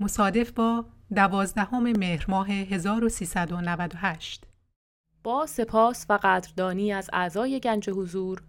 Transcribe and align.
مصادف 0.00 0.50
با 0.50 0.84
دوازدهم 1.14 1.82
مهر 1.82 2.24
ماه 2.28 2.50
1398 2.50 4.44
با 5.24 5.46
سپاس 5.46 6.06
و 6.08 6.18
قدردانی 6.22 6.92
از 6.92 7.10
اعضای 7.12 7.60
گنج 7.60 7.90
حضور 7.90 8.42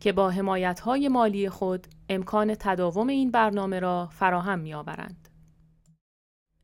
که 0.00 0.12
با 0.12 0.30
حمایت‌های 0.30 1.08
مالی 1.08 1.48
خود 1.48 1.86
امکان 2.08 2.54
تداوم 2.54 3.08
این 3.08 3.30
برنامه 3.30 3.80
را 3.80 4.08
فراهم 4.12 4.58
می‌آورند. 4.58 5.28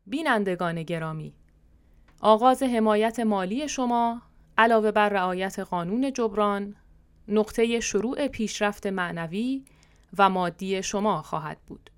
بینندگان 0.07 0.83
گرامی 0.83 1.35
آغاز 2.21 2.63
حمایت 2.63 3.21
مالی 3.21 3.69
شما 3.69 4.23
علاوه 4.59 4.91
بر 4.91 5.09
رعایت 5.09 5.59
قانون 5.59 6.13
جبران 6.13 6.75
نقطه 7.29 7.81
شروع 7.81 8.29
پیشرفت 8.29 8.87
معنوی 8.87 9.65
و 10.19 10.31
مادی 10.31 10.83
شما 10.83 11.23
خواهد 11.23 11.59
بود. 11.67 11.91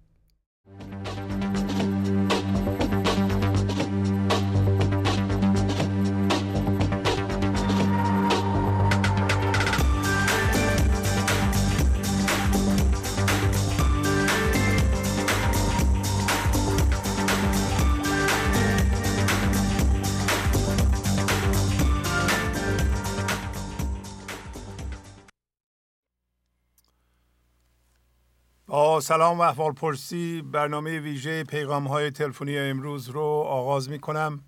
با 28.70 29.00
سلام 29.00 29.38
و 29.38 29.42
احوال 29.42 29.72
پرسی. 29.72 30.42
برنامه 30.42 31.00
ویژه 31.00 31.44
پیغام 31.44 31.86
های 31.86 32.10
تلفنی 32.10 32.58
امروز 32.58 33.08
رو 33.08 33.22
آغاز 33.46 33.90
می 33.90 33.98
کنم 33.98 34.44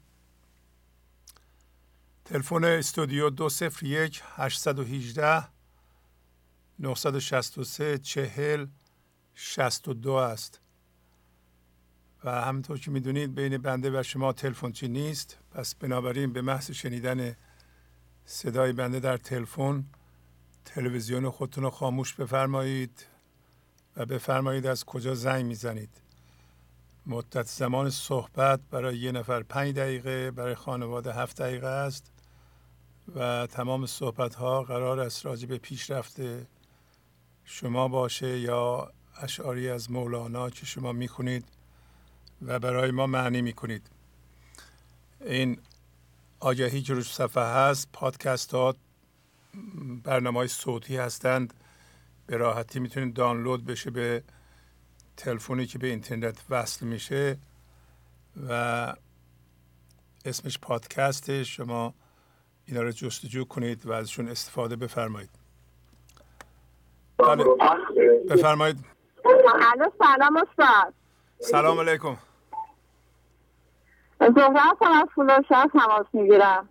تلفن 2.25 2.65
استودیو 2.65 3.31
201 3.31 4.23
818 4.37 5.49
963 6.79 7.99
40 7.99 8.67
62 9.35 10.13
است. 10.13 10.61
و 12.25 12.43
همینطور 12.43 12.79
که 12.79 12.91
می‌دونید 12.91 13.35
بین 13.35 13.59
بنده 13.59 14.01
و 14.01 14.03
شما 14.03 14.33
تلفنچی 14.33 14.89
نیست. 14.89 15.39
پس 15.51 15.75
بنابراین 15.75 16.33
به 16.33 16.43
محض 16.43 16.71
شنیدن 16.71 17.37
صدای 18.25 18.73
بنده 18.73 19.01
در 19.01 19.17
تلفن 19.17 19.85
تلویزیون 20.65 21.31
خودتون 21.31 21.65
رو 21.65 21.71
خاموش 21.71 22.15
بفرمایید. 22.15 23.12
و 23.97 24.07
بفرمایید 24.07 24.67
از 24.67 24.85
کجا 24.85 25.15
زنگ 25.15 25.45
می‌زنید. 25.45 25.91
مدت 27.07 27.47
زمان 27.47 27.91
صحبت 27.91 28.61
برای 28.71 28.99
یه 28.99 29.13
نفر 29.13 29.43
پنج 29.43 29.75
دقیقه 29.75 30.31
برای 30.31 30.55
خانواده 30.55 31.13
هفت 31.13 31.43
دقیقه 31.43 31.67
است 31.67 32.13
و 33.17 33.47
تمام 33.47 33.87
صحبت 33.87 34.35
ها 34.35 34.63
قرار 34.63 35.01
است 35.01 35.27
راجع 35.27 35.47
به 35.49 35.59
پیشرفت 35.59 36.17
شما 37.45 37.89
باشه 37.89 38.39
یا 38.39 38.93
اشعاری 39.17 39.69
از 39.69 39.91
مولانا 39.91 40.51
که 40.51 40.67
شما 40.67 40.93
می‌خونید 40.93 41.45
و 42.43 42.59
برای 42.59 42.91
ما 42.91 43.07
معنی 43.07 43.43
می‌کنید. 43.43 43.91
این 45.21 45.59
آگهی 46.41 46.83
که 46.83 46.95
روش 46.95 47.13
صفحه 47.13 47.45
هست 47.45 47.89
پادکست 47.93 48.55
ها 48.55 48.75
برنامه 50.05 50.47
صوتی 50.47 50.97
هستند. 50.97 51.55
به 52.33 52.39
راحتی 52.39 52.81
می‌تونید 52.81 53.15
دانلود 53.15 53.67
بشه 53.67 53.91
به 53.91 54.23
تلفنی 55.17 55.67
که 55.67 55.79
به 55.79 55.87
اینترنت 55.87 56.45
وصل 56.51 56.87
میشه 56.87 57.39
و 58.49 58.95
اسمش 60.25 60.59
پادکسته. 60.59 61.45
شما 61.45 61.95
اینا 62.67 62.83
رو 62.83 62.91
جستجو 62.91 63.45
کنید 63.45 63.87
و 63.87 63.93
ازشون 63.93 64.29
استفاده 64.29 64.77
بفرمایید. 64.77 65.31
بله. 67.19 67.45
بفرمایید. 68.31 68.85
سلام 69.99 70.37
استاد. 70.37 70.95
سلام 71.39 71.81
علیکم. 71.81 72.17
زهره 74.21 74.69
از 74.69 74.77
تماس 75.73 76.07
می‌گیرم. 76.13 76.69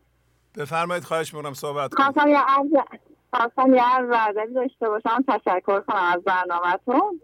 بفرمایید 0.56 1.04
خواهش 1.04 1.34
می‌کنم 1.34 1.54
صحبت 1.54 1.94
کنید. 1.94 3.11
خواستم 3.34 3.74
یه 3.74 3.84
عرض 3.84 4.10
عرض 4.12 4.54
داشته 4.54 4.90
باشم. 4.90 5.24
تشکر 5.28 5.80
کنم 5.80 6.04
از 6.14 6.24
برنامهتون. 6.24 7.22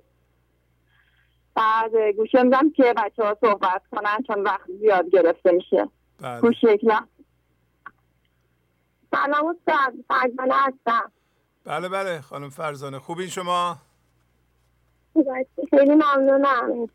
بعد 1.55 1.95
گوشه 2.17 2.43
میدم 2.43 2.71
که 2.71 2.93
بچه 2.97 3.23
ها 3.23 3.37
صحبت 3.41 3.81
کنن 3.91 4.23
چون 4.27 4.43
وقت 4.43 4.71
زیاد 4.79 5.09
گرفته 5.09 5.51
میشه. 5.51 5.89
بله. 6.21 6.41
گوش 6.41 6.55
شکلم 6.61 7.07
سلام 9.11 9.45
استاد 9.47 9.93
فرزانه 10.07 10.53
هستم. 10.55 11.11
بله 11.65 11.89
بله. 11.89 12.21
خانم 12.21 12.49
فرزانه 12.49 12.99
خوبین 12.99 13.27
شما؟ 13.27 13.77
خیلی 15.69 15.95
ممنونم. 15.95 16.87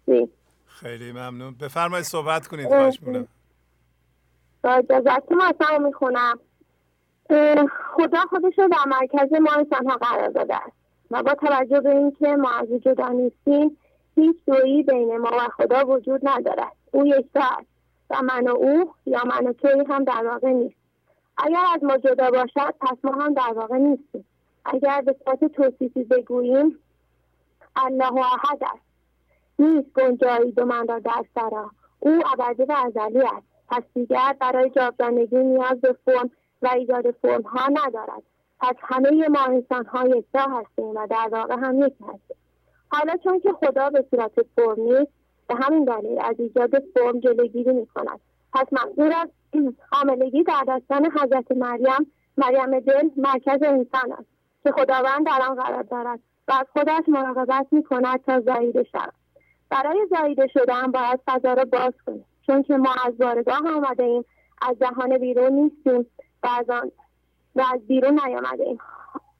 خیلی 0.66 1.12
ممنون. 1.12 1.54
بفرمایید 1.54 2.04
صحبت 2.04 2.46
کنید. 2.46 2.72
می‌کنم. 2.72 3.28
با 4.62 4.70
اجازتون 4.70 5.40
اصلا 5.40 5.78
می‌خونم. 5.78 6.38
خدا 7.96 8.18
خودش 8.30 8.58
رو 8.58 8.68
در 8.68 8.84
مرکز 8.86 9.32
ما 9.32 9.50
انسان 9.52 9.86
ها 9.86 9.96
قرار 9.96 10.28
داده 10.28 10.56
است. 10.56 10.72
و 11.10 11.22
با 11.22 11.34
توجه 11.34 11.80
به 11.80 11.90
اینکه 11.90 12.36
ما 12.36 12.50
از 12.50 12.68
جدا 12.68 13.08
نیستیم 13.08 13.78
هیچ 14.14 14.36
دویی 14.46 14.82
بین 14.82 15.16
ما 15.16 15.30
و 15.32 15.48
خدا 15.56 15.86
وجود 15.86 16.28
ندارد. 16.28 16.72
او 16.92 17.06
یکتا 17.06 17.40
است 17.40 17.66
و 18.10 18.22
من 18.22 18.48
و 18.48 18.56
او 18.56 18.92
یا 19.06 19.24
من 19.24 19.46
و 19.46 19.52
توی 19.52 19.84
هم 19.88 20.04
در 20.04 20.26
واقع 20.26 20.48
نیست. 20.48 20.76
اگر 21.38 21.64
از 21.74 21.84
ما 21.84 21.96
جدا 21.96 22.30
باشد 22.30 22.74
پس 22.80 22.96
ما 23.04 23.12
هم 23.12 23.34
در 23.34 23.52
واقع 23.54 23.76
نیستیم. 23.76 24.24
اگر 24.64 25.00
به 25.00 25.16
صورت 25.24 25.44
توصیفی 25.44 26.04
بگوییم 26.04 26.78
الله 27.76 28.12
احد 28.12 28.62
است. 28.62 28.82
نیست 29.58 29.92
گنجایی 29.92 30.52
دو 30.52 30.64
من 30.64 30.88
را 30.88 30.98
در 30.98 31.24
سرا. 31.34 31.70
او 32.00 32.22
ابدی 32.32 32.62
و 32.62 32.72
ازلی 32.86 33.22
است. 33.22 33.46
پس 33.68 33.82
دیگر 33.94 34.36
برای 34.40 34.70
جاودانگی 34.70 35.36
نیاز 35.36 35.80
به 35.80 35.96
فرم 36.04 36.30
و 36.62 36.68
ایجاد 36.68 37.10
فرم 37.10 37.42
ها 37.42 37.68
ندارد. 37.68 38.22
پس 38.60 38.74
همه 38.78 39.28
ما 39.28 39.44
انسان 39.44 39.86
ها 39.86 40.08
یکتا 40.08 40.40
هستیم 40.40 40.88
و 40.88 41.06
در 41.10 41.28
واقع 41.32 41.54
هم 41.54 41.78
یک 41.78 41.94
هستیم. 42.00 42.36
حالا 42.88 43.16
چون 43.24 43.40
که 43.40 43.52
خدا 43.52 43.90
به 43.90 44.04
صورت 44.10 44.32
فرم 44.56 44.80
نیست 44.80 45.12
به 45.48 45.54
همین 45.54 45.84
دلیل 45.84 46.18
از 46.20 46.34
ایجاد 46.38 46.82
فرم 46.94 47.20
جلوگیری 47.20 47.72
می 47.72 47.86
کند 47.86 48.20
پس 48.52 48.66
منظور 48.72 49.12
از 49.12 49.28
حاملگی 49.92 50.42
در 50.42 50.64
دستان 50.68 51.10
حضرت 51.20 51.52
مریم 51.52 52.12
مریم 52.36 52.80
دل 52.80 53.08
مرکز 53.16 53.62
انسان 53.62 54.12
است 54.12 54.28
که 54.62 54.72
خداوند 54.72 55.26
در 55.26 55.40
آن 55.48 55.54
قرار 55.54 55.82
دارد 55.82 56.20
و 56.48 56.52
از 56.52 56.66
خودش 56.72 57.08
مراقبت 57.08 57.66
می 57.70 57.82
کند 57.82 58.24
تا 58.24 58.40
زاییده 58.40 58.82
شود. 58.92 59.12
برای 59.70 60.06
زاییده 60.10 60.46
شدن 60.46 60.90
باید 60.90 61.20
فضا 61.26 61.52
را 61.52 61.64
باز 61.64 61.92
کنیم. 62.06 62.24
چون 62.46 62.62
که 62.62 62.76
ما 62.76 62.94
از 63.06 63.18
بارگاه 63.18 63.68
آمده 63.76 64.02
ایم 64.02 64.24
از 64.62 64.76
جهان 64.80 65.18
بیرون 65.18 65.52
نیستیم. 65.52 66.06
آن 66.44 66.92
و 67.56 67.64
از 67.74 67.86
بیرون 67.86 68.20
نیامده 68.26 68.64
ایم 68.64 68.78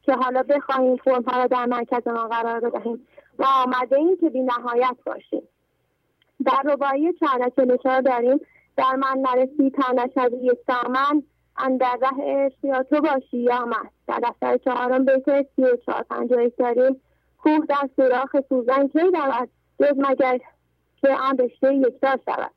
که 0.03 0.13
حالا 0.13 0.43
بخواهیم 0.43 0.97
فرمها 0.97 1.39
را 1.39 1.47
در 1.47 1.67
مرکز 1.67 2.09
ما 2.09 2.29
قرار 2.29 2.61
بدهیم. 2.61 3.07
و 3.39 3.45
آمده 3.45 3.97
ایم 3.97 4.17
که 4.17 4.31
بی 4.31 4.41
نهایت 4.41 4.97
باشیم. 5.07 5.43
در 6.45 6.63
ربایی 6.65 7.13
چهارچه 7.13 7.79
چهار 7.83 8.01
داریم. 8.01 8.41
در 8.77 8.97
من 8.97 9.19
نرسی 9.19 9.71
تا 9.71 9.93
نشوی 9.93 10.37
یک 10.37 10.59
من 10.91 11.23
اندر 11.57 11.99
ره 12.03 12.51
تو 12.91 13.01
باشی 13.01 13.39
یا 13.39 13.65
من. 13.65 13.91
در 14.07 14.21
دفتر 14.23 14.57
چهارم 14.57 15.05
بیت 15.05 15.47
سی 15.57 15.63
و 15.63 15.77
چهار 15.77 16.03
پنجاه 16.03 16.49
داریم. 16.49 17.01
کوه 17.39 17.67
در 17.69 17.89
سوراخ 17.97 18.37
سوزن 18.49 18.89
کی 18.89 18.99
رود 18.99 19.49
جز 19.81 19.99
مگر 19.99 20.39
که 21.01 21.09
آن 21.09 21.39
رشته 21.39 21.75
یکتا 21.75 22.17
شود. 22.25 22.51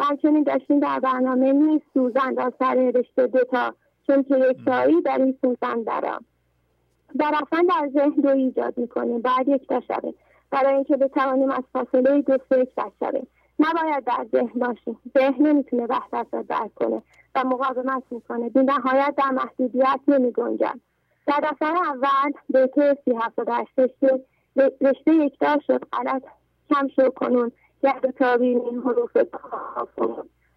همچنین 0.00 0.42
داشتیم 0.42 0.80
در 0.80 1.00
برنامه 1.00 1.52
نیست 1.52 1.84
سوزن 1.94 2.36
را 2.36 2.52
سر 2.58 2.74
رشته 2.94 3.26
دوتا 3.26 3.74
چون 4.06 4.22
که 4.22 4.38
یکتایی 4.38 5.00
در 5.02 5.18
این 5.18 5.38
سوزن 5.40 5.82
درام 5.82 6.24
در 7.18 7.32
اصلا 7.42 7.66
در 7.68 7.88
ذهن 7.92 8.20
دو 8.20 8.28
ایجاد 8.28 8.78
می‌کنیم. 8.78 9.20
بعد 9.20 9.48
یکتا 9.48 9.80
شویم 9.80 10.14
برای 10.50 10.74
اینکه 10.74 10.96
بتوانیم 10.96 11.50
از 11.50 11.62
فاصله 11.72 12.22
دو 12.22 12.38
سه 12.48 12.60
یکتا 12.60 12.92
شویم 13.00 13.26
نباید 13.58 14.04
در 14.04 14.26
ذهن 14.32 14.60
باشیم. 14.60 14.98
ذهن 15.18 15.46
نمی‌تونه 15.46 15.86
وحدت 15.86 16.26
را 16.32 16.42
درک 16.42 16.74
کنه 16.74 17.02
و 17.34 17.44
مقاومت 17.44 18.02
می‌کنه. 18.10 18.48
بی 18.48 18.60
نهایت 18.60 19.14
در 19.16 19.30
محدودیت 19.30 20.00
نمی 20.08 20.32
گنجن 20.32 20.80
در 21.26 21.40
دفتر 21.42 21.76
اول 21.76 22.32
بیت 22.48 22.98
سی 23.04 23.12
هفتاد 23.20 23.50
رشته 23.50 24.20
رشته 24.80 25.14
یکدار 25.14 25.60
شد. 25.66 25.84
غلط 25.92 26.22
کم 26.70 26.88
شد 26.88 27.14
کنون. 27.14 27.52
گرد 27.84 28.10
تابین 28.10 28.60
این 28.60 28.82
حروف 28.82 29.10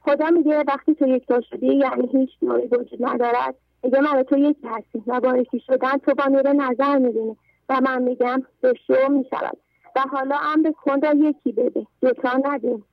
خدا 0.02 0.30
میگه 0.30 0.64
وقتی 0.68 0.96
تو 0.96 1.08
یکتا 1.08 1.42
شدی 1.42 1.76
یعنی 1.76 2.08
هیچ 2.08 2.30
نوعی 2.42 2.68
وجود 2.68 3.06
ندارد. 3.06 3.56
میگه 3.84 4.02
من 4.02 4.24
تو 4.24 4.38
یکی 4.38 4.68
هستی 4.68 5.04
و 5.08 5.20
باریکی 5.20 5.60
شدن 5.60 5.98
تو 5.98 6.14
با 6.14 6.26
نور 6.26 6.54
نظر 6.54 6.98
می‌بینی. 6.98 7.38
و 7.70 7.82
من 7.82 8.02
میگم 8.02 8.44
به 8.62 8.74
شو 8.88 9.10
می‌شود. 9.10 9.58
و 9.96 10.00
حالا 10.12 10.38
امر 10.38 10.72
کن 10.72 11.02
را 11.02 11.14
یکی 11.14 11.52
بده. 11.52 11.88
دوتا 12.02 12.34
ندیم. 12.44 12.86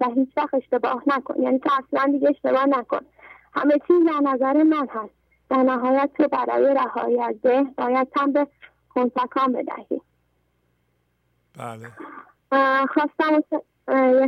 و 0.00 0.06
هیچ 0.14 0.28
وقت 0.36 0.54
اشتباه 0.54 1.02
نکن. 1.06 1.42
یعنی 1.42 1.58
تو 1.58 1.70
اصلا 1.78 2.12
دیگه 2.12 2.28
اشتباه 2.30 2.66
نکن. 2.66 3.00
همه 3.52 3.74
چیز 3.88 4.06
در 4.06 4.20
نظر 4.32 4.62
من 4.62 4.88
هست. 4.90 5.14
در 5.50 5.62
نهایت 5.62 6.10
تو 6.16 6.28
برای 6.28 6.74
رهایی 6.74 7.20
از 7.20 7.34
ذهن 7.42 7.74
باید 7.78 8.08
هم 8.16 8.32
به 8.32 8.46
کنتکان 8.94 9.52
بدهی. 9.52 10.00
بله. 11.58 11.86
خواستم 12.88 13.42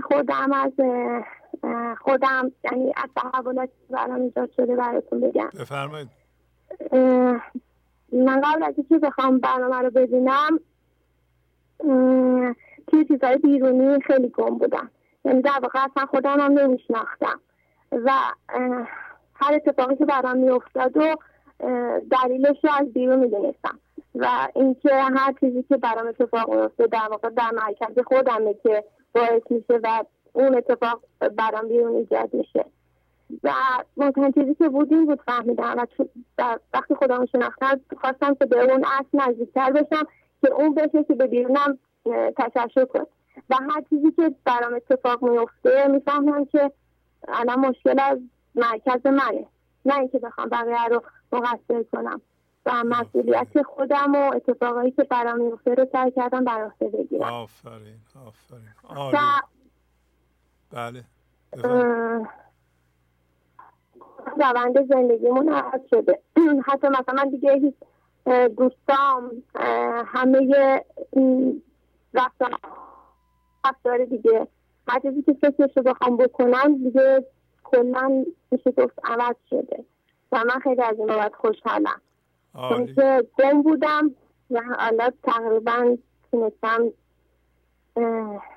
خودم 0.03 0.53
از 0.53 0.73
خودم 1.99 2.53
یعنی 2.65 2.93
از 2.97 3.11
تحولاتی 3.17 3.73
برام 3.91 4.21
ایجاد 4.21 4.51
شده 4.57 4.77
براتون 4.77 5.21
بگم. 5.21 5.51
بفرمایید. 5.61 6.09
من 8.13 8.41
قبل 8.41 8.63
از 8.63 8.75
اینکه 8.77 8.99
بخوام 8.99 9.39
برنامه 9.39 9.77
رو 9.77 9.91
ببینم 9.91 10.61
توی 12.87 13.05
چیزهای 13.09 13.37
بیرونی 13.37 14.01
خیلی 14.01 14.29
گم 14.29 14.59
بودم. 14.59 14.91
یعنی 15.25 15.43
در 15.43 15.59
واقع 15.63 15.85
اصلا 15.85 16.07
خودم 16.07 16.41
هم 16.41 16.53
نمیشناختم. 16.53 17.41
و 17.93 18.13
هر 19.35 19.55
اتفاقی 19.55 19.97
که 19.97 20.05
برام 20.05 20.37
میافتاد 20.37 20.97
و 20.97 21.17
دلیلش 22.11 22.65
رو 22.65 22.71
از 22.81 22.93
بیرون 22.93 23.19
می‌دونستم. 23.19 23.79
و 24.15 24.49
اینکه 24.55 24.95
هر 24.95 25.35
چیزی 25.41 25.63
که 25.63 25.77
برام 25.77 26.07
اتفاق 26.07 26.55
میفته 26.55 26.87
در 26.87 27.09
واقع 27.11 27.31
در 27.31 27.51
مرکز 27.51 28.05
خودمه 28.07 28.55
که 28.55 28.85
باعث 29.15 29.43
میشه 29.51 29.81
و 29.83 30.05
اون 30.33 30.57
اتفاق 30.57 31.01
برام 31.37 31.69
بیرون 31.69 31.95
ایجاد 31.95 32.35
میشه. 32.35 32.65
و 33.45 33.53
مهمترین 33.97 34.33
چیزی 34.33 34.55
که 34.55 34.69
بود 34.69 34.93
این 34.93 35.07
بود 35.07 35.21
فهمیدم 35.23 35.87
و 36.39 36.59
وقتی 36.75 36.95
خودم 36.95 37.27
شناختم 37.27 37.81
خواستم 38.01 38.35
که 38.35 38.47
به 38.47 38.73
اون 38.73 38.85
اصل 38.85 39.31
نزدیکتر 39.31 39.73
بشم 39.73 40.07
که 40.43 40.53
اون 40.53 40.75
بشه 40.75 41.05
که 41.05 41.15
به 41.15 41.27
بیرونم 41.27 41.79
تشکر 42.37 42.85
کن 42.85 43.05
و 43.51 43.55
هر 43.55 43.83
چیزی 43.91 44.11
که 44.11 44.35
برام 44.45 44.75
اتفاق 44.75 45.23
میفته 45.23 45.89
می‌فهمم 45.89 46.45
که 46.45 46.73
الان 47.29 47.61
مشکل 47.61 48.01
از 48.01 48.19
مرکز 48.55 49.07
منه. 49.07 49.47
نه 49.85 49.99
اینکه 49.99 50.19
بخوام 50.19 50.49
بقیه 50.49 50.85
رو 50.85 51.03
مقصر 51.33 51.83
کنم. 51.93 52.21
و 52.67 52.85
مسئولیت 52.85 53.63
خودم 53.63 54.15
و 54.15 54.33
اتفاقایی 54.35 54.91
که 54.91 55.05
برام 55.05 55.41
میفته 55.41 55.75
رو 55.75 55.87
سعی 55.93 56.11
کردم 56.11 56.45
بر 56.45 56.65
عهده 56.65 56.89
بگیرم. 56.89 57.33
آفرین 57.33 58.01
آفرین. 58.27 58.71
بله 60.71 61.05
روند 64.41 64.89
زندگیمون 64.89 65.49
عوض 65.49 65.81
شده. 65.91 66.21
حتی 66.69 66.89
مثلا 66.89 67.31
دیگه 67.31 67.53
هیچ 67.53 67.75
دوستام 68.57 69.43
همه 70.07 70.85
رفتار 72.15 72.59
رفتار 73.67 74.05
دیگه. 74.05 74.47
هر 74.89 75.01
چیزی 75.01 75.23
که 75.23 75.33
فکرش 75.33 75.77
رو 75.77 75.83
بخوام 75.83 76.17
بکنم 76.17 76.85
دیگه 76.85 77.25
کلا 77.65 78.25
میشه 78.51 78.71
گفت 78.71 78.99
عوض 79.05 79.37
شده. 79.51 79.85
و 80.33 80.45
من 80.45 80.61
خیلی 80.61 80.83
از 80.83 80.99
این 80.99 81.07
بابت 81.07 81.35
خوشحالم. 81.35 82.01
که 82.95 83.29
گم 83.39 83.63
بودم 83.63 84.15
و 84.51 84.61
حالا 84.79 85.11
تقریبا 85.23 85.97
تونستم 86.31 86.93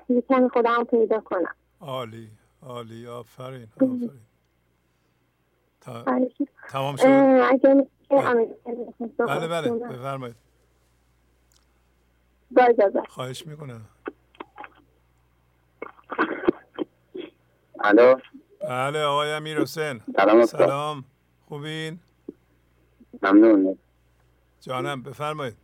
یکم 0.08 0.48
خودم 0.48 0.84
پیدا 0.84 1.20
کنم. 1.20 1.54
عالی 1.80 2.30
عالی. 2.62 3.06
آفرین 3.06 3.68
آفرین. 3.76 4.20
تمام 6.68 6.96
شد؟ 6.96 7.06
بله 9.18 9.48
بله. 9.48 9.70
بفرمایید. 9.70 10.36
خواهش 13.08 13.46
می‌کنم. 13.46 13.88
الو. 17.84 18.16
بله 18.60 19.02
آقای 19.02 19.32
امیر 19.32 19.60
حسین. 19.60 20.00
سلام 20.16 20.46
سلام. 20.46 21.04
خوبین؟ 21.48 21.98
ممنون. 23.22 23.78
جانم 24.66 25.02
بفرمایید. 25.02 25.56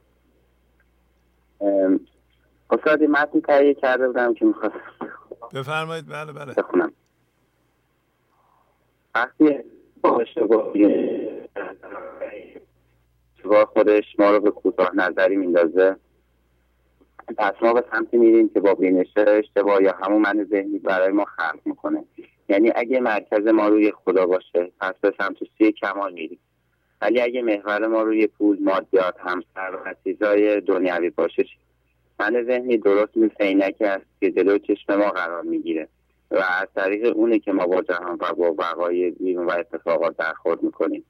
استادی 2.71 3.07
متن 3.07 3.41
تهیه 3.41 3.75
کرده 3.75 4.07
بودم 4.07 4.35
که 4.35 4.45
می‌خواست 4.45 4.75
بفرمایید 5.55 6.09
بله 6.09 6.33
بله. 6.33 6.55
بخونم. 6.55 6.93
وقتی 9.15 9.59
با 10.03 10.11
خودش 13.67 14.19
ما 14.19 14.31
رو 14.31 14.41
به 14.41 14.51
کوتاه 14.51 14.91
نظری 14.95 15.37
میندازه 15.37 15.97
پس 17.39 17.55
ما 17.63 17.73
به 17.73 17.85
سمتی 17.93 18.17
میریم 18.17 18.49
که 18.49 18.61
با 18.61 18.75
بینش 18.75 19.17
اشتباه 19.17 19.83
یا 19.83 19.93
همون 20.03 20.23
من 20.23 20.47
ذهنی 20.51 20.79
برای 20.79 21.13
ما 21.13 21.25
خلق 21.25 21.61
می‌کنه. 21.65 22.05
یعنی 22.49 22.73
اگه 22.75 23.01
مرکز 23.01 23.47
ما 23.47 23.69
روی 23.69 23.93
خدا 23.93 24.27
باشه 24.27 24.73
پس 24.81 24.95
به 25.01 25.15
سمت 25.19 25.37
سی 25.59 25.73
کمال 25.73 26.13
میریم. 26.13 26.39
ولی 27.01 27.21
اگه 27.21 27.43
محور 27.43 27.87
ما 27.87 28.03
روی 28.03 28.27
پول 28.27 28.59
مادیات 28.63 29.15
همسر 29.19 29.79
و 29.85 29.95
چیزای 30.05 30.61
دنیوی 30.61 31.11
باشه 31.11 31.45
من 32.21 32.43
ذهنی 32.43 32.79
درست 32.79 33.17
مثل 33.17 33.35
عینکی 33.41 33.85
است 33.85 34.07
که 34.21 34.31
جلو 34.31 34.59
چشم 34.59 34.95
ما 34.95 35.11
قرار 35.11 35.43
می‌گیره. 35.43 35.89
و 36.31 36.37
از 36.37 36.69
طریق 36.75 37.17
اونه 37.17 37.39
که 37.39 37.53
ما 37.53 37.67
با 37.67 37.83
جهان 37.83 38.19
و 38.21 38.35
با 38.35 38.51
بقای 38.51 39.11
بیرون 39.11 39.47
و 39.47 39.51
اتفاقات 39.51 40.17
برخورد 40.17 40.63
می‌کنیم. 40.63 41.05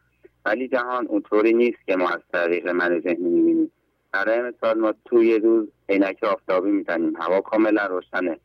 ولی 0.44 0.68
جهان 0.68 1.06
اونطوری 1.06 1.52
نیست 1.52 1.78
که 1.87 1.97
ما 1.97 2.09
از 2.09 2.20
طریق 2.32 2.68
من 2.68 3.00
ذهنی 3.00 3.28
می‌بینیم. 3.28 3.73
برای 4.12 4.40
مثال 4.42 4.78
ما 4.78 4.94
توی 5.04 5.38
روز 5.38 5.68
عینک 5.88 6.25
آفتابی 6.25 6.70
می‌زنیم. 6.70 7.16
هوا 7.16 7.40
کاملا 7.40 7.87
روشنه. 7.87 8.38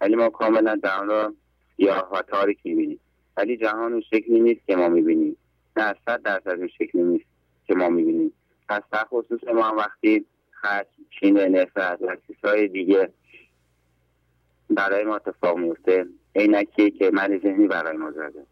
ولی 0.00 0.16
ما 0.16 0.30
کاملا 0.30 0.76
جهان 0.76 1.08
را 1.08 1.34
سیاه 1.76 2.08
و 2.12 2.22
تاریک 2.22 2.58
می‌بینیم. 2.64 3.00
ولی 3.36 3.56
جهان 3.56 3.92
اون 3.92 4.00
شکلی 4.00 4.40
نیست 4.40 4.60
که 4.66 4.76
ما 4.76 4.88
می‌بینیم. 4.88 5.36
نه 5.76 5.94
صد 6.06 6.22
درصد 6.22 6.48
اون 6.48 6.68
شکلی 6.68 7.02
نیست 7.02 7.24
که 7.66 7.74
ما 7.74 7.88
می‌بینیم. 7.88 8.32
پس 8.68 8.82
در 8.92 9.04
خصوص 9.04 9.44
ما 9.54 9.62
هم 9.62 9.76
وقتی 9.76 10.26
خشم 10.60 11.02
چین 11.20 11.38
نفرت 11.38 12.02
و 12.02 12.16
چیزهای 12.26 12.68
دیگه 12.68 13.12
برای 14.70 15.04
ما 15.04 15.16
اتفاق 15.16 15.58
میفته 15.58 16.06
عینکیه 16.34 16.90
که 16.90 17.10
من 17.10 17.40
ذهنی 17.42 17.66
برای 17.66 17.96
ما 17.96 18.10
زده. 18.10 18.46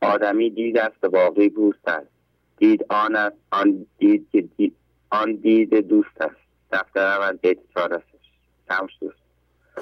آدمی 0.00 0.50
دید 0.50 0.78
است 0.78 1.04
و 1.04 1.08
باقی 1.08 1.48
بوست 1.48 1.88
است. 1.88 2.06
دید 2.56 2.86
آن 2.88 3.16
است 3.16 3.36
آن 3.50 3.86
دید 3.98 4.28
که 4.32 4.40
دید 4.40 4.76
آن 5.10 5.34
دید 5.34 5.74
دوست 5.74 6.20
است. 6.20 6.36
دفتر 6.72 7.06
اول 7.06 7.36
بیت 7.36 7.58
چهار 7.74 7.94
هستش 7.94 9.23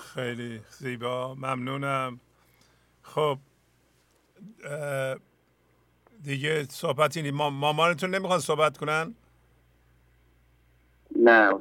خیلی 0.01 0.61
زیبا. 0.71 1.35
ممنونم. 1.35 2.21
خب 3.03 3.39
دیگه 6.23 6.65
صحبتی 6.65 7.23
نیست 7.23 7.35
مامانتون 7.35 8.15
نمی‌خوان 8.15 8.39
صحبت 8.39 8.79
کنن؟ 8.79 9.15
نه. 11.17 11.53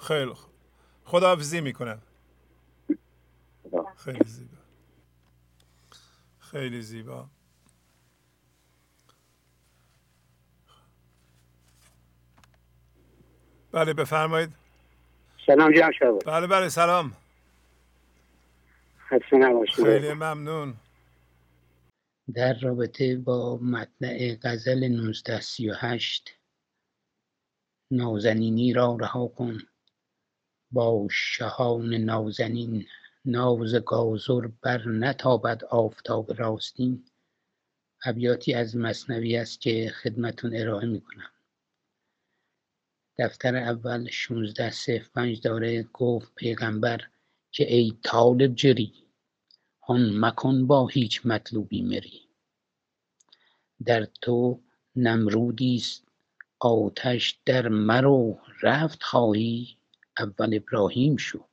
خیلی 0.00 0.32
خوب. 0.32 0.52
خداحافظی 1.04 1.60
می‌کنم. 1.60 2.02
خیلی 3.96 4.24
زیبا. 4.24 4.56
خیلی 6.38 6.82
زیبا. 6.82 7.26
بله 13.72 13.94
بفرمایید. 13.94 14.52
سلام 15.46 15.72
جان 15.72 16.18
بله 16.26 16.46
بله 16.46 16.68
سلام. 16.68 17.16
خسته 19.14 19.36
نباشید. 19.36 19.84
خیلی 19.84 20.12
ممنون. 20.12 20.74
در 22.34 22.58
رابطه 22.58 23.16
با 23.16 23.56
مطلع 23.56 24.36
غزل 24.42 24.84
1938 24.84 26.30
نازنینی 27.90 28.72
را 28.72 28.96
رها 29.00 29.28
کن. 29.28 29.58
با 30.70 31.06
شهان 31.10 31.94
نازنین 31.94 32.86
ناز 33.24 33.74
گازر 33.74 34.46
بر 34.62 34.88
نتابد 34.88 35.64
آفتاب 35.64 36.40
راستین. 36.40 37.04
ابیاتی 38.04 38.54
از 38.54 38.76
مصنوی 38.76 39.36
است 39.36 39.60
که 39.60 39.92
خدمتون 40.02 40.56
ارائه 40.56 40.86
می‌کنم. 40.86 41.30
دفتر 43.18 43.56
اول 43.56 44.08
16 44.10 44.70
صفر 44.70 45.08
پنج 45.14 45.40
داره 45.40 45.82
گفت 45.82 46.34
پیغمبر 46.34 47.00
که 47.50 47.74
ای 47.74 47.98
طالب 48.02 48.54
جری. 48.54 49.03
آن 49.86 50.18
مکن 50.20 50.66
با 50.66 50.86
هیچ 50.86 51.26
مطلوبی 51.26 51.82
مری. 51.82 52.28
در 53.86 54.04
تو 54.04 54.60
نمرودی 54.96 55.76
است 55.76 56.08
آتش 56.58 57.38
در 57.46 57.68
مرو 57.68 58.38
رفت 58.62 59.02
خواهی 59.02 59.76
اول 60.18 60.54
ابراهیم 60.54 61.16
شو. 61.16 61.44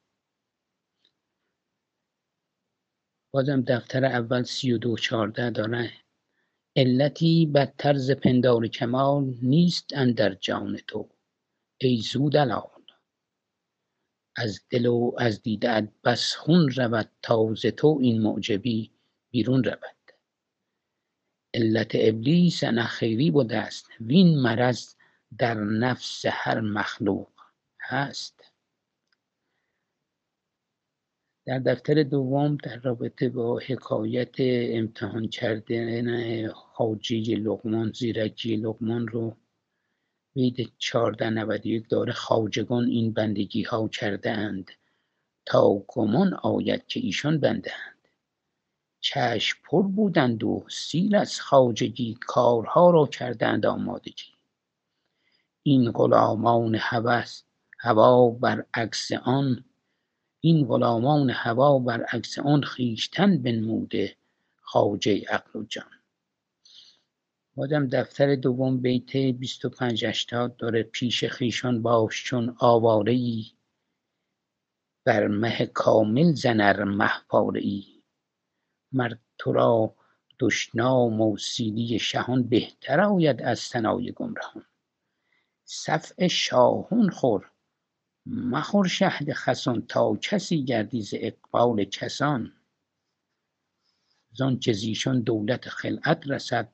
بازم 3.32 3.62
دفتر 3.62 4.06
اول 4.06 4.44
سی 4.44 4.74
و 4.74 4.78
دو 4.78 4.98
چارده 4.98 5.50
داره. 5.50 5.94
علتی 6.76 7.46
بدتر 7.46 7.94
ز 7.98 8.12
پندار 8.12 8.68
کمال 8.68 9.34
نیست 9.42 9.94
اندر 9.94 10.34
جان 10.34 10.78
تو 10.88 11.10
ای 11.82 11.98
زودلال. 11.98 12.81
از 14.36 14.62
دل 14.70 14.86
و 14.86 15.12
از 15.18 15.42
دیده 15.42 15.92
بس 16.04 16.36
خون 16.36 16.72
رود 16.72 17.10
تا 17.22 17.54
تو 17.54 17.98
این 18.02 18.22
معجبی 18.22 18.92
بیرون 19.32 19.64
رود. 19.64 19.96
علت 21.54 21.92
ابلیس 21.94 22.64
خیری 22.64 23.32
بوده 23.32 23.58
است. 23.58 23.88
وین 24.02 24.40
مرض 24.40 24.96
در 25.38 25.54
نفس 25.54 26.26
هر 26.26 26.60
مخلوق 26.62 27.30
هست. 27.82 28.42
در 31.46 31.60
دفتر 31.60 32.04
دوم 32.04 32.58
در 32.64 32.78
رابطه 32.78 33.30
با 33.30 33.60
حکایت 33.60 34.36
امتحان 34.40 35.28
کردن 35.28 36.48
حاجی 36.54 37.22
لقمان 37.36 37.92
زیرکی 37.92 38.56
لقمان 38.56 39.08
رو 39.08 39.38
بید 40.34 40.60
1491 40.60 41.90
داره 41.90 42.14
خواجگان 42.14 42.86
این 42.86 43.14
بندگی 43.14 43.64
ها 43.64 43.88
کرده 43.88 44.32
اند 44.32 44.72
تا 45.46 45.84
گمان 45.88 46.34
آید 46.34 46.88
که 46.88 47.00
ایشان 47.00 47.40
بنده 47.40 47.72
اند 47.88 48.08
چشم 49.00 49.60
پر 49.64 49.84
بودند 49.84 50.44
و 50.44 50.66
سیر 50.70 51.18
از 51.18 51.40
خواجگی 51.42 52.18
کارها 52.22 52.90
را 52.90 53.08
کردند 53.08 53.66
آمادگی. 53.66 54.32
این 55.64 55.92
غلامان 55.92 56.76
هوس 56.76 57.44
هوا 57.80 58.30
بر 58.30 58.66
عکس 58.74 59.12
آن 59.12 59.66
این 60.42 60.68
غلامان 60.68 61.30
هوا 61.30 61.80
بر 61.80 62.04
عکس 62.04 62.40
آن 62.40 62.64
خویشتن 62.64 63.42
بنموده 63.42 64.16
خواجه 64.62 65.26
عقل 65.30 65.60
و 65.60 65.64
جان. 65.64 66.01
بازم 67.56 67.88
دفتر 67.88 68.36
دوم 68.36 68.82
بیت 68.82 69.18
25 69.18 70.06
80 70.06 70.58
داره 70.58 70.84
پیش 70.84 71.24
خیشان 71.26 71.82
باش 71.82 72.24
چون 72.24 72.56
آواره 72.60 73.14
ای 73.14 73.46
بر 75.06 75.28
مه 75.28 75.66
کامل 75.66 76.34
زنر 76.34 76.84
مه 76.84 77.12
پاره 77.30 77.62
ای 77.62 77.86
مر 78.92 79.14
تو 79.38 79.52
را 79.52 79.96
دشنام 80.40 81.22
و 81.22 81.38
سیلی 81.38 82.00
شهان 82.00 82.44
بهتر 82.44 83.02
آید 83.02 83.42
از 83.42 83.60
ثنای 83.60 84.12
گمرهان. 84.12 84.66
صفع 85.66 86.28
شاهون 86.28 87.10
خور 87.10 87.52
مخور 88.26 88.88
شهد 88.88 89.34
خسان 89.34 89.86
تا 89.88 90.16
کسی 90.16 90.66
گردی 90.66 91.02
ز 91.02 91.14
اقبال 91.18 91.84
کسان. 91.84 92.54
زانچه 94.34 94.74
زیشان 94.74 95.22
دولت 95.22 95.70
خلعت 95.70 96.28
رسد 96.28 96.74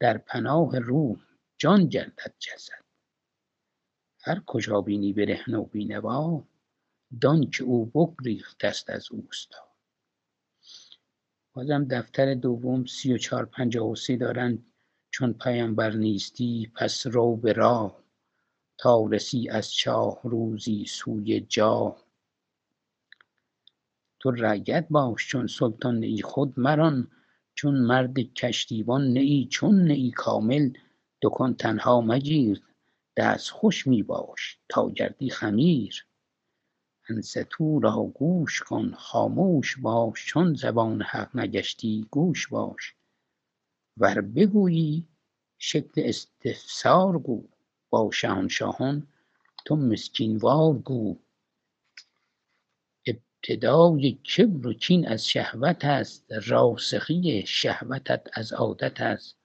در 0.00 0.18
پناه 0.18 0.78
روح 0.78 1.20
جان 1.58 1.86
گردد 1.86 2.34
جسد. 2.38 2.84
هر 4.20 4.42
کجا 4.46 4.80
بینی 4.80 5.12
برهنه 5.12 5.58
و 5.58 5.64
بینوا 5.64 6.44
دان 7.20 7.50
که 7.50 7.64
او 7.64 7.86
بگریخته 7.86 8.68
است 8.68 8.90
از 8.90 9.12
اوستا. 9.12 9.70
بازم 11.52 11.84
دفتر 11.84 12.34
دوم 12.34 12.84
سی 12.84 13.14
و 13.14 13.18
چهار 13.18 13.44
پنجاه 13.46 13.90
و 13.90 13.96
سی 13.96 14.16
دارند 14.16 14.66
چون 15.10 15.32
پیامبر 15.32 15.90
نیستی 15.90 16.72
پس 16.74 17.06
رو 17.06 17.36
به 17.36 17.52
راه. 17.52 18.00
تا 18.78 19.06
رسی 19.06 19.48
از 19.48 19.72
چاه 19.72 20.20
روزی 20.22 20.84
سوی 20.86 21.40
جاه. 21.40 22.04
تو 24.18 24.30
رعیت 24.30 24.86
باش 24.90 25.28
چون 25.28 25.46
سلطان 25.46 26.02
ای 26.02 26.22
خود 26.22 26.60
مران 26.60 27.10
چون 27.60 27.74
مرد 27.74 28.18
کشتیبان 28.18 29.12
نه 29.12 29.20
ای 29.20 29.46
چون 29.50 29.84
نه 29.84 29.94
ای 29.94 30.10
کامل 30.10 30.70
دکان 31.22 31.54
تنها 31.54 32.00
مگیر 32.00 32.62
دست 33.16 33.50
خوش 33.50 33.86
می 33.86 34.02
باش 34.02 34.58
تا 34.68 34.90
گردی 34.90 35.30
خمیر. 35.30 36.06
انصتوا 37.08 37.78
را 37.82 38.12
گوش 38.14 38.62
کن 38.62 38.94
خاموش 38.96 39.78
باش 39.78 40.26
چون 40.26 40.54
زبان 40.54 41.02
حق 41.02 41.36
نگشتی 41.36 42.06
گوش 42.10 42.48
باش. 42.48 42.94
ور 43.96 44.20
بگویی 44.20 45.06
شکل 45.58 46.02
استفسار 46.04 47.18
گو 47.18 47.44
با 47.90 48.10
شهنشاهان 48.12 49.06
تو 49.64 49.76
مسکین 49.76 50.36
وار 50.36 50.74
گو. 50.74 51.16
ابتدای 53.40 54.12
کبر 54.12 54.66
و 54.66 54.72
کین 54.72 55.08
از 55.08 55.28
شهوت 55.28 55.84
است 55.84 56.32
راسخی 56.46 57.46
شهوتت 57.46 58.26
از 58.32 58.52
عادت 58.52 59.00
است. 59.00 59.36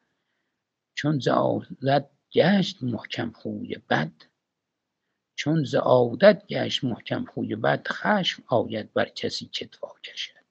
چون 0.96 1.20
ز 1.20 1.28
عادت 1.28 2.10
گشت 2.32 2.84
محکم 2.84 3.32
خوی 3.32 3.78
بد 3.90 4.12
چون 5.36 5.64
ز 5.64 5.76
عادت 5.76 6.48
گشت 6.48 6.84
محکم 6.84 7.26
خوی 7.26 7.56
بد 7.56 7.88
خشم 7.88 8.44
آید 8.48 8.94
بر 8.94 9.06
کسی 9.06 9.46
کت 9.46 9.84
واکشد 9.84 10.46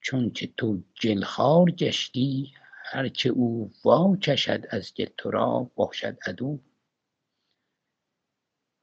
چونکه 0.00 0.46
تو 0.56 0.82
جلخوار 0.94 1.70
گشتی 1.70 2.52
هر 2.84 3.08
که 3.08 3.28
او 3.28 3.70
واکشد 3.84 4.66
از 4.70 4.94
گل 4.94 5.08
تو 5.16 5.30
را 5.30 5.70
باشد 5.74 6.18
عدو. 6.26 6.58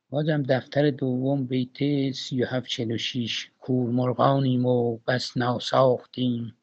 بازم 0.09 0.43
دفتر 0.43 0.91
دوم 0.91 1.45
بیت 1.45 2.11
سی 2.11 2.43
و 2.43 2.45
هفت 2.45 2.67
چهل 2.67 2.91
و 2.91 2.97
شیش 2.97 3.51
کورمرغانیم 3.59 4.65
و 4.65 4.97
بس 4.97 5.37
ناساختیم. 5.37 6.57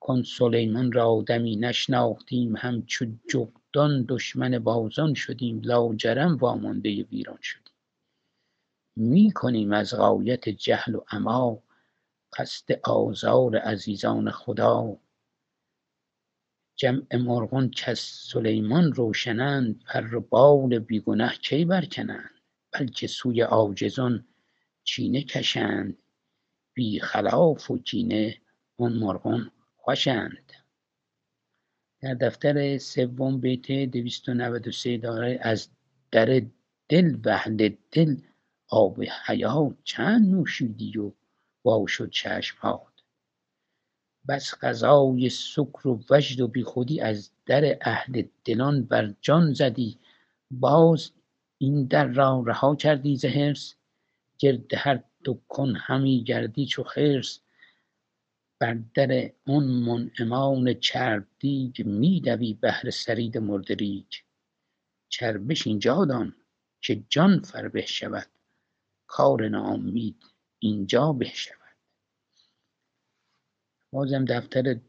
کن 0.00 0.22
سلیمان 0.22 0.92
را 0.92 1.24
دمی 1.26 1.56
نشناختیم. 1.56 2.56
همچو 2.56 3.06
جغدان 3.28 4.04
دشمن 4.08 4.58
بازان 4.58 5.14
شدیم. 5.14 5.60
لاجرم 5.64 6.36
وامانده 6.36 7.02
ویران 7.02 7.38
شدیم. 7.42 7.74
می 8.96 9.32
کنیم 9.32 9.72
از 9.72 9.94
غایت 9.94 10.48
جهل 10.48 10.94
و 10.94 11.04
عمی. 11.08 11.58
قصد 12.38 12.80
آزار 12.84 13.56
عزیزان 13.56 14.30
خدا. 14.30 14.96
جمع 16.76 17.16
مرغان 17.16 17.70
کز 17.70 17.98
سلیمان 18.00 18.92
روشنند. 18.92 19.82
پر 19.84 20.18
بال 20.18 20.78
بی 20.78 21.00
گنه 21.00 21.32
کی 21.42 21.64
برکنند؟ 21.64 22.39
بلکه 22.72 23.06
سوی 23.06 23.40
عاجزان 23.40 24.26
چینه 24.84 25.22
کشند. 25.22 25.98
بی 26.74 27.00
خلاف 27.00 27.70
و 27.70 27.78
کینه 27.78 28.40
آن 28.78 28.92
مرغان 28.92 29.50
خوشند. 29.76 30.52
در 32.00 32.14
دفتر 32.14 32.78
سوم 32.78 33.40
بیت 33.40 33.72
دویست 33.90 34.28
و 34.28 34.34
نود 34.34 34.68
و 34.68 34.72
سه 34.72 34.96
داره 34.96 35.38
از 35.42 35.68
در 36.10 36.42
دل 36.88 37.16
و 37.24 37.28
اهل 37.28 37.70
دل 37.92 38.16
آب 38.68 39.02
حیات 39.26 39.76
چند 39.84 40.30
نوشیدی 40.30 40.98
و 40.98 41.12
وا 41.64 41.86
شد 41.86 42.10
چشمهات 42.10 42.90
بس 44.28 44.54
غذای 44.60 45.28
سکر 45.28 45.88
و 45.88 46.04
وجد 46.10 46.40
و 46.40 46.48
بیخودی 46.48 47.00
از 47.00 47.30
در 47.46 47.78
اهل 47.80 48.22
دلان 48.44 48.84
بر 48.84 49.14
جان 49.20 49.52
زدی. 49.52 49.98
باز 50.50 51.10
این 51.62 51.84
در 51.84 52.06
را 52.06 52.44
رها 52.46 52.76
کردی 52.76 53.16
ز 53.16 53.24
حرص 53.24 53.74
گرد 54.38 54.74
هر 54.74 55.02
دکان 55.24 55.76
همی 55.76 56.24
گردی 56.24 56.66
چو 56.66 56.82
خرس. 56.82 57.40
بر 58.58 58.78
در 58.94 59.32
آن 59.46 59.64
منعمان 59.64 60.74
چرب 60.74 61.26
دیگ 61.38 61.86
می 61.86 62.20
دوی 62.20 62.54
بهر 62.54 62.90
ثرید 62.90 63.38
مرده 63.38 63.74
ریگ. 63.74 64.12
چربش 65.08 65.66
اینجا 65.66 66.04
دان 66.04 66.36
که 66.80 67.02
جان 67.08 67.42
فربه 67.42 67.86
شود 67.86 68.26
کار 69.06 69.48
ناامید 69.48 70.22
اینجا 70.58 71.12
بشود 71.12 71.76
بازم 73.92 74.24
دفتر 74.24 74.80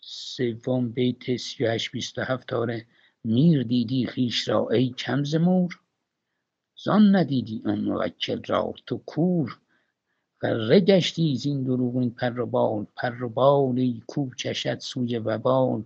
سوم 0.00 0.92
بیت 0.92 1.36
سی 1.36 1.64
و 1.64 1.70
هشت 1.70 1.92
بیست 1.92 2.18
و 2.18 2.22
هفت 2.22 2.48
داره 2.48 2.86
میر 3.24 3.62
دیدی 3.62 4.06
خیش 4.06 4.48
را 4.48 4.68
ای 4.70 4.90
کمز 4.90 5.34
مور؟ 5.34 5.80
زان 6.86 7.16
ندیدی 7.16 7.62
آن 7.64 7.80
موکل 7.80 8.42
را؟ 8.42 8.74
تو 8.86 8.98
کور 8.98 9.58
غره 10.40 10.80
گشتی 10.80 11.36
زین 11.36 11.64
دروغین 11.64 12.10
پر 12.10 12.40
و 12.40 12.46
بال 12.46 12.86
پر 12.96 13.22
و 13.22 13.28
بالی 13.28 14.02
کو 14.06 14.30
کشد 14.30 14.78
سوی 14.78 15.18
وبال. 15.18 15.84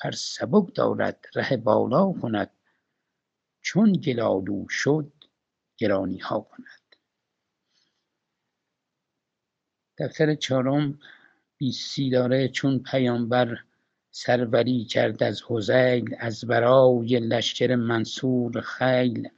پر 0.00 0.10
سبک 0.10 0.74
دارد 0.74 1.24
ره 1.34 1.56
بالا 1.56 2.12
کند 2.12 2.50
چون 3.60 3.92
گلالو 3.92 4.68
شد 4.68 5.12
گرانی 5.76 6.18
ها 6.18 6.40
کند 6.40 6.96
دفتر 9.98 10.34
چهارم 10.34 10.98
بیسی 11.58 12.10
داره 12.10 12.48
چون 12.48 12.78
پیامبر 12.78 13.58
سروری 14.10 14.84
کرد 14.84 15.22
از 15.22 15.42
حزیل 15.48 16.16
از 16.18 16.44
برای 16.44 17.20
لشکر 17.20 17.74
منصور 17.74 18.60
خیل. 18.60 19.28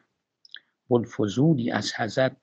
بوالفضولی 0.91 1.71
از 1.71 1.93
حضرت 1.95 2.37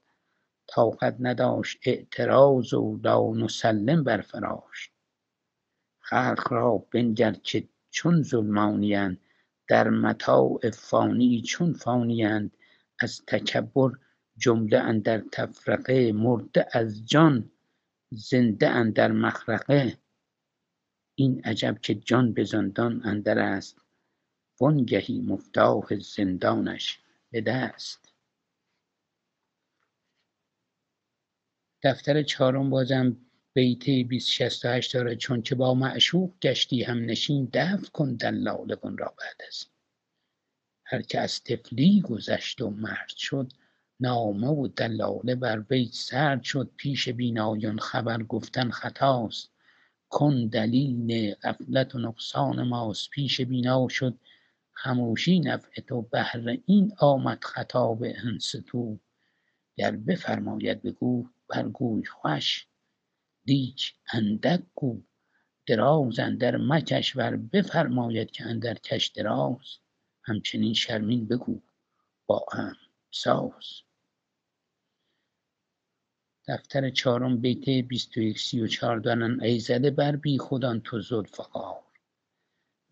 طاقت 0.68 1.16
نداشت 1.20 1.80
اعتراض 1.86 2.74
و 2.74 3.00
لا 3.04 3.32
نسلم 3.34 4.04
برفراشت. 4.04 4.92
خلق 6.00 6.48
را 6.54 6.78
بنگر 6.78 7.32
که 7.32 7.68
چون 7.90 8.22
ظلمانیند 8.22 9.18
در 9.68 9.90
متاع 9.90 10.70
فانی 10.74 11.42
چون 11.42 11.74
فانیند 11.74 12.58
از 13.00 13.26
تکبر 13.28 13.92
جمله 14.38 14.78
اندر 14.78 15.24
تفرقه 15.32 16.12
مرده 16.12 16.68
از 16.74 17.06
جان 17.06 17.52
زنده 18.12 18.70
اندر 18.70 19.12
مخرقه. 19.12 19.98
این 21.16 21.42
عجب 21.44 21.78
که 21.82 21.96
جان 21.96 22.34
به 22.34 22.44
زندان 22.44 23.02
اندر 23.04 23.40
است 23.40 23.82
وانگهی 24.60 25.22
مفتاح 25.22 26.00
زندانش 26.00 27.00
به 27.32 27.42
دست. 27.42 28.07
دفتر 31.88 32.24
چهارم 32.24 32.70
بازم 32.70 33.18
بیت 33.54 33.86
268 33.86 34.94
داره 34.94 35.16
چون 35.16 35.42
که 35.42 35.56
با 35.56 35.74
معشوق 35.74 36.34
گشتی 36.42 36.84
هم 36.84 37.06
نشین 37.06 37.50
دفع 37.54 37.90
کن 37.90 38.16
دلال 38.16 38.76
کن 38.76 38.98
را 38.98 39.14
بعد 39.18 39.48
از 39.48 39.66
هر 40.86 41.02
که 41.02 41.20
از 41.20 41.44
طفلی 41.44 42.02
گذشت 42.02 42.62
و 42.62 42.70
مرد 42.70 43.10
شد 43.18 43.54
نامه 44.00 44.48
و 44.48 44.68
دلاله 44.68 45.36
بر 45.36 45.64
وی 45.70 45.90
سرد 45.94 46.44
شد. 46.44 46.72
پیش 46.78 47.10
بینایان 47.10 47.80
خبر 47.80 48.24
گفتن 48.24 48.70
خطاست. 48.70 49.52
کن 50.10 50.48
دلیل 50.48 51.34
غفلت 51.34 51.96
و 51.96 52.00
نقصان 52.00 52.64
ماست. 52.64 53.10
پیش 53.10 53.42
بینا 53.42 53.88
شد 53.88 54.20
خموشی 54.74 55.40
نفع 55.40 55.82
تو 55.82 56.02
بهر 56.02 56.58
این 56.66 56.94
آمد 56.98 57.44
خطاب 57.44 58.04
انس 58.04 58.56
تو. 58.66 59.00
گر 59.76 59.92
بفرماید 59.92 60.82
بگو 60.82 61.28
برگوی 61.50 62.06
خوش 62.06 62.68
لیک 63.48 63.94
اندک 64.14 64.64
گو 64.76 65.02
دراز 65.68 66.20
اندر 66.20 66.58
مکش 66.58 67.16
ور 67.16 67.36
بفرماید 67.36 68.32
که 68.32 68.46
اندر 68.46 68.74
کش 68.74 69.08
دراز. 69.08 69.78
همچنین 70.24 70.74
شرمین 70.74 71.28
بگو 71.28 71.62
با 72.26 72.46
هم 72.52 72.76
ساز. 73.12 73.82
دفتر 76.48 76.90
چهارم 76.90 77.42
بیت 77.42 77.70
بیست 77.70 78.18
و 78.18 78.22
یک 78.22 78.40
سی 78.40 78.62
و 78.62 78.68
چهار 78.68 79.00
دانن 79.00 79.42
ای 79.42 79.60
زده 79.60 79.92
بر 79.92 80.16
بی 80.16 80.38
خودان 80.38 80.82
تو 80.82 81.02
ذوالفقار 81.02 81.84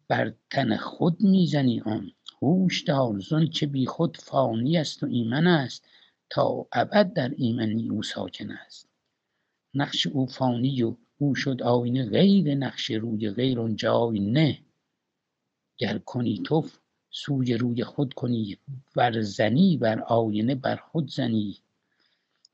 بر 0.08 0.34
تن 0.49 0.77
خود 0.77 1.21
می‌زنی 1.21 1.82
آن 1.82 2.12
هوش 2.41 2.82
دار 2.82 3.19
زن 3.19 3.47
که 3.47 3.67
بی 3.67 3.86
خود 3.86 4.17
فانی 4.17 4.77
است 4.77 5.03
و 5.03 5.06
ایمن 5.06 5.47
است. 5.47 5.88
تا 6.29 6.67
ابد 6.71 7.13
در 7.13 7.29
ایمنی 7.38 7.89
او 7.89 8.03
ساکن 8.03 8.51
است. 8.51 8.89
نقش 9.73 10.07
او 10.07 10.27
فانی 10.27 10.83
و 10.83 10.95
او 11.17 11.35
شد 11.35 11.61
آینه 11.61 12.09
غیر 12.09 12.55
نقش 12.55 12.91
روی 12.91 13.29
غیر 13.29 13.59
آن 13.59 13.75
جای 13.75 14.19
نه. 14.19 14.59
گر 15.77 15.97
کنی 15.97 16.41
تو 16.45 16.69
سوی 17.09 17.53
روی 17.53 17.83
خود 17.83 18.13
کنی 18.13 18.57
ور 18.95 19.21
زنی 19.21 19.77
بر 19.77 19.99
آینه 19.99 20.55
بر 20.55 20.75
خود 20.75 21.09
زنی. 21.09 21.57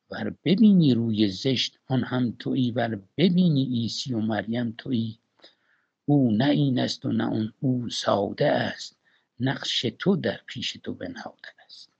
ور 0.09 0.35
ببینی 0.45 0.93
روی 0.93 1.27
زشت 1.29 1.79
آن 1.87 2.03
هم 2.03 2.35
تویی 2.39 2.71
ور 2.71 3.01
ببینی 3.17 3.65
عیسی 3.65 4.13
و 4.13 4.19
مریم 4.19 4.75
تویی 4.77 5.19
او 6.05 6.31
نه 6.31 6.49
این 6.49 6.79
است 6.79 7.05
و 7.05 7.11
نه 7.11 7.27
اون 7.27 7.53
او 7.59 7.89
ساده 7.89 8.51
است. 8.51 8.97
نقش 9.39 9.81
تو 9.99 10.15
در 10.15 10.39
پیش 10.47 10.73
تو 10.83 10.93
بنهاده 10.93 11.47
است 11.65 11.91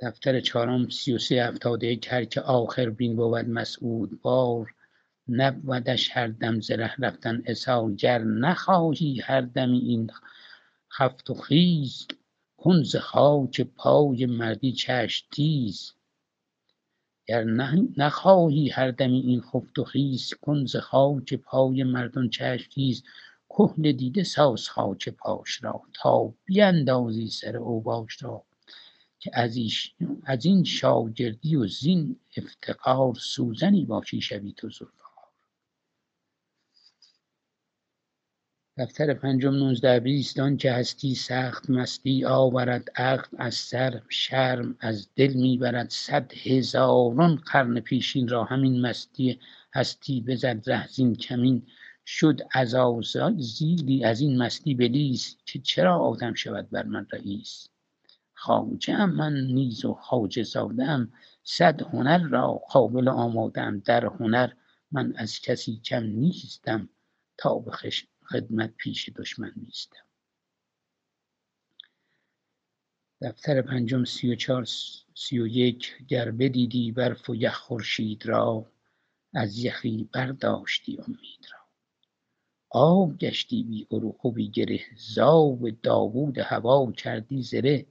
دفتر 0.00 0.40
چهارم 0.40 0.88
سی 0.88 1.12
و 1.12 1.18
سه 1.18 1.34
هفتاد 1.34 1.84
یک 1.84 2.30
که 2.30 2.40
آخر 2.40 2.90
بین 2.90 3.16
بود 3.16 3.48
مسعود 3.48 4.22
بار 4.22 4.74
نبودش 5.28 6.10
هر 6.12 6.26
دم 6.26 6.60
ز 6.60 6.70
ره 6.70 6.94
رفتن 6.98 7.42
اسار 7.46 7.92
گر 7.92 8.18
نخواهی 8.18 9.20
هر 9.20 9.40
دمی 9.40 9.78
این 9.78 10.10
خفت 10.98 11.30
و 11.30 11.34
خیز 11.34 12.06
کن 12.56 12.82
ز 12.82 12.96
خاک 12.96 13.60
پای 13.60 14.26
مردی 14.26 14.72
چشم 14.72 15.26
تیز. 15.32 15.92
گر 17.26 17.44
نخواهی 17.96 18.68
هر 18.68 18.90
دمی 18.90 19.20
این 19.20 19.40
خفت 19.40 19.78
و 19.78 19.84
خیز 19.84 20.34
کن 20.34 20.66
ز 20.66 20.76
خاک 20.76 21.34
پای 21.34 21.84
مردان 21.84 22.28
چشم 22.28 22.70
تیز. 22.70 23.02
دیده 23.82 24.24
ساز 24.24 24.68
خاک 24.68 25.08
پاش 25.08 25.64
را 25.64 25.82
تا 25.94 26.34
بیندازی 26.44 27.28
سر 27.28 27.56
اوباش 27.56 28.22
را. 28.22 28.45
که 29.26 29.30
از 30.24 30.44
این 30.44 30.64
شاگردی 30.64 31.56
و 31.56 31.66
زین 31.66 32.16
افتقار 32.36 33.14
سوزنی 33.14 33.84
باشی 33.84 34.20
شوی 34.20 34.52
تو 34.52 34.70
ذوالفقار 34.70 35.06
دفتر 38.78 39.14
پنجم 39.14 39.54
نوزده 39.54 40.00
بیست 40.00 40.36
که 40.58 40.72
هستی 40.72 41.14
سخت 41.14 41.70
مستی 41.70 42.24
آورد 42.24 42.90
عقل 42.96 43.36
از 43.38 43.54
سر 43.54 44.02
شرم 44.08 44.76
از 44.80 45.08
دل 45.16 45.32
می‌برد 45.32 45.90
صد 45.90 46.32
هزاران 46.32 47.36
قرن 47.36 47.80
پیشین 47.80 48.28
را 48.28 48.44
همین 48.44 48.80
مستی 48.80 49.40
هستی 49.74 50.20
بزد 50.20 50.70
ره 50.70 50.86
زین 50.86 51.14
کمین. 51.14 51.66
شد 52.06 52.40
عزازیلی 52.54 54.04
از 54.04 54.20
این 54.20 54.42
مستی 54.42 54.74
بلیس 54.74 55.36
که 55.46 55.58
چرا 55.58 55.98
آدم 55.98 56.34
شود 56.34 56.70
بر 56.70 56.82
من 56.82 57.06
رئیس؟ 57.12 57.68
خواجه 58.36 59.06
من 59.06 59.34
نیز 59.34 59.84
و 59.84 59.94
خواجه 59.94 60.42
زاده 60.42 60.84
ام 60.84 61.12
صد 61.42 61.82
هنر 61.82 62.18
را 62.18 62.52
قابل 62.52 63.08
آماده 63.08 63.60
ام 63.60 63.78
در 63.78 64.06
هنر 64.06 64.52
من 64.92 65.12
از 65.16 65.40
کسی 65.40 65.80
کم 65.84 66.02
نیستم 66.02 66.88
تا 67.38 67.58
به 67.58 67.72
خدمت 68.30 68.74
پیش 68.76 69.08
دشمن 69.08 69.52
نیستم. 69.56 70.04
دفتر 73.20 73.62
پنجم 73.62 74.04
سی 74.04 74.32
و 74.32 74.34
چهار 74.34 74.64
سی 75.14 75.38
و 75.38 75.46
یک 75.46 75.92
گر 76.08 76.30
بدیدی 76.30 76.92
برف 76.92 77.30
و 77.30 77.34
یخ 77.34 77.54
خورشید 77.54 78.26
را 78.26 78.72
از 79.34 79.58
یخی 79.58 80.08
برداشتی 80.12 80.98
امید 80.98 81.46
را. 81.52 81.58
آب 82.70 83.18
گشتی 83.18 83.62
بی 83.62 83.86
عروق 83.90 84.26
و 84.26 84.30
بی 84.30 84.50
گره 84.50 84.80
زاو 84.96 85.70
داوود 85.70 86.38
هوا 86.38 86.92
کردی 86.92 87.42
زره 87.42 87.86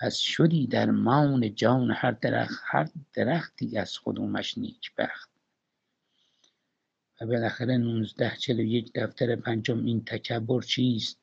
پس 0.00 0.16
شدی 0.16 0.66
درمان 0.66 1.54
جان 1.54 1.90
هر 1.90 2.10
درخت 2.10 2.62
هر 2.66 2.88
درختی 3.12 3.78
از 3.78 3.98
کدومش 4.04 4.58
نیکبخت. 4.58 5.30
و 7.20 7.26
بالاخره 7.26 7.76
نوزده 7.76 8.36
چل 8.36 8.60
و 8.60 8.62
یک 8.62 8.92
دفتر 8.94 9.36
پنجم 9.36 9.84
این 9.84 10.04
تکبر 10.04 10.62
چیست؟ 10.62 11.18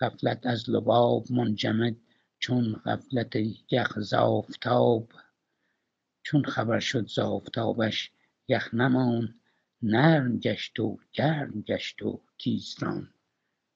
غفلت 0.00 0.46
از 0.46 0.70
لباب 0.70 1.32
منجمد 1.32 1.96
چون 2.38 2.72
غفلت 2.72 3.36
یخ 3.70 4.00
ز 4.00 4.14
چون 6.22 6.44
خبر 6.44 6.80
شد 6.80 7.08
ز 7.08 7.18
آفتابش 7.18 8.10
یخ 8.48 8.74
نماند 8.74 9.34
نرم 9.82 10.38
گشت 10.38 10.80
و 10.80 10.98
گرم 11.12 11.60
گشت 11.60 12.02
و 12.02 12.20
تیز 12.38 12.76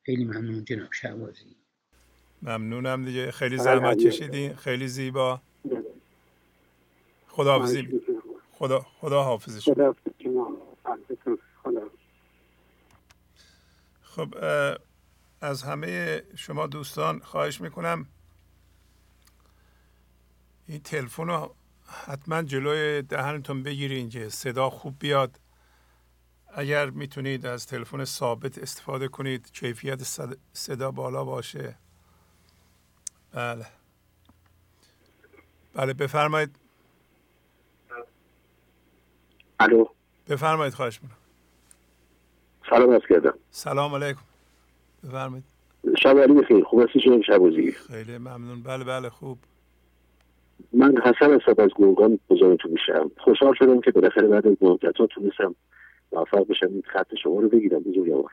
خیلی 0.03 0.25
ممنون 0.25 0.65
جناب 0.65 0.93
شهبازی. 0.93 1.57
ممنونم 2.47 3.05
دیگه. 3.05 3.31
خیلی 3.31 3.59
زحمت 3.59 3.99
کشیدین 3.99 4.57
خیلی 4.57 4.89
زیبا. 4.89 5.41
خدا 7.29 7.59
حافظی 7.59 8.01
خدا 8.53 8.87
خدا 9.01 9.23
حافظ 9.23 9.59
شما 9.59 9.95
خب 14.03 14.35
از 15.41 15.63
همه 15.63 16.23
شما 16.37 16.67
دوستان 16.67 17.19
خواهش 17.19 17.61
می‌کنم 17.61 18.07
این 20.69 20.81
تلفن 20.81 21.27
رو 21.27 21.55
حتما 21.87 22.43
جلوی 22.43 23.03
دهنتون 23.03 23.63
بگیرین 23.63 24.09
که 24.09 24.29
صدا 24.29 24.71
خوب 24.71 24.95
بیاد. 24.99 25.41
اگر 26.55 26.91
می‌تونید 26.91 27.47
از 27.47 27.67
تلفن 27.67 28.05
ثابت 28.05 28.59
استفاده 28.59 29.09
کنید 29.09 29.53
کیفیت 29.53 30.03
صدا 30.53 30.91
بالا 30.91 31.25
باشه. 31.25 31.79
بله. 33.37 33.67
بله 35.75 35.93
بفرمایید. 35.93 36.51
الو. 39.61 39.85
بفرمایید 40.29 40.75
خواهش 40.75 41.01
می‌کنم. 41.03 41.19
سلام 42.71 42.91
از 42.91 43.01
کردم. 43.09 43.35
سلام 43.51 43.95
علیکم. 43.95 44.21
بفرمایید. 45.05 45.45
شب 46.03 46.19
علی 46.19 46.33
بخیر. 46.33 46.65
خوب 46.65 46.81
هستی 46.81 47.01
شما؟ 47.01 47.23
شبازی 47.23 47.73
خیلی 47.73 48.19
ممنون. 48.19 48.63
بله 48.63 48.85
بله 48.85 49.11
خوب. 49.11 49.39
من 50.73 50.95
حسن 51.05 51.35
هستم 51.35 51.63
از 51.63 51.71
گرگان 51.77 52.19
بزرگتون 52.31 52.71
میشم. 52.71 53.11
خوشحال 53.19 53.55
شدم 53.55 53.81
که 53.81 53.91
بالاخره 53.91 54.29
بعد 54.29 54.47
از 54.47 54.57
مدت 54.61 54.97
ها 54.97 55.07
تونستم 55.07 55.55
موفق 56.13 56.47
بشم 56.47 56.67
این 56.67 56.83
خط 56.93 57.15
شما 57.23 57.41
رو 57.41 57.49
بگیرم 57.49 57.81
بزرگوار. 57.81 58.31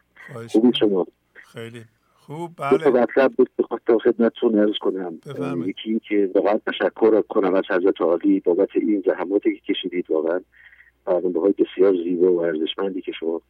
خوبی 0.50 0.78
شما؟ 0.80 1.08
خیلی. 1.34 1.86
خوب 2.26 2.52
بله. 2.58 2.90
مطلب 2.90 3.32
بود 3.34 3.50
تا 3.88 3.98
خدمتتون 3.98 4.60
ارز 4.60 4.78
کنم. 4.82 5.20
یکی 5.66 5.90
این 5.90 6.02
که 6.10 6.32
واقعا 6.36 6.58
تشکر 6.68 7.22
کنم 7.22 7.56
از 7.56 7.64
حضرت 7.70 8.02
عالی 8.02 8.40
بابت 8.40 8.70
این 8.76 9.04
زحماتی 9.06 9.56
که 9.56 9.74
کشیدید 9.74 10.12
واقعا. 10.12 10.40
برنامه 11.06 11.42
های 11.42 11.54
بسیار 11.58 11.94
زیبا 11.94 12.34
و 12.34 12.42
ارزشمندی 12.42 13.02
که 13.02 13.12
شما 13.12 13.42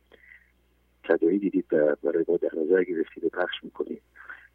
تدایی 1.03 1.39
دیدید 1.39 1.65
و 1.71 1.95
برای 2.03 2.25
ما 2.27 2.37
در 2.37 2.49
نظر 2.63 2.83
گرفتید 2.83 3.23
و 3.23 3.29
پخش 3.29 3.63
می‌کنید. 3.63 4.01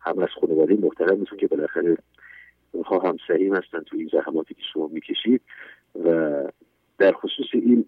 هم 0.01 0.19
از 0.19 0.29
خانواده 0.41 0.75
محترمتون 0.75 1.39
که 1.39 1.47
بالاخره 1.47 1.97
اونها 2.73 2.99
هم 2.99 3.17
سعیم 3.29 3.55
هستن 3.55 3.81
توی 3.81 4.01
این 4.01 4.11
زحماتی 4.13 4.55
که 4.55 4.63
شما 4.73 4.87
می‌کشید 4.87 5.41
و 6.05 6.33
در 6.99 7.13
خصوص 7.13 7.47
این 7.53 7.87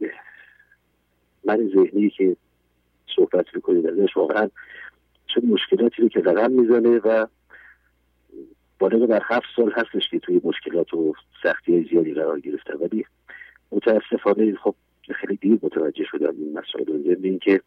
من 1.44 1.70
ذهنی 1.74 2.10
که 2.10 2.36
صحبت 3.16 3.46
می‌کنید 3.54 3.86
ازش 3.86 4.16
واقعا 4.16 4.48
چه 5.34 5.40
مشکلاتی 5.46 6.02
رو 6.02 6.08
که 6.08 6.20
رقم 6.20 6.52
می‌زنه 6.52 6.98
و 6.98 7.26
بالغ 8.78 9.06
بر 9.06 9.22
هفت 9.24 9.46
سال 9.56 9.72
هستش 9.72 10.08
که 10.10 10.18
توی 10.18 10.40
مشکلات 10.44 10.94
و 10.94 11.14
سختی 11.42 11.88
زیادی 11.90 12.14
قرار 12.14 12.40
گرفتن. 12.40 12.74
ولی 12.74 13.04
متاسفانه 13.72 14.54
خب 14.54 14.74
خیلی 15.14 15.36
دیر 15.36 15.58
متوجه 15.62 16.04
شدم 16.04 16.34
این 16.38 16.58
مسائل 16.58 16.86
رو. 16.86 17.02
ضمن 17.02 17.24
اینکه 17.24 17.60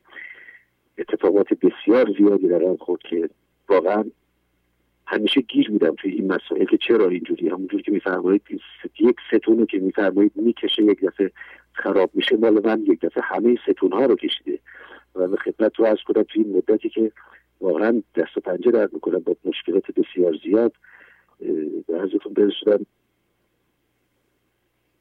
اتفاقات 0.97 1.47
بسیار 1.53 2.13
زیادی 2.17 2.47
در 2.47 2.75
خورد 2.79 3.01
که 3.01 3.29
واقعا 3.69 4.03
همیشه 5.05 5.41
گیر 5.41 5.71
بودم 5.71 5.95
توی 5.95 6.11
این 6.11 6.33
مسائل 6.33 6.65
که 6.65 6.77
چرا 6.77 7.09
اینجوری. 7.09 7.49
همونجور 7.49 7.81
که 7.81 7.91
میفرمایید 7.91 8.41
یک 8.99 9.15
ستون 9.31 9.65
که 9.65 9.79
میفرمایید 9.79 10.31
می‌کشه 10.35 10.83
یک 10.83 11.05
دفعه 11.05 11.31
خراب 11.73 12.09
میشه. 12.13 12.37
مال 12.37 12.61
من 12.65 12.81
یک 12.81 12.99
دفعه 12.99 13.23
همه 13.23 13.57
ستون 13.67 13.91
ها 13.91 14.05
رو 14.05 14.15
کشیده. 14.15 14.59
و 15.15 15.27
به 15.27 15.37
خدمت 15.37 15.75
رو 15.79 15.85
از 15.85 15.97
کنم 16.07 16.23
توی 16.23 16.43
این 16.43 16.57
مدتی 16.57 16.89
که 16.89 17.11
واقعا 17.61 18.03
دست 18.15 18.37
و 18.37 18.41
پنجه 18.41 18.71
درد 18.71 18.93
می‌کنم 18.93 19.19
با 19.19 19.35
مشکلات 19.45 19.83
بسیار 19.91 20.35
زیاد. 20.43 20.73
به 21.87 22.01
حضرتون 22.01 22.33
برسودم 22.33 22.85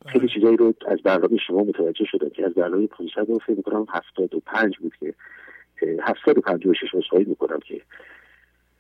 خیلی 0.07 0.29
چیزایی 0.29 0.57
رو 0.57 0.75
از 0.87 1.03
برنامه 1.03 1.39
شما 1.47 1.65
متوجه 1.65 2.05
شدم 2.05 2.29
که 2.29 2.47
از 2.47 2.55
برنامه 2.55 2.87
500 2.87 3.29
رو 3.29 3.39
فکر 3.39 3.57
می‌کنم 3.57 3.87
75 3.89 4.79
بود 4.79 4.93
که 5.01 5.15
756 6.03 6.95
اصحایی 6.95 7.25
می‌کنم 7.25 7.59
که 7.59 7.81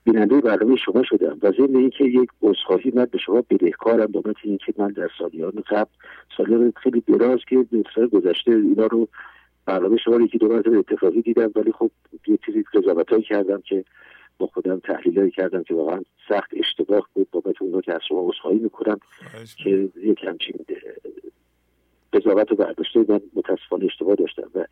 بیننده 0.04 0.40
برنامه 0.40 0.76
شما 0.76 1.02
شدم 1.02 1.38
و 1.42 1.52
ضمن 1.52 1.76
اینکه 1.76 2.04
یک 2.04 2.28
عذرخواهی 2.42 2.92
من 2.94 3.04
به 3.04 3.18
شما 3.18 3.42
بدهکارم 3.50 4.06
بابت 4.06 4.37
اینکه 4.42 4.74
من 4.76 4.88
در 4.88 5.11
سالیان 5.18 5.62
قبل 5.70 5.90
سالیان 6.37 6.72
خیلی 6.76 7.00
دراز 7.00 7.38
که 7.48 7.66
سال 7.94 8.06
گذشته 8.06 8.50
اینا 8.50 8.87
رو 8.87 9.08
برنامه 9.66 9.96
شما 9.96 10.16
رو 10.16 10.25
یکی 10.25 10.38
دو 10.38 10.48
مرتبه 10.48 10.79
اتفاقی 10.79 11.22
دیدم 11.22 11.51
ولی 11.55 11.72
خب 11.72 11.90
یه 12.27 12.38
چیزی 12.46 12.64
قضاوتایی 12.75 13.22
کردم 13.22 13.61
که 13.61 13.85
با 14.38 14.46
خودم 14.46 14.79
تحلیلایی 14.79 15.31
کردم 15.31 15.62
که 15.62 15.75
واقعا 15.75 16.01
سخت 16.29 16.51
اشتباه 16.57 17.09
بود 17.14 17.29
بابت 17.31 17.62
اونها 17.62 17.81
که 17.81 17.94
از 17.94 18.01
شما 18.09 18.29
عذرخواهی 18.29 18.59
می‌کنم 18.59 18.98
که 19.57 19.88
یک 19.96 20.25
همچین 20.25 20.57
قضاوت 22.12 22.53
و 22.53 22.55
برداشته 22.55 23.05
من 23.09 23.20
متاسفانه 23.35 23.85
اشتباه 23.85 24.14
داشتم 24.14 24.51
و 24.55 24.64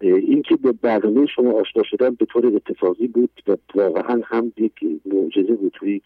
اینکه 0.00 0.56
به 0.56 0.72
برنامه 0.72 1.26
شما 1.26 1.52
آشنا 1.52 1.82
شدن 1.82 2.14
به 2.14 2.26
طور 2.26 2.46
اتفاقی 2.46 3.06
بود 3.06 3.30
و 3.46 3.56
واقعا 3.74 4.22
هم 4.24 4.52
یک 4.56 4.72
معجزه 5.04 5.54
بود. 5.54 5.72
توی 5.72 6.00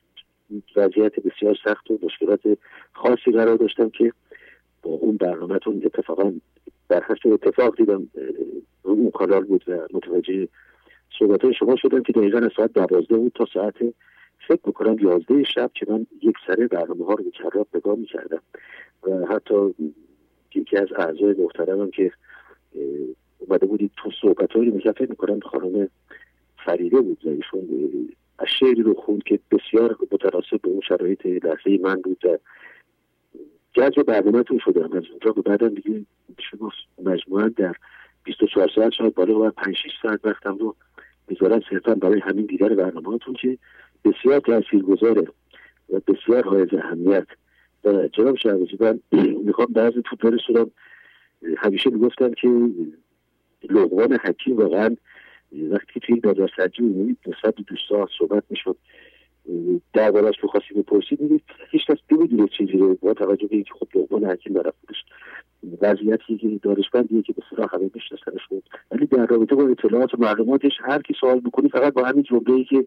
وضعیت 0.77 1.21
بسیار 1.21 1.57
سخت 1.65 1.91
و 1.91 1.99
مشکلات 2.03 2.41
خاصی 2.93 3.33
قرار 3.33 3.57
داشتم 3.57 3.91
که 3.91 4.13
با 4.87 4.93
اون 4.93 5.17
برنامهتون 5.17 5.83
اتفاقا 5.85 6.33
در 6.89 7.03
حسب 7.03 7.33
اتفاق 7.33 7.77
دیدم 7.77 8.09
اون 8.83 9.11
کانال 9.11 9.45
بود 9.45 9.65
و 9.69 9.73
متوجه 9.93 10.49
صحبت 11.19 11.53
شما 11.53 11.77
شدم 11.77 12.03
که 12.03 12.13
دقیقا 12.13 12.39
از 12.39 12.51
ساعت 12.57 12.73
دوازده 12.73 13.17
بود 13.17 13.33
تا 13.35 13.47
ساعت 13.55 13.75
فکر 14.49 14.61
می‌کنم 14.67 14.97
یازده 14.99 15.45
شب 15.45 15.71
که 15.75 15.87
من 15.89 16.07
یک 16.23 16.37
سره 16.47 16.69
برنامه 16.69 17.07
ها 17.07 17.15
رو 17.15 17.31
کرات 17.31 17.67
نگاه 17.75 17.97
می‌کردم 17.97 18.43
و 19.03 19.27
حتی 19.27 19.75
یکی 20.55 20.77
از 20.77 20.89
اعضای 20.97 21.35
محترمم 21.39 21.91
که 21.91 22.13
اومده 23.39 23.67
بودید 23.67 23.91
تو 23.97 24.11
صحبت 24.23 24.53
هایی 24.53 24.71
رو 24.71 24.93
فکر 24.93 25.11
می‌کنم 25.11 25.41
خانم 25.41 25.89
فریده 26.65 27.01
بود 27.01 27.19
و 27.25 27.29
ایشون 27.29 27.69
از 28.39 28.49
شعری 28.61 28.83
رو 28.83 28.95
خوند 28.95 29.23
که 29.23 29.39
بسیار 29.51 29.97
متناسب 30.13 30.61
به 30.63 30.69
اون 30.69 30.81
شرایط 30.81 31.27
لحظه 31.27 31.79
من 31.83 32.01
بود 32.01 32.25
و 32.25 32.39
جذب 33.77 34.03
برنامهتون 34.03 34.59
شدم 34.59 34.93
از 34.93 35.03
اونجا 35.11 35.33
به 35.33 35.43
بعدم 35.43 35.69
دیگه 35.69 36.05
شما 36.39 36.73
مجموعا 37.05 37.49
در 37.49 37.75
24 38.25 38.71
ساعت 38.75 38.93
شاید 38.93 39.15
بالا 39.15 39.41
و 39.41 39.51
5 39.51 39.77
6 39.77 39.91
ساعت 40.03 40.21
وقتم 40.25 40.57
رو 40.59 40.77
می‌ذارم 41.29 41.61
صرفا 41.71 41.95
برای 41.95 42.21
همین 42.21 42.47
دیگر 42.47 42.69
برنامهاتون 42.69 43.35
که 43.35 43.59
بسیار 44.05 44.41
تاثیرگذاره 44.41 45.23
و 45.93 46.01
بسیار 46.09 46.45
های 46.45 46.67
اهمیت. 46.73 47.27
و 47.85 48.09
جناب 48.09 48.37
شهبازی 48.37 48.77
من 48.81 49.01
می‌خوام 49.47 49.69
بعضی 49.73 50.03
تو 50.05 50.17
برسونم. 50.17 50.71
همیشه 51.59 51.91
می‌گفتم 51.91 52.35
که 52.35 52.49
لغوان 53.71 54.13
حکیم 54.13 54.57
واقعا 54.57 54.97
وقتی 55.71 56.01
توی 56.01 56.21
نظرسنجی 56.25 56.83
می‌بینید 56.83 57.19
نسبت 57.27 57.55
دوستان 57.67 58.09
صحبت 58.19 58.45
می‌شد. 58.51 58.77
دربارش 59.93 60.35
خاصی 60.53 60.75
بپرسید 60.77 61.21
می‌دید 61.21 61.43
هیچ 61.71 61.87
کس 61.87 61.97
نمی‌دونه 62.11 62.49
چیزی 62.59 62.73
رو 62.73 62.95
با 62.95 63.15
توجه 63.15 63.47
به 63.47 63.55
اینکه 63.55 63.71
خب 63.81 63.87
لغوان 63.95 64.25
حکیم 64.25 64.53
در 64.53 64.73
خودش 64.81 65.05
وضعیتی 65.83 66.37
که 66.37 66.49
دانشمندیه 66.63 67.23
که 67.23 67.33
به 67.33 67.43
صلاح 67.51 67.69
همه 67.75 67.91
میشناسنش 67.95 68.47
بود. 68.51 68.65
ولی 68.91 69.07
در 69.07 69.27
رابطه 69.27 69.55
با 69.55 69.69
اطلاعات 69.69 70.15
و 70.15 70.17
معلوماتش 70.19 70.73
هر 70.83 71.03
کی 71.03 71.15
سوال 71.21 71.41
می‌کنی 71.45 71.69
فقط 71.69 71.93
با 71.93 72.05
همین 72.05 72.23
جمله 72.23 72.65
که 72.65 72.85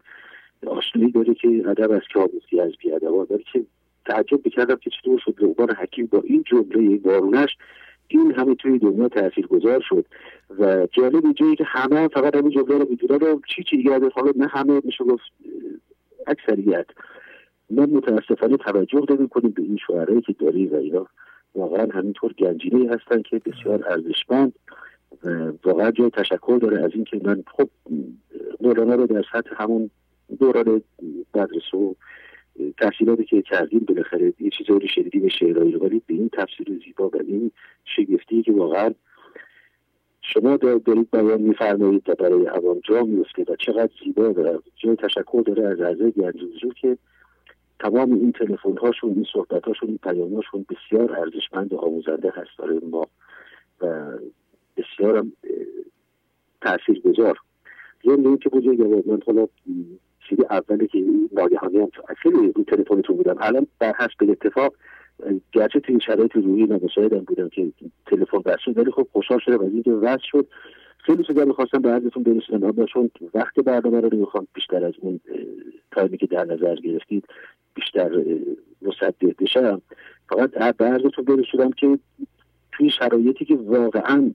آشنایی 0.66 1.12
داره 1.12 1.34
که 1.34 1.48
ادب 1.66 1.90
از 1.90 2.02
آموزی 2.14 2.60
از 2.60 2.72
بیادبا 2.78 3.24
داره 3.24 3.42
که 3.52 3.64
تعجب 4.06 4.42
بکردم 4.44 4.76
که 4.76 4.90
چطور 4.90 5.18
شد 5.24 5.34
لغمان 5.40 5.70
حکیم 5.70 6.06
با 6.06 6.22
این 6.24 6.44
جمله 6.46 6.98
بارونش 6.98 7.56
این 8.08 8.32
همه 8.32 8.54
توی 8.54 8.78
دنیا 8.78 9.08
تاثیر 9.08 9.46
گذار 9.46 9.80
شد. 9.88 10.04
و 10.58 10.86
جالب 10.92 11.24
اینجایی 11.24 11.56
که 11.56 11.64
همه 11.64 11.96
هم 11.96 12.08
فقط 12.08 12.36
همین 12.36 12.50
جمله 12.50 12.78
رو 12.78 12.86
می‌دونن 12.90 13.40
چی 13.48 13.62
چی 13.62 13.76
دیگه 13.76 13.90
حالا 13.90 14.32
نه 14.36 14.46
همه 14.46 14.80
میشه 14.84 15.04
گفت 15.04 15.22
اکثریت. 16.26 16.86
ما 17.70 17.86
متاسفانه 17.86 18.56
توجه 18.56 19.02
نمی 19.10 19.28
کنیم 19.28 19.50
به 19.50 19.62
این 19.62 19.78
شعرهایی 19.86 20.20
که 20.20 20.32
داری 20.32 20.66
و 20.66 20.76
اینا. 20.76 21.06
واقعا 21.54 21.86
همینطور 21.94 22.32
گنجینه 22.32 22.94
هستن 22.94 23.22
که 23.22 23.38
بسیار 23.38 23.88
ارزشمند 23.88 24.52
واقعا 25.64 25.90
جای 25.90 26.10
تشکر 26.10 26.58
داره 26.62 26.84
از 26.84 26.90
اینکه 26.94 27.20
من 27.24 27.44
خب 27.46 27.68
مولانا 28.60 28.94
رو 28.94 29.06
در 29.06 29.24
سطح 29.32 29.50
همون 29.62 29.90
دوران 30.38 30.82
مدرسه 31.34 31.78
و 31.78 31.94
تحصیلاتی 32.78 33.24
که 33.24 33.42
کردیم 33.42 33.78
بالاخره 33.88 34.32
یه 34.40 34.50
چیزایی 34.58 34.80
رو 34.80 34.86
شنیدیم 34.86 35.28
شعرهایی 35.28 35.74
ولی 35.74 36.02
به 36.06 36.14
این 36.14 36.30
تفسیر 36.32 36.80
زیبا 36.84 37.08
و 37.08 37.16
این 37.16 37.50
شگفتی 37.84 38.42
که 38.42 38.52
واقعا 38.52 38.94
شما 40.22 40.56
دارید 40.56 41.10
بیان 41.10 41.40
میفرمایید 41.40 42.08
و 42.08 42.14
برای 42.14 42.46
عوام 42.46 42.80
جا 42.84 43.02
میفته 43.02 43.44
و 43.48 43.56
چقدر 43.56 43.90
زیبا 44.04 44.28
داره 44.28 44.58
جای 44.76 44.96
تشکر 44.96 45.42
داره 45.46 45.68
از 45.68 45.80
اعضای 45.80 46.10
گنجوزو 46.10 46.72
که 46.80 46.98
تمام 47.80 48.12
این 48.12 48.32
تلفن 48.32 48.76
هاشون 48.76 49.10
این 49.10 49.26
صحبت 49.32 49.64
هاشون 49.64 49.88
این 49.88 49.98
پیام 50.02 50.34
هاشون 50.34 50.66
بسیار 50.68 51.18
ارزشمند 51.18 51.72
و 51.72 51.76
آموزنده 51.76 52.32
هست 52.36 52.56
برای 52.58 52.80
ما 52.90 53.06
و 53.80 54.18
بسیار 54.76 55.26
تأثیر 56.62 57.00
گذار 57.00 57.38
ضمن 58.04 58.26
این 58.26 58.38
که 58.38 58.48
بزرگ 58.48 58.82
من 58.82 59.20
حالا 59.26 59.46
چیزی 60.28 60.42
اولی 60.50 60.86
که 60.86 61.04
ناگهانی 61.32 61.78
هم 61.78 61.90
خیلی 62.16 62.52
رو 62.52 62.64
تلفنتون 62.64 63.16
بودم. 63.16 63.36
الان 63.40 63.66
در 63.80 63.94
حسب 63.98 64.30
اتفاق 64.30 64.74
گرچه 65.52 65.80
تو 65.80 65.92
این 65.92 65.98
شرایط 65.98 66.36
روحی 66.36 66.62
نمساعدم 66.62 67.18
بودم 67.18 67.48
که 67.48 67.72
تلفن 68.06 68.38
بس 68.38 68.58
شد 68.64 68.78
ولی 68.78 68.90
خب 68.90 69.06
خوشحال 69.12 69.38
شدم 69.38 69.64
از 69.64 69.72
اینکه 69.72 69.90
وصل 69.92 70.24
شد. 70.24 70.46
خیلی 70.98 71.24
چیزا 71.24 71.44
می‌خواستم 71.44 71.78
به 71.78 71.90
عرضتون 71.90 72.22
برسونم 72.22 72.64
اما 72.64 72.86
چون 72.86 73.10
وقت 73.34 73.54
برنامه 73.54 74.00
رو 74.00 74.10
نمی‌خوام 74.12 74.46
بیشتر 74.54 74.84
از 74.84 74.94
اون 75.00 75.20
تایمی 75.90 76.16
که 76.16 76.26
در 76.26 76.44
نظر 76.44 76.74
گرفتید 76.74 77.24
بیشتر 77.74 78.10
مصدق 78.82 79.34
بشم 79.38 79.82
فقط 80.28 80.76
به 80.76 80.98
برسونم 81.22 81.72
که 81.72 81.98
توی 82.72 82.90
شرایطی 82.90 83.44
که 83.44 83.56
واقعا 83.56 84.30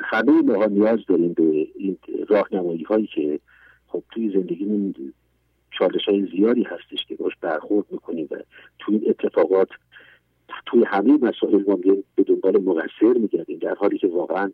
همه 0.00 0.42
ماها 0.42 0.66
نیاز 0.66 0.98
داریم 1.08 1.32
به 1.32 1.42
این 1.74 1.96
راهنمایی 2.28 2.82
هایی 2.82 3.06
که 3.14 3.40
خب 3.86 4.02
توی 4.10 4.30
زندگیمون 4.30 4.94
چالش 5.78 6.04
های 6.08 6.26
زیادی 6.36 6.62
هستش 6.62 7.06
که 7.08 7.14
باش 7.14 7.32
برخورد 7.40 7.86
می‌کنیم 7.90 8.28
و 8.30 8.36
توی 8.78 8.96
این 8.96 9.10
اتفاقات 9.10 9.68
توی 10.66 10.84
همه 10.86 11.18
مسائل 11.22 11.64
ما 11.66 11.76
به 12.14 12.22
دنبال 12.22 12.62
مقصر 12.62 13.18
میگردیم 13.18 13.58
در 13.58 13.74
حالی 13.74 13.98
که 13.98 14.06
واقعا 14.06 14.52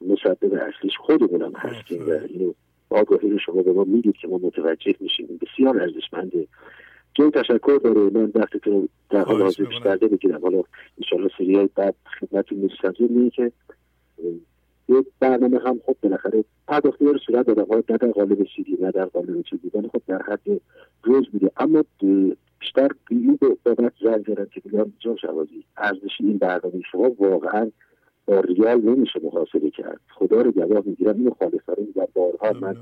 مسبب 0.00 0.54
اصلیش 0.54 0.96
خودمونم 0.98 1.52
هستیم 1.56 2.08
و 2.08 2.10
اینو 2.10 2.52
آگاهی 2.90 3.30
رو 3.30 3.38
شما 3.38 3.62
به 3.62 3.72
ما 3.72 3.84
می‌دید 3.84 4.16
که 4.16 4.28
ما 4.28 4.38
متوجه 4.38 4.94
میشیم. 5.00 5.40
بسیار 5.42 5.80
ارزشمنده 5.80 6.46
جای 7.14 7.30
تشکر 7.30 7.80
داره. 7.84 8.00
من 8.00 8.32
وقتی 8.34 8.58
که 8.58 8.88
در 9.10 9.24
حال 9.24 9.42
حاضر 9.42 9.64
بیشتر 9.64 9.96
بگیرم 9.96 10.42
حالا 10.42 10.62
انشاءالله 10.98 11.30
سری 11.38 11.56
های 11.56 11.68
بعد 11.74 11.94
خدمت 12.20 12.52
می‌رسم. 12.52 12.92
که 13.30 13.52
یه 14.88 15.04
برنامه 15.20 15.58
هم 15.58 15.80
خب 15.86 15.96
بالاخره 16.02 16.44
پرداختی 16.68 17.04
رو 17.04 17.18
صورت 17.26 17.46
دادم 17.46 17.84
نه 17.90 17.96
در 17.96 18.10
قالب 18.10 18.46
سیدی 18.56 18.78
نه 18.80 18.90
در 18.90 19.04
قالب 19.04 19.42
چیزی 19.42 19.70
ولی 19.74 19.88
خب 19.88 20.02
در 20.06 20.22
حد 20.22 20.60
روز 21.02 21.26
میده. 21.32 21.50
اما 21.56 21.84
بیشتر 22.60 22.88
این 23.10 23.38
بابت 23.64 23.92
زنگ 24.02 24.24
زدم 24.26 24.44
که 24.44 24.60
بگم 24.60 24.92
جان 24.98 25.16
شوازی 25.16 25.64
ارزش 25.76 26.20
این 26.20 26.38
برنامه 26.38 26.80
شما 26.92 27.10
واقعا 27.18 27.70
با 28.26 28.40
ریال 28.40 28.80
نمیشه 28.80 29.20
محاسبه 29.22 29.70
کرد. 29.70 30.00
خدا 30.10 30.42
رو 30.42 30.52
گواه 30.52 30.82
می‌گیرم 30.86 31.16
اینو 31.16 31.30
خالصانه 31.30 31.86
میگم. 31.86 32.08
بارها 32.14 32.52
من 32.60 32.76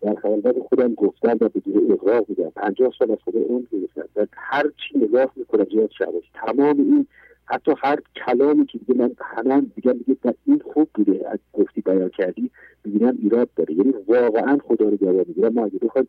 در 0.00 0.14
خلوت 0.14 0.58
خودم 0.68 0.94
گفتم 0.94 1.36
و 1.40 1.48
بدون 1.48 1.92
اقراق 1.92 2.24
میگم. 2.28 2.50
پنجاه 2.50 2.92
سال 2.98 3.10
از 3.10 3.18
خدا 3.24 3.40
اون 3.40 3.66
گرفتم. 3.72 4.08
و 4.16 4.26
هر 4.32 4.64
چی 4.68 4.98
نگاه 4.98 5.32
می‌کنم 5.36 5.64
جهاد 5.64 5.90
شباش 5.98 6.24
تمام 6.34 6.78
این 6.78 7.06
حتی 7.50 7.72
هر 7.78 7.98
کلامی 8.26 8.66
که 8.66 8.78
دیگه 8.78 8.94
من 8.94 9.14
همه 9.20 9.60
دیگه 9.60 9.92
میگه 9.92 10.16
این 10.44 10.62
خوب 10.72 10.90
بوده. 10.94 11.28
از 11.28 11.38
گفتی 11.52 11.80
بیان 11.80 12.08
کردی 12.08 12.50
می‌بینم 12.84 13.18
ایراد 13.22 13.48
داره. 13.56 13.74
یعنی 13.74 13.92
واقعا 14.06 14.58
خدا 14.68 14.88
رو 14.88 14.96
گواه 14.96 15.24
می‌گیرم 15.28 15.52
ما 15.52 15.64
اگه 15.64 15.78
بخوایم 15.78 16.08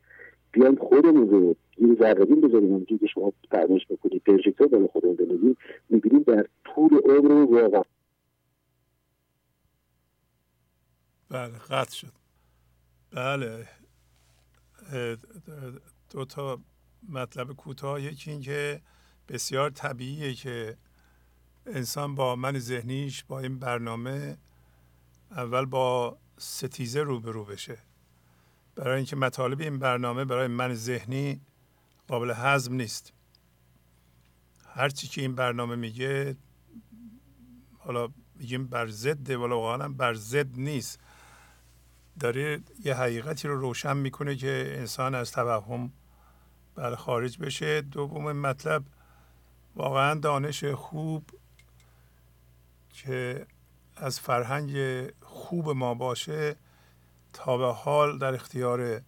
بیان 0.51 0.75
خودمون 0.75 1.29
رو 1.29 1.55
یه 1.77 1.95
ذربین 1.95 2.41
بذاریم 2.41 2.67
همونجوری 2.67 2.97
که 2.99 3.07
شما 3.07 3.33
فرمایش 3.51 3.85
می‌کنید 3.89 4.23
پروژکتور 4.23 4.67
بالا 4.67 4.87
خودمون 4.87 5.15
بنویسیم 5.15 5.57
می‌بینیم 5.89 6.23
در 6.23 6.47
طول 6.65 6.99
عمر 7.05 7.31
واقعا 7.31 7.81
بله 11.29 11.57
قطع 11.69 11.95
شد. 11.95 12.13
بله. 13.11 13.65
دو 16.09 16.25
تا 16.25 16.59
مطلب 17.09 17.47
کوتاه 17.47 18.01
یکی 18.01 18.31
اینکه 18.31 18.81
بسیار 19.29 19.69
طبیعیه 19.69 20.33
که 20.33 20.75
انسان 21.65 22.15
با 22.15 22.35
من 22.35 22.59
ذهنیش 22.59 23.23
با 23.23 23.39
این 23.39 23.59
برنامه 23.59 24.37
اول 25.31 25.65
با 25.65 26.17
ستیزه 26.37 27.01
روبرو 27.01 27.45
بشه. 27.45 27.77
برای 28.75 28.95
اینکه 28.95 29.15
مطالب 29.15 29.61
این 29.61 29.79
برنامه 29.79 30.25
برای 30.25 30.47
من 30.47 30.73
ذهنی 30.73 31.41
قابل 32.07 32.33
هضم 32.35 32.73
نیست. 32.73 33.13
هرچی 34.67 35.07
که 35.07 35.21
این 35.21 35.35
برنامه 35.35 35.75
میگه 35.75 36.37
حالا 37.77 38.09
میگیم 38.35 38.67
بر 38.67 38.87
ضد 38.87 39.29
ولی 39.29 39.53
واقعا 39.53 39.89
بر 39.89 40.13
ضد 40.13 40.59
نیست. 40.59 40.99
داره 42.19 42.61
یه 42.85 42.95
حقیقتی 42.95 43.47
رو 43.47 43.59
روشن 43.59 43.97
می‌کنه 43.97 44.35
که 44.35 44.73
انسان 44.77 45.15
از 45.15 45.31
توهم 45.31 45.91
بر 46.75 46.95
خارج 46.95 47.37
بشه. 47.37 47.81
دوم 47.81 48.31
مطلب 48.31 48.83
واقعا 49.75 50.15
دانش 50.15 50.63
خوب 50.63 51.29
که 53.03 53.45
از 53.95 54.19
فرهنگ 54.19 54.73
خوب 55.21 55.69
ما 55.69 55.93
باشه 55.93 56.55
تا 57.33 57.57
به 57.57 57.73
حال 57.73 58.17
در 58.17 58.33
اختیار 58.33 59.01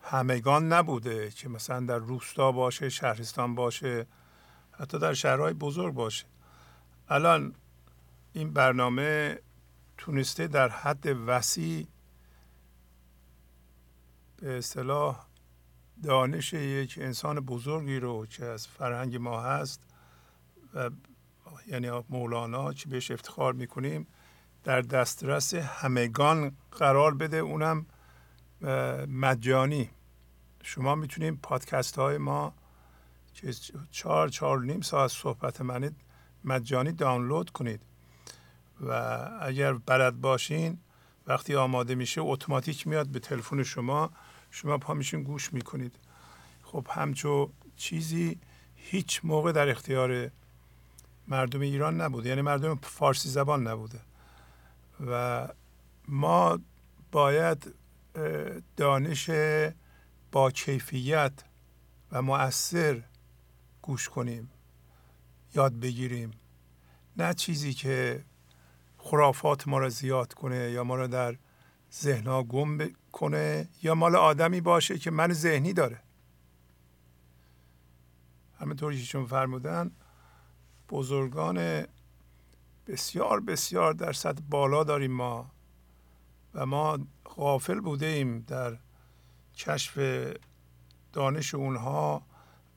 همگان 0.00 0.72
نبوده 0.72 1.30
که 1.30 1.48
مثلا 1.48 1.80
در 1.80 1.98
روستا 1.98 2.52
باشه 2.52 2.88
شهرستان 2.88 3.54
باشه 3.54 4.06
حتی 4.72 4.98
در 4.98 5.14
شهرهای 5.14 5.52
بزرگ 5.52 5.94
باشه. 5.94 6.26
الان 7.08 7.54
این 8.32 8.52
برنامه 8.52 9.38
تونسته 9.98 10.46
در 10.46 10.68
حد 10.68 11.06
وسیع 11.06 11.86
به 14.36 14.58
اصطلاح 14.58 15.26
دانش 16.02 16.52
یک 16.52 16.98
انسان 17.02 17.40
بزرگی 17.40 18.00
رو 18.00 18.26
که 18.26 18.44
از 18.44 18.66
فرهنگ 18.66 19.16
ما 19.16 19.40
هست 19.40 19.82
و 20.74 20.90
یعنی 21.66 21.90
مولانا 22.08 22.72
که 22.72 22.88
بهش 22.88 23.10
افتخار 23.10 23.52
می‌کنیم 23.52 24.06
در 24.64 24.80
دسترس 24.80 25.54
همگان 25.54 26.56
قرار 26.72 27.14
بده 27.14 27.36
اونم 27.36 27.86
مجانی. 29.08 29.90
شما 30.62 30.94
می‌تونید 30.94 31.40
پادکست 31.42 31.98
های 31.98 32.18
ما 32.18 32.54
که 33.34 33.52
چهار 33.90 34.28
چهار 34.28 34.60
نیم 34.60 34.80
ساعت 34.80 35.10
صحبت 35.10 35.60
منید 35.60 35.96
مجانی 36.44 36.92
دانلود 36.92 37.50
کنید. 37.50 37.82
و 38.80 38.92
اگر 39.40 39.72
بلد 39.72 40.20
باشین 40.20 40.78
وقتی 41.26 41.54
آماده 41.54 41.94
میشه 41.94 42.20
اتوماتیک 42.20 42.86
میاد 42.86 43.08
به 43.08 43.18
تلفن 43.18 43.62
شما 43.62 44.10
شما 44.50 44.78
پا 44.78 44.94
میشین 44.94 45.22
گوش 45.22 45.52
می‌کنید. 45.52 45.98
خب 46.62 46.86
همچو 46.90 47.50
چیزی 47.76 48.38
هیچ 48.74 49.20
موقع 49.24 49.52
در 49.52 49.68
اختیار 49.68 50.30
مردم 51.30 51.60
ایران 51.60 52.00
نبوده. 52.00 52.28
یعنی 52.28 52.42
مردم 52.42 52.74
فارسی 52.74 53.28
زبان 53.28 53.66
نبوده. 53.66 54.00
و 55.06 55.48
ما 56.08 56.58
باید 57.12 57.74
دانش 58.76 59.30
با 60.32 60.50
کیفیت 60.50 61.32
و 62.12 62.22
مؤثر 62.22 63.02
گوش 63.82 64.08
کنیم 64.08 64.50
یاد 65.54 65.72
بگیریم. 65.80 66.30
نه 67.16 67.34
چیزی 67.34 67.74
که 67.74 68.24
خرافات 68.98 69.68
ما 69.68 69.78
را 69.78 69.88
زیاد 69.88 70.34
کنه 70.34 70.70
یا 70.70 70.84
ما 70.84 70.94
را 70.94 71.06
در 71.06 71.36
ذهنها 71.92 72.42
گم 72.42 72.78
کنه 73.12 73.68
یا 73.82 73.94
مال 73.94 74.16
آدمی 74.16 74.60
باشه 74.60 74.98
که 74.98 75.10
من 75.10 75.32
ذهنی 75.32 75.72
داره. 75.72 76.02
همینطوری 78.60 79.00
که 79.00 79.06
چون 79.06 79.26
فرمودن 79.26 79.90
بزرگان 80.90 81.86
بسیار 82.86 83.40
بسیار 83.40 83.92
در 83.92 84.12
سطح 84.12 84.42
بالا 84.50 84.84
داریم 84.84 85.12
ما 85.12 85.50
و 86.54 86.66
ما 86.66 86.98
غافل 87.24 87.80
بوده 87.80 88.06
ایم 88.06 88.40
در 88.40 88.78
کشف 89.56 89.98
دانش 91.12 91.54
اونها 91.54 92.22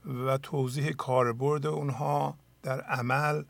و 0.06 0.38
توضیح 0.38 0.92
کاربرد 0.92 1.68
اونها 1.68 2.38
در 2.64 2.82
عمل 2.82 3.44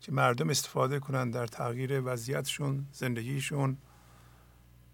که 0.00 0.12
مردم 0.12 0.50
استفاده 0.50 0.98
کنند 0.98 1.34
در 1.34 1.46
تغییر 1.46 2.02
وضعیتشون 2.04 2.86
زندگیشون. 2.92 3.76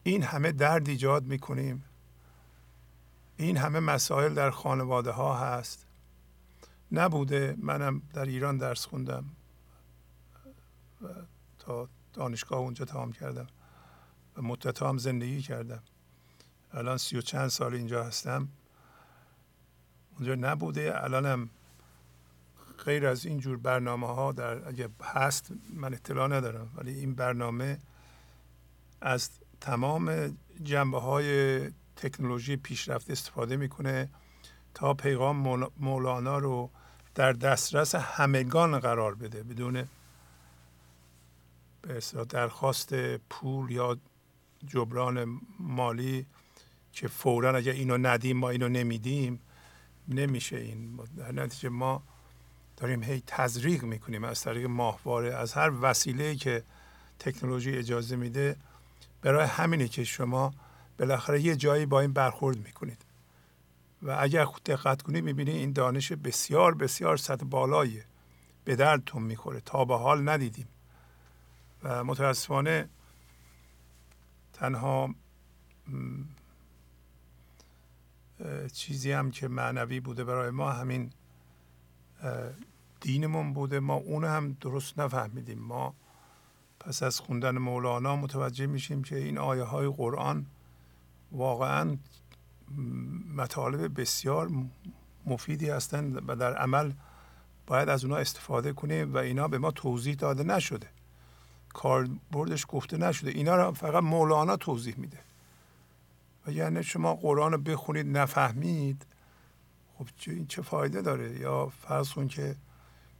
این 0.02 0.22
همه 0.22 0.52
درد 0.52 0.88
ایجاد 0.88 1.24
می‌کنیم. 1.24 1.84
این 3.36 3.56
همه 3.56 3.80
مسائل 3.80 4.34
در 4.34 4.50
خانواده 4.50 5.10
ها 5.10 5.38
هست. 5.38 5.86
نبوده. 6.92 7.56
منم 7.58 8.02
در 8.14 8.24
ایران 8.24 8.56
درس 8.56 8.86
خوندم 8.86 9.24
و 11.02 11.06
تا 11.58 11.88
دانشگاه 12.12 12.58
اونجا 12.58 12.84
تمام 12.84 13.12
کردم 13.12 13.46
و 14.36 14.42
مدت 14.42 14.82
هم 14.82 14.98
زندگی 14.98 15.42
کردم. 15.42 15.82
الان 16.72 16.96
سی 16.96 17.16
و 17.16 17.20
چند 17.20 17.48
سال 17.48 17.74
اینجا 17.74 18.04
هستم. 18.04 18.48
اونجا 20.16 20.34
نبوده. 20.34 21.04
الانم 21.04 21.50
غیر 22.84 23.06
از 23.06 23.26
این 23.26 23.38
جور 23.38 23.56
برنامه 23.56 24.06
ها 24.06 24.32
در 24.32 24.68
اگه 24.68 24.88
هست 25.02 25.52
من 25.74 25.94
اطلاع 25.94 26.28
ندارم. 26.28 26.70
ولی 26.74 26.94
این 26.98 27.14
برنامه 27.14 27.78
از 29.00 29.30
تمام 29.60 30.36
جنبه 30.62 31.00
های 31.00 31.60
تکنولوژی 31.96 32.56
پیشرفت 32.56 33.10
استفاده 33.10 33.56
می‌کنه 33.56 34.10
تا 34.74 34.94
پیغام 34.94 35.36
مولانا 35.80 36.38
رو 36.38 36.70
در 37.20 37.32
دسترس 37.32 37.94
همگان 37.94 38.78
قرار 38.78 39.14
بده. 39.14 39.42
بدون 39.42 39.88
به 41.82 42.00
درخواست 42.28 42.94
پول 43.16 43.70
یا 43.70 43.98
جبران 44.66 45.40
مالی 45.58 46.26
که 46.92 47.08
فورا 47.08 47.56
اگر 47.56 47.72
اینو 47.72 47.98
ندیم 47.98 48.36
ما 48.36 48.50
اینو 48.50 48.68
نمیدیم 48.68 49.40
نمیشه 50.08 50.56
این. 50.56 51.00
در 51.16 51.32
نتیجه 51.32 51.68
ما 51.68 52.02
داریم 52.76 53.02
هی 53.02 53.22
تزریق 53.26 53.82
می‌کنیم 53.82 54.24
از 54.24 54.42
طریق 54.42 54.66
ماهواره. 54.66 55.34
از 55.34 55.52
هر 55.52 55.72
وسیله 55.82 56.34
که 56.34 56.62
تکنولوژی 57.18 57.76
اجازه 57.76 58.16
میده 58.16 58.56
برای 59.22 59.46
همینه 59.46 59.88
که 59.88 60.04
شما 60.04 60.54
بالاخره 60.98 61.40
یه 61.40 61.56
جایی 61.56 61.86
با 61.86 62.00
این 62.00 62.12
برخورد 62.12 62.58
می‌کنید. 62.58 63.09
و 64.02 64.16
اگر 64.20 64.44
دقت 64.66 65.02
کنی 65.02 65.20
می‌بینی 65.20 65.50
این 65.50 65.72
دانش 65.72 66.12
بسیار 66.12 66.74
بسیار 66.74 67.16
سطح 67.16 67.44
بالاییه 67.44 68.04
به 68.64 68.76
دردتون 68.76 69.22
می‌خوره. 69.22 69.60
تا 69.60 69.84
به 69.84 69.98
حال 69.98 70.28
ندیدیم. 70.28 70.68
و 71.82 72.04
متاسفانه 72.04 72.88
تنها 74.52 75.14
چیزی 78.72 79.12
هم 79.12 79.30
که 79.30 79.48
معنوی 79.48 80.00
بوده 80.00 80.24
برای 80.24 80.50
ما 80.50 80.72
همین 80.72 81.12
دینمون 83.00 83.52
بوده. 83.52 83.80
ما 83.80 83.94
اون 83.94 84.24
هم 84.24 84.56
درست 84.60 84.98
نفهمیدیم. 84.98 85.58
ما 85.58 85.94
پس 86.80 87.02
از 87.02 87.20
خوندن 87.20 87.58
مولانا 87.58 88.16
متوجه 88.16 88.66
میشیم 88.66 89.02
که 89.02 89.16
این 89.16 89.38
آیه 89.38 89.62
های 89.62 89.88
قرآن 89.88 90.46
واقعا 91.32 91.96
مطالب 93.36 94.00
بسیار 94.00 94.50
مفیدی 95.26 95.70
هستند 95.70 96.22
و 96.28 96.36
در 96.36 96.56
عمل 96.56 96.92
باید 97.66 97.88
از 97.88 98.04
اونا 98.04 98.16
استفاده 98.16 98.72
کنیم 98.72 99.14
و 99.14 99.16
اینا 99.16 99.48
به 99.48 99.58
ما 99.58 99.70
توضیح 99.70 100.14
داده 100.14 100.42
نشده. 100.42 100.88
کاربردش 101.68 102.66
گفته 102.68 102.96
نشده. 102.96 103.30
اینا 103.30 103.56
رو 103.56 103.72
فقط 103.72 104.02
مولانا 104.02 104.56
توضیح 104.56 104.94
میده. 104.98 105.18
و 106.46 106.52
یعنی 106.52 106.82
شما 106.82 107.14
قرآن 107.14 107.52
رو 107.52 107.58
بخونید 107.58 108.18
نفهمید 108.18 109.06
خب 109.98 110.06
این 110.26 110.46
چه 110.46 110.62
فایده 110.62 111.02
داره؟ 111.02 111.40
یا 111.40 111.66
فرض 111.66 112.12
کن 112.12 112.28
که 112.28 112.56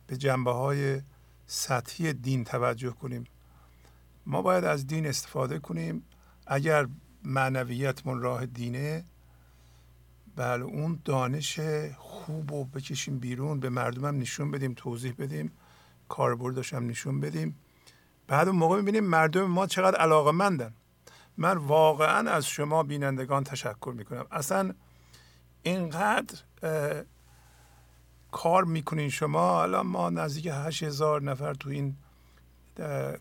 به 0.07 0.17
جنبه 0.17 0.53
های 0.53 1.01
سطحی 1.47 2.13
دین 2.13 2.45
توجه 2.45 2.91
کنیم. 2.91 3.25
ما 4.27 4.43
باید 4.43 4.65
از 4.65 4.87
دین 4.87 5.07
استفاده 5.07 5.59
کنیم. 5.59 6.03
اگر 6.47 6.89
معنویتمون 7.25 8.21
راه 8.21 8.47
دینه 8.47 9.05
بله 10.41 10.65
اون 10.65 11.01
دانش 11.05 11.61
خوب 11.97 12.51
رو 12.53 12.65
بکشیم 12.65 13.19
بیرون 13.19 13.61
به 13.61 13.69
مردمم 13.69 14.19
نشون 14.19 14.51
بدیم 14.51 14.75
توضیح 14.77 15.15
بدیم 15.19 15.53
کاربردش 16.09 16.75
هم 16.75 16.87
نشون 16.87 17.21
بدیم. 17.21 17.59
بعد 18.27 18.49
اون 18.49 18.57
موقع 18.57 18.77
می‌بینیم 18.77 19.05
مردم 19.05 19.45
ما 19.45 19.67
چقدر 19.67 19.99
علاقه 19.99 20.31
مندن 20.31 20.75
من 21.37 21.57
واقعا 21.57 22.31
از 22.31 22.47
شما 22.47 22.83
بینندگان 22.83 23.45
تشکر 23.45 23.93
می‌کنم. 23.97 24.27
اصلا 24.31 24.75
اینقدر 25.63 26.39
کار 28.33 28.65
می‌کنین 28.65 29.09
شما. 29.09 29.63
الان 29.63 29.87
ما 29.87 30.11
نزدیک 30.11 30.49
هشت 30.53 30.83
هزار 30.83 31.23
نفر 31.23 31.55
تو 31.55 31.71
این 31.71 31.97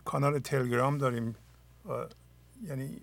کانال 0.04 0.38
تلگرام 0.38 0.98
داریم. 0.98 1.34
یعنی 2.62 3.00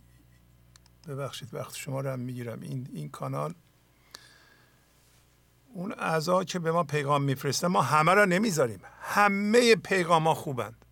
ببخشید 1.07 1.53
وقت 1.53 1.75
شما 1.75 2.01
رو 2.01 2.09
هم 2.09 2.19
می‌گیرم. 2.19 2.61
این 2.61 2.87
این 2.93 3.09
کانال 3.09 3.53
اون 5.77 5.93
اعضا 5.97 6.43
که 6.43 6.59
به 6.59 6.71
ما 6.71 6.83
پیغام 6.83 7.23
میفرسته 7.23 7.67
ما 7.67 7.81
همه 7.81 8.13
را 8.13 8.25
نمی‌ذاریم. 8.25 8.79
همه 9.01 9.75
پیغام 9.75 10.27
ها 10.27 10.33
خوبند. 10.33 10.85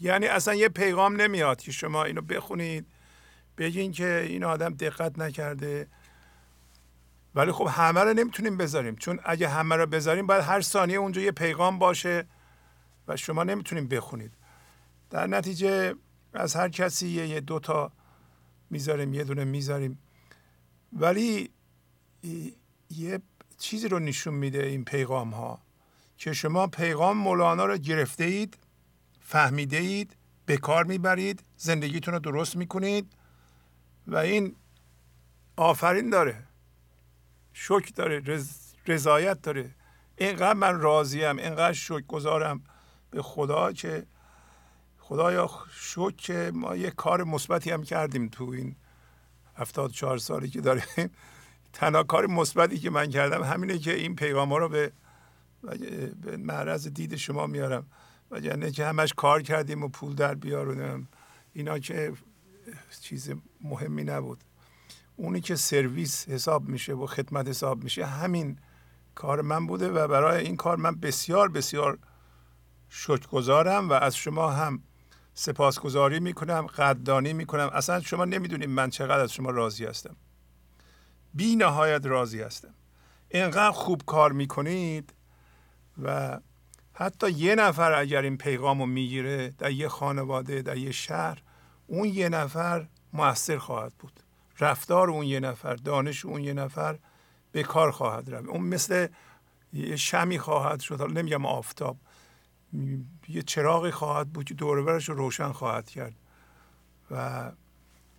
یعنی 0.00 0.26
اصلا 0.26 0.54
یه 0.54 0.68
پیغام 0.68 1.20
نمیاد 1.20 1.60
که 1.60 1.72
شما 1.72 2.04
اینو 2.04 2.20
بخونید 2.20 2.86
بگین 3.58 3.92
که 3.92 4.26
این 4.28 4.44
آدم 4.44 4.74
دقت 4.74 5.18
نکرده. 5.18 5.88
ولی 7.34 7.52
خب 7.52 7.68
همه 7.70 8.00
رو 8.00 8.12
نمی‌تونیم 8.12 8.56
بذاریم. 8.56 8.96
چون 8.96 9.20
اگه 9.24 9.48
همه 9.48 9.76
رو 9.76 9.86
بذاریم 9.86 10.26
باید 10.26 10.42
هر 10.42 10.60
ثانیه 10.60 10.96
اونجا 10.96 11.20
یه 11.20 11.32
پیغام 11.32 11.78
باشه 11.78 12.26
و 13.08 13.16
شما 13.16 13.44
نمی‌تونیم 13.44 13.88
بخونید. 13.88 14.32
در 15.10 15.26
نتیجه 15.26 15.94
از 16.34 16.56
هر 16.56 16.68
کسی 16.68 17.08
یه 17.08 17.40
دو 17.40 17.58
تا 17.58 17.92
می‌ذاریم 18.70 19.14
یه 19.14 19.24
دونه 19.24 19.44
می‌ذاریم. 19.44 19.98
ولی 20.92 21.50
یه 22.90 23.22
چیزی 23.66 23.88
رو 23.88 23.98
نشون 23.98 24.34
میده 24.34 24.66
این 24.66 24.84
پیغام 24.84 25.30
ها 25.30 25.58
که 26.18 26.32
شما 26.32 26.66
پیغام 26.66 27.16
مولانا 27.16 27.64
رو 27.64 27.76
گرفته 27.78 28.24
اید 28.24 28.58
فهمیده 29.20 29.76
اید 29.76 30.16
به 30.46 30.56
کار 30.56 30.84
می‌برید 30.84 31.42
زندگیتون 31.56 32.14
رو 32.14 32.20
درست 32.20 32.56
می‌کنید 32.56 33.12
و 34.06 34.16
این 34.16 34.56
آفرین 35.56 36.10
داره 36.10 36.44
شکر 37.52 37.90
داره 37.94 38.22
رضایت 38.86 39.42
داره. 39.42 39.74
اینقدر 40.16 40.54
من 40.54 40.80
راضیم 40.80 41.38
اینقدر 41.38 41.72
شکر 41.72 42.00
گذارم 42.00 42.64
به 43.10 43.22
خدا 43.22 43.72
که 43.72 44.06
خدایا 44.98 45.50
شکر 45.72 46.16
که 46.16 46.50
ما 46.54 46.76
یه 46.76 46.90
کار 46.90 47.24
مثبتی 47.24 47.70
هم 47.70 47.82
کردیم 47.82 48.28
تو 48.28 48.44
این 48.44 48.76
هفتاد 49.56 49.90
چهار 49.90 50.18
سالی 50.18 50.50
که 50.50 50.60
داریم. 50.60 51.10
تنها 51.76 52.02
کار 52.02 52.26
مثبتی 52.26 52.78
که 52.78 52.90
من 52.90 53.10
کردم 53.10 53.42
همینه 53.42 53.78
که 53.78 53.94
این 53.94 54.16
پیغام 54.16 54.48
ها 54.48 54.58
رو 54.58 54.68
به 54.68 54.92
به 56.22 56.36
معرض 56.36 56.88
دید 56.88 57.16
شما 57.16 57.46
میارم. 57.46 57.86
و 58.30 58.40
یعنی 58.40 58.70
که 58.70 58.86
همش 58.86 59.12
کار 59.16 59.42
کردیم 59.42 59.84
و 59.84 59.88
پول 59.88 60.14
در 60.14 60.34
بیارونم. 60.34 61.08
اینا 61.52 61.78
که 61.78 62.12
چیز 63.00 63.30
مهمی 63.60 64.04
نبود. 64.04 64.44
اونی 65.16 65.40
که 65.40 65.56
سرویس 65.56 66.28
حساب 66.28 66.68
میشه 66.68 66.94
و 66.94 67.06
خدمت 67.06 67.48
حساب 67.48 67.84
میشه 67.84 68.06
همین 68.06 68.58
کار 69.14 69.40
من 69.40 69.66
بوده 69.66 69.88
و 69.88 70.08
برای 70.08 70.44
این 70.44 70.56
کار 70.56 70.76
من 70.76 70.94
بسیار 70.94 71.48
بسیار 71.48 71.98
شکرگزارم 72.88 73.88
و 73.88 73.92
از 73.92 74.16
شما 74.16 74.50
هم 74.50 74.82
سپاسگزاری 75.34 76.20
می‌کنم 76.20 76.66
قدردانی 76.66 77.32
می‌کنم. 77.32 77.70
اصلا 77.72 78.00
شما 78.00 78.24
نمی‌دونید 78.24 78.68
من 78.68 78.90
چقدر 78.90 79.20
از 79.20 79.32
شما 79.32 79.50
راضی 79.50 79.84
هستم. 79.84 80.16
بی 81.36 81.56
نهایت 81.56 82.06
راضی 82.06 82.40
هستم. 82.40 82.74
اینقدر 83.28 83.70
خوب 83.70 84.02
کار 84.06 84.32
می‌کنید 84.32 85.14
و 86.02 86.40
حتی 86.94 87.30
یه 87.30 87.54
نفر 87.54 87.92
اگر 87.92 88.22
این 88.22 88.36
پیغام 88.36 88.80
رو 88.80 88.86
می‌گیره 88.86 89.54
در 89.58 89.70
یه 89.70 89.88
خانواده 89.88 90.62
در 90.62 90.76
یه 90.76 90.92
شهر 90.92 91.42
اون 91.86 92.08
یه 92.08 92.28
نفر 92.28 92.86
موثر 93.12 93.58
خواهد 93.58 93.92
بود. 93.98 94.20
رفتار 94.60 95.10
اون 95.10 95.26
یه 95.26 95.40
نفر 95.40 95.74
دانش 95.74 96.24
اون 96.24 96.44
یه 96.44 96.52
نفر 96.52 96.98
به 97.52 97.62
کار 97.62 97.90
خواهد 97.90 98.34
رفت. 98.34 98.48
اون 98.48 98.62
مثل 98.62 99.06
یه 99.72 99.96
شمی 99.96 100.38
خواهد 100.38 100.80
شد 100.80 101.00
حالا 101.00 101.20
نمیگم 101.20 101.46
آفتاب. 101.46 101.96
یه 103.28 103.42
چراغی 103.42 103.90
خواهد 103.90 104.28
بود 104.28 104.44
که 104.44 104.54
دوربرش 104.54 105.08
رو 105.08 105.14
روشن 105.14 105.52
خواهد 105.52 105.90
کرد. 105.90 106.14
و 107.10 107.52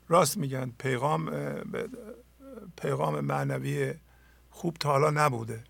راست 0.08 0.38
میگن 0.38 0.72
پیغام 0.78 1.30
پیغام 2.78 3.20
معنوی 3.20 3.94
خوب 4.50 4.78
تا 4.78 4.90
حالا 4.90 5.10
نبوده. 5.10 5.64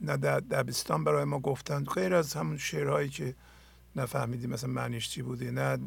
نه 0.00 0.16
در 0.16 0.40
دبستان 0.40 1.04
برای 1.04 1.24
ما 1.24 1.40
گفتند 1.40 1.86
غیر 1.86 2.14
از 2.14 2.34
همون 2.34 2.58
شعرهایی 2.58 3.08
که 3.08 3.34
نفهمیدیم 3.96 4.50
مثلا 4.50 4.70
معنیش 4.70 5.10
چی 5.10 5.22
بوده 5.22 5.50
نه 5.50 5.78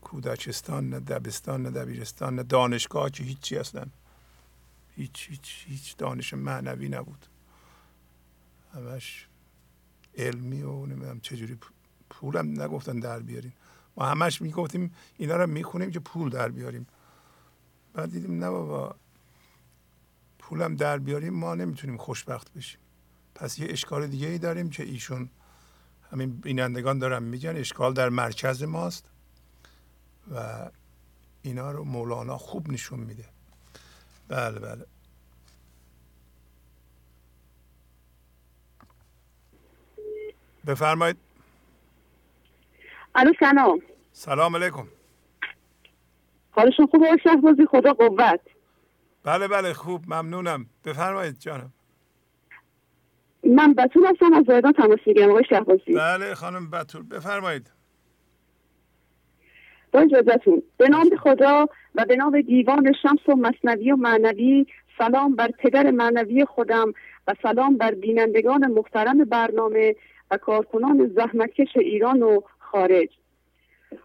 کودکستان 0.00 0.90
نه 0.90 1.00
دبستان 1.00 1.62
نه 1.62 1.70
دبیرستان 1.70 2.34
نه 2.34 2.42
دانشگاه 2.42 3.10
که 3.10 3.24
هیچی 3.24 3.56
اصلا. 3.56 3.86
هیچ 4.96 5.26
هیچ 5.30 5.64
هیچ 5.68 5.96
دانش 5.96 6.34
معنوی 6.34 6.88
نبود. 6.88 7.26
همش 8.74 9.28
علمی 10.18 10.62
و 10.62 10.86
نمی‌دونم 10.86 11.20
چجوری 11.20 11.58
پولم 12.10 12.62
نگفتن 12.62 13.00
در 13.00 13.20
بیاریم 13.20 13.52
ما 13.96 14.06
همش 14.06 14.42
می‌گفتیم 14.42 14.94
اینا 15.16 15.36
رو 15.36 15.46
می‌خونیم 15.46 15.90
که 15.90 16.00
پول 16.00 16.30
در 16.30 16.48
بیاریم. 16.48 16.86
بعد 17.96 18.10
دیدیم 18.10 18.44
نه 18.44 18.50
بابا 18.50 18.94
پولم 20.38 20.76
در 20.76 20.98
بیاریم 20.98 21.34
ما 21.34 21.54
نمی‌تونیم 21.54 21.96
خوشبخت 21.96 22.52
بشیم. 22.52 22.80
پس 23.34 23.58
یه 23.58 23.66
اشکال 23.70 24.06
دیگه 24.06 24.26
ای 24.26 24.38
داریم 24.38 24.70
که 24.70 24.82
ایشون 24.82 25.30
همین 26.12 26.36
بینندگان 26.36 26.98
دارن 26.98 27.22
میگن 27.22 27.56
اشکال 27.56 27.94
در 27.94 28.08
مرکز 28.08 28.62
ماست 28.62 29.10
و 30.34 30.70
اینا 31.42 31.70
رو 31.70 31.84
مولانا 31.84 32.38
خوب 32.38 32.70
نشون 32.70 33.00
میده. 33.00 33.24
بله 34.28 34.58
بله. 34.58 34.86
بفرمایید. 40.66 41.16
الو 43.14 43.32
سلام. 43.40 43.82
سلام 44.12 44.56
علیکم. 44.56 44.88
حالشون 46.56 46.86
خوبه 46.86 47.16
شهبازی 47.24 47.66
خدا 47.66 47.92
قوت. 47.92 48.40
بله 49.24 49.48
بله 49.48 49.72
خوب 49.72 50.02
ممنونم. 50.06 50.66
بفرمایید 50.84 51.38
جانم. 51.38 51.72
من 53.44 53.74
بطول 53.74 54.06
هستم 54.06 54.32
از 54.32 54.44
زایدان 54.46 54.72
تماس 54.72 54.98
می‌گیرم 55.06 55.30
آقای 55.30 55.44
شهبازی. 55.48 55.92
بله 55.92 56.34
خانم 56.34 56.70
بطول 56.70 57.02
بفرمایید. 57.02 57.70
با 59.92 60.00
اجازتون 60.00 60.62
به 60.76 60.88
نام 60.88 61.10
خدا 61.22 61.66
و 61.94 62.04
به 62.04 62.16
نام 62.16 62.40
دیوان 62.40 62.92
شمس 63.02 63.28
و 63.28 63.34
مصنوی 63.34 63.92
و 63.92 63.96
معنوی 63.96 64.66
سلام 64.98 65.36
بر 65.36 65.50
پدر 65.58 65.90
معنوی 65.90 66.44
خودم 66.44 66.92
و 67.26 67.34
سلام 67.42 67.76
بر 67.76 67.94
بینندگان 67.94 68.66
محترم 68.66 69.24
برنامه 69.24 69.96
و 70.30 70.36
کارکنان 70.36 71.12
زحمتکش 71.16 71.76
ایران 71.76 72.22
و 72.22 72.40
خارج. 72.58 73.08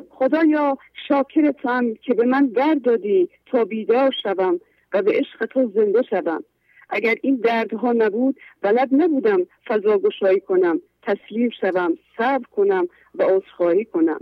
خدایا 0.09 0.77
شاکرتم 1.07 1.93
که 1.93 2.13
به 2.13 2.25
من 2.25 2.47
در 2.47 2.73
دادی 2.73 3.29
تا 3.45 3.65
بیدار 3.65 4.11
شوم 4.23 4.59
و 4.93 5.01
به 5.01 5.11
عشق 5.11 5.45
تو 5.45 5.71
زنده 5.75 6.01
شوم. 6.01 6.43
اگر 6.89 7.15
این 7.21 7.35
دردها 7.35 7.91
نبود 7.91 8.39
بلد 8.61 8.89
نبودم 8.91 9.47
فضا 9.67 9.97
گشایی 9.97 10.39
کنم 10.39 10.81
تسلیم 11.01 11.49
شوم 11.61 11.97
صبر 12.17 12.45
کنم 12.51 12.87
و 13.15 13.23
عذرخواهی 13.23 13.85
کنم. 13.85 14.19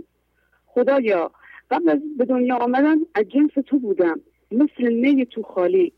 خدایا 0.66 1.30
قبل 1.70 1.88
از 1.88 1.98
به 2.18 2.24
دنیا 2.24 2.56
آمدن 2.56 2.96
از 3.14 3.24
جنس 3.28 3.50
تو 3.66 3.78
بودم 3.78 4.20
مثل 4.50 4.88
نی 4.92 5.24
تو 5.24 5.42
خالی. 5.42 5.92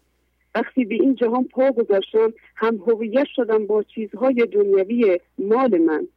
وقتی 0.55 0.85
به 0.85 0.95
این 0.95 1.15
جهان 1.15 1.45
پا 1.45 1.73
گذاشتم 1.73 2.33
هم 2.57 2.77
هویت 2.77 3.27
شدم 3.37 3.67
با 3.67 3.83
چیزهای 3.83 4.35
دنیوی 4.35 5.21
مال 5.39 5.79
من. 5.79 6.09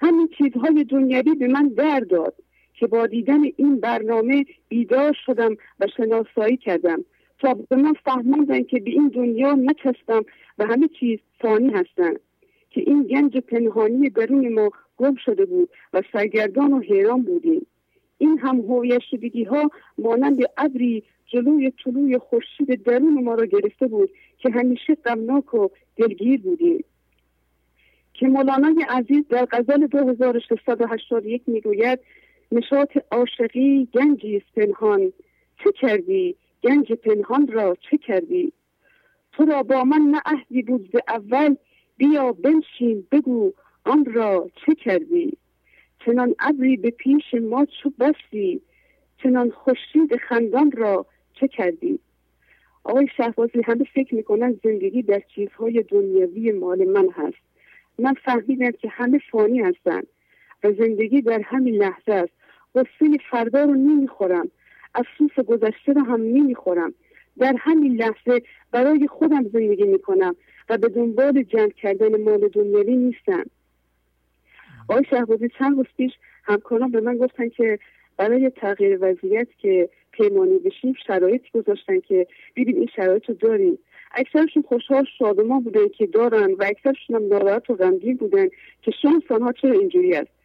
همین 0.00 0.28
چیزهای 0.38 0.84
دنیوی 0.84 1.34
به 1.34 1.48
من 1.48 1.68
درد 1.68 2.08
داد 2.08 2.34
که 2.76 2.86
با 2.86 3.06
دیدن 3.06 3.40
این 3.56 3.80
برنامه 3.80 4.44
بیدار 4.68 5.16
شدم 5.26 5.56
و 5.80 5.86
شناسایی 5.96 6.56
کردم. 6.56 7.04
تا 7.38 7.54
به 7.54 7.76
من 7.76 7.94
فهموندن 8.04 8.62
که 8.62 8.80
به 8.80 8.90
این 8.90 9.08
دنیا 9.08 9.52
نچستم 9.52 10.22
و 10.58 10.66
همه 10.66 10.88
چیز 11.00 11.18
فانی 11.40 11.70
هستند. 11.70 12.20
که 12.70 12.80
این 12.86 13.02
گنج 13.02 13.36
پنهانی 13.36 14.10
درون 14.10 14.52
ما 14.52 14.70
گم 14.96 15.14
شده 15.24 15.44
بود 15.44 15.70
و 15.92 16.02
سرگردان 16.12 16.72
و 16.72 16.80
حیران 16.80 17.22
بودیم. 17.22 17.66
این 18.18 18.38
هم 18.38 18.60
هویت 18.60 19.00
شدگی 19.10 19.44
ها 19.44 19.70
مانند 19.98 20.38
ابری 20.56 21.02
جلوی 21.26 21.72
طلوع 21.84 22.18
خورشید 22.18 22.82
درون 22.82 23.24
ما 23.24 23.34
را 23.34 23.44
گرفته 23.44 23.86
بود 23.86 24.10
که 24.38 24.50
همیشه 24.50 24.94
غمناک 24.94 25.54
و 25.54 25.68
دلگیر 25.96 26.40
بودیم. 26.40 26.84
که 28.14 28.28
مولانای 28.28 28.84
عزیز 28.88 29.24
در 29.28 29.46
غزل 29.50 29.86
2681 29.86 31.42
می‌گوید 31.46 32.00
نشاط 32.52 32.98
عاشقی 33.10 33.88
گنجی 33.94 34.42
پنهان. 34.56 35.12
چه 35.64 35.72
کردی؟ 35.72 36.36
گنج 36.62 36.92
پنهان 36.92 37.46
را 37.46 37.76
چه 37.90 37.98
کردی؟ 37.98 38.52
تو 39.32 39.44
را 39.44 39.62
با 39.62 39.84
من 39.84 40.02
نه 40.10 40.20
عهدی 40.26 40.62
بود 40.62 40.90
ز 40.92 40.96
اول. 41.08 41.56
بیا 41.96 42.32
بنشین 42.32 43.06
بگو 43.12 43.52
آن 43.84 44.04
را 44.04 44.50
چه 44.66 44.74
کردی؟ 44.74 45.38
چنان 46.04 46.34
ابری 46.38 46.76
به 46.76 46.90
پیش 46.90 47.34
ما 47.34 47.66
چو 47.82 47.92
بستی؟ 47.98 48.60
چنان 49.22 49.50
خورشید 49.50 50.16
خندان 50.16 50.70
را 50.70 51.06
چه 51.40 51.48
کردی؟ 51.48 51.98
آقای 52.84 53.08
شهبازی 53.16 53.62
همه 53.64 53.84
فکر 53.94 54.14
می‌کنن 54.14 54.60
زندگی 54.64 55.02
در 55.02 55.22
چیزهای 55.34 55.82
دنیوی 55.82 56.52
مال 56.52 56.84
من 56.84 57.08
هست. 57.10 57.36
من 57.98 58.14
فهمیدم 58.24 58.70
که 58.70 58.88
همه 58.88 59.20
فانی 59.30 59.60
هستند 59.60 60.06
و 60.64 60.72
زندگی 60.72 61.22
در 61.22 61.40
همین 61.44 61.74
لحظه 61.74 62.12
است. 62.12 62.32
قصه 62.76 63.18
فردا 63.30 63.64
رو 63.64 63.74
نمی‌خورم. 63.74 64.50
افسوس 64.94 65.44
گذشته 65.46 65.92
رو 65.92 66.00
هم 66.00 66.20
نمی‌خورم. 66.22 66.94
در 67.38 67.54
همین 67.58 67.96
لحظه 67.96 68.42
برای 68.72 69.06
خودم 69.06 69.42
زندگی 69.42 69.84
می‌کنم 69.84 70.36
و 70.68 70.78
به 70.78 70.88
دنبال 70.88 71.42
جمع 71.42 71.70
کردن 71.70 72.22
مال 72.22 72.48
دنیوی 72.48 72.96
نیستم. 72.96 73.44
آقای 74.88 75.04
شهبازی 75.10 75.48
چند 75.58 75.76
روز 75.76 75.86
پیش 75.96 76.12
همکاران 76.44 76.90
به 76.90 77.00
من 77.00 77.16
گفتن 77.16 77.48
که 77.48 77.78
برای 78.16 78.50
تغییر 78.50 78.98
وضعیت 79.00 79.48
که 79.58 79.88
پیمانی 80.12 80.58
بشیم 80.58 80.94
شرایطی 81.06 81.48
گذاشتن 81.54 82.00
که 82.00 82.26
ببین 82.56 82.76
این 82.76 82.88
شرایط 82.96 83.28
رو 83.28 83.34
داریم. 83.34 83.78
اکثرشون 84.14 84.62
خوشحال 84.62 85.06
شادمان 85.18 85.60
بودن 85.60 85.88
که 85.88 86.06
دارن 86.06 86.52
و 86.52 86.64
اکثرشون 86.64 87.16
هم 87.16 87.28
ناراحت 87.28 87.70
و 87.70 87.74
غمگین 87.74 88.16
بودن 88.16 88.48
که 88.82 88.90
شانس 89.02 89.22
آنها 89.30 89.52
چرا 89.52 89.72
اینجوری 89.72 90.14
است؟ 90.14 90.35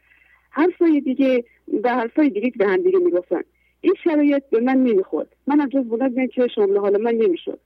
حرفای 0.52 1.02
دیگه 1.02 1.44
به 1.84 1.90
حرفای 1.90 2.30
دیگه 2.30 2.52
به 2.58 2.68
هم 2.68 2.78
دیگه 2.78 3.00
می‌گفتن. 3.00 3.42
این 3.82 3.94
شرایط 4.04 4.44
به 4.52 4.60
من 4.60 4.78
نمی‌خورد. 4.78 5.36
من 5.48 5.70
جز 5.70 5.84
بودن 5.84 6.28
که 6.28 6.48
شامل 6.48 6.78
حال 6.78 7.02
من 7.02 7.16
نمی‌شد. 7.16 7.60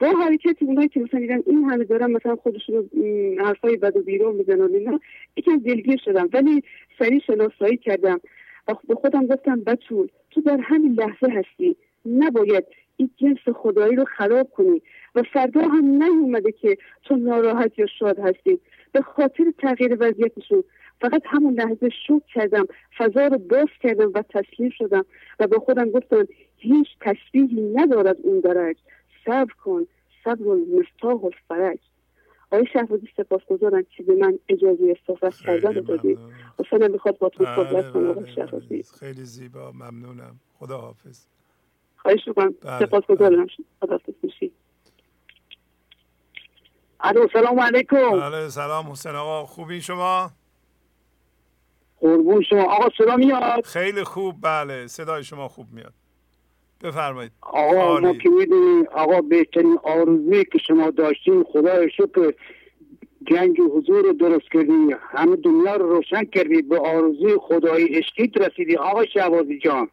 با 0.00 0.06
حرکتی 0.06 0.64
اونایی 0.64 0.88
که 0.88 1.00
مثلا 1.00 1.20
دیدن 1.20 1.42
این 1.46 1.64
همه 1.64 1.84
دارن 1.84 2.10
مثلا 2.10 2.36
خودشون 2.36 2.90
حرفای 3.38 3.76
بد 3.76 3.96
و 3.96 4.02
بیرون 4.02 4.36
می‌زنن 4.36 4.74
اینا 4.74 5.00
یکم 5.36 5.56
دلگیر 5.56 6.00
شدم. 6.04 6.28
ولی 6.32 6.62
سریع 6.98 7.20
شناسایی 7.26 7.76
کردم. 7.76 8.20
و 8.68 8.74
به 8.88 8.94
خودم 8.94 9.26
گفتم 9.26 9.60
بچول 9.60 10.08
تو 10.30 10.40
در 10.40 10.58
همین 10.62 10.92
لحظه 10.92 11.32
هستی. 11.32 11.76
نباید 12.06 12.64
این 12.96 13.10
جنس 13.16 13.54
خدایی 13.54 13.96
رو 13.96 14.04
خراب 14.04 14.50
کنی. 14.50 14.82
و 15.14 15.22
فردا 15.32 15.60
هم 15.60 15.84
نیومده 15.84 16.52
که 16.52 16.76
تو 17.04 17.16
ناراحت 17.16 17.78
یا 17.78 17.86
شاد 17.98 18.18
هستی. 18.18 18.60
به 18.92 19.00
خاطر 19.00 19.44
تغییر 19.58 19.96
وضعیتشون. 20.00 20.64
فقط 21.00 21.22
همون 21.24 21.54
لحظه 21.54 21.88
شوک 22.06 22.22
کردم 22.34 22.66
فضا 22.98 23.26
رو 23.26 23.38
باز 23.38 23.68
کردم 23.80 24.12
و 24.14 24.22
تسلیم 24.22 24.70
شدم 24.70 25.04
و 25.40 25.46
به 25.46 25.58
خودم 25.58 25.90
گفتم 25.90 26.28
هیچ 26.56 26.88
تشبیهی 27.00 27.72
ندارد 27.74 28.16
اون 28.22 28.40
درج 28.40 28.76
صبر 29.24 29.52
کن 29.64 29.86
صبر 30.24 30.46
و 30.46 30.66
مفتاح 30.78 31.14
و 31.14 31.30
فرج. 31.48 31.78
آقای 32.52 32.66
شهبازی 32.72 33.08
گذارم 33.48 33.82
که 33.96 34.02
به 34.02 34.14
من 34.14 34.38
اجازه 34.48 34.96
صحبت 35.06 35.34
کردن 35.34 35.74
رو 35.74 35.80
دادید 35.80 36.18
حسنم 36.58 36.90
می‌خواد 36.90 37.18
با 37.18 37.28
تو 37.28 37.44
صحبت 37.44 37.90
کنم 37.90 38.10
آقای 38.10 38.34
شهبازی. 38.34 38.84
خیلی 39.00 39.24
زیبا 39.24 39.72
ممنونم. 39.72 40.40
خدا 40.58 40.78
حافظ 40.78 41.26
خواهش 41.96 42.28
می‌کنم. 42.28 42.54
سپاسگزارم. 42.62 43.46
خدا 43.80 43.92
حافظ 43.92 44.14
میشی. 44.22 44.52
الو 47.00 47.28
سلام 47.32 47.60
علیکم. 47.60 48.20
بله 48.20 48.48
سلام 48.48 48.90
حسین 48.90 49.12
آقا. 49.12 49.46
خوبی 49.46 49.80
شما؟ 49.80 50.30
قربون 52.00 52.42
شما. 52.42 52.62
آقا 52.62 52.88
صدا 52.98 53.16
میاد؟ 53.16 53.64
خیلی 53.64 54.04
خوب. 54.04 54.34
بله 54.42 54.86
صدای 54.86 55.24
شما 55.24 55.48
خوب 55.48 55.66
میاد. 55.72 55.92
بفرمایید. 56.84 57.32
آقا 57.40 58.00
ما 58.00 58.14
که 58.14 58.28
می‌دونیم 58.28 58.84
آقا 58.92 59.20
بهترین 59.20 59.78
آرزوی 59.82 60.44
که 60.44 60.58
شما 60.58 60.90
داشتین 60.90 61.44
خدای 61.52 61.90
شکر 61.90 62.20
و 62.20 62.32
حضور 63.76 64.04
رو 64.04 64.12
درست 64.12 64.52
کردی 64.52 64.94
همه 65.00 65.36
دنیا 65.36 65.76
رو 65.76 65.92
روشن 65.92 66.24
کردی 66.24 66.62
به 66.62 66.78
آرزوی 66.78 67.36
خدای 67.40 67.84
عشقیت 67.84 68.36
رسیدی 68.36 68.76
آقا 68.76 69.04
شعبازی 69.04 69.58
جان. 69.58 69.90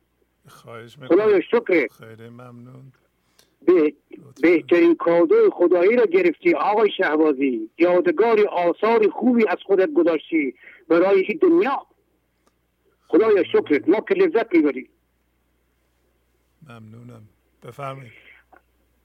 خواهش 0.47 0.97
خدای 1.07 1.41
شکر. 1.41 1.87
خیلی 1.87 2.29
ممنون. 2.29 2.91
به 3.65 3.93
بهترین 4.41 4.95
کادوی 4.95 5.49
خدایی 5.51 5.95
را 5.95 6.05
گرفتی 6.05 6.53
آقای 6.53 6.91
شهبازی. 6.97 7.69
یادگاری 7.77 8.43
آثار 8.43 9.09
خوبی 9.09 9.47
از 9.47 9.57
خودت 9.65 9.93
گذاشتی. 9.93 10.53
برای 10.87 11.21
این 11.21 11.39
دنیا. 11.41 11.86
خدایا 13.07 13.43
شکرت 13.43 13.89
ما 13.89 13.99
که 13.99 14.13
لذت 14.13 14.53
می‌بریم. 14.53 14.89
ممنونم. 16.69 17.21
بفرمایید. 17.63 18.11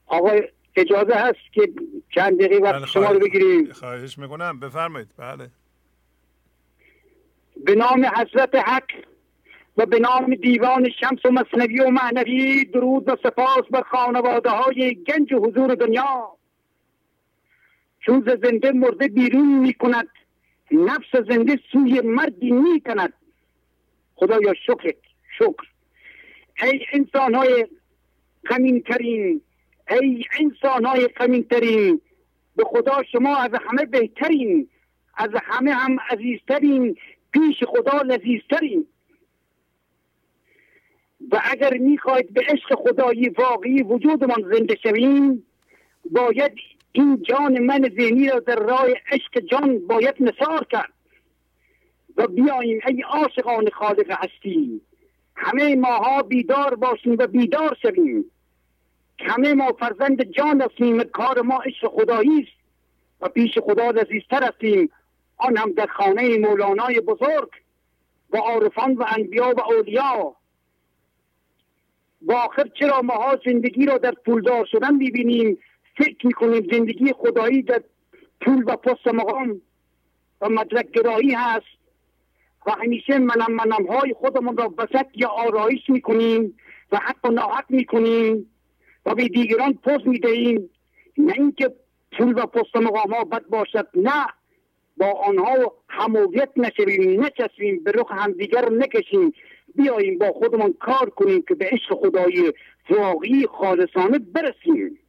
آقای 0.05 0.49
اجازه 0.75 1.13
هست 1.13 1.53
که 1.53 1.73
چند 2.09 2.37
دقیقه 2.37 2.57
وقت 2.63 2.75
بله، 2.75 2.85
شما 2.85 3.11
رو 3.11 3.19
بگیریم. 3.19 3.71
خواهش 3.71 4.17
می‌کنم. 4.17 4.59
بفرمایید. 4.59 5.09
بله. 5.17 5.49
به 7.65 7.75
نام 7.75 8.05
حضرت 8.05 8.55
حق 8.55 8.91
و 9.77 9.85
به 9.85 9.99
نام 9.99 10.35
دیوان 10.35 10.89
شمس 10.89 11.25
و 11.25 11.31
مصنوی 11.31 11.79
و 11.79 11.89
معنوی 11.89 12.65
درود 12.65 13.09
و 13.09 13.17
سپاس 13.23 13.65
بر 13.71 13.81
خانواده 13.81 14.49
های 14.49 14.95
گنج 14.95 15.33
و 15.33 15.37
حضور 15.37 15.75
دنیا. 15.75 16.37
چون 17.99 18.37
زنده 18.43 18.71
مرده 18.71 19.07
بیرون 19.07 19.59
می 19.59 19.73
کند 19.73 20.07
نفس 20.71 21.15
زنده 21.29 21.59
سوی 21.71 22.01
مردی 22.01 22.51
می 22.51 22.81
کند 22.81 23.13
خدایا 24.23 24.53
شکر 24.53 24.93
شکر. 25.37 25.67
ای 26.61 26.85
انسان 26.93 27.35
های 27.35 27.67
غمین 28.49 28.81
ترین 28.81 29.41
ای 29.89 30.25
انسان 30.39 30.85
های 30.85 31.07
غمین 31.07 31.43
ترین 31.43 32.01
به 32.55 32.63
خدا 32.63 33.03
شما 33.11 33.37
از 33.37 33.51
همه 33.67 33.85
بهترین 33.85 34.69
از 35.15 35.29
همه 35.43 35.73
هم 35.73 35.99
عزیزترین 36.09 36.97
پیش 37.31 37.63
خدا 37.63 38.01
لذیذترین. 38.01 38.87
و 41.31 41.41
اگر 41.43 41.73
می‌خواید 41.73 42.33
به 42.33 42.41
عشق 42.41 42.75
خدایی 42.75 43.29
واقعی 43.29 43.83
وجودمان 43.83 44.53
زنده 44.53 44.75
شویم 44.83 45.45
باید 46.11 46.51
این 46.91 47.23
جان 47.23 47.59
من 47.59 47.89
ذهنی 47.99 48.27
را 48.27 48.39
در 48.39 48.55
راه 48.55 48.87
عشق 49.11 49.39
جان 49.39 49.87
باید 49.87 50.15
نثار 50.19 50.65
کرد. 50.71 50.93
و 52.17 52.27
بیاییم 52.27 52.79
ای 52.87 53.01
عاشقان 53.01 53.69
خالق 53.69 54.11
هستی. 54.11 54.81
همه 55.35 55.75
ماها 55.75 56.21
بیدار 56.21 56.75
باشیم 56.75 57.15
و 57.19 57.27
بیدار 57.27 57.77
شویم. 57.81 58.25
همه 59.19 59.53
ما 59.53 59.71
فرزند 59.71 60.23
جان 60.23 60.61
هستیم 60.61 61.03
کار 61.03 61.41
ما 61.41 61.57
عشق 61.57 61.87
خدایی 61.87 62.39
است. 62.39 62.63
و 63.21 63.29
پیش 63.29 63.57
خدا 63.57 63.89
لذیذتر 63.89 64.43
هستیم. 64.43 64.89
آن 65.37 65.57
هم 65.57 65.71
در 65.71 65.85
خانه 65.85 66.37
مولانای 66.37 66.99
بزرگ 66.99 67.49
و 68.31 68.37
عارفان 68.37 68.93
و 68.93 69.05
انبیا 69.07 69.53
و 69.57 69.61
اولیا. 69.61 70.35
و 72.21 72.33
آخر 72.33 72.69
چرا 72.79 73.01
ماها 73.01 73.39
زندگی 73.45 73.85
را 73.85 73.97
در 73.97 74.11
پولدار 74.25 74.65
شدن 74.65 74.95
می‌بینیم؟ 74.95 75.57
فکر 75.97 76.27
می‌کنیم 76.27 76.67
زندگی 76.71 77.13
خدایی 77.13 77.61
در 77.61 77.83
پول 78.41 78.63
و 78.67 78.75
پست 78.75 79.07
مقام 79.07 79.61
و 80.41 80.49
مدرک 80.49 80.91
گرایی 80.91 81.33
هست. 81.33 81.82
و 82.65 82.71
همیشه 82.71 83.17
منم 83.17 83.51
منم 83.51 83.85
های 83.85 84.13
خودمون 84.13 84.57
را 84.57 84.67
بسط 84.67 85.05
یا 85.15 85.27
آرایش 85.27 85.89
می‌کنیم 85.89 86.57
و 86.91 86.99
و 87.23 87.29
ناحق 87.29 87.65
می‌کنیم 87.69 88.49
و 89.05 89.15
به 89.15 89.27
دیگران 89.27 89.73
پوز 89.73 90.07
می‌دهیم. 90.07 90.69
نه 91.17 91.33
اینکه 91.33 91.73
پول 92.11 92.37
و 92.37 92.45
پست 92.45 92.75
مقام 92.75 93.13
ها 93.13 93.23
بد 93.23 93.45
باشد 93.45 93.87
نه. 93.95 94.25
با 94.97 95.11
آنها 95.11 95.73
همویت 95.89 96.49
نشویم 96.57 97.25
نچسبیم 97.25 97.83
به 97.83 97.91
رخ 97.91 98.11
همدیگر 98.11 98.69
نکشیم. 98.69 99.33
بیاییم 99.75 100.17
با 100.17 100.31
خودمان 100.31 100.73
کار 100.79 101.09
کنیم 101.09 101.43
که 101.47 101.55
به 101.55 101.65
عشق 101.65 101.93
خدای 101.93 102.53
واقعی 102.89 103.47
خالصانه 103.47 104.19
برسیم. 104.19 104.99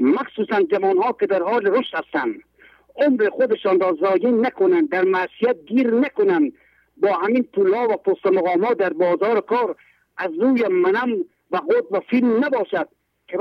مخصوصا 0.00 0.62
جوان 0.62 0.98
ها 0.98 1.16
که 1.20 1.26
در 1.26 1.42
حال 1.42 1.66
رشد 1.66 1.94
هستند. 1.94 2.42
عمر 2.96 3.28
خودشان 3.30 3.80
را 3.80 3.96
ضایع 4.00 4.30
نکنند 4.30 4.90
در 4.90 5.04
معصیت 5.04 5.56
گیر 5.66 5.90
نکنند. 5.94 6.52
با 6.96 7.12
همین 7.12 7.42
پولا 7.42 7.88
و 7.88 7.96
پست 7.96 8.26
مقام 8.26 8.74
در 8.74 8.92
بازار 8.92 9.40
کار 9.40 9.76
از 10.16 10.30
روی 10.40 10.68
منم 10.68 11.24
و 11.50 11.56
خود 11.58 11.86
و 11.90 12.00
فیلم 12.00 12.44
نباشد 12.44 12.88
که 13.28 13.38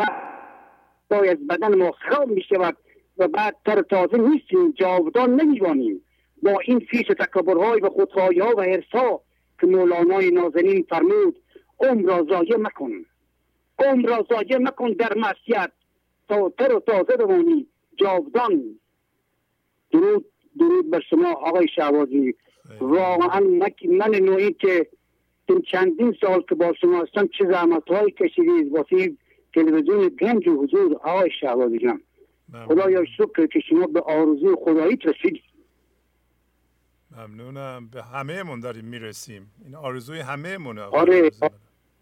باید 1.10 1.47
بدن 1.47 1.76
ما 1.76 1.91
خراب 1.91 2.28
می 2.30 2.41
شود 2.41 2.78
و 3.18 3.28
بعد 3.28 3.56
تر 3.66 3.82
تازه 3.82 4.18
نیستیم 4.18 4.72
جاودان 4.72 5.41
نمیوانیم 5.41 6.01
با 6.43 6.60
این 6.66 6.80
فیش 6.80 7.08
تکبرهای 7.08 7.80
و 7.80 7.89
خودخواهی 7.89 8.39
ها 8.39 8.54
و 8.58 8.62
حرسا 8.62 9.22
که 9.60 9.68
مولانای 9.68 10.32
نازنین 10.32 10.86
فرمود 10.89 11.36
عمر 11.80 12.01
را 12.01 12.26
ضایع 12.30 12.58
مکن. 12.58 12.91
عمر 13.80 14.10
را 14.10 14.26
ضایع 14.30 14.58
مکن 14.58 14.91
در 14.91 15.14
مسیت 15.18 15.72
تا 16.30 16.49
تر 16.49 16.76
و 16.76 16.80
تازه 16.80 17.18
بمانی 17.18 17.68
جاودان. 17.95 18.80
درود 19.91 20.26
درود 20.60 20.89
بر 20.89 20.99
شما 20.99 21.32
آقای 21.32 21.68
شعبازی 21.68 22.36
واقعا 22.80 23.39
من 23.89 24.11
نوعی 24.16 24.53
که 24.53 24.88
این 25.45 25.61
چندین 25.61 26.16
سال 26.22 26.41
که 26.49 26.55
با 26.55 26.74
شما 26.82 27.01
هستم 27.01 27.28
چه 27.28 27.45
زحمت 27.51 27.88
های 27.88 28.11
کشیدید 28.11 28.72
واسه 28.72 29.14
تلویزیون 29.53 30.07
گنج 30.07 30.47
و 30.47 30.64
حضور 30.64 30.93
آقای 30.93 31.30
شعبازی 31.39 31.78
جان. 31.80 32.01
خدایا 32.68 33.05
شکر 33.05 33.45
که 33.45 33.59
شما 33.59 33.88
به 33.88 34.01
آرزوی 34.01 34.55
خدایی 34.66 34.95
رسیدید. 34.95 35.43
ممنونم. 37.18 37.89
به 37.93 38.03
همه 38.03 38.43
من 38.43 38.59
داریم 38.59 38.86
می‌رسیم. 38.86 39.51
این 39.66 39.76
آرزوی 39.76 40.20
همه 40.20 40.57
مونه 40.57 40.82
آره. 40.82 41.32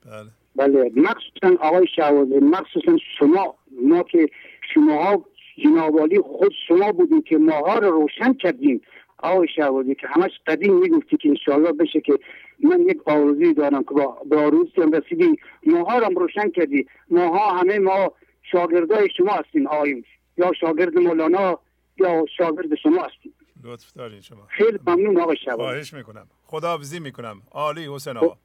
بله. 0.05 0.29
بله. 0.55 0.91
مخصوصا 0.95 1.55
آقای 1.59 1.87
شعبازی 1.95 2.39
مخصوصا 2.39 2.97
شما. 3.19 3.55
ما 3.81 4.03
که 4.03 4.29
شما 4.73 5.25
جنابالی 5.63 6.19
خود 6.19 6.53
شما 6.67 6.91
بودیم 6.91 7.21
که 7.21 7.37
ماها 7.37 7.77
رو 7.77 7.91
روشن 7.91 8.33
کردیم. 8.33 8.81
آقای 9.21 9.47
شعبازی 9.55 9.95
که 9.95 10.07
همش 10.07 10.31
قدیم 10.47 10.79
می‌گفتی 10.79 11.17
که 11.17 11.29
انشاءالله 11.29 11.71
بشه 11.71 12.01
که 12.01 12.19
من 12.63 12.81
یک 12.81 13.07
آرزوی 13.07 13.53
دارم 13.53 13.83
که 13.83 13.89
با, 13.93 14.17
با 14.25 14.41
آرزوی 14.41 14.71
هم 14.77 14.91
رسیدی. 14.91 15.39
ماها 15.65 15.97
رو 15.97 16.19
روشن 16.19 16.49
کردی. 16.49 16.87
ماها 17.09 17.51
همه 17.51 17.79
ما 17.79 18.13
شاگردای 18.51 19.09
شما 19.17 19.31
هستیم 19.31 19.67
آقای 19.67 20.03
یا 20.37 20.51
شاگرد 20.61 20.97
مولانا 20.97 21.59
یا 21.97 22.25
شاگرد 22.37 22.75
شما 22.75 23.03
هستیم. 23.03 23.33
لطف 23.63 23.93
دارین 23.93 24.21
شما. 24.21 24.47
خیلی 24.49 24.79
ممنون 24.87 25.19
آقای 25.21 25.37
شعبازی 25.37 25.61
خواهش 25.61 25.93
می‌کنم. 25.93 26.27
خداحافظی 26.45 26.99
می‌کنم. 26.99 27.41
عالی 27.51 27.95
حسین 27.95 28.17
آقا. 28.17 28.37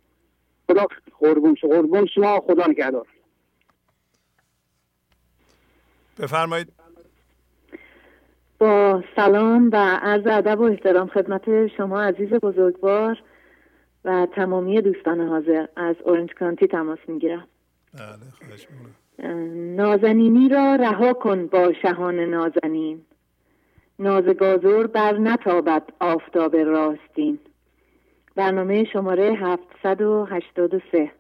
خدا 0.68 0.86
قربون 1.18 1.54
شما. 1.54 1.70
قربون 1.70 2.06
شما. 2.06 2.40
خدا 2.40 2.66
نگهدار. 2.66 3.06
بفرمایید. 6.18 6.72
با 8.58 9.04
سلام 9.16 9.70
و 9.72 9.76
عرض 10.02 10.26
ادب 10.26 10.60
و 10.60 10.62
احترام 10.62 11.08
خدمت 11.08 11.66
شما 11.66 12.02
عزیز 12.02 12.28
بزرگوار 12.28 13.22
و 14.04 14.26
تمامی 14.34 14.80
دوستان 14.80 15.20
حاضر 15.20 15.66
از 15.76 15.96
اورنج 16.04 16.34
کانتی 16.34 16.66
تماس 16.66 16.98
می‌گیرم. 17.08 17.46
بله 17.94 19.26
نازنینی 19.76 20.48
را 20.48 20.74
رها 20.74 21.12
کن 21.12 21.46
با 21.46 21.72
شهان 21.82 22.20
نازنین. 22.20 23.02
نازگازور 23.98 24.86
بر 24.86 25.18
نتابد 25.18 25.82
آفتاب 26.00 26.56
راستین. 26.56 27.38
برنامه 28.34 28.84
شماره 28.84 29.34
783 29.34 31.10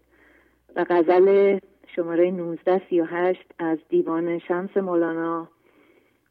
و 0.76 0.86
غزل 0.90 1.58
شماره 1.96 2.26
1938 2.26 3.40
از 3.58 3.78
دیوان 3.88 4.38
شمس 4.38 4.76
مولانا 4.76 5.48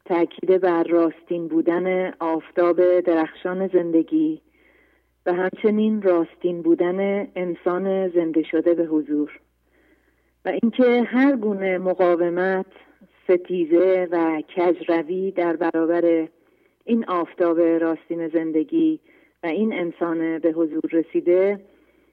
تاکید 0.08 0.60
بر 0.60 0.82
راستین 0.82 1.48
بودن 1.48 2.12
آفتاب 2.20 3.00
درخشان 3.00 3.68
زندگی 3.68 4.42
و 5.26 5.32
همچنین 5.32 6.02
راستین 6.02 6.62
بودن 6.62 7.28
انسان 7.36 8.08
زنده 8.08 8.42
شده 8.42 8.74
به 8.74 8.84
حضور 8.84 9.40
و 10.44 10.48
اینکه 10.48 11.02
هر 11.02 11.36
گونه 11.36 11.78
مقاومت 11.78 12.66
ستیزه 13.24 14.08
و 14.10 14.42
کجروی 14.56 15.30
در 15.30 15.56
برابر 15.56 16.28
این 16.84 17.04
آفتاب 17.04 17.60
راستین 17.60 18.28
زندگی 18.28 19.00
و 19.42 19.46
این 19.46 19.72
انسان 19.72 20.38
به 20.38 20.50
حضور 20.50 20.90
رسیده 20.92 21.60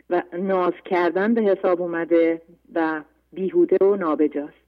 و 0.10 0.24
ناز 0.39 0.74
کردن 0.86 1.34
به 1.34 1.41
حساب 1.41 1.82
اومده 1.82 2.41
و 2.76 3.02
بیهوده 3.34 3.86
و 3.86 3.96
نابجاست. 3.96 4.62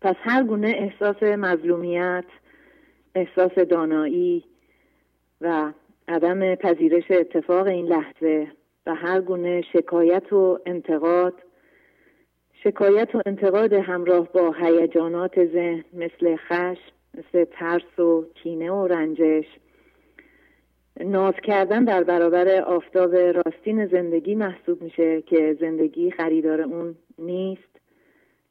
پس 0.00 0.16
هر 0.18 0.42
گونه 0.42 0.68
احساس 0.68 1.22
مظلومیت 1.22 2.24
احساس 3.14 3.52
دانایی 3.52 4.44
و 5.40 5.72
عدم 6.08 6.54
پذیرش 6.54 7.10
اتفاق 7.10 7.66
این 7.66 7.86
لحظه 7.86 8.46
و 8.86 8.94
هر 8.94 9.20
گونه 9.20 9.62
شکایت 9.72 10.32
و 10.32 10.58
انتقاد. 10.66 11.34
شکایت 12.64 13.14
و 13.14 13.22
انتقاد 13.26 13.72
همراه 13.72 14.32
با 14.32 14.52
هیجانات 14.52 15.44
ذهن 15.44 15.84
مثل 15.92 16.36
خشم 16.36 16.92
مثل 17.14 17.44
ترس 17.44 17.98
و 17.98 18.24
کینه 18.34 18.72
و 18.72 18.86
رنجش. 18.86 19.46
ناز 21.00 21.34
کردن 21.42 21.84
در 21.84 22.04
برابر 22.04 22.60
آفتاب 22.60 23.14
راستین 23.14 23.86
زندگی 23.86 24.34
محسوب 24.34 24.82
میشه 24.82 25.22
که 25.22 25.56
زندگی 25.60 26.10
خریدار 26.10 26.60
اون 26.60 26.94
نیست 27.18 27.80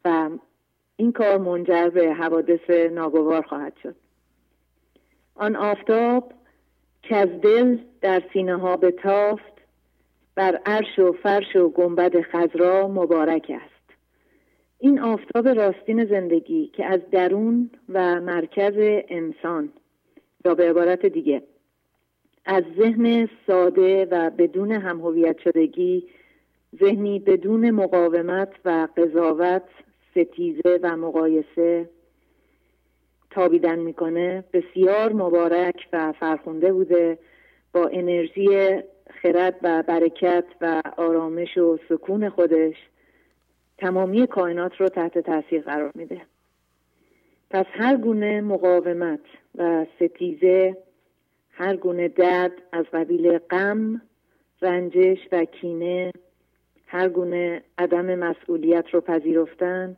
و 0.06 0.30
این 0.98 1.12
کار 1.12 1.38
منجر 1.38 1.90
به 1.90 2.14
حوادث 2.14 2.70
ناگوار 2.70 3.42
خواهد 3.42 3.74
شد. 3.84 3.96
آن 5.36 5.56
آفتاب 5.56 6.34
که 7.04 7.16
از 7.16 7.30
دل 7.42 7.78
در 8.02 8.24
سینه 8.34 8.58
ها 8.58 8.78
به 8.78 8.92
تافت 8.92 9.54
بر 10.36 10.60
عرش 10.66 11.00
و 11.00 11.12
فرش 11.24 11.56
و 11.56 11.70
گنبد 11.70 12.22
خزرا 12.22 12.88
مبارک 12.88 13.52
است. 13.66 13.98
این 14.80 15.00
آفتاب 15.00 15.48
راستین 15.48 16.06
زندگی 16.06 16.68
که 16.68 16.86
از 16.86 17.00
درون 17.12 17.70
و 17.90 18.22
مرکز 18.22 18.74
انسان 19.10 19.70
یا 20.46 20.56
به 20.56 20.70
عبارت 20.70 21.06
دیگه 21.06 21.44
از 22.46 22.64
ذهن 22.80 23.30
ساده 23.48 24.06
و 24.06 24.30
بدون 24.30 24.72
همهویت 24.72 25.40
شدگی 25.40 26.08
ذهنی 26.80 27.20
بدون 27.20 27.72
مقاومت 27.72 28.54
و 28.66 28.88
قضاوت 28.98 29.64
ستیزه 30.18 30.80
و 30.84 30.98
مقایسه 30.98 31.90
تابیدن 33.32 33.80
می‌کنه. 33.80 34.44
بسیار 34.54 35.14
مبارک 35.14 35.88
و 35.94 36.14
فرخونده 36.20 36.74
بوده 36.74 37.18
با 37.74 37.88
انرژی 37.88 38.82
خرد 39.22 39.56
و 39.62 39.84
برکت 39.88 40.46
و 40.62 40.82
آرامش 40.98 41.58
و 41.58 41.78
سکون 41.90 42.30
خودش. 42.30 42.76
تمامی 43.78 44.28
کائنات 44.28 44.76
رو 44.76 44.90
تحت 44.90 45.18
تاثیر 45.18 45.62
قرار 45.62 45.92
میده. 45.96 46.22
پس 47.50 47.66
هر 47.72 47.98
گونه 47.98 48.42
مقاومت 48.42 49.20
و 49.56 49.86
ستیزه 49.96 50.78
هر 51.52 51.76
گونه 51.76 52.08
درد 52.08 52.52
از 52.72 52.86
قبیل 52.94 53.38
غم 53.38 54.02
رنجش 54.62 55.18
و 55.32 55.46
کینه 55.46 56.12
هر 56.88 57.10
گونه 57.10 57.64
عدم 57.78 58.16
مسئولیت 58.16 58.86
رو 58.92 59.02
پذیرفتن. 59.02 59.98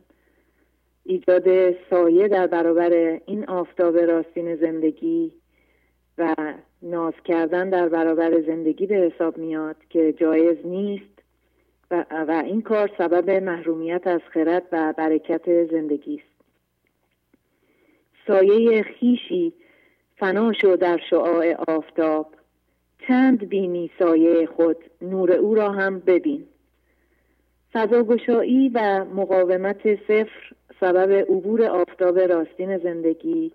ایجاد 1.10 1.74
سایه 1.90 2.28
در 2.28 2.46
برابر 2.46 3.20
این 3.26 3.44
آفتاب 3.48 3.98
راستین 3.98 4.56
زندگی 4.56 5.32
و 6.18 6.34
ناز 6.82 7.14
کردن 7.24 7.70
در 7.70 7.88
برابر 7.88 8.40
زندگی 8.40 8.86
به 8.86 8.94
حساب 8.94 9.38
میاد 9.38 9.76
که 9.88 10.12
جایز 10.12 10.66
نیست 10.66 11.22
و, 11.90 12.04
و 12.10 12.42
این 12.46 12.62
کار 12.62 12.90
سبب 12.98 13.30
محرومیت 13.30 14.06
از 14.06 14.20
خرد 14.30 14.62
و 14.72 14.94
برکت 14.96 15.64
زندگی 15.64 16.14
است. 16.14 16.44
سایه 18.26 18.82
خیشی 18.82 19.52
فنا 20.16 20.52
شو 20.52 20.76
در 20.76 21.00
شعاع 21.10 21.54
آفتاب. 21.68 22.34
چند 23.08 23.48
بینی 23.48 23.90
سایه 23.98 24.46
خود 24.46 24.76
نور 25.02 25.32
او 25.32 25.54
را 25.54 25.72
هم 25.72 25.98
ببین. 25.98 26.46
فضاگشایی 27.72 28.68
و 28.68 29.04
مقاومت 29.04 29.94
صفر 29.94 30.54
سبب 30.80 31.10
عبور 31.10 31.64
آفتاب 31.64 32.18
راستین 32.18 32.78
زندگی 32.78 33.52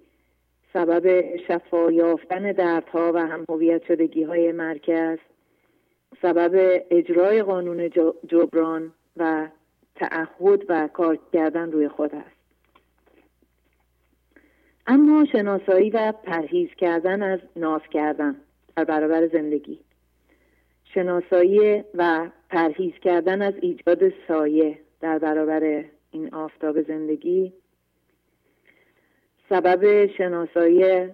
سبب 0.74 1.36
شفا 1.48 1.92
یافتن 1.92 2.52
دردها 2.52 3.12
و 3.14 3.18
همهویت 3.18 3.84
شدگی 3.88 4.24
های 4.24 4.52
مرکز 4.52 5.18
سبب 6.22 6.84
اجرای 6.90 7.44
قانون 7.44 7.90
جبران 8.28 8.92
و 9.18 9.48
تعهد 9.96 10.66
و 10.70 10.88
کار 10.88 11.20
کردن 11.34 11.72
روی 11.72 11.88
خود 11.88 12.16
است. 12.16 12.36
اما 14.88 15.26
شناسایی 15.32 15.90
و 15.90 16.12
پرهیز 16.12 16.70
کردن 16.70 17.24
از 17.24 17.40
ناز 17.56 17.82
کردن 17.92 18.36
در 18.76 18.84
برابر 18.84 19.28
زندگی. 19.28 19.80
شناسایی 20.84 21.84
و 21.94 22.30
پرهیز 22.50 22.94
کردن 22.94 23.42
از 23.42 23.54
ایجاد 23.62 24.14
سایه 24.28 24.80
در 25.02 25.20
برابر 25.20 25.86
این 26.16 26.36
آفتاب 26.36 26.82
زندگی 26.82 27.54
سبب 29.50 30.06
شناسایی 30.06 31.10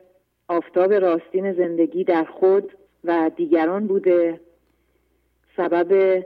آفتاب 0.47 0.93
راستین 0.93 1.54
زندگی 1.54 2.04
در 2.04 2.24
خود 2.24 2.72
و 3.04 3.32
دیگران 3.36 3.88
بوده 3.88 4.39
سبب 5.58 6.24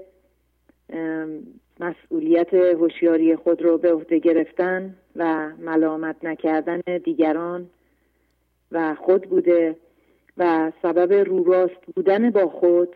مسئولیت 1.79 2.53
هوشیاری 2.53 3.35
خود 3.35 3.61
رو 3.61 3.77
به 3.77 3.93
عهده 3.93 4.19
گرفتن 4.19 4.95
و 5.15 5.49
ملامت 5.55 6.15
نکردن 6.23 6.81
دیگران 7.03 7.69
و 8.71 8.95
خود 8.95 9.29
بوده 9.29 9.75
و 10.37 10.71
سبب 10.81 11.13
رو 11.13 11.43
راست 11.43 11.85
بودن 11.95 12.29
با 12.29 12.47
خود 12.47 12.95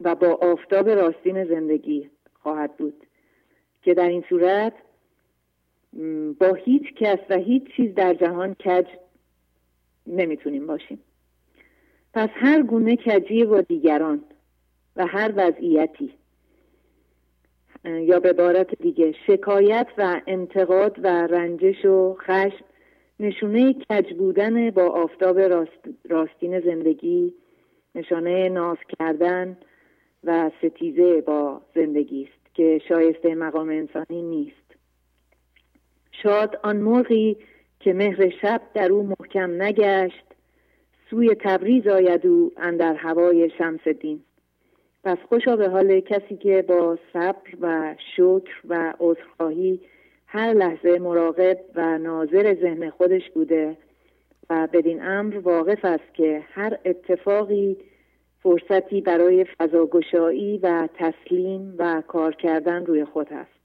و 0.00 0.14
با 0.14 0.34
آفتاب 0.34 0.88
راستین 0.88 1.44
زندگی 1.44 2.10
خواهد 2.42 2.76
بود. 2.76 3.04
که 3.82 3.94
در 3.94 4.08
این 4.08 4.24
صورت 4.28 4.72
با 6.40 6.54
هیچ 6.54 6.94
کس 6.96 7.18
و 7.30 7.36
هیچ 7.36 7.62
چیز 7.76 7.94
در 7.94 8.14
جهان 8.14 8.54
کج 8.54 8.86
نمی‌تونیم 10.06 10.66
باشیم. 10.66 10.98
پس 12.14 12.28
هر 12.32 12.62
گونه 12.62 12.96
کجی 12.96 13.44
با 13.44 13.60
دیگران 13.60 14.24
و 14.96 15.06
هر 15.06 15.32
وضعیتی 15.36 16.12
یا 17.84 18.20
به 18.20 18.28
عبارت 18.28 18.82
دیگه 18.82 19.14
شکایت 19.26 19.86
و 19.98 20.20
انتقاد 20.26 20.98
و 21.02 21.06
رنجش 21.06 21.84
و 21.84 22.16
خشم 22.20 22.64
نشونه 23.20 23.74
کج 23.74 24.12
بودن 24.12 24.70
با 24.70 24.82
آفتاب 24.82 25.38
راستین 26.04 26.60
زندگی 26.60 27.34
نشانه 27.94 28.48
ناز 28.48 28.78
کردن 28.98 29.56
و 30.24 30.50
ستیزه 30.58 31.20
با 31.20 31.62
زندگی 31.74 32.22
است 32.22 32.54
که 32.54 32.80
شایسته 32.88 33.34
مقام 33.34 33.68
انسانی 33.68 34.22
نیست. 34.22 34.57
شاد 36.22 36.60
آن 36.62 36.76
مرغی 36.76 37.36
که 37.80 37.92
مهر 37.92 38.30
شب 38.42 38.60
در 38.74 38.92
او 38.92 39.02
محکم 39.02 39.62
نگشت 39.62 40.24
سوی 41.10 41.34
تبریز 41.34 41.86
آید 41.86 42.26
او 42.26 42.52
اندر 42.56 42.94
هوای 42.94 43.50
شمس 43.58 43.88
دین. 43.88 44.20
پس 45.04 45.18
خوشا 45.28 45.56
به 45.56 45.68
حال 45.68 46.00
کسی 46.00 46.36
که 46.36 46.64
با 46.68 46.98
صبر 47.12 47.50
و 47.60 47.94
شکر 48.16 48.60
و 48.68 48.94
عذرخواهی 49.00 49.80
هر 50.26 50.52
لحظه 50.52 50.98
مراقب 50.98 51.58
و 51.74 51.98
ناظر 51.98 52.54
ذهن 52.54 52.90
خودش 52.90 53.30
بوده 53.30 53.76
و 54.50 54.68
بدین 54.72 55.02
امر 55.02 55.38
واقف 55.38 55.84
است 55.84 56.14
که 56.14 56.44
هر 56.52 56.78
اتفاقی 56.84 57.76
فرصتی 58.42 59.00
برای 59.00 59.44
فضاگشایی 59.44 60.58
و 60.58 60.88
تسلیم 60.94 61.74
و 61.78 62.02
کار 62.06 62.34
کردن 62.34 62.86
روی 62.86 63.04
خود 63.04 63.32
است 63.32 63.57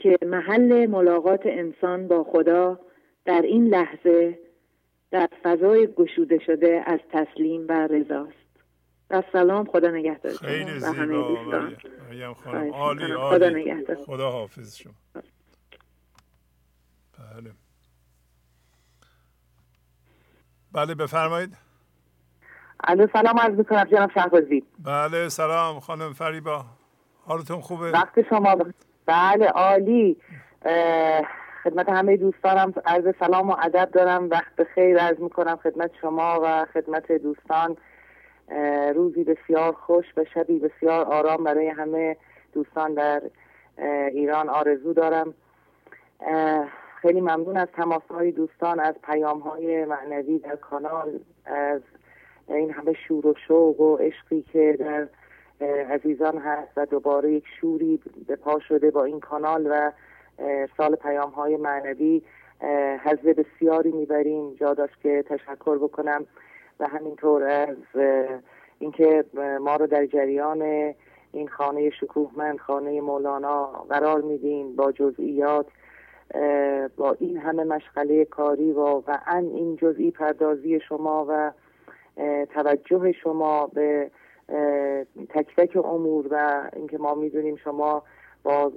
که 0.00 0.18
محل 0.26 0.86
ملاقات 0.86 1.40
انسان 1.44 2.08
با 2.08 2.24
خدا 2.24 2.78
در 3.24 3.42
این 3.42 3.66
لحظه 3.66 4.38
در 5.10 5.28
فضای 5.42 5.86
گشوده 5.86 6.38
شده 6.46 6.82
از 6.86 7.00
تسلیم 7.12 7.66
و 7.68 7.72
رضاست 7.86 8.32
و 9.10 9.22
سلام 9.32 9.64
خدا 9.64 9.90
نگهدار 9.90 10.32
خیلی 10.32 10.80
زیبا 10.80 11.04
دوستان. 11.04 11.76
خانم. 12.34 12.72
عالی 12.72 13.12
عالی. 13.12 13.36
خدا 13.36 13.48
نگهدار. 13.48 13.96
خدا 13.96 14.30
حافظ 14.30 14.76
شما. 14.76 14.92
بله. 17.18 17.50
بله 20.72 20.94
بفرمایید. 20.94 21.56
الو 22.84 23.06
سلام 23.12 23.38
عرض 23.38 23.54
می‌کنم 23.54 23.84
جناب 23.84 24.10
شهبازی. 24.14 24.64
بله 24.78 25.28
سلام 25.28 25.80
خانم 25.80 26.12
فریبا. 26.12 26.64
حالتون 27.24 27.60
خوبه؟ 27.60 27.90
وقت 27.90 28.28
شما 28.28 28.56
بله 29.06 29.46
عالی. 29.46 30.16
خدمت 31.64 31.88
همه 31.88 32.16
دوستانم 32.16 32.74
عرض 32.86 33.14
سلام 33.20 33.50
و 33.50 33.56
ادب 33.62 33.90
دارم. 33.90 34.30
وقت 34.30 34.64
خیر 34.74 34.98
عرض 34.98 35.18
می‌کنم 35.18 35.56
خدمت 35.56 35.90
شما 36.00 36.40
و 36.42 36.66
خدمت 36.74 37.12
دوستان. 37.12 37.76
روزی 38.94 39.24
بسیار 39.24 39.72
خوش 39.72 40.06
و 40.16 40.24
شبی 40.24 40.58
بسیار 40.58 41.04
آرام 41.04 41.44
برای 41.44 41.68
همه 41.68 42.16
دوستان 42.52 42.94
در 42.94 43.22
ایران 44.12 44.48
آرزو 44.48 44.92
دارم. 44.92 45.34
خیلی 47.02 47.20
ممنون 47.20 47.56
از 47.56 47.68
تماس 47.76 48.02
های 48.10 48.32
دوستان 48.32 48.80
از 48.80 48.94
پیام 49.04 49.40
های 49.40 49.84
معنوی 49.84 50.38
در 50.38 50.56
کانال 50.56 51.20
از 51.46 51.80
این 52.48 52.70
همه 52.70 52.92
شور 52.92 53.26
و 53.26 53.34
شوق 53.48 53.80
و 53.80 53.96
عشقی 53.96 54.42
که 54.52 54.76
در 54.80 55.08
عزیزان 55.66 56.38
هست 56.38 56.72
و 56.76 56.86
دوباره 56.86 57.32
یک 57.32 57.44
شوری 57.60 58.00
به 58.26 58.36
پا 58.36 58.58
شده 58.58 58.90
با 58.90 59.04
این 59.04 59.20
کانال 59.20 59.68
و 59.70 59.92
سال 60.76 60.96
پیام 60.96 61.30
های 61.30 61.56
معنوی 61.56 62.22
حضر 63.04 63.32
بسیاری 63.32 63.92
می‌بریم. 63.92 64.54
جا 64.54 64.74
داشت 64.74 65.00
که 65.02 65.24
تشکر 65.28 65.78
بکنم. 65.78 66.26
و 66.80 66.88
همینطور 66.88 67.42
از 67.42 67.76
اینکه 68.78 69.24
ما 69.60 69.76
رو 69.76 69.86
در 69.86 70.06
جریان 70.06 70.62
این 71.32 71.48
خانه 71.48 71.90
شکوهمند 71.90 72.58
خانه 72.58 73.00
مولانا 73.00 73.66
قرار 73.66 74.20
میدین 74.20 74.76
با 74.76 74.92
جزئیات 74.92 75.66
با 76.96 77.16
این 77.18 77.36
همه 77.36 77.64
مشغله 77.64 78.24
کاری 78.24 78.72
واقعا 78.72 79.38
این 79.38 79.76
جزئی 79.76 80.10
پردازی 80.10 80.80
شما 80.80 81.26
و 81.28 81.52
توجه 82.46 83.12
شما 83.12 83.66
به 83.66 84.10
تک 85.28 85.46
تک 85.56 85.76
امور 85.76 86.26
و 86.30 86.62
اینکه 86.76 86.98
ما 86.98 87.14
می‌دونیم 87.14 87.56
شما 87.56 88.02
با 88.42 88.72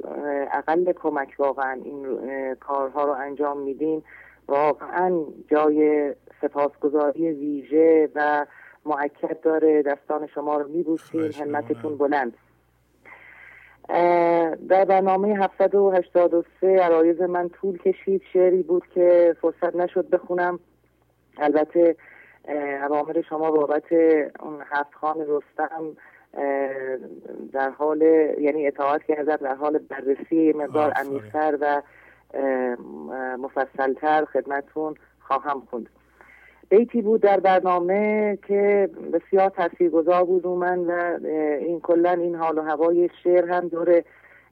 اقل 0.52 0.92
کمک 0.92 1.36
واقعا 1.38 1.82
این 1.84 2.06
کارها 2.56 3.06
رو 3.06 3.12
انجام 3.12 3.60
میدین. 3.62 4.04
واقعا 4.48 5.26
جای 5.48 6.14
سپاسگزاری 6.42 7.32
ویژه 7.32 8.10
و 8.16 8.46
معکد 8.86 9.42
داره 9.42 9.82
دستان 9.82 10.28
شما 10.28 10.58
رو 10.58 10.68
میبوسیم 10.68 11.32
همتتون 11.32 11.98
بلند. 11.98 12.34
در 14.70 14.86
برنامه 14.86 15.28
783 15.28 16.68
عرایز 16.68 17.22
من 17.22 17.50
طول 17.50 17.78
کشید. 17.78 18.22
شعری 18.34 18.64
بود 18.64 18.84
که 18.94 19.36
فرصت 19.42 19.76
نشد 19.76 20.10
بخونم. 20.10 20.60
البته 21.38 21.96
عوامر 22.82 23.22
شما 23.30 23.52
بابت 23.52 23.92
اون 24.40 24.62
هفت 24.66 24.94
خان 24.94 25.16
رستم 25.28 25.98
در 27.54 27.70
حال 27.70 28.02
یعنی 28.40 28.68
اطاعت 28.68 29.04
کردن 29.04 29.36
در 29.36 29.56
حال 29.56 29.78
بررسی 29.78 30.54
مقدار 30.54 30.92
عمیقتر 30.92 31.58
و 31.62 31.82
مفصلتر 33.38 34.26
خدمتون 34.26 34.96
خواهم 35.20 35.64
خوند. 35.70 35.90
بیتی 36.70 37.02
بود 37.02 37.22
در 37.22 37.40
برنامه 37.40 38.38
که 38.48 38.90
بسیار 39.14 39.50
تاثیرگذار 39.50 40.24
بود 40.24 40.46
و 40.46 40.56
من 40.56 40.80
و 40.80 41.20
این 41.60 41.80
کلا 41.80 42.12
این 42.12 42.36
حال 42.36 42.58
و 42.58 42.62
هوای 42.62 43.10
شعر 43.24 43.50
هم 43.52 43.68
دور 43.68 44.04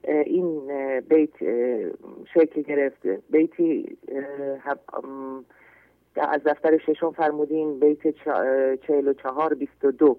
این 0.04 0.66
بیت 1.00 1.36
شکل 2.34 2.62
گرفته 2.62 3.18
بیتی 3.30 3.98
از 6.16 6.40
دفتر 6.44 6.78
ششم 6.78 7.10
فرمودین 7.10 7.80
بیت 7.80 8.08
چهل 8.86 9.08
و 9.08 9.12
چهار 9.12 9.54
بیست 9.54 9.84
و 9.84 9.90
دو. 9.90 10.16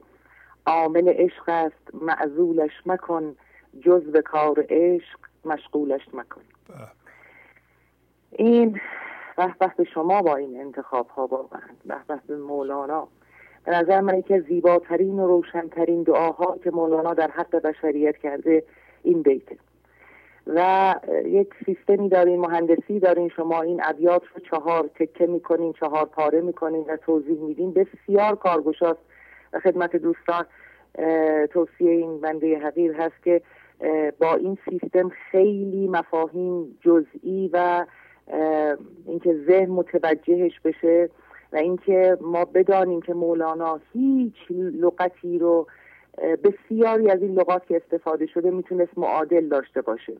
عامل 0.66 1.10
عشق 1.10 1.44
است 1.50 1.94
معذولش 2.02 2.72
مکن 2.86 3.36
جز 3.82 4.04
به 4.04 4.22
کار 4.22 4.66
عشق 4.70 5.20
مشغولش 5.46 6.02
مکن. 6.14 6.42
این 8.32 8.80
به 9.38 9.72
به 9.78 9.84
شما 9.84 10.22
با 10.22 10.36
این 10.36 10.62
انتخاب 10.62 11.08
ها 11.08 11.28
واقعا 11.28 11.62
به 11.86 11.96
به 12.28 12.38
مولانا. 12.38 13.08
به 13.66 13.72
نظر 13.72 14.02
من 14.02 14.24
از 14.30 14.42
زیباترین 14.48 15.20
و 15.20 15.28
روشنترین 15.28 16.04
دعاها 16.04 16.58
که 16.64 16.72
مولانا 16.72 17.14
در 17.14 17.32
حق 17.32 17.56
بشریت 17.56 18.18
کرده 18.18 18.64
این 19.04 19.22
بیته. 19.22 19.58
و 20.48 20.96
یک 21.26 21.50
سیستمی 21.66 22.10
دارین 22.10 22.40
مهندسی 22.40 23.00
دارین 23.00 23.30
شما 23.30 23.62
این 23.62 23.82
ابیات 23.84 24.22
رو 24.36 24.42
چهار 24.52 24.90
تکه 24.96 25.28
می‌کنین 25.28 25.74
چهار 25.74 26.06
پاره 26.06 26.42
می‌کنین 26.42 26.84
و 26.88 26.98
توضیح 26.98 27.40
میدین. 27.40 27.74
بسیار 27.74 28.36
کارگشاست. 28.36 29.00
و 29.54 29.60
خدمت 29.60 29.96
دوستان 29.96 30.46
توصیه 31.52 31.92
این 31.92 32.22
بنده 32.22 32.60
حقیر 32.60 32.94
هست 32.94 33.24
که 33.24 33.42
با 34.20 34.36
این 34.36 34.58
سیستم 34.70 35.10
خیلی 35.32 35.88
مفاهیم 35.88 36.78
جزئی 36.82 37.50
و 37.54 37.86
اینکه 39.06 39.36
ذهن 39.48 39.70
متوجهش 39.70 40.60
بشه 40.60 41.10
و 41.54 41.56
اینکه 41.56 42.18
ما 42.22 42.46
بدانیم 42.46 43.02
که 43.02 43.14
مولانا 43.14 43.80
هیچ 43.94 44.36
لغتی 44.52 45.40
رو 45.40 45.68
بسیاری 46.18 47.10
از 47.10 47.22
این 47.22 47.34
لغات 47.34 47.66
که 47.66 47.82
استفاده 47.86 48.26
شده 48.26 48.52
می‌تونست 48.52 48.98
معادل 48.98 49.48
داشته 49.48 49.82
باشه. 49.82 50.14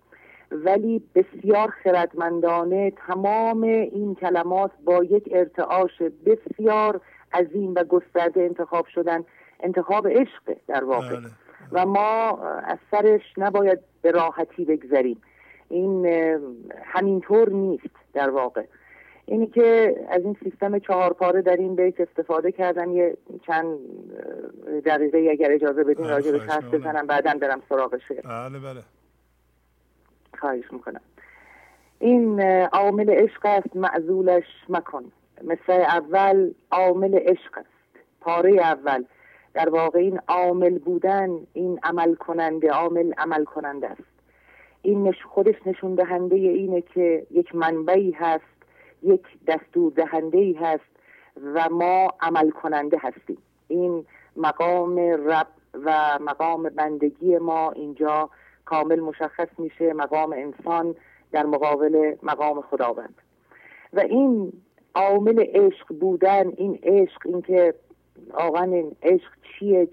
ولی 0.52 1.04
بسیار 1.16 1.74
خردمندانه 1.84 2.92
تمام 3.08 3.64
این 3.64 4.16
کلمات 4.16 4.72
با 4.86 5.04
یک 5.04 5.30
ارتعاش 5.32 6.02
بسیار 6.26 7.02
عظیم 7.34 7.74
و 7.76 7.84
گسترده 7.84 8.42
انتخاب 8.42 8.86
شدن. 8.86 9.24
انتخاب 9.60 10.08
عشق 10.08 10.58
در 10.68 10.84
واقع. 10.84 11.16
بله. 11.16 11.28
و 11.72 11.86
ما 11.86 12.38
از 12.64 12.78
سرش 12.92 13.22
نباید 13.38 13.80
به 14.02 14.12
راحتی 14.12 14.66
بگذریم. 14.66 15.22
این 15.70 16.06
همینطور 16.84 17.50
نیست 17.50 17.96
در 18.14 18.30
واقع. 18.30 18.64
اینی 19.26 19.48
که 19.48 19.96
از 20.10 20.24
این 20.24 20.38
سیستم 20.44 20.80
چهار 20.80 21.14
پاره 21.14 21.42
در 21.42 21.56
این 21.56 21.76
بیت 21.76 22.02
استفاده 22.02 22.52
کردم 22.52 22.92
یه 22.92 23.18
چند 23.46 23.78
دقیقه 24.86 25.28
اگر 25.32 25.52
اجازه 25.52 25.84
بدین 25.84 26.10
راجع 26.10 26.32
به 26.32 26.40
حرف 26.40 26.74
بزنم 26.74 27.08
بعدا 27.08 27.34
برم 27.42 27.62
سراغ 27.70 27.98
شعر. 28.08 28.22
بله 28.22 28.60
بله. 28.60 28.82
خواهش 30.40 30.72
می‌کنم. 30.72 31.02
این 32.00 32.42
عامل 32.66 33.10
عشق 33.10 33.46
است 33.46 33.76
معذولش 33.76 34.46
مکن. 34.70 35.04
مثل 35.44 35.72
اول 35.72 36.52
عامل 36.72 37.16
عشق 37.16 37.58
است. 37.58 38.06
پاره 38.22 38.52
اول. 38.52 39.04
در 39.54 39.70
واقع 39.70 40.00
این 40.00 40.20
عامل 40.28 40.80
بودن 40.80 41.30
این 41.54 41.80
عمل 41.84 42.16
کننده 42.16 42.72
عامل 42.72 43.14
عمل 43.18 43.44
کننده 43.44 43.88
است. 43.88 44.04
این 44.82 45.12
خودش 45.12 45.56
نشون 45.66 45.96
دهنده 45.96 46.36
اینه 46.36 46.82
که 46.82 47.28
یک 47.32 47.56
منبعی 47.56 48.12
هست 48.12 48.53
یک 49.04 49.22
دستور 49.48 49.92
دهنده 49.92 50.38
ای 50.38 50.54
هست 50.54 50.84
و 51.54 51.70
ما 51.70 52.08
عمل 52.22 52.50
کننده 52.50 52.98
هستیم. 53.02 53.38
این 53.68 54.06
مقام 54.36 55.00
رب 55.00 55.48
و 55.74 56.20
مقام 56.22 56.64
بندگی 56.64 57.38
ما 57.38 57.72
اینجا 57.72 58.30
کامل 58.66 59.00
مشخص 59.00 59.48
میشه 59.58 59.94
مقام 59.94 60.34
انسان 60.34 60.96
در 61.32 61.46
مقابل 61.46 62.16
مقام 62.24 62.62
خداوند. 62.62 63.16
و 63.94 64.00
این 64.00 64.54
عامل 64.96 65.40
عشق 65.40 65.94
بودن 66.00 66.54
این 66.58 66.80
عشق 66.84 67.22
اینکه 67.26 67.74
واقعا 68.34 68.64
این 68.64 68.96
عشق 69.04 69.32
چیه 69.44 69.88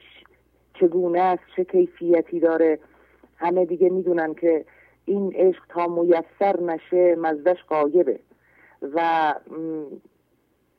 چگونه 0.75 1.21
است 1.21 1.43
چه 1.57 1.65
کیفیتی 1.65 2.41
داره 2.41 2.79
همه 3.37 3.65
دیگه 3.65 3.89
می‌دونن 3.89 4.35
که 4.35 4.65
این 5.05 5.33
عشق 5.35 5.63
تا 5.69 5.87
میسر 5.87 6.61
نشه 6.61 7.17
مزدش 7.17 7.65
قایبه 7.69 8.21
و 8.83 9.35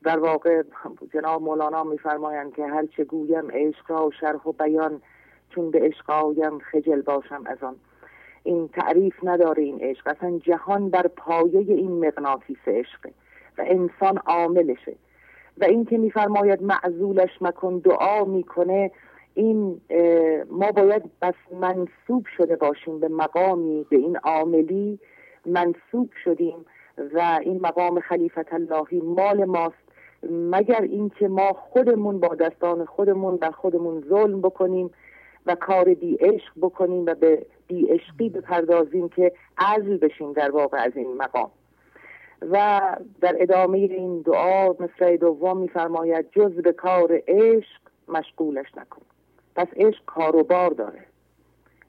در 0.04 0.20
واقع 0.20 0.64
جناب 1.14 1.42
مولانا 1.42 1.84
میفرمایند 1.84 2.54
که 2.54 2.66
هر 2.66 2.86
چه 2.86 3.04
گویم 3.04 3.52
عشق 3.52 3.92
را 3.92 4.12
شرح 4.20 4.44
و 4.48 4.52
بیان 4.52 5.02
چون 5.50 5.72
به 5.72 5.80
عشق 5.80 6.10
آیم 6.10 6.60
خجل 6.60 7.02
باشم 7.02 7.44
از 7.46 7.64
آن. 7.64 7.76
این 8.44 8.68
تعریف 8.68 9.16
نداره 9.24 9.64
این 9.64 9.82
عشق. 9.82 10.08
اصلا 10.08 10.38
جهان 10.38 10.90
بر 10.90 11.08
پایه 11.08 11.60
این 11.60 12.06
مغناطیس 12.06 12.58
عشقه 12.68 13.12
و 13.58 13.64
انسان 13.68 14.18
عاملشه. 14.18 14.96
و 15.58 15.66
این 15.66 15.86
که 15.86 15.98
میفرماید 15.98 16.64
معزولش 16.64 17.42
مکن 17.42 17.78
دعا 17.78 18.26
می‌کنه 18.26 18.92
این 19.34 19.82
ما 20.50 20.72
باید 20.72 21.04
بس 21.22 21.34
منصوب 21.52 22.26
شده 22.38 22.56
باشیم 22.56 23.00
به 23.00 23.08
مقامی 23.08 23.86
به 23.90 23.98
این 23.98 24.18
عاملی 24.18 25.00
منصوب 25.46 26.10
شدیم. 26.24 26.66
و 26.98 27.40
این 27.42 27.60
مقام 27.62 28.00
خلیفت 28.00 28.54
اللهی 28.54 29.02
مال 29.02 29.46
ماست. 29.46 29.92
مگر 30.30 30.82
اینکه 30.82 31.28
ما 31.28 31.54
خودمون 31.54 32.20
با 32.20 32.36
دستان 32.36 32.86
خودمون 32.86 33.38
بر 33.38 33.52
خودمون 33.52 34.04
ظلم 34.10 34.42
بکنیم 34.42 34.92
و 35.46 35.56
کار 35.56 35.94
بی 35.94 36.16
عشق 36.16 36.54
بکنیم 36.62 37.06
و 37.06 37.16
به 37.16 37.46
بی 37.68 37.86
عشقی 37.86 38.30
بپردازیم 38.30 39.10
که 39.10 39.34
عزل 39.58 39.98
بشیم 39.98 40.34
در 40.34 40.52
واقع 40.52 40.78
از 40.78 40.92
این 40.96 41.18
مقام. 41.18 41.52
و 42.42 42.82
در 43.22 43.36
ادامه 43.40 43.78
این 43.78 44.22
دعا 44.22 44.70
مثل 44.80 45.18
دوم 45.18 45.58
میفرماید 45.58 46.32
جز 46.32 46.52
به 46.52 46.74
کار 46.74 47.22
عشق 47.28 47.82
مشغولش 48.08 48.78
نکن. 48.78 49.02
پس 49.56 49.68
عشق 49.76 50.06
کاروبار 50.06 50.70
داره. 50.70 51.06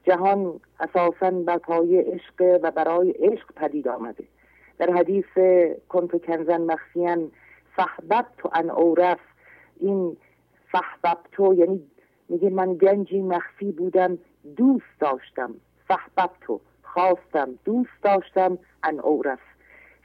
جهان 0.03 0.59
اساسا 0.79 1.31
بر 1.31 1.57
پای 1.57 1.97
عشق 1.97 2.59
و 2.63 2.71
برای 2.71 3.11
عشق 3.11 3.53
پدید 3.55 3.87
آمده. 3.87 4.23
در 4.77 4.93
حدیث 4.93 5.25
کنت 5.89 6.25
کنزن 6.25 6.61
مخفیان 6.61 7.31
فحبب 7.75 8.25
تو 8.37 8.49
ان 8.53 8.69
اورف 8.69 9.19
این 9.79 10.17
فحبب 10.71 11.17
تو 11.31 11.53
یعنی 11.53 11.83
میگه 12.29 12.49
من 12.49 12.73
گنجی 12.73 13.21
مخفی 13.21 13.71
بودم 13.71 14.17
دوست 14.55 14.99
داشتم. 14.99 15.55
فحبب 15.87 16.29
تو 16.41 16.59
خواستم 16.83 17.59
دوست 17.65 18.03
داشتم 18.03 18.57
ان 18.83 18.99
اورف 18.99 19.39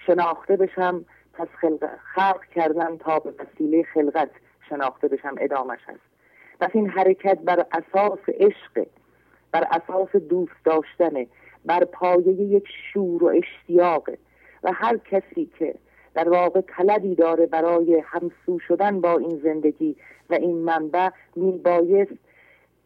شناخته 0.07 0.57
بشم 0.57 1.05
پس 1.33 1.49
خلق, 1.61 1.89
خلق 2.15 2.45
کردم 2.55 2.97
تا 2.97 3.19
به 3.19 3.35
وسیله 3.39 3.83
خلقت 3.83 4.31
شناخته 4.69 5.09
بشم 5.09 5.35
ادامش 5.39 5.79
هست. 5.87 6.01
پس 6.61 6.71
این 6.75 6.89
حرکت 6.89 7.39
بر 7.39 7.67
اساس 7.73 8.19
عشق 8.29 8.87
بر 9.53 9.67
اساس 9.71 10.23
دوست 10.23 10.65
داشتنه 10.65 11.27
بر 11.65 11.85
پایه 11.85 12.33
یک 12.33 12.69
شور 12.93 13.25
و 13.25 13.27
اشتیاقه. 13.27 14.19
و 14.63 14.73
هر 14.73 14.97
کسی 14.97 15.51
که 15.59 15.75
در 16.15 16.29
واقع 16.29 16.61
طلبی 16.61 17.15
داره 17.15 17.47
برای 17.47 18.03
همسو 18.07 18.59
شدن 18.59 19.01
با 19.01 19.19
این 19.19 19.41
زندگی 19.43 19.97
و 20.31 20.35
این 20.35 20.57
منبع 20.57 21.09
میبایست 21.37 22.19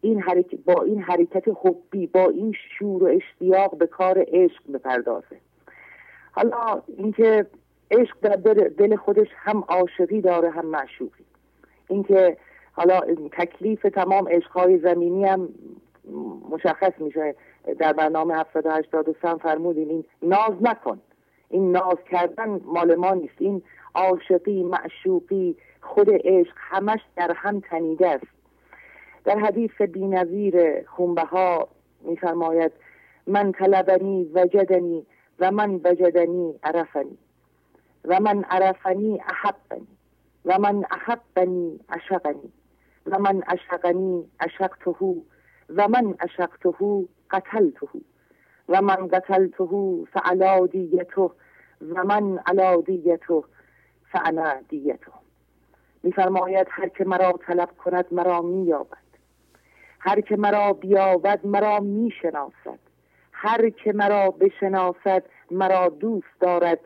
این 0.01 0.23
با 0.65 0.81
این 0.81 1.01
حرکت 1.01 1.43
حبی 1.47 2.07
با 2.07 2.29
این 2.29 2.53
شور 2.77 3.03
و 3.03 3.05
اشتیاق 3.05 3.77
به 3.77 3.87
کار 3.87 4.25
عشق 4.27 4.71
بپردازه. 4.73 5.37
حالا 6.31 6.81
اینکه 6.97 7.45
عشق 7.91 8.17
در 8.21 8.35
دل 8.53 8.95
خودش 8.95 9.27
هم 9.35 9.63
عاشقی 9.67 10.21
داره 10.21 10.49
هم 10.49 10.65
معشوقی. 10.65 11.23
اینکه 11.87 12.37
حالا 12.71 12.99
تکلیف 13.31 13.81
تمام 13.81 14.27
عشقهای 14.29 14.77
زمینی 14.77 15.25
هم 15.25 15.49
مشخص 16.49 16.93
میشه. 16.99 17.35
در 17.79 17.93
برنامه 17.93 18.35
783 18.35 19.35
فرمودین 19.35 19.89
این 19.89 20.05
ناز 20.21 20.53
نکن. 20.61 21.01
این 21.49 21.71
ناز 21.71 21.97
کردن 22.11 22.61
مال 22.65 22.95
ما 22.95 23.13
نیست. 23.13 23.35
این 23.39 23.63
عاشقی 23.95 24.63
معشوقی 24.63 25.55
خود 25.81 26.07
عشق 26.09 26.53
همش 26.57 26.99
در 27.15 27.31
هم 27.35 27.59
تنیده 27.59 28.09
است. 28.09 28.27
در 29.23 29.39
حدیث 29.39 29.81
بینظیر 29.81 30.85
ها 31.31 31.67
میفرماید 32.01 32.71
من 33.27 33.51
طلبنی 33.51 34.31
وجدنی 34.33 35.05
و 35.39 35.51
من 35.51 35.75
وجدنی 35.75 36.59
عرفنی 36.63 37.17
و 38.05 38.19
من 38.19 38.43
عرفنی 38.43 39.21
احبنی 39.27 39.87
و 40.45 40.59
من 40.59 40.85
احبنی 40.91 41.79
عشقنی 41.89 42.53
و 43.05 43.19
من 43.19 43.41
عشقنی 43.41 44.25
عشقته 44.39 45.15
و 45.69 45.87
من 45.87 46.15
عشقته 46.19 47.05
قتلته. 47.31 47.87
و 48.73 48.81
من 48.81 49.07
قتلته 49.07 50.05
فعلا 50.13 50.67
دیته 50.67 51.21
و 51.81 52.03
من 52.03 52.37
علا 52.37 52.81
دیته 52.81 53.43
فعنا 54.11 54.53
دیته. 54.69 55.11
میفرماید 56.03 56.67
هر 56.69 56.87
که 56.87 57.05
مرا 57.05 57.31
طلب 57.31 57.69
کند 57.77 58.05
مرا 58.11 58.41
مییابد. 58.41 58.97
هر 59.99 60.21
که 60.21 60.35
مرا 60.35 60.73
بیابد 60.73 61.45
مرا 61.45 61.79
می‌شناسد. 61.79 62.79
هر 63.31 63.69
که 63.69 63.93
مرا 63.93 64.31
بشناسد 64.31 65.23
مرا 65.51 65.89
دوست 65.89 66.39
دارد 66.39 66.79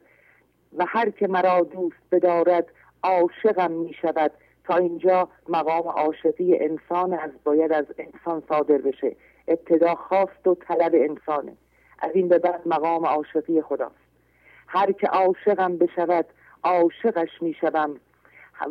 و 0.77 0.85
هر 0.87 1.09
که 1.09 1.27
مرا 1.27 1.61
دوست 1.61 2.01
بدارد 2.11 2.67
عاشقم 3.03 3.71
می 3.71 3.93
شود 3.93 4.31
تا 4.63 4.77
اینجا 4.77 5.29
مقام 5.49 5.87
عاشقی 5.87 6.59
انسان 6.59 7.13
از 7.13 7.31
باید 7.43 7.73
از 7.73 7.85
انسان 7.97 8.43
صادر 8.49 8.77
بشه. 8.77 9.15
ابتدا 9.47 9.95
خواست 9.95 10.47
و 10.47 10.55
طلب 10.55 10.91
انسانه. 10.95 11.53
از 11.99 12.11
این 12.13 12.27
به 12.27 12.39
بعد 12.39 12.61
مقام 12.65 13.05
عاشقی 13.05 13.61
خداست. 13.61 13.95
هر 14.67 14.91
که 14.91 15.07
عاشقم 15.07 15.77
بشود 15.77 16.25
عاشقش 16.63 17.41
می‌شوم. 17.41 17.99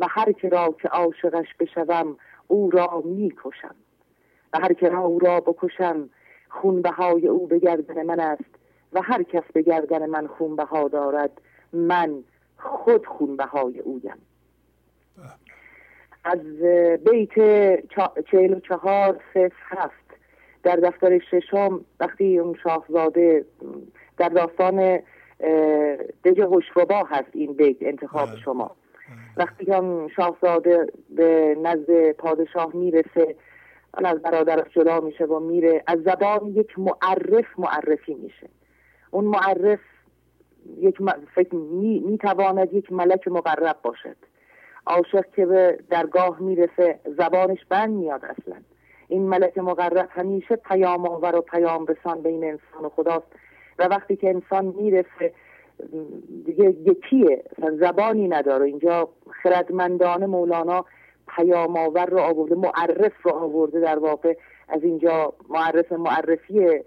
و 0.00 0.06
هر 0.10 0.32
که 0.32 0.48
را 0.48 0.74
که 0.82 0.88
عاشقش 0.88 1.54
بشوم 1.60 2.16
او 2.48 2.70
را 2.70 3.02
می‌کشم. 3.04 3.74
و 4.52 4.58
هر 4.58 4.72
که 4.72 4.88
را 4.88 5.00
او 5.00 5.18
را 5.18 5.40
بکشم 5.40 6.10
خون 6.48 6.82
بهای 6.82 7.26
او 7.28 7.46
به 7.46 7.58
گردن 7.58 8.02
من 8.02 8.20
است. 8.20 8.56
و 8.92 9.02
هر 9.02 9.22
کس 9.22 9.44
به 9.52 9.62
گردن 9.62 10.06
من 10.06 10.26
خون 10.26 10.56
بها 10.56 10.88
دارد 10.88 11.40
من 11.72 12.24
خود 12.58 13.06
خون 13.06 13.36
بهای 13.36 13.78
اویم 13.80 14.22
از 16.24 16.40
بیت 17.04 17.34
چهل 18.30 18.54
و 18.54 18.60
چهار 18.60 19.20
هفت. 19.68 20.05
در 20.66 20.76
دفتر 20.76 21.18
ششم 21.18 21.80
وقتی 22.00 22.38
اون 22.38 22.56
شاهزاده 22.62 23.44
در 24.18 24.28
داستان 24.28 24.98
دژ 26.24 26.40
هشوبا 26.40 27.02
هست 27.08 27.28
این 27.32 27.52
بیت 27.52 27.76
انتخاب 27.80 28.28
بله. 28.28 28.40
شما. 28.40 28.76
وقتی 29.36 29.72
هم 29.72 30.08
شاهزاده 30.08 30.86
به 31.10 31.56
نزد 31.62 32.12
پادشاه 32.12 32.76
می‌رسه 32.76 33.36
از 33.94 34.22
برادرش 34.22 34.72
جدا 34.74 35.00
میشه 35.00 35.24
و 35.24 35.40
میره 35.40 35.82
از 35.86 35.98
زبان 36.02 36.46
یک 36.46 36.78
معرف 36.78 37.58
معرفی 37.58 38.14
میشه. 38.14 38.48
اون 39.10 39.24
معرف 39.24 39.80
یک 40.78 40.96
فکر 41.34 41.54
می, 41.54 41.98
می 41.98 42.18
تواند 42.18 42.72
یک 42.72 42.92
ملک 42.92 43.28
مقرب 43.28 43.76
باشد. 43.82 44.16
عاشق 44.86 45.24
که 45.36 45.46
به 45.46 45.78
درگاه 45.90 46.42
می‌رسه 46.42 47.00
زبانش 47.18 47.64
بند 47.68 47.90
میاد 47.90 48.24
اصلا. 48.24 48.56
این 49.08 49.28
ملک 49.28 49.58
مقرب 49.58 50.08
همیشه 50.10 50.56
پیام 50.56 51.08
آور 51.08 51.36
و 51.36 51.40
پیام 51.40 51.86
رسان 51.86 52.22
بین 52.22 52.44
انسان 52.44 52.84
و 52.84 52.88
خداست. 52.88 53.26
و 53.78 53.84
وقتی 53.84 54.16
که 54.16 54.28
انسان 54.28 54.64
می‌رسه 54.64 55.32
دیگه 56.44 56.64
یکیه 56.64 57.44
زبانی 57.80 58.28
نداره. 58.28 58.66
اینجا 58.66 59.08
خردمندان 59.42 60.26
مولانا 60.26 60.84
پیام 61.36 61.76
آور 61.76 62.06
رو 62.06 62.18
آورده 62.18 62.54
معرف 62.54 63.22
رو 63.22 63.32
آورده 63.32 63.80
در 63.80 63.98
واقع. 63.98 64.34
از 64.68 64.84
اینجا 64.84 65.32
معرف 65.48 65.92
معرفی 65.92 66.80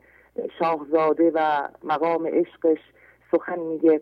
شاهزاده 0.60 1.32
و 1.36 1.68
مقام 1.84 2.28
عشقش 2.28 2.80
سخن 3.32 3.60
میگه. 3.60 4.02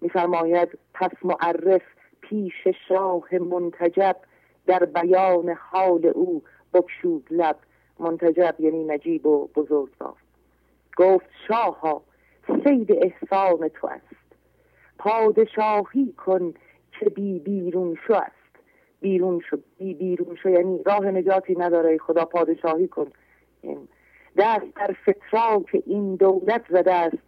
میفرماید 0.00 0.68
پس 0.94 1.10
معرف 1.24 1.82
پیش 2.20 2.68
شاه 2.88 3.34
منتجب 3.34 4.16
در 4.66 4.84
بیان 4.84 5.56
حال 5.70 6.06
او 6.06 6.42
بکشود 6.74 7.26
لب 7.30 7.56
منتجب 7.98 8.54
یعنی 8.58 8.84
نجیب 8.84 9.26
و 9.26 9.46
بزرگوار 9.46 10.14
گفت 10.96 11.26
شاها 11.48 12.02
سید 12.64 12.92
احسان 12.92 13.68
تو 13.68 13.86
است. 13.86 14.18
پادشاهی 14.98 16.12
کن 16.12 16.54
که 17.00 17.10
بی 17.10 17.38
بیرون 17.38 17.98
شو 18.06 18.14
است. 18.14 18.32
بیرون 19.00 19.40
شو 19.50 19.58
بی 19.78 19.94
بیرون 19.94 20.36
شو 20.36 20.48
یعنی 20.48 20.82
راه 20.86 21.06
نجاتی 21.06 21.54
نداره 21.54 21.98
خدا 21.98 22.24
پادشاهی 22.24 22.88
کن. 22.88 23.06
دست 24.36 24.74
در 24.76 24.96
فتراک 25.02 25.82
این 25.86 26.16
دولت 26.16 26.64
زده 26.70 26.94
است. 26.94 27.18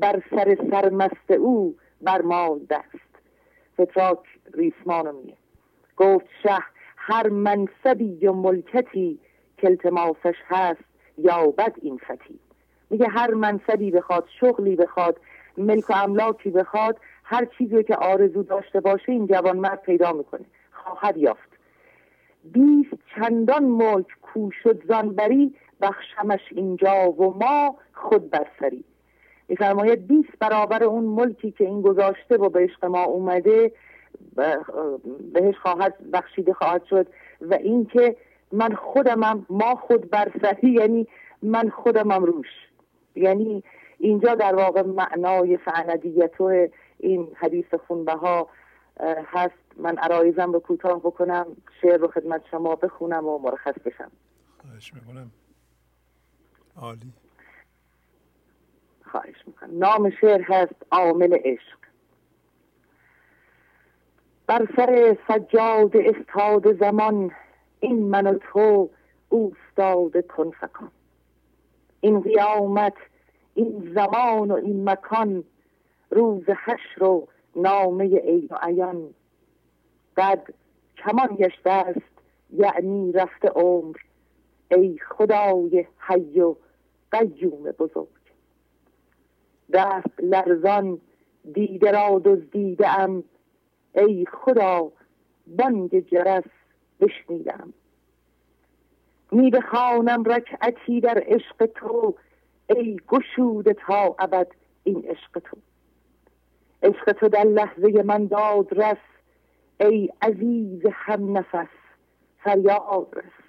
بر 0.00 0.22
سر 0.30 0.56
سرمست 0.70 1.30
او 1.30 1.74
بر 2.02 2.22
ما 2.22 2.60
دست. 2.70 3.04
فتراک 3.74 4.18
ریسمانو 4.54 5.12
میگه 5.12 5.36
گفت 5.96 6.26
شه 6.42 6.73
هر 7.06 7.28
منصبی 7.28 8.26
و 8.26 8.32
ملکتی 8.32 9.18
که 9.58 9.66
التماسش 9.66 10.34
هست 10.46 10.84
یابد 11.58 11.72
این 11.82 11.98
فتی 11.98 12.38
میگه 12.90 13.08
هر 13.08 13.34
منصبی 13.34 13.90
بخواد 13.90 14.28
شغلی 14.40 14.76
بخواد 14.76 15.20
ملک 15.58 15.90
و 15.90 15.92
املاکی 15.92 16.50
بخواد 16.50 16.96
هر 17.24 17.44
چیزی 17.58 17.82
که 17.82 17.96
آرزو 17.96 18.42
داشته 18.42 18.80
باشه 18.80 19.12
این 19.12 19.26
جوان 19.26 19.58
مرد 19.58 19.82
پیدا 19.82 20.12
می‌کنه 20.12 20.44
خواهد 20.72 21.16
یافت. 21.16 21.48
بیست 22.44 22.94
چندان 23.16 23.64
ملک 23.64 24.06
کو 24.22 24.50
شد 24.62 24.82
زانبری 24.88 25.54
بخشمش 25.80 26.40
اینجا 26.50 27.10
و 27.10 27.38
ما 27.38 27.76
خود 27.92 28.30
برسری 28.30 28.84
میفرماید 29.48 30.06
بیست 30.06 30.38
برابر 30.40 30.84
اون 30.84 31.04
ملکی 31.04 31.50
که 31.50 31.64
این 31.64 31.82
گذاشته 31.82 32.36
و 32.36 32.48
به 32.48 32.60
عشق 32.60 32.84
ما 32.84 33.02
اومده 33.02 33.72
بهش 35.32 35.58
خواهد 35.62 36.10
بخشیده 36.10 36.52
خواهد 36.52 36.84
شد 36.84 37.06
و 37.40 37.54
اینکه 37.54 38.16
من 38.52 38.74
خودمم 38.74 39.46
ما 39.50 39.74
خود 39.74 40.10
برسری 40.10 40.70
یعنی 40.70 41.08
من 41.42 41.68
خودمم 41.70 42.24
روش. 42.24 42.46
یعنی 43.14 43.64
اینجا 43.98 44.34
در 44.34 44.54
واقع 44.54 44.82
معنای 44.82 45.56
فعندیت 45.56 46.40
و 46.40 46.68
این 46.98 47.28
حدیث 47.34 47.74
خونبه 47.86 48.12
ها 48.12 48.48
هست. 49.00 49.54
من 49.76 49.98
عرایزم 49.98 50.52
رو 50.52 50.60
کوتاه 50.60 50.98
بکنم 50.98 51.46
شعر 51.80 51.96
رو 51.96 52.08
خدمت 52.08 52.42
شما 52.50 52.76
بخونم 52.76 53.26
و 53.26 53.38
مرخص 53.38 53.74
بشم. 53.84 54.10
خواهش 54.58 54.94
می‌کنم. 54.94 55.30
عالی. 56.76 57.12
خواهش 59.10 59.46
می‌کنم. 59.46 59.78
نام 59.78 60.10
شعر 60.10 60.42
هست 60.42 60.74
عامل 60.90 61.34
عشق. 61.34 61.83
بر 64.46 64.68
سر 64.76 65.16
سجاد 65.28 65.96
استاد 65.96 66.78
زمان 66.78 67.30
این 67.80 68.08
من 68.08 68.26
و 68.26 68.38
تو 68.38 68.90
اوستاد 69.28 70.26
کن 70.26 70.52
این 72.00 72.20
قیامت 72.20 72.94
این 73.54 73.92
زمان 73.94 74.50
و 74.50 74.54
این 74.54 74.88
مکان 74.90 75.44
روز 76.10 76.44
حشر 76.48 77.04
و 77.04 77.28
نامه 77.56 78.04
ای 78.04 78.48
و 78.50 78.58
عیان. 78.62 79.14
قد 80.16 80.48
کمان 80.96 81.36
گشته 81.36 81.70
است 81.70 82.14
یعنی 82.52 83.12
رفته 83.12 83.48
عمر. 83.48 83.96
ای 84.70 84.98
خدای 85.08 85.86
حی 85.98 86.40
و 86.40 86.54
قیوم 87.12 87.62
بزرگ. 87.78 88.08
دست 89.72 90.20
لرزان 90.22 91.00
دیده 91.52 91.90
را 91.90 92.22
دزدیده 92.24 93.00
ام. 93.00 93.24
ای 93.94 94.26
خدا 94.32 94.92
بانگ 95.46 96.08
جرس 96.10 96.44
بشنیدم. 97.00 97.72
می 99.32 99.50
بخوانم 99.50 100.24
رکعتی 100.24 101.00
در 101.00 101.24
عشق 101.26 101.66
تو 101.66 102.14
ای 102.68 102.96
گشود 103.08 103.72
تا 103.72 104.16
ابد 104.18 104.46
این 104.84 105.04
عشق 105.08 105.38
تو. 105.38 105.56
عشق 106.82 107.12
تو 107.12 107.28
در 107.28 107.44
لحظه 107.44 108.02
من 108.02 108.26
داد 108.26 108.80
رس 108.80 108.96
ای 109.80 110.08
عزیز 110.22 110.82
هم 110.92 111.38
نفس 111.38 111.68
فریاد 112.38 113.08
رس. 113.16 113.44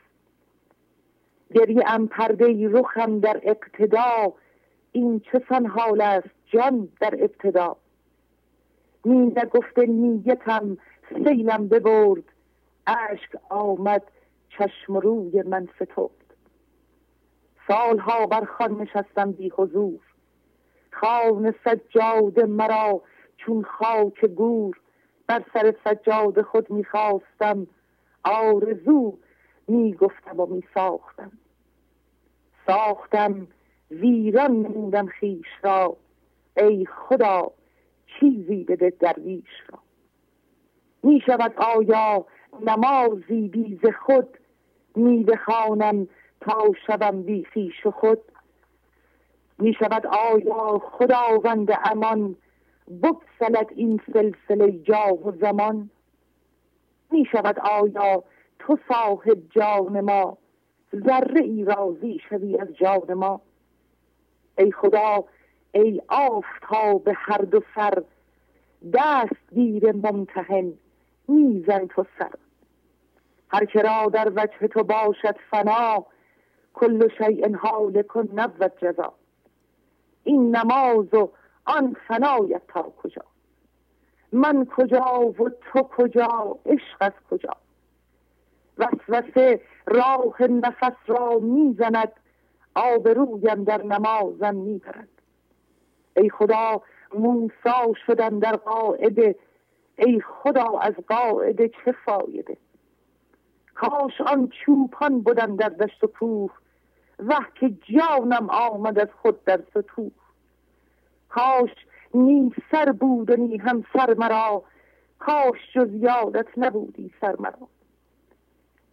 گریه 1.53 1.83
ام 1.87 2.07
پرده 2.07 2.67
رخم 2.67 3.19
در 3.19 3.41
اقتدا 3.43 4.33
این 4.91 5.19
چه 5.19 5.41
حال 5.75 6.01
است 6.01 6.29
جان 6.45 6.89
در 6.99 7.15
ابتدا. 7.19 7.77
می 9.05 9.17
نگفته 9.17 9.85
نیتم 9.85 10.77
سیلم 11.09 11.67
ببرد. 11.67 12.23
اشک 12.87 13.35
آمد 13.49 14.03
چشم 14.49 14.97
روی 14.97 15.41
من 15.41 15.65
فترد 15.65 16.35
سالها 17.67 18.25
بر 18.25 18.45
خان 18.45 18.81
نشستم 18.81 19.31
بی 19.31 19.49
حضور. 19.49 19.99
خان 20.91 21.53
سجاد 21.65 22.39
مرا 22.39 23.01
چون 23.37 23.63
خاک 23.63 24.25
گور. 24.25 24.79
بر 25.27 25.43
سر 25.53 25.75
سجاد 25.83 26.41
خود 26.41 26.71
می‌خواستم 26.71 27.67
آرزو 28.23 29.17
می‌گفتم 29.67 30.39
و 30.39 30.45
میساختم 30.45 31.31
ساختم 32.67 33.47
ویران 33.91 34.51
نمودم 34.51 35.07
خیش 35.07 35.47
را. 35.63 35.97
ای 36.57 36.85
خدا 36.85 37.51
چیزی 38.19 38.63
بده 38.63 38.89
درویش 38.89 39.63
را. 39.69 39.79
می 41.03 41.21
شود 41.25 41.53
آیا 41.57 42.25
نمازی 42.61 43.47
بی 43.47 43.79
ز 43.83 43.85
خود؟ 44.05 44.37
می 44.95 45.23
بخوانم 45.23 46.07
تا 46.41 46.71
شوم 46.87 47.21
بی 47.21 47.43
خیش 47.43 47.87
خود. 47.87 48.21
می 49.59 49.73
شود 49.73 50.07
آیا 50.07 50.79
خداوند 50.79 51.71
امان 51.83 52.35
بگسلد 53.03 53.67
این 53.75 54.01
سلسله 54.13 54.71
جا 54.71 55.13
و 55.13 55.31
زمان؟ 55.31 55.89
می 57.11 57.25
شود 57.31 57.59
آیا 57.59 58.23
تو 58.59 58.77
صاحب 58.87 59.37
جان 59.49 60.01
ما 60.01 60.37
ذره 60.95 61.41
ای 61.41 61.63
راضی 61.63 62.21
شوی 62.29 62.57
از 62.57 62.67
جان 62.75 63.13
ما؟ 63.13 63.41
ای 64.57 64.71
خدا 64.71 65.23
ای 65.75 66.01
آفتاب 66.07 67.09
هر 67.15 67.37
دو 67.37 67.61
سر 67.75 68.03
دست 68.93 69.53
گیر 69.53 69.91
ممتحن 69.91 70.73
میزن 71.27 71.87
تو 71.87 72.05
سر. 72.19 72.31
هر 73.49 73.65
که 73.65 73.81
را 73.81 74.09
در 74.13 74.31
وجه 74.35 74.67
تو 74.67 74.83
باشد 74.83 75.35
فنا 75.51 76.05
کل 76.73 77.07
شیء 77.17 77.55
حالک 77.55 78.17
نبود 78.33 78.71
جزا. 78.81 79.13
این 80.23 80.55
نماز 80.55 81.13
و 81.13 81.29
آن 81.65 81.95
فنایت 82.07 82.61
تا 82.67 82.81
کجا؟ 82.81 83.25
من 84.31 84.65
کجا 84.65 85.19
و 85.19 85.49
تو 85.49 85.81
کجا؟ 85.81 86.57
عشق 86.65 86.97
از 86.99 87.13
کجا؟ 87.31 87.57
وسوسه 88.77 89.61
راه 89.87 90.41
نفس 90.41 90.95
را 91.07 91.39
می‌زند 91.39 92.11
آبرویم 92.75 93.63
در 93.63 93.83
نمازم 93.83 94.55
می‌برد. 94.55 95.14
ای 96.17 96.29
خدا 96.29 96.81
موسا 97.13 97.93
شدم 98.07 98.39
در 98.39 98.55
قاعده 98.55 99.35
ای 99.97 100.21
خدا 100.21 100.79
از 100.79 100.93
قاعده 101.07 101.69
چه 101.69 101.91
فایده؟ 102.05 102.57
کاش 103.75 104.21
آن 104.21 104.47
چوپان 104.47 105.21
بودم 105.21 105.55
در 105.55 105.69
دشت 105.69 106.03
و 106.03 106.07
کوه. 106.07 106.51
وه 107.19 107.45
که 107.59 107.69
جانم 107.69 108.49
آمد 108.49 108.99
از 108.99 109.07
خود 109.21 109.43
در 109.43 109.61
ستوه 109.69 110.11
کاش 111.29 111.69
نی 112.13 112.53
سر 112.71 112.91
بود 112.91 113.29
و 113.29 113.35
نی 113.35 113.57
هم 113.57 113.83
سر 113.93 114.13
مرا. 114.13 114.63
کاش 115.19 115.73
جز 115.73 115.93
یادت 115.93 116.47
نبودی 116.57 117.11
سر 117.21 117.35
مرا. 117.39 117.67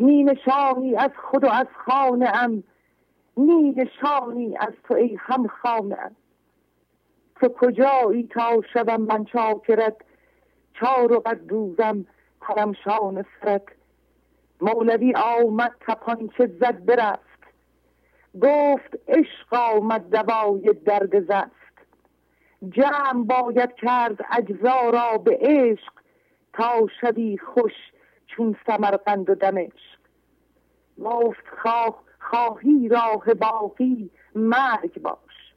نی 0.00 0.24
نشانی 0.24 0.96
از 0.96 1.10
خود 1.30 1.44
و 1.44 1.48
از 1.48 1.66
خانه 1.86 2.28
ام. 2.34 2.62
نی 3.36 3.70
نشانی 3.70 4.56
از 4.56 4.72
تو 4.84 4.94
ای 4.94 5.16
هم 5.20 5.46
خانه 5.46 5.98
ام. 5.98 6.16
تو 7.42 7.48
کجایی 7.48 8.22
تا 8.22 8.62
شدم 8.72 9.00
من 9.00 9.24
چاکرت 9.24 9.96
چار 10.74 11.12
و 11.12 11.20
قد 11.20 11.50
روزم 11.50 12.06
شان 12.84 13.24
سرت. 13.40 13.62
مولوی 14.60 15.14
آمد 15.14 15.72
تپانچه 15.80 16.46
زد 16.46 16.84
برفت. 16.84 17.42
گفت 18.42 18.98
عشق 19.08 19.54
آمد 19.54 20.10
دوای 20.10 20.72
درد 20.84 21.20
زست 21.20 21.72
جمع 22.68 23.24
باید 23.24 23.74
کرد 23.74 24.24
اجزا 24.30 24.90
را 24.90 25.18
به 25.18 25.38
عشق 25.40 25.92
تا 26.52 26.86
شوی 27.00 27.38
خوش 27.38 27.72
چون 28.26 28.56
سمرقند 28.66 29.30
و 29.30 29.34
دمشق. 29.34 29.98
گفت 31.04 31.44
خواه 31.62 32.02
خواهی 32.20 32.88
راه 32.88 33.34
باقی 33.34 34.10
مرگ 34.34 35.02
باش. 35.02 35.54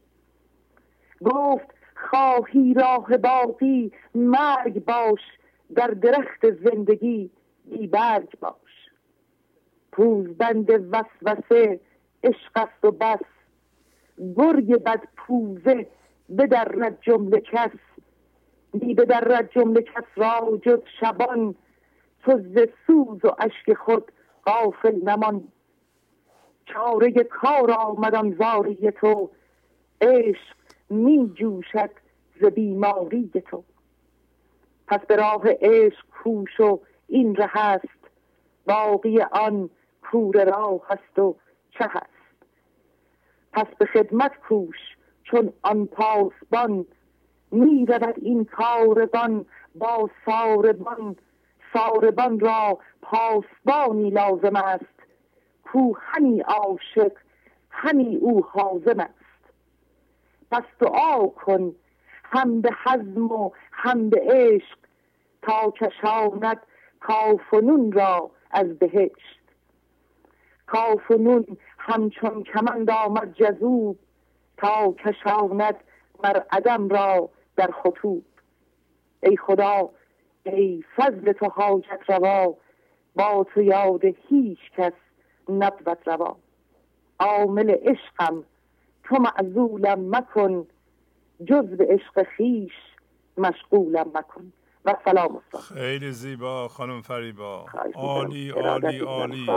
گفت 1.25 1.74
خواهی 2.09 2.73
راه 2.73 3.17
باقی 3.17 3.91
مرگ 4.15 4.85
باش. 4.85 5.21
در 5.75 5.87
درخت 5.87 6.51
زندگی 6.51 7.29
بی 7.65 7.87
برگ 7.87 8.39
باش. 8.39 8.89
پوزبند 9.91 10.69
وسوسه 10.69 11.79
عشق 12.23 12.51
است 12.55 12.85
و 12.85 12.91
بس. 12.91 13.25
گرگ 14.35 14.83
بد 14.83 15.01
پوزه 15.17 15.87
بدرد 16.37 16.97
جمله 17.01 17.39
کس. 17.39 17.69
بی 18.73 18.93
بدرد 18.93 19.51
جمله 19.51 19.81
کس 19.81 20.03
را 20.15 20.59
جز 20.63 20.81
شبان. 20.99 21.55
تو 22.23 22.39
ز 22.39 22.57
سوز 22.87 23.25
و 23.25 23.35
اشک 23.39 23.73
خود 23.73 24.11
غافل 24.45 24.95
نمان. 25.03 25.47
چاره 26.65 27.11
کار 27.11 27.71
آمدم 27.71 28.35
زاری 28.35 28.91
تو. 28.91 29.29
عشق 30.01 30.64
می 30.89 31.31
جوشد 31.35 31.89
ز 32.41 32.45
بیماری 32.45 33.31
تو. 33.45 33.63
پس 34.87 34.99
به 34.99 35.15
راه 35.15 35.43
عشق 35.61 36.05
کوش 36.23 36.59
و 36.59 36.79
این 37.07 37.35
ره 37.35 37.49
هست. 37.49 38.09
باقی 38.67 39.21
آن 39.21 39.69
کور 40.11 40.45
راه 40.45 40.81
هست 40.89 41.19
و 41.19 41.35
چه 41.69 41.85
هست. 41.89 42.15
پس 43.53 43.67
به 43.79 43.85
خدمت 43.85 44.31
کوش 44.49 44.77
چون 45.23 45.53
آن 45.61 45.85
پاسبان. 45.85 46.85
می 47.51 47.85
رود 47.85 48.15
این 48.21 48.45
کاربان 48.45 49.45
با 49.75 50.09
ساربان. 50.25 51.15
ساربان 51.73 52.39
را 52.39 52.79
پاسبانی 53.01 54.09
لازم 54.09 54.55
است. 54.55 54.95
کو 55.63 55.93
همی 55.99 56.39
عاشق 56.41 57.11
همی 57.69 58.15
او 58.15 58.45
حازم 58.45 58.99
است. 58.99 59.14
پس 60.55 60.63
دعا 60.79 61.27
کن 61.27 61.75
هم 62.23 62.61
به 62.61 62.69
حزم 62.85 63.31
و 63.31 63.51
هم 63.71 64.09
به 64.09 64.21
عشق 64.23 64.77
تا 65.41 65.71
کشاند 65.71 66.61
کافنون 66.99 67.91
را 67.91 68.31
از 68.51 68.79
بهشت. 68.79 69.39
کافنون 70.67 71.57
همچون 71.77 72.43
کمند 72.43 72.89
آمد 72.89 73.33
جذوب 73.33 73.99
تا 74.57 74.91
کشاند 74.91 75.75
بر 76.21 76.45
عدم 76.51 76.89
را 76.89 77.29
در 77.55 77.69
خطوب. 77.83 78.25
ای 79.23 79.37
خدا 79.37 79.89
ای 80.43 80.83
فضل 80.95 81.31
تو 81.31 81.45
حاجت 81.49 81.99
روا 82.07 82.55
با 83.15 83.45
تو 83.53 83.61
یاد 83.61 84.01
هیچ 84.05 84.71
کس 84.77 84.93
نبود 85.49 85.97
روا. 86.05 86.37
عامل 87.19 87.69
عشقم 87.69 88.43
تو 89.05 89.15
معزولم 89.15 90.15
مکن. 90.15 90.67
جز 91.45 91.65
به 91.65 91.87
عشق 91.89 92.23
خیش 92.37 92.71
مشغولم 93.37 94.07
مکن. 94.13 94.53
و 94.85 94.95
سلام 95.05 95.35
استاد 95.35 95.61
خیلی 95.61 96.11
زیبا 96.11 96.67
خانم 96.67 97.01
فریبا. 97.01 97.65
عالی 97.95 98.49
عالی 98.49 98.99
عالی. 98.99 99.47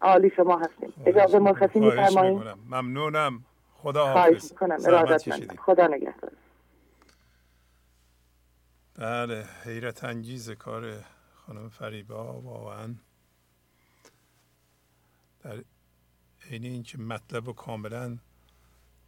عالی 0.00 0.30
شما 0.36 0.58
هستیم 0.58 0.92
اجازه 1.06 1.38
مرخصی 1.38 1.80
میفرمایید. 1.80 2.42
ممنونم. 2.70 3.44
خدا 3.74 4.06
حافظ. 4.06 4.52
کنم 4.52 4.78
خدا 5.58 5.86
نگهدار. 5.86 6.32
بله 8.94 9.44
حیرت 9.64 10.04
انگیز 10.04 10.50
کار 10.50 10.92
خانم 11.34 11.68
فریبا. 11.68 12.40
واقعا 12.40 12.94
در 15.40 15.64
عین 16.50 16.64
اینکه 16.64 16.98
مطلب 16.98 17.46
رو 17.46 17.52
کاملا 17.52 18.18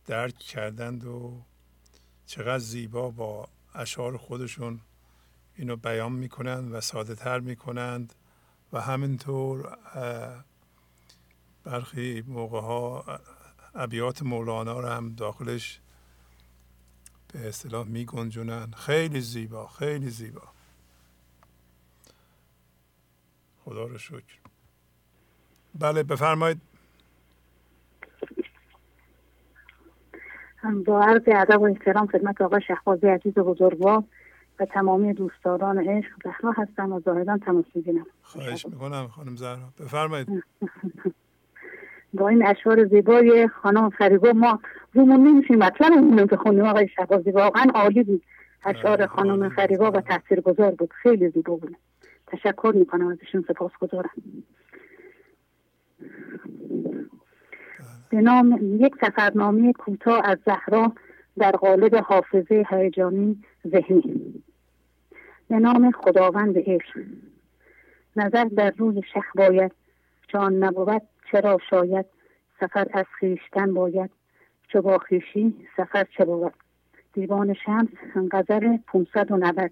درک 0.07 0.39
کردند 0.39 1.05
و 1.05 1.43
چقدر 2.27 2.59
زیبا 2.59 3.11
با 3.11 3.49
اشعار 3.75 4.17
خودشون 4.17 4.81
اینو 5.57 5.77
بیان 5.77 6.13
می‌کنند 6.13 6.73
و 6.73 6.81
ساده 6.81 7.15
تر 7.15 7.41
می‌کنند 7.41 8.15
و 8.73 8.81
همینطور 8.81 9.79
برخی 11.65 12.25
موقع 12.27 12.61
ها 12.61 13.05
ابیات 13.75 14.23
مولانا 14.23 14.81
رو 14.81 14.89
هم 14.89 15.15
داخلش 15.15 15.81
به 17.33 17.49
اصطلاح 17.49 17.87
می 17.87 18.05
گنجونن 18.05 18.71
خیلی 18.71 19.21
زیبا 19.21 19.69
خیلی 19.69 20.11
زیبا. 20.11 20.43
خدا 23.65 23.85
رو 23.85 23.99
شکر. 23.99 24.39
بله 25.75 26.03
بفرمایید. 26.03 26.61
با 30.87 31.03
عرض 31.03 31.23
ادب 31.27 31.61
و 31.61 31.65
احترام 31.65 32.07
خدمت 32.07 32.41
آقای 32.41 32.61
شهبازی 32.61 33.07
عزیز 33.07 33.35
بزرگوار 33.35 34.05
و 34.61 34.65
تمامی 34.65 35.13
دوستداران 35.13 35.89
عشق 35.89 36.11
زهرا 36.25 36.53
هستم 36.53 36.93
و 36.93 37.01
زاهدان 37.01 37.39
تماس 37.39 37.65
می‌گیرم. 37.75 38.07
خواهش 38.23 38.67
می‌کنم 38.67 39.09
خانم 39.09 39.37
زهرا. 39.37 39.69
بفرمایید. 39.81 40.45
با 42.15 42.29
این 42.29 42.47
اشعار 42.47 42.87
زیبای 42.87 43.49
خانم 43.49 43.91
فریبا 43.91 44.33
ما 44.33 44.61
رومون 44.93 45.21
نمیشیم 45.29 45.59
مطلب 45.59 45.93
اون 45.93 46.25
بخونیم؟ 46.25 46.65
آقای 46.65 46.89
شهبازی 46.89 47.31
واقعا 47.31 47.67
عالی 47.75 48.03
بود. 48.03 48.23
اشعار 48.65 49.07
خانم 49.07 49.49
فریبا 49.49 49.91
و 49.91 50.03
گذار 50.45 50.71
بود. 50.71 50.93
خیلی 51.03 51.31
زیبا 51.31 51.57
بود. 51.57 51.77
تشکر 52.27 52.73
می‌کنم 52.75 53.09
ازشون 53.09 53.45
سپاس 53.49 53.73
گذارم 53.81 54.11
به 58.11 58.21
نام 58.21 58.77
یک 58.81 58.95
سفرنامه 59.01 59.73
کوتاه 59.73 60.21
از 60.25 60.39
زهرا 60.47 60.93
در 61.39 61.51
قالب 61.51 61.97
حافظه 61.97 62.67
هیجانی 62.71 63.45
ذهنی. 63.69 64.43
به 65.49 65.59
نام 65.59 65.91
خداوند 65.91 66.59
عشق. 66.59 67.01
نظر 68.17 68.45
در 68.45 68.73
روی 68.77 69.03
شخ 69.15 69.37
باید 69.37 69.73
چون 70.29 70.65
نبود 70.65 71.03
چرا 71.33 71.59
شاید 71.71 72.07
سفر 72.61 72.87
از 72.93 73.07
خیشتن 73.19 73.75
باید 73.75 74.11
چو 74.69 74.83
با 74.83 74.99
خیشی 74.99 75.55
سفر 75.77 76.07
چه 76.17 76.25
بود؟ 76.25 76.53
دیوان 77.13 77.55
شمس 77.55 77.89
غزل 78.33 78.77
590 78.77 79.71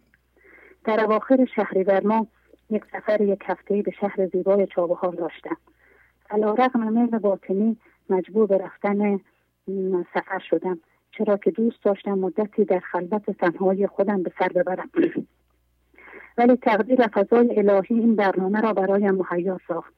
در 0.85 1.05
اواخر 1.05 1.45
شهری 1.57 2.01
ما 2.01 2.27
یک 2.71 2.85
سفر 2.93 3.21
یک 3.21 3.41
هفته 3.47 3.83
به 3.83 3.91
شهر 3.91 4.27
زیبای 4.27 4.67
چابهار 4.67 5.13
داشتم. 5.13 5.57
علا 6.31 6.55
رقم 6.55 6.93
میل 6.93 7.19
باطنی 7.19 7.77
مجبور 8.11 8.47
به 8.47 8.59
رفتن 8.59 9.21
سفر 10.15 10.39
شدم. 10.51 10.79
چرا 11.11 11.37
که 11.37 11.51
دوست 11.51 11.85
داشتم 11.85 12.19
مدتی 12.19 12.65
در 12.65 12.81
خلوت 12.81 13.31
تنهایی 13.31 13.87
خودم 13.87 14.23
به 14.23 14.33
سر 14.39 14.49
ببرم. 14.49 14.91
ولی 16.39 16.57
تقدیر 16.57 17.07
فضای 17.07 17.59
الهی 17.59 17.99
این 17.99 18.17
برنامه 18.17 18.61
را 18.61 18.73
برایم 18.73 19.15
مهیا 19.15 19.59
ساخت. 19.69 19.95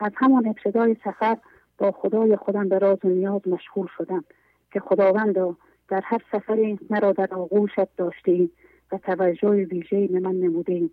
از 0.00 0.12
همان 0.16 0.46
ابتدای 0.46 0.96
سفر 1.04 1.36
با 1.78 1.92
خدای 1.92 2.36
خودم 2.36 2.68
به 2.68 2.78
راز 2.78 2.98
و 3.04 3.08
نیاز 3.08 3.48
مشغول 3.48 3.88
شدم 3.98 4.24
که 4.72 4.80
خداوندا 4.80 5.56
در 5.88 6.00
هر 6.04 6.22
سفری 6.32 6.78
مرا 6.90 7.12
در 7.12 7.34
آغوشت 7.34 7.96
داشته 7.96 8.48
و 8.92 8.98
توجه 8.98 9.48
ویژه 9.48 10.06
به 10.06 10.20
من 10.20 10.34
نموده 10.34 10.90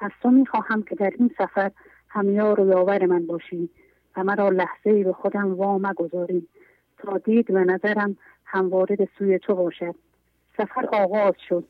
از 0.00 0.10
تو 0.22 0.30
می‌خواهم 0.30 0.82
که 0.82 0.94
در 0.94 1.10
این 1.18 1.30
سفر 1.38 1.70
همیار 2.08 2.60
و 2.60 2.68
یاور 2.68 3.06
من 3.06 3.26
باشی. 3.26 3.70
و 4.16 4.24
مرا 4.24 4.48
لحظه 4.48 5.04
به 5.04 5.12
خودم 5.12 5.54
وا 5.54 5.92
گذاری 5.96 6.48
تا 6.98 7.18
دید 7.18 7.50
و 7.50 7.58
نظرم 7.58 8.16
هموارد 8.44 9.08
سوی 9.18 9.38
تو 9.38 9.54
باشد. 9.54 9.94
سفر 10.56 10.86
آغاز 10.92 11.34
شد. 11.48 11.64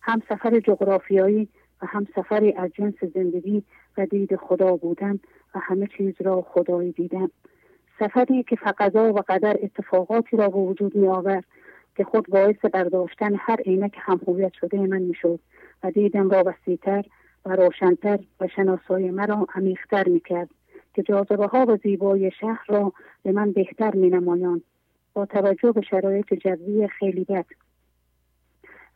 هم 0.00 0.22
سفر 0.28 0.60
جغرافیایی 0.60 1.48
و 1.82 1.86
هم 1.86 2.06
سفری 2.16 2.52
از 2.52 2.70
جنس 2.74 2.94
زندگی 3.14 3.62
و 3.98 4.06
دید 4.06 4.36
خدا 4.36 4.76
بودن 4.76 5.18
و 5.54 5.58
همه 5.58 5.86
چیز 5.86 6.14
را 6.20 6.42
خدایی 6.42 6.92
دیدن 6.92 7.28
سفری 7.98 8.42
که 8.42 8.56
فقضا 8.56 9.12
و 9.12 9.18
قدر 9.28 9.58
اتفاقاتی 9.62 10.36
را 10.36 10.48
به 10.48 10.58
وجود 10.58 10.96
می 10.96 11.08
آورد 11.08 11.44
که 11.96 12.04
خود 12.04 12.26
باعث 12.28 12.64
برداشتن 12.72 13.34
هر 13.38 13.56
عینک 13.56 13.96
هم 13.98 14.20
هویت 14.26 14.52
شده 14.52 14.78
من 14.78 15.02
می 15.02 15.14
شد 15.14 15.40
و 15.82 15.90
دیدم 15.90 16.30
را 16.30 16.42
وسیعتر 16.46 17.04
و 17.44 17.56
روشنتر 17.56 18.18
و 18.40 18.48
شناسای 18.48 19.10
مرا 19.10 19.46
عمیقتر 19.54 20.08
می 20.08 20.20
کرد 20.20 20.50
که 20.94 21.02
جاذبه 21.02 21.46
ها 21.46 21.64
و 21.68 21.76
زیبای 21.76 22.30
شهر 22.30 22.64
را 22.68 22.92
به 23.22 23.32
من 23.32 23.52
بهتر 23.52 23.94
می 23.94 24.10
نمایان 24.10 24.62
با 25.14 25.26
توجه 25.26 25.72
به 25.72 25.80
شرایط 25.80 26.34
جوی 26.34 26.88
خیلی 26.88 27.24
بد. 27.24 27.46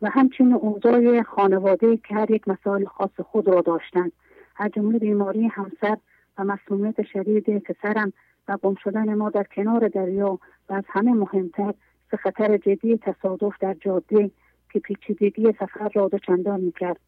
و 0.02 0.10
همچنین 0.10 0.54
اوضاع 0.54 1.22
خانواده 1.22 1.96
که 1.96 2.14
هر 2.14 2.30
یک 2.30 2.48
مسائل 2.48 2.84
خاص 2.84 3.20
خود 3.20 3.48
را 3.48 3.60
داشتند. 3.60 4.12
از 4.56 4.70
جمله 4.70 4.98
بیماری 4.98 5.46
همسر 5.46 5.96
و 6.38 6.44
مسمومیت 6.44 7.02
شدید 7.02 7.58
پسرم 7.58 8.12
و 8.48 8.56
گم 8.56 8.74
شدن 8.74 9.14
ما 9.14 9.30
در 9.30 9.44
کنار 9.44 9.88
دریا 9.88 10.38
و 10.68 10.72
از 10.74 10.84
همه 10.88 11.12
مهمتر 11.12 11.74
خطر 12.16 12.56
جدی 12.56 12.96
تصادف 12.96 13.52
در 13.60 13.74
جاده 13.74 14.30
که 14.72 14.78
پیچیدگی 14.78 15.52
سفر 15.52 15.90
را 15.94 16.10
چندان 16.26 16.60
می‌کرد. 16.60 17.00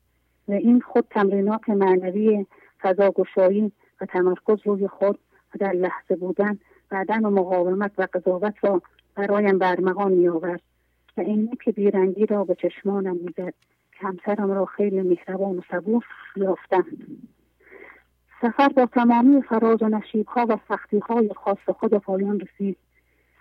و 0.49 0.53
این 0.53 0.80
خود 0.80 1.07
تمرینات 1.11 1.68
معنوی 1.68 2.47
فضاگشایی 2.80 3.72
و 4.01 4.07
تمرکز 4.07 4.59
روی 4.64 4.88
خود 4.88 5.18
و 5.55 5.59
در 5.59 5.72
لحظه 5.72 6.16
بودن 6.16 6.59
و 6.90 6.96
عدم 6.96 7.20
مقاومت 7.20 7.92
و 7.98 8.09
قضاوت 8.12 8.55
را 8.62 8.82
برایم 9.14 9.59
برمغان 9.59 10.12
میآورد 10.12 10.62
و 11.16 11.20
این 11.20 11.51
که 11.64 11.72
بیرنگی 11.72 12.26
را 12.26 12.44
به 12.44 12.55
چشمانم 12.55 13.16
می‌زد 13.16 13.55
که 13.92 14.07
همسرم 14.07 14.51
را 14.51 14.64
خیلی 14.64 15.03
مهربان 15.03 15.59
و 15.59 15.61
صبور 15.70 16.05
یافتم. 16.36 16.86
سفر 18.42 18.68
با 18.68 18.86
تمامی 18.86 19.42
فراز 19.42 19.82
و 19.82 19.88
نشیبها 19.88 20.46
و 20.48 20.59
سختیهای 20.68 21.30
خاص 21.36 21.68
خود 21.78 21.94
پایان 21.94 22.40
رسید. 22.40 22.76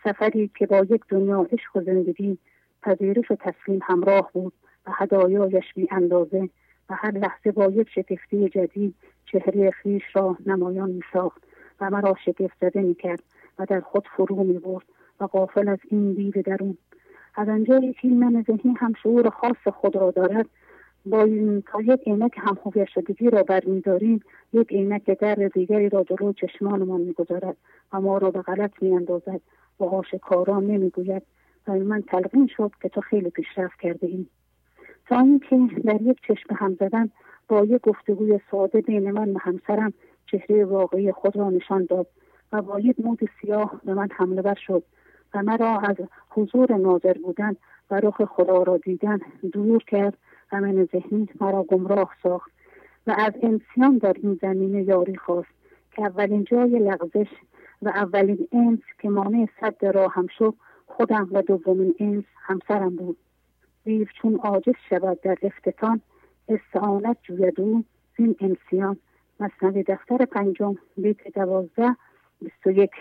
سفری 0.03 0.51
که 0.55 0.65
با 0.65 0.77
یک 0.77 1.01
دنیا 1.09 1.47
عشق 1.51 1.77
و 1.77 1.81
زندگی 1.81 2.37
پذیرش 2.81 3.31
و 3.31 3.35
تسلیم 3.35 3.79
همراه 3.83 4.29
بود 4.33 4.53
و 4.87 4.91
هدایایش 4.95 5.73
بی 5.75 5.87
اندازه 5.91 6.49
و 6.89 6.95
هر 6.95 7.11
لحظه 7.11 7.51
با 7.51 7.65
یک 7.65 7.89
شگفتی 7.89 8.49
جدید 8.49 8.95
چهره 9.25 9.71
خیش 9.71 10.03
را 10.13 10.37
نمایان 10.45 10.89
می 10.89 11.01
ساخت 11.13 11.43
و 11.81 11.89
مرا 11.89 12.15
شگفت 12.25 12.57
زده 12.61 12.81
می 12.81 12.95
کرد 12.95 13.23
و 13.59 13.65
در 13.65 13.79
خود 13.79 14.07
فرو 14.17 14.43
می 14.43 14.59
برد 14.59 14.85
و 15.19 15.25
قافل 15.25 15.67
از 15.67 15.79
این 15.89 16.13
دید 16.13 16.41
درون. 16.41 16.77
از 17.35 17.49
آنجایی 17.49 17.93
که 17.93 18.07
من 18.07 18.43
ذهنی 18.47 18.73
هم 18.77 18.93
شعور 19.03 19.29
خاص 19.29 19.73
خود 19.73 19.95
را 19.95 20.11
دارد. 20.11 20.45
با 21.05 21.23
این 21.23 21.63
تا 21.71 21.81
یک 21.81 21.99
عینک 22.05 22.31
هم 22.37 22.85
شدگی 22.85 23.29
را 23.29 23.43
برمیداریم 23.43 24.19
یک 24.53 24.71
عینک 24.71 25.19
در 25.19 25.35
دیگری 25.35 25.89
را 25.89 26.03
جلو 26.03 26.33
چشمانمان 26.33 27.01
می‌گذارد 27.01 27.57
و 27.93 28.01
ما 28.01 28.17
را 28.17 28.31
به 28.31 28.41
غلط 28.41 28.71
میاندازد. 28.81 29.41
و 29.79 29.83
آشکارا 29.83 30.59
نمی‌گوید. 30.59 31.23
و 31.67 31.73
من 31.73 32.01
تلقین 32.01 32.49
شد 32.57 32.71
که 32.81 32.89
تو 32.89 33.01
خیلی 33.01 33.29
پیشرفت 33.29 33.79
کرده 33.79 34.07
ای. 34.07 34.25
تا 35.09 35.19
اینکه 35.19 35.81
در 35.85 36.01
یک 36.01 36.17
چشم 36.27 36.55
هم 36.55 36.77
زدن 36.79 37.09
با 37.47 37.65
یک 37.65 37.81
گفتگوی 37.81 38.39
ساده 38.51 38.81
بین 38.81 39.11
من 39.11 39.29
و 39.29 39.37
همسرم 39.41 39.93
چهره 40.25 40.65
واقعی 40.65 41.11
خود 41.11 41.37
را 41.37 41.49
نشان 41.49 41.85
داد 41.85 42.07
و 42.51 42.61
با 42.61 42.79
یک 42.79 42.95
مود 42.99 43.29
سیاه 43.41 43.81
به 43.85 43.93
من 43.93 44.07
حمله 44.11 44.41
بر 44.41 44.55
شد 44.67 44.83
و 45.33 45.43
مرا 45.43 45.79
از 45.79 45.95
حضور 46.29 46.77
ناظر 46.77 47.13
بودن 47.13 47.55
و 47.91 47.95
رخ 47.95 48.25
خدا 48.25 48.63
را 48.63 48.77
دیدن 48.77 49.19
دور 49.51 49.83
کرد 49.83 50.17
و 50.51 50.61
من 50.61 50.87
ذهنی 50.91 51.29
مرا 51.41 51.63
گمراه 51.63 52.15
ساخت 52.23 52.51
و 53.07 53.15
از 53.17 53.33
انسان 53.41 53.97
در 53.97 54.13
این 54.23 54.39
زمینه 54.41 54.83
یاری 54.83 55.15
خواست 55.15 55.49
که 55.91 56.01
اولین 56.01 56.43
جای 56.43 56.79
لغزش 56.79 57.31
و 57.81 57.89
اولین 57.89 58.47
انس 58.51 58.79
که 58.99 59.09
مانع 59.09 59.47
صد 59.61 59.85
راه 59.85 60.13
هم 60.13 60.27
شد 60.37 60.53
خودم 60.87 61.29
و 61.31 61.41
دومین 61.41 61.95
انس 61.99 62.23
همسرم 62.35 62.95
بود. 62.95 63.17
دیو 63.83 64.07
چون 64.21 64.35
عاجز 64.35 64.73
شود 64.89 65.21
در 65.21 65.37
افتتان 65.41 66.01
استعانت 66.49 67.17
جوید 67.23 67.61
او 67.61 67.83
زین 68.17 68.35
انسیان 68.39 68.97
مصنوی 69.39 69.83
دفتر 69.83 70.25
پنجم 70.25 70.75
بیت 70.97 71.27
دوازده 71.35 71.95
بیست 72.41 72.67
و 72.67 72.71
یک 72.71 72.91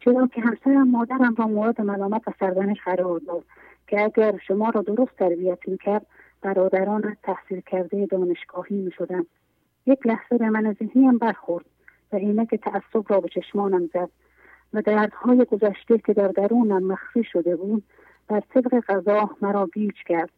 چرا 0.00 0.26
که 0.26 0.40
همسرم 0.40 0.88
مادرم 0.90 1.34
را 1.34 1.46
مورد 1.46 1.80
ملامت 1.80 2.28
و 2.28 2.32
سرزنش 2.40 2.80
قرار 2.84 3.18
داد 3.18 3.44
که 3.86 4.04
اگر 4.04 4.38
شما 4.38 4.70
را 4.70 4.82
درست 4.82 5.16
تربیت 5.16 5.58
می‌کرد 5.66 6.06
برادران 6.42 7.16
تحصیل 7.22 7.60
کرده 7.60 8.06
دانشگاهی 8.06 8.76
می 8.76 8.92
شدن. 8.92 9.26
یک 9.86 10.06
لحظه 10.06 10.38
به 10.38 10.50
من 10.50 10.76
ذهنیم 10.78 11.18
برخورد 11.18 11.64
و 12.12 12.44
که 12.44 12.56
تعصب 12.56 13.12
را 13.12 13.20
به 13.20 13.28
چشمانم 13.28 13.86
زد 13.94 14.08
و 14.72 14.82
دردهای 14.82 15.44
گذشته 15.44 15.98
که 15.98 16.12
در 16.12 16.28
درونم 16.28 16.82
مخفی 16.82 17.24
شده 17.24 17.56
بود 17.56 17.82
بر 18.32 18.40
طبق 18.40 18.80
غذا 18.80 19.30
مرا 19.42 19.68
گیج 19.74 19.94
کرد 20.06 20.30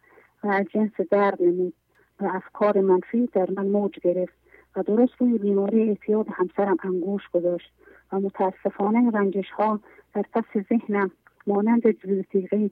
و 0.45 0.49
از 0.49 0.67
جنس 0.75 0.91
درد 1.11 1.43
نمود 1.43 1.75
و 2.21 2.25
افکار 2.25 2.81
منفی 2.81 3.27
در 3.27 3.51
من 3.57 3.67
موج 3.67 3.99
گرفت 4.01 4.35
و 4.77 4.83
درست 4.83 5.13
روی 5.19 5.39
بیماری 5.39 5.89
اعتیاد 5.89 6.27
همسرم 6.33 6.77
انگوش 6.83 7.29
گذاشت 7.29 7.73
و 8.13 8.21
متاسفانه 8.21 9.11
رنجش 9.11 9.51
ها 9.51 9.81
در 10.15 10.25
پس 10.33 10.45
ذهنم 10.69 11.11
مانند 11.47 11.91
جوی 11.91 12.71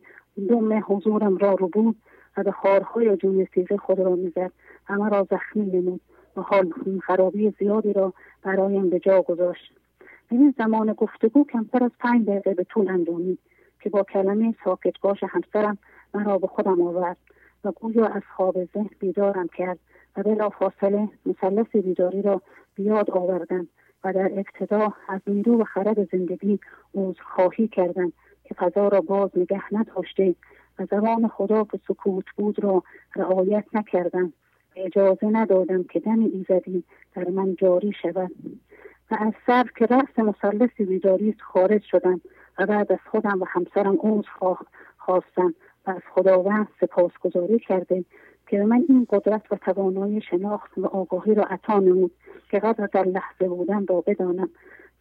دم 0.48 0.84
حضورم 0.86 1.36
را 1.36 1.54
رو 1.54 1.68
بود 1.68 1.96
و 2.36 2.42
به 2.42 2.52
خارهای 2.52 3.16
جوی 3.16 3.46
خود 3.78 3.98
را 3.98 4.16
می‌زد 4.16 4.52
و 4.90 4.94
مرا 4.94 5.26
زخمی 5.30 5.66
نمود 5.66 6.00
و 6.36 6.40
حال 6.40 6.72
خرابی 7.06 7.54
زیادی 7.58 7.92
را 7.92 8.12
برایم 8.42 8.90
به 8.90 8.98
جا 8.98 9.22
گذاشت. 9.22 9.72
این 10.30 10.54
زمان 10.58 10.92
گفتگو 10.92 11.44
کمتر 11.44 11.84
از 11.84 11.90
پنج 12.00 12.26
دقیقه 12.26 12.54
به 12.54 12.64
طول 12.64 12.88
اندونید 12.88 13.38
که 13.82 13.90
با 13.90 14.02
کلمه 14.02 14.54
ساکت 14.64 15.00
باش 15.00 15.18
همسرم 15.22 15.78
مرا 16.14 16.38
به 16.38 16.46
خودم 16.46 16.82
آورد 16.82 17.16
و 17.64 17.72
گویا 17.72 18.06
از 18.06 18.22
خواب 18.36 18.64
ذهن 18.64 18.90
بیدارم 18.98 19.48
کرد 19.48 19.78
و 20.16 20.22
بلا 20.22 20.50
فاصله 20.50 21.08
مثلث 21.26 21.66
بیداری 21.76 22.22
را 22.22 22.42
بیاد 22.74 23.10
آوردم 23.10 23.68
و 24.04 24.12
در 24.12 24.30
ابتدا 24.32 24.92
از 25.08 25.20
نیرو 25.26 25.60
و 25.60 25.64
خرد 25.64 26.16
زندگی 26.16 26.58
خواهی 27.20 27.68
کردم 27.68 28.12
که 28.44 28.54
فضا 28.54 28.88
را 28.88 29.00
باز 29.00 29.30
نگه 29.36 29.74
نداشته 29.74 30.34
و 30.78 30.86
زبان 30.90 31.28
خدا 31.28 31.64
که 31.64 31.80
سکوت 31.88 32.24
بود 32.36 32.64
را 32.64 32.82
رعایت 33.16 33.64
نکردم. 33.72 34.32
و 34.76 34.80
اجازه 34.80 35.26
ندادم 35.26 35.82
که 35.82 36.00
دم 36.00 36.20
ایزدی 36.20 36.84
در 37.14 37.28
من 37.28 37.54
جاری 37.54 37.92
شود. 38.02 38.30
و 39.10 39.16
از 39.20 39.32
سر 39.46 39.64
که 39.78 39.86
رأس 39.86 40.18
مثلث 40.18 40.70
بیداری 40.78 41.34
خارج 41.40 41.82
شدم 41.82 42.20
و 42.58 42.66
بعد 42.66 42.92
از 42.92 42.98
خودم 43.10 43.42
و 43.42 43.44
همسرم 43.48 43.98
عوض 44.02 44.24
خواستم 44.98 45.54
و 45.86 45.90
از 45.90 46.02
خداوند 46.14 46.68
سپاسگزاری 46.80 47.58
کرده 47.58 48.04
که 48.46 48.58
به 48.58 48.64
من 48.64 48.84
این 48.88 49.06
قدرت 49.10 49.42
و 49.52 49.56
توانایی 49.56 50.20
شناخت 50.20 50.78
و 50.78 50.86
آگاهی 50.86 51.34
را 51.34 51.42
عطا 51.42 51.78
نمود 51.78 52.10
که 52.50 52.58
قدر 52.58 52.86
در 52.86 53.04
لحظه 53.04 53.48
بودن 53.48 53.86
را 53.86 54.00
بدانم 54.06 54.48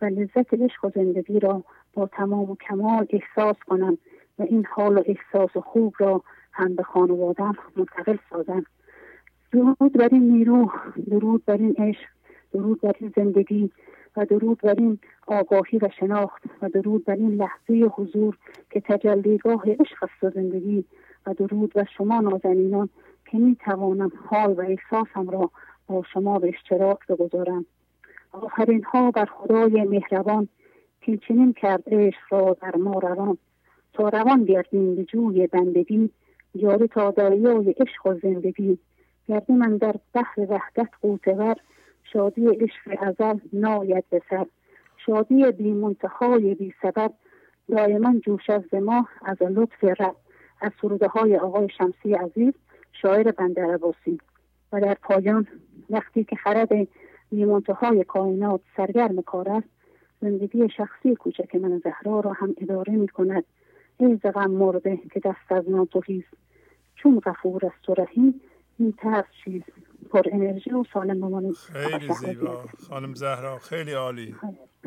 و 0.01 0.05
لذت 0.05 0.53
عشق 0.53 0.85
و 0.85 0.89
زندگی 0.95 1.39
را 1.39 1.63
با 1.93 2.07
تمام 2.07 2.51
و 2.51 2.55
کمال 2.55 3.07
احساس 3.09 3.55
کنم 3.67 3.97
و 4.39 4.43
این 4.43 4.65
حال 4.65 4.97
و 4.97 5.03
احساس 5.05 5.57
خوب 5.57 5.93
را 5.99 6.21
هم 6.51 6.75
به 6.75 6.83
خانوادم 6.83 7.55
منتقل 7.75 8.17
سازم. 8.29 8.65
درود 9.51 9.93
بر 9.93 10.09
این 10.11 10.31
نیرو 10.31 10.71
درود 11.09 11.45
بر 11.45 11.57
این 11.57 11.75
عشق 11.77 12.09
درود 12.53 12.81
بر 12.81 12.95
این 12.99 13.13
زندگی 13.15 13.71
و 14.17 14.25
درود 14.25 14.61
بر 14.61 14.75
این 14.77 14.99
آگاهی 15.27 15.77
و 15.77 15.89
شناخت 15.99 16.43
و 16.61 16.69
درود 16.69 17.05
بر 17.05 17.15
این 17.15 17.31
لحظه 17.35 17.73
حضور 17.73 18.37
که 18.71 18.81
تجلیگاه 18.81 19.63
عشق 19.65 20.03
است 20.03 20.23
و 20.23 20.29
زندگی 20.29 20.85
و 21.25 21.33
درود 21.33 21.73
بر 21.73 21.87
شما 21.97 22.19
نازنینان 22.19 22.89
که 23.25 23.37
می 23.37 23.55
توانم 23.55 24.11
حال 24.25 24.51
و 24.53 24.61
احساسم 24.61 25.29
را 25.29 25.51
با 25.87 26.03
شما 26.13 26.39
به 26.39 26.49
اشتراک 26.49 27.07
بگذارم. 27.09 27.65
آخرین 28.31 28.83
ها 28.83 29.11
بر 29.11 29.25
خدای 29.25 29.83
مهربان 29.83 30.47
که 31.01 31.17
چنین 31.17 31.53
کرد 31.53 31.83
عشق 31.87 32.19
را 32.29 32.57
در 32.61 32.75
ما 32.75 32.99
روان. 32.99 33.37
تا 33.93 34.09
روان 34.09 34.43
گردیم 34.43 34.95
به 34.95 35.03
جوی 35.03 35.47
بندگی 35.47 36.09
جاری 36.55 36.87
تا 36.87 37.11
دریای 37.11 37.71
عشق 37.71 38.05
و 38.05 38.13
زندگی. 38.13 38.77
گردی 39.27 39.53
من 39.53 39.77
در 39.77 39.95
بحر 40.13 40.39
وحدت 40.49 40.89
قوتور 41.01 41.55
شادی 42.13 42.47
عشق 42.47 42.97
ازل 42.99 43.39
ناید 43.53 44.03
به 44.09 44.21
سر 44.29 44.45
شادی 45.05 45.51
بی 45.51 45.71
منتهای 45.71 46.55
بی 46.55 46.73
سبب 46.81 47.13
دائما 47.69 48.19
جوش 48.19 48.49
از 48.49 48.73
ما 48.73 49.07
از 49.21 49.37
لطف 49.41 49.83
رب. 49.83 50.15
از 50.61 50.71
سروده 50.81 51.07
های 51.07 51.37
آقای 51.37 51.69
شمسی 51.77 52.13
عزیز 52.13 52.53
شاعر 53.01 53.31
بندر 53.31 53.73
عباسی. 53.73 54.19
و 54.71 54.81
در 54.81 54.93
پایان 54.93 55.47
وقتی 55.89 56.23
که 56.23 56.35
خرد 56.35 56.69
بیمنتهای 57.31 58.03
کائنات 58.03 58.61
سرگرم 58.77 59.21
کار 59.21 59.49
است 59.49 59.67
زندگی 60.21 60.69
شخصی 60.69 61.15
کوچک 61.15 61.55
من 61.55 61.81
زهرا 61.83 62.19
را 62.19 62.33
هم 62.33 62.55
اداره 62.57 62.93
می 62.93 63.07
کند. 63.07 63.43
ای 63.97 64.17
غم 64.17 64.51
مرده 64.51 64.99
که 65.13 65.19
دست 65.19 65.51
از 65.51 65.69
ناتوهیست 65.69 66.33
چون 66.95 67.19
غفور 67.19 67.65
است 67.65 67.89
و 67.89 67.93
رحیم 67.93 68.41
این 68.79 68.91
ترس 68.91 69.25
چیز 69.43 69.61
پر 70.13 70.23
انرژی 70.31 70.71
و 70.71 70.83
سالم 70.93 71.21
بمانید 71.21 71.55
خیلی 71.55 72.13
زیبا. 72.13 72.65
خانم 72.89 73.13
زهرا 73.13 73.59
خیلی 73.59 73.91
عالی. 73.93 74.35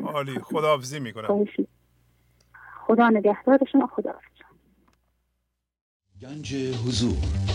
عالی. 0.03 0.39
خداحافظی 0.39 0.99
می‌کنم. 0.99 1.45
خدا 2.87 3.09
نگهدار 3.09 3.59
شما 3.71 3.87
خدا 3.87 4.13
گنج 6.21 6.55
حضور. 6.55 7.54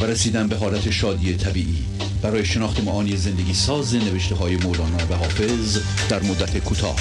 و 0.00 0.04
رسیدن 0.04 0.48
به 0.48 0.56
حالت 0.56 0.90
شادی 0.90 1.36
طبیعی. 1.36 1.84
برای 2.22 2.44
شناخت 2.44 2.84
معانی 2.84 3.16
زندگی 3.16 3.54
ساز 3.54 3.94
نوشته 3.94 4.34
های 4.34 4.56
مولانا 4.56 4.96
و 5.10 5.14
حافظ 5.14 5.78
در 6.10 6.22
مدت 6.22 6.64
کوتاه. 6.64 6.96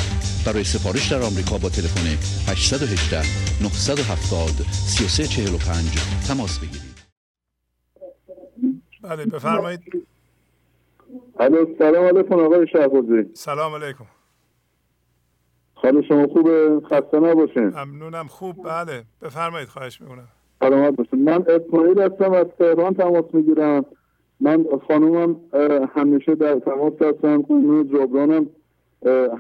برای 0.46 0.64
سفارش 0.64 1.12
در 1.12 1.22
آمریکا 1.22 1.58
با 1.58 1.70
تلفن 1.70 2.08
818 2.52 3.22
970 3.64 4.50
3345 4.72 6.00
تماس 6.28 6.60
بگیرید. 6.60 6.96
بله 9.02 9.26
بفرمایید. 9.26 9.80
الو 11.40 11.66
سلام 11.80 12.18
علیکم 12.18 12.40
آقای 12.40 12.68
شهبازی. 12.68 13.30
سلام 13.34 13.84
علیکم. 13.84 14.06
حال 15.74 16.02
شما 16.08 16.28
خوبه؟ 16.28 16.82
خسته 16.86 17.20
نباشین. 17.20 17.68
ممنونم 17.68 18.28
خوب. 18.28 18.64
بله 18.70 19.06
بفرمایید 19.22 19.70
خواهش 19.70 20.02
می‌کنم. 20.02 20.28
سلامت 20.60 20.96
باشین. 20.96 21.24
من 21.24 21.46
اسماعیل 21.48 22.00
هستم 22.00 22.32
از 22.34 22.46
تهران 22.60 22.94
تماس 22.94 23.26
می‌گیرم. 23.34 23.86
من 24.40 24.66
خانومم 24.88 25.36
همیشه 25.96 26.36
در 26.36 26.60
تماس 26.60 26.94
هستم. 27.02 27.42
خانوم 27.42 27.84
جبرانم 27.84 28.48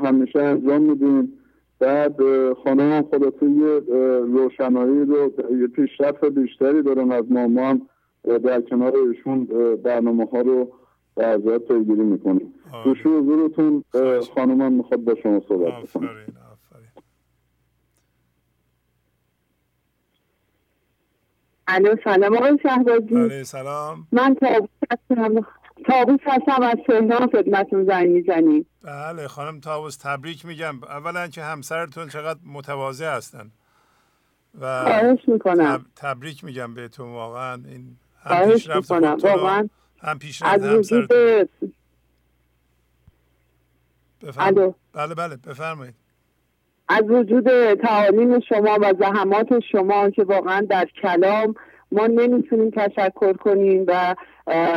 همیشه 0.03 0.39
انجام 0.39 0.81
میدیم. 0.81 1.33
بعد 1.79 2.15
خانم 2.53 3.05
خلاصه 3.11 3.45
یه 3.45 3.81
روشنایی 4.19 5.05
رو 5.05 5.31
یه 5.61 5.67
پیشرفت 5.67 6.25
بیشتری 6.25 6.81
دارن 6.81 7.11
از 7.11 7.23
ما 7.29 7.47
ما 7.47 7.61
هم 7.61 7.81
در 8.25 8.61
کنار 8.61 8.93
ایشون 8.97 9.47
برنامه 9.83 10.25
ها 10.25 10.41
رو 10.41 10.71
ازت 11.17 11.67
پیگیری 11.67 12.03
می‌کنیم. 12.03 12.53
دوشی 12.85 13.09
حضورتون 13.09 13.83
خانومم 14.35 14.73
می‌خواد 14.73 15.03
با 15.03 15.15
شما 15.23 15.41
صحبت 15.47 15.73
بکنم 15.83 16.09
الو 21.67 21.95
سلام. 22.03 22.37
آقای 22.37 22.57
شهبازی. 22.63 23.15
بله 23.15 23.43
سلام. 23.43 24.07
من 24.11 24.35
تابوس 24.35 24.69
هستم. 24.91 25.45
تابوس 25.85 26.19
هستم 26.25 26.61
از 26.61 26.77
تهران 26.87 27.29
خدمتون 27.31 27.85
زنگ 27.85 28.09
می‌زنیم. 28.09 28.65
بله 28.83 29.27
خانم 29.27 29.59
تابوس 29.59 29.97
تبریک 29.97 30.45
میگم. 30.45 30.83
اولا 30.83 31.27
که 31.27 31.43
همسرتون 31.43 32.09
چقدر 32.09 32.39
متواضع 32.45 33.15
هستن. 33.15 33.51
و 34.61 34.83
خواهش 34.83 35.19
می‌کنم. 35.27 35.85
تبریک 35.95 36.43
میگم 36.43 36.73
بهتون. 36.73 37.11
واقعا 37.11 37.53
این 37.65 37.97
هم 38.23 38.47
می‌کنم. 38.75 39.17
واقعا 39.23 39.69
هم 40.01 40.19
پیشرفت 40.19 40.63
همسرتون. 40.63 41.47
بفرمایید. 44.21 44.75
بله 44.93 45.15
بله 45.15 45.35
بفرمایید. 45.35 45.95
از 46.89 47.03
وجود 47.09 47.73
تعالیم 47.73 48.39
شما 48.39 48.77
و 48.81 48.93
زحمات 48.99 49.59
شما 49.71 50.09
که 50.09 50.23
واقعا 50.23 50.61
در 50.69 50.87
کلام 51.01 51.55
ما 51.91 52.07
نمی‌تونیم 52.07 52.69
تشکر 52.69 53.33
کنیم 53.33 53.85
و 53.87 54.15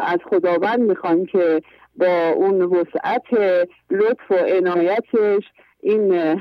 از 0.03 0.19
خداوند 0.31 0.81
می‌خوایم 0.81 1.27
که 1.27 1.63
با 1.97 2.29
اون 2.37 2.63
وسعت 2.63 3.25
لطف 3.91 4.31
و 4.31 4.35
عنایتش 4.35 5.43
این 5.81 6.37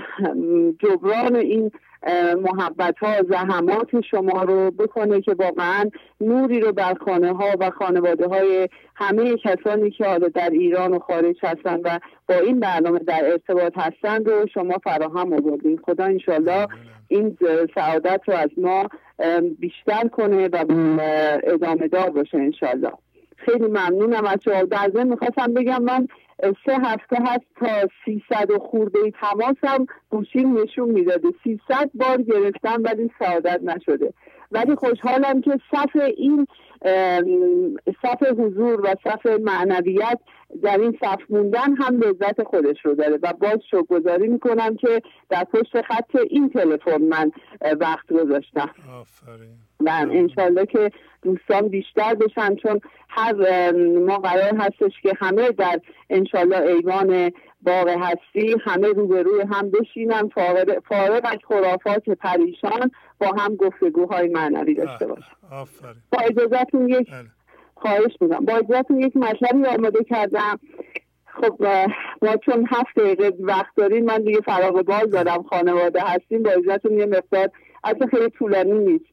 جبران 0.79 1.35
این 1.35 1.71
محبت 2.41 2.97
ها 2.97 3.23
زحمات 3.29 4.01
شما 4.01 4.43
رو 4.43 4.71
بکنه 4.71 5.21
که 5.21 5.33
واقعا 5.33 5.89
نوری 6.21 6.59
رو 6.59 6.71
بر 6.71 6.93
خانه 6.93 7.33
ها 7.33 7.49
و 7.59 7.69
خانواده 7.69 8.27
های 8.27 8.69
همه 8.95 9.37
کسانی 9.37 9.91
که 9.91 10.05
حالا 10.05 10.27
در 10.27 10.49
ایران 10.49 10.93
و 10.93 10.99
خارج 10.99 11.35
هستن 11.43 11.79
و 11.83 11.99
با 12.29 12.35
این 12.35 12.59
برنامه 12.59 12.99
در 12.99 13.31
ارتباط 13.31 13.73
هستن 13.75 14.25
رو 14.25 14.47
شما 14.53 14.77
فراهم 14.83 15.33
آوردین. 15.33 15.79
خدا 15.85 16.03
انشالله 16.03 16.67
این 17.07 17.37
سعادت 17.75 18.21
رو 18.27 18.33
از 18.33 18.49
ما 18.57 18.89
بیشتر 19.59 20.07
کنه 20.07 20.47
و 20.47 20.65
ادامه 21.43 21.87
دار 21.87 22.09
باشه 22.09 22.37
انشالله 22.37 22.91
خیلی 23.35 23.67
ممنونم 23.67 24.25
از 24.25 24.37
شما 24.45 24.63
در 24.63 24.91
ضمن 24.93 25.07
می‌خواستم 25.07 25.53
بگم 25.53 25.83
من 25.83 26.07
سه 26.39 26.77
هفته 26.83 27.17
هست 27.19 27.45
تا 27.55 27.87
300 28.05 28.51
و 28.51 28.59
خورده 28.59 28.99
تماسم 29.21 29.85
گوشیم 30.09 30.57
نشون 30.57 30.89
می‌داده. 30.89 31.27
300 31.43 31.89
بار 31.93 32.21
گرفتم 32.21 32.83
ولی 32.83 33.11
سعادت 33.19 33.59
نشده. 33.63 34.13
ولی 34.51 34.75
خوشحالم 34.75 35.41
که 35.41 35.59
صف 35.71 35.95
این 36.17 36.47
صف 38.01 38.23
حضور 38.23 38.81
و 38.81 38.95
صف 39.03 39.25
معنویت 39.25 40.19
در 40.63 40.77
این 40.77 40.97
صف 41.01 41.19
موندن 41.29 41.75
هم 41.75 41.99
لذت 41.99 42.43
خودش 42.43 42.85
رو 42.85 42.95
داره 42.95 43.19
و 43.21 43.33
باز 43.33 43.83
گذاری 43.89 44.27
می‌کنم 44.27 44.75
که 44.75 45.01
در 45.29 45.43
پشت 45.43 45.81
خط 45.81 46.15
این 46.29 46.49
تلفن 46.49 47.01
من 47.01 47.31
وقت 47.79 48.13
گذاشتم. 48.13 48.69
و 49.87 50.07
انشالله 50.11 50.65
که 50.65 50.91
دوستان 51.21 51.67
بیشتر 51.67 52.15
بشن 52.15 52.55
چون 52.55 52.81
هر 53.09 53.71
ما 53.99 54.17
قرار 54.17 54.55
هستش 54.57 55.01
که 55.03 55.13
همه 55.19 55.51
در 55.51 55.79
انشالله 56.09 56.57
ایوان 56.57 57.31
باغ 57.61 57.89
هستی 57.89 58.55
همه 58.65 58.87
روبروی 58.87 59.41
هم 59.51 59.71
بشینن 59.71 60.29
فارغ 60.89 61.21
از 61.23 61.37
خرافات 61.47 62.09
پریشان 62.09 62.91
با 63.19 63.27
هم 63.27 63.55
گفتگوهای 63.55 64.29
معنوی 64.29 64.73
داشته 64.73 65.07
باشن. 65.07 65.31
با 66.11 66.19
اجازتون 66.19 66.89
یک 66.89 67.11
بله. 67.11 67.25
خواهش 67.75 68.17
می‌کنم. 68.21 68.45
با 68.45 68.53
اجازتون 68.53 68.99
یک 68.99 69.17
مطلبی 69.17 69.65
آماده 69.65 70.03
کردم. 70.03 70.59
خب 71.25 71.65
ما 72.21 72.37
چون 72.45 72.67
هفت 72.69 72.99
دقیقه 72.99 73.33
وقت 73.39 73.75
داریم 73.75 74.05
من 74.05 74.23
دیگه 74.23 74.41
فراغ 74.41 74.81
باز 74.81 75.11
دارم 75.11 75.43
خانواده 75.43 76.01
هستیم. 76.01 76.43
با 76.43 76.51
اجازتون 76.51 76.99
یه 76.99 77.05
مقدار 77.05 77.49
اصلا 77.83 78.07
خیلی 78.07 78.29
طولانی 78.29 78.79
نیست. 78.79 79.05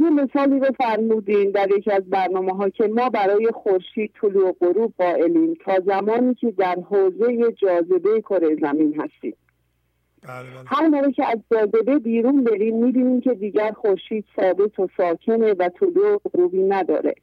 یه 0.00 0.10
مثالی 0.10 0.60
رو 0.60 0.66
فرمودین 0.78 1.50
در 1.50 1.68
یکی 1.78 1.90
از 1.90 2.10
برنامه 2.10 2.52
ها 2.52 2.68
که 2.68 2.86
ما 2.86 3.08
برای 3.08 3.50
خورشید 3.54 4.10
طلوع 4.20 4.48
و 4.48 4.52
غروب 4.60 4.94
قائلیم 4.98 5.54
تا 5.64 5.80
زمانی 5.86 6.34
که 6.34 6.50
در 6.50 6.76
حوزه 6.90 7.52
جاذبه 7.52 8.20
کره 8.20 8.56
زمین 8.60 9.00
هستیم. 9.00 9.36
بله، 10.22 10.50
بله. 10.50 10.64
هر 10.66 10.88
موقع 10.88 11.10
که 11.10 11.24
از 11.26 11.38
جاذبه 11.52 11.98
بیرون 11.98 12.44
بریم 12.44 12.84
می‌بینیم 12.84 13.20
که 13.20 13.34
دیگر 13.34 13.72
خورشید 13.72 14.24
ثابت 14.36 14.78
و 14.78 14.88
ساکنه 14.96 15.52
و 15.52 15.68
طلوع 15.68 16.14
و 16.14 16.18
غروبی 16.32 16.62
نداره. 16.62 17.14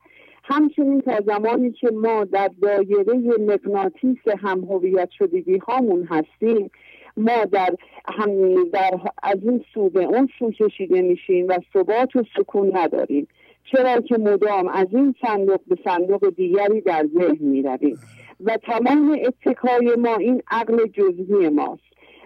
همچنین 0.43 1.01
تا 1.01 1.19
زمانی 1.27 1.71
که 1.71 1.89
ما 1.91 2.23
در 2.23 2.49
دایره 2.61 3.13
مغناطیس 3.39 4.17
هم 4.39 4.59
هویت 4.59 5.09
شدگی 5.09 5.57
هامون 5.57 6.07
هستیم 6.09 6.71
ما 7.17 7.45
در 7.51 7.75
هم 8.05 8.63
در 8.69 8.99
از 9.23 9.37
این 9.43 9.65
سو 9.73 9.89
به 9.89 10.03
اون 10.03 10.29
سو 10.39 10.51
کشیده 10.51 11.01
میشیم 11.01 11.47
و 11.47 11.57
ثبات 11.73 12.15
و 12.15 12.23
سکون 12.37 12.77
نداریم. 12.77 13.27
چرا 13.71 14.01
که 14.01 14.17
مدام 14.17 14.67
از 14.67 14.87
این 14.91 15.15
صندوق 15.21 15.59
به 15.67 15.77
صندوق 15.83 16.35
دیگری 16.35 16.81
در 16.81 17.07
ذهن 17.13 17.37
می‌رویم. 17.45 17.97
و 18.45 18.57
تمام 18.57 19.19
اتکای 19.25 19.95
ما 19.97 20.15
این 20.15 20.41
عقل 20.51 20.87
جزوی 20.87 21.49
ماست. 21.49 21.81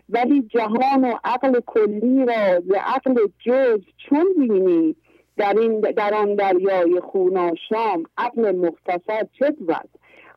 ولی 0.10 0.42
جهان 0.42 1.04
و 1.04 1.14
عقل 1.24 1.60
کلی 1.66 2.26
را 2.26 2.60
به 2.60 2.78
عقل 2.78 3.28
جز 3.46 3.82
چون 3.98 4.26
بینی 4.38 4.96
در, 5.38 5.60
این 5.60 5.80
در 5.80 6.14
آن 6.14 6.36
دریای 6.36 7.00
خوناشام 7.00 8.04
عقل 8.18 8.56
مختصر 8.56 9.24
چه 9.40 9.52
بود؟ 9.52 9.90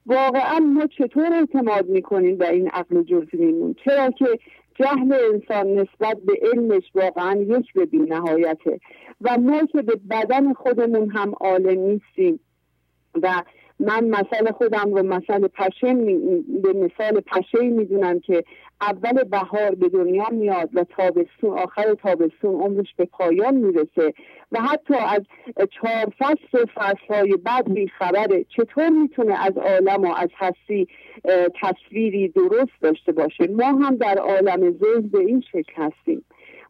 واقعا 0.06 0.58
ما 0.58 0.86
چطور 0.86 1.32
اعتماد 1.32 1.88
می‌کنیم 1.88 2.36
به 2.36 2.48
این 2.48 2.68
عقل 2.68 3.02
جزویمون 3.02 3.74
چرا 3.84 4.10
که 4.10 4.38
جهل 4.74 5.14
انسان 5.32 5.66
نسبت 5.66 6.16
به 6.26 6.32
علمش 6.42 6.82
واقعا 6.94 7.40
یک 7.40 7.72
به 7.72 7.88
نهایته. 7.92 8.80
و 9.20 9.38
ما 9.38 9.66
که 9.72 9.82
به 9.82 10.00
بدن 10.10 10.52
خودمون 10.52 11.10
هم 11.10 11.32
عالم 11.40 11.80
نیستیم 11.80 12.40
و 13.22 13.42
من 13.82 14.04
مثل 14.04 14.52
خودم 14.52 14.94
رو 14.94 15.02
مثل 15.02 15.48
پشه 15.48 15.94
به 16.62 16.72
مثال 16.72 17.20
پشه 17.20 17.62
می‌دونم 17.62 18.20
که 18.20 18.44
اول 18.80 19.24
بهار 19.24 19.74
به 19.74 19.88
دنیا 19.88 20.28
میاد 20.32 20.70
و 20.74 20.84
تابستون 20.84 21.58
آخر 21.58 21.94
تابستون 21.94 22.60
عمرش 22.60 22.94
به 22.96 23.04
پایان 23.04 23.54
می‌رسه. 23.54 24.14
و 24.52 24.60
حتی 24.60 24.94
از 24.94 25.20
چهار 25.70 26.12
فصل 26.18 26.64
فصلهای 26.74 27.36
بعد 27.36 27.74
بیخبره 27.74 28.44
چطور 28.56 28.88
می‌تونه 28.88 29.44
از 29.44 29.58
عالم 29.58 30.02
و 30.02 30.14
از 30.16 30.28
هستی 30.36 30.88
تصویری 31.62 32.28
درست 32.28 32.80
داشته 32.80 33.12
باشه؟ 33.12 33.46
ما 33.46 33.66
هم 33.66 33.96
در 33.96 34.18
عالم 34.18 34.70
ذهن 34.70 35.08
به 35.08 35.18
این 35.18 35.40
شکل 35.52 35.72
هستیم. 35.76 36.24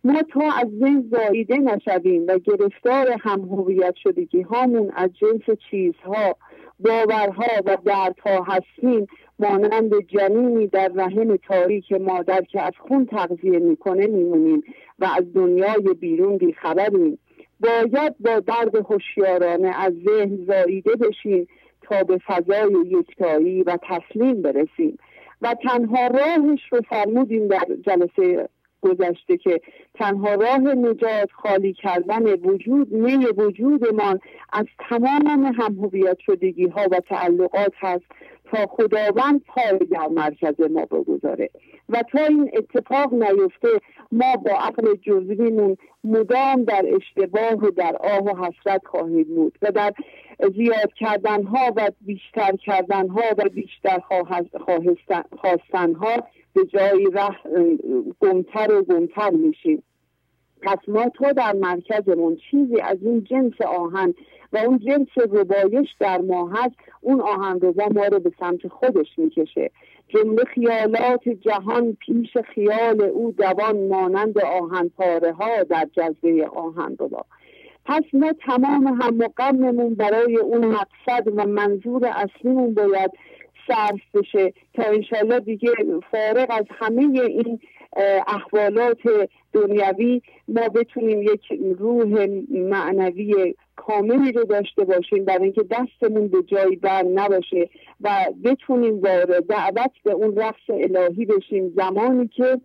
ما 0.04 0.22
تا 0.22 0.40
از 0.60 0.68
ذهن 0.80 1.04
زاییده 1.10 1.56
نشویم 1.56 2.24
و 2.28 2.38
گرفتار 2.38 3.16
هم 3.20 3.40
هویت 3.40 3.94
شدگی 4.02 4.42
هامون 4.42 4.92
از 4.96 5.10
جنس 5.20 5.58
چیزها 5.70 6.36
باورها 6.80 7.62
و 7.66 7.76
دردها 7.84 8.42
هستیم 8.42 9.06
مانند 9.38 10.00
جنینی 10.08 10.66
در 10.66 10.88
رحم 10.94 11.36
تاریک 11.36 11.92
مادر 11.92 12.40
که 12.40 12.62
از 12.62 12.72
خون 12.78 13.06
تغذیه 13.06 13.58
می‌کنه 13.58 14.06
میمونیم 14.06 14.62
و 14.98 15.08
از 15.18 15.32
دنیای 15.34 15.94
بیرون 16.00 16.36
بیخبریم. 16.36 17.18
باید 17.60 18.14
با 18.20 18.40
درد 18.40 18.74
هوشیارانه 18.74 19.80
از 19.80 19.92
ذهن 20.08 20.44
زاییده 20.46 20.96
بشیم 20.96 21.48
تا 21.82 22.04
به 22.04 22.18
فضای 22.26 22.72
یکتایی 22.86 23.62
و 23.62 23.78
تسلیم 23.82 24.42
برسیم. 24.42 24.98
و 25.42 25.54
تنها 25.54 26.06
راهش 26.06 26.60
رو 26.72 26.80
فرمودیم 26.90 27.48
در 27.48 27.66
جلسه 27.86 28.48
گذشته 28.82 29.36
که 29.36 29.60
تنها 29.94 30.34
راه 30.34 30.58
نجات 30.58 31.30
خالی 31.32 31.72
کردن 31.72 32.22
وجود 32.22 32.92
می 32.92 33.26
وجودمان 33.26 34.20
از 34.52 34.66
تمام 34.88 35.52
هم 35.58 35.90
شدگی 36.26 36.66
ها 36.66 36.86
و 36.90 37.00
تعلقات 37.00 37.72
هست 37.76 38.04
تا 38.44 38.66
خداوند 38.66 39.40
پای 39.46 39.78
در 39.78 40.08
مرکز 40.08 40.60
ما 40.60 40.84
بگذاره. 40.84 41.50
و 41.88 42.02
تا 42.12 42.24
این 42.24 42.50
اتفاق 42.54 43.14
نیفته 43.14 43.68
ما 44.12 44.36
با 44.36 44.50
عقل 44.50 44.94
جزویمون 44.94 45.76
مدام 46.04 46.64
در 46.64 46.84
اشتباه 46.86 47.54
و 47.54 47.70
در 47.70 47.96
آه 47.96 48.24
و 48.24 48.44
حسرت 48.44 48.86
خواهید 48.86 49.28
بود 49.28 49.58
و 49.62 49.72
در 49.72 49.92
زیاد 50.56 50.92
کردن 50.92 51.42
ها 51.42 51.72
و 51.76 51.90
بیشتر 52.00 52.56
کردن 52.56 53.08
ها 53.08 53.22
و 53.38 53.48
بیشتر 53.48 53.98
خواستن 55.40 55.94
ها 55.94 56.26
به 56.54 56.66
جایی 56.66 57.06
ره 57.10 57.36
گمتر 58.20 58.72
و 58.72 58.82
گمتر 58.82 59.30
میشیم. 59.30 59.82
پس 60.62 60.78
ما 60.88 61.08
تو 61.08 61.32
در 61.32 61.52
مرکزمون 61.52 62.36
چیزی 62.50 62.80
از 62.80 62.98
این 63.02 63.24
جنس 63.24 63.60
آهن 63.60 64.14
و 64.52 64.56
اون 64.56 64.78
جنس 64.78 65.08
ربایش 65.16 65.88
در 66.00 66.20
ما 66.20 66.48
هست 66.48 66.76
اون 67.00 67.20
آهن 67.20 67.60
ربا 67.60 67.88
ما 67.94 68.04
رو 68.04 68.18
به 68.18 68.32
سمت 68.40 68.68
خودش 68.68 69.18
می‌کشه. 69.18 69.70
جمله 70.08 70.44
خیالات 70.44 71.28
جهان 71.28 71.96
پیش 72.00 72.36
خیال 72.54 73.02
او 73.02 73.32
دوان 73.32 73.88
مانند 73.88 74.38
آهن 74.38 74.88
پاره 74.88 75.32
ها 75.32 75.62
در 75.62 75.88
جذبه 75.92 76.46
آهن 76.46 76.96
ربا. 77.00 77.24
پس 77.84 78.02
ما 78.12 78.32
تمام 78.32 78.86
هم 78.86 79.14
مقاممون 79.16 79.94
برای 79.94 80.36
اون 80.36 80.64
مقصد 80.64 81.28
و 81.36 81.46
منظور 81.46 82.06
اصلیمون 82.06 82.74
باید 82.74 83.10
صرف 83.66 84.00
بشه 84.14 84.52
تا 84.74 84.82
انشالله 84.82 85.40
دیگه 85.40 85.70
فارغ 86.10 86.46
از 86.50 86.64
همه 86.70 87.20
این 87.20 87.60
احوالات 88.26 89.30
دنیوی 89.52 90.22
ما 90.48 90.68
بتونیم 90.68 91.22
یک 91.22 91.52
روح 91.78 92.26
معنوی 92.50 93.54
کاملی 93.76 94.32
رو 94.32 94.44
داشته 94.44 94.84
باشیم 94.84 95.24
برای 95.24 95.42
اینکه 95.44 95.62
دستمون 95.62 96.28
به 96.28 96.42
جایی 96.42 96.76
بر 96.76 97.02
نباشه 97.02 97.70
و 98.00 98.26
بتونیم 98.44 99.00
وارد 99.00 99.46
دعوت 99.46 99.90
به 100.04 100.12
اون 100.12 100.36
رقص 100.36 100.62
الهی 100.68 101.24
بشیم. 101.24 101.72
زمانی 101.76 102.28
که 102.28 102.60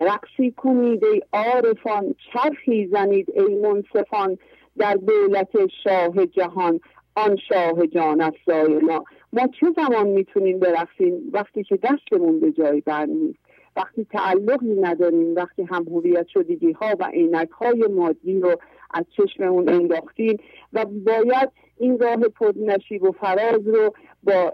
رقصی 0.00 0.50
کنید 0.50 1.04
ای 1.04 1.22
عارفان 1.32 2.14
چرخی 2.32 2.86
زنید 2.86 3.32
ای 3.34 3.54
منصفان 3.54 4.38
در 4.78 4.94
دولت 4.94 5.50
شاه 5.84 6.26
جهان 6.26 6.80
آن 7.14 7.36
شاه 7.36 7.86
جان 7.86 8.20
افزای 8.20 8.78
ما. 8.78 9.04
ما 9.32 9.46
چه 9.60 9.66
زمان 9.76 10.08
می‌تونیم 10.08 10.58
برقصیم 10.58 11.30
وقتی 11.32 11.64
که 11.64 11.76
دستمون 11.76 12.40
به 12.40 12.52
جای 12.52 12.80
بر 12.80 13.06
نیست. 13.06 13.38
وقتی 13.76 14.04
تعلقی 14.04 14.74
نداریم 14.80 15.34
وقتی 15.34 15.62
هم 15.62 15.84
هویت 15.88 16.26
شدگی 16.28 16.72
ها 16.72 16.96
و 16.98 17.04
عینک 17.04 17.50
های 17.50 17.86
مادی 17.90 18.40
رو 18.40 18.56
از 18.90 19.04
چشممون 19.16 19.68
انداختیم 19.68 20.36
و 20.72 20.84
باید 20.84 21.50
این 21.80 21.98
راه 21.98 22.16
نشیب 22.56 23.02
و 23.02 23.12
فراز 23.12 23.68
رو 23.68 23.92
با 24.22 24.52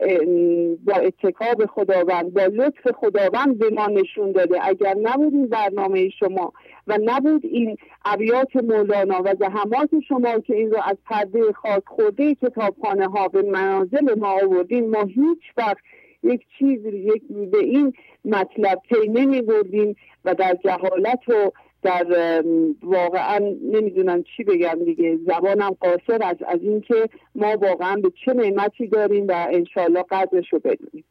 با 0.85 0.95
اتکاب 0.95 1.67
خداوند 1.67 2.35
با 2.35 2.43
لطف 2.43 2.91
خداوند 2.93 3.59
به 3.59 3.71
ما 3.71 3.87
نشون 3.87 4.33
داده. 4.33 4.69
اگر 4.69 4.95
نبود 5.03 5.35
این 5.35 5.47
برنامه 5.47 6.09
شما 6.09 6.53
و 6.87 6.99
نبود 7.05 7.45
این 7.45 7.77
ابیات 8.05 8.57
مولانا 8.57 9.23
و 9.25 9.35
زحمات 9.41 9.91
شما 10.09 10.39
که 10.39 10.57
این 10.57 10.71
رو 10.71 10.79
از 10.85 10.97
پرده 11.07 11.53
خاک 11.53 11.83
خورده 11.87 12.35
کتابخانه 12.35 13.07
ها 13.09 13.29
به 13.29 13.43
منازل 13.43 14.19
ما 14.19 14.29
آوردین 14.43 14.91
ما 14.91 15.03
هیچ 15.03 15.43
وقت 15.57 15.83
یک 16.23 16.41
چیز 16.59 16.85
یک 16.85 17.23
به 17.51 17.59
این 17.59 17.93
مطلب 18.25 18.79
پی 18.89 19.09
نمی 19.09 19.43
بردیم 19.43 19.97
و 20.25 20.35
در 20.35 20.57
جهالت 20.65 21.29
و 21.29 21.51
در 21.85 22.43
واقعا 22.83 23.39
نمی‌دونم 23.73 24.23
چی 24.23 24.45
بگم 24.45 24.85
دیگه. 24.85 25.19
زبانم 25.27 25.71
قاصر 25.81 26.23
از 26.23 26.37
از 26.49 26.61
اینکه 26.63 27.09
ما 27.35 27.57
واقعا 27.57 27.97
به 27.97 28.13
چه 28.25 28.33
نعمتی 28.33 28.87
داریم 28.87 29.27
و 29.29 29.47
انشالله 29.51 30.03
قدرش 30.11 30.53
رو 30.53 30.59
بدونیم. 30.59 31.05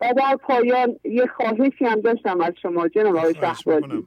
و 0.00 0.14
در 0.16 0.36
پایان 0.36 0.96
یه 1.04 1.26
خواهشی 1.26 1.84
هم 1.84 2.00
داشتم 2.00 2.40
از 2.40 2.52
شما 2.62 2.88
جناب 2.88 3.16
آقای 3.16 3.34
شهبازی. 3.34 4.06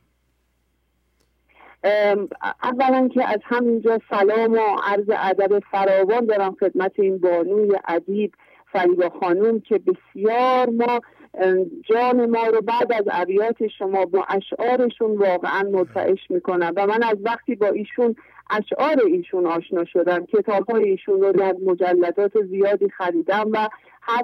اولا 2.64 3.10
که 3.14 3.30
از 3.30 3.40
همینجا 3.44 4.00
سلام 4.10 4.54
و 4.54 4.78
عرض 4.84 5.10
ادب 5.10 5.60
فراوان 5.60 6.26
دارم 6.26 6.56
خدمت 6.60 6.92
این 7.00 7.18
بانوی 7.18 7.76
ادیب 7.88 8.34
فریبا 8.72 9.10
خانوم 9.10 9.60
که 9.60 9.80
بسیار 9.80 10.70
ما 10.70 11.02
جان 11.84 12.30
ما 12.30 12.48
رو 12.48 12.62
بعد 12.62 12.94
از 12.94 13.04
ابیات 13.12 13.68
شما 13.68 14.06
با 14.06 14.26
اشعارشون 14.30 15.18
واقعا 15.18 15.64
مرتعش 15.72 16.20
می‌کنم. 16.30 16.74
و 16.76 16.88
من 16.88 17.04
از 17.04 17.18
وقتی 17.24 17.56
با 17.56 17.68
ایشون 17.68 18.16
اشعار 18.50 19.02
ایشون 19.08 19.46
آشنا 19.46 19.86
شدم 19.86 20.26
کتاب 20.26 20.70
های 20.70 20.90
ایشون 20.90 21.22
رو 21.22 21.32
در 21.32 21.56
مجلدات 21.66 22.32
زیادی 22.46 22.90
خریدم 22.90 23.50
و 23.52 23.70
هر 24.02 24.24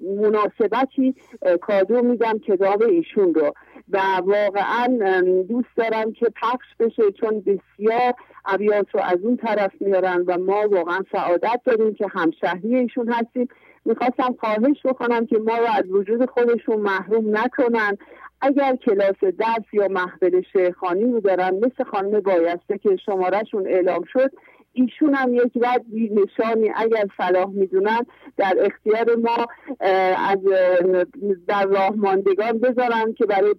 مناسبتی 0.00 1.14
کادو 1.60 2.02
میدم 2.02 2.38
کتاب 2.38 2.82
ایشون 2.82 3.34
رو. 3.34 3.52
و 3.92 4.00
واقعا 4.24 5.20
دوست 5.48 5.68
دارم 5.76 6.12
که 6.12 6.26
پخش 6.42 6.66
بشه 6.80 7.02
چون 7.20 7.40
بسیار 7.40 8.14
ابیات 8.44 8.86
رو 8.92 9.00
از 9.00 9.18
اون 9.22 9.36
طرف 9.36 9.72
میارن 9.80 10.24
و 10.26 10.38
ما 10.38 10.68
واقعا 10.68 11.00
سعادت 11.12 11.60
داریم 11.64 11.94
که 11.94 12.06
همشهری 12.10 12.74
ایشون 12.76 13.08
هستیم. 13.08 13.48
می‌خواستم 13.86 14.36
خواهش 14.40 14.86
بکنم 14.86 15.26
که 15.26 15.38
ما 15.38 15.56
رو 15.58 15.66
از 15.74 15.90
وجود 15.90 16.30
خودشون 16.30 16.76
محروم 16.76 17.36
نکنن. 17.36 17.98
اگر 18.40 18.76
کلاس 18.76 19.24
درس 19.38 19.64
یا 19.72 19.88
محفل 19.88 20.42
شیخانی 20.52 21.04
رو 21.04 21.20
دارن 21.20 21.54
مثل 21.54 21.84
خانم 21.84 22.20
بایسته 22.20 22.78
که 22.78 22.96
شمارهشون 22.96 23.66
اعلام 23.66 24.04
شد 24.12 24.30
ایشون 24.72 25.14
هم 25.14 25.34
یک 25.34 25.52
رد 25.62 25.84
نشانی 25.94 26.72
اگر 26.74 27.04
صلاح 27.16 27.50
می‌دونن 27.50 28.00
در 28.36 28.54
اختیار 28.60 29.16
ما 29.16 29.46
از 30.28 30.38
در 31.48 31.66
راهماندگان 31.66 32.58
بذارن 32.58 33.12
که 33.12 33.26
برای 33.26 33.54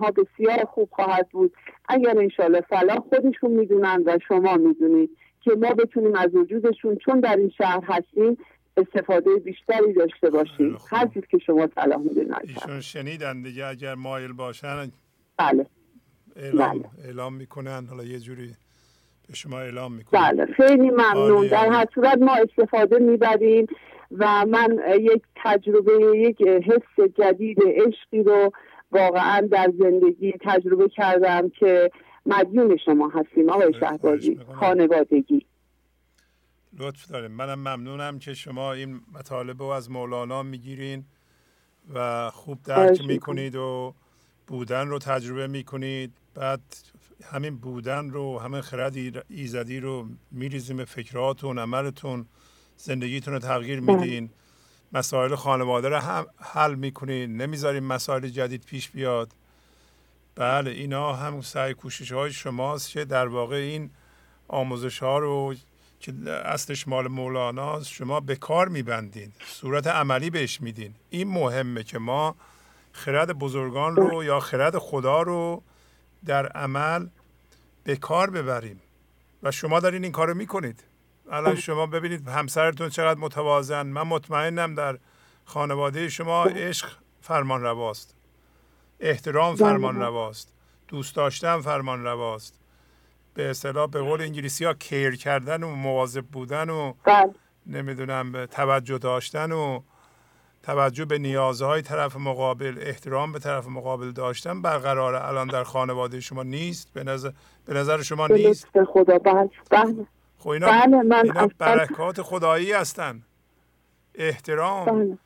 ها 0.00 0.10
بسیار 0.10 0.64
خوب 0.64 0.88
خواهد 0.92 1.28
بود. 1.28 1.52
اگر 1.88 2.18
انشالله 2.18 2.62
صلاح 2.70 2.98
خودشون 2.98 3.50
می‌دونن 3.50 4.02
و 4.06 4.18
شما 4.28 4.54
می‌دونید 4.54 5.10
که 5.40 5.50
ما 5.50 5.74
بتونیم 5.74 6.14
از 6.14 6.34
وجودشون 6.34 6.96
چون 6.96 7.20
در 7.20 7.36
این 7.36 7.48
شهر 7.48 7.84
هستیم 7.84 8.38
استفاده 8.76 9.36
بیشتری 9.36 9.92
داشته 9.92 10.30
باشیم 10.30 10.78
هر 10.90 11.06
چیز 11.06 11.22
که 11.30 11.38
شما 11.38 11.68
صلاح 11.74 11.98
می‌دونن 11.98 12.38
ایشون 12.42 12.80
شنیدن 12.80 13.42
دیگه 13.42 13.66
اگر 13.66 13.94
مایل 13.94 14.32
باشن 14.32 14.92
بله. 15.36 15.66
اعلام, 16.36 16.78
بله. 16.78 16.88
اعلام 17.04 17.34
می‌کنن. 17.34 17.86
حالا 17.90 18.04
یه 18.04 18.18
جوری 18.18 18.54
به 19.28 19.34
شما 19.34 19.60
اعلام 19.60 19.92
می‌کنن. 19.92 20.20
بله 20.20 20.46
خیلی 20.46 20.90
ممنون. 20.90 21.46
در 21.46 21.68
هر 21.68 21.86
صورت 21.94 22.18
ما 22.18 22.34
استفاده 22.34 22.98
می‌بریم 22.98 23.66
و 24.18 24.46
من 24.46 24.78
یک 25.00 25.22
تجربه 25.36 26.18
یک 26.18 26.42
حس 26.42 27.08
جدید 27.18 27.58
عشقی 27.66 28.22
رو 28.22 28.52
واقعا 28.92 29.40
در 29.40 29.72
زندگی 29.78 30.34
تجربه 30.40 30.88
کردم 30.88 31.48
که 31.48 31.90
مدیون 32.26 32.76
شما 32.76 33.08
هستیم 33.08 33.50
آقای 33.50 33.72
شهبازی 33.80 34.38
خانوادگی. 34.60 35.46
لطف 36.82 37.06
داریم. 37.06 37.30
منم 37.30 37.58
ممنونم 37.58 38.18
که 38.18 38.34
شما 38.34 38.72
این 38.72 39.00
مطالب 39.12 39.62
رو 39.62 39.68
از 39.68 39.90
مولانا 39.90 40.42
می‌گیرین 40.42 41.04
و 41.94 42.30
خوب 42.30 42.62
درک 42.62 43.00
می‌کنید 43.04 43.56
و 43.56 43.94
بودن 44.46 44.88
رو 44.88 44.98
تجربه 44.98 45.46
می‌کنید. 45.46 46.12
بعد 46.34 46.60
همین 47.24 47.56
بودن 47.56 48.10
رو 48.10 48.38
همین 48.38 48.60
خرد 48.60 48.94
ایزدی 49.28 49.80
رو 49.80 50.08
میریزیم 50.30 50.76
به 50.76 50.84
فکراتون 50.84 51.58
عملتون 51.58 52.26
زندگیتون 52.76 53.34
رو 53.34 53.40
تغییر 53.40 53.80
بله. 53.80 53.96
میدین. 53.96 54.30
مسائل 54.92 55.34
خانواده 55.34 55.88
رو 55.88 55.96
هم 55.96 56.26
حل 56.38 56.74
می‌کنین 56.74 57.36
نمی‌ذارین 57.36 57.84
مسائل 57.84 58.28
جدید 58.28 58.64
پیش 58.64 58.90
بیاد. 58.90 59.32
بله 60.34 60.70
اینا 60.70 61.12
هم 61.12 61.40
سعی 61.40 61.74
کوشش 61.74 62.12
های 62.12 62.32
شماست 62.32 62.90
که 62.90 63.04
در 63.04 63.26
واقع 63.28 63.56
این 63.56 63.90
آموزش 64.48 64.98
ها 64.98 65.18
رو 65.18 65.54
که 66.02 66.12
اصلش 66.30 66.88
مال 66.88 67.08
مولاناست 67.08 67.92
شما 67.92 68.20
به 68.20 68.36
کار 68.36 68.68
میبندین 68.68 69.32
صورت 69.46 69.86
عملی 69.86 70.30
بهش 70.30 70.60
میدین. 70.60 70.94
این 71.10 71.28
مهمه 71.28 71.82
که 71.82 71.98
ما 71.98 72.36
خرد 72.92 73.32
بزرگان 73.32 73.96
رو 73.96 74.24
یا 74.24 74.40
خرد 74.40 74.78
خدا 74.78 75.22
رو 75.22 75.62
در 76.24 76.46
عمل 76.46 77.06
به 77.84 77.96
کار 77.96 78.30
ببریم. 78.30 78.80
و 79.42 79.50
شما 79.50 79.80
دارین 79.80 80.02
این 80.02 80.12
کارو 80.12 80.34
می‌کنید. 80.34 80.84
الان 81.30 81.54
شما 81.56 81.86
ببینید 81.86 82.28
همسرتون 82.28 82.88
چقدر 82.88 83.20
متوازن. 83.20 83.86
من 83.86 84.02
مطمئنم 84.02 84.74
در 84.74 84.98
خانواده 85.44 86.08
شما 86.08 86.44
عشق 86.44 86.88
فرمان 87.20 87.62
رواست 87.62 88.14
احترام 89.00 89.54
بله. 89.54 89.68
فرمان 89.68 89.96
رواست 89.96 90.52
دوست 90.88 91.16
داشتن 91.16 91.60
فرمان 91.60 92.04
رواست 92.04 92.61
به 93.34 93.50
اصطلاح 93.50 93.86
به 93.86 94.00
قول 94.00 94.20
انگلیسی 94.20 94.64
ها 94.64 94.74
کیر 94.74 95.16
کردن 95.16 95.62
و 95.62 95.74
مواظب 95.74 96.24
بودن 96.26 96.70
و 96.70 96.94
بله. 97.04 97.34
نمی‌دونم 97.66 98.46
توجه 98.46 98.98
داشتن 98.98 99.52
و 99.52 99.80
توجه 100.62 101.04
به 101.04 101.18
نیازهای 101.18 101.82
طرف 101.82 102.16
مقابل 102.16 102.78
احترام 102.80 103.32
به 103.32 103.38
طرف 103.38 103.66
مقابل 103.66 104.10
داشتن 104.10 104.62
برقرار 104.62 105.14
الان 105.14 105.48
در 105.48 105.64
خانواده 105.64 106.20
شما 106.20 106.42
نیست 106.42 106.92
به 106.92 107.04
نظر, 107.04 107.30
به 107.64 107.74
نظر 107.74 108.02
شما 108.02 108.26
نیست؟ 108.26 108.66
خدا. 108.86 109.18
بله 109.18 109.50
بله. 109.70 110.06
خب 110.38 110.48
اینا, 110.48 110.66
بله 110.66 111.02
من 111.02 111.22
اینا 111.24 111.48
برکات 111.58 112.22
خدایی 112.22 112.72
هستن. 112.72 113.22
احترام 114.14 114.86
بله. 114.86 115.18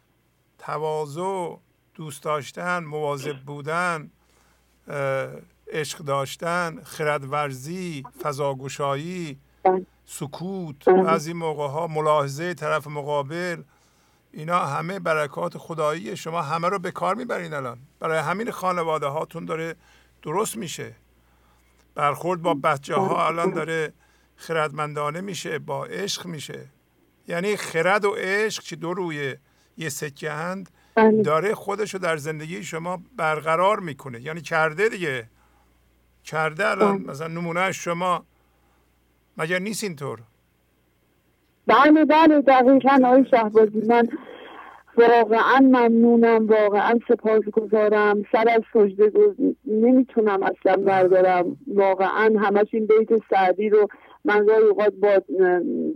تواضع 0.59 1.57
دوست 1.95 2.23
داشتن 2.23 2.85
مواظب 2.85 3.37
بودن 3.37 4.11
عشق 5.73 5.99
داشتن 5.99 6.81
خردورزی 6.85 8.05
فضاگشایی. 8.23 9.39
سکوت 10.07 10.89
بله. 10.89 11.03
بعضی 11.03 11.33
موقع 11.33 11.67
ها 11.67 11.87
ملاحظه 11.87 12.55
طرف 12.55 12.87
مقابل 12.87 13.63
اینا 14.33 14.59
همه 14.59 14.99
برکات 14.99 15.59
خدایی 15.59 16.17
شما 16.17 16.43
همه 16.43 16.69
رو 16.69 16.79
به 16.79 16.91
کار 16.91 17.15
می‌برین 17.15 17.55
الان 17.55 17.79
برای 18.01 18.19
همین 18.19 18.51
خانواده 18.51 19.07
هاتون 19.07 19.45
داره 19.45 19.75
درست 20.23 20.57
میشه 20.57 20.95
برخورد 21.95 22.43
با 22.43 22.55
بچه 22.55 22.95
ها 22.95 23.27
الان 23.27 23.51
داره 23.51 23.93
خردمندانه 24.37 25.21
میشه 25.21 25.59
با 25.59 25.87
عشق 25.87 26.27
میشه 26.27 26.67
یعنی 27.29 27.57
خرد 27.57 28.05
و 28.05 28.11
عشق 28.11 28.63
چی 28.63 28.77
دو 28.77 28.95
روی 28.95 29.37
یه 29.77 29.89
سکه 29.89 30.33
هند 30.33 30.71
بله. 30.95 31.23
داره 31.23 31.55
خودش 31.55 31.95
رو 31.95 32.01
در 32.01 32.17
زندگی 32.17 32.65
شما 32.65 33.03
برقرار 33.17 33.81
می‌کنه 33.81 34.21
یعنی 34.21 34.41
کرده 34.41 34.89
دیگه 34.89 35.29
کرده 36.27 36.67
الان 36.67 36.99
بله. 36.99 37.11
مثلا 37.11 37.29
نمونه 37.29 37.73
شما 37.73 38.25
مگر 39.39 39.59
نیست 39.59 39.85
اینطور؟ 39.85 40.19
بله 41.67 42.05
بله 42.05 42.41
دقیقا 42.41 42.79
آقای 43.05 43.25
شهبازی 43.31 43.83
من 43.89 44.09
واقعا 44.97 45.61
ممنونم 45.61 46.47
واقعا 46.47 46.99
سپاس 47.09 47.43
گذارم 47.43 48.23
سر 48.33 48.45
از 48.49 48.63
سجده 48.73 49.11
نمی‌تونم 49.65 50.43
اصلا 50.43 50.77
بردارم. 50.77 51.57
واقعا 51.75 52.41
همش 52.41 52.67
این 52.73 52.87
بیت 52.87 53.23
سعدی 53.31 53.69
رو 53.69 53.89
من 54.25 54.47
گاهی 54.47 54.63
اوقات 54.63 54.93
با 54.93 55.23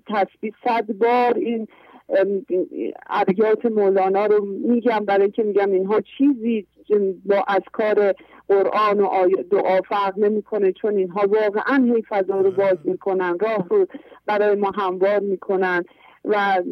تسبیح 0.07 0.53
صد 0.65 0.93
بار 0.93 1.35
این 1.35 1.69
ابیات 3.11 3.67
مولانا 3.67 4.27
رو 4.27 4.45
میگم 4.45 5.05
برای 5.05 5.31
که 5.31 5.43
میگم 5.43 5.73
اینها 5.73 6.01
چیزی 6.19 6.67
با 7.25 7.45
از 7.49 7.63
کار 7.73 8.15
قرآن 8.51 9.01
و 9.01 9.29
دعا 9.51 9.81
فرق 9.89 10.19
نمی‌کنه 10.19 10.73
چون 10.73 10.97
اینها 10.97 11.21
واقعا 11.29 11.93
هی 11.95 12.03
فضا 12.09 12.41
رو 12.41 12.51
باز 12.51 12.79
می‌کنن 12.85 13.39
راه 13.39 13.69
رو 13.71 13.87
برای 14.27 14.55
ما 14.55 14.71
هموار 14.71 15.19
می‌کنن 15.21 15.85
و 16.25 16.63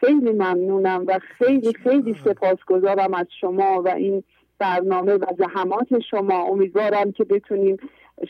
خیلی 0.00 0.32
ممنونم 0.32 1.04
و 1.06 1.18
خیلی 1.38 1.72
خیلی 1.72 2.14
سپاسگزارم 2.24 3.14
از 3.14 3.26
شما 3.40 3.82
و 3.82 3.88
این 3.88 4.22
برنامه 4.58 5.12
و 5.14 5.24
زحمات 5.38 5.98
شما. 6.10 6.44
امیدوارم 6.44 7.12
که 7.12 7.24
بتونیم 7.24 7.76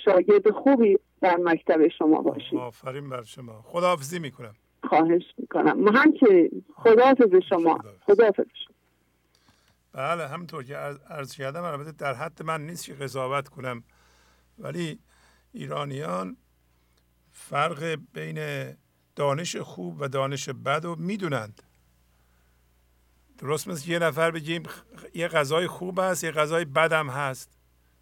شاگرد 0.04 0.50
خوبی 0.50 0.98
در 1.20 1.36
مکتب 1.36 1.88
شما 1.88 2.22
باشیم. 2.22 2.58
آفرین 2.58 3.08
بر 3.10 3.22
شما. 3.22 3.62
خداحافظی 3.64 4.18
می‌کنم. 4.18 4.54
خواهش 4.88 5.22
می‌کنم. 5.38 5.88
هم 5.88 6.12
که 6.12 6.50
خداحافظ 6.74 7.34
شما. 7.48 7.78
خداحافظ 8.06 8.46
شما. 8.64 8.75
بله 9.96 10.28
همونطور 10.28 10.64
که 10.64 10.76
عرض 10.76 11.32
کردم 11.32 11.62
البته 11.62 11.92
در 11.92 12.14
حد 12.14 12.42
من 12.42 12.66
نیست 12.66 12.84
که 12.84 12.94
قضاوت 12.94 13.48
کنم. 13.48 13.84
ولی 14.58 14.98
ایرانیان 15.52 16.36
فرق 17.32 17.98
بین 18.12 18.72
دانش 19.16 19.56
خوب 19.56 19.96
و 20.00 20.08
دانش 20.08 20.48
بد 20.48 20.84
رو 20.84 20.96
می‌دونند. 20.96 21.62
درست 23.38 23.68
مثل 23.68 23.90
یه 23.90 23.98
نفر 23.98 24.30
بگیم 24.30 24.62
یه 25.14 25.28
غذای 25.28 25.66
خوب 25.66 25.98
هست 25.98 26.24
یه 26.24 26.30
غذای 26.30 26.64
بد 26.64 26.92
هم 26.92 27.08
هست. 27.08 27.50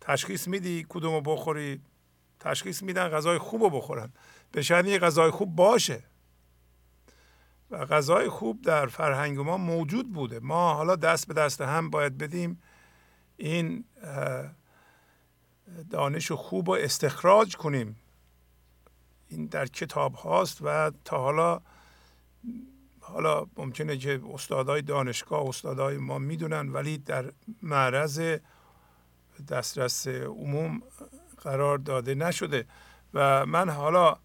تشخیص 0.01 0.49
میدی 0.49 0.87
کدومو 0.89 1.21
بخوری؟ 1.21 1.83
تشخیص 2.41 2.83
میدن 2.83 3.09
غذای 3.09 3.39
خوب 3.39 3.63
رو 3.63 3.71
بخورن. 3.71 4.13
به 4.53 4.65
یه 4.71 4.99
غذای 4.99 5.31
خوب 5.31 5.57
باشه. 5.57 6.03
و 7.75 7.85
غذای 7.85 8.29
خوب 8.29 8.63
در 8.63 8.87
فرهنگ 8.87 9.39
ما 9.39 9.57
موجود 9.57 10.13
بوده. 10.13 10.41
ما 10.41 10.75
حالا 10.75 10.97
دست 10.97 11.29
به 11.29 11.35
دست 11.35 11.61
هم 11.61 11.91
باید 11.91 12.19
بدیم 12.19 12.63
این 13.37 13.85
دانش 15.91 16.33
خوب 16.33 16.71
رو 16.71 16.77
استخراج 16.81 17.57
کنیم. 17.57 17.97
این 19.29 19.47
در 19.47 19.67
کتاب 19.67 20.15
هاست 20.15 20.59
و 20.63 20.93
تا 21.05 21.19
حالا 21.19 21.61
حالا 23.01 23.47
ممکنه 23.57 23.97
که 23.97 24.21
استادای 24.33 24.83
دانشگاه 24.83 25.49
استادای 25.49 25.97
ما 25.97 26.19
می‌دونن 26.19 26.69
ولی 26.69 26.99
در 26.99 27.33
معرض 27.63 28.39
دسترس 29.49 30.09
عموم 30.09 30.83
قرار 31.43 31.79
داده 31.79 32.15
نشده. 32.15 32.67
و 33.15 33.47
من 33.47 33.71
حالا 33.71 34.17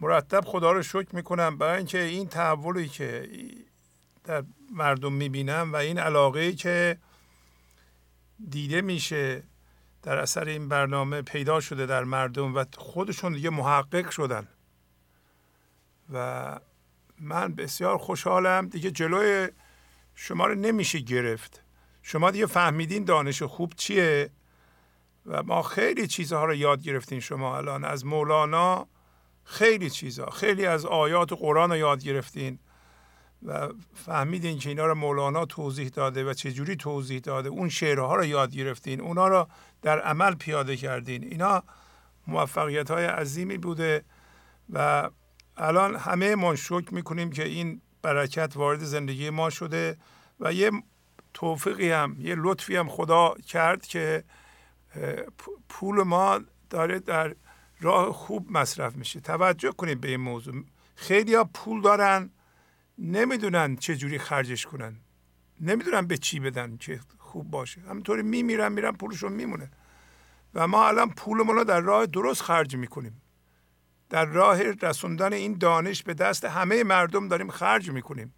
مرتب 0.00 0.44
خدا 0.44 0.72
رو 0.72 0.82
شکر 0.82 1.16
می‌کنم. 1.16 1.58
برای 1.58 1.76
اینکه 1.76 1.98
این 2.02 2.28
تحولی 2.28 2.88
که 2.88 3.28
در 4.24 4.44
مردم 4.72 5.12
می‌بینم 5.12 5.72
و 5.72 5.76
این 5.76 5.98
علاقه 5.98 6.52
که 6.52 6.98
دیده 8.48 8.80
میشه 8.80 9.42
در 10.02 10.18
اثر 10.18 10.44
این 10.44 10.68
برنامه 10.68 11.22
پیدا 11.22 11.60
شده 11.60 11.86
در 11.86 12.04
مردم 12.04 12.54
و 12.54 12.64
خودشون 12.76 13.32
دیگه 13.32 13.50
محقق 13.50 14.10
شدن. 14.10 14.48
و 16.12 16.58
من 17.18 17.54
بسیار 17.54 17.98
خوشحالم. 17.98 18.68
دیگه 18.68 18.90
جلوی 18.90 19.48
شما 20.14 20.46
رو 20.46 20.54
نمیشه 20.54 20.98
گرفت. 20.98 21.62
شما 22.02 22.30
دیگه 22.30 22.46
فهمیدین 22.46 23.04
دانش 23.04 23.42
خوب 23.42 23.72
چیه 23.76 24.30
و 25.26 25.42
ما 25.42 25.62
خیلی 25.62 26.06
چیزها 26.06 26.44
رو 26.44 26.54
یاد 26.54 26.82
گرفتین 26.82 27.20
شما 27.20 27.56
الان. 27.56 27.84
از 27.84 28.06
مولانا 28.06 28.86
خیلی 29.50 29.90
چیزها 29.90 30.30
خیلی 30.30 30.66
از 30.66 30.86
آیات 30.86 31.32
قرآن 31.32 31.70
رو 31.70 31.76
یاد 31.76 32.02
گرفتین 32.02 32.58
و 33.42 33.68
فهمیدین 33.94 34.58
که 34.58 34.68
اینا 34.68 34.86
رو 34.86 34.94
مولانا 34.94 35.44
توضیح 35.46 35.88
داده 35.88 36.24
و 36.24 36.34
چجوری 36.34 36.76
توضیح 36.76 37.20
داده. 37.20 37.48
اون 37.48 37.68
شعرها 37.68 38.16
رو 38.16 38.24
یاد 38.24 38.50
گرفتین. 38.50 39.00
اونا 39.00 39.28
رو 39.28 39.48
در 39.82 40.00
عمل 40.00 40.34
پیاده 40.34 40.76
کردین. 40.76 41.24
اینا 41.24 41.62
موفقیت 42.26 42.90
های 42.90 43.04
عظیمی 43.04 43.58
بوده 43.58 44.04
و 44.72 45.10
الان 45.56 45.96
همه 45.96 46.34
ما 46.34 46.56
شکر 46.56 46.94
می‌کنیم 46.94 47.30
که 47.30 47.44
این 47.44 47.80
برکت 48.02 48.56
وارد 48.56 48.80
زندگی 48.80 49.30
ما 49.30 49.50
شده 49.50 49.98
و 50.40 50.52
یه 50.52 50.70
توفیقی 51.34 51.90
هم 51.90 52.16
یه 52.20 52.34
لطفی 52.38 52.76
هم 52.76 52.88
خدا 52.88 53.34
کرد 53.46 53.86
که 53.86 54.24
پول 55.68 56.02
ما 56.02 56.40
داره 56.70 56.98
در 56.98 57.34
راه 57.80 58.12
خوب 58.12 58.52
مصرف 58.52 58.96
میشه. 58.96 59.20
توجه 59.20 59.72
کنید 59.72 60.00
به 60.00 60.08
این 60.08 60.20
موضوع. 60.20 60.64
خیلی 60.94 61.34
ها 61.34 61.44
پول 61.44 61.82
دارن 61.82 62.30
نمی‌دونن 62.98 63.76
چه 63.76 63.96
جوری 63.96 64.18
خرجش 64.18 64.66
کنن. 64.66 64.96
نمی‌دونن 65.60 66.06
به 66.06 66.18
چی 66.18 66.40
بدن 66.40 66.76
که 66.76 67.00
خوب 67.18 67.50
باشه. 67.50 67.80
همینطوری 67.80 68.22
میمیرن 68.22 68.72
میرن 68.72 68.92
پولشون 68.92 69.32
میمونه. 69.32 69.70
و 70.54 70.66
ما 70.68 70.88
الان 70.88 71.10
پولمون 71.10 71.56
رو 71.56 71.64
در 71.64 71.80
راه 71.80 72.06
درست 72.06 72.42
خرج 72.42 72.76
می‌کنیم. 72.76 73.22
در 74.10 74.24
راه 74.24 74.62
رسوندن 74.62 75.32
این 75.32 75.58
دانش 75.58 76.02
به 76.02 76.14
دست 76.14 76.44
همه 76.44 76.84
مردم 76.84 77.28
داریم 77.28 77.50
خرج 77.50 77.90
می‌کنیم. 77.90 78.34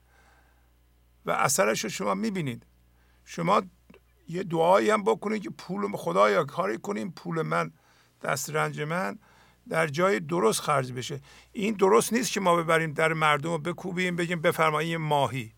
و 1.27 1.31
اثرش 1.31 1.85
رو 1.85 1.91
شما 1.91 2.15
می‌بینید. 2.15 2.67
شما 3.25 3.63
یه 4.29 4.43
دعایی 4.43 4.91
هم 4.91 5.03
بکنید 5.03 5.43
که 5.43 5.51
پول 5.51 5.97
خدایا 5.97 6.45
کاری 6.45 6.79
کنیم. 6.79 7.11
پول 7.11 7.43
من 7.43 7.73
دست 8.23 8.51
رنج 8.51 8.81
من. 8.81 9.19
در 9.69 9.87
جای 9.87 10.21
درست 10.21 10.61
خرج 10.61 10.93
بشه. 10.93 11.21
این 11.53 11.75
درست 11.75 12.13
نیست 12.13 12.33
که 12.33 12.41
ما 12.41 12.57
ببریم 12.57 12.93
در 12.93 13.13
مردم 13.13 13.51
رو 13.51 13.59
بکوبیم 13.59 14.17
بگیم 14.17 14.41
بفرمایید 14.41 14.97
ماهی. 14.97 15.53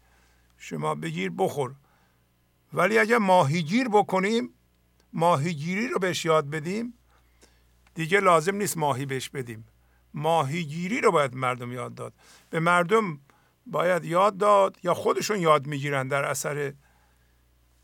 شما 0.59 0.95
بگیر 0.95 1.33
بخور. 1.39 1.75
ولی 2.73 2.99
اگر 2.99 3.19
ماهیگیر 3.19 3.89
بکنیم 3.89 4.51
ماهیگیری 5.13 5.89
رو 5.89 5.99
بهش 5.99 6.25
یاد 6.25 6.51
بدیم 6.51 6.95
دیگه 7.95 8.21
لازم 8.21 8.57
نیست 8.57 8.77
ماهی 8.77 9.07
بهش 9.07 9.29
بدیم. 9.29 9.65
ماهیگیری 10.15 11.01
رو 11.01 11.11
باید 11.11 11.35
مردم 11.35 11.73
یاد 11.73 11.95
داد. 11.95 12.13
به 12.51 12.61
مردم 12.61 13.21
باید 13.67 14.05
یاد 14.05 14.37
داد 14.37 14.79
یا 14.83 14.95
خودشون 14.95 15.41
یاد 15.41 15.67
می‌گیرن 15.67 16.09
در 16.09 16.25
اثر 16.25 16.73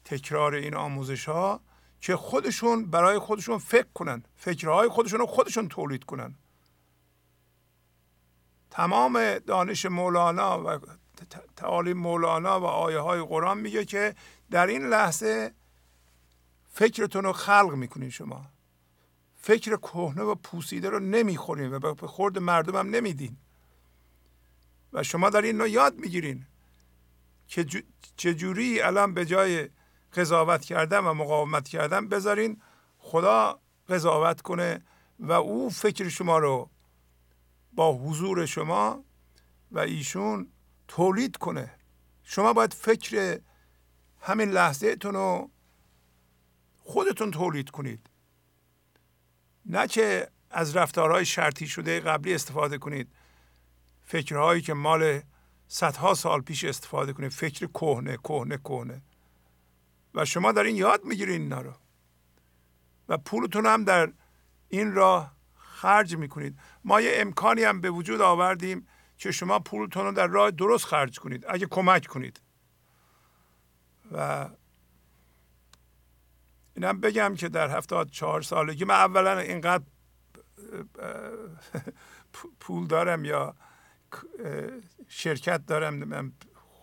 تکرار 0.05 0.55
این 0.55 0.75
آموزش 0.75 1.25
ها 1.25 1.61
که 2.01 2.16
خودشون 2.16 2.86
برای 2.86 3.18
خودشون 3.18 3.59
فکر 3.59 3.89
کنن 3.94 4.24
فکرهای 4.36 4.89
خودشون 4.89 5.20
رو 5.20 5.27
خودشون 5.27 5.68
تولید 5.68 6.05
کنن. 6.05 6.35
تمام 8.70 9.39
دانش 9.39 9.86
مولانا 9.86 10.64
و 10.64 10.78
تعالیم 11.56 11.97
مولانا 11.97 12.60
و 12.60 12.64
آیه 12.64 12.98
های 12.98 13.20
قرآن 13.20 13.59
میگه 13.59 13.85
که 13.85 14.14
در 14.51 14.66
این 14.66 14.86
لحظه 14.86 15.55
فکرتون 16.72 17.24
رو 17.24 17.32
خلق 17.32 17.74
می‌کنین 17.74 18.10
شما. 18.10 18.47
فکر 19.36 19.77
کهنه 19.77 20.22
و 20.22 20.35
پوسیده 20.35 20.89
رو 20.89 20.98
نمی‌خورین 20.98 21.74
و 21.74 21.94
به 21.94 22.06
خورد 22.06 22.39
مردم 22.39 22.77
هم 22.77 22.90
نمیدین. 22.90 23.36
و 24.93 25.02
شما 25.02 25.31
در 25.31 25.43
این 25.43 25.59
رو 25.59 25.68
یاد 25.68 25.98
می‌گیرین 25.98 26.47
که 27.47 27.66
چجوری 28.16 28.81
الان 28.81 29.14
به 29.14 29.27
جای 29.27 29.68
قضاوت 30.15 30.65
کردن 30.65 30.99
و 30.99 31.15
مقاومت 31.15 31.69
کردن 31.69 32.09
بذارین 32.09 32.62
خدا 32.99 33.61
قضاوت 33.89 34.41
کنه 34.41 34.82
و 35.19 35.32
او 35.32 35.70
فکر 35.70 36.09
شما 36.09 36.39
رو 36.39 36.70
با 37.73 37.93
حضور 37.93 38.47
شما 38.47 39.05
و 39.70 39.78
ایشون 39.78 40.49
تولید 40.89 41.37
کنه. 41.37 41.70
شما 42.23 42.53
باید 42.53 42.73
فکر 42.73 43.41
همین 44.20 44.51
لحظه 44.51 44.97
رو 45.03 45.51
خودتون 46.78 47.31
تولید 47.31 47.70
کنید. 47.70 48.11
نه 49.66 49.87
که 49.87 50.28
از 50.51 50.77
رفتارهای 50.77 51.24
شرطی 51.24 51.66
شده 51.66 52.01
قبلی 52.01 52.35
استفاده 52.35 52.78
کنید. 52.78 53.09
فکرهایی 54.03 54.62
که 54.62 54.74
مال 54.74 55.20
صدها 55.69 56.15
سال 56.15 56.41
پیش 56.41 56.65
استفاده 56.65 57.12
کنید. 57.12 57.32
فکر 57.32 57.66
کهنه 57.66 58.16
کهنه 58.16 58.57
کهنه. 58.57 59.03
و 60.15 60.24
شما 60.24 60.53
در 60.53 60.62
این 60.62 60.77
یاد 60.77 61.05
می‌گیرین 61.05 61.43
اینا 61.43 61.61
رو. 61.61 61.73
و 63.09 63.19
پولتون 63.19 63.66
هم 63.66 63.85
در 63.85 64.12
این 64.69 64.93
راه 64.93 65.37
خرج 65.55 66.16
می‌کنید. 66.16 66.59
ما 66.85 67.01
یه 67.01 67.12
امکانی 67.15 67.62
هم 67.62 67.81
به 67.81 67.91
وجود 67.91 68.20
آوردیم 68.20 68.87
که 69.16 69.31
شما 69.31 69.59
پولتون 69.59 70.05
رو 70.05 70.12
در 70.12 70.27
راه 70.27 70.51
درست 70.51 70.85
خرج 70.85 71.19
کنید 71.19 71.45
اگه 71.49 71.66
کمک 71.66 72.07
کنید. 72.07 72.41
و 74.12 74.49
اینم 76.74 77.01
بگم 77.01 77.35
که 77.35 77.49
در 77.49 77.70
هفتاد 77.70 78.11
چهار 78.11 78.43
سالگی 78.43 78.85
من 78.85 78.95
اولا 78.95 79.39
اینقدر 79.39 79.85
پول 82.61 82.87
دارم 82.87 83.24
یا 83.24 83.55
شرکت 85.09 85.66
دارم 85.66 86.32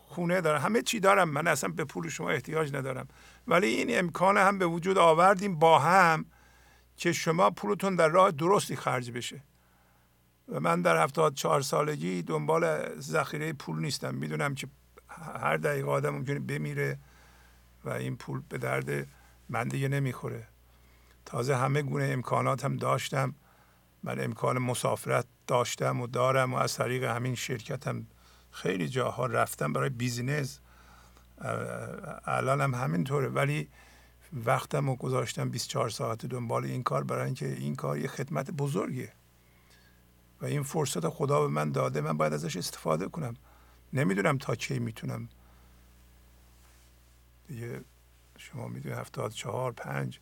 خونه 0.08 0.42
دارم. 0.42 0.62
همه 0.62 0.82
چی 0.82 1.00
دارم. 1.00 1.30
من 1.30 1.48
اصلا 1.48 1.70
به 1.70 1.86
پول 1.86 2.10
شما 2.10 2.30
احتیاج 2.30 2.76
ندارم. 2.76 3.08
ولی 3.48 3.68
این 3.68 4.00
امکان 4.00 4.38
هم 4.38 4.60
به 4.60 4.66
وجود 4.66 4.98
آوردیم 4.98 5.60
با 5.60 5.80
هم 5.80 6.26
که 6.98 7.12
شما 7.14 7.50
پولتون 7.50 7.96
در 7.96 8.08
راه 8.08 8.32
درستی 8.32 8.76
خرج 8.76 9.12
بشه. 9.12 9.44
و 10.50 10.60
من 10.60 10.82
در 10.82 11.04
هفتاد 11.04 11.34
چهار 11.34 11.62
سالگی 11.62 12.22
دنبال 12.22 12.96
ذخیره 13.00 13.54
پول 13.54 13.80
نیستم. 13.80 14.16
می‌دونم 14.16 14.56
که 14.56 14.68
هر 15.42 15.58
دقیقه 15.58 15.90
آدم 15.90 16.10
ممکنه 16.10 16.40
بمیره 16.40 17.00
و 17.86 17.90
این 17.90 18.18
پول 18.18 18.42
به 18.50 18.58
درد 18.58 19.08
من 19.50 19.68
دیگه 19.68 19.88
نمی‌خوره. 19.88 20.48
تازه 21.26 21.56
همه 21.56 21.82
گونه 21.82 22.06
امکانات 22.06 22.66
هم 22.66 22.78
داشتم. 22.78 23.36
من 24.04 24.24
امکان 24.24 24.58
مسافرت 24.58 25.26
داشتم 25.48 26.02
و 26.02 26.08
دارم 26.08 26.54
و 26.54 26.58
از 26.58 26.76
طریق 26.76 27.04
همین 27.04 27.36
شرکت 27.36 27.88
هم 27.88 28.08
خیلی 28.52 28.90
جاها 28.90 29.26
رفتم 29.26 29.74
برای 29.74 29.90
بیزینس 29.90 30.60
الان 32.26 32.62
هم 32.62 32.74
همینطوره. 32.74 33.28
ولی 33.28 33.70
وقتم 34.46 34.90
رو 34.90 34.96
گذاشتم 34.96 35.50
24 35.50 35.90
ساعت 35.90 36.26
دنبال 36.26 36.66
این 36.66 36.84
کار 36.84 37.04
برای 37.04 37.26
اینکه 37.26 37.48
این 37.48 37.76
کار 37.76 37.98
یه 37.98 38.08
خدمت 38.08 38.52
بزرگیه 38.52 39.14
و 40.42 40.46
این 40.46 40.64
فرصت 40.64 41.10
خدا 41.10 41.42
به 41.42 41.48
من 41.48 41.72
داده 41.72 42.02
من 42.02 42.18
باید 42.18 42.34
ازش 42.34 42.58
استفاده 42.58 43.08
کنم. 43.08 43.34
نمی‌دونم 43.94 44.38
تا 44.38 44.56
کی 44.56 44.80
می‌تونم. 44.80 45.30
دیگه 47.48 47.82
شما 48.38 48.68
می‌دونید 48.68 48.98
هفتاد 48.98 49.32
چهار 49.32 49.72
پنج 49.72 50.20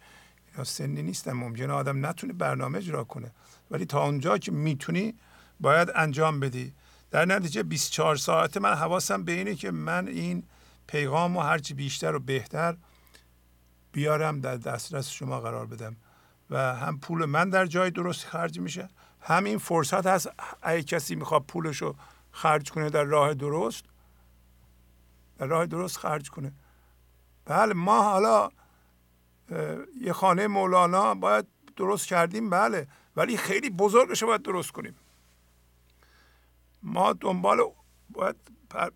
اینا 0.51 0.63
سنی 0.63 1.03
نیستم 1.03 1.33
ممکنه 1.33 1.73
آدم 1.73 2.05
نتونه 2.05 2.33
برنامه 2.33 2.77
اجرا 2.77 3.03
کنه. 3.03 3.31
ولی 3.71 3.85
تا 3.85 4.03
اونجا 4.03 4.37
که 4.37 4.51
می‌تونی 4.51 5.15
باید 5.59 5.91
انجام 5.95 6.39
بدی. 6.39 6.73
در 7.11 7.25
نتیجه 7.25 7.63
24 7.63 8.15
ساعته 8.15 8.59
من 8.59 8.73
حواسم 8.73 9.23
به 9.23 9.31
اینه 9.31 9.55
که 9.55 9.71
من 9.71 10.07
این 10.07 10.43
پیغام 10.87 11.37
و 11.37 11.39
هرچی 11.39 11.73
بیشتر 11.73 12.15
و 12.15 12.19
بهتر 12.19 12.77
بیارم 13.91 14.39
در 14.39 14.57
دسترس 14.57 15.09
شما 15.09 15.41
قرار 15.41 15.65
بدم. 15.65 15.95
و 16.49 16.75
هم 16.75 16.99
پول 16.99 17.25
من 17.25 17.49
در 17.49 17.65
جای 17.65 17.91
درست 17.91 18.25
خرج 18.25 18.59
میشه 18.59 18.89
همین 19.21 19.57
فرصت 19.57 20.07
هست 20.07 20.29
اگه 20.61 20.83
کسی 20.83 21.15
می‌خواد 21.15 21.43
پولش 21.43 21.81
رو 21.81 21.95
خرج 22.31 22.71
کنه 22.71 22.89
در 22.89 23.03
راه 23.03 23.33
درست 23.33 23.83
در 25.37 25.45
راه 25.45 25.65
درست 25.65 25.97
خرج 25.97 26.29
کنه. 26.29 26.53
بله 27.45 27.73
ما 27.73 28.03
حالا 28.03 28.49
یه 30.01 30.13
خانه 30.13 30.47
مولانا 30.47 31.13
باید 31.13 31.47
درست 31.75 32.07
کردیم 32.07 32.49
بله 32.49 32.87
ولی 33.15 33.37
خیلی 33.37 33.69
بزرگش 33.69 34.23
باید 34.23 34.41
درست 34.41 34.71
کنیم. 34.71 34.95
ما 36.85 37.13
دنبال 37.13 37.59
باید 38.09 38.35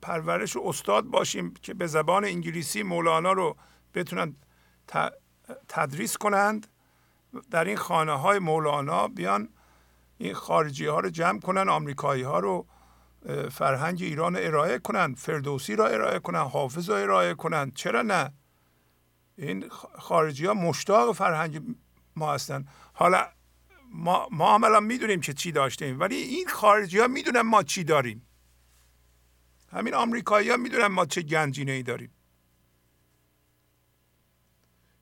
پرورش 0.02 0.56
و 0.56 0.61
استاد 0.66 1.03
باشیم 1.03 1.53
که 1.53 1.74
به 1.74 1.88
زبان 1.88 2.26
انگلیسی 2.26 2.84
مولانا 2.84 3.32
رو 3.32 3.57
بتونن 3.94 4.36
تدریس 5.68 6.18
کنند. 6.18 6.68
در 7.52 7.66
این 7.66 7.78
خانه 7.78 8.11
های 8.11 8.40
مولانا 8.40 9.07
بیان 9.07 9.49
این 10.18 10.34
خارجی 10.34 10.86
ها 10.86 10.99
رو 10.99 11.10
جمع 11.10 11.40
کنن 11.40 11.70
آمریکایی 11.70 12.24
ها 12.24 12.40
رو 12.40 12.66
فرهنگ 13.52 14.02
ایران 14.02 14.36
ارائه 14.36 14.80
کنن 14.80 15.14
فردوسی 15.14 15.76
را 15.76 15.88
ارائه 15.88 16.20
کنن 16.20 16.40
حافظ 16.40 16.90
را 16.90 16.98
ارائه 16.98 17.34
کنن. 17.34 17.72
چرا 17.72 18.02
نه؟ 18.02 18.34
این 19.38 19.70
خارجی 19.99 20.45
ها 20.45 20.53
مشتاق 20.53 21.16
فرهنگ 21.16 21.61
ما 22.16 22.34
هستن. 22.34 22.66
حالا 22.94 23.28
ما, 23.91 24.28
ما 24.32 24.56
الان 24.56 24.84
می‌دونیم 24.84 25.22
که 25.22 25.34
چی 25.34 25.52
داشتیم 25.52 25.99
ولی 25.99 26.16
این 26.16 26.48
خارجی 26.48 26.99
ها 26.99 27.07
می‌دونن 27.07 27.41
ما 27.41 27.64
چی 27.64 27.84
داریم. 27.84 28.28
همین 29.72 29.94
آمریکایی 29.94 30.49
ها 30.49 30.57
می‌دونن 30.57 30.88
ما 30.88 31.06
چه 31.06 31.22
گنجینه 31.22 31.72
ای 31.72 31.84
داریم. 31.84 32.11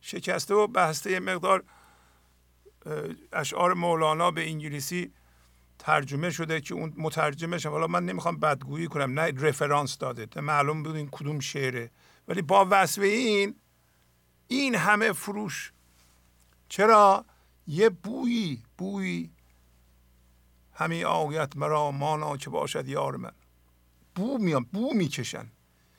شکسته 0.02 0.54
و 0.54 0.68
بسته 0.68 1.20
مقدار 1.20 1.64
اشعار 3.34 3.74
مولانا 3.74 4.32
به 4.32 4.50
انگلیسی 4.50 5.14
ترجمه 5.80 6.30
شده 6.30 6.62
که 6.62 6.74
اون 6.74 6.94
مترجمش 6.98 7.66
حالا 7.66 7.88
من 7.88 8.06
نمی‌خوام 8.06 8.40
بدگویی 8.40 8.88
کنم 8.88 9.20
نه 9.20 9.32
رفرانس 9.32 9.98
داده 9.98 10.42
معلوم 10.42 10.84
بود 10.84 10.96
این 10.96 11.10
کدوم 11.12 11.40
شعره. 11.40 11.92
ولی 12.28 12.42
با 12.42 12.68
وصف 12.70 13.02
این 13.02 13.56
این 14.48 14.76
همه 14.76 15.12
فروش. 15.12 15.74
چرا؟ 16.70 17.26
یه 17.68 17.90
بویی 17.90 18.64
بویی 18.78 19.32
همین 20.74 21.06
آیت 21.06 21.58
مرا 21.58 21.92
مانا 21.92 22.38
که 22.38 22.50
باشد 22.50 22.88
یار 22.88 23.16
من. 23.16 23.32
بو 24.16 24.38
میان 24.38 24.64
بو 24.64 24.94
می‌کشن. 24.94 25.52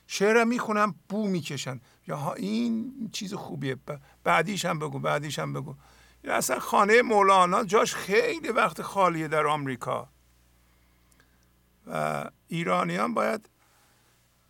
شعر 0.07 0.43
می‌خونم 0.43 0.95
بو 1.09 1.27
می‌کشن. 1.27 1.81
یا 2.07 2.33
این 2.33 2.93
چیز 3.13 3.33
خوبیه. 3.33 3.77
بعدیش 4.23 4.65
هم 4.65 4.79
بگو 4.79 4.99
بعدیش 4.99 5.39
هم 5.39 5.53
بگو. 5.53 5.75
اصلا 6.23 6.59
خانه 6.59 7.01
مولانا 7.01 7.63
جاش 7.63 7.95
خیلی 7.95 8.49
وقت 8.49 8.81
خالیه 8.81 9.27
در 9.27 9.47
آمریکا. 9.47 10.09
و 11.87 12.25
ایرانیان 12.47 13.13
باید 13.13 13.49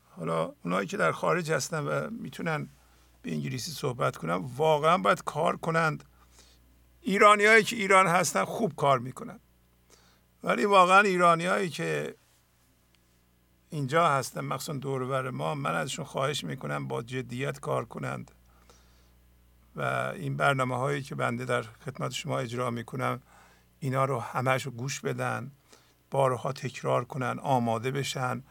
حالا 0.09 0.53
اونایی 0.63 0.87
که 0.87 0.97
در 0.97 1.11
خارج 1.11 1.51
هستن 1.51 1.79
و 1.79 2.09
می‌تونن 2.09 2.69
به 3.21 3.31
انگلیسی 3.31 3.71
صحبت 3.71 4.17
کنن 4.17 4.35
واقعا 4.57 4.97
باید 4.97 5.23
کار 5.23 5.57
کنند. 5.57 6.03
ایرانیایی 7.01 7.63
که 7.63 7.75
ایران 7.75 8.07
هستن 8.07 8.45
خوب 8.45 8.75
کار 8.75 8.99
می‌کنن. 8.99 9.39
ولی 10.43 10.65
واقعا 10.65 10.99
ایرانیایی 10.99 11.69
که 11.69 12.15
اینجا 13.69 14.09
هستن 14.09 14.41
مخصوصا 14.41 14.73
دورور 14.73 15.29
ما 15.29 15.55
من 15.55 15.75
ازشون 15.75 16.05
خواهش 16.05 16.43
می‌کنم 16.43 16.87
با 16.87 17.01
جدیت 17.01 17.59
کار 17.59 17.85
کنند. 17.85 18.31
و 19.75 19.81
این 20.15 20.37
برنامه 20.37 20.77
هایی 20.77 21.01
که 21.01 21.15
بنده 21.15 21.45
در 21.45 21.61
خدمت 21.61 22.11
شما 22.11 22.39
اجرا 22.39 22.69
می‌کنم 22.69 23.21
اینا 23.79 24.05
رو 24.05 24.19
همش 24.19 24.65
رو 24.65 24.71
گوش 24.71 24.99
بدن 24.99 25.51
بارها 26.11 26.53
تکرار 26.53 27.05
کنن 27.05 27.39
آماده 27.39 27.91
بشن 27.91 28.43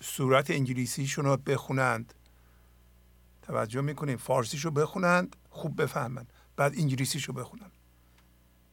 صورت 0.00 0.50
انگلیسیشون 0.50 1.24
رو 1.24 1.36
بخونند. 1.36 2.14
توجه 3.42 3.80
می‌کنیم 3.80 4.16
فارسیشو 4.16 4.70
بخونند 4.70 5.36
خوب 5.50 5.82
بفهمند 5.82 6.32
بعد 6.56 6.72
انگلیسیشو 6.78 7.32
بخونن. 7.32 7.70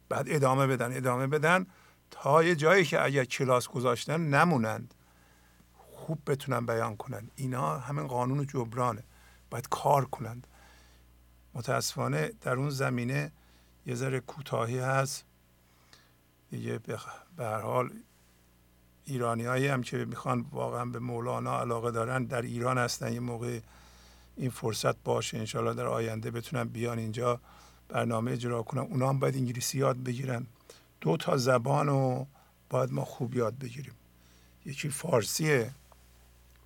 بعد 0.10 0.26
ادامه 0.30 0.68
بدن 0.68 0.98
ادامه 0.98 1.28
بدن 1.28 1.66
تا 2.12 2.44
یه 2.44 2.56
جایی 2.56 2.86
که 2.86 3.04
اگر 3.04 3.26
کلاس 3.26 3.68
گذاشتن 3.68 4.22
نمونند 4.22 4.94
خوب 5.74 6.20
بتونن 6.28 6.66
بیان 6.66 6.96
کنن. 6.98 7.30
اینا 7.36 7.80
همین 7.80 8.08
قانون 8.08 8.48
جبرانه. 8.48 9.04
باید 9.50 9.70
کار 9.70 10.06
کنند. 10.06 10.48
متاسفانه 11.54 12.32
در 12.42 12.56
اون 12.56 12.70
زمینه 12.70 13.32
یه 13.86 13.96
ذره 13.96 14.20
کوتاهی 14.20 14.80
هست. 14.80 15.26
دیگه 16.50 16.80
به 16.80 16.98
هر 17.38 17.62
حال 17.62 17.90
ایرانی 19.06 19.46
هایی 19.46 19.68
هم 19.68 19.84
که 19.84 20.06
می‌خوان 20.06 20.46
واقعا 20.52 20.86
به 20.86 21.00
مولانا 21.00 21.60
علاقه 21.60 21.92
دارن 21.92 22.24
در 22.24 22.42
ایران 22.42 22.78
هستن. 22.78 23.14
یه 23.14 23.20
موقع 23.20 23.60
این 24.36 24.50
فرصت 24.50 25.04
باشه 25.04 25.38
انشالله 25.38 25.74
در 25.74 25.86
آینده 25.86 26.32
بتونن 26.32 26.64
بیان 26.64 27.00
اینجا. 27.00 27.42
برنامه 27.94 28.32
اجرا 28.32 28.64
کنن 28.64 28.82
اونا 28.82 29.10
هم 29.10 29.20
باید 29.20 29.36
انگلیسی 29.36 29.78
یاد 29.78 30.04
بگیرن. 30.04 30.48
دو 31.02 31.18
تا 31.18 31.38
زبان 31.38 31.88
رو 31.88 32.28
باید 32.70 32.92
ما 32.92 33.06
خوب 33.06 33.36
یاد 33.36 33.58
بگیریم. 33.58 33.94
یکی 34.66 34.90
فارسیه. 34.90 35.72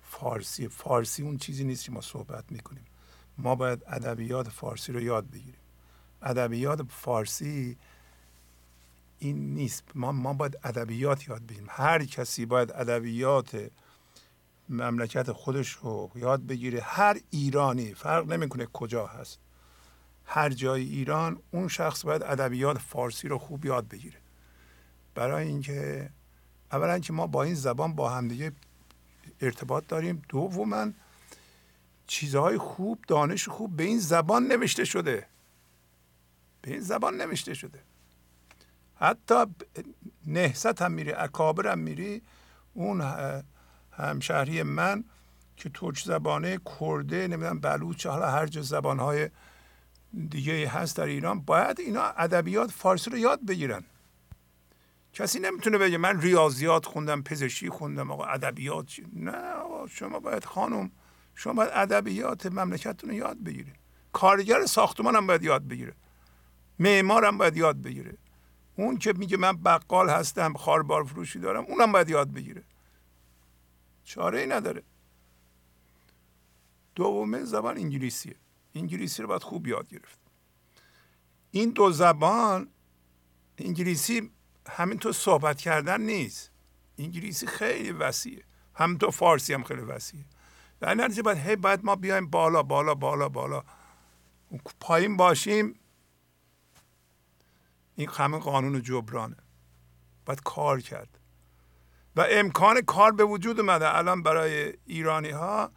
فارسی 0.02 0.68
فارسی 0.68 1.22
اون 1.22 1.38
چیزی 1.38 1.64
نیست 1.64 1.84
که 1.84 1.92
ما 1.92 2.00
صحبت 2.00 2.44
می‌کنیم. 2.50 2.84
ما 3.38 3.54
باید 3.54 3.84
ادبیات 3.86 4.48
فارسی 4.48 4.92
رو 4.92 5.00
یاد 5.00 5.30
بگیریم. 5.30 5.60
ادبیات 6.22 6.82
فارسی 6.82 7.76
این 9.18 9.54
نیست. 9.54 9.84
ما 9.94 10.12
ما 10.12 10.32
باید 10.32 10.58
ادبیات 10.64 11.28
یاد 11.28 11.42
بگیریم. 11.46 11.66
هر 11.70 12.04
کسی 12.04 12.46
باید 12.46 12.72
ادبیات 12.72 13.70
مملکت 14.68 15.32
خودش 15.32 15.70
رو 15.70 16.10
یاد 16.14 16.46
بگیره. 16.46 16.80
هر 16.82 17.20
ایرانی 17.30 17.94
فرق 17.94 18.32
نمی‌کنه 18.32 18.66
کجا 18.66 19.06
هست. 19.06 19.38
هر 20.30 20.50
جای 20.50 20.82
ایران 20.82 21.38
اون 21.50 21.68
شخص 21.68 22.04
باید 22.04 22.22
ادبیات 22.22 22.78
فارسی 22.78 23.28
رو 23.28 23.38
خوب 23.38 23.64
یاد 23.64 23.88
بگیره. 23.88 24.18
برای 25.14 25.48
اینکه 25.48 26.10
اولا 26.72 26.98
که 26.98 27.12
ما 27.12 27.26
با 27.26 27.42
این 27.42 27.54
زبان 27.54 27.94
با 27.94 28.10
همدیگه 28.10 28.52
ارتباط 29.40 29.86
داریم. 29.86 30.22
دوما 30.28 30.86
چیزهای 32.06 32.58
خوب 32.58 33.04
دانش 33.08 33.48
خوب 33.48 33.76
به 33.76 33.84
این 33.84 33.98
زبان 33.98 34.46
نوشته 34.46 34.84
شده. 34.84 35.26
به 36.62 36.70
این 36.70 36.80
زبان 36.80 37.16
نوشته 37.16 37.54
شده. 37.54 37.78
حتی 38.96 39.34
نهست 40.26 40.82
هم 40.82 40.92
میری 40.92 41.12
اکابر 41.12 41.72
هم 41.72 41.78
میری. 41.78 42.22
اون 42.74 43.02
همشهری 43.92 44.62
من 44.62 45.04
که 45.56 45.70
ترک 45.74 46.04
زبانه 46.04 46.60
کرده 46.80 47.28
نمی‌دونم 47.28 47.60
بلوچ 47.60 48.06
حالا 48.06 48.30
هر 48.30 48.46
جا 48.46 48.62
زبانهای 48.62 49.30
دیگه 50.28 50.68
هست 50.68 50.96
در 50.96 51.06
ایران 51.06 51.40
باید 51.40 51.80
اینا 51.80 52.02
ادبیات 52.02 52.70
فارسی 52.70 53.10
رو 53.10 53.18
یاد 53.18 53.46
بگیرن. 53.46 53.84
کسی 55.12 55.38
نمی‌تونه 55.38 55.78
بگه 55.78 55.98
من 55.98 56.20
ریاضیات 56.20 56.86
خوندم 56.86 57.22
پزشکی 57.22 57.70
خوندم 57.70 58.10
آقا 58.10 58.24
ادبیات 58.24 58.92
نه 59.12 59.52
آقا 59.52 59.86
شما 59.86 60.20
باید 60.20 60.44
خانم 60.44 60.90
شما 61.34 61.52
باید 61.52 61.70
ادبیات 61.74 62.46
مملکتتون 62.46 63.10
رو 63.10 63.16
یاد 63.16 63.38
بگیره 63.38 63.72
کارگر 64.12 64.66
ساختمان 64.66 65.16
هم 65.16 65.26
باید 65.26 65.42
یاد 65.42 65.68
بگیره. 65.68 65.94
معمار 66.78 67.24
هم 67.24 67.38
باید 67.38 67.56
یاد 67.56 67.82
بگیره. 67.82 68.18
اون 68.76 68.96
که 68.96 69.12
میگه 69.12 69.36
من 69.36 69.52
بقال 69.52 70.10
هستم 70.10 70.54
خاربار 70.54 71.04
فروشی 71.04 71.38
دارم 71.38 71.64
اونم 71.64 71.92
باید 71.92 72.08
یاد 72.08 72.32
بگیره. 72.32 72.62
چاره 74.04 74.40
ای 74.40 74.46
نداره. 74.46 74.82
دومه 76.94 77.44
زبان 77.44 77.76
انگلیسیه. 77.76 78.36
انگلیسی 78.74 79.22
رو 79.22 79.28
باید 79.28 79.42
خوب 79.42 79.66
یاد 79.66 79.88
گرفت. 79.88 80.18
این 81.50 81.70
دو 81.70 81.90
زبان 81.90 82.68
انگلیسی 83.58 84.30
همینطور 84.68 85.12
صحبت 85.12 85.60
کردن 85.60 86.00
نیست. 86.00 86.50
انگلیسی 86.98 87.46
خیلی 87.46 87.92
وسیعه. 87.92 88.44
همینطور 88.74 89.10
فارسی 89.10 89.54
هم 89.54 89.62
خیلی 89.62 89.80
وسیعه. 89.80 90.24
در 90.80 90.94
نتیجه 90.94 91.22
باید 91.22 91.38
هی 91.38 91.56
باید 91.56 91.84
ما 91.84 91.96
بیایم 91.96 92.30
بالا 92.30 92.62
بالا 92.62 92.94
بالا 92.94 93.28
بالا. 93.28 93.64
پایین 94.80 95.16
باشیم. 95.16 95.74
این 97.96 98.08
همه 98.08 98.38
قانون 98.38 98.82
جبرانه. 98.82 99.36
باید 100.26 100.42
کار 100.42 100.80
کرد. 100.80 101.18
و 102.16 102.26
امکان 102.30 102.80
کار 102.80 103.12
به 103.12 103.24
وجود 103.24 103.60
اومده. 103.60 103.96
الان 103.96 104.22
برای 104.22 104.72
ایرانی 104.86 105.30
ها 105.30 105.72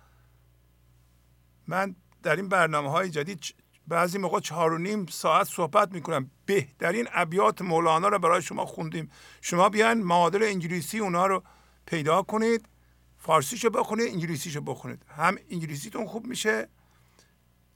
من 1.68 1.96
در 2.24 2.36
این 2.36 2.50
برنامه 2.50 2.90
های 2.92 3.10
جدید 3.10 3.56
بعضی 3.88 4.18
موقع 4.18 4.40
چهار 4.40 4.74
و 4.74 4.78
نیم 4.78 5.06
ساعت 5.06 5.48
صحبت 5.48 5.92
می‌کنم. 5.92 6.32
بهترین 6.46 7.08
ابیات 7.14 7.62
مولانا 7.62 8.08
رو 8.08 8.20
برای 8.20 8.42
شما 8.42 8.66
خوندیم. 8.66 9.12
شما 9.42 9.70
بیاین 9.70 10.04
معادل 10.04 10.44
انگلیسی 10.44 11.00
اونا 11.00 11.28
رو 11.28 11.44
پیدا 11.86 12.22
کنید 12.22 12.66
فارسیشو 13.18 13.70
بخونید 13.70 14.08
انگلیسیشو 14.08 14.62
بخونید. 14.62 15.06
هم 15.08 15.38
انگلیسیتون 15.50 16.06
خوب 16.06 16.28
میشه 16.28 16.68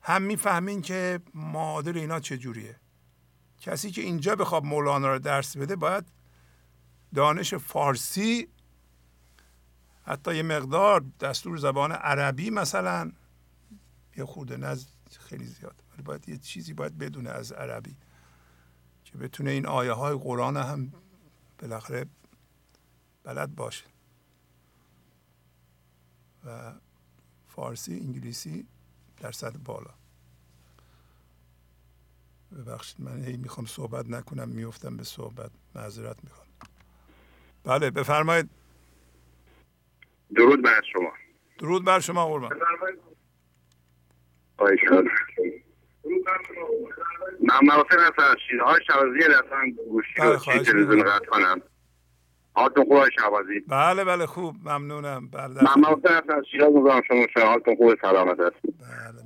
هم 0.02 0.22
می‌فهمین 0.22 0.82
که 0.82 1.20
معادل 1.34 1.98
اینا 1.98 2.20
چجوریه 2.20 2.80
کسی 3.62 3.92
که 3.92 4.02
اینجا 4.02 4.36
بخواد 4.36 4.64
مولانا 4.64 5.14
رو 5.14 5.20
درس 5.20 5.58
بده 5.58 5.76
باید 5.76 6.06
دانش 7.16 7.54
فارسی 7.54 8.48
حتی 10.06 10.36
یه 10.36 10.44
مقدار 10.44 11.06
دستور 11.20 11.58
زبان 11.58 11.92
عربی 11.92 12.50
مثلا 12.50 13.12
یه 14.18 14.26
خورده 14.26 14.58
نز 14.58 14.88
خیلی 15.20 15.46
زیاد. 15.46 15.84
ولی 15.94 16.04
باید 16.04 16.30
یه 16.30 16.38
چیزی 16.38 16.74
باید 16.74 16.98
بدونه 16.98 17.30
از 17.30 17.52
عربی 17.52 17.98
که 19.04 19.18
بتونه 19.18 19.52
این 19.52 19.66
آیه 19.66 19.92
های 19.92 20.16
قرآن 20.16 20.58
هم 20.58 20.94
بالاخره 21.60 22.06
بلد 23.24 23.56
باشه. 23.56 23.86
و 26.46 26.74
فارسی 27.48 28.00
انگلیسی 28.00 28.68
در 29.18 29.32
سطح 29.32 29.58
بالا. 29.58 29.94
ببخشید 32.52 33.02
من 33.02 33.24
هی 33.24 33.38
می‌خوام 33.38 33.66
صحبت 33.66 34.10
نکنم 34.10 34.50
میفتم 34.50 34.98
به 34.98 35.04
صحبت. 35.04 35.52
معذرت 35.76 36.24
می‌خوام. 36.24 36.48
بله 37.64 37.92
بفرمایید. 37.92 38.50
درود 40.36 40.64
بر 40.64 40.82
شما. 40.94 41.12
درود 41.60 41.86
بر 41.86 42.00
شما 42.00 42.28
قربان. 42.28 42.60
من 47.42 47.60
موافق 47.64 48.00
هستم 48.00 48.36
شیرهای 48.50 48.80
شوازی 48.88 49.20
رفتن 49.20 49.72
گوشی 49.90 50.14
رو 50.18 50.30
بله، 50.30 50.64
تلویزیون 50.64 51.04
قطع 51.04 51.26
کنم. 51.26 51.62
حالتون 52.54 52.86
خوب 52.86 53.10
شوازی 53.20 53.60
بله 53.68 54.04
بله 54.04 54.26
خوب. 54.26 54.56
ممنونم. 54.66 55.30
بله 55.30 55.64
من 55.64 55.82
موافق 55.82 56.12
هستم 56.12 56.42
شیراز 56.52 56.74
مزام 56.74 57.02
شما 57.08 57.44
حالتون 57.46 57.76
خوب 57.76 57.96
سلامت 58.02 58.40
هست 58.40 58.56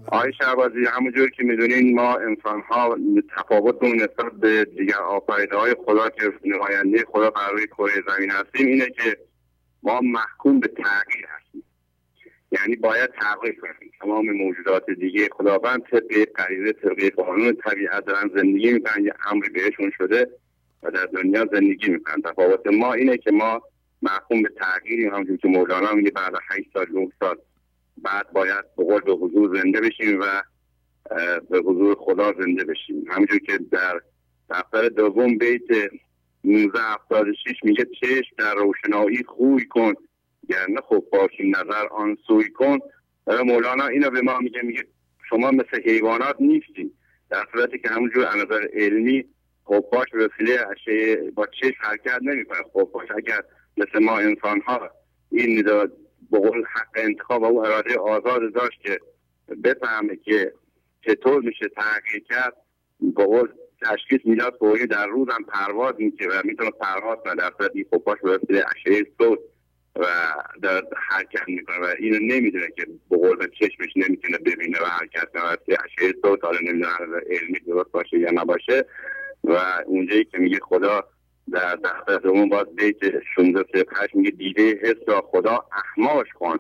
آقای 0.07 0.33
شهبازی 0.33 0.85
همونجور 0.85 1.29
که 1.29 1.43
می‌دونین 1.43 1.95
ما 1.95 2.15
انسان 2.15 2.61
ها 2.61 2.97
تفاوت 3.37 3.83
نسبت 3.83 4.31
به 4.39 4.65
دیگر 4.65 4.97
آفریده 4.97 5.57
های 5.57 5.75
خدا 5.85 6.09
که 6.09 6.33
نماینده 6.45 7.05
خدا 7.11 7.29
بر 7.29 7.51
روی 7.51 7.67
کره 7.67 8.03
زمین 8.07 8.31
هستیم 8.31 8.67
اینه 8.67 8.89
که 8.89 9.17
ما 9.83 10.01
محکوم 10.01 10.59
به 10.59 10.67
تغییر 10.67 11.27
هستیم. 11.37 11.63
یعنی 12.51 12.75
باید 12.75 13.09
تغییر 13.09 13.55
کنیم. 13.59 13.91
تمام 14.01 14.31
موجودات 14.31 14.89
دیگه 14.89 15.29
خداوند 15.31 15.81
طبق 15.81 16.25
غریزه 16.35 16.73
طبق 16.73 17.13
قانون 17.15 17.53
طبیعت 17.53 18.05
دارن 18.05 18.31
زندگی 18.35 18.73
می‌کنن. 18.73 19.05
یه 19.05 19.13
امری 19.31 19.49
بهشون 19.49 19.91
شده 19.97 20.27
و 20.83 20.91
در 20.91 21.05
دنیا 21.05 21.45
زندگی 21.51 21.89
می‌کنن. 21.89 22.21
تفاوت 22.21 22.67
ما 22.67 22.93
اینه 22.93 23.17
که 23.17 23.31
ما 23.31 23.61
محکوم 24.01 24.41
به 24.41 24.49
تغییریم 24.49 25.13
همونجور 25.13 25.37
که 25.37 25.47
مولانا 25.47 25.93
میگه 25.93 26.11
بعد 26.11 26.33
8 26.49 26.69
سال 26.73 26.87
9 26.93 27.11
سال 27.19 27.37
بعد 27.97 28.31
باید 28.31 28.65
به 28.77 28.83
قول 28.83 29.01
به 29.01 29.11
حضور 29.11 29.61
زنده 29.61 29.81
بشیم 29.81 30.19
و 30.21 30.41
به 31.49 31.59
حضور 31.59 31.95
خدا 31.95 32.33
زنده 32.39 32.63
بشیم. 32.63 33.05
همونجور 33.09 33.39
که 33.39 33.57
در 33.71 34.01
دفتر 34.49 34.89
دوم 34.89 35.37
بیت 35.37 35.71
1976 36.45 37.63
میگه 37.63 37.85
چشم 38.01 38.35
در 38.37 38.55
روشنایی 38.55 39.23
خوی 39.23 39.65
کن. 39.65 39.93
گرنه 40.49 40.81
خوب 40.81 41.09
باشی 41.09 41.49
نظر 41.49 41.87
آن 41.91 42.17
سوی 42.27 42.49
کن. 42.49 42.79
مولانا 43.45 43.87
اینو 43.87 44.09
به 44.09 44.21
ما 44.21 44.39
میگه 44.39 44.61
میگه 44.61 44.83
شما 45.29 45.51
مثل 45.51 45.81
حیوانات 45.85 46.35
نیستین. 46.39 46.91
در 47.29 47.45
صورتی 47.51 47.79
که 47.79 47.89
همونجور 47.89 48.25
از 48.25 48.35
نظر 48.35 48.67
علمی 48.73 49.25
خفاش 49.65 50.07
به 50.13 50.27
وسیله 50.27 50.67
اشعه 50.71 51.31
با 51.31 51.47
چشم 51.61 51.77
حرکت 51.79 52.19
نمی‌کنه. 52.21 52.57
خفاش 52.63 53.11
اگر 53.17 53.41
مثل 53.77 53.99
ما 54.03 54.17
انسان 54.17 54.61
ها 54.61 54.89
این 55.31 55.63
به 56.31 56.39
قول 56.39 56.63
حق 56.65 56.89
انتخاب 56.95 57.41
و 57.41 57.59
اراده 57.59 57.97
آزاد 57.97 58.53
داشت 58.53 58.81
که 58.81 58.99
بفهمه 59.63 60.15
که 60.15 60.53
چطور 61.01 61.41
میشه 61.41 61.67
تغییر 61.75 62.23
کرد 62.29 62.53
به 63.15 63.25
قول 63.25 63.47
تشخیص 63.81 64.19
می‌داد 64.25 64.55
فوری 64.59 64.87
در 64.87 65.07
روز 65.07 65.27
هم 65.29 65.43
پرواز 65.43 65.95
می‌کنه 65.97 66.27
و 66.27 66.41
می‌تونه 66.43 66.71
پرواز 66.71 67.17
کنه. 67.23 67.35
در 67.35 67.51
صورت 67.57 67.71
این 67.73 67.85
خفاش 67.93 68.19
به 68.23 68.29
وسیله 68.31 68.65
صوت 69.17 69.39
و 69.99 70.05
در 70.61 70.83
حرکت 71.09 71.47
می‌کنه 71.47 71.77
و 71.79 71.95
اینو 71.99 72.19
نمی‌دونه 72.19 72.67
که 72.75 72.85
به 73.09 73.17
قول 73.17 73.47
چشمش 73.59 73.89
نمی‌تونه 73.95 74.37
ببینه 74.37 74.77
و 74.81 74.85
حرکت 74.85 75.27
و 75.35 75.57
اشعه 75.67 76.13
صوت 76.21 76.43
حالا 76.43 76.59
نمی‌دونه 76.59 76.91
علمی 77.29 77.59
درست 77.67 77.91
باشه 77.91 78.19
یا 78.19 78.31
نباشه. 78.31 78.85
و 79.43 79.57
اونجایی 79.85 80.25
که 80.25 80.37
میگه 80.37 80.59
خدا 80.59 81.03
در 81.51 81.75
دفتر 81.75 82.17
دوم 82.17 82.49
باز 82.49 82.75
بیت 82.75 82.97
16 83.35 83.85
8 83.95 84.15
میگه 84.15 84.31
دیده 84.31 84.79
حس 84.81 84.97
را 85.07 85.21
خدا 85.21 85.65
احماش 85.71 86.27
کن. 86.35 86.57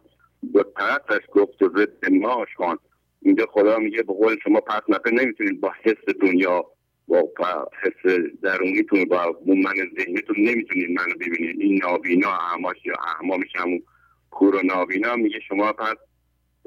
دو 0.53 0.63
طرفش 0.63 1.25
گفت 1.31 1.61
و 1.61 1.69
ضد 1.77 2.11
ماش 2.11 2.53
کن. 2.57 2.77
اینجا 3.21 3.45
خدا 3.45 3.77
میگه 3.77 4.03
به 4.03 4.13
قول 4.13 4.37
شما 4.43 4.59
پس 4.61 4.81
نفر 4.89 5.11
نمی‌تونید 5.11 5.61
با 5.61 5.71
حس 5.83 6.15
دنیا 6.21 6.65
با 7.09 7.69
حس 7.81 8.31
درونیتون 8.41 9.05
با 9.05 9.39
من 9.45 9.75
ذهنیتون 9.97 10.35
نمی‌تونید 10.37 10.89
منو 10.89 11.13
ببینید. 11.19 11.59
این 11.59 11.79
نابینا 11.83 12.29
اعماش 12.31 12.77
یا 12.85 12.95
اعمامش 13.15 13.55
همون 13.55 13.83
کور 14.29 14.55
و 14.55 14.61
نابینا 14.61 15.15
میگه 15.15 15.39
شما 15.47 15.73
پس 15.73 15.95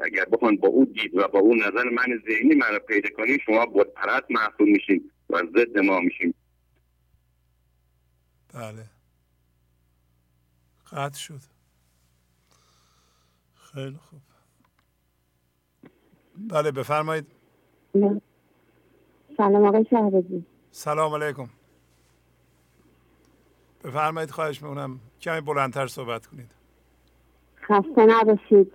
اگر 0.03 0.25
بخوان 0.25 0.57
با 0.57 0.69
اون 0.69 0.85
دید 0.85 1.15
و 1.15 1.29
با 1.29 1.39
اون 1.39 1.59
نظر 1.59 1.85
من 1.91 2.23
ذهنی 2.29 2.55
من 2.55 2.67
رو 2.73 2.79
پیدا 2.79 3.09
کنید 3.17 3.41
شما 3.47 3.67
پرست 3.67 4.31
محصول 4.31 4.69
میشین 4.69 5.11
و 5.31 5.39
ضد 5.39 5.79
ما 5.79 6.01
میشین. 6.01 6.35
بله. 8.55 8.85
قطع 10.93 11.19
شد. 11.19 11.41
خیلی 13.55 13.97
خوب. 13.97 14.21
بله 16.37 16.71
بفرمایید. 16.71 17.27
سلام 19.37 19.65
آقای 19.65 19.87
شهبازی 19.91 20.47
سلام 20.71 21.15
علیکم. 21.15 21.49
بفرمایید 23.85 24.31
خواهش 24.31 24.63
می‌کنم 24.63 25.01
کمی 25.21 25.41
بلندتر 25.41 25.87
صحبت 25.87 26.27
کنید. 26.27 26.51
خسته 27.63 28.07
نباشید. 28.07 28.73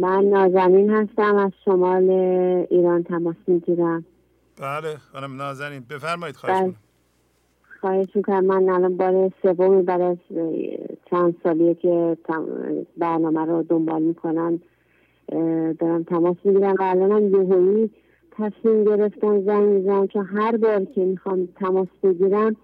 من 0.00 0.24
نازنین 0.24 0.90
هستم 0.90 1.36
از 1.36 1.52
شمال 1.64 2.10
ایران 2.70 3.02
تماس 3.02 3.36
می‌گیرم. 3.46 4.04
بله 4.60 4.96
خانم 4.96 5.36
نازنین. 5.36 5.84
بفرمایید 5.90 6.36
خواهش 6.36 6.60
بله. 6.62 6.74
خواهش 7.80 8.08
می‌کنم 8.14 8.44
من 8.44 8.68
الان 8.68 8.96
بار 8.96 9.32
سومی 9.42 9.82
بعد 9.82 10.00
از 10.00 10.16
چند 11.10 11.36
سالیه 11.42 11.74
که 11.74 12.16
برنامه 12.96 13.44
رو 13.44 13.62
دنبال 13.62 14.02
می‌کنم. 14.02 14.60
دارم 15.78 16.02
تماس 16.02 16.36
می‌گیرم 16.44 16.74
و 16.78 16.82
الان 16.82 17.12
هم 17.12 17.34
یهویی 17.34 17.90
تصمیم 18.30 18.84
گرفتم 18.84 19.44
زنگ 19.44 19.68
می‌زنم 19.68 20.06
چون 20.06 20.24
هر 20.24 20.56
بار 20.56 20.84
که 20.84 21.04
می‌خوام 21.04 21.48
تماس 21.56 21.88
بگیرم 22.02 22.56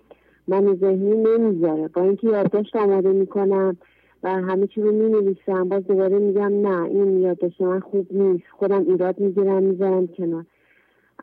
من 0.48 0.74
ذهنی 0.74 1.16
نمی‌ذاره. 1.16 1.88
با 1.88 2.02
اینکه 2.02 2.26
یادداشت 2.26 2.76
آماده 2.76 3.12
می‌کنم 3.12 3.76
و 4.22 4.28
همه 4.28 4.66
چی 4.66 4.80
رو 4.80 4.92
می 4.92 5.08
نویسم 5.08 5.68
باز 5.68 5.86
دوباره 5.86 6.18
میگم 6.18 6.68
نه 6.68 6.84
این 6.84 7.20
یادداشت 7.20 7.60
من 7.60 7.80
خوب 7.80 8.06
نیست. 8.10 8.44
خودم 8.58 8.80
ایراد 8.88 9.20
می‌گیرم 9.20 9.62
می‌ذارم 9.62 10.06
کنار. 10.06 10.44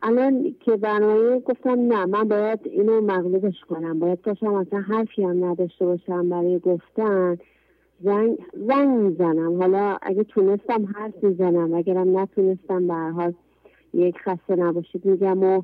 الان 0.02 0.54
که 0.60 0.76
برنامه 0.76 1.40
گفتم 1.40 1.70
نه 1.70 2.06
من 2.06 2.28
باید 2.28 2.60
اینو 2.64 3.00
مغلوبش 3.00 3.60
کنم. 3.68 3.98
باید 3.98 4.18
پاشم 4.18 4.54
اصلا 4.54 4.80
حرفی 4.80 5.24
هم 5.24 5.44
نداشته 5.44 5.84
باشم 5.84 6.28
برای 6.28 6.58
گفتن. 6.58 7.38
زنگ 8.04 8.38
زنگ 8.68 8.88
می‌زنم. 8.98 9.62
حالا 9.62 9.96
اگه 10.02 10.24
تونستم 10.24 10.84
حرف 10.94 11.24
می‌زنم 11.24 11.74
اگرم 11.74 12.18
نتونستم 12.18 12.86
به 12.86 12.94
حال 12.94 13.34
یک 13.94 14.16
خسته 14.18 14.56
نباشید. 14.56 15.04
میگم 15.04 15.42
و 15.42 15.62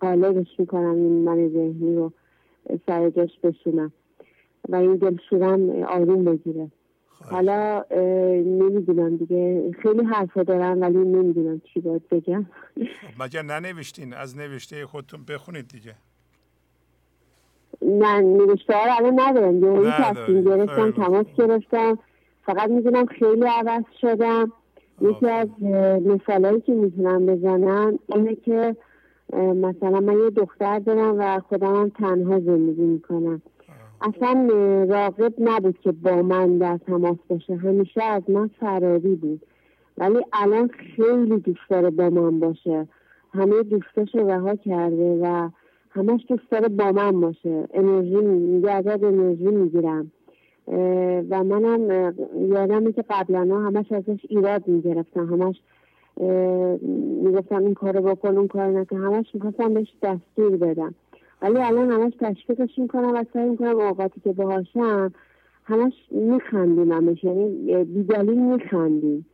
قالبش 0.00 0.46
می‌کنم 0.58 0.94
این 0.94 1.24
من 1.24 1.48
ذهنی 1.48 1.96
رو 1.96 2.12
سر 2.86 3.10
جاش 3.10 3.38
بشونم. 3.42 3.92
و 4.68 4.76
این 4.76 4.96
دلشورم 4.96 5.70
آروم 5.82 6.24
بگیره. 6.24 6.70
حالا 7.30 7.84
نمی‌دونم 8.44 9.16
دیگه. 9.16 9.70
خیلی 9.82 10.04
حرفا 10.04 10.42
دارم 10.42 10.80
ولی 10.80 10.98
نمی‌دونم 10.98 11.62
چی 11.74 11.80
باید 11.80 12.08
بگم. 12.08 12.46
خب، 12.76 13.22
مگه 13.22 13.42
ننوشتین؟ 13.42 14.14
از 14.14 14.36
نوشته 14.36 14.86
خودتون 14.86 15.24
بخونید 15.28 15.68
دیگه. 15.68 15.94
نه 17.82 18.20
نوشته 18.20 18.74
ها 18.74 18.96
الان 18.96 19.20
ندارم. 19.20 19.84
یه 19.84 19.90
تصمیم 19.90 20.44
گرفتم 20.44 20.90
تماس 20.90 21.26
گرفتم. 21.38 21.98
فقط 22.46 22.70
می‌دونم 22.70 23.06
خیلی 23.06 23.46
عوض 23.46 23.84
شدم. 24.00 24.52
یکی 25.00 25.26
از 25.30 25.48
مثالهایی 26.04 26.60
که 26.60 26.72
می‌تونم 26.72 27.26
بزنم 27.26 27.98
اینه 28.14 28.34
که 28.34 28.76
مثلا 29.36 30.00
من 30.00 30.18
یه 30.18 30.30
دختر 30.30 30.78
دارم 30.78 31.14
و 31.18 31.40
خودم 31.40 31.88
تنها 31.88 32.40
زندگی 32.40 32.82
می‌کنم. 32.82 33.42
اصلا 34.00 34.48
راقب 34.88 35.32
نبود 35.38 35.78
که 35.78 35.92
با 35.92 36.22
من 36.22 36.58
در 36.58 36.78
تماس 36.78 37.16
باشه. 37.28 37.56
همیشه 37.56 38.02
از 38.02 38.22
من 38.28 38.50
فراری 38.60 39.14
بود. 39.14 39.40
ولی 39.98 40.18
الان 40.32 40.68
خیلی 40.96 41.38
دوست 41.38 41.70
داره 41.70 41.90
با 41.90 42.10
من 42.10 42.40
باشه. 42.40 42.88
همه 43.32 43.62
دوستاش 43.62 44.14
رو 44.14 44.30
رها 44.30 44.56
کرده 44.56 45.18
و 45.22 45.48
همش 45.90 46.20
دوست 46.28 46.50
داره 46.50 46.68
با 46.68 46.92
من 46.92 47.20
باشه. 47.20 47.68
انرژی 47.74 48.16
میگه 48.16 48.70
ازت 48.70 49.02
انرژی 49.02 49.46
می‌گیرم. 49.46 50.10
و 51.30 51.44
منم 51.44 52.14
یادمه 52.48 52.92
که 52.92 53.04
قبلا 53.10 53.40
همش 53.40 53.92
ازش 53.92 54.20
ایراد 54.28 54.68
می‌گرفتم 54.68 55.26
همش 55.26 55.60
می‌گفتم 57.22 57.64
این 57.64 57.74
کارو 57.74 58.02
بکن 58.02 58.36
اون 58.38 58.48
کار 58.48 58.66
نکن. 58.66 58.96
همش 58.96 59.26
می‌خواستم 59.34 59.74
بهش 59.74 59.94
دستور 60.02 60.56
بدم 60.56 60.94
ولی 61.42 61.58
الان 61.58 61.90
همش 61.90 62.12
تشویقش 62.20 62.78
می‌کنم 62.78 63.14
و 63.14 63.24
سعی 63.32 63.48
می‌کنم 63.48 63.78
اوقاتی 63.80 64.20
که 64.20 64.32
باهاشم 64.32 65.12
همش 65.64 65.92
میخندیم 66.10 67.16
یعنی 67.22 67.84
بیدلیل 67.84 68.42
میخندیم. 68.42 69.26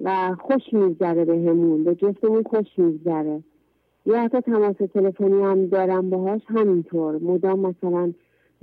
و 0.00 0.36
خوش 0.38 0.62
میگذره 0.72 1.24
به 1.24 1.32
همون 1.32 1.84
به 1.84 1.94
جفتمون 1.94 2.42
خوش 2.42 2.66
میگذره. 2.76 3.42
یا 4.06 4.22
حتی 4.22 4.40
تماس 4.40 4.76
تلفنی 4.94 5.42
هم 5.42 5.66
دارم 5.66 6.10
باهاش. 6.10 6.40
همینطور. 6.46 7.18
مدام 7.22 7.60
مثلا 7.60 8.12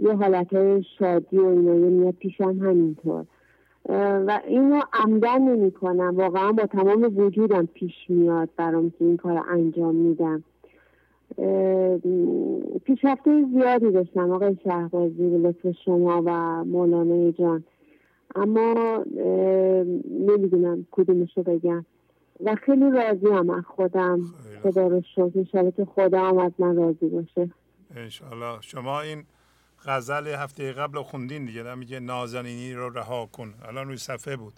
یه 0.01 0.13
حالت 0.13 0.81
شادی 0.99 1.37
و 1.37 1.45
اینا 1.45 1.73
میاد 1.73 2.13
پیشم 2.13 2.59
همینطور. 2.59 3.25
و 4.27 4.39
اینو 4.47 4.81
عمدن 4.93 5.41
نمی 5.41 5.71
کنم 5.71 6.17
واقعا 6.17 6.51
با 6.51 6.65
تمام 6.65 7.17
وجودم 7.17 7.65
پیش 7.65 7.93
میاد 8.09 8.49
برام 8.57 8.89
که 8.89 9.05
این 9.05 9.17
کار 9.17 9.43
انجام 9.49 9.95
میدم. 9.95 10.43
پیشرفته 12.83 13.45
زیادی 13.53 13.91
داشتم 13.91 14.31
آقای 14.31 14.57
شهبازی 14.63 15.29
به 15.29 15.37
لطف 15.37 15.77
شما 15.85 16.21
و 16.25 16.63
مولانا 16.63 17.31
جان. 17.31 17.63
اما 18.35 19.03
نمی‌دونم 20.19 20.85
کدومشو 20.91 21.43
بگم. 21.43 21.85
و 22.43 22.55
خیلی 22.55 22.91
راضی 22.91 23.27
هم 23.27 23.49
از 23.49 23.63
خودم. 23.65 24.21
خدا 24.63 24.87
رو 24.87 25.01
شکر. 25.15 25.71
که 25.71 25.85
خدا 25.85 26.19
هم 26.19 26.37
از 26.37 26.51
من 26.59 26.75
راضی 26.75 27.07
باشه. 27.07 27.49
انشالله 27.95 28.61
شما 28.61 29.01
این 29.01 29.23
غزل 29.85 30.27
هفته 30.27 30.71
قبل 30.73 31.01
خوندین 31.01 31.45
دیگه 31.45 31.75
میگه 31.75 31.99
نازنینی 31.99 32.73
رو 32.73 32.89
رها 32.89 33.25
کن. 33.25 33.53
الان 33.65 33.87
روی 33.87 33.97
صفحه 33.97 34.35
بود. 34.35 34.53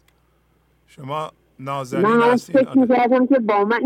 شما 0.87 1.31
نازنین 1.59 2.05
من 2.07 2.35
فکر 2.35 2.77
می‌کردم 2.77 3.27
که 3.27 3.39
با 3.39 3.63
من 3.63 3.81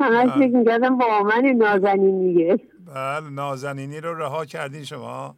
همش 0.00 0.32
فکر 0.38 0.56
می‌کردم 0.56 0.98
با 0.98 1.22
من 1.22 1.44
نازنین 1.46 2.14
میگه 2.14 2.60
بله 2.94 3.30
نازنینی 3.30 4.00
رو 4.00 4.14
رها 4.14 4.44
کردین 4.44 4.84
شما؟ 4.84 5.34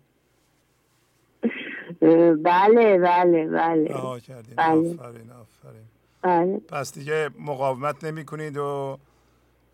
بله 2.00 2.98
بله 2.98 3.46
بله. 3.48 3.88
رها 3.88 4.18
کردین. 4.18 4.54
بله. 4.56 4.90
آفرین 4.90 5.30
آفرین. 5.30 5.86
بله. 6.22 6.58
پس 6.68 6.94
دیگه 6.94 7.30
مقاومت 7.38 8.04
نمی 8.04 8.24
کنید 8.24 8.56
و 8.56 8.98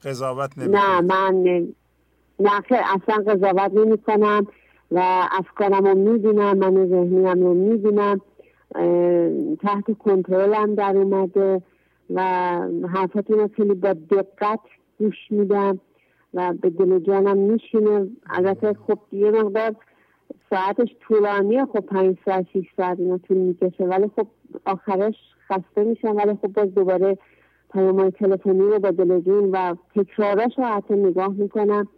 قضاوت 0.04 0.58
نمی 0.58 0.68
نه 0.72 1.00
من 1.00 1.74
نه 2.40 2.50
اصلا 2.70 3.32
قضاوت 3.32 3.74
نمی 3.74 3.98
کنم 3.98 4.46
و 4.90 5.28
افکارم 5.30 5.86
رو 5.86 5.94
می‌دونم 5.94 6.58
من 6.58 6.86
ذهنیم 6.86 7.26
رو 7.84 8.18
تحت 9.62 9.98
کنترلم 9.98 10.74
در 10.74 10.96
اومده 10.96 11.62
و 12.10 12.20
حرفاتون 12.94 13.38
رو 13.38 13.48
خیلی 13.56 13.74
با 13.74 13.92
دقت 13.92 14.60
گوش 14.98 15.16
میدم 15.30 15.80
و 16.34 16.52
به 16.52 16.70
دل 16.70 16.98
جانم 16.98 17.36
میشینه. 17.36 18.06
البته 18.30 18.76
خب 18.86 18.98
یه 19.12 19.30
مقدار 19.30 19.76
ساعتش 20.50 20.96
طولانیه 21.00 21.64
خب 21.64 21.80
پنج 21.80 22.16
ساعت 22.24 22.46
شیش 22.52 22.66
ساعت 22.76 23.00
اینا 23.00 23.18
طول 23.18 23.36
می‌کشه. 23.36 23.84
ولی 23.84 24.10
خب 24.16 24.26
آخرش 24.66 25.16
خسته 25.48 25.84
میشم. 25.84 26.16
ولی 26.16 26.38
خب 26.42 26.48
باز 26.48 26.74
دوباره 26.74 27.18
پیامهای 27.72 28.10
تلفنی 28.10 28.60
رو 28.60 28.78
با 28.78 28.90
دل 28.90 29.20
و 29.52 29.74
تکراراش 29.94 30.58
رو 30.58 30.64
حتی 30.64 30.94
نگاه 30.94 31.28
می‌کنم. 31.28 31.88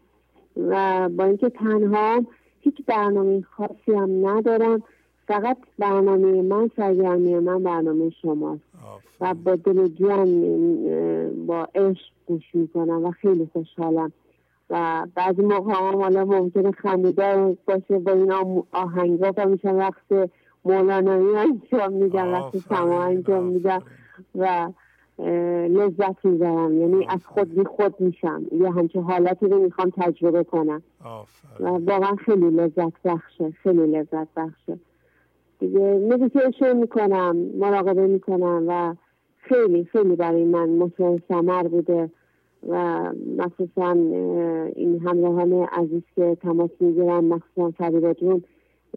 و 0.56 1.08
با 1.08 1.24
اینکه 1.24 1.50
تنها 1.50 2.22
هیچ 2.60 2.74
برنامه 2.86 3.42
خاصی 3.42 3.92
هم 3.92 4.28
ندارم 4.28 4.82
فقط 5.26 5.56
برنامه 5.78 6.42
من 6.42 6.70
سرگرمی 6.76 7.38
من 7.38 7.62
برنامه 7.62 8.10
شماست. 8.10 8.62
و 9.20 9.34
با 9.34 9.56
دل 9.56 9.88
جان 9.88 10.26
با 11.46 11.68
عشق 11.74 12.12
گوش 12.26 12.54
می‌کنم 12.54 13.04
و 13.04 13.10
خیلی 13.10 13.48
خوشحالم. 13.52 14.12
و 14.70 15.06
بعضی 15.14 15.42
موقع 15.42 15.72
هم 15.72 15.96
حالا 15.96 16.24
ممکنه 16.24 16.70
خندیده 16.70 17.56
باشه 17.66 17.98
با 17.98 18.12
این 18.12 18.32
آهنگا 18.72 19.32
و 19.36 19.48
میشن 19.48 19.74
وقت 19.76 20.30
مولانایی 20.64 21.36
انجام 21.36 21.92
میدم 21.92 22.32
وقت 22.32 22.58
سما 22.58 23.02
انجام 23.02 23.44
میدم 23.44 23.82
و 24.34 24.68
لذت 25.68 26.24
می‌برم. 26.24 26.80
یعنی 26.80 27.06
از 27.08 27.26
خود 27.26 27.54
بی 27.54 27.64
خود 27.64 27.94
میشم. 28.00 28.42
یه 28.52 28.70
همچه 28.70 29.00
حالتی 29.00 29.48
رو 29.48 29.58
می‌خوام 29.58 29.92
تجربه 29.96 30.44
کنم. 30.44 30.82
و 31.60 31.68
واقعا 31.68 32.16
خیلی 32.16 32.50
لذت 32.50 33.02
بخشه. 33.04 33.50
خیلی 33.50 33.86
لذت 33.86 34.28
بخشه. 34.36 34.78
دیگه 35.58 35.98
مدیتیشن 36.10 36.76
می‌کنم 36.76 37.36
مراقبه 37.36 38.06
می‌کنم 38.06 38.64
و 38.68 38.94
خیلی 39.36 39.84
خیلی 39.84 40.16
برای 40.16 40.44
من 40.44 40.68
مطمئن 40.68 41.22
سمر 41.28 41.62
بوده 41.62 42.10
و 42.68 43.02
مخصوصا 43.36 43.92
این 44.76 45.00
همراهان 45.04 45.52
عزیز 45.52 46.02
که 46.16 46.36
تماس 46.42 46.70
می‌گیرن 46.80 47.24
مخصوصا 47.24 47.70
فریبا 47.70 48.14
جون 48.14 48.42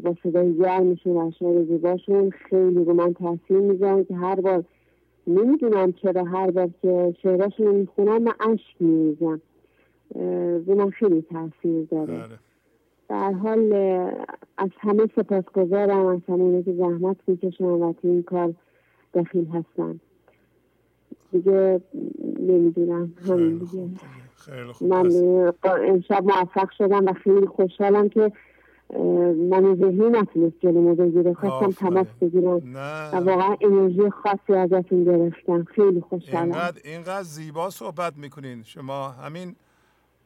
با 0.03 0.15
صدای 0.23 0.57
گرمشون 0.57 1.13
و 1.13 1.17
اشعار 1.17 1.63
زیباشون 1.63 2.29
خیلی 2.29 2.83
رو 2.83 2.93
من 2.93 3.13
تاثیر 3.13 3.59
می‌ذارن 3.59 4.03
که 4.03 4.15
هر 4.15 4.41
بار 4.41 4.63
نمی‌دونم 5.30 5.91
چرا 5.91 6.23
هر 6.23 6.51
بار 6.51 6.69
که 6.81 7.15
شعراشون 7.22 7.65
رو 7.65 7.73
می‌خونم 7.73 8.23
من 8.23 8.34
عشق 8.39 8.76
میریزم. 8.80 9.41
به 10.65 10.76
من 10.76 10.89
خیلی 10.89 11.22
تاثیر 11.22 11.85
داره. 11.91 12.18
بله. 12.18 12.39
در 13.10 13.31
حال 13.31 13.73
از 14.57 14.69
همه 14.80 15.07
سپاسگزارم 15.15 16.06
از 16.06 16.19
همه 16.27 16.64
که 16.64 16.73
زحمت 16.73 17.18
می‌کشن 17.27 17.65
و 17.65 17.93
این 18.03 18.23
کار 18.23 18.53
دخیل 19.14 19.47
هستن. 19.47 19.99
دیگه 21.31 21.81
نمی‌دونم. 22.39 23.14
همین 23.27 23.57
دیگه. 23.57 23.88
من 24.81 25.11
امشب 25.65 26.23
موفق 26.23 26.69
شدم 26.77 27.06
و 27.06 27.14
خیلی 27.14 27.47
خوشحالم 27.47 28.10
که 28.10 28.31
من 29.49 29.75
ذهنی 29.75 30.09
نتونست 30.09 30.55
جلو 30.59 30.95
بگیره 30.95 31.33
خواستم 31.33 31.71
تماس 31.71 32.07
بگیرم. 32.21 32.75
و 32.75 33.15
واقعا 33.15 33.55
انرژی 33.61 34.09
خاصی 34.09 34.53
ازتون 34.53 35.03
گرفتم. 35.03 35.63
خیلی 35.63 36.01
خوشحالم. 36.09 36.43
اینقدر, 36.43 36.81
اینقدر 36.83 37.23
زیبا 37.23 37.69
صحبت 37.69 38.13
می‌کنین. 38.17 38.63
شما 38.63 39.09
همین 39.09 39.55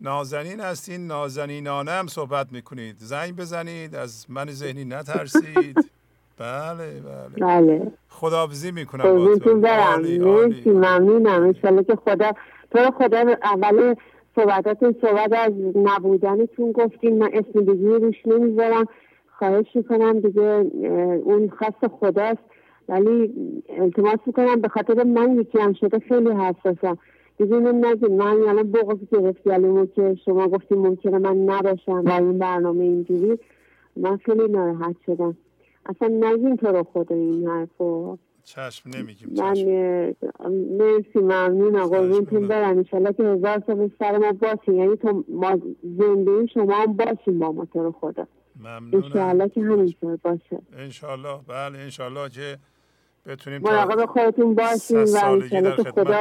نازنین 0.02 0.60
هستین 0.60 1.08
نازنینانه 1.08 1.92
هم 1.92 2.08
صحبت 2.08 2.48
می‌کنید. 2.52 2.96
زنگ 2.98 3.36
بزنید 3.36 3.96
از 3.96 4.26
من 4.30 4.52
ذهنی 4.52 4.86
نترسید. 4.86 5.76
بله 6.40 7.02
بله. 7.02 7.62
بله. 7.62 7.92
خداحافظی 8.10 8.72
می‌کنم 8.72 9.04
با 9.04 9.36
تو. 9.36 9.60
برم 9.60 10.02
مرسی 10.02 10.70
ممنونم. 10.70 11.44
انشالله 11.44 11.84
که 11.84 11.96
خدا 11.96 12.32
تو 12.72 12.92
خدا 12.92 13.26
اول 13.44 13.96
صحبتاتون 14.36 14.96
صحبت 15.02 15.34
از 15.34 15.52
نبودنتون 15.76 16.72
گفتین. 16.72 17.18
من 17.18 17.30
اسم 17.34 17.60
دیگه 17.60 17.98
روش 17.98 18.28
نمی‌ذارم. 18.28 18.86
خواهش 19.38 19.76
می‌کنم 19.76 20.20
دیگه 20.20 20.42
اون 21.24 21.50
خاص 21.50 21.92
خداست. 21.92 22.44
ولی 22.90 23.34
التماس 23.70 24.20
می‌کنم 24.26 24.62
به 24.62 24.68
خاطر 24.68 25.04
من 25.04 25.40
یکی 25.40 25.60
هم 25.60 25.74
شده 25.74 26.00
خیلی 26.00 26.30
حساسم 26.30 26.98
دیگه 27.38 27.56
اینو 27.56 27.72
نگید 27.72 28.12
من 28.12 28.42
الان 28.42 28.72
بغض 28.72 28.98
گرفت 29.12 29.44
که 29.96 30.16
شما 30.26 30.48
گفتیم 30.48 30.78
ممکنه 30.78 31.18
من 31.18 31.38
نباشم 31.38 32.04
و 32.06 32.12
این 32.12 32.38
برنامه 32.38 32.84
اینجوری 32.84 33.40
من 33.98 34.18
خیلی 34.18 34.48
ناراحت 34.48 34.96
شدم. 35.06 35.38
اصلا 35.86 36.08
نگین 36.08 36.58
تو 36.58 36.68
رو 36.68 36.84
خدا 36.84 37.16
این 37.16 37.48
حرفو. 37.48 38.18
چشم 38.44 38.90
نمیگیم 38.90 39.30
من 39.38 39.58
مرسی 40.80 41.20
ممنون 41.20 41.88
قربونتون 41.88 42.48
برم. 42.48 42.78
انشالله 42.78 43.14
که 43.14 43.24
هزار 43.24 43.64
سال 43.68 43.92
سر 44.00 44.18
ما 44.18 44.32
باشیم 44.32 44.78
یعنی 44.78 44.98
تو 44.98 45.24
ما 45.28 45.60
زنده 45.84 46.46
شما 46.54 46.76
هم 46.76 46.94
باشیم 46.94 47.40
با 47.40 47.52
ما 47.52 47.66
تو 47.66 47.84
رو 47.84 47.92
خدا. 47.92 48.28
ممنونم. 48.60 49.04
انشالله 49.04 49.50
که 49.50 49.62
همینطور 49.62 50.18
باشه. 50.24 50.60
انشالله. 50.78 51.40
بله 51.48 51.80
انشالله 51.80 52.30
که 52.30 52.58
بتونیم 53.26 53.62
مراقب 53.62 54.06
خودتون 54.06 54.56
باشیم 54.56 54.98
و 54.98 55.26
انشالله 55.26 55.76
که 55.76 55.92
خدا 55.92 56.18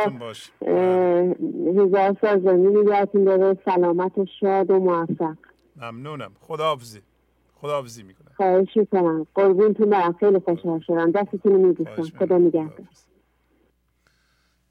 هزار 1.77 2.17
سال 2.21 2.41
زندگی 2.41 2.81
نگهتون 2.81 3.25
داره. 3.25 3.59
سلامت 3.65 4.19
و 4.19 4.27
شاد 4.41 4.71
و 4.71 4.79
موفق. 4.79 5.37
ممنونم. 5.83 6.33
خداحافظی. 6.41 7.01
خداحافظی 7.55 8.03
می‌کنم. 8.03 8.22
خواهش 8.37 8.77
می‌کنم. 8.77 9.27
قربونتون 9.35 9.91
برم 9.91 10.13
خیلی 10.13 10.41
خوشحال 10.41 10.81
شدم. 10.81 11.11
دستتون 11.11 11.53
میبوسم. 11.53 12.19
خدا 12.19 12.39
نگهدار. 12.39 12.87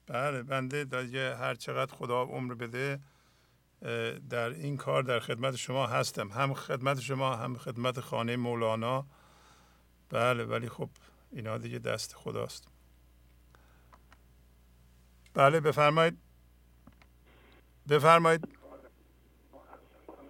بله 0.06 0.42
بنده 0.42 0.84
دیگه 0.84 1.34
هر 1.36 1.54
چقدر 1.54 1.94
خدا 1.94 2.22
عمر 2.22 2.54
بده 2.54 3.00
در 4.30 4.50
این 4.50 4.76
کار 4.76 5.02
در 5.02 5.18
خدمت 5.18 5.56
شما 5.56 5.86
هستم. 5.86 6.28
هم 6.28 6.54
خدمت 6.54 7.00
شما 7.00 7.36
هم 7.36 7.54
خدمت 7.54 8.00
خانه 8.00 8.36
مولانا. 8.36 9.06
بله 10.10 10.44
ولی 10.44 10.68
خب 10.68 10.88
اینا 11.32 11.58
دیگه 11.58 11.78
دست 11.78 12.14
خداست. 12.14 12.68
بله 15.34 15.60
بفرمایید. 15.60 16.18
بفرمایید. 17.88 18.48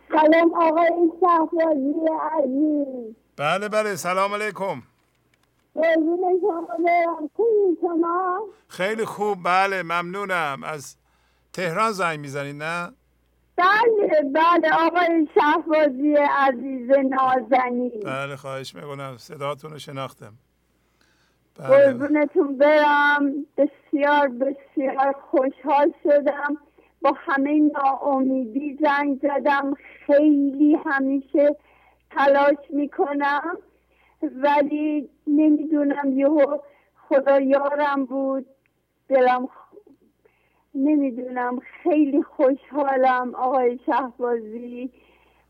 سلام 0.09 0.55
آقای 0.55 1.11
شهبازی 1.21 1.95
عزیز. 2.33 3.22
بله 3.37 3.69
بله 3.69 3.97
سلام 3.97 4.35
علیکم. 4.35 4.83
خیلی 8.69 9.05
خوب 9.05 9.39
بله 9.45 9.83
ممنونم. 9.83 10.61
از 10.65 10.97
تهران 11.53 11.93
زنگ 11.93 12.21
می‌زنید 12.21 12.63
نه؟ 12.63 12.93
بله 13.57 14.23
بله 14.35 14.75
آقای 14.87 15.29
شهبازی 15.35 16.15
عزیز 16.15 16.91
نازنی 16.91 17.91
بله 18.05 18.37
خواهش 18.37 18.75
می‌کنم 18.75 19.17
صداتون 19.19 19.71
رو 19.71 19.79
شناختم. 19.79 20.33
بله. 21.59 21.69
قربونتون 21.69 22.59
برم 22.59 23.33
بسیار 23.57 24.29
بسیار 24.29 25.15
خوشحال 25.31 25.93
شدم. 26.03 26.57
با 27.03 27.13
همه 27.17 27.71
ناامیدی 27.75 28.79
زنگ 28.83 29.21
زدم 29.23 29.75
خیلی 30.07 30.79
همیشه 30.87 31.57
تلاش 32.15 32.57
می‌کنم 32.71 33.59
ولی 34.23 35.09
نمی‌دونم 35.27 36.19
یهو 36.19 36.59
خدا 36.97 37.41
یارم 37.41 38.05
بود. 38.05 38.47
دلم 39.09 39.49
نمی‌دونم 40.75 41.59
خیلی 41.59 42.23
خوشحالم 42.23 43.35
آقای 43.35 43.79
شهبازی. 43.87 44.91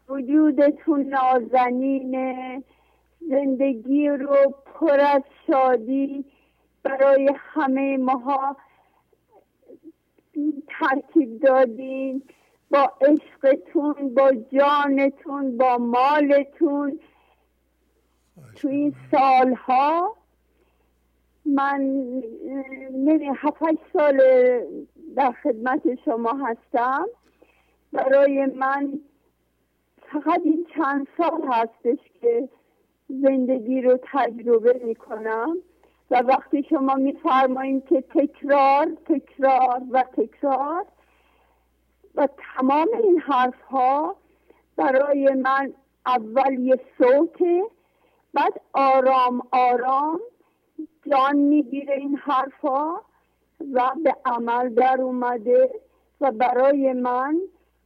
وجودتون 0.09 1.03
نازنینه. 1.03 2.63
زندگی 3.31 4.09
رو 4.09 4.55
پر 4.75 5.01
از 5.01 5.23
شادی 5.47 6.25
برای 6.83 7.31
همه 7.37 7.97
ماها 7.97 8.57
ترکیب 10.69 11.41
دادین 11.41 12.23
با 12.73 12.93
عشقتون 13.01 14.15
با 14.15 14.33
جانتون 14.33 15.57
با 15.57 15.79
مالتون. 15.79 17.01
تو 18.57 18.69
این 18.69 18.95
سالها 19.11 20.17
من 21.45 21.81
نمی 22.93 23.31
هفت 23.37 23.93
سال 23.93 24.21
در 25.17 25.33
خدمت 25.33 25.95
شما 26.05 26.33
هستم. 26.33 27.07
برای 27.93 28.47
من 28.47 29.01
فقط 30.13 30.41
این 30.45 30.67
چند 30.75 31.07
سال 31.17 31.41
هستش 31.49 31.99
که 32.21 32.49
زندگی 33.09 33.81
رو 33.83 33.99
تجربه 34.13 34.81
می 34.85 34.95
کنم 34.95 35.57
و 36.11 36.17
وقتی 36.17 36.63
شما 36.63 36.95
میفرمایید 36.95 37.85
که 37.85 38.01
تکرار 38.01 38.87
تکرار 39.07 39.83
و 39.91 40.05
تکرار 40.17 40.87
و 42.15 42.29
تمام 42.57 42.89
این 43.03 43.21
حرف 43.21 43.61
ها 43.63 44.17
برای 44.77 45.35
من 45.35 45.73
اول 46.07 46.59
یه 46.59 46.81
صوته 46.99 47.63
بعد 48.35 48.61
آرام 48.73 49.43
آرام 49.53 50.21
جان 51.11 51.37
می‌گیره 51.37 51.95
این 51.95 52.17
حرف 52.17 52.61
ها 52.61 53.03
و 53.73 53.91
به 54.05 54.17
عمل 54.25 54.69
در 54.69 55.01
اومده 55.01 55.71
و 56.21 56.33
برای 56.33 56.93
من 56.93 57.41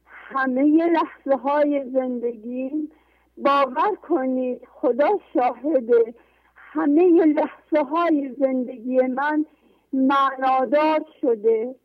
همه 0.05 0.85
لحظه 0.85 1.35
های 1.35 1.89
زندگی 1.91 2.91
باور 3.37 3.95
کنید 3.95 4.67
خدا 4.71 5.19
شاهده 5.33 6.13
همه 6.55 7.25
لحظه 7.25 7.83
های 7.83 8.35
زندگی 8.39 8.97
من 8.97 9.45
معنادار 9.93 11.05
شده. 11.21 11.75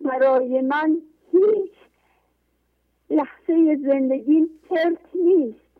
برای 0.00 0.60
من 0.60 1.02
هیچ 1.32 1.72
لحظه 3.10 3.78
زندگی 3.86 4.50
ترک 4.68 4.98
نیست. 5.14 5.70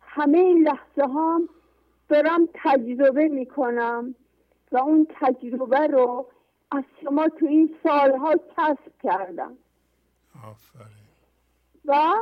همه 0.00 0.54
لحظه 0.54 1.02
هم 1.02 1.48
دارم 2.08 2.48
تجربه 2.54 3.28
می‌کنم 3.28 4.14
و 4.72 4.78
اون 4.78 5.06
تجربه 5.20 5.86
رو 5.86 6.26
از 6.70 6.84
شما 7.02 7.28
تو 7.28 7.46
این 7.46 7.76
سالها 7.82 8.34
کسب 8.56 8.92
کردم. 9.02 9.56
و 11.84 12.14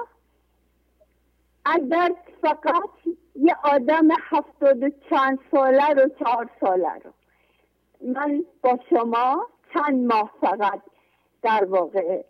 اگر 1.65 2.15
فقط 2.43 2.91
یه 3.35 3.57
آدم 3.65 4.09
هفتاد 4.21 4.83
و 4.83 4.91
چند 5.11 5.39
ساله 5.51 5.89
رو 5.89 6.09
چهار 6.19 6.51
ساله 6.61 6.95
رو. 7.05 7.11
من 8.15 8.45
با 8.63 8.79
شما 8.91 9.47
چند 9.75 10.07
ماه 10.07 10.31
فقط 10.41 10.83
در 11.43 11.65
واقع 11.65 12.25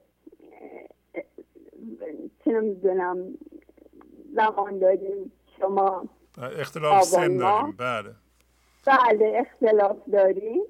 چه 2.46 2.52
نمی‌دونم 2.52 3.38
زمان 4.34 4.78
داریم 4.78 5.32
شما 5.60 6.08
اختلاف 6.58 7.02
سن 7.02 7.36
داریم. 7.36 7.74
بله. 7.78 8.14
بله 8.86 9.32
اختلاف 9.46 9.96
داریم. 10.12 10.62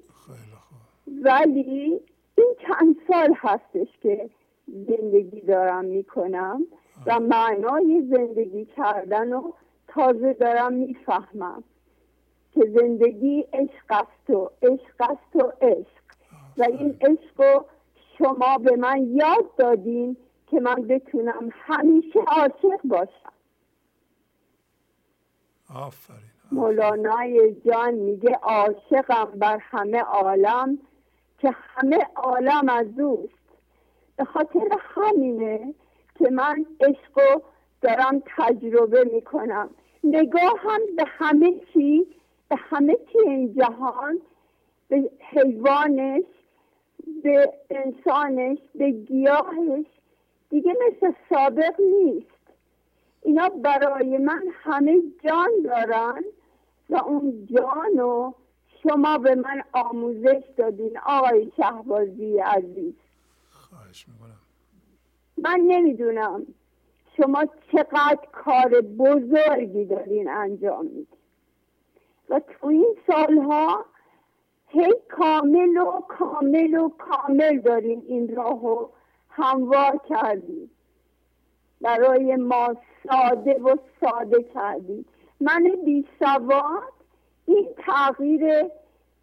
ولی 1.23 2.01
این 2.35 2.55
چند 2.67 2.95
سال 3.07 3.33
هستش 3.37 3.87
که 4.01 4.29
زندگی 4.67 5.41
دارم 5.41 5.85
می‌کنم 5.85 6.61
و 7.05 7.19
معنای 7.19 8.07
زندگی 8.09 8.65
کردن 8.65 9.31
رو 9.31 9.53
تازه 9.87 10.33
دارم 10.33 10.73
می‌فهمم 10.73 11.63
که 12.53 12.61
زندگی 12.79 13.47
عشق 13.53 13.91
است 13.91 14.29
و 14.29 14.51
عشق 14.61 15.01
است 15.01 15.35
و 15.35 15.51
عشق. 15.61 16.03
و 16.57 16.63
این 16.63 16.97
عشق 17.01 17.41
رو 17.41 17.65
شما 18.17 18.57
به 18.57 18.75
من 18.75 19.07
یاد 19.11 19.55
دادین 19.57 20.17
که 20.47 20.59
من 20.59 20.75
بتونم 20.75 21.49
همیشه 21.51 22.19
عاشق 22.19 22.81
باشم. 22.83 23.31
آفرین 25.75 26.19
مولانای 26.51 27.55
جان 27.65 27.93
میگه 27.93 28.39
عاشقم 28.41 29.25
بر 29.35 29.57
همه 29.57 29.99
عالم 29.99 30.77
که 31.39 31.51
همه 31.51 32.07
عالم 32.15 32.69
از 32.69 32.99
اوست. 32.99 33.33
به 34.15 34.25
خاطر 34.25 34.77
همینه 34.79 35.73
که 36.19 36.29
من 36.29 36.65
عشق 36.81 37.41
دارم 37.81 38.23
تجربه 38.37 39.03
می‌کنم. 39.13 39.69
نگاه 40.03 40.53
هم 40.59 40.79
به 40.97 41.03
همه 41.07 41.53
چی 41.73 42.07
به 42.49 42.55
همه 42.55 42.97
چی 43.11 43.19
این 43.19 43.53
جهان 43.53 44.21
به 44.89 45.11
حیوانش 45.19 46.23
به 47.23 47.53
انسانش 47.69 48.57
به 48.75 48.91
گیاهش 48.91 49.85
دیگه 50.49 50.73
مثل 50.87 51.13
سابق 51.29 51.81
نیست. 51.81 52.27
اینا 53.21 53.49
برای 53.49 54.17
من 54.17 54.43
همه 54.53 55.01
جان 55.23 55.49
دارن 55.63 56.23
و 56.89 56.95
اون 56.95 57.47
جانو 57.51 58.33
شما 58.83 59.17
به 59.17 59.35
من 59.35 59.63
آموزش 59.73 60.43
دادین 60.57 60.97
آقای 61.05 61.51
شهبازی 61.57 62.39
عزیز. 62.39 62.93
خواهش 63.49 64.07
می‌کنم. 64.07 64.39
من 65.37 65.59
نمی‌دونم 65.67 66.45
شما 67.17 67.45
چقدر 67.71 68.27
کار 68.31 68.81
بزرگی 68.81 69.85
دارین 69.85 70.29
انجام 70.29 70.85
میدین. 70.85 71.07
و 72.29 72.39
تو 72.39 72.67
این 72.67 72.95
سالها 73.07 73.85
هی 74.67 74.93
کامل 75.09 75.77
و 75.77 76.01
کامل 76.01 76.75
و 76.75 76.89
کامل 76.89 77.59
دارین 77.59 78.03
این 78.07 78.35
راهو 78.35 78.87
هموار 79.37 79.99
کردید 80.09 80.71
برای 81.81 82.35
ما 82.35 82.75
ساده 83.07 83.53
و 83.53 83.75
ساده 84.01 84.43
کردید 84.43 85.05
من 85.39 85.63
بی 85.85 86.07
سواد 86.19 86.93
این 87.45 87.67
تغییر 87.77 88.63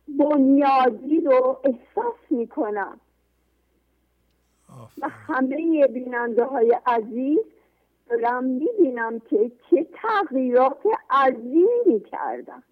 بنیادی 0.09 1.21
رو 1.21 1.61
احساس 1.65 2.17
می‌کنم. 2.31 3.01
و 4.99 5.09
همه 5.09 5.87
بیننده 5.87 6.45
های 6.45 6.79
عزیز 6.87 7.41
دارم 8.09 8.45
می‌بینم 8.45 9.19
که 9.19 9.53
چه 9.71 9.87
تغییرات 9.95 10.83
عظیمی 11.11 12.01
کردم 12.01 12.63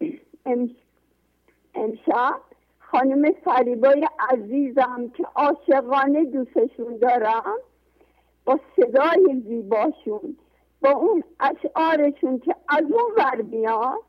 امشب 1.74 2.40
خانم 2.90 3.32
فریبای 3.32 4.08
عزیزم 4.30 5.10
که 5.16 5.24
عاشقانه 5.34 6.24
دوستشون 6.24 6.96
دارم 6.96 7.58
با 8.44 8.60
صدای 8.76 9.42
زیباشون 9.48 10.36
با 10.80 10.90
اون 10.90 11.24
اشعارشون 11.40 12.38
که 12.38 12.54
از 12.68 12.82
اون 12.82 13.12
ور 13.16 13.42
میاد 13.42 14.00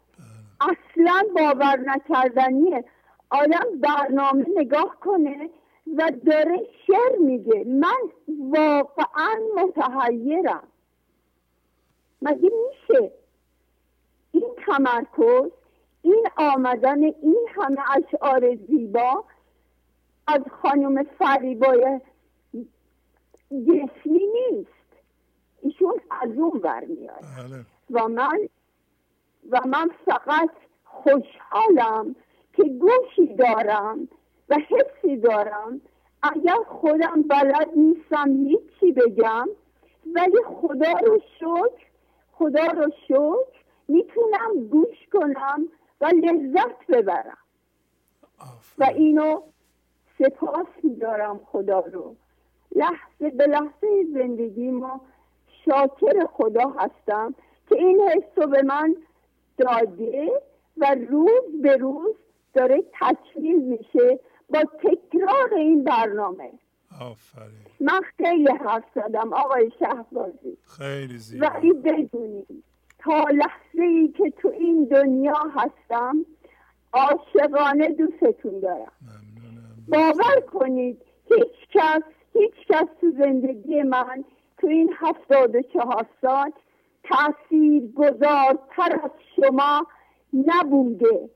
اصلا 0.61 1.23
باور 1.35 1.79
نکردنیه 1.79 2.83
آدم 3.29 3.65
برنامه 3.81 4.45
نگاه 4.55 4.97
کنه 5.01 5.49
و 5.97 6.11
داره 6.25 6.67
شعر 6.87 7.17
میگه. 7.19 7.63
من 7.63 8.09
واقعا 8.27 9.35
متحیرم. 9.57 10.67
مگه 12.21 12.49
میشه؟ 12.69 13.11
این 14.31 14.49
تمرکز 14.65 15.51
این 16.01 16.27
آمدن 16.37 17.03
این 17.03 17.47
همه 17.55 17.81
اشعار 17.97 18.55
زیبا 18.55 19.23
از 20.27 20.41
خانم 20.61 21.03
فریبای 21.03 21.99
جسمی 23.51 24.27
نیست. 24.51 24.69
ایشون 25.61 25.93
از 26.21 26.29
اون 26.37 26.59
برمیاد 26.59 27.23
بله. 27.37 27.65
و 27.91 28.07
من 28.07 28.39
و 29.49 29.61
من 29.67 29.89
فقط 30.05 30.49
خوشحالم 30.83 32.15
که 32.53 32.63
گوشی 32.63 33.35
دارم 33.35 34.07
و 34.49 34.55
حسی 34.55 35.17
دارم. 35.17 35.81
اگر 36.23 36.57
خودم 36.67 37.21
بلد 37.21 37.69
نیستم 37.75 38.29
هیچی 38.29 38.91
بگم. 38.91 39.49
ولی 40.15 40.37
خدا 40.45 40.91
رو 40.91 41.19
شکر 41.39 41.85
خدا 42.31 42.65
رو 42.65 42.91
شکر 43.07 43.59
می‌تونم 43.87 44.67
گوش 44.69 45.07
کنم 45.13 45.67
و 46.01 46.05
لذت 46.05 46.87
ببرم. 46.89 47.37
و 48.77 48.83
اینو 48.83 49.41
سپاس 50.19 50.67
میدارم 50.83 51.39
خدا 51.45 51.79
رو. 51.79 52.15
لحظه 52.75 53.29
به 53.29 53.47
لحظه 53.47 54.05
زندگی 54.13 54.71
ما 54.71 55.01
شاکر 55.65 56.25
خدا 56.25 56.69
هستم 56.69 57.35
که 57.69 57.75
این 57.75 58.01
حس 58.01 58.47
به 58.47 58.63
من 58.63 58.95
داده 59.57 60.41
و 60.77 60.95
روز 61.09 61.61
به 61.61 61.77
روز 61.77 62.15
داره 62.53 62.83
تکمیل 63.01 63.59
میشه 63.59 64.19
با 64.49 64.63
تکرار 64.79 65.53
این 65.53 65.83
برنامه. 65.83 66.51
آفرین. 67.01 67.65
من 67.79 68.01
خیلی 68.17 68.51
حرف 68.51 68.83
زدم 68.95 69.33
آقای 69.33 69.71
شهبازی. 69.79 70.57
خیلی 70.77 71.17
زیبا. 71.17 71.47
ولی 71.47 71.73
بدونید 71.73 72.63
تا 72.99 73.23
لحظه 73.23 73.83
ای 73.83 74.07
که 74.07 74.29
تو 74.29 74.47
این 74.47 74.85
دنیا 74.85 75.37
هستم 75.55 76.25
عاشقانه 76.93 77.89
دوستتون 77.89 78.59
دارم. 78.59 78.91
باور 79.87 80.39
کنید 80.39 81.01
هیچ 81.25 81.69
کس 81.73 82.01
هیچ 82.33 82.53
کس 82.69 82.87
تو 83.01 83.11
زندگی 83.11 83.83
من 83.83 84.23
تو 84.57 84.67
این 84.67 84.93
هفتاد 84.97 85.55
و 85.55 85.61
چهار 85.61 86.05
سال 86.21 86.51
تأثیر 87.03 87.91
گذارتر 87.95 88.99
از 89.03 89.11
شما 89.35 89.87
نبوده. 90.33 91.29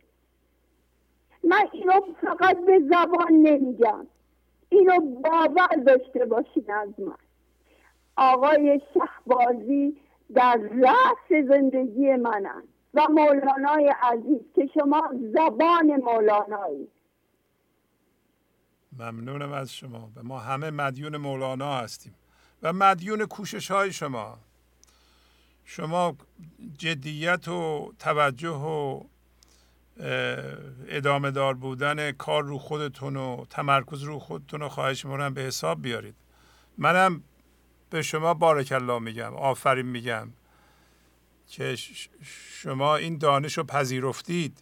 من 1.43 1.67
اینو 1.71 2.01
فقط 2.21 2.65
به 2.65 2.79
زبان 2.79 3.31
نمیگم. 3.31 4.07
اینو 4.69 4.99
باور 4.99 5.75
داشته 5.85 6.25
باشین 6.25 6.71
از 6.71 6.99
من. 6.99 7.15
آقای 8.15 8.81
شهبازی 8.93 9.97
در 10.35 10.59
رأس 10.83 11.47
زندگی 11.49 12.15
منن 12.15 12.63
و 12.93 13.07
مولانای 13.09 13.93
عزیز 14.01 14.41
که 14.55 14.69
شما 14.73 15.09
زبان 15.33 15.95
مولانایی. 15.95 16.87
ممنونم 18.99 19.51
از 19.51 19.73
شما. 19.73 20.11
و 20.15 20.23
ما 20.23 20.39
همه 20.39 20.71
مدیون 20.71 21.17
مولانا 21.17 21.77
هستیم. 21.77 22.15
و 22.63 22.73
مدیون 22.73 23.25
کوشش 23.25 23.71
های 23.71 23.91
شما. 23.91 24.37
شما 25.65 26.15
جدیت 26.77 27.47
و 27.47 27.93
توجه 27.99 28.49
و 28.49 29.01
ادامه 30.87 31.31
دار 31.31 31.53
بودن 31.53 32.11
کار 32.11 32.43
رو 32.43 32.57
خودتون 32.57 33.17
و 33.17 33.45
تمرکز 33.49 34.03
رو 34.03 34.19
خودتون 34.19 34.59
رو 34.59 34.69
خواهش 34.69 35.05
می‌کنم 35.05 35.33
به 35.33 35.41
حساب 35.41 35.81
بیارید. 35.81 36.15
منم 36.77 37.23
به 37.93 38.01
شما 38.01 38.33
بارک 38.33 38.71
الله 38.71 38.99
میگم 38.99 39.35
آفرین 39.35 39.85
میگم. 39.85 40.29
که 41.47 41.75
شما 42.61 42.95
این 42.95 43.17
دانش 43.17 43.57
رو 43.57 43.63
پذیرفتید. 43.63 44.57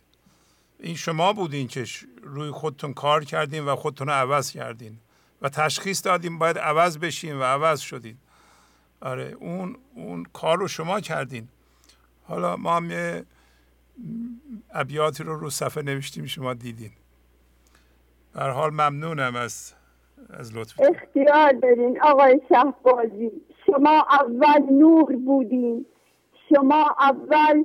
این 0.79 0.95
شما 0.95 1.33
بودین 1.33 1.67
که 1.67 1.85
روی 2.23 2.51
خودتون 2.51 2.93
کار 2.93 3.25
کردین 3.25 3.65
و 3.65 3.75
خودتون 3.75 4.07
رو 4.07 4.13
عوض 4.13 4.51
کردین. 4.51 4.99
و 5.41 5.49
تشخیص 5.49 6.05
دادین 6.05 6.39
باید 6.39 6.57
عوض 6.57 6.97
بشین 6.97 7.35
و 7.35 7.43
عوض 7.43 7.79
شدین. 7.79 8.17
آره 9.01 9.35
اون 9.39 9.77
اون 9.95 10.25
کار 10.33 10.57
رو 10.57 10.67
شما 10.67 11.01
کردین. 11.01 11.47
حالا 12.23 12.55
ما 12.55 12.75
هم 12.75 12.91
یه 12.91 13.25
ابیاتی 14.73 15.23
رو 15.23 15.39
رو 15.39 15.49
صفحه 15.49 15.83
نوشتیم 15.83 16.25
شما 16.25 16.53
دیدین. 16.53 16.91
در 18.33 18.49
حال 18.49 18.69
ممنونم 18.69 19.35
از 19.35 19.73
از 20.29 20.57
لطف 20.57 20.79
اختیار 20.79 21.51
دارین 21.51 22.01
آقای 22.01 22.41
شهبازی. 22.49 23.31
شما 23.65 24.05
اول 24.09 24.63
نور 24.71 25.15
بودین. 25.15 25.85
شما 26.49 26.95
اول 26.99 27.63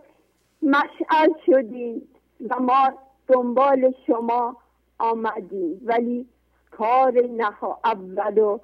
مشعل 0.63 1.33
شدین 1.47 2.03
و 2.51 2.61
ما 2.61 2.93
دنبال 3.29 3.95
شما 4.07 4.57
آمدیم. 4.99 5.81
ولی 5.85 6.27
کار 6.71 7.13
نها 7.13 7.81
اول 7.85 8.39
و 8.39 8.59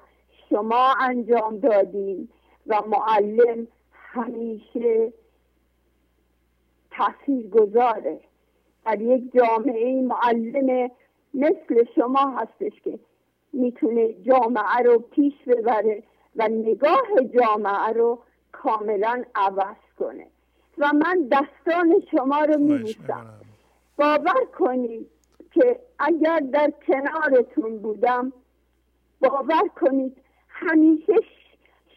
شما 0.49 0.93
انجام 0.99 1.59
دادین 1.59 2.29
و 2.67 2.81
معلم 2.87 3.67
همیشه 3.93 5.13
تاثیر 6.91 7.49
گذاره 7.49 8.19
در 8.85 9.01
یک 9.01 9.23
جامعه 9.33 10.01
معلم 10.01 10.91
مثل 11.33 11.83
شما 11.95 12.29
هستش 12.37 12.81
که 12.83 12.99
می‌تونه 13.53 14.13
جامعه 14.13 14.77
رو 14.85 14.99
پیش 14.99 15.33
ببره 15.47 16.03
و 16.35 16.47
نگاه 16.47 17.07
جامعه 17.39 17.93
رو 17.93 18.19
کاملا 18.51 19.23
عوض 19.35 19.75
کنه. 19.99 20.27
و 20.77 20.91
من 20.93 21.29
دستان 21.31 22.03
شما 22.11 22.41
رو 22.41 22.59
میبوسم. 22.59 23.39
باور 23.97 24.45
کنید 24.57 25.07
که 25.51 25.79
اگر 25.99 26.39
در 26.39 26.73
کنارتون 26.87 27.77
بودم 27.77 28.33
باور 29.19 29.67
کنید 29.81 30.17
همیشه 30.49 31.13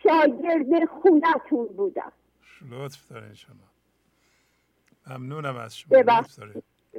شاگرد 0.03 0.85
خونتون 0.85 1.67
بودم. 1.67 2.13
لطف 2.71 3.13
دارین 3.13 3.35
شما. 3.35 3.55
ممنونم 5.11 5.57
از 5.57 5.77
شما. 5.77 6.23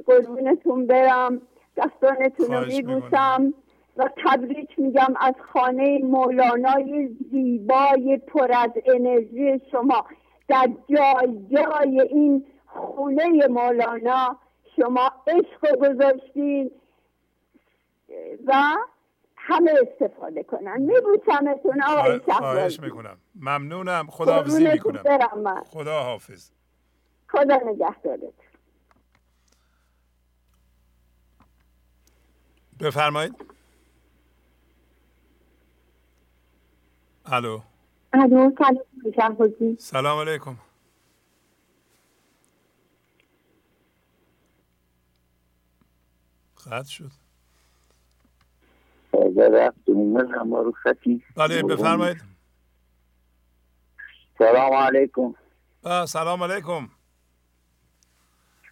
قربونتون 0.06 0.86
برم. 0.86 1.42
دستانتون 1.76 2.54
رو 2.54 2.66
میبوسم. 2.66 3.54
و 3.98 4.08
تبریک 4.24 4.78
میگم 4.78 5.14
از 5.20 5.34
خانه 5.52 5.98
مولانای 5.98 7.16
زیبای 7.30 8.16
پر 8.26 8.52
از 8.52 8.70
انرژی 8.86 9.60
شما. 9.70 10.06
در 10.48 10.70
جای 10.88 11.46
جای 11.50 12.00
این 12.00 12.46
خونه 12.66 13.46
مولانا 13.46 14.38
شما 14.76 15.12
عشق 15.26 15.76
گذاشتین 15.76 16.70
و 18.46 18.54
همه 19.36 19.72
استفاده 19.82 20.42
کنن. 20.42 20.80
میبوسمتون 20.80 21.82
آقای 21.82 22.18
خواهش 22.18 22.80
می‌کنم. 22.80 23.18
ممنونم. 23.34 24.06
خداحافظی 24.10 24.68
می‌کنم. 24.68 25.02
خدا 25.64 26.02
حافظ 26.02 26.50
خدا 27.28 27.56
نگهدارت 27.66 28.32
بفرمایید. 32.80 33.57
الو. 37.32 37.60
الو 38.12 38.50
سلام 39.16 39.76
سلام 39.78 40.18
علیکم. 40.18 40.56
قطع 46.66 46.82
شد. 46.82 47.10
بله 51.36 51.62
بفرمایید. 51.62 52.24
سلام 54.38 54.72
علیکم. 54.72 55.34
سلام 56.06 56.42
علیکم. 56.42 56.88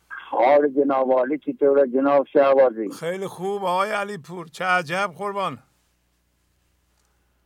حال 0.09 0.69
جناب 0.69 1.13
عالی 1.13 1.39
چطوره؟ 1.39 1.89
جناب 1.93 2.27
شهبازی. 2.33 2.91
خیلی 2.91 3.27
خوب 3.27 3.65
آقای 3.65 3.91
علی 3.91 4.19
پور 4.19 4.47
چه 4.47 4.65
عجب 4.65 5.11
قربان. 5.19 5.59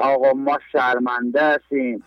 آقا 0.00 0.32
ما 0.32 0.58
شرمنده 0.72 1.42
هستیم. 1.42 2.04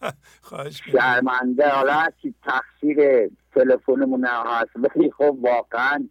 شرمنده 0.92 1.68
حالا 1.68 2.06
چی 2.22 2.34
تقصیر 2.42 3.30
تلفنمون 3.54 4.24
هست 4.24 4.70
ولی 4.76 5.10
خب 5.10 5.38
واقعا 5.40 6.08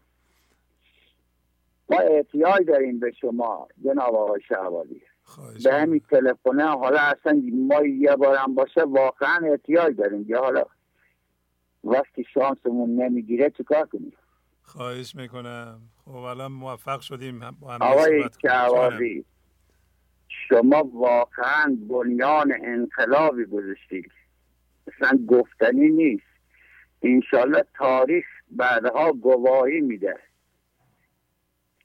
ما 1.90 2.00
احتیاج 2.00 2.66
داریم 2.68 3.00
به 3.00 3.12
شما 3.22 3.68
جناب 3.86 4.16
آقای 4.16 4.42
شهبازی. 4.48 5.02
به 5.64 5.74
همین 5.74 6.02
تلفنه 6.12 6.66
حالا 6.66 7.00
اصلا 7.00 7.42
ما 7.54 7.82
یه 7.86 8.16
بارم 8.16 8.56
باشه 8.56 8.84
واقعا 8.84 9.40
احتیاج 9.52 9.96
داریم. 9.96 10.26
یا 10.28 10.40
حالا 10.40 10.64
وقتی 11.84 12.26
شانسمون 12.34 12.96
نمی‌گیره 12.96 13.50
چیکار 13.50 13.86
کنیم؟ 13.86 14.14
خواهش 14.62 15.16
می‌کنم. 15.16 15.82
خب 16.06 16.16
الان 16.16 16.52
موفق 16.52 17.00
شدیم 17.00 17.40
با 17.60 17.72
هم 17.72 17.82
آقای 17.82 18.30
شهبازی. 18.42 19.26
شما 20.50 20.84
واقعا 20.94 21.78
بنیان 21.90 22.54
انقلابی 22.64 23.46
گذاشتید. 23.46 24.12
اصلا 24.88 25.20
گفتنی 25.28 25.90
نیست. 25.90 26.24
انشالله 27.02 27.66
تاریخ 27.78 28.26
بعدها 28.52 29.14
گواهی 29.14 29.82
میده. 29.82 30.16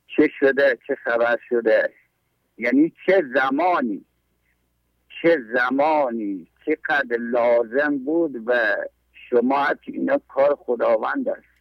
چه 0.06 0.30
شده 0.40 0.78
چه 0.86 0.94
خبر 0.94 1.38
شده؟ 1.48 1.92
یعنی 2.58 2.92
چه 3.06 3.24
زمانی؟ 3.34 4.04
چه 5.22 5.38
زمانی؟ 5.52 6.46
چقدر 6.66 7.16
لازم 7.16 7.98
بود 7.98 8.42
و 8.46 8.76
شما 9.30 9.66
اینا 9.86 10.20
کار 10.28 10.54
خداوند 10.54 11.28
است. 11.28 11.53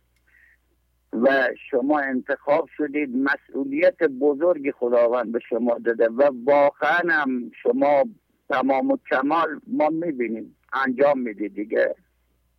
و 1.22 1.50
شما 1.70 2.00
انتخاب 2.00 2.70
شدید 2.78 3.10
مسئولیت 3.16 4.04
بزرگی 4.04 4.72
خداوند 4.72 5.32
به 5.32 5.40
شما 5.50 5.78
داده 5.86 6.10
و 6.10 6.30
واقعا 6.46 7.02
هم 7.10 7.52
شما 7.64 8.04
تمام 8.50 8.92
و 8.92 8.98
کمال 9.10 9.60
ما 9.68 9.90
می‌بینیم 9.90 10.56
انجام 10.74 11.20
می‌دید 11.20 11.56
دیگه. 11.56 11.96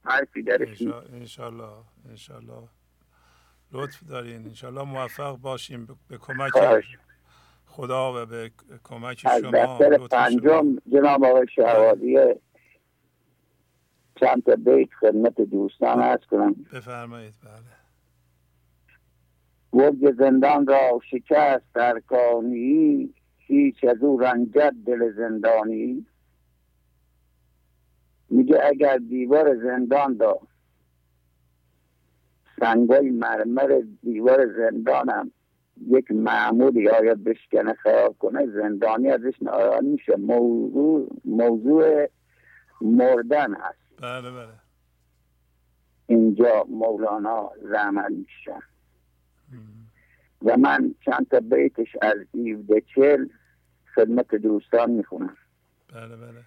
حرفی 0.05 0.43
درش 0.43 0.83
انشالله 1.13 1.73
انشالله 2.11 2.69
لطف 3.73 4.05
دارین. 4.09 4.47
انشالله 4.47 4.83
موفق 4.83 5.37
باشیم. 5.37 5.99
به 6.09 6.19
کمک 6.19 6.53
خدا 7.67 8.23
و 8.23 8.27
به 8.27 8.51
کمک 8.85 9.19
شما. 9.19 9.79
از 9.79 10.09
پنجم 10.11 10.77
جناب 10.93 11.25
آقای 11.25 11.47
شهوادیه 11.57 12.41
چند 14.21 14.43
تا 14.43 14.57
بیت 14.57 14.89
خدمت 15.01 15.41
دوستان 15.41 16.03
از 16.03 16.21
کنم. 16.31 16.55
بفرمایید. 16.73 17.35
بله. 17.45 17.84
گرگ 19.75 20.15
زندان 20.19 20.67
را 20.67 21.01
شکست 21.11 21.65
در 21.75 22.01
کانی 22.01 23.15
هیچ 23.37 23.85
از 23.85 24.03
او 24.03 24.21
رنجد 24.21 24.73
دل 24.87 25.13
زندانی. 25.13 26.07
میگه 28.31 28.61
اگر 28.65 28.97
دیوار 28.97 29.57
زندان 29.57 30.19
را 30.19 30.41
سنگای 32.61 33.11
مرمر 33.11 33.83
دیوار 34.03 34.53
زندانم 34.57 35.31
یک 35.87 36.11
معمولی 36.11 36.89
آیا 36.89 37.15
بشکنه 37.15 37.75
خراب 37.75 38.19
کنه 38.19 38.47
زندانی 38.47 39.09
ازش 39.11 39.35
ناراحت 39.43 39.83
میشه. 39.83 40.17
موضوع 40.17 41.09
موضوع 41.25 42.09
مردن 42.81 43.55
هست. 43.55 44.03
بله 44.03 44.31
بله. 44.31 44.55
اینجا 46.07 46.65
مولانا 46.69 47.51
زحمت 47.63 48.11
میشن 48.11 48.61
و 50.45 50.57
من 50.57 50.95
چند 51.05 51.27
تا 51.31 51.41
بیتش 51.41 51.97
از 52.03 52.17
ایوده 52.33 52.83
چل 52.95 53.29
خدمت 53.95 54.35
دوستان 54.35 54.91
می‌خونم. 54.91 55.37
بله 55.93 56.17
بله. 56.17 56.45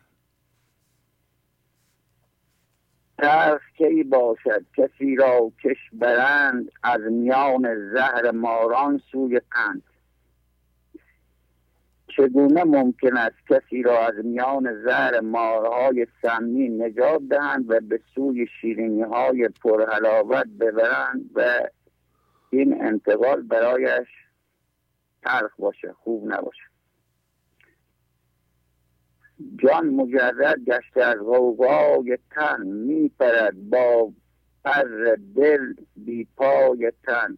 ترخ 3.17 3.61
کی 3.77 4.03
باشد؟ 4.03 4.65
کسی 4.77 5.15
را 5.15 5.51
کش 5.63 5.77
برند 5.93 6.71
از 6.83 7.01
میان 7.01 7.91
زهر 7.93 8.31
ماران 8.31 9.01
سوی 9.11 9.41
قند. 9.51 9.83
چگونه 12.07 12.63
ممکن 12.63 13.17
است 13.17 13.35
کسی 13.49 13.83
را 13.83 14.07
از 14.07 14.13
میان 14.25 14.83
زهر 14.83 15.19
مارهای 15.19 16.07
سمی 16.21 16.69
نجات 16.69 17.21
دهند 17.29 17.71
و 17.71 17.79
به 17.79 17.99
سوی 18.15 18.47
شیرینی 18.61 19.01
های 19.01 19.49
پرحلاوت 19.63 20.47
ببرند 20.59 21.29
و 21.35 21.59
این 22.49 22.81
انتقال 22.81 23.41
برایش 23.41 24.07
تلخ 25.23 25.55
باشه 25.59 25.93
خوب 25.93 26.31
نباشه. 26.33 26.63
جان 29.57 29.87
مجرد 29.89 30.59
گشته 30.59 31.03
از 31.03 31.17
غوغای 31.17 32.17
تن 32.31 32.67
میپرد 32.67 33.69
با 33.69 34.13
پر 34.65 35.15
دل 35.35 35.73
بی 35.95 36.27
پای 36.37 36.91
تن. 37.03 37.37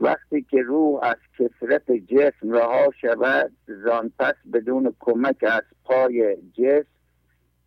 وقتی 0.00 0.42
که 0.42 0.62
روح 0.62 1.02
از 1.02 1.16
کسرت 1.38 1.90
جسم 1.92 2.50
رها 2.50 2.90
شود 3.00 3.52
زان 3.66 4.12
پس 4.18 4.34
بدون 4.52 4.94
کمک 5.00 5.44
از 5.44 5.62
پای 5.84 6.36
جسم 6.52 6.97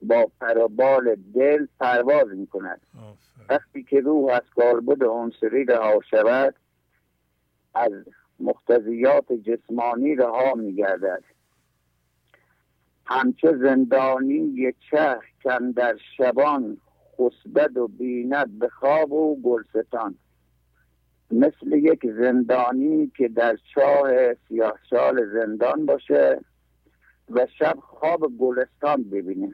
با 0.01 0.31
پربال 0.41 1.15
دل 1.33 1.67
پرواز 1.79 2.27
می 2.27 2.47
کند 2.47 2.81
وقتی 3.49 3.83
که 3.83 3.99
روح 3.99 4.33
از 4.33 4.49
کاربد 4.55 5.03
عنصری 5.03 5.65
رها 5.65 5.99
شود 6.09 6.55
از 7.73 7.91
مختزیات 8.39 9.33
جسمانی 9.33 10.15
رها 10.15 10.53
می 10.55 10.75
گردد 10.75 11.23
همچه 13.05 13.57
زندانی 13.57 14.73
چه 14.91 15.17
کن 15.43 15.71
در 15.71 15.97
شبان 16.17 16.77
خسبد 17.17 17.77
و 17.77 17.87
بیند 17.87 18.59
به 18.59 18.69
خواب 18.69 19.11
و 19.11 19.41
گلستان. 19.41 20.15
مثل 21.31 21.71
یک 21.71 21.99
زندانی 22.17 23.11
که 23.17 23.27
در 23.27 23.57
چاه 23.75 24.33
سیاهشال 24.33 25.33
زندان 25.33 25.85
باشه 25.85 26.39
و 27.29 27.47
شب 27.59 27.77
خواب 27.79 28.37
گلستان 28.39 29.03
ببینه. 29.03 29.53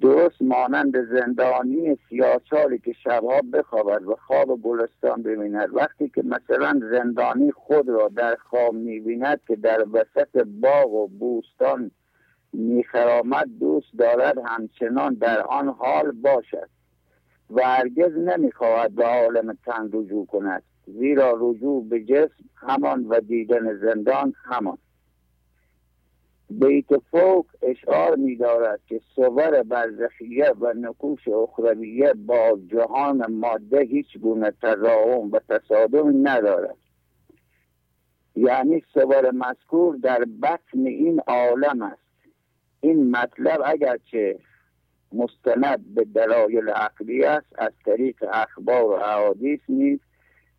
درست 0.00 0.42
مانند 0.42 1.08
زندانی 1.10 1.98
سیاچالی 2.08 2.78
که 2.78 2.92
شبها 2.92 3.40
بخوابد 3.52 4.02
و 4.06 4.16
خواب 4.26 4.62
گلستان 4.62 5.22
ببیند 5.22 5.68
وقتی 5.72 6.08
که 6.08 6.22
مثلا 6.22 6.80
زندانی 6.90 7.52
خود 7.52 7.88
را 7.88 8.08
در 8.16 8.36
خواب 8.36 8.74
می‌بیند 8.74 9.40
که 9.48 9.56
در 9.56 9.84
وسط 9.92 10.46
باغ 10.60 10.92
و 10.92 11.08
بوستان 11.08 11.90
میخرامد 12.52 13.46
دوست 13.60 13.98
دارد 13.98 14.38
همچنان 14.46 15.14
در 15.14 15.40
آن 15.40 15.68
حال 15.68 16.10
باشد 16.10 16.68
و 17.50 17.62
هرگز 17.62 18.12
نمی‌خواهد 18.12 18.94
به 18.94 19.04
عالم 19.04 19.58
تن 19.66 19.90
رجوع 19.92 20.26
کند. 20.26 20.62
زیرا 20.86 21.36
رجوع 21.40 21.88
به 21.88 22.04
جسم 22.04 22.44
همان 22.54 23.04
و 23.04 23.20
دیدن 23.20 23.74
زندان 23.74 24.34
همان. 24.44 24.78
بیت 26.50 26.98
فوق 27.10 27.46
اشعار 27.62 28.16
می 28.16 28.36
دارد 28.36 28.80
که 28.86 29.00
صور 29.14 29.62
برزخیه 29.62 30.52
و 30.60 30.72
نکوش 30.76 31.28
اخرویه 31.28 32.12
با 32.12 32.58
جهان 32.66 33.32
ماده 33.32 33.80
هیچ 33.80 34.18
گونه 34.18 34.52
تضاهم 34.62 35.30
و 35.32 35.40
تصادم 35.48 36.28
ندارد. 36.28 36.76
یعنی 38.36 38.82
صور 38.94 39.30
مذکور 39.30 39.96
در 39.96 40.24
بطن 40.42 40.86
این 40.86 41.20
عالم 41.26 41.82
است. 41.82 42.08
این 42.80 43.10
مطلب 43.10 43.60
اگرچه 43.64 44.38
مستند 45.12 45.94
به 45.94 46.04
دلایل 46.04 46.68
عقلی 46.68 47.24
است 47.24 47.58
از 47.58 47.72
طریق 47.84 48.24
اخبار 48.32 48.84
و 48.84 48.92
احادیث 48.92 49.60
نیز 49.68 49.98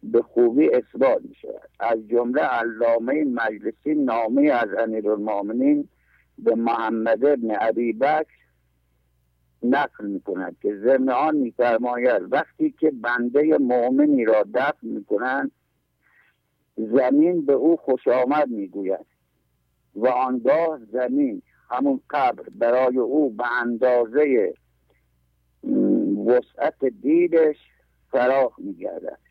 به 0.03 0.21
خوبی 0.21 0.69
اثبات 0.69 1.21
می 1.21 1.35
از 1.79 2.07
جمله 2.07 2.41
علامه 2.41 3.23
مجلسی 3.23 3.95
نامه 3.95 4.51
از 4.51 4.69
امیر 4.79 5.09
المامنین 5.09 5.89
به 6.37 6.55
محمد 6.55 7.25
ابن 7.25 7.51
عبی 7.51 7.93
بکر 7.93 8.39
نقل 9.63 10.05
می 10.05 10.19
کند 10.19 10.57
که 10.61 10.75
ضمن 10.75 11.09
آن 11.09 11.35
می 11.35 11.53
وقتی 12.31 12.71
که 12.79 12.91
بنده 12.91 13.57
مؤمنی 13.57 14.25
را 14.25 14.45
دفن 14.53 14.87
می 14.87 15.03
کنند 15.03 15.51
زمین 16.77 17.45
به 17.45 17.53
او 17.53 17.77
خوش 17.77 18.07
آمد 18.07 18.49
می 18.49 18.67
گوید 18.67 19.05
و 19.95 20.07
آنگاه 20.07 20.79
زمین 20.91 21.41
همون 21.69 22.01
قبر 22.09 22.43
برای 22.55 22.97
او 22.97 23.29
به 23.29 23.51
اندازه 23.61 24.53
وسعت 26.25 26.85
دیدش 26.85 27.57
فراخ 28.11 28.59
می 28.59 28.73
گردد 28.73 29.28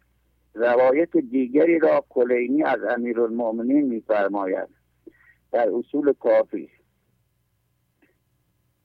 روایت 0.54 1.16
دیگری 1.16 1.78
را 1.78 2.04
کلینی 2.08 2.62
از 2.62 2.78
امیر 2.96 3.20
المؤمنین 3.20 3.86
میفرماید. 3.86 4.68
در 5.52 5.68
اصول 5.74 6.12
کافی. 6.12 6.68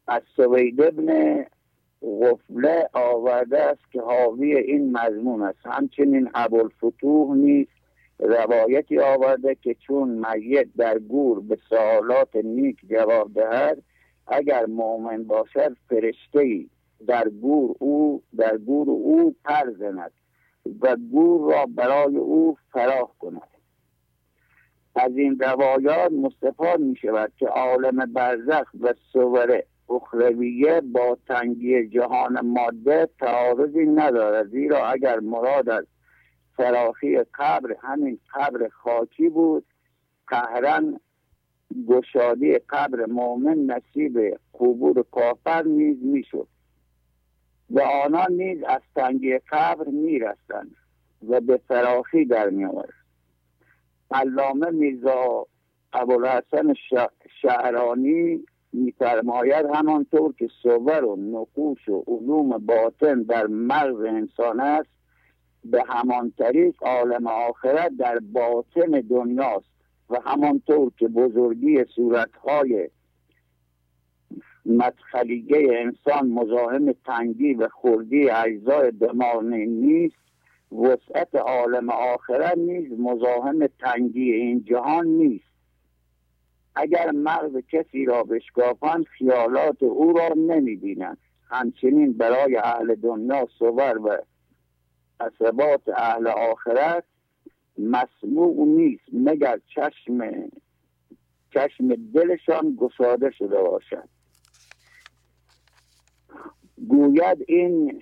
از 0.07 0.21
سوید 0.35 0.81
ابن 0.81 1.45
غفله 2.01 2.89
آورده 2.93 3.61
است 3.61 3.91
که 3.91 4.01
حاوی 4.01 4.57
این 4.57 4.97
مضمون 4.97 5.41
است. 5.41 5.59
همچنین 5.65 6.29
ابوالفتوح 6.33 7.35
نیز 7.35 7.67
روایتی 8.19 8.99
آورده 8.99 9.55
که 9.55 9.73
چون 9.73 10.09
میت 10.09 10.67
در 10.77 10.99
گور 10.99 11.41
به 11.41 11.57
سوالات 11.69 12.35
نیک 12.35 12.77
جواب 12.89 13.33
دهد 13.33 13.83
اگر 14.27 14.65
مؤمن 14.65 15.23
باشد 15.23 15.77
فرشته 15.89 16.65
در 17.07 17.29
گور 17.29 17.75
او 17.79 18.23
در 18.37 18.57
گور 18.57 18.89
او 18.89 19.35
پر 19.45 19.71
زند. 19.71 20.11
و 20.81 20.95
گور 21.11 21.53
را 21.53 21.65
برای 21.65 22.17
او 22.17 22.57
فراخ 22.71 23.17
کند. 23.19 23.47
از 24.95 25.17
این 25.17 25.39
روایات 25.39 26.11
مستفاد 26.11 26.79
می 26.79 26.95
شود 26.95 27.31
که 27.37 27.47
عالم 27.47 28.13
برزخ 28.13 28.69
و 28.79 28.93
صور 29.13 29.63
اخرویه 29.89 30.81
با 30.81 31.17
تنگی 31.27 31.87
جهان 31.87 32.45
ماده 32.45 33.09
تعارضی 33.19 33.85
ندارد. 33.85 34.47
زیرا 34.49 34.85
اگر 34.85 35.19
مراد 35.19 35.69
از 35.69 35.85
فراخی 36.57 37.17
قبر 37.17 37.75
همین 37.81 38.19
قبر 38.35 38.67
خاکی 38.67 39.29
بود 39.29 39.65
قهرن 40.27 40.99
گشادی 41.87 42.53
قبر 42.69 43.05
مؤمن 43.05 43.57
نصیب 43.57 44.37
قبور 44.53 45.05
کافر 45.11 45.63
نیز 45.63 45.97
می‌شد. 46.03 46.47
و 47.69 47.81
آنان 47.81 48.31
نیز 48.31 48.63
از 48.63 48.81
تنگی 48.95 49.37
قبر 49.37 49.87
میرستند 49.87 50.75
و 51.27 51.41
به 51.41 51.57
فراخی 51.67 52.25
در 52.25 52.49
میآورند 52.49 52.93
علامه 54.11 54.69
میرزا 54.69 55.45
ابوالحسن 55.93 56.73
شهرانی 57.41 58.45
میفرماید 58.73 59.65
همانطور 59.73 60.33
که 60.33 60.49
صور 60.63 61.05
و 61.05 61.15
نقوش 61.15 61.89
و 61.89 62.03
علوم 62.07 62.57
باطن 62.57 63.23
در 63.23 63.47
مغز 63.47 64.05
انسان 64.05 64.59
است 64.59 64.89
به 65.65 65.83
همان 65.87 66.33
طریق 66.37 66.83
عالم 66.83 67.27
آخرت 67.27 67.91
در 67.97 68.19
باطن 68.19 69.01
دنیاست 69.09 69.69
و 70.09 70.19
همانطور 70.25 70.91
که 70.97 71.07
بزرگی 71.07 71.85
صورتهای 71.95 72.89
مدخلیه 74.65 75.79
انسان 75.79 76.27
مزاحم 76.29 76.91
تنگی 76.91 77.53
و 77.53 77.67
خردی 77.67 78.29
اجزای 78.29 78.91
دماغ 78.91 79.43
نیست 79.43 80.15
وسعت 80.71 81.35
عالم 81.35 81.89
آخرت 81.89 82.57
نیز 82.57 82.99
مزاحم 82.99 83.67
تنگی 83.67 84.31
این 84.31 84.63
جهان 84.63 85.07
نیست. 85.07 85.53
اگر 86.75 87.11
مغز 87.11 87.57
کسی 87.71 88.05
را 88.05 88.23
بشکافند 88.23 89.05
خیالات 89.05 89.83
او 89.83 90.13
را 90.13 90.29
نمی‌بینند. 90.37 91.17
همچنین 91.49 92.13
برای 92.13 92.55
اهل 92.55 92.95
دنیا 92.95 93.47
صور 93.59 93.97
و 93.97 94.17
اثبات 95.19 95.89
اهل 95.89 96.27
آخرت 96.27 97.03
مسموع 97.77 98.67
نیست. 98.67 99.03
مگر 99.13 99.59
چشم 99.75 100.47
چشم 101.53 101.95
دلشان 102.13 102.77
گشاده 102.79 103.31
شده 103.31 103.61
باشد؟ 103.61 104.09
گوید 106.87 107.45
این 107.47 108.01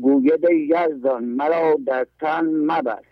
گوید 0.00 0.44
یزدان 0.50 1.24
مرا 1.24 1.76
در 1.86 2.06
تن 2.20 2.44
مبر 2.44 3.02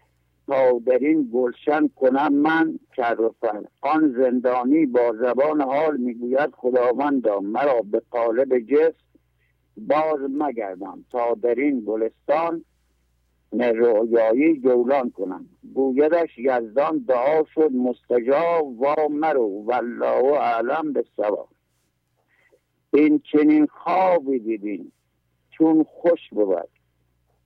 تا 0.47 0.78
در 0.86 0.98
این 0.98 1.31
گلشن 1.32 1.89
کنم 1.89 2.32
من 2.32 2.78
کرفن 2.97 3.65
آن 3.81 4.15
زندانی 4.19 4.86
با 4.86 5.12
زبان 5.20 5.60
حال 5.60 5.97
می‌گوید 5.97 6.51
خداوندا 6.51 7.40
مرا 7.40 7.82
به 7.90 8.02
قالب 8.10 8.59
جسم 8.59 9.09
باز 9.77 10.20
مگردم 10.31 11.05
تا 11.10 11.35
در 11.35 11.55
این 11.55 11.85
گلستان 11.86 12.65
رویایی 13.52 14.60
جولان 14.60 15.10
کنم. 15.10 15.47
گویدش 15.74 16.39
یزدان 16.39 16.98
دعا 17.09 17.44
شد 17.55 17.73
مستجاب 17.73 18.81
و 18.81 19.09
مرو 19.10 19.65
والله 19.66 20.32
اعلم 20.32 20.93
به 20.93 21.05
سوا 21.16 21.48
این 22.93 23.23
چنین 23.32 23.66
خوابی 23.66 24.39
دیدین. 24.39 24.93
چون 25.51 25.85
خوش 25.85 26.20
بود. 26.31 26.69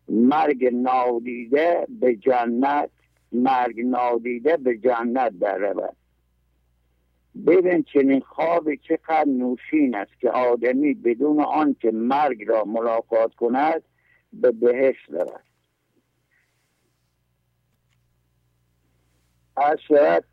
مرگ 0.09 0.65
نادیده 0.73 1.87
به 2.01 2.17
جنت 2.17 2.91
مرگ 3.33 3.81
نادیده 3.81 4.57
به 4.57 4.79
جنت 4.79 5.33
رود. 5.43 5.97
ببین 7.47 7.83
چنین 7.83 8.21
خوابی 8.21 8.77
چقدر 8.77 9.25
نوشین 9.25 9.95
است 9.95 10.21
که 10.21 10.31
آدمی 10.31 10.95
بدون 10.95 11.41
آن 11.41 11.77
که 11.81 11.91
مرگ 11.91 12.49
را 12.49 12.65
ملاقات 12.65 13.35
کند 13.35 13.83
به 14.33 14.51
بهشت 14.51 15.11
رود. 15.11 15.43
از 19.57 19.79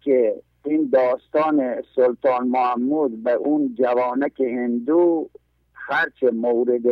که 0.01 0.41
این 0.65 0.89
داستان 0.93 1.81
سلطان 1.95 2.47
محمود 2.47 3.23
به 3.23 3.31
اون 3.31 3.75
جوانک 3.75 4.41
هندو 4.41 5.29
هرچه 5.73 6.31
مورد 6.31 6.83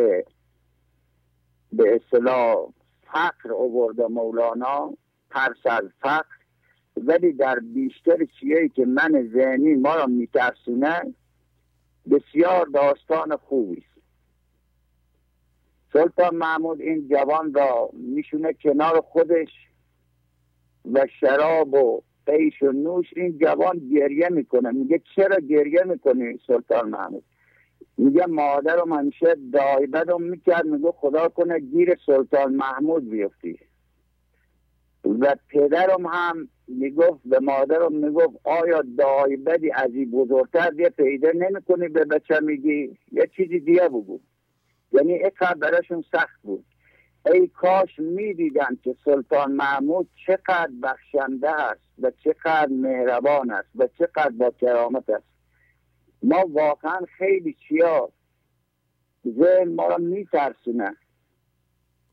به 1.73 1.95
اصطلاح 1.95 2.67
فقر 3.01 3.53
آورده 3.53 4.07
مولانا 4.07 4.93
ترس 5.29 5.65
از 5.65 5.83
فقر. 6.01 6.37
ولی 6.97 7.33
در 7.33 7.59
بیشتر 7.59 8.17
چیهی 8.39 8.69
که 8.69 8.85
من 8.85 9.29
ذهنی 9.33 9.73
ما 9.73 9.95
را 9.95 10.05
میترسونه 10.05 11.13
بسیار 12.11 12.65
داستان 12.65 13.35
خوبی 13.35 13.77
است. 13.77 14.01
سلطان 15.93 16.35
محمود 16.35 16.81
این 16.81 17.07
جوان 17.07 17.53
را 17.53 17.89
میشونه 17.93 18.53
کنار 18.53 19.01
خودش 19.01 19.49
و 20.93 21.07
شراب 21.19 21.73
و 21.73 22.01
قیش 22.27 22.63
و 22.63 22.71
نوش 22.71 23.05
این 23.15 23.37
جوان 23.37 23.89
گریه 23.93 24.29
می‌کنه. 24.29 24.71
میگه 24.71 25.01
چرا 25.15 25.37
گریه 25.49 25.83
می‌کنی 25.83 26.39
سلطان 26.47 26.89
محمود؟ 26.89 27.23
میگه 27.97 28.25
مادرم 28.25 28.93
همیشه 28.93 29.35
دایبدم 29.53 30.21
می‌کرد. 30.21 30.65
میگه 30.65 30.91
خدا 30.91 31.27
کنه 31.27 31.59
گیر 31.59 31.97
سلطان 32.05 32.55
محمود 32.55 33.09
بیفتی. 33.09 33.59
و 35.19 35.35
پدرم 35.49 36.05
هم 36.05 36.49
می‌گفت 36.67 37.21
به 37.25 37.39
مادرم 37.39 37.93
می‌گفت 37.93 38.39
آیا 38.43 38.83
دعای 38.97 39.37
بدی 39.37 39.71
از 39.71 39.89
این 39.93 40.11
بزرگتر 40.11 40.69
دیگه 40.69 40.89
پیدا 40.89 41.29
نمی‌کنی 41.35 41.87
به 41.87 42.05
بچه؟ 42.05 42.39
میگی 42.39 42.97
یه 43.11 43.29
چیزی 43.35 43.59
دیگه 43.59 43.89
بگو. 43.89 44.19
یعنی 44.91 45.13
اینقدر 45.13 45.53
براشون 45.53 46.03
سخت 46.11 46.41
بود. 46.43 46.65
ای 47.25 47.47
کاش 47.47 47.99
می‌دیدن 47.99 48.77
که 48.83 48.95
سلطان 49.05 49.51
محمود 49.51 50.09
چقدر 50.27 50.71
بخشنده 50.83 51.49
است 51.49 51.81
و 51.99 52.11
چقدر 52.23 52.69
مهربان 52.71 53.51
است 53.51 53.69
و 53.75 53.87
چقدر 53.87 54.29
با 54.29 54.51
کرامت 54.51 55.09
است. 55.09 55.25
ما 56.23 56.45
واقعا 56.47 56.99
خیلی 57.17 57.55
چیا 57.67 58.09
ذهن 59.27 59.75
ما 59.75 59.87
را 59.87 59.97
میترسونه 59.97 60.95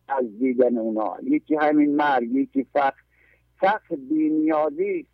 از 0.08 0.38
دیدن 0.38 0.78
اونا. 0.78 1.16
یکی 1.22 1.56
همین 1.56 1.96
مرگ 1.96 2.32
یکی 2.32 2.66
فقر. 2.72 3.00
فقر 3.60 3.96
بینیازی. 3.96 5.06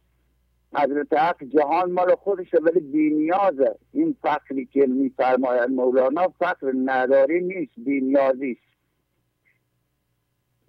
حضرت 0.74 1.12
حق 1.12 1.44
جهان 1.44 1.92
مال 1.92 2.14
خودشه 2.14 2.58
ولی 2.58 2.80
بینیازه. 2.80 3.74
این 3.92 4.16
فقری 4.22 4.66
که 4.66 4.86
میفرماید 4.86 5.70
مولانا 5.70 6.28
فقر 6.28 6.72
نداری 6.84 7.40
نیست 7.40 7.72
بینیازی 7.76 8.50
است. 8.50 8.69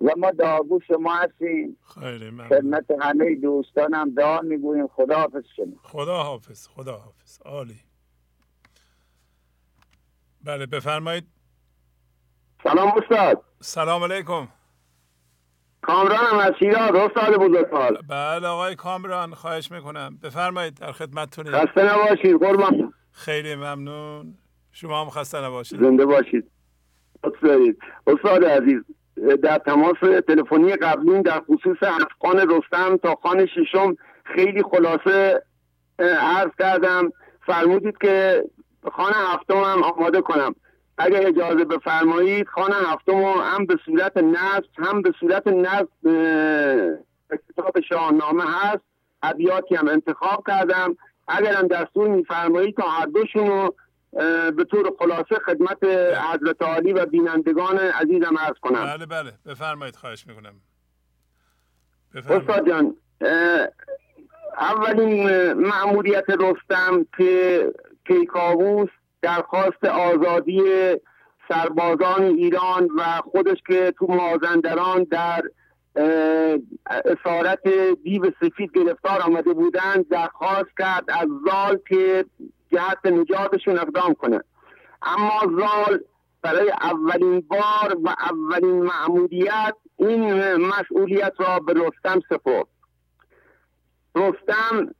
و 0.02 0.10
ما 0.18 0.32
داغو 0.32 0.80
شما 0.88 1.16
هستیم. 1.16 1.78
خیلی 2.00 2.32
خدمت 2.50 2.86
همه 3.02 3.36
دوستانم 3.36 4.14
دعا 4.14 4.42
می‌گوییم. 4.42 4.88
خدا 4.88 5.16
حافظ 5.16 5.44
شما. 5.56 5.74
خدا 5.84 6.24
حافظ 6.24 6.68
خدا 6.68 6.98
حافظ. 6.98 7.42
عالی. 7.46 7.80
بله 10.44 10.66
بفرمایید. 10.66 11.28
سلام 12.64 12.92
استاد. 12.98 13.44
سلام 13.60 14.04
علیکم. 14.04 14.48
کامران 15.82 16.40
از 16.42 16.54
شیراز 16.60 16.96
استاد 16.96 17.36
بزرگوار؟ 17.36 18.02
بله 18.10 18.48
آقای 18.48 18.76
کامران 18.76 19.34
خواهش 19.34 19.72
می‌کنم. 19.72 20.18
بفرمایید 20.24 20.74
در 20.74 20.92
خدمتتونیم. 20.92 21.52
خسته 21.52 21.94
نباشید 21.94 22.40
قربان. 22.40 22.94
خیلی 23.12 23.56
ممنون. 23.56 24.38
شما 24.72 25.02
هم 25.02 25.10
خسته 25.10 25.42
نباشید. 25.42 25.80
زنده 25.80 26.06
باشید. 26.06 26.52
استاد 28.08 28.46
عزیز 28.46 28.82
در 29.44 29.58
تماس 29.58 29.98
تلفنی 30.28 30.76
قبلی 30.76 31.22
در 31.22 31.40
خصوص 31.40 31.78
خان 32.22 32.50
رستم 32.50 32.98
تا 32.98 33.16
خان 33.16 33.46
ششم 33.46 33.96
خیلی 34.24 34.64
خلاصه 34.64 35.42
عرض 36.00 36.52
کردم. 36.60 37.12
فرمودید 37.46 37.98
که 37.98 38.44
خانه 38.92 39.16
هفتم 39.16 39.58
هم 39.58 39.84
آماده 39.84 40.22
کنم. 40.22 40.56
اگر 40.98 41.28
اجازه 41.28 41.66
بفرمایید 41.66 42.48
خانه 42.48 42.76
هفتم 42.76 43.14
هم 43.24 43.66
به 43.66 43.78
صورت 43.86 44.18
نصب 44.18 44.70
هم 44.78 45.02
به 45.02 45.12
صورت 45.20 45.48
نصب 45.48 46.08
کتاب 47.50 47.80
شاهنامه 47.90 48.44
هست 48.48 48.84
ابیاتی 49.24 49.76
هم 49.76 49.88
انتخاب 49.88 50.44
کردم. 50.48 50.98
اگرم 51.28 51.68
دستور 51.68 52.08
میفرمایید 52.08 52.76
تا 52.76 52.84
هر 52.84 53.06
دوشون 53.06 53.48
رو 53.48 53.76
به 54.58 54.64
طور 54.72 54.92
خلاصه 55.00 55.36
خدمت 55.46 55.84
حضرت 56.34 56.62
عالی 56.62 56.94
و 56.94 57.06
بینندگان 57.06 57.78
عزیزم 57.78 58.38
عرض 58.40 58.56
کنم. 58.62 58.86
بله 58.86 59.06
بله. 59.06 59.32
بفرمایید 59.46 59.96
خواهش 59.96 60.28
می‌کنم. 60.28 60.54
استاد 62.16 62.68
جان 62.68 62.96
اولین 64.58 65.54
معمولیت 65.54 66.26
رستم 66.30 67.06
که 67.18 67.66
کیکاووس 68.08 68.90
درخواست 69.22 69.84
آزادی 69.86 70.62
سربازان 71.50 72.24
ایران 72.24 72.90
و 72.98 73.04
خودش 73.32 73.58
که 73.68 73.94
تو 73.98 74.08
مازندران 74.08 75.04
در 75.04 75.44
اسارت 76.86 77.68
دیو 78.04 78.32
سفید 78.42 78.72
گرفتار 78.74 79.22
آمده 79.22 79.54
بودند 79.54 80.10
درخواست 80.10 80.70
کرد 80.80 81.04
از 81.08 81.28
زال 81.46 81.80
که 81.90 82.26
جهت 82.72 83.06
نجاتشون 83.06 83.80
اقدام 83.80 84.14
کنه. 84.14 84.44
اما 85.02 85.42
زال 85.60 86.00
برای 86.42 86.72
اولین 86.72 87.42
بار 87.42 87.98
و 88.04 88.10
اولین 88.10 88.84
معمولیت 88.84 89.76
این 89.98 90.56
مسئولیت 90.56 91.34
را 91.38 91.60
به 91.60 91.74
رستم 91.74 92.22
سپرد. 92.30 92.68
رستم 94.16 94.96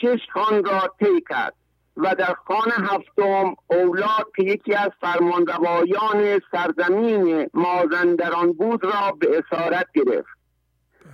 شش 0.00 0.20
خان 0.32 0.64
را 0.64 0.94
طی 0.98 1.24
کرد 1.28 1.54
و 1.96 2.14
در 2.14 2.34
خان 2.34 2.70
هفتم 2.70 3.56
اولاد 3.66 4.32
که 4.36 4.42
یکی 4.42 4.74
از 4.74 4.90
فرمانروایان 5.00 6.40
سرزمین 6.52 7.50
مازندران 7.54 8.52
بود 8.52 8.84
را 8.84 9.12
به 9.18 9.38
اسارت 9.38 9.86
گرفت. 9.94 10.28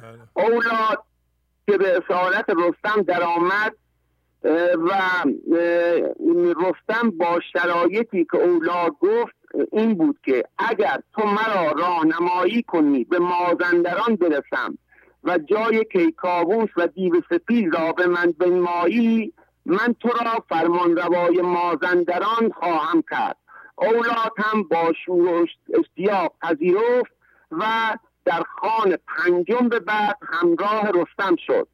بله. 0.02 0.46
اولاد 0.46 1.04
که 1.66 1.78
به 1.78 1.96
اسارت 1.96 2.44
رستم 2.48 3.02
درآمد 3.02 3.74
و 4.44 4.90
رستم 6.56 7.10
با 7.10 7.40
شرایطی 7.52 8.24
که 8.24 8.36
اولاد 8.36 8.92
گفت 9.00 9.34
این 9.72 9.94
بود 9.94 10.18
که 10.24 10.44
اگر 10.58 11.00
تو 11.12 11.26
مرا 11.26 11.72
راهنمایی 11.72 12.62
کنی 12.62 13.04
به 13.04 13.18
مازندران 13.18 14.16
برسم 14.16 14.78
و 15.24 15.38
جای 15.38 15.84
کیکاووس 15.92 16.68
و 16.76 16.86
دیو 16.86 17.12
سپید 17.30 17.74
را 17.74 17.92
به 17.92 18.06
من 18.06 18.34
بنمایی 18.38 19.32
من 19.66 19.94
تو 20.00 20.08
را 20.08 20.44
فرمان 20.48 20.96
روای 20.96 21.40
مازندران 21.40 22.52
خواهم 22.60 23.02
کرد. 23.10 23.36
اولاد 23.76 24.32
هم 24.38 24.62
با 24.62 24.92
شور 25.06 25.48
اشتیاق 25.78 26.32
پذیرفت 26.42 27.12
و 27.50 27.64
در 28.24 28.42
خان 28.60 28.96
پنجم 29.06 29.68
به 29.68 29.80
بعد 29.80 30.16
همراه 30.22 30.90
رستم 30.94 31.36
شد. 31.46 31.68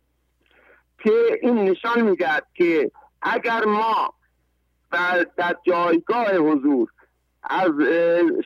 که 0.99 1.39
این 1.43 1.55
نشان 1.55 2.01
می‌دهد 2.01 2.47
که 2.55 2.91
اگر 3.23 3.65
ما 3.65 4.15
در, 4.93 5.55
جایگاه 5.67 6.37
حضور 6.37 6.89
از 7.43 7.71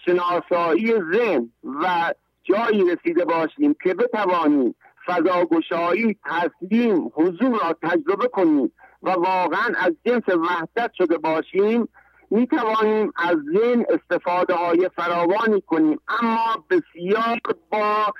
شناسایی 0.05 0.95
ذهن 1.13 1.51
و 1.65 2.15
جایی 2.43 2.85
رسیده 2.91 3.25
باشیم 3.25 3.77
که 3.83 3.95
بتوانیم 3.95 4.75
فضاگشایی 5.07 6.17
تسلیم 6.25 7.11
حضور 7.15 7.61
را 7.63 7.77
تجربه 7.83 8.29
کنیم 8.29 8.73
و 9.03 9.11
واقعا 9.11 9.69
از 9.79 9.93
جنس 10.07 10.29
وحدت 10.29 10.91
شده 10.99 11.19
باشیم 11.19 11.89
می 12.31 12.47
توانیم 12.47 13.13
از 13.17 13.37
ذهن 13.55 13.85
استفاده 13.89 14.55
های 14.55 14.91
فراوانی 14.97 15.61
کنیم. 15.61 16.01
اما 16.23 16.65
بسیار 16.71 17.41
با 17.71 18.15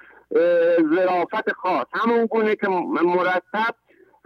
ظرافت 0.95 1.53
خاص. 1.53 1.87
همون 1.93 2.27
گونه 2.27 2.57
که 2.57 2.69
مرتب 2.69 3.75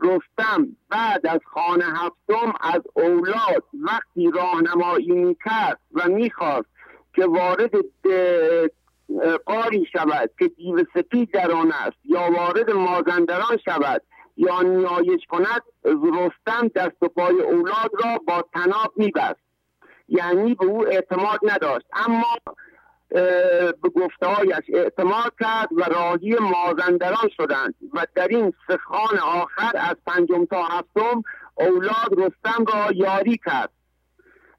رستم 0.05 0.77
بعد 0.89 1.27
از 1.27 1.41
خانه 1.45 1.85
هفتم 1.85 2.53
از 2.61 2.83
اولاد 2.95 3.65
وقتی 3.83 4.31
راهنمایی 4.31 5.11
می‌کرد 5.11 5.79
و 5.95 6.09
می‌خواست 6.09 6.69
که 7.15 7.27
وارد 7.27 7.71
قاری 9.47 9.87
شود 9.93 10.31
که 10.39 10.49
دیو 10.49 10.85
سپید 10.95 11.31
در 11.31 11.53
آن 11.53 11.73
است 11.73 11.97
یا 12.05 12.31
وارد 12.33 12.71
مازندران 12.71 13.57
شود 13.65 14.03
یا 14.37 14.63
نیایش 14.63 15.27
کند 15.29 15.63
رستم 15.85 16.69
دست 16.75 17.03
و 17.03 17.09
پای 17.09 17.41
اولاد 17.41 17.91
را 18.05 18.19
با 18.27 18.45
تناب 18.55 18.93
میبست. 18.97 19.41
یعنی 20.09 20.55
به 20.55 20.65
او 20.67 20.89
اعتماد 20.89 21.41
نداشت. 21.43 21.87
اما 21.93 22.27
به 23.82 23.89
گفتهایش 23.95 24.62
اعتماد 24.74 25.32
کرد 25.41 25.69
و 25.73 25.85
راهی 25.85 26.35
مازندران 26.35 27.28
شدند. 27.36 27.74
و 27.93 28.07
در 28.15 28.28
این 28.28 28.53
سخان 28.69 29.19
آخر 29.19 29.73
از 29.74 29.97
پنجم 30.07 30.45
تا 30.45 30.65
هفتم 30.65 31.23
اولاد 31.55 32.11
رستم 32.12 32.65
را 32.74 32.93
یاری 32.95 33.41
کرد. 33.45 33.70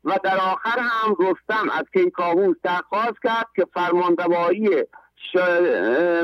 و 0.04 0.20
در 0.24 0.38
آخر 0.38 0.80
هم 0.80 1.16
رستم 1.20 1.70
از 1.70 1.84
کیکاووس 1.94 2.56
درخواست 2.64 3.22
کرد 3.24 3.48
که 3.56 3.68
فرماندوایی 3.74 4.70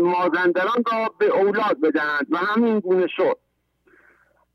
مازندران 0.01 0.83
را 0.91 1.13
به 1.19 1.25
اولاد 1.25 1.81
بدهند 1.81 2.27
و 2.29 2.37
همین 2.37 2.79
گونه 2.79 3.07
شد. 3.07 3.37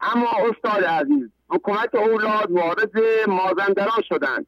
اما 0.01 0.28
استاد 0.31 0.85
عزیز 0.85 1.31
حکومت 1.48 1.94
اولاد 1.94 2.51
وارد 2.51 2.90
مازندران 3.28 4.03
شدند. 4.09 4.47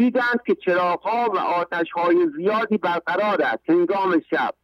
دیدند 0.00 0.42
که 0.46 0.54
چراغها 0.54 1.30
و 1.30 1.38
آتشهای 1.38 2.28
زیادی 2.36 2.78
برقرار 2.78 3.42
است. 3.42 3.70
هنگام 3.70 4.22
شب. 4.30 4.54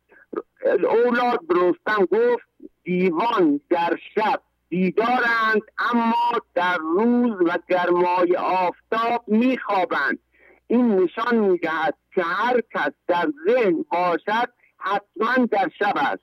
اولاد 1.04 1.40
رستم 1.50 2.04
گفت 2.04 2.46
دیوان 2.84 3.60
در 3.70 3.98
شب 4.14 4.40
بیدارند 4.68 5.62
اما 5.92 6.40
در 6.54 6.76
روز 6.76 7.40
و 7.40 7.58
گرمای 7.68 8.36
آفتاب 8.36 9.24
میخوابند. 9.26 10.18
این 10.66 10.96
نشان 10.96 11.36
می‌دهد 11.36 11.94
که 12.14 12.22
هر 12.22 12.60
کس 12.74 12.92
در 13.06 13.28
ذهن 13.48 13.84
باشد 13.90 14.48
حتما 14.78 15.46
در 15.50 15.68
شب 15.78 15.94
است. 15.96 16.22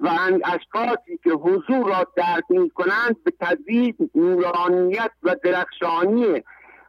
و 0.00 0.08
اشخاصی 0.44 1.18
که 1.24 1.30
حضور 1.30 1.88
را 1.88 2.06
درک 2.16 2.44
می 2.48 2.70
کنند 2.70 3.24
به 3.24 3.32
تدریج 3.40 3.94
نورانیت 4.14 5.10
و 5.22 5.36
درخشانی 5.44 6.42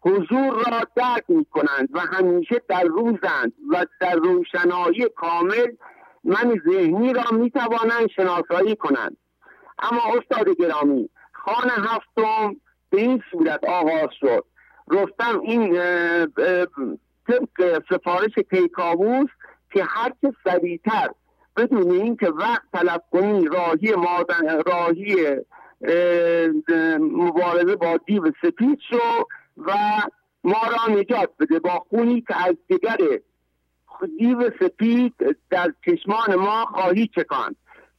حضور 0.05 0.53
را 0.53 0.79
درک 0.95 1.23
می 1.27 1.45
کنند 1.45 1.89
و 1.93 1.99
همیشه 1.99 2.61
در 2.67 2.83
روزند 2.83 3.53
و 3.69 3.85
در 4.01 4.15
روشنایی 4.15 5.09
کامل 5.15 5.71
من 6.23 6.61
ذهنی 6.69 7.13
را 7.13 7.23
می‌توانند 7.31 8.07
شناسایی 8.15 8.75
کنند. 8.75 9.17
اما 9.79 10.01
استاد 10.17 10.49
گرامی 10.49 11.09
خانه 11.31 11.73
هفتم 11.73 12.55
به 12.89 13.01
این 13.01 13.23
صورت 13.31 13.63
آغاز 13.63 14.09
شد. 14.19 14.45
رستم 14.87 15.39
این 15.39 15.73
طبق 17.27 17.83
سفارش 17.89 18.31
کیکاووس 18.49 19.29
که 19.71 19.83
هر 19.83 20.11
چه 20.21 20.33
سریعتر 20.43 21.09
بدون 21.57 21.91
اینکه 21.91 22.29
وقت 22.29 22.61
طلب 22.73 23.03
کنی 23.11 23.47
راهی 23.47 23.95
مادن 23.95 24.61
راهی 24.65 25.15
مبارزه 26.99 27.75
با 27.75 27.97
دیو 28.05 28.23
سپید 28.41 28.79
شو. 28.89 29.23
و 29.57 29.73
ما 30.43 30.61
را 30.67 30.95
نجات 30.95 31.29
بده 31.39 31.59
با 31.59 31.85
خونی 31.89 32.21
که 32.21 32.47
از 32.47 32.55
دیگر 32.67 32.97
دیو 34.17 34.51
سپید 34.59 35.13
در 35.49 35.73
چشمان 35.85 36.35
ما 36.35 36.65
خواهی 36.65 37.07
چکاند 37.07 37.55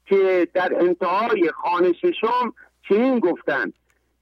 که 0.07 0.49
در 0.55 0.75
انتهای 0.81 1.51
خانه 1.51 1.93
ششم 1.93 2.55
چنین 2.89 3.19
گفتند. 3.19 3.73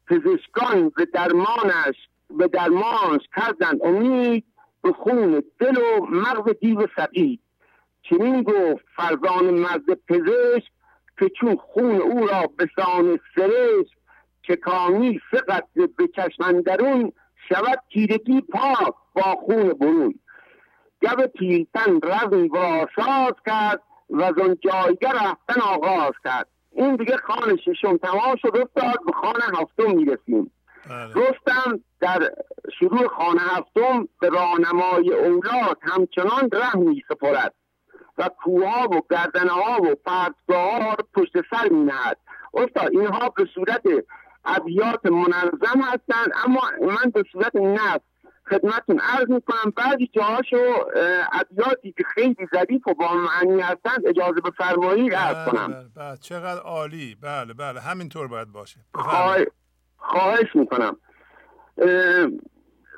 پزشکان 0.07 0.89
به 0.89 1.05
درمانش 1.05 1.97
به 2.31 2.49
درمانش 2.49 3.21
کردند 3.37 3.83
امید 3.83 4.45
به 4.83 4.93
خون 4.93 5.43
دل 5.59 5.79
و 5.79 6.07
مغز 6.11 6.53
دیو 6.61 6.87
سپید. 6.97 7.41
چنین 8.03 8.43
گفت 8.43 8.85
فرزان 8.97 9.45
مرد 9.51 9.95
پزشک 10.09 10.73
که 11.19 11.29
چون 11.41 11.57
خون 11.57 12.01
او 12.01 12.27
را 12.27 12.51
به 12.57 12.69
سان 12.77 13.19
سرش 13.35 13.87
چکانی 14.43 15.21
فقط 15.31 15.65
به 15.75 16.09
چشمندرون 16.17 17.13
شود 17.49 17.79
تیرگی 17.93 18.41
پاک 18.41 18.95
با 19.15 19.23
خون 19.23 19.69
برون. 19.69 20.15
گب 21.03 21.27
پیلتن 21.27 22.01
رزم 22.03 22.49
ساز 22.97 23.35
کرد 23.47 23.83
و 24.11 24.23
از 24.23 24.39
اون 24.39 24.59
جایگه 24.61 25.09
رفتن 25.09 25.61
آغاز 25.61 26.13
کرد. 26.25 26.47
این 26.73 26.97
دیگه 26.97 27.17
خانه 27.17 27.57
ششم 27.57 27.97
تمام 27.97 28.37
شد 28.37 28.57
استاد 28.57 29.05
به 29.07 29.13
خانه 29.13 29.61
هفتم 29.61 29.97
می‌رسیم. 29.97 30.51
بله. 30.91 31.15
رستم 31.15 31.81
در 32.01 32.31
شروع 32.79 33.09
خانه 33.09 33.41
هفتم 33.41 34.09
به 34.21 34.29
راهنمای 34.29 35.13
اولاد 35.13 35.79
همچنان 35.83 36.51
ره 36.53 36.77
می 36.77 37.03
سپرد 37.09 37.55
و 38.19 38.29
کوها 38.29 38.89
و 38.89 39.03
گردنها 39.11 39.83
و 39.83 39.95
پرتگاه 39.95 40.83
ها 40.83 40.97
پشت 41.15 41.33
سر 41.51 41.69
می 41.69 41.85
نهد 41.85 42.17
استاد 42.55 42.93
اینها 42.93 43.29
به 43.29 43.49
صورت 43.55 43.83
ابیات 44.45 45.07
منظم 45.07 45.81
هستند 45.81 46.33
اما 46.45 46.61
من 46.81 47.11
به 47.15 47.25
صورت 47.33 47.57
نفس 47.57 48.01
خدمتون 48.51 48.99
عرض 48.99 49.31
می‌کنم 49.31 49.73
بعضی 49.77 50.11
جاهاشو 50.13 50.75
ابیاتی 51.33 51.93
که 51.93 52.05
خیلی 52.15 52.49
ظریف 52.55 52.89
و 52.89 52.95
با 52.95 53.15
معنی 53.15 53.61
هستند 53.61 54.07
اجازه 54.07 54.41
بفرمایید 54.41 55.15
عرض 55.15 55.37
بله، 55.37 55.51
کنم. 55.53 55.73
بله 55.73 55.89
بله. 55.97 56.17
چقدر 56.17 56.61
عالی. 56.61 57.17
بله 57.23 57.55
بله. 57.55 57.81
همینطور 57.81 58.29
باید 58.29 58.53
باشه. 58.53 58.81
خواهش 59.99 60.49
می‌کنم. 60.55 60.97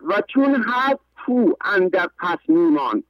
و 0.09 0.23
چون 0.35 0.55
هر 0.55 0.97
تو 1.27 1.57
اندر 1.65 2.09
پس 2.19 2.39
میمان 2.49 3.05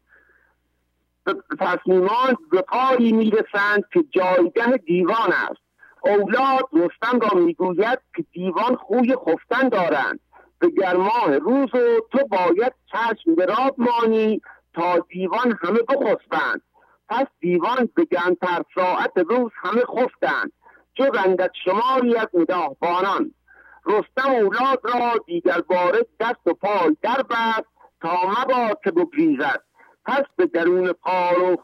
پس 1.58 1.78
میمان 1.86 2.36
به 2.50 2.62
پایی 2.62 3.12
می‌رسند 3.12 3.84
که 3.92 4.04
جایگه 4.10 4.76
دیوان 4.76 5.32
است. 5.32 5.63
اولاد 6.06 6.68
رستم 6.72 7.20
را 7.20 7.40
می‌گوید 7.40 7.98
که 8.16 8.24
دیوان 8.32 8.76
خوی 8.76 9.16
خفتن 9.16 9.68
دارند. 9.68 10.20
به 10.58 10.70
گرماه 10.70 11.38
روز 11.38 11.74
و 11.74 12.00
تو 12.12 12.18
باید 12.30 12.72
چشم 12.92 13.34
به 13.34 13.46
راب 13.46 13.74
مانی 13.78 14.40
تا 14.74 14.98
دیوان 14.98 15.58
همه 15.62 15.78
بخسبند. 15.78 16.62
پس 17.08 17.26
دیوان 17.40 17.88
به 17.94 18.04
گنتر 18.04 18.62
ساعت 18.74 19.12
روز 19.16 19.50
همه 19.62 19.80
خفتند. 19.80 20.52
چو 20.94 21.04
رندت 21.04 21.50
شماری 21.64 22.16
از 22.16 22.28
بانان 22.80 23.34
رستم 23.86 24.30
اولاد 24.30 24.80
را 24.84 25.12
دیگر 25.26 25.60
باره 25.60 26.06
دست 26.20 26.46
و 26.46 26.54
پای 26.54 26.96
در 27.02 27.22
بست 27.30 27.68
تا 28.00 28.16
مباد 28.26 28.80
که 28.84 28.90
بگریزد. 28.90 29.60
پس 30.04 30.22
به 30.36 30.46
درون 30.46 30.92
پار 30.92 31.42
و 31.42 31.56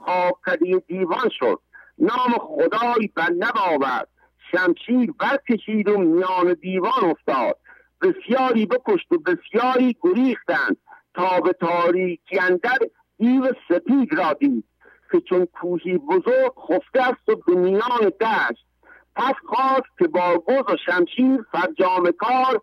کدی 0.46 0.80
دیوان 0.80 1.30
شد. 1.38 1.60
نام 1.98 2.32
خدای 2.38 3.10
بر 3.14 3.30
آورد 3.54 4.08
شمشیر 4.50 5.12
برکشید 5.18 5.88
و 5.88 5.98
میان 5.98 6.52
دیوان 6.52 7.04
افتاد. 7.04 7.56
بسیاری 8.02 8.66
بکشت 8.66 9.12
و 9.12 9.18
بسیاری 9.18 9.96
گریختند 10.02 10.76
تا 11.14 11.40
به 11.40 11.52
تاریکی 11.52 12.38
اندر 12.38 12.78
دیو 13.18 13.52
سپید 13.68 14.14
را 14.14 14.32
دید 14.32 14.64
که 15.12 15.20
چون 15.20 15.44
کوهی 15.46 15.98
بزرگ 15.98 16.52
خفته 16.68 17.02
است 17.02 17.28
و 17.28 17.36
به 17.46 17.54
میان 17.54 18.12
دشت. 18.20 18.66
پس 19.16 19.34
خواست 19.46 19.98
که 19.98 20.08
با 20.08 20.38
گز 20.38 20.74
و 20.74 20.76
شمشیر 20.86 21.44
فرجام 21.52 22.10
کار 22.10 22.60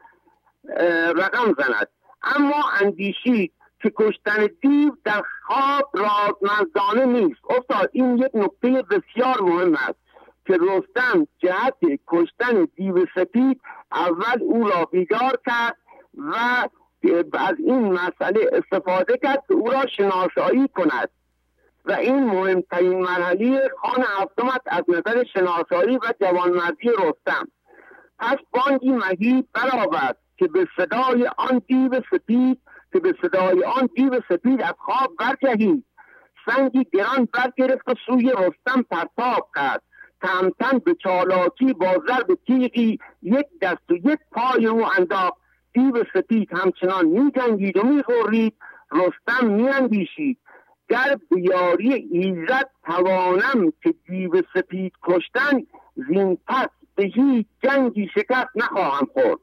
رقم 1.15 1.53
زند. 1.57 1.87
اما 2.23 2.63
اندیشید 2.81 3.53
که 3.81 3.91
کشتن 3.95 4.47
دیو 4.61 4.91
در 5.03 5.23
خواب 5.45 5.91
رازمندانه 5.93 7.05
نیست. 7.05 7.41
استاد 7.49 7.89
این 7.93 8.17
یک 8.17 8.31
نکته 8.33 8.81
بسیار 8.81 9.41
مهم 9.41 9.73
است. 9.73 10.06
که 10.47 10.57
رستم 10.61 11.27
جهت 11.37 11.77
کشتن 12.07 12.67
دیو 12.75 13.05
سپید 13.15 13.61
اول 13.91 14.41
او 14.41 14.67
را 14.67 14.85
بیدار 14.85 15.39
کرد 15.45 15.77
و 16.17 16.35
از 17.33 17.55
این 17.59 17.91
مسئله 17.91 18.49
استفاده 18.51 19.17
کرد 19.17 19.43
که 19.47 19.53
او 19.53 19.71
را 19.71 19.85
شناسایی 19.97 20.67
کند. 20.67 21.09
و 21.85 21.91
این 21.91 22.23
مهمترین 22.23 22.99
مرحله 22.99 23.69
خان 23.81 24.05
هفتمت 24.19 24.61
از 24.65 24.83
نظر 24.87 25.23
شناسایی 25.33 25.97
و 25.97 26.13
جوانمردی 26.21 26.89
رستم. 26.89 27.47
پس 28.19 28.37
بانگی 28.51 28.91
مهید 28.91 29.47
برآورد 29.53 30.17
که 30.37 30.47
به 30.47 30.67
صدای 30.77 31.29
آن 31.37 31.61
دیو 31.67 32.01
سپید 32.11 32.61
که 32.93 32.99
به 32.99 33.15
صدای 33.21 33.63
آن 33.63 33.89
دیو 33.95 34.21
سپید 34.29 34.61
از 34.61 34.73
خواب 34.77 35.15
برجهید 35.19 35.85
سنگی 36.45 36.87
گران 36.93 37.27
برگرفت 37.33 37.89
و 37.89 37.93
سوی 38.05 38.31
رستم 38.31 38.81
پرتاب 38.81 39.49
کرد. 39.55 39.81
تمتن 40.21 40.77
به 40.77 40.95
چالاکی 40.95 41.73
با 41.73 42.03
ضرب 42.07 42.37
تیغی 42.47 42.99
یک 43.21 43.45
دست 43.61 43.91
و 43.91 43.95
یک 43.95 44.19
پای 44.31 44.67
او 44.67 44.85
انداخت. 44.97 45.37
دیو 45.73 46.03
سپید 46.13 46.49
همچنان 46.53 47.05
میجنگید 47.05 47.77
و 47.77 47.83
می‌خورید. 47.83 48.53
رستم 48.91 49.47
میاندیشید. 49.47 50.37
در 50.89 51.17
بیاری 51.31 51.93
ایزد 51.93 52.69
توانم 52.83 53.73
که 53.83 53.93
دیو 54.07 54.41
سپید 54.53 54.93
کشتن 55.03 55.63
زین 55.95 56.37
پس 56.47 56.67
به 56.95 57.03
هیچ 57.03 57.47
جنگی 57.63 58.09
شکست 58.13 58.49
نخواهم 58.55 59.07
خورد. 59.13 59.39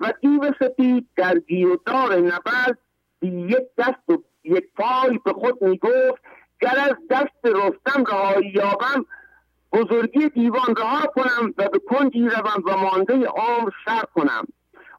و 0.00 0.12
دیو 0.20 0.52
سپید 0.60 1.08
در 1.16 1.38
گیردار 1.38 2.16
نبرد 2.16 2.78
یک 3.22 3.68
دست 3.78 4.10
و 4.10 4.22
یک 4.44 4.64
پای 4.76 5.18
به 5.24 5.32
خود 5.32 5.62
می‌گفت 5.62 6.22
گر 6.60 6.78
از 6.78 6.96
دست 7.10 7.44
رستم 7.44 8.04
رهایی 8.04 8.52
یابم 8.54 9.06
بزرگی 9.74 10.28
دیوان 10.28 10.76
رها 10.76 11.06
کنم 11.06 11.54
و 11.58 11.68
به 11.68 11.78
کنجی 11.78 12.28
روم 12.28 12.62
و 12.66 12.76
مانده 12.76 13.14
عمر 13.14 13.70
سر 13.84 14.02
کنم. 14.14 14.46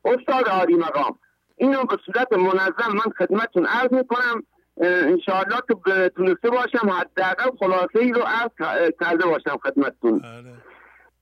استاد 0.06 0.50
عالی 0.50 0.76
مقام. 0.76 1.20
اینو 1.58 1.84
به 1.84 1.98
صورت 2.06 2.34
منظم 2.34 2.94
من 2.94 3.14
خدمتتون 3.18 3.66
عرض 3.66 3.94
می‌کنم. 3.94 4.44
انشاءالله 4.82 5.62
که 5.68 6.10
تونسته 6.16 6.50
باشم 6.50 6.90
حداقل 6.90 7.58
خلاصه 7.60 8.00
ای 8.00 8.12
رو 8.12 8.22
عرض 8.22 8.52
کرده 9.00 9.26
باشم 9.26 9.58
خدمتتون. 9.64 10.20
بله. 10.20 10.54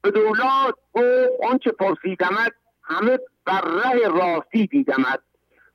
به 0.01 0.11
دولات 0.11 0.75
گفت 0.93 1.51
آنچه 1.51 1.71
پرسیدمت 1.71 2.51
همه 2.83 3.19
بر 3.45 3.61
ره 3.61 4.07
راستی 4.07 4.67
دیدمت. 4.67 5.19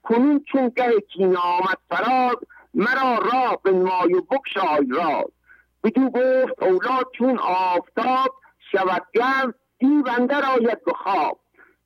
کنون 0.02 0.44
چون 0.52 0.72
گه 0.76 1.00
کینه 1.00 1.38
آمد 1.38 1.78
فراز 1.90 2.36
مرا 2.74 3.18
راه 3.32 3.58
به 3.62 3.70
مای 3.70 4.14
و 4.14 4.20
بکشای 4.20 4.86
راز. 4.90 5.37
بدو 5.84 6.10
گفت 6.10 6.62
اولاد 6.62 7.06
چون 7.18 7.38
آفتاب 7.38 8.34
شود 8.72 9.02
گرم 9.14 9.54
دیو 9.78 10.04
اندر 10.18 10.42
آید 10.44 10.84
به 10.84 10.92
خواب. 10.92 11.40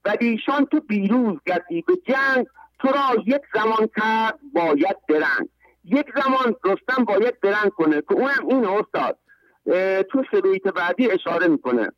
و 0.05 0.17
ایشان 0.21 0.65
تو 0.67 0.81
بیروز 0.81 1.39
گردی 1.47 1.83
به 1.83 1.93
جنگ 2.07 2.47
تو 2.79 2.89
را 2.89 3.23
یک 3.27 3.43
زمان 3.55 3.89
کرد 3.97 4.39
باید 4.55 4.97
درنگ 5.09 5.49
یک 5.85 6.07
زمان 6.23 6.57
رستم 6.65 7.05
باید 7.05 7.41
درنگ 7.43 7.71
کنه. 7.71 8.01
که 8.01 8.15
اونم 8.15 8.49
این 8.49 8.67
استاد 8.67 9.19
تو 10.03 10.25
سبیت 10.33 10.63
بعدی 10.63 11.11
اشاره 11.11 11.49
می‌کنه. 11.49 11.93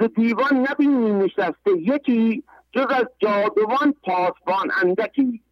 ز 0.00 0.04
دیوان 0.16 0.66
نبینی 0.70 1.12
نشسته 1.12 1.70
یکی 1.76 2.44
جز 2.72 2.86
از 2.90 3.06
جادوان 3.18 3.94
پاسبان 4.02 4.70
اندکی. 4.82 5.42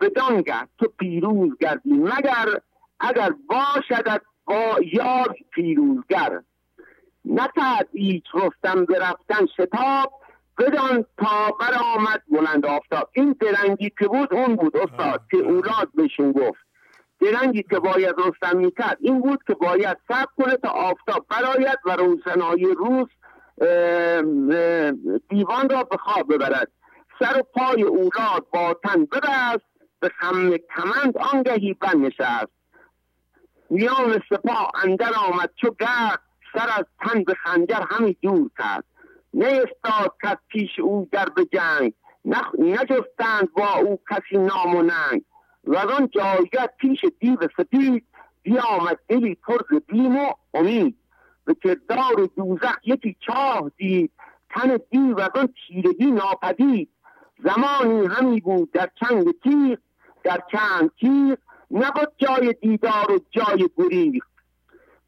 بدانگه 0.00 0.68
تو 0.78 0.86
پیروز 0.98 1.58
گردی 1.60 1.92
مگر 1.92 2.46
اگر 3.00 3.30
باشدت 3.48 4.20
با 4.50 4.76
یار 4.92 5.36
پیروزگر. 5.50 6.40
نکرد 7.24 7.88
هیچ 7.92 8.24
رستم 8.34 8.84
برفتن 8.84 9.46
شتاب 9.56 10.12
بدان 10.58 11.04
تا 11.18 11.56
برآمد 11.60 12.22
بلند 12.30 12.66
آفتاب. 12.66 13.08
این 13.12 13.36
درنگی 13.40 13.90
که 13.98 14.08
بود 14.08 14.34
اون 14.34 14.56
بود 14.56 14.76
استاد 14.76 15.20
که 15.30 15.36
اولاد 15.36 15.88
بهشون 15.94 16.32
گفت. 16.32 16.60
درنگی 17.20 17.62
که 17.62 17.78
باید 17.78 18.14
رستم 18.18 18.58
می‌کرد 18.58 18.98
این 19.00 19.20
بود 19.20 19.40
که 19.46 19.54
باید 19.54 19.96
صبر 20.08 20.26
کنه 20.36 20.56
تا 20.56 20.68
آفتاب 20.68 21.26
براید 21.30 21.78
و 21.86 21.96
روشنایی 21.96 22.66
روز 22.74 23.08
دیوان 25.28 25.68
را 25.68 25.84
به 25.84 25.96
خواب 25.96 26.34
ببرد. 26.34 26.68
سر 27.18 27.38
و 27.38 27.42
پای 27.42 27.82
اولاد 27.82 28.46
با 28.52 28.74
تن 28.84 29.04
ببست 29.04 29.70
به 30.00 30.08
خم 30.08 30.56
کمند 30.56 31.18
آنگهی 31.32 31.74
بنشست 31.74 32.59
میان 33.70 34.22
سپاه 34.28 34.72
اندر 34.84 35.12
آمد. 35.26 35.50
چو 35.56 35.74
گرد 35.80 36.20
سر 36.52 36.68
از 36.78 36.84
تن 37.00 37.24
به 37.24 37.34
خنجر 37.34 37.82
همی 37.90 38.16
دور 38.22 38.50
کرد. 38.58 38.84
استاد 39.34 40.14
کس 40.22 40.36
پیش 40.48 40.78
او 40.78 41.08
در 41.12 41.28
به 41.28 41.44
جنگ. 41.52 41.92
نجستند 42.58 43.52
با 43.52 43.74
او 43.74 44.00
کسی 44.10 44.38
نام 44.38 44.76
و 44.76 44.82
ننگ. 44.82 45.24
و 45.64 45.76
آن 45.76 46.08
جایگه 46.08 46.66
پیش 46.78 47.04
دیو 47.20 47.38
سپید 47.56 48.06
بیامد 48.42 48.98
دلی 49.08 49.34
پر 49.34 49.58
بیم 49.88 50.16
و 50.16 50.32
امید. 50.54 50.96
به 51.44 51.54
کردار 51.54 52.28
دوزخ 52.36 52.76
یکی 52.84 53.16
چاه 53.20 53.70
دید. 53.76 54.12
تن 54.50 54.78
دیو 54.90 55.16
و 55.16 55.28
آن 55.34 55.48
تیرگی 55.66 56.10
ناپدید. 56.10 56.88
زمانی 57.44 58.06
همی 58.06 58.40
بود 58.40 58.72
در 58.72 58.90
چنگ 59.00 59.24
تیغ 59.42 59.78
در 60.24 60.42
چند 60.52 60.90
تیغ. 61.00 61.36
نبود 61.70 62.12
جای 62.18 62.52
دیدار 62.52 63.12
و 63.12 63.20
جای 63.30 63.70
گریخ 63.76 64.24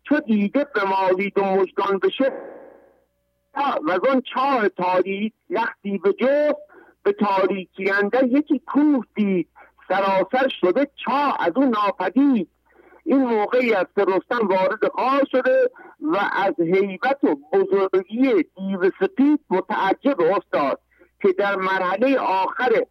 چو 0.02 0.20
دیده 0.20 0.66
به 0.74 0.84
مالید 0.84 1.38
و 1.38 1.44
مجگان 1.44 1.98
بشه 1.98 2.32
و 3.54 3.98
آن 4.10 4.22
چاه 4.34 4.68
تاریک 4.68 5.32
لختی 5.50 5.98
به 5.98 6.12
جفت 6.12 6.62
به 7.02 7.12
تاریکی 7.12 7.90
اندر 7.90 8.24
یکی 8.24 8.58
کوه 8.58 9.04
دید 9.14 9.48
سراسر 9.88 10.48
شده 10.60 10.90
چاه 11.04 11.36
از 11.40 11.52
اون 11.56 11.68
ناپدید. 11.68 12.48
این 13.04 13.18
موقعی 13.26 13.74
است 13.74 13.94
که 13.94 14.04
رستم 14.04 14.48
وارد 14.48 14.88
خار 14.94 15.24
شده 15.30 15.70
و 16.00 16.16
از 16.32 16.54
حیبت 16.58 17.24
و 17.24 17.36
بزرگی 17.52 18.44
دیو 18.56 18.90
سپید 19.00 19.40
متعجب 19.50 20.20
استاد 20.20 20.80
که 21.22 21.32
در 21.38 21.56
مرحله 21.56 22.18
آخر 22.18 22.86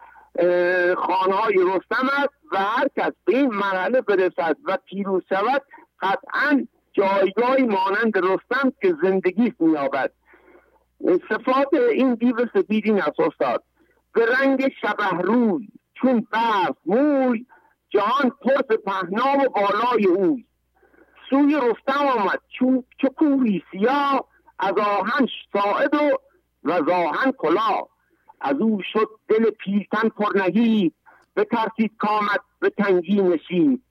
خانهای 0.98 1.56
رستم 1.56 2.10
است 2.18 2.34
و 2.52 2.58
هر 2.58 2.88
کس 2.98 3.12
به 3.26 3.38
این 3.38 3.54
مرحله 3.54 4.02
برسد 4.02 4.58
و 4.66 4.78
پیروز 4.86 5.24
شود 5.30 5.62
قطعا 6.02 6.68
جایگاهی 6.94 7.64
مانند 7.64 8.18
رستم 8.18 8.74
که 8.82 8.96
زندگی 9.04 9.54
مییابد. 9.60 10.12
صفات 11.30 11.74
این 11.74 12.14
دیو 12.14 12.36
سپید 12.54 12.86
این 12.86 13.02
است 13.02 13.20
استاد. 13.20 13.64
به 14.14 14.26
رنگ 14.26 14.72
شبه 14.82 15.22
روی 15.22 15.68
چون 15.94 16.28
برف 16.32 16.76
موی 16.86 17.46
جهان 17.90 18.30
پر 18.30 18.76
پهنام 18.86 19.40
و 19.40 19.50
بالای 19.50 20.06
اوی. 20.06 20.46
سوی 21.30 21.56
رستم 21.56 22.08
آمد 22.08 22.40
چون 22.60 22.84
چو 23.02 23.08
کوهی 23.08 23.64
سیاه 23.72 24.26
از 24.60 24.74
آهن 24.78 25.28
ساعد 25.54 25.94
و 25.94 26.18
و 26.64 26.92
آهن 26.92 27.32
کلا 27.32 27.82
از 28.42 28.56
او 28.60 28.82
شد 28.94 29.10
دل 29.28 29.50
پیلتن 29.50 30.10
پرنهید 30.10 30.94
به 31.34 31.44
ترسید 31.44 31.92
کامد 31.98 32.40
به 32.60 32.70
تنگی 32.70 33.22
نشید 33.22 33.84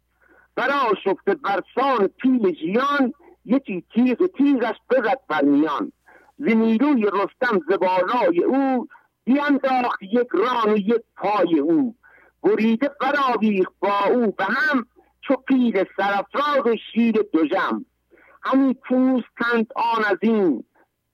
برا 0.55 0.94
شفته 1.05 1.35
برسان 1.35 2.06
پیل 2.06 2.51
جیان 2.51 3.12
یکی 3.44 3.85
تیغ 3.94 4.27
تیغش 4.27 4.77
بزد 4.90 5.18
بر 5.28 5.43
میان. 5.43 5.93
ز 6.39 6.43
نیروی 6.43 7.02
رستم 7.02 7.60
زبالای 7.68 8.44
او 8.44 8.89
بیانداخت 9.24 10.02
یک 10.02 10.28
ران 10.32 10.72
و 10.74 10.77
یک 10.77 11.02
پای 11.16 11.59
او. 11.59 11.94
بریده 12.43 12.90
برآویخت 13.01 13.72
با 13.81 14.05
او 14.05 14.31
به 14.31 14.44
هم 14.44 14.86
چو 15.20 15.36
پیل 15.36 15.85
سرفراز 15.97 16.66
و 16.66 16.77
شیر 16.93 17.14
دژم. 17.35 17.85
همی 18.43 18.74
پوست 18.74 19.28
کند 19.40 19.66
آن 19.77 20.05
از 20.05 20.18
این 20.20 20.64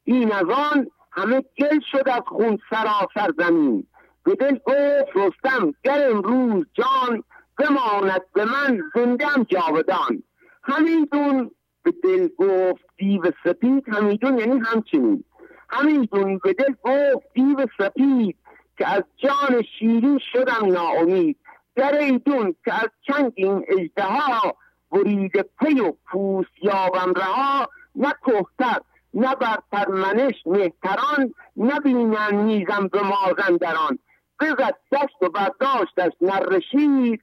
این 0.04 0.32
از 0.32 0.44
آن 0.44 0.86
همه 1.16 1.44
گل 1.58 1.80
شد 1.92 2.08
از 2.08 2.22
خون 2.26 2.58
سراسر 2.70 3.32
زمین. 3.38 3.86
به 4.24 4.34
دل 4.34 4.54
گفت 4.54 5.16
رستم 5.16 5.74
گر 5.84 6.10
امروز 6.10 6.66
جان 6.74 7.24
بماند 7.58 8.22
به 8.34 8.44
من 8.44 8.82
زندم 8.94 9.46
جاودان. 9.48 10.22
همیدون 10.62 11.50
به 11.82 11.92
دل 12.02 12.28
گفت 12.38 12.84
دیو 12.96 13.22
سپید 13.44 13.88
همیدون 13.88 14.38
یعنی 14.38 14.60
همچنین. 14.60 15.24
همیدون 15.70 16.38
به 16.38 16.52
دل 16.52 16.74
گفت 16.82 17.26
دیو 17.34 17.66
سپید 17.78 18.36
که 18.78 18.88
از 18.88 19.02
جان 19.16 19.62
شیرین 19.78 20.20
شدم 20.32 20.72
ناامید. 20.72 21.36
در 21.74 21.98
ایدون 21.98 22.54
که 22.64 22.74
از 22.74 22.90
چند 23.06 23.32
این 23.34 23.64
اجدها 23.68 24.56
برید 24.92 25.46
پی 25.58 25.80
و 25.80 25.92
پوست 26.06 26.50
یابم 26.62 27.12
رها 27.16 27.68
نه 27.96 28.14
کهتر 28.26 28.80
نه 29.16 29.34
بر 29.70 29.88
منش 29.88 30.34
مهتران 30.46 31.34
نبینن 31.56 32.34
میزم 32.34 32.88
به 32.88 33.00
مازندران. 33.02 33.98
بزد 34.40 34.74
دست 34.92 35.22
و 35.22 35.28
برداشتش 35.28 36.12
نرشید 36.20 37.22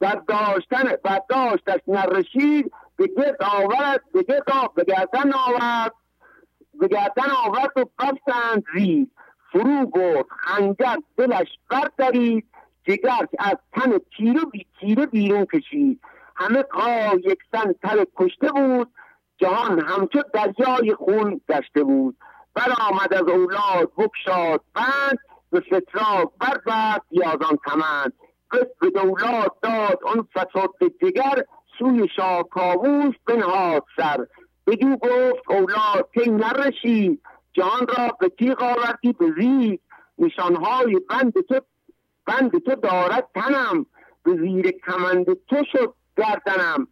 برداشتن 0.00 0.84
برداشتش 1.04 1.80
نرشید 1.88 2.72
به 2.96 3.06
گرد 3.06 3.42
آورد 3.42 4.02
به 4.12 4.22
گرد 4.22 4.74
به 4.74 4.84
گردن 4.84 5.32
آورد 5.32 5.92
به 6.74 6.88
گردن 6.88 7.30
آورد 7.46 7.78
و 7.78 7.84
بستند 7.98 8.64
زید 8.74 9.10
فرو 9.52 9.86
برد 9.86 10.26
خنجر 10.28 10.96
دلش 11.16 11.48
بردارید 11.70 12.46
جگر 12.84 13.26
از 13.38 13.56
تن 13.72 13.98
تیره 14.16 14.40
بی 14.52 14.66
تیره 14.80 15.06
بیرون 15.06 15.44
کشید. 15.44 16.00
همه 16.36 16.62
قا 16.62 17.16
یکسن 17.24 17.72
تر 17.82 18.06
کشته 18.16 18.52
بود 18.52 18.88
جهان 19.42 19.80
همچو 19.80 20.22
دریای 20.34 20.94
خون 20.94 21.40
گشته 21.48 21.84
بود. 21.84 22.16
برآمد 22.54 23.14
از 23.14 23.28
اولاد 23.28 23.92
بکشاد 23.98 24.60
بند 24.74 25.18
به 25.50 25.60
فتراک 25.60 26.28
بربست 26.40 27.06
یازان 27.10 27.58
کمند. 27.66 28.12
به 28.80 28.90
دولاد 28.90 29.56
داد 29.62 30.00
آن 30.04 30.28
فساد 30.34 30.70
جگر 31.02 31.44
سوی 31.78 32.08
شاه 32.16 32.42
کاووس 32.42 33.14
بنهاد 33.26 33.84
سر. 33.96 34.26
بدو 34.66 34.96
گفت 34.96 35.50
اولاد 35.50 36.08
که 36.14 36.30
نرشید. 36.30 37.22
جان 37.52 37.86
را 37.98 38.16
به 38.20 38.28
تیغ 38.28 38.62
آوردی 38.62 39.12
به 39.12 39.32
زیر 39.38 39.78
نشانهای 40.18 41.00
بند 41.10 41.32
تو 41.32 41.60
بند 42.26 42.50
تو 42.50 42.74
دارد 42.74 43.28
تنم. 43.34 43.86
به 44.22 44.36
زیر 44.36 44.70
کمند 44.70 45.24
تو 45.24 45.56
شد 45.72 45.94
گردنم. 46.16 46.88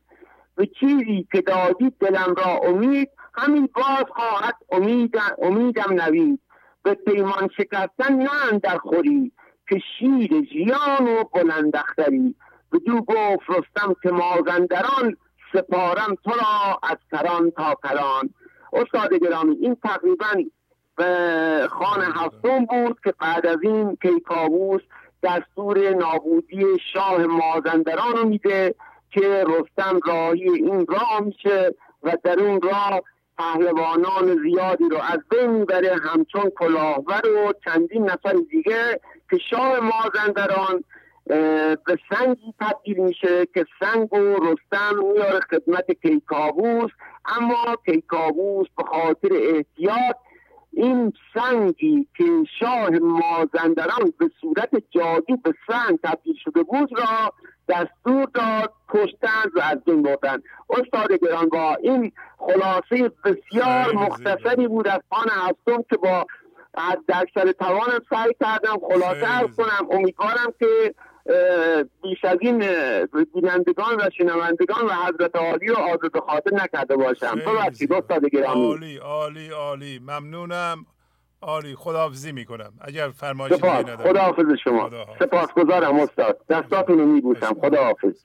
به 0.61 0.67
چیزی 0.67 1.27
که 1.33 1.41
دادی 1.41 1.93
دلم 2.01 2.35
را 2.37 2.59
امید 2.63 3.11
همین 3.35 3.69
باز 3.75 4.05
خواهد 4.11 4.55
امیدم, 4.73 5.37
امیدم 5.43 6.03
نوید. 6.03 6.41
به 6.83 6.95
پیمان 6.95 7.49
شکستن 7.57 8.15
نه 8.15 8.59
در 8.63 8.79
خوری 8.79 9.33
که 9.69 9.81
شیر 9.99 10.41
جیان 10.41 11.09
و 11.09 11.25
بلندختری 11.25 12.35
بدو 12.73 13.01
گفت 13.01 13.51
رستم 13.51 13.97
که 14.03 14.11
مازندران 14.11 15.17
سپارم 15.53 16.17
تو 16.25 16.31
را 16.31 16.79
از 16.83 16.97
کران 17.13 17.51
تا 17.51 17.75
کران. 17.83 18.31
استاد 18.73 19.15
گرامی 19.15 19.57
این 19.61 19.75
تقریبا 19.75 20.45
خان 21.69 22.03
هفتم 22.03 22.65
بود 22.65 23.01
که 23.05 23.15
بعد 23.21 23.47
از 23.47 23.59
این 23.63 23.97
کیکاووس 24.03 24.83
دستور 25.23 25.95
نابودی 25.95 26.65
شاه 26.93 27.27
مازندران 27.27 28.13
رو 28.17 28.29
میده. 28.29 28.75
که 29.11 29.45
رستم 29.49 30.01
راهی 30.07 30.51
این 30.51 30.87
راه 30.87 31.21
میشه 31.21 31.75
و 32.03 32.17
در 32.25 32.41
اون 32.41 32.61
راه 32.63 33.03
پهلوانان 33.39 34.43
زیادی 34.43 34.85
رو 34.91 34.97
از 34.97 35.19
بین 35.31 35.51
می‌بره 35.51 35.97
همچون 35.97 36.51
کلاهور 36.51 37.27
و 37.27 37.53
چندین 37.65 38.11
نفر 38.11 38.37
دیگه 38.51 39.01
که 39.31 39.39
شاه 39.51 39.81
مازندران 39.81 40.85
به 41.87 41.99
سنگی 42.11 42.55
تبدیل 42.61 42.97
میشه 43.01 43.47
که 43.55 43.67
سنگ 43.81 44.13
و 44.13 44.17
رستم 44.17 44.99
میاره 45.13 45.41
خدمت 45.41 45.91
کیکاووس. 46.03 46.91
اما 47.25 47.77
کیکاووس 47.85 48.67
به 48.77 48.85
خاطر 48.85 49.29
احتیاط 49.33 50.17
این 50.73 51.13
سنگی 51.35 52.07
که 52.17 52.25
شاه 52.61 52.91
مازندران 52.91 54.13
به 54.19 54.31
صورت 54.41 54.71
جادی 54.91 55.37
به 55.37 55.55
سنگ 55.67 55.99
تبدیل 56.03 56.35
شده 56.45 56.63
بود 56.63 56.91
را 56.99 57.33
دستور 57.69 58.29
داد 58.35 58.73
کشتند 58.89 59.51
و 59.57 59.61
از 59.63 59.85
بین 59.85 60.03
بردن. 60.03 60.43
استاد 60.71 61.13
گران 61.23 61.49
با 61.49 61.75
این 61.75 62.13
خلاصه 62.39 63.13
بسیار 63.25 63.95
مختصری 63.95 64.69
بود 64.69 64.89
از 64.89 65.01
خان 65.11 65.29
هفتم 65.31 65.83
که 65.91 65.97
با 65.97 66.27
در 67.09 67.27
سر 67.35 67.53
توانم 67.53 68.01
سعی 68.11 68.35
کردم 68.41 68.79
خلاصه 68.89 69.39
ارز 69.39 69.57
کنم. 69.57 69.89
امیدوارم 69.91 70.55
که 70.59 70.95
بیش 72.03 72.25
از 72.25 72.39
این 72.41 72.59
بینندگان 73.35 73.97
و 73.97 74.11
شنوندگان 74.19 74.87
و 74.87 74.91
حضرت 74.95 75.37
عالی 75.37 75.67
رو 75.67 75.77
آزاد 75.77 76.19
خاطر 76.27 76.51
نکرده 76.53 76.97
باشم. 76.97 77.35
ببخشید 77.35 77.93
استاد 77.93 78.27
گرامی. 78.27 78.67
عالی 78.67 78.97
عالی 78.97 79.49
عالی. 79.51 79.99
ممنونم. 79.99 80.87
عالی. 81.41 81.75
خداحافظی 81.75 82.33
می‌کنم. 82.33 82.73
اگر 82.81 83.09
فرمایشی 83.11 83.57
سپاس. 83.57 83.87
خداحافظ 83.87 84.45
شما. 84.65 84.91
سپاس 85.19 85.53
گذارم 85.53 86.01
استاد. 86.01 86.47
دستاتون 86.49 86.99
رو 86.99 87.07
میبوسم. 87.07 87.55
خداحافظ. 87.61 88.25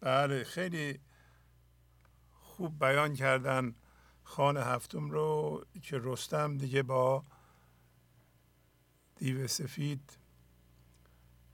بله 0.00 0.44
خیلی 0.44 1.00
خوب 2.40 2.78
بیان 2.80 3.14
کردن 3.14 3.74
خان 4.22 4.56
هفتم 4.56 5.10
رو 5.10 5.60
که 5.82 6.00
رستم 6.02 6.56
دیگه 6.56 6.82
با 6.82 7.22
دیو 9.16 9.46
سفید 9.46 10.18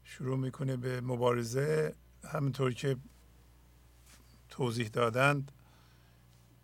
شروع 0.08 0.38
می‌کنه 0.38 0.76
به 0.76 1.00
مبارزه. 1.00 1.94
همینطور 2.32 2.74
که 2.74 2.96
توضیح 4.48 4.88
دادند 4.88 5.52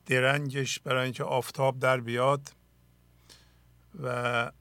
درنگش 0.07 0.79
برای 0.79 1.05
اینکه 1.05 1.25
آفتاب 1.25 1.79
در 1.79 2.01
بیاد 2.01 2.53
و 4.03 4.53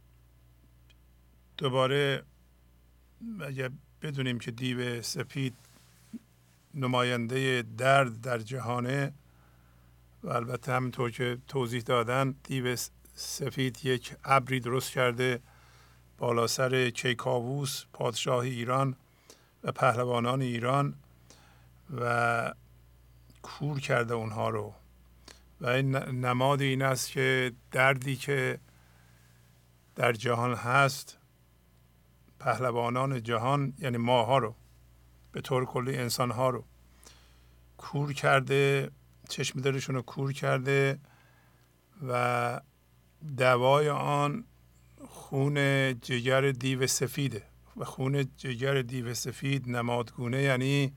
دوباره 1.58 2.24
اگر 3.42 3.72
بدونیم 4.02 4.40
که 4.40 4.52
دیو 4.52 5.02
سپید 5.02 5.56
نماینده 6.74 7.64
درد 7.78 8.22
در 8.22 8.38
جهانه 8.38 9.14
و 10.24 10.30
البته 10.30 10.72
همینطور 10.72 11.12
که 11.12 11.38
توضیح 11.48 11.82
دادن 11.82 12.36
دیو 12.44 12.78
سفید 13.16 13.86
یک 13.86 14.16
ابری 14.24 14.60
درست 14.60 14.92
کرده. 14.92 15.42
بالا 16.24 16.48
سر 16.48 16.90
کیکاووس 16.90 17.86
پادشاه 17.94 18.40
ایران 18.40 18.96
و 19.64 19.72
پهلوانان 19.72 20.42
ایران 20.42 20.96
و 22.00 22.54
کور 23.42 23.80
کرده 23.80 24.14
اونها 24.14 24.50
رو. 24.50 24.74
و 25.62 25.68
این 25.68 25.96
نماد 25.96 26.62
این 26.62 26.82
است 26.82 27.12
که 27.12 27.52
دردی 27.72 28.16
که 28.16 28.60
در 29.96 30.14
جهان 30.14 30.54
هست 30.54 31.18
پهلوانان 32.40 33.24
جهان 33.24 33.74
یعنی 33.80 33.98
ماها 33.98 34.38
رو 34.38 34.56
به 35.32 35.42
طور 35.42 35.66
کلی 35.66 35.98
انسان 35.98 36.32
ها 36.32 36.50
رو 36.50 36.64
کور 37.78 38.14
کرده 38.14 38.92
چشم 39.30 39.62
دلشون 39.62 39.96
رو 39.96 40.02
کور 40.02 40.34
کرده 40.34 41.00
و 42.08 42.62
دوای 43.38 43.90
آن 43.90 44.46
خون 45.34 46.00
جگر 46.00 46.52
دیو 46.52 46.88
سفیده. 46.88 47.44
و 47.78 47.86
خون 47.86 48.26
جگر 48.38 48.82
دیو 48.82 49.14
سفید 49.14 49.70
نمادگونه 49.70 50.42
یعنی 50.42 50.94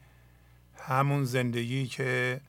همون 0.75 1.25
زندگی 1.25 1.87
که 1.87 2.41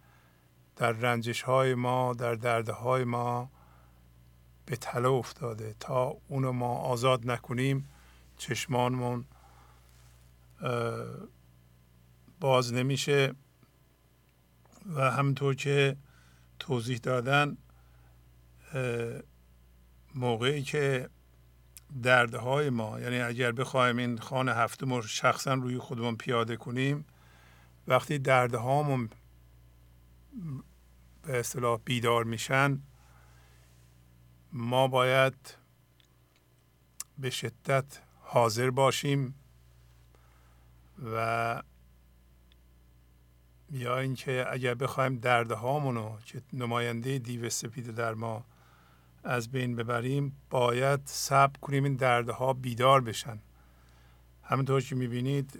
در 0.75 0.91
رنجش 0.91 1.41
های 1.41 1.75
ما 1.75 2.13
در 2.13 2.35
دردهای 2.35 3.03
ما 3.03 3.51
به 4.65 4.75
تله 4.75 5.07
افتاده. 5.07 5.75
تا 5.79 6.17
اونو 6.27 6.51
ما 6.51 6.75
آزاد 6.75 7.31
نکنیم 7.31 7.89
چشمانمون 8.37 9.25
باز 12.39 12.73
نمیشه. 12.73 13.33
و 14.85 15.11
همطور 15.11 15.55
که 15.55 15.97
توضیح 16.59 16.97
دادن 16.97 17.57
موقعی 20.15 20.61
که 20.61 21.09
دردهای 22.03 22.69
ما 22.69 22.99
یعنی 22.99 23.19
اگر 23.19 23.51
بخوایم 23.51 23.97
این 23.97 24.17
خانه 24.17 24.53
هفتم 24.53 24.93
رو 24.93 25.01
شخصا 25.01 25.53
روی 25.53 25.77
خودمون 25.77 26.15
پیاده 26.15 26.57
کنیم 26.57 27.05
وقتی 27.87 28.19
دردهامون 28.19 29.09
به 31.23 31.39
اصطلاح 31.39 31.79
بیدار 31.85 32.23
میشن 32.23 32.81
ما 34.53 34.87
باید 34.87 35.57
به 37.17 37.29
شدت 37.29 37.99
حاضر 38.21 38.69
باشیم 38.69 39.35
و 41.13 41.61
یا 43.71 43.97
اینکه 43.97 44.45
اگر 44.49 44.73
بخوایم 44.73 45.15
دردهامونو 45.15 46.17
که 46.25 46.41
نماینده 46.53 47.19
دیو 47.19 47.49
سپید 47.49 47.95
در 47.95 48.13
ما 48.13 48.45
از 49.23 49.51
بین 49.51 49.75
ببریم 49.75 50.37
باید 50.49 50.99
صبر 51.05 51.59
کنیم 51.59 51.83
این 51.83 51.95
دردها 51.95 52.53
بیدار 52.53 53.01
بشن. 53.01 53.39
همینطور 54.43 54.81
که 54.81 54.95
می‌بینید 54.95 55.59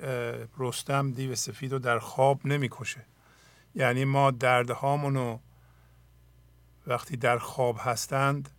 رستم 0.57 1.11
دیو 1.11 1.35
سفید 1.35 1.71
رو 1.71 1.79
در 1.79 1.99
خواب 1.99 2.47
نمی‌کشه. 2.47 3.05
یعنی 3.75 4.05
ما 4.05 4.31
دردهامونو 4.31 5.39
وقتی 6.87 7.17
در 7.17 7.37
خواب 7.37 7.77
هستند 7.79 8.49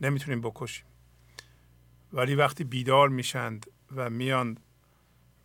نمی‌تونیم 0.00 0.40
بکشیم. 0.40 0.86
ولی 2.12 2.34
وقتی 2.34 2.64
بیدار 2.64 3.08
میشند 3.08 3.66
و 3.96 4.10
میان 4.10 4.58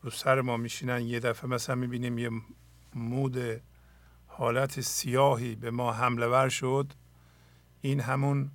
رو 0.01 0.09
سر 0.09 0.41
ما 0.41 0.57
میشینن 0.57 1.01
یه 1.01 1.19
دفعه 1.19 1.49
مثلا 1.49 1.75
می‌بینیم 1.75 2.17
یه 2.17 2.29
مود 2.95 3.61
حالت 4.27 4.81
سیاهی 4.81 5.55
به 5.55 5.71
ما 5.71 5.93
حمله 5.93 6.27
ور 6.27 6.49
شد 6.49 6.93
این 7.81 7.99
همون 7.99 8.51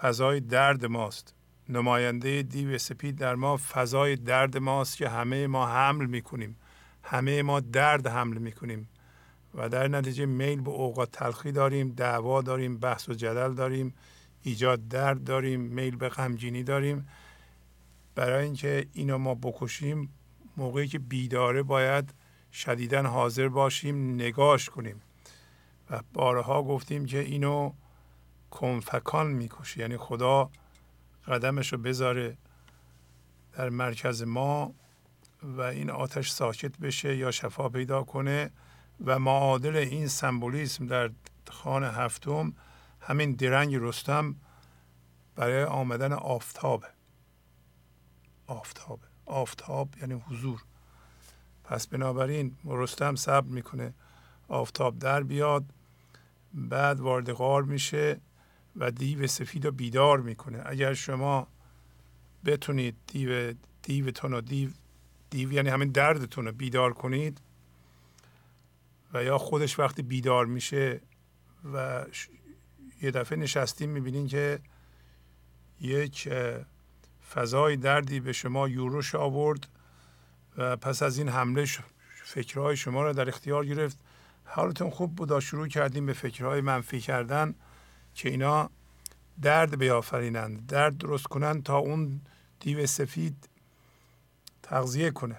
فضای 0.00 0.40
درد 0.40 0.86
ماست. 0.86 1.34
نماینده 1.68 2.42
دیو 2.42 2.78
سپید 2.78 3.16
در 3.16 3.34
ما 3.34 3.56
فضای 3.56 4.16
درد 4.16 4.56
ماست 4.56 4.96
که 4.96 5.08
همه 5.08 5.46
ما 5.46 5.66
حمل 5.66 6.06
می‌کنیم. 6.06 6.56
همه 7.02 7.42
ما 7.42 7.60
درد 7.60 8.06
حمل 8.06 8.38
می‌کنیم. 8.38 8.88
و 9.54 9.68
در 9.68 9.88
نتیجه 9.88 10.26
میل 10.26 10.60
به 10.60 10.70
اوقات 10.70 11.10
تلخی 11.10 11.52
داریم 11.52 11.88
دعوا 11.88 12.42
داریم 12.42 12.78
بحث 12.78 13.08
و 13.08 13.14
جدل 13.14 13.54
داریم 13.54 13.94
ایجاد 14.42 14.88
درد 14.88 15.24
داریم 15.24 15.60
میل 15.60 15.96
به 15.96 16.08
غمگینی 16.08 16.62
داریم. 16.62 17.08
برای 18.14 18.44
اینکه 18.44 18.86
اینو 18.92 19.18
ما 19.18 19.34
بکشیم 19.34 20.08
موقعی 20.56 20.88
که 20.88 20.98
بیداره 20.98 21.62
باید 21.62 22.14
شدیدا 22.52 23.02
حاضر 23.02 23.48
باشیم 23.48 24.14
نگاش 24.14 24.70
کنیم. 24.70 25.02
و 25.90 26.00
بارها 26.12 26.62
گفتیم 26.62 27.06
که 27.06 27.18
اینو 27.18 27.72
کنفکان 28.54 29.26
می‌کشه. 29.26 29.80
یعنی 29.80 29.96
خدا 29.96 30.50
قدمش 31.26 31.72
رو 31.72 31.78
بذاره 31.78 32.36
در 33.52 33.68
مرکز 33.68 34.22
ما 34.22 34.74
و 35.42 35.60
این 35.60 35.90
آتش 35.90 36.30
ساکت 36.30 36.78
بشه 36.78 37.16
یا 37.16 37.30
شفا 37.30 37.68
پیدا 37.68 38.02
کنه 38.02 38.50
و 39.04 39.18
معادل 39.18 39.76
این 39.76 40.08
سمبولیسم 40.08 40.86
در 40.86 41.10
خانه 41.50 41.90
هفتم 41.90 42.52
همین 43.00 43.32
درنگ 43.32 43.74
رستم 43.74 44.36
برای 45.36 45.64
آمدن 45.64 46.12
آفتاب. 46.12 46.84
آفتاب. 48.46 49.00
آفتاب 49.26 49.88
یعنی 50.00 50.14
حضور. 50.14 50.62
پس 51.64 51.86
بنابراین 51.86 52.56
رستم 52.64 53.14
صبر 53.14 53.48
می‌کنه. 53.48 53.94
آفتاب 54.48 54.98
در 54.98 55.22
بیاد 55.22 55.64
بعد 56.54 57.00
وارد 57.00 57.32
غار 57.32 57.62
میشه. 57.62 58.20
و 58.76 58.90
دیو 58.90 59.26
سفید 59.26 59.64
رو 59.64 59.72
بیدار 59.72 60.20
می‌کنه. 60.20 60.62
اگر 60.66 60.94
شما 60.94 61.46
بتونید 62.44 62.96
دیو 63.06 63.54
دیوتون 63.82 64.34
و 64.34 64.40
دیو 64.40 64.70
دیو 65.30 65.52
یعنی 65.52 65.68
همین 65.68 65.88
دردتون 65.88 66.44
رو 66.44 66.52
بیدار 66.52 66.92
کنید 66.92 67.40
و 69.14 69.24
یا 69.24 69.38
خودش 69.38 69.78
وقتی 69.78 70.02
بیدار 70.02 70.46
میشه 70.46 71.00
و 71.74 72.04
یه 73.02 73.10
دفعه 73.10 73.38
نشستیم 73.38 73.90
می‌بینین 73.90 74.26
که 74.26 74.58
یک 75.80 76.28
فضای 77.34 77.76
دردی 77.76 78.20
به 78.20 78.32
شما 78.32 78.68
یوروش 78.68 79.14
آورد 79.14 79.68
و 80.58 80.76
پس 80.76 81.02
از 81.02 81.18
این 81.18 81.28
حمله 81.28 81.66
فکرهای 82.24 82.76
شما 82.76 83.02
را 83.02 83.12
در 83.12 83.28
اختیار 83.28 83.66
گرفت. 83.66 83.98
حالتون 84.44 84.90
خوب 84.90 85.14
بود 85.14 85.40
شروع 85.40 85.68
کردیم 85.68 86.06
به 86.06 86.12
فکرهای 86.12 86.60
منفی 86.60 87.00
کردن. 87.00 87.54
که 88.14 88.28
اینا 88.28 88.70
درد 89.42 89.78
بیافرینند 89.78 90.66
درد 90.66 90.98
درست 90.98 91.24
کنند 91.24 91.62
تا 91.62 91.78
اون 91.78 92.20
دیو 92.60 92.86
سفید 92.86 93.48
تغذیه 94.62 95.10
کنه. 95.10 95.36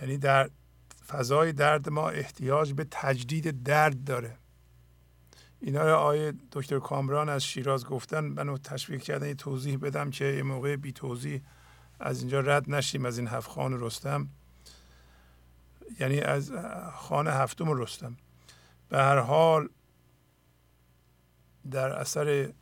یعنی 0.00 0.18
در 0.18 0.50
فضای 1.06 1.52
درد 1.52 1.88
ما 1.88 2.08
احتیاج 2.08 2.72
به 2.72 2.86
تجدید 2.90 3.62
درد 3.62 4.04
داره. 4.04 4.36
اینا 5.60 5.82
رو 5.82 5.94
آیه 5.96 6.32
دکتر 6.52 6.78
کامران 6.78 7.28
از 7.28 7.44
شیراز 7.44 7.84
گفتن 7.84 8.20
منو 8.20 8.58
تشویق 8.58 9.02
کردن 9.02 9.26
یه 9.26 9.34
توضیح 9.34 9.78
بدم 9.78 10.10
که 10.10 10.24
یه 10.24 10.42
موقع 10.42 10.76
بی 10.76 10.92
توضیح 10.92 11.40
از 12.00 12.20
اینجا 12.20 12.40
رد 12.40 12.70
نشیم 12.70 13.04
از 13.04 13.18
این 13.18 13.28
هفت 13.28 13.50
خان 13.50 13.80
رستم. 13.80 14.28
یعنی 16.00 16.20
از 16.20 16.52
خانه 16.94 17.30
هفتم 17.30 17.72
رستم. 17.82 18.16
به 18.88 18.98
هر 18.98 19.18
حال 19.18 19.68
در 21.70 21.92
اثر 21.92 22.52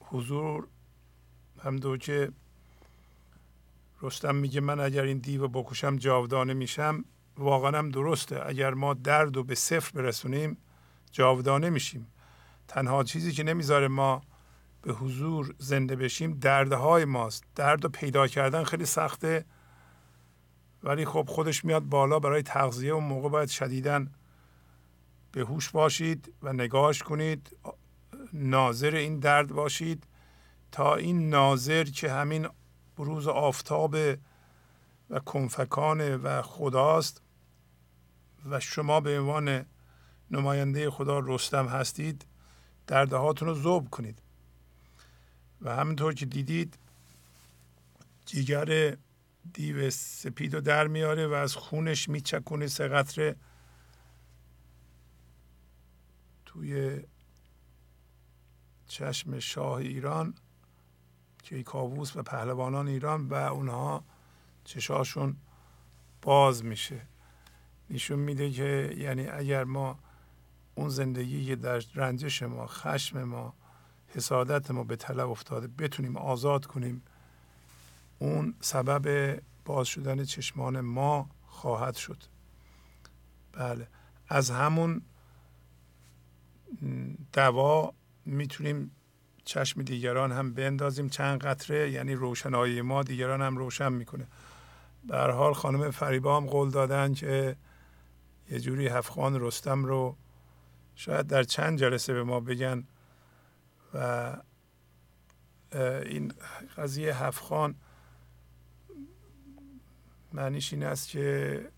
حضور 0.00 0.66
هم 1.64 1.76
دو 1.76 1.96
که 1.96 2.32
رستم 4.02 4.34
میگه 4.34 4.60
من 4.60 4.80
اگر 4.80 5.02
این 5.02 5.18
دیو 5.18 5.48
بکشم 5.48 5.96
جاودانه 5.96 6.54
میشم 6.54 7.04
واقعا 7.38 7.78
هم 7.78 7.88
درسته. 7.88 8.46
اگر 8.46 8.74
ما 8.74 8.94
درد 8.94 9.36
رو 9.36 9.44
به 9.44 9.54
صفر 9.54 10.02
برسونیم 10.02 10.56
جاودانه 11.12 11.70
میشیم. 11.70 12.06
تنها 12.68 13.04
چیزی 13.04 13.32
که 13.32 13.42
نمی‌ذاره 13.42 13.88
ما 13.88 14.22
به 14.82 14.92
حضور 14.92 15.54
زنده 15.58 15.96
بشیم 15.96 16.32
دردهای 16.32 17.04
ماست. 17.04 17.44
درد 17.54 17.84
رو 17.84 17.90
پیدا 17.90 18.26
کردن 18.26 18.64
خیلی 18.64 18.84
سخته. 18.84 19.44
ولی 20.82 21.04
خب 21.04 21.28
خودش 21.28 21.64
میاد 21.64 21.82
بالا 21.82 22.18
برای 22.18 22.42
تغذیه 22.42 22.92
اون 22.92 23.04
موقع. 23.04 23.28
باید 23.28 23.48
شدیدن 23.48 24.12
به 25.32 25.40
هوش 25.40 25.70
باشید 25.70 26.32
و 26.42 26.52
نگاهش 26.52 27.02
کنید. 27.02 27.56
ناظر 28.32 28.94
این 28.94 29.18
درد 29.18 29.52
باشید 29.52 30.06
تا 30.72 30.94
این 30.94 31.30
ناظر 31.30 31.84
که 31.84 32.12
همین 32.12 32.48
بروز 32.96 33.28
آفتاب 33.28 33.96
و 35.10 35.18
کنفکانه 35.18 36.16
و 36.16 36.42
خداست 36.42 37.22
و 38.50 38.60
شما 38.60 39.00
به 39.00 39.20
عنوان 39.20 39.66
نماینده 40.30 40.90
خدا 40.90 41.18
رستم 41.18 41.66
هستید 41.66 42.26
دردهاتون 42.86 43.48
رو 43.48 43.54
ذوب 43.54 43.90
کنید. 43.90 44.22
و 45.60 45.76
همینطور 45.76 46.14
که 46.14 46.26
دیدید 46.26 46.78
جیگر 48.26 48.96
دیو 49.52 49.90
سپید 49.90 50.54
رو 50.54 50.60
در 50.60 50.86
میاره 50.86 51.26
و 51.26 51.32
از 51.32 51.56
خونش 51.56 52.08
میچکونه 52.08 52.66
سه 52.66 52.88
قطره 52.88 53.36
توی 56.44 57.00
چشم 58.92 59.38
شاه 59.38 59.72
ایران 59.72 60.34
که 61.42 61.62
کاووس 61.62 62.16
و 62.16 62.22
پهلوانان 62.22 62.88
ایران 62.88 63.28
و 63.28 63.34
اونها 63.34 64.04
چشاشون 64.64 65.36
باز 66.22 66.64
میشه. 66.64 67.00
نشون 67.90 68.18
میده 68.18 68.50
که 68.50 68.94
یعنی 68.96 69.28
اگر 69.28 69.64
ما 69.64 69.98
اون 70.74 70.88
زندگی 70.88 71.56
در 71.56 71.82
رنجش 71.94 72.42
ما 72.42 72.66
خشم 72.66 73.22
ما 73.22 73.54
حسادت 74.06 74.70
ما 74.70 74.84
به 74.84 74.96
طلب 74.96 75.30
افتاده 75.30 75.68
بتونیم 75.68 76.16
آزاد 76.16 76.66
کنیم 76.66 77.02
اون 78.18 78.54
سبب 78.60 79.38
باز 79.64 79.86
شدن 79.86 80.24
چشمان 80.24 80.80
ما 80.80 81.30
خواهد 81.46 81.96
شد. 81.96 82.22
بله 83.52 83.88
از 84.28 84.50
همون 84.50 85.02
دوا 87.32 87.94
می‌تونیم 88.26 88.90
چشم 89.44 89.82
دیگران 89.82 90.32
هم 90.32 90.54
بندازیم. 90.54 91.08
چند 91.08 91.40
قطره 91.40 91.90
یعنی 91.90 92.14
روشنایی 92.14 92.80
ما 92.80 93.02
دیگران 93.02 93.42
هم 93.42 93.56
روشن 93.56 93.92
می‌کنه. 93.92 94.26
به 95.08 95.16
حال 95.18 95.52
خانم 95.52 95.90
فریبا 95.90 96.36
هم 96.36 96.46
قول 96.46 96.70
دادن 96.70 97.14
که 97.14 97.56
یه 98.50 98.60
جوری 98.60 98.88
هفخان 98.88 99.40
رستم 99.40 99.84
رو 99.84 100.16
شاید 100.94 101.26
در 101.26 101.42
چند 101.42 101.78
جلسه 101.78 102.12
به 102.14 102.22
ما 102.22 102.40
بگن 102.40 102.84
و 103.94 104.36
این 106.04 106.32
قضیه 106.76 107.24
هفخان 107.24 107.74
معنیش 110.32 110.72
این 110.72 110.82
است 110.82 111.08
که 111.08 111.68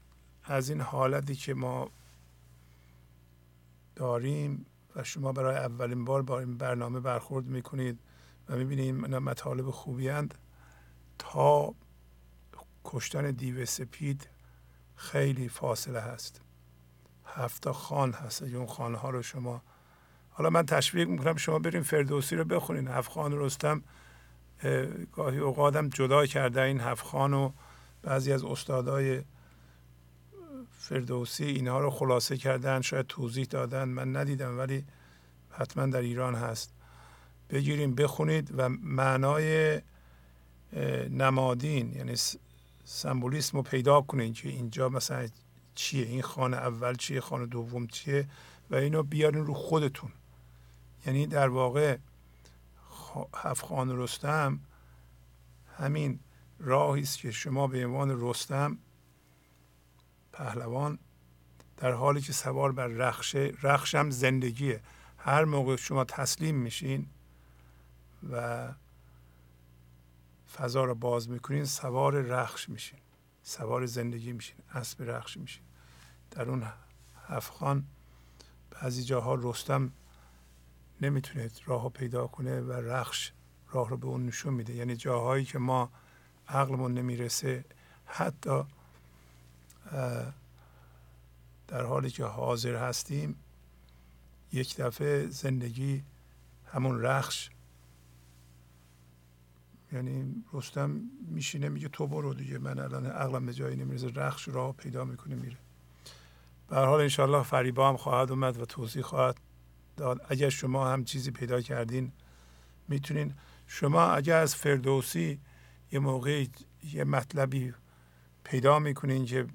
از 0.44 0.68
این 0.68 0.80
حالتی 0.80 1.34
که 1.34 1.54
ما 1.54 1.90
داریم 3.96 4.66
و 4.96 5.04
شما 5.04 5.32
برای 5.32 5.56
اولین 5.56 6.04
بار 6.04 6.22
با 6.22 6.40
این 6.40 6.56
برنامه 6.56 7.00
برخورد 7.00 7.46
می‌کنید 7.46 7.98
و 8.48 8.56
می‌بینید 8.56 9.04
اینا 9.04 9.20
مطالب 9.20 9.70
خوبی 9.70 10.08
هند 10.08 10.34
تا 11.18 11.74
کشتن 12.84 13.30
دیو 13.30 13.66
سپید 13.66 14.28
خیلی 14.96 15.48
فاصله 15.48 16.00
هست. 16.00 16.40
هفته 17.26 17.72
خان 17.72 18.12
هست 18.12 18.42
اون 18.42 18.66
خانه 18.66 18.98
ها 18.98 19.10
رو 19.10 19.22
شما. 19.22 19.62
حالا 20.30 20.50
من 20.50 20.66
تشویق 20.66 21.08
می‌کنم 21.08 21.36
شما 21.36 21.58
بریم 21.58 21.82
فردوسی 21.82 22.36
رو 22.36 22.44
بخونین. 22.44 22.88
هفت 22.88 23.10
خان 23.10 23.38
رستم 23.38 23.82
گاهی 25.12 25.38
اوقاتم 25.38 25.88
جدا 25.88 26.26
کرده 26.26 26.62
این 26.62 26.80
هفت 26.80 27.04
خان 27.04 27.34
و 27.34 27.52
بعضی 28.02 28.32
از 28.32 28.44
استادای 28.44 29.22
فردوسی 30.88 31.44
اینها 31.44 31.80
رو 31.80 31.90
خلاصه 31.90 32.36
کردن 32.36 32.80
شاید 32.80 33.06
توضیح 33.06 33.44
دادن 33.44 33.84
من 33.84 34.16
ندیدم 34.16 34.58
ولی 34.58 34.84
حتما 35.50 35.86
در 35.86 36.00
ایران 36.00 36.34
هست. 36.34 36.72
بگیریم 37.50 37.94
بخونید 37.94 38.50
و 38.56 38.68
معنای 38.68 39.80
نمادین 41.10 41.92
یعنی 41.92 42.14
سمبولیسم 42.84 43.56
رو 43.58 43.62
پیدا 43.62 44.00
کنید 44.00 44.34
که 44.34 44.48
اینجا 44.48 44.88
مثلا 44.88 45.28
چیه 45.74 46.06
این 46.06 46.22
خانه 46.22 46.56
اول 46.56 46.94
چیه 46.94 47.20
خانه 47.20 47.46
دوم 47.46 47.86
چیه 47.86 48.28
و 48.70 48.74
اینو 48.74 49.02
بیارین 49.02 49.46
رو 49.46 49.54
خودتون. 49.54 50.12
یعنی 51.06 51.26
در 51.26 51.48
واقع 51.48 51.96
هفت 53.34 53.64
خان 53.64 53.98
رستم 53.98 54.60
همین 55.78 56.20
راهی 56.58 57.02
است 57.02 57.18
که 57.18 57.30
شما 57.30 57.66
به 57.66 57.86
عنوان 57.86 58.20
رستم 58.20 58.78
پهلوان 60.34 60.98
در 61.76 61.92
حالی 61.92 62.20
که 62.20 62.32
سوار 62.32 62.72
بر 62.72 62.86
رخشه 62.86 63.52
رخش 63.62 63.94
هم 63.94 64.10
زندگیه. 64.10 64.80
هر 65.18 65.44
موقع 65.44 65.76
شما 65.76 66.04
تسلیم 66.04 66.54
میشین 66.54 67.06
و 68.30 68.68
فضا 70.56 70.84
رو 70.84 70.94
باز 70.94 71.30
می‌کنین 71.30 71.64
سوار 71.64 72.20
رخش 72.20 72.68
میشین. 72.68 72.98
سوار 73.42 73.86
زندگی 73.86 74.32
میشین 74.32 74.56
اسب 74.74 75.02
رخش 75.02 75.36
میشین. 75.36 75.64
در 76.30 76.50
اون 76.50 76.64
افغان 77.28 77.84
بعضی 78.70 79.04
جاها 79.04 79.34
رستم 79.34 79.92
نمی‌تونه 81.00 81.50
راه 81.66 81.88
پیدا 81.88 82.26
کنه 82.26 82.60
و 82.60 82.72
رخش 82.72 83.32
راه 83.70 83.88
رو 83.88 83.96
به 83.96 84.06
اون 84.06 84.26
نشون 84.26 84.54
میده. 84.54 84.74
یعنی 84.74 84.96
جاهایی 84.96 85.44
که 85.44 85.58
ما 85.58 85.90
عقلمون 86.48 86.94
نمی‌رسه 86.94 87.64
حتی 88.06 88.64
در 91.68 91.84
حالی 91.84 92.10
که 92.10 92.24
حاضر 92.24 92.76
هستیم 92.76 93.36
یک 94.52 94.76
دفعه 94.76 95.26
زندگی 95.26 96.02
همون 96.66 97.02
رخش 97.02 97.50
یعنی 99.92 100.44
رستم 100.52 101.00
میشینه 101.28 101.68
میگه 101.68 101.88
تو 101.88 102.06
برو 102.06 102.34
دیگه 102.34 102.58
من 102.58 102.78
الان 102.78 103.06
عقلم 103.06 103.46
به 103.46 103.54
جایی 103.54 103.76
نمی‌رسه 103.76 104.08
رخش 104.08 104.48
راه 104.48 104.72
پیدا 104.72 105.04
می‌کنه 105.04 105.34
میره. 105.34 105.56
به 106.68 106.76
حال 106.76 107.00
انشالله 107.00 107.42
فریبا 107.42 107.88
هم 107.88 107.96
خواهد 107.96 108.30
اومد 108.30 108.60
و 108.60 108.64
توضیح 108.64 109.02
خواهد 109.02 109.36
داد. 109.96 110.26
اگر 110.28 110.48
شما 110.48 110.90
هم 110.92 111.04
چیزی 111.04 111.30
پیدا 111.30 111.60
کردین 111.60 112.12
می‌تونین. 112.88 113.34
شما 113.66 114.02
اگر 114.02 114.36
از 114.36 114.56
فردوسی 114.56 115.40
یه 115.92 115.98
موقعی 115.98 116.50
یه 116.92 117.04
مطلبی 117.04 117.74
پیدا 118.44 118.78
می‌کنین 118.78 119.24
که 119.24 119.46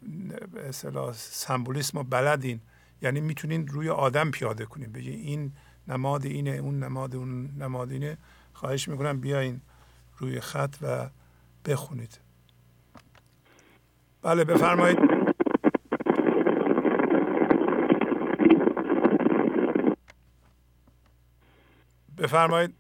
اصطلاح 0.58 1.14
سمبولیسم 1.14 1.98
رو 1.98 2.04
بلدین. 2.04 2.62
یعنی 3.02 3.22
می‌تونین 3.22 3.68
روی 3.68 3.90
آدم 3.90 4.32
پیاده 4.32 4.66
کنین. 4.66 4.92
بگی 4.92 5.12
این 5.12 5.54
نماد 5.88 6.26
اینه 6.26 6.52
اون 6.52 6.84
نماد 6.84 7.16
اون 7.16 7.52
نماد 7.58 7.92
اینه. 7.92 8.18
خواهش 8.54 8.88
می‌کنم 8.88 9.20
بیاین 9.20 9.62
روی 10.18 10.40
خط 10.40 10.76
و 10.82 11.10
بخونید. 11.66 12.20
بله 14.22 14.44
بفرمایید. 14.44 15.00
بفرمایید. 22.18 22.74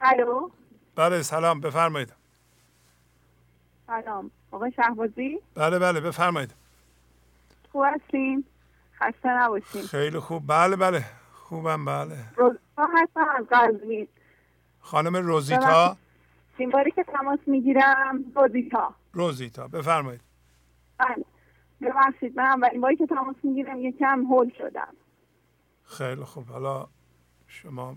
الو؟ 0.00 0.50
بله 0.96 1.22
سلام. 1.22 1.60
بفرمایید. 1.60 2.12
سلام. 3.86 4.30
آقای 4.56 4.72
شهبازی؟ 4.72 5.40
بله 5.54 5.78
بله 5.78 6.00
بفرمایید. 6.00 6.54
خوب 7.72 7.84
هستین؟ 7.86 8.44
خسته 8.98 9.28
نباشین. 9.28 9.82
خیلی 9.82 10.18
خوب. 10.18 10.42
بله 10.46 10.76
بله. 10.76 11.04
خوبم 11.32 11.84
بله. 11.84 12.16
روزیتا 12.36 12.88
هستم 12.94 13.26
از 13.38 13.46
قلبی 13.46 14.08
خانم 14.80 15.16
روزیتا؟ 15.16 15.96
این 16.56 16.70
باری 16.70 16.90
که 16.90 17.02
تماس 17.02 17.38
می‌گیرم 17.46 18.24
روزیتا. 18.36 18.94
روزیتا. 19.12 19.68
بفرمایید. 19.68 20.20
بله. 20.98 21.24
ببخشید 21.80 22.36
من 22.36 22.44
اولین 22.44 22.80
باری 22.80 22.96
که 22.96 23.06
تماس 23.06 23.36
می‌گیرم 23.42 23.80
یکم 23.80 24.24
هول 24.24 24.50
شدم. 24.58 24.94
خیلی 25.84 26.24
خوب. 26.24 26.48
حالا 26.48 26.86
شما 27.46 27.96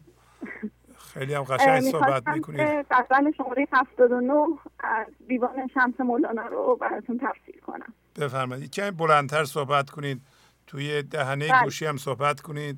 خیلی 1.14 1.34
هم 1.34 1.44
قشنگ 1.44 1.82
صحبت 1.82 2.28
می‌کنید 2.28 2.86
غزل 2.92 3.32
شماره 3.38 3.68
79 3.72 4.34
از 4.80 5.08
دیوان 5.28 5.68
شمس 5.74 6.00
مولانا 6.00 6.46
رو 6.46 6.78
براتون 6.82 7.18
تفسیر 7.20 7.62
کنم. 7.62 7.94
بفرمایید. 8.20 8.72
کمی 8.72 8.92
بلندتر 8.92 9.44
صحبت 9.44 9.90
کنید. 9.90 10.22
توی 10.68 11.04
دهنه 11.04 11.48
بله. 11.48 11.64
گوشی 11.64 11.86
هم 11.86 11.98
صحبت 11.98 12.42
کنید. 12.42 12.78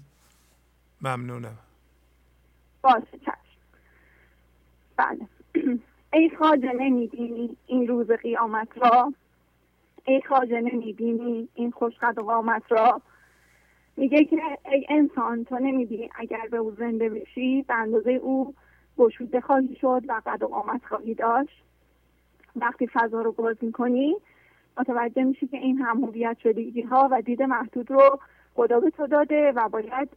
ممنونم. 1.01 1.57
باشه 2.81 3.17
چشم. 3.21 3.35
بله. 4.97 5.27
ای 6.13 6.31
خواجه 6.37 6.71
نمی‌بینی 6.73 7.57
این 7.67 7.87
روز 7.87 8.11
قیامت 8.11 8.67
را؟ 8.75 9.13
ای 10.05 10.21
خواجه 10.27 10.61
نمی‌بینی 10.61 11.49
این 11.53 11.71
خوشقد 11.71 12.17
و 12.19 12.21
قامت 12.21 12.63
را؟ 12.69 13.01
میگه 14.01 14.25
که 14.25 14.41
ای 14.71 14.85
انسان 14.89 15.43
تو 15.43 15.59
نمی‌بینی 15.59 16.09
اگر 16.15 16.47
به 16.51 16.57
او 16.57 16.71
زنده 16.71 17.09
بشی 17.09 17.61
به 17.61 17.73
اندازه 17.73 18.11
او 18.11 18.53
گشوده 18.97 19.41
خواهی 19.41 19.75
شد 19.81 20.01
و 20.07 20.21
قد 20.25 20.43
و 20.43 20.47
قامت 20.47 20.85
خواهی 20.85 21.13
داشت. 21.13 21.63
وقتی 22.55 22.87
فضا 22.87 23.21
رو 23.21 23.31
باز 23.31 23.55
می‌کنی 23.61 24.15
متوجه 24.77 25.23
میشی 25.23 25.47
که 25.47 25.57
این 25.57 25.77
هم 25.77 26.03
هویت 26.03 26.37
شدگی 26.43 26.81
ها 26.81 27.09
و 27.11 27.21
دید 27.21 27.43
محدود 27.43 27.91
رو 27.91 28.19
خدا 28.55 28.79
به 28.79 28.89
تو 28.89 29.07
داده 29.07 29.51
و 29.51 29.69
باید 29.69 30.09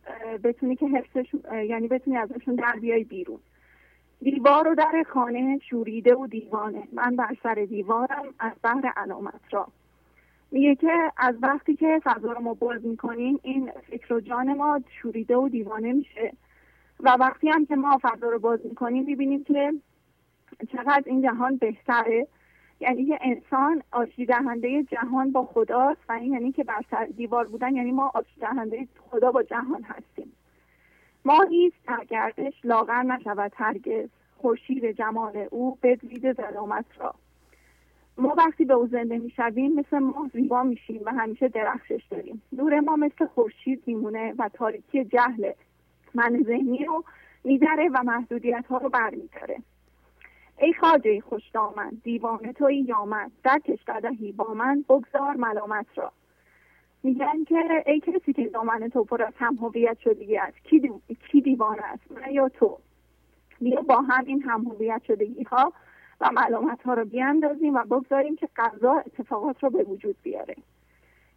بتونی 0.44 0.76
که 0.76 0.86
حفظش 0.86 1.34
یعنی 1.68 1.88
بتونی 1.88 2.16
ازشون 2.16 2.54
در 2.54 2.76
بیای 2.80 3.04
بیرون. 3.04 3.38
دیوار 4.22 4.68
و 4.68 4.74
در 4.74 5.04
خانه 5.08 5.58
شوریده 5.70 6.14
و 6.14 6.26
دیوانه. 6.26 6.82
من 6.92 7.16
بر 7.16 7.36
سر 7.42 7.54
دیوارم 7.54 8.24
از 8.38 8.52
بحر 8.62 8.92
علامت 8.96 9.40
را. 9.50 9.68
میگه 10.54 10.74
که 10.74 11.12
از 11.16 11.34
وقتی 11.42 11.76
که 11.76 12.00
فضا 12.04 12.32
رو 12.32 12.40
ما 12.40 12.54
باز 12.54 12.86
می‌کنیم 12.86 13.40
این 13.42 13.70
فکر 13.90 14.14
و 14.14 14.20
جان 14.20 14.56
ما 14.56 14.80
شوریده 15.00 15.36
و 15.36 15.48
دیوانه 15.48 15.92
میشه. 15.92 16.32
و 17.00 17.16
وقتی 17.20 17.48
هم 17.48 17.66
که 17.66 17.76
ما 17.76 17.98
فضا 18.02 18.28
رو 18.28 18.38
باز 18.38 18.60
می‌کنیم 18.64 19.04
می‌بینیم 19.04 19.44
که 19.44 19.72
چقدر 20.72 21.02
این 21.06 21.22
جهان 21.22 21.56
بهتره. 21.56 22.26
یعنی 22.80 23.06
که 23.06 23.18
انسان 23.20 23.82
آشتی 23.92 24.26
دهنده 24.26 24.82
جهان 24.82 25.32
با 25.32 25.44
خداست 25.44 26.00
و 26.08 26.12
این 26.12 26.32
یعنی 26.32 26.52
که 26.52 26.64
بر 26.64 26.82
سر 26.90 27.04
دیوار 27.04 27.46
بودن 27.46 27.74
یعنی 27.76 27.92
ما 27.92 28.10
آشتی 28.14 28.40
دهنده 28.40 28.88
خدا 29.10 29.32
با 29.32 29.42
جهان 29.42 29.82
هستیم. 29.82 30.32
ماهی 31.24 31.72
در 31.86 32.04
گردش 32.04 32.54
لاغر 32.64 33.02
نشود 33.02 33.52
هرگز. 33.54 34.08
خورشید 34.36 34.90
جمال 34.90 35.46
او 35.50 35.78
بدوید 35.82 36.32
ظلامت 36.32 36.84
را. 36.98 37.14
ما 38.18 38.34
وقتی 38.38 38.64
به 38.64 38.74
او 38.74 38.86
زنده 38.86 39.18
می‌شویم 39.18 39.74
مثل 39.74 39.98
ما 39.98 40.30
زیبا 40.32 40.62
میشیم 40.62 41.00
و 41.04 41.10
همیشه 41.10 41.48
درخشش 41.48 42.04
داریم. 42.10 42.42
نور 42.52 42.80
ما 42.80 42.96
مثل 42.96 43.26
خورشید 43.26 43.82
میمونه 43.86 44.34
و 44.38 44.50
تاریکی 44.54 45.04
جهل 45.04 45.52
من 46.14 46.42
ذهنی 46.46 46.84
رو 46.84 47.04
میدره 47.44 47.88
و 47.88 48.02
محدودیت 48.02 48.64
ها 48.66 48.78
رو 48.78 48.88
برمیداره. 48.88 49.56
ای 50.58 50.74
خاجه 50.74 51.20
خوش 51.20 51.42
دامن 51.52 51.90
دیوانه 52.04 52.52
توی 52.52 52.76
یامن 52.76 53.30
در 53.42 53.60
قدهی 53.86 54.32
با 54.32 54.54
من 54.54 54.84
بگذار 54.88 55.36
ملامت 55.36 55.86
را. 55.94 56.12
میگن 57.02 57.44
که 57.44 57.84
ای 57.86 58.00
کسی 58.00 58.32
که 58.32 58.48
دامن 58.48 58.88
تو 58.88 59.04
پر 59.04 59.22
از 59.22 59.32
هم 59.36 59.54
هویت 59.54 59.98
شدگی 59.98 60.36
است. 60.36 60.56
کی 61.30 61.40
دیوانه 61.40 61.82
است؟ 61.82 62.12
من 62.12 62.32
یا 62.32 62.48
تو. 62.48 62.78
بیا 63.60 63.82
با 63.82 64.00
هم 64.00 64.24
این 64.26 64.42
هم 64.42 64.64
هویت 64.64 65.02
شدگی 65.06 65.42
ها 65.42 65.72
و 66.20 66.30
معلومات 66.32 66.82
ها 66.82 66.94
رو 66.94 67.04
بیاندازیم 67.04 67.74
و 67.74 67.84
بگذاریم 67.84 68.36
که 68.36 68.48
قضا 68.56 68.92
اتفاقات 68.92 69.64
رو 69.64 69.70
به 69.70 69.82
وجود 69.82 70.16
بیاره. 70.22 70.56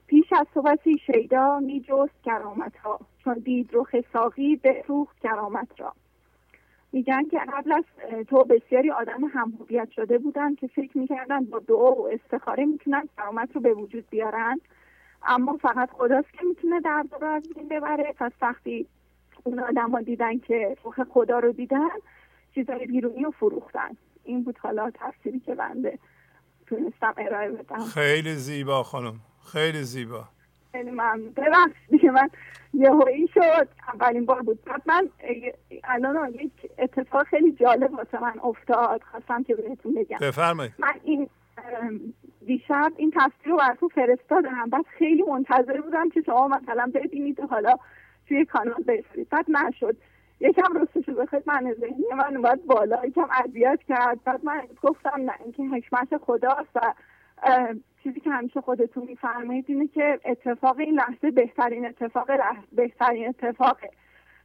پیش 0.08 0.34
از 0.34 0.48
صحبتی 0.54 0.98
شیدا 1.06 1.60
می 1.60 1.80
جست 1.80 2.24
کرامت 2.24 2.78
ها 2.78 3.00
چون 3.24 3.34
دید 3.34 3.70
رخ 3.74 3.96
ساقی 4.14 4.56
به 4.56 4.84
روح 4.88 5.08
کرامت 5.24 5.68
را. 5.78 5.94
میگن 6.92 7.24
که 7.24 7.40
قبل 7.54 7.72
از 7.72 7.84
تو 8.28 8.44
بسیاری 8.44 8.92
آدم 8.92 9.24
هم 9.24 9.54
هویت 9.60 9.90
شده 9.90 10.18
بودن 10.18 10.56
که 10.56 10.68
فکر 10.68 10.98
می‌کردن 10.98 11.46
با 11.46 11.60
دعا 11.60 11.92
و 11.92 12.08
استخاره 12.08 12.66
می‌تونن 12.66 13.10
کرامت 13.18 13.56
رو 13.56 13.62
به 13.62 13.74
وجود 13.74 14.10
بیارن. 14.10 14.62
اما 15.24 15.58
فقط 15.58 15.90
خداست 15.92 16.34
که 16.34 16.46
می‌تونه 16.46 16.80
درد 16.80 17.14
رو 17.22 17.28
از 17.28 17.44
بین 17.56 17.68
ببره. 17.68 18.14
پس 18.20 18.32
وقتی 18.42 18.88
اون 19.44 19.60
آدم 19.60 20.02
دیدن 20.02 20.38
که 20.38 20.78
روح 20.84 21.04
خدا 21.04 21.40
رو 21.40 21.52
دیدن 21.52 21.90
چیزای 22.56 22.86
بیرونی 22.86 23.24
رو 23.24 23.32
فروختن. 23.32 23.98
این 24.28 24.44
بود 24.44 24.58
حالا 24.58 24.92
تفسیری 24.92 25.40
که 25.40 25.56
بنده 25.56 26.00
تونستم 26.66 27.14
ارائه 27.18 27.52
بدم. 27.52 27.80
خیلی 27.80 28.36
زیبا 28.36 28.84
خانم. 28.84 29.20
خیلی 29.52 29.84
زیبا. 29.84 30.24
خیلی 30.72 30.92
ممنون. 30.92 31.30
ببخشید 31.30 31.90
دیگه 31.90 32.12
من 32.12 32.30
یه 32.74 32.92
هایی 32.92 33.28
شد. 33.28 33.68
اولین 33.94 34.26
بار 34.26 34.42
بود. 34.42 34.64
بعد 34.66 34.82
من 34.86 35.10
الان 35.84 36.34
یک 36.34 36.52
اتفاق 36.78 37.28
خیلی 37.28 37.52
جالب 37.52 37.94
واسه 37.94 38.22
من 38.22 38.40
افتاد. 38.44 39.02
خواستم 39.12 39.44
که 39.44 39.56
بهتون 39.56 39.94
بگم. 39.94 40.18
بفرمایید. 40.22 40.74
من 40.80 40.94
این 41.04 41.30
دیشب 42.46 42.92
این 42.98 43.12
تصویر 43.12 43.32
رو 43.46 43.58
براتون 43.58 43.90
فرستادم. 43.90 44.70
بعد 44.70 44.86
خیلی 44.98 45.24
منتظر 45.24 45.82
بودم 45.82 46.10
که 46.10 46.22
شما 46.26 46.48
مثلا 46.48 46.92
ببینید 46.96 47.40
حالا 47.40 47.76
توی 48.28 48.46
کانال 48.46 48.84
بفرید 48.88 49.30
بعد 49.30 49.46
نشد. 49.50 49.98
یکم 50.40 50.82
رستشو 50.82 51.14
بخواید 51.14 51.44
من 51.48 51.74
ذهنی 51.80 52.06
من 52.18 52.36
اومد 52.36 52.66
بالا 52.66 53.06
یکم 53.06 53.28
اذیت 53.46 53.80
کرد. 53.88 54.24
بعد 54.24 54.46
من 54.46 54.62
گفتم 54.82 55.22
نه 55.22 55.34
اینکه 55.44 55.64
حکمت 55.64 56.18
خداست 56.18 56.76
و 56.76 56.94
چیزی 58.04 58.20
که 58.20 58.30
همیشه 58.30 58.62
خودتون 58.62 59.04
میفرمایید 59.04 59.66
اینه 59.68 59.88
که 59.88 60.20
اتفاق 60.26 60.80
این 60.80 61.00
لحظه 61.00 61.32
بهترین 61.32 61.86
اتفاق 61.86 62.28
بهترین 62.72 63.28
اتفاقه. 63.28 63.90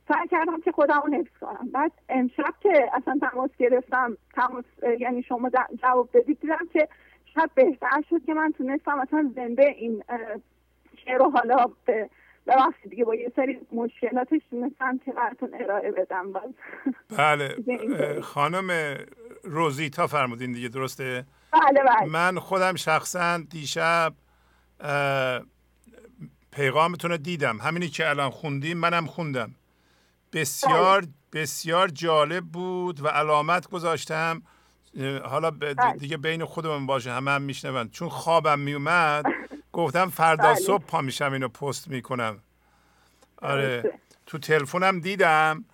سعی 0.08 0.28
کردم 0.28 0.60
که 0.60 0.72
خودم 0.72 1.02
رو 1.04 1.14
حفظ 1.14 1.38
کنم. 1.40 1.68
بعد 1.72 1.92
امشب 2.08 2.54
که 2.60 2.90
اصلا 2.92 3.18
تماس 3.30 3.50
گرفتم 3.58 4.16
تماس 4.34 4.64
یعنی 4.98 5.22
شما 5.22 5.50
جواب 5.82 6.08
دادید 6.12 6.40
دیدم 6.40 6.68
که 6.72 6.88
شب 7.34 7.50
بهتر 7.54 8.02
شد 8.10 8.24
که 8.24 8.34
من 8.34 8.52
تونستم 8.52 8.98
اصلا 8.98 9.32
زنده 9.36 9.68
این 9.68 10.04
شعر 11.04 11.18
رو 11.18 11.30
حالا 11.30 11.66
به 11.84 12.10
ببخشید 12.46 12.90
دیگه 12.90 13.04
با 13.04 13.14
یه 13.14 13.32
سری 13.36 13.58
مشکلاتش 13.72 14.40
تونستم 14.50 14.98
که 15.04 15.12
براتون 15.12 15.50
ارائه 15.54 15.92
بدم 15.92 16.32
باز 16.32 16.50
بله 17.18 17.56
خانم 18.32 18.96
روزیتا 19.44 20.06
فرمودین 20.06 20.52
دیگه 20.52 20.68
درسته؟ 20.68 21.26
بله 21.52 21.80
بله. 21.82 22.10
من 22.10 22.38
خودم 22.38 22.74
شخصا 22.74 23.38
دیشب 23.50 24.14
پیغامتون 26.52 27.10
رو 27.10 27.16
دیدم. 27.16 27.58
همینی 27.60 27.88
که 27.88 28.08
الان 28.08 28.30
خوندیم 28.30 28.78
منم 28.78 29.06
خوندم. 29.06 29.54
بسیار 30.32 31.00
بله. 31.00 31.10
بسیار 31.32 31.88
جالب 31.88 32.44
بود 32.44 33.04
و 33.04 33.08
علامت 33.08 33.68
گذاشتم. 33.68 34.42
حالا 35.24 35.50
بله. 35.50 35.92
دیگه 35.98 36.16
بین 36.16 36.44
خودمون 36.44 36.86
باشه 36.86 37.10
همه 37.10 37.30
هم 37.30 37.42
میشنون. 37.42 37.88
چون 37.88 38.08
خوابم 38.08 38.58
میومد 38.58 39.24
گفتم 39.72 40.10
فردا 40.10 40.42
بله. 40.42 40.54
صبح 40.54 40.84
پا 40.84 41.00
میشم 41.00 41.32
اینو 41.32 41.48
پست 41.48 41.88
می‌کنم. 41.88 42.38
آره 43.42 43.98
تو 44.26 44.38
تلفنم 44.38 45.00
دیدم 45.00 45.64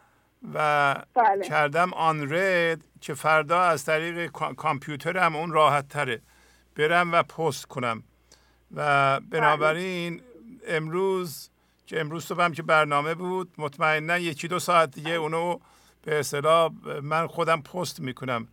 و 0.54 0.94
بله. 1.14 1.44
کردم 1.44 1.94
آن 1.94 2.32
رد 2.32 2.84
که 3.00 3.14
فردا 3.14 3.62
از 3.62 3.84
طریق 3.84 4.30
کامپیوترم 4.56 5.36
اون 5.36 5.52
راحت 5.52 5.88
تره 5.88 6.22
برم 6.76 7.12
و 7.12 7.22
پست 7.22 7.66
کنم. 7.66 8.02
و 8.74 9.20
بنابراین 9.20 10.22
امروز 10.68 11.50
که 11.86 12.00
امروز 12.00 12.24
صبحم 12.24 12.52
که 12.52 12.62
برنامه 12.62 13.14
بود 13.14 13.52
مطمئنا 13.58 14.18
یکی 14.18 14.48
دو 14.48 14.58
ساعت 14.58 14.90
دیگه 14.90 15.10
اونو 15.10 15.58
به 16.02 16.18
اصطلاح 16.18 16.70
من 17.02 17.26
خودم 17.26 17.62
پست 17.62 18.00
می‌کنم. 18.00 18.48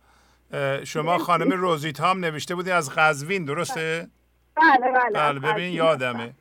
شما 0.84 1.18
خانم 1.18 1.52
روزیتا 1.52 2.10
هم 2.10 2.20
نوشته 2.20 2.54
بودی 2.54 2.70
از 2.70 2.90
قزوین 2.90 3.44
درسته؟ 3.44 4.08
بله 4.56 4.92
بله, 4.92 5.10
بله 5.14 5.52
ببین 5.52 5.72
یادمه. 5.72 6.34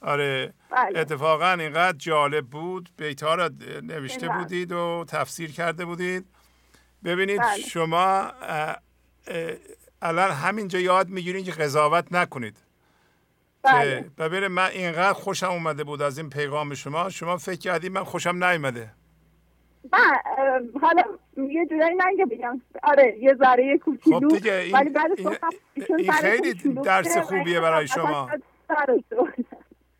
آره 0.00 0.52
بله. 0.70 0.98
اتفاقا 0.98 1.50
اینقدر 1.52 1.98
جالب 1.98 2.46
بود. 2.46 2.90
بیتا 2.96 3.34
را 3.34 3.50
نوشته 3.82 4.28
بودید 4.28 4.72
و 4.72 5.04
تفسیر 5.08 5.52
کرده 5.52 5.84
بودید. 5.84 6.26
ببینید 7.04 7.40
بله. 7.40 7.62
شما 7.62 8.32
الان 10.02 10.30
همینجا 10.30 10.78
یاد 10.78 11.08
می‌گیرین 11.08 11.44
که 11.44 11.52
قضاوت 11.52 12.12
نکنید. 12.12 12.56
بله. 13.62 14.10
ببینید 14.18 14.50
من 14.50 14.70
اینقدر 14.70 15.12
خوشم 15.12 15.50
اومده 15.50 15.84
بود 15.84 16.02
از 16.02 16.18
این 16.18 16.30
پیغام 16.30 16.74
شما. 16.74 17.08
شما 17.08 17.36
فکر 17.36 17.60
کردید 17.60 17.92
من 17.92 18.04
خوشم 18.04 18.44
نیومده. 18.44 18.92
حالا 20.80 21.02
یه 21.36 21.66
جورایی 21.66 21.94
من 21.94 22.26
بگم 22.30 22.60
آره 22.82 23.18
یه 23.18 23.34
ذره 23.34 23.78
کوچولو 23.78 24.28
خب 24.28 24.34
دیگه 24.36 24.54
این, 24.54 24.72
ولی 24.72 24.90
بعد 24.90 25.10
این, 25.16 25.36
این 25.98 26.12
خیلی 26.12 26.54
درس 26.84 27.16
خوبیه 27.16 27.60
برای 27.60 27.86
شما. 27.88 28.30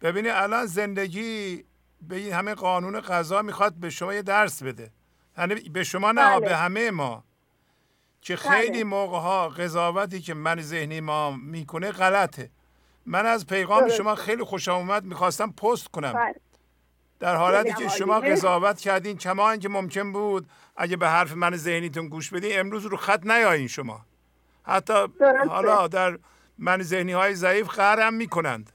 ببینید 0.02 0.32
الان 0.34 0.66
زندگی 0.66 1.64
به 2.08 2.16
این 2.16 2.32
همه 2.32 2.54
قانون 2.54 3.00
قضا 3.00 3.42
می‌خواد 3.42 3.74
به 3.74 3.90
شما 3.90 4.14
یه 4.14 4.22
درس 4.22 4.62
بده. 4.62 4.90
یعنی 5.38 5.54
به 5.54 5.84
شما 5.84 6.12
نه 6.12 6.36
بله. 6.36 6.48
به 6.48 6.56
همه 6.56 6.90
ما. 6.90 7.24
که 8.20 8.36
خیلی 8.36 8.70
بله. 8.70 8.84
موقع 8.84 9.18
ها 9.18 9.48
قضاوتی 9.48 10.20
که 10.20 10.34
من 10.34 10.60
ذهنی 10.60 11.00
ما 11.00 11.30
می‌کنه 11.30 11.90
غلطه. 11.92 12.50
من 13.06 13.26
از 13.26 13.46
پیغام 13.46 13.88
شما 13.88 14.14
خیلی 14.14 14.44
خوشم 14.44 14.74
اومد 14.74 15.04
می‌خواستم 15.04 15.52
پست 15.52 15.88
کنم. 15.88 16.12
بله. 16.12 16.34
در 17.20 17.36
حالتی 17.36 17.72
که 17.72 17.88
شما 17.88 18.20
قضاوت 18.20 18.78
کردین 18.78 19.16
کما 19.16 19.50
اینکه 19.50 19.68
ممکن 19.68 20.12
بود 20.12 20.46
اگه 20.76 20.96
به 20.96 21.08
حرف 21.08 21.32
من 21.36 21.56
ذهنیتون 21.56 22.08
گوش 22.08 22.30
بدین 22.30 22.60
امروز 22.60 22.86
رو 22.86 22.96
خط 22.96 23.26
نیایین 23.26 23.68
شما. 23.68 24.00
حتی 24.62 24.94
حالا 25.48 25.88
در 25.88 26.18
من 26.58 26.82
ذهنی 26.82 27.12
های 27.12 27.34
ضعیف 27.34 27.68
قهرم 27.68 28.14
می‌کنند. 28.14 28.70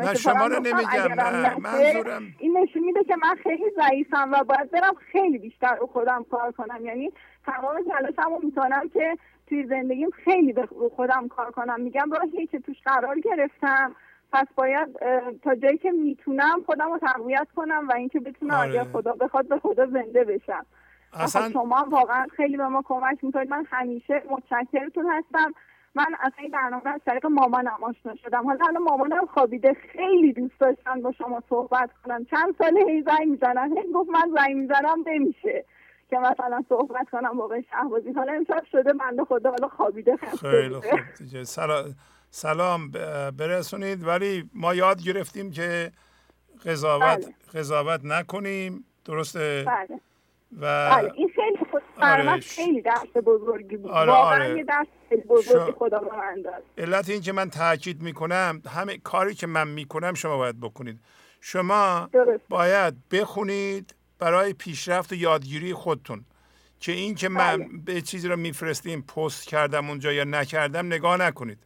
من 0.00 0.14
شما 0.14 0.46
رو 0.46 0.60
نمیگم 0.60 1.14
منظورم 1.58 2.22
این 2.38 2.58
نشون 2.58 2.82
میده 2.82 3.04
که 3.04 3.16
من 3.16 3.36
خیلی 3.42 3.64
ضعیفم 3.76 4.32
و 4.32 4.44
باید 4.44 4.70
برم 4.70 4.94
خیلی 5.12 5.38
بیشتر 5.38 5.74
رو 5.74 5.86
خودم 5.86 6.24
کار 6.30 6.52
کنم. 6.52 6.86
یعنی 6.86 7.12
تمام 7.46 7.76
تلاشمو 7.90 8.38
می‌کنم 8.42 8.88
که 8.92 9.18
توی 9.46 9.66
زندگیم 9.66 10.10
خیلی 10.24 10.52
به 10.52 10.68
خودم 10.96 11.28
کار 11.28 11.50
کنم. 11.50 11.80
میگم 11.80 12.10
راهی 12.12 12.46
که 12.46 12.60
توش 12.60 12.76
قرار 12.84 13.20
گرفتم. 13.20 13.96
پس 14.32 14.46
باید 14.54 14.88
تا 15.42 15.54
جایی 15.54 15.78
که 15.78 15.90
می‌تونم 15.90 16.62
خودم 16.66 16.92
رو 16.92 16.98
تقویت 16.98 17.48
کنم 17.56 17.88
و 17.88 17.92
اینکه 17.92 18.20
بتونم 18.20 18.54
آره. 18.54 18.70
اگر 18.70 18.84
خدا 18.84 19.12
بخواد 19.12 19.48
به 19.48 19.58
خدا 19.58 19.86
زنده 19.86 20.24
بشم. 20.24 20.66
اصلا 21.12 21.50
شما 21.50 21.86
واقعا 21.90 22.26
خیلی 22.36 22.56
به 22.56 22.68
ما 22.68 22.82
کمک 22.82 23.24
می‌کنید. 23.24 23.50
من 23.50 23.64
همیشه 23.70 24.22
متشکرتون 24.30 25.06
هستم. 25.10 25.54
من 25.94 26.06
از 26.20 26.32
این 26.38 26.50
برنامه 26.50 26.88
از 26.88 27.00
طریق 27.06 27.26
مامانم 27.26 27.78
آشنا 27.82 28.14
شدم. 28.14 28.44
حالا 28.44 28.66
الان 28.66 28.82
مامانم 28.82 29.26
خوابیده. 29.26 29.74
خیلی 29.92 30.32
دوست 30.32 30.60
داشتن 30.60 31.02
با 31.02 31.12
شما 31.12 31.42
صحبت 31.48 31.90
کنم 32.04 32.24
چند 32.24 32.54
سال 32.58 32.76
هی 32.88 33.02
زنگ 33.02 33.28
می‌زنن. 33.28 33.76
هی 33.76 33.92
گفت 33.92 34.10
من 34.10 34.34
زنگ 34.36 34.56
می‌زنم 34.56 35.04
نمیشه 35.06 35.64
که 36.10 36.18
مثلا 36.18 36.64
صحبت 36.68 37.10
کنم 37.10 37.36
با 37.36 37.60
شهبازی 37.70 38.12
حالا 38.12 38.32
امشب 38.32 38.64
شده 38.72 38.92
بنده 38.92 39.24
خدا 39.24 39.50
حالا 39.50 39.68
خوابیده 39.68 40.16
خیلی 40.16 40.74
خوب. 40.74 41.42
سلام. 41.42 41.84
سلام 42.30 42.90
برسونید. 43.30 44.06
ولی 44.06 44.50
ما 44.54 44.74
یاد 44.74 45.02
گرفتیم 45.02 45.50
که 45.50 45.92
قضاوت 46.66 47.02
بله. 47.02 47.34
قضاوت 47.54 48.00
نکنیم. 48.04 48.84
درسته؟ 49.04 49.64
بله. 49.66 50.00
و 50.60 50.90
بله. 50.90 51.12
این 51.14 51.30
خیلی 51.34 51.70
خود 51.70 51.82
آره 52.02 52.40
خیلی 52.40 52.82
درس 52.82 53.16
بزرگی 53.24 53.76
بود. 53.76 53.90
آره 53.90 54.12
واقعا 54.12 54.34
آره. 54.34 54.58
یه 54.58 54.64
درس 54.64 54.86
بزرگی 55.28 55.72
خدا 55.72 55.98
به 55.98 56.16
من 56.16 56.42
داد. 56.42 56.62
علت 56.78 57.08
این 57.08 57.20
که 57.20 57.32
من 57.32 57.50
تاکید 57.50 58.02
می‌کنم 58.02 58.62
همه 58.68 58.98
کاری 58.98 59.34
که 59.34 59.46
من 59.46 59.68
می‌کنم 59.68 60.14
شما 60.14 60.36
باید 60.36 60.60
بکنید. 60.60 61.00
شما 61.40 62.08
درست. 62.12 62.42
باید 62.48 63.08
بخونید 63.08 63.94
برای 64.18 64.52
پیشرفت 64.52 65.12
و 65.12 65.14
یادگیری 65.14 65.74
خودتون. 65.74 66.24
که 66.80 66.92
این 66.92 67.14
که 67.14 67.28
من 67.28 67.58
بله. 67.58 67.68
به 67.84 68.00
چیزی 68.00 68.28
رو 68.28 68.36
میفرستیم 68.36 69.02
پست 69.02 69.48
کردم 69.48 69.88
اونجا 69.88 70.12
یا 70.12 70.24
نکردم 70.24 70.86
نگاه 70.86 71.16
نکنید. 71.16 71.58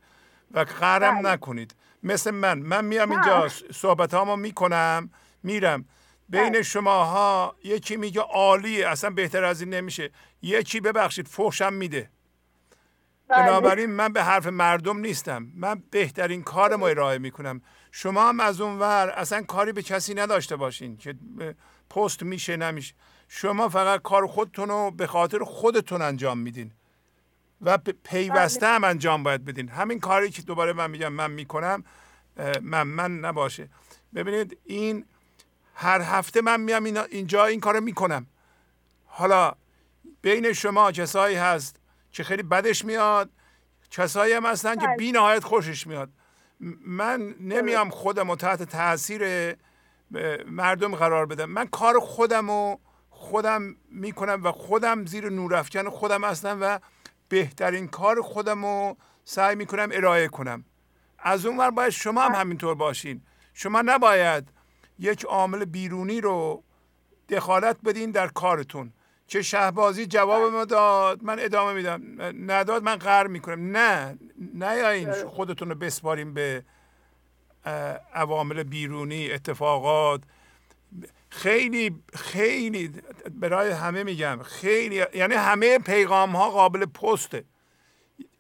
و 0.55 0.61
قرم 0.61 1.23
بله. 1.23 1.33
نکنید. 1.33 1.75
مثل 2.03 2.31
من. 2.31 2.59
من 2.59 2.85
میام 2.85 3.11
اینجا 3.11 3.49
صحبت 3.73 4.15
هامو 4.15 4.37
می‌کنم 4.37 5.11
میرم. 5.43 5.85
بین 6.29 6.53
بله. 6.53 6.63
شماها 6.63 7.57
یکی 7.65 7.97
میگه 7.97 8.21
عالی 8.21 8.83
اصلا 8.83 9.11
بهتر 9.11 9.45
از 9.45 9.61
این 9.61 9.75
نمیشه. 9.75 10.11
یکی 10.43 10.81
ببخشید 10.81 11.29
فحشم 11.29 11.73
میده. 11.73 12.11
بله. 13.29 13.47
بنابراین 13.47 13.91
من 13.91 14.13
به 14.13 14.23
حرف 14.23 14.47
مردم 14.47 14.99
نیستم. 14.99 15.47
من 15.55 15.83
بهترین 15.91 16.43
کار 16.43 16.77
ما 16.77 16.89
ارائه 16.89 17.19
می‌کنم. 17.19 17.63
شما 17.93 18.29
هم 18.29 18.41
از 18.41 18.61
اون 18.61 18.79
ور 18.79 19.11
اصلا 19.11 19.43
کاری 19.43 19.73
به 19.73 19.83
کسی 19.83 20.15
نداشته 20.15 20.57
باشین 20.57 20.97
که 20.97 21.15
پست 21.91 22.23
میشه 22.23 22.57
نمیشه. 22.57 22.95
شما 23.29 23.69
فقط 23.69 24.03
کار 24.03 24.27
خودتون 24.27 24.69
رو 24.69 24.91
به 24.91 25.07
خاطر 25.07 25.45
خودتون 25.45 26.03
انجام 26.03 26.39
میدین. 26.39 26.73
و 27.65 27.79
پیوسته 28.05 28.67
هم 28.67 28.85
انجام 28.85 29.23
باید 29.23 29.45
بدین. 29.45 29.69
همین 29.69 30.01
کاری 30.01 30.31
که 30.31 30.43
دوباره 30.43 30.73
من 30.73 30.91
میگم 30.91 31.13
من 31.13 31.31
می‌کنم 31.31 31.85
من 32.63 32.83
من 32.83 33.19
نباشه. 33.19 33.69
ببینید 34.15 34.59
این 34.65 35.05
هر 35.75 36.01
هفته 36.01 36.41
من 36.41 36.61
میام 36.61 36.85
اینجا 37.11 37.45
این 37.45 37.61
کارو 37.61 37.81
می‌کنم. 37.81 38.27
حالا 39.07 39.53
بین 40.23 40.53
شما 40.53 40.93
کسایی 40.93 41.37
هست 41.37 41.77
که 42.13 42.25
خیلی 42.25 42.43
بدش 42.43 42.85
میاد 42.85 43.31
کسایی 43.91 44.33
هم 44.33 44.47
هستن 44.47 44.75
که 44.75 44.87
بله. 44.87 44.97
بی 44.97 45.13
نهایت 45.13 45.45
خوشش 45.45 45.87
میاد. 45.87 46.11
من 46.87 47.35
نمیام 47.41 47.91
خودم 47.91 48.31
و 48.31 48.37
تحت 48.37 48.63
تاثیر 48.63 49.55
مردم 50.47 50.95
قرار 50.95 51.27
بدم. 51.27 51.45
من 51.45 51.67
کار 51.67 52.01
خودم 52.01 52.51
و 52.51 52.77
خودم 53.11 53.77
می‌کنم 53.91 54.41
و 54.45 54.53
خودم 54.53 55.07
زیر 55.07 55.31
نورافکن 55.31 55.91
خودم 55.91 56.25
هستم 56.25 56.59
و 56.61 56.79
بهترین 57.35 57.89
کار 57.89 58.23
خودم 58.23 58.65
رو 58.65 58.97
سعی 59.25 59.57
می‌کنم 59.57 59.89
ارائه 59.93 60.29
کنم. 60.29 60.65
از 61.19 61.47
اون 61.47 61.57
ور 61.57 61.71
باید 61.71 61.91
شما 61.91 62.23
هم 62.23 62.35
همینطور 62.35 62.75
باشین. 62.75 63.23
شما 63.55 63.83
نباید 63.83 64.49
یک 64.99 65.25
عامل 65.25 65.65
بیرونی 65.65 66.21
رو 66.21 66.63
دخالت 67.29 67.77
بدین 67.85 68.11
در 68.11 68.29
کارتون. 68.29 68.93
که 69.29 69.43
شهبازی 69.43 70.07
جواب 70.07 70.53
ما 70.53 70.65
داد 70.65 71.23
من 71.23 71.39
ادامه 71.41 71.73
میدم. 71.73 72.03
نداد 72.51 72.83
من 72.83 72.97
قرار 72.97 73.27
می‌کنم. 73.27 73.77
نه 73.77 74.19
نیاین 74.55 75.13
خودتون 75.13 75.69
رو 75.69 75.75
بسپاریم 75.75 76.35
به 76.35 76.65
عوامل 78.15 78.63
بیرونی 78.63 79.31
اتفاقات. 79.31 80.21
خیلی 81.35 82.03
خیلی 82.15 82.93
برای 83.31 83.71
همه 83.71 84.03
میگم 84.03 84.39
خیلی 84.43 85.05
یعنی 85.15 85.35
همه 85.35 85.79
پیغام 85.79 86.37
ها 86.37 86.51
قابل 86.51 86.87
پسته. 86.87 87.45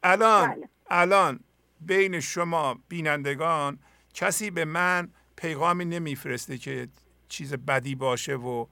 الان 0.02 0.48
بله. 0.48 0.68
الان 0.90 1.40
بین 1.80 2.20
شما 2.20 2.78
بینندگان 2.88 3.78
کسی 4.14 4.50
به 4.50 4.64
من 4.64 5.08
پیغامی 5.36 5.84
نمیفرسته 5.84 6.58
که 6.58 6.88
چیز 7.28 7.54
بدی 7.54 7.94
باشه 7.94 8.34
و 8.34 8.66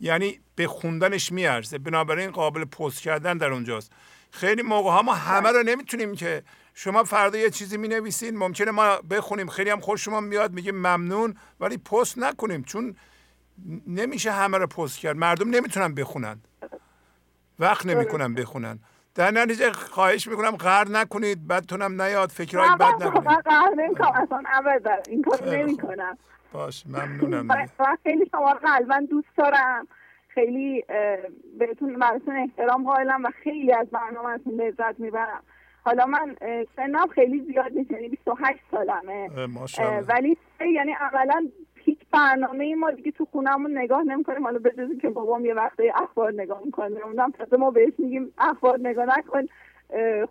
یعنی 0.00 0.40
به 0.54 0.66
خوندنش 0.66 1.32
میارزه. 1.32 1.78
بنابراین 1.78 2.30
قابل 2.30 2.64
پست 2.64 3.00
کردن 3.00 3.38
در 3.38 3.52
اونجاست. 3.52 3.92
خیلی 4.30 4.62
موقع 4.62 4.90
ها 4.90 5.02
ما 5.02 5.14
همه 5.14 5.48
رو 5.48 5.62
نمی‌تونیم 5.62 6.14
که 6.14 6.42
شما 6.74 7.04
فردا 7.04 7.38
یه 7.38 7.50
چیزی 7.50 7.76
می 7.76 7.88
نویسین 7.88 8.36
ممکنه 8.36 8.70
ما 8.70 8.96
بخونیم. 8.96 9.48
خیلی 9.48 9.70
هم 9.70 9.80
خوش 9.80 10.04
شما 10.04 10.20
میاد 10.20 10.52
میگیم 10.52 10.74
ممنون 10.74 11.34
ولی 11.60 11.76
پست 11.76 12.18
نکنیم. 12.18 12.64
چون 12.64 12.96
نمیشه 13.86 14.30
همه 14.32 14.58
رو 14.58 14.66
پست 14.66 14.98
کرد. 14.98 15.16
مردم 15.16 15.50
نمی‌تونن 15.50 15.94
بخونن. 15.94 16.36
وقت 17.58 17.86
نمی‌کنن 17.86 18.34
بخونن. 18.34 18.78
در 19.14 19.30
نتیجه 19.30 19.72
خواهش 19.72 20.28
می‌کنم 20.28 20.50
قهر 20.50 20.88
نکنید 20.88 21.48
بدتونم 21.48 22.02
نیاد 22.02 22.28
فکرهای 22.28 22.68
بد 22.80 23.02
نکنید. 23.02 23.28
من 23.28 23.40
قهر 23.44 23.74
نمی‌کنم 23.76 24.12
اصلا 24.22 24.42
ابدا. 24.52 24.96
این 25.08 25.22
کار 25.22 25.56
نمی‌کنم. 25.56 26.18
باش 26.52 26.84
ممنونم. 26.86 27.66
خیلی 28.02 28.26
شما 28.30 28.54
قلبا 28.54 29.00
دوست 29.10 29.28
دارم. 29.36 29.88
خیلی 30.28 30.84
بهتون 31.58 31.98
براتون 31.98 32.36
احترام 32.36 32.84
قائلم 32.84 33.24
و 33.24 33.30
خیلی 33.42 33.72
از 33.72 33.86
برنامهتون 33.86 34.60
لذت 34.60 35.00
می‌برم. 35.00 35.42
حالا 35.84 36.06
من 36.06 36.36
سنم 36.76 37.06
خیلی 37.14 37.44
زیاد 37.52 37.72
نیست 37.72 37.90
یعنی 37.90 38.08
28 38.08 38.58
سالمه. 38.70 39.30
ولی 40.08 40.36
یعنی 40.60 40.94
اولا 40.94 41.48
هیچ 41.84 41.98
برنامه 42.12 42.74
ما 42.74 42.90
دیگه 42.90 43.10
تو 43.10 43.24
خونهمون 43.24 43.78
نگاه 43.78 44.02
نمی‌کنیم. 44.02 44.44
حالا 44.44 44.58
بجز 44.58 44.98
که 45.02 45.08
بابام 45.08 45.44
یه 45.44 45.54
وقته 45.54 45.92
اخبار 45.94 46.32
نگاه 46.32 46.60
می‌کنه. 46.64 47.00
اونم 47.04 47.30
تازه 47.30 47.56
ما 47.56 47.70
بهش 47.70 47.92
میگیم 47.98 48.32
اخبار 48.38 48.78
نگاه 48.82 49.06
نکن 49.18 49.42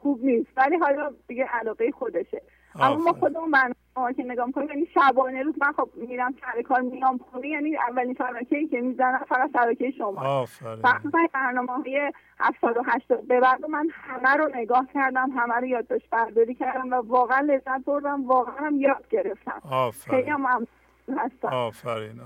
خوب 0.01 0.25
نیست. 0.25 0.49
ولی 0.57 0.77
حالا 0.77 1.11
دیگه 1.27 1.43
علاقه 1.43 1.91
خودشه. 1.91 2.41
اما 2.79 2.95
ما 2.95 3.13
خودمون 3.13 3.51
برنامه 3.51 4.13
که 4.13 4.23
نگاه 4.23 4.45
می‌کنیم 4.45 4.69
یعنی 4.69 4.87
شبانه 4.93 5.43
روز 5.43 5.55
من 5.61 5.71
خب 5.71 5.89
میرم 5.95 6.33
سر 6.41 6.61
کار 6.61 6.81
میام 6.81 7.17
خونه 7.17 7.47
یعنی 7.47 7.77
اولین 7.77 8.13
شبکه 8.13 8.67
که 8.67 8.81
می‌زنم 8.81 9.25
فقط 9.29 9.49
شبکه 9.53 9.91
شما. 9.91 10.45
مخصوصا 10.83 11.19
برنامه 11.33 11.73
های 11.73 12.11
هفتاد 12.39 12.77
و 12.77 12.83
هشتاد. 12.85 13.27
به 13.27 13.39
بعد 13.39 13.65
من 13.65 13.87
همه 13.91 14.29
رو 14.29 14.49
نگاه 14.55 14.87
کردم 14.93 15.29
همه 15.29 15.55
رو 15.55 15.65
یادداشت 15.65 16.09
برداری 16.09 16.55
کردم 16.55 16.93
و 16.93 16.95
واقعا 16.95 17.39
لذت 17.39 17.85
بردم 17.85 18.27
واقعا 18.27 18.55
هم 18.55 18.75
یاد 18.75 19.07
گرفتم. 19.09 19.61
خیلی 20.09 20.29
هم 20.29 20.67
هستم. 21.09 21.47
آفرین 21.47 22.21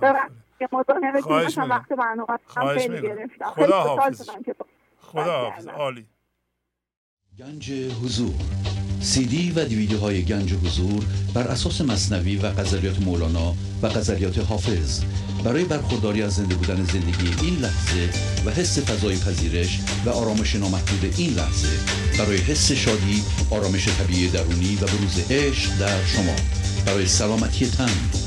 خواهش 1.22 1.58
وقت 1.58 1.90
برنامه 1.90 2.40
خواهش 2.46 2.88
خدا 3.56 3.82
حافظ 3.82 4.30
خدا 5.02 5.40
حافظ 5.40 5.68
عالی. 5.68 6.06
گنج 7.40 7.72
حضور. 7.72 8.34
سی 9.02 9.26
دی 9.26 9.52
و 9.52 9.66
دیویدیو 9.66 10.22
گنج 10.22 10.54
حضور 10.54 11.04
بر 11.34 11.48
اساس 11.48 11.82
مصنوی 11.82 12.38
و 12.38 12.46
قذریات 12.46 13.00
مولانا 13.02 13.54
و 13.82 13.88
قذریات 13.88 14.38
حافظ. 14.38 15.04
برای 15.44 15.66
برخورداری 15.66 16.24
از 16.24 16.36
زنده 16.36 16.56
بودن 16.56 16.84
زندگی 16.84 17.46
این 17.46 17.60
لحظه 17.60 18.10
و 18.46 18.50
حس 18.52 18.90
فضای 18.90 19.16
پذیرش 19.16 19.80
و 20.06 20.10
آرامش 20.10 20.56
نامحدود 20.56 21.14
این 21.18 21.34
لحظه 21.34 21.78
برای 22.24 22.38
حس 22.38 22.72
شادی 22.72 23.24
آرامش 23.52 23.88
طبیعی 24.00 24.30
درونی 24.30 24.76
و 24.76 24.86
بروز 24.86 25.32
عشق 25.32 25.80
در 25.80 26.06
شما. 26.06 26.36
برای 26.86 27.06
سلامتی 27.06 27.72
تن 27.72 28.27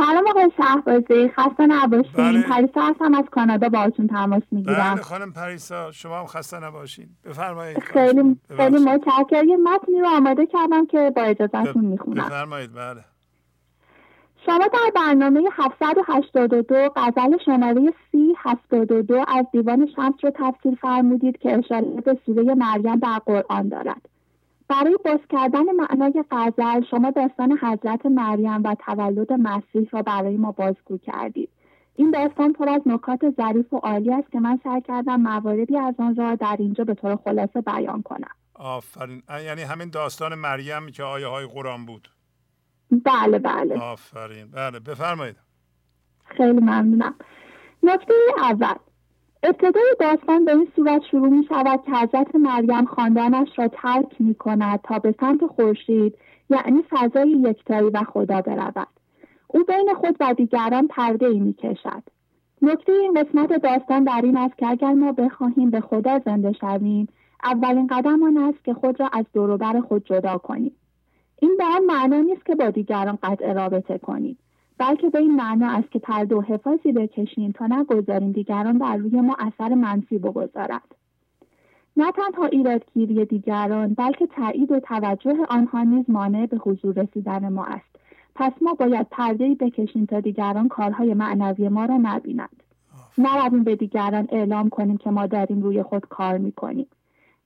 سلام 0.00 0.24
آقای 0.28 0.50
شهبازی. 0.56 1.28
خسته 1.28 1.66
نباشین. 1.66 2.12
بله. 2.12 2.42
پریسا 2.42 2.80
هستم 2.80 3.14
از 3.14 3.24
کانادا 3.30 3.68
باهاتون 3.68 4.06
تماس 4.06 4.42
می‌گیرم. 4.50 4.94
بله 4.94 5.02
خانم 5.02 5.32
پریسا 5.32 5.92
شما 5.92 6.18
هم 6.20 6.26
خسته 6.26 6.64
نباشین. 6.64 7.08
بفرمایید. 7.24 7.78
خیلی 7.78 8.36
خیلی 8.56 8.78
متشکرم. 8.78 9.48
یه 9.48 9.56
متنی 9.56 10.00
رو 10.00 10.08
آماده 10.16 10.46
کردم 10.46 10.86
که 10.86 11.12
با 11.16 11.22
اجازهتون 11.22 11.84
می‌خونم. 11.84 12.24
بفرمایید 12.24 12.74
بله. 12.74 13.04
شما 14.46 14.58
در 14.58 14.90
برنامه 14.94 15.42
782 15.52 16.88
غزل 16.96 17.38
شماره 17.44 17.94
سی 18.12 18.34
72 18.38 19.24
از 19.28 19.46
دیوان 19.52 19.88
شمس 19.96 20.14
رو 20.22 20.30
تفسیر 20.34 20.74
فرمودید 20.74 21.38
که 21.38 21.58
اشاره 21.58 21.82
به 22.04 22.18
سوره 22.26 22.54
مریم 22.54 22.96
در 22.96 23.18
قرآن 23.26 23.68
دارد. 23.68 24.08
برای 24.70 24.98
باز 25.04 25.20
کردن 25.30 25.64
معنای 25.76 26.24
غزل 26.30 26.84
شما 26.90 27.10
داستان 27.10 27.58
حضرت 27.62 28.06
مریم 28.06 28.62
و 28.62 28.74
تولد 28.74 29.32
مسیح 29.32 29.88
را 29.92 30.02
برای 30.02 30.36
ما 30.36 30.52
بازگو 30.52 30.98
کردید. 30.98 31.50
این 31.96 32.10
داستان 32.10 32.52
پر 32.52 32.68
از 32.68 32.82
نکات 32.86 33.20
ظریف 33.36 33.72
و 33.72 33.76
عالی 33.76 34.14
است 34.14 34.32
که 34.32 34.40
من 34.40 34.60
سعی 34.64 34.80
کردم 34.80 35.20
مواردی 35.20 35.78
از 35.78 35.94
آن 35.98 36.16
را 36.16 36.34
در 36.34 36.56
اینجا 36.58 36.84
به 36.84 36.94
طور 36.94 37.16
خلاصه 37.24 37.60
بیان 37.60 38.02
کنم. 38.02 38.30
آفرین. 38.54 39.22
یعنی 39.46 39.62
همین 39.62 39.90
داستان 39.90 40.34
مریم 40.34 40.86
که 40.86 41.02
آیه 41.02 41.26
های 41.26 41.46
قرآن 41.46 41.86
بود. 41.86 42.08
بله 42.90 43.38
بله. 43.38 43.78
آفرین. 43.78 44.50
بله 44.50 44.78
بفرمایید. 44.78 45.36
خیلی 46.24 46.60
ممنونم. 46.60 47.14
نکته 47.82 48.14
اول. 48.42 48.74
ابتدای 49.42 49.96
داستان 50.00 50.44
به 50.44 50.52
این 50.52 50.68
صورت 50.76 51.02
شروع 51.10 51.28
می 51.28 51.44
شود 51.48 51.82
که 51.86 51.92
حضرت 51.92 52.34
مریم 52.34 52.84
خاندانش 52.84 53.48
را 53.56 53.68
ترک 53.68 54.20
می 54.20 54.34
کند 54.34 54.80
تا 54.84 54.98
به 54.98 55.14
سمت 55.20 55.46
خورشید 55.46 56.14
یعنی 56.50 56.82
فضای 56.90 57.30
یکتایی 57.30 57.90
و 57.90 58.04
خدا 58.04 58.40
برود. 58.40 58.88
او 59.48 59.64
بین 59.64 59.94
خود 60.00 60.16
و 60.20 60.34
دیگران 60.34 60.86
پرده 60.86 61.26
ای 61.26 61.40
می 61.40 61.52
کشد 61.52 62.02
نکته 62.62 62.92
این 62.92 63.14
قسمت 63.14 63.62
داستان 63.62 64.04
در 64.04 64.20
این 64.24 64.36
است 64.36 64.58
که 64.58 64.66
اگر 64.66 64.92
ما 64.92 65.12
بخواهیم 65.12 65.70
به 65.70 65.80
خدا 65.80 66.18
زنده 66.18 66.52
شویم 66.52 67.08
اولین 67.44 67.86
قدم 67.86 68.22
آن 68.22 68.36
است 68.36 68.64
که 68.64 68.74
خود 68.74 69.00
را 69.00 69.10
از 69.12 69.24
دوروبر 69.32 69.80
خود 69.80 70.06
جدا 70.06 70.38
کنیم. 70.38 70.72
این 71.42 71.56
به 71.58 71.64
آن 71.64 71.84
معنا 71.84 72.20
نیست 72.20 72.46
که 72.46 72.54
با 72.54 72.70
دیگران 72.70 73.18
قطع 73.22 73.52
رابطه 73.52 73.98
کنیم. 73.98 74.38
بلکه 74.80 75.10
به 75.10 75.18
این 75.18 75.36
معنا 75.36 75.70
است 75.70 75.90
که 75.90 75.98
پرده 75.98 76.36
و 76.36 76.40
حفاظی 76.40 76.92
بکشیم 76.92 77.52
تا 77.52 77.66
نگذاریم 77.66 78.32
دیگران 78.32 78.78
بر 78.78 78.96
روی 78.96 79.20
ما 79.20 79.36
اثر 79.38 79.74
منفی 79.74 80.18
بگذارد. 80.18 80.94
نه 81.96 82.12
تنها 82.12 82.46
ایرادگیری 82.46 83.24
دیگران 83.24 83.94
بلکه 83.94 84.26
تایید 84.26 84.72
و 84.72 84.80
توجه 84.80 85.36
آنها 85.48 85.82
نیز 85.82 86.04
مانع 86.08 86.46
به 86.46 86.56
حضور 86.56 86.94
رسیدن 86.94 87.48
ما 87.48 87.64
است. 87.64 87.96
پس 88.34 88.52
ما 88.60 88.74
باید 88.74 89.06
پرده 89.10 89.54
بکشیم 89.54 90.06
تا 90.06 90.20
دیگران 90.20 90.68
کارهای 90.68 91.14
معنوی 91.14 91.68
ما 91.68 91.84
را 91.84 91.96
نبینند. 92.02 92.62
نرویم 93.18 93.64
به 93.64 93.76
دیگران 93.76 94.28
اعلام 94.32 94.68
کنیم 94.68 94.96
که 94.96 95.10
ما 95.10 95.26
داریم 95.26 95.62
روی 95.62 95.82
خود 95.82 96.06
کار 96.08 96.38
می‌کنیم. 96.38 96.86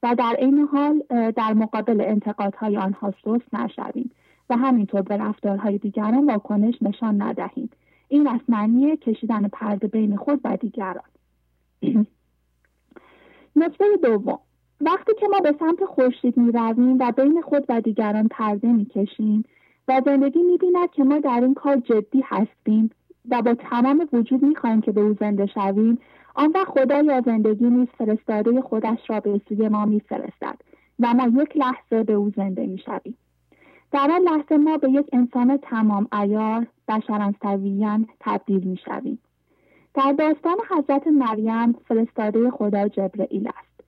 و 0.02 0.14
در 0.14 0.36
این 0.38 0.58
حال 0.58 1.02
در 1.30 1.52
مقابل 1.52 2.00
انتقادهای 2.00 2.76
آنها 2.76 3.10
سست 3.24 3.54
نشویم. 3.54 4.10
و 4.50 4.56
همینطور 4.56 5.02
به 5.02 5.16
رفتارهای 5.16 5.78
دیگران 5.78 6.26
واکنش 6.26 6.74
نشان 6.82 7.22
ندهیم. 7.22 7.70
این 8.08 8.28
از 8.28 8.40
معنی 8.48 8.96
کشیدن 8.96 9.48
پرده 9.48 9.86
بین 9.86 10.16
خود 10.16 10.40
و 10.44 10.56
دیگران. 10.56 11.04
نکته 13.56 13.84
دوم. 14.02 14.38
وقتی 14.80 15.12
که 15.20 15.28
ما 15.28 15.40
به 15.40 15.54
سمت 15.58 15.84
خورشید 15.84 16.36
می 16.36 16.52
رویم 16.52 16.98
و 16.98 17.12
بین 17.12 17.42
خود 17.42 17.64
و 17.68 17.80
دیگران 17.80 18.28
پرده 18.28 18.72
می 18.72 18.84
کشیم 18.84 19.44
و 19.88 20.02
زندگی 20.04 20.42
می 20.42 20.58
بیند 20.58 20.90
که 20.90 21.04
ما 21.04 21.18
در 21.18 21.40
این 21.40 21.54
کار 21.54 21.76
جدی 21.76 22.24
هستیم 22.24 22.90
و 23.30 23.42
با 23.42 23.54
تمام 23.54 24.08
وجود 24.12 24.42
می 24.42 24.56
خواهیم 24.56 24.80
که 24.80 24.92
به 24.92 25.00
او 25.00 25.16
زنده 25.20 25.46
شویم 25.46 25.98
آن 26.34 26.52
وقت 26.54 26.68
خدا 26.68 27.02
یا 27.02 27.20
زندگی 27.20 27.64
نیز 27.64 27.88
فرستاده 27.98 28.60
خودش 28.60 28.98
را 29.08 29.20
به 29.20 29.40
سوی 29.48 29.68
ما 29.68 29.84
می 29.84 30.00
فرستد 30.00 30.56
و 31.00 31.14
ما 31.14 31.42
یک 31.42 31.56
لحظه 31.56 32.02
به 32.02 32.12
او 32.12 32.30
زنده 32.36 32.66
می 32.66 32.78
شویم. 32.78 33.16
در 33.94 34.10
آن 34.10 34.22
لحظه 34.22 34.56
ما 34.56 34.76
به 34.76 34.90
یک 34.90 35.06
انسان 35.12 35.56
تمام 35.56 36.08
ایار 36.12 36.66
بشرانسویان 36.88 38.08
تبدیل 38.20 38.64
می 38.64 38.76
شویم. 38.76 39.18
در 39.94 40.12
داستان 40.12 40.56
حضرت 40.70 41.06
مریم 41.06 41.72
فرستاده 41.72 42.50
خدا 42.50 42.88
جبرئیل 42.88 43.48
است. 43.48 43.84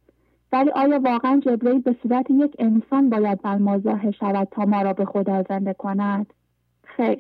ولی 0.53 0.71
آیا 0.71 1.01
واقعا 1.05 1.41
جبرئیل 1.41 1.81
به 1.81 1.97
صورت 2.03 2.31
یک 2.31 2.57
انسان 2.59 3.11
باید 3.11 3.43
بر 3.43 3.57
ما 3.57 3.79
ظاهر 3.79 4.11
شود 4.11 4.49
تا 4.51 4.65
ما 4.65 4.83
را 4.83 4.93
به 4.93 5.05
خدا 5.05 5.43
زنده 5.49 5.75
کند؟ 5.75 6.33
خیر 6.83 7.19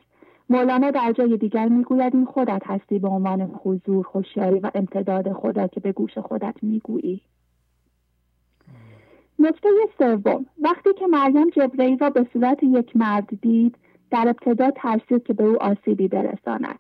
مولانا 0.51 0.91
در 0.91 1.13
جای 1.13 1.37
دیگر 1.37 1.69
می‌گوید 1.69 2.15
این 2.15 2.25
خودت 2.25 2.63
هستی 2.67 2.99
به 2.99 3.09
عنوان 3.09 3.41
حضور 3.65 4.05
خوشیاری 4.05 4.59
و 4.59 4.71
امتداد 4.75 5.33
خدا 5.33 5.67
که 5.67 5.81
به 5.81 5.93
گوش 5.93 6.19
خودت 6.19 6.55
می‌گویی 6.63 7.21
نکته 9.39 9.69
سوم 9.99 10.47
وقتی 10.61 10.95
که 10.99 11.07
مریم 11.07 11.51
جبرئیل 11.51 11.99
را 11.99 12.11
به 12.11 12.27
صورت 12.33 12.63
یک 12.63 12.97
مرد 12.97 13.29
دید 13.43 13.77
در 14.11 14.29
ابتدا 14.29 14.71
ترسید 14.71 15.23
که 15.23 15.33
به 15.33 15.45
او 15.45 15.63
آسیبی 15.63 16.09
برساند. 16.09 16.79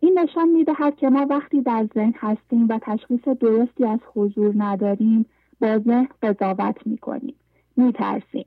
این 0.00 0.18
نشان 0.18 0.48
می‌دهد 0.48 0.96
که 0.96 1.08
ما 1.08 1.26
وقتی 1.30 1.62
در 1.62 1.88
ذهن 1.94 2.14
هستیم 2.16 2.68
و 2.68 2.78
تشخیص 2.82 3.28
درستی 3.28 3.84
از 3.84 4.00
حضور 4.14 4.54
نداریم 4.56 5.26
با 5.60 5.78
ذهن 5.78 6.08
قضاوت 6.22 6.86
می‌کنیم 6.86 7.34
میترسیم. 7.76 8.46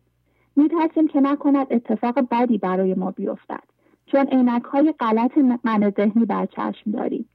میترسیم 0.56 1.08
که 1.08 1.22
نکند 1.22 1.68
اتفاق 1.70 2.20
بدی 2.32 2.58
برای 2.58 2.94
ما 2.94 3.12
بیفتد 3.12 3.64
چون 4.06 4.28
عینک 4.28 4.64
های 4.64 4.94
غلط 5.00 5.38
من 5.64 5.94
ذهنی 5.98 6.26
بر 6.26 6.46
چشم 6.46 6.92
داریم. 6.92 7.30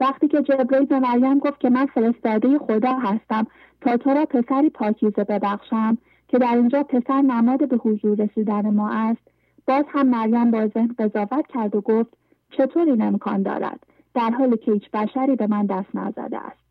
وقتی 0.00 0.28
که 0.28 0.42
جبرئیل 0.42 0.84
به 0.84 0.98
مریم 1.00 1.38
گفت 1.38 1.60
که 1.60 1.70
من 1.70 1.86
فرستاده 1.86 2.58
خدا 2.58 2.92
هستم 2.92 3.46
تا 3.80 3.96
تو 3.96 4.10
را 4.10 4.24
پسری 4.24 4.70
پاکیزه 4.70 5.24
ببخشم 5.24 5.98
که 6.28 6.38
در 6.38 6.56
اینجا 6.56 6.82
پسر 6.82 7.22
نماد 7.22 7.68
به 7.68 7.76
حضور 7.76 8.18
رسیدن 8.18 8.70
ما 8.70 8.90
است. 8.90 9.22
باز 9.66 9.84
هم 9.88 10.06
مریم 10.06 10.50
با 10.50 10.66
ذهن 10.66 10.94
قضاوت 10.98 11.46
کرد 11.46 11.76
و 11.76 11.80
گفت 11.80 12.16
چطور 12.50 12.82
این 12.82 13.02
امکان 13.02 13.42
دارد؟ 13.42 13.86
در 14.14 14.30
حالی 14.30 14.56
که 14.56 14.72
هیچ 14.72 14.90
بشری 14.90 15.36
به 15.36 15.46
من 15.46 15.66
دست 15.66 15.88
نزده 15.94 16.38
است. 16.38 16.68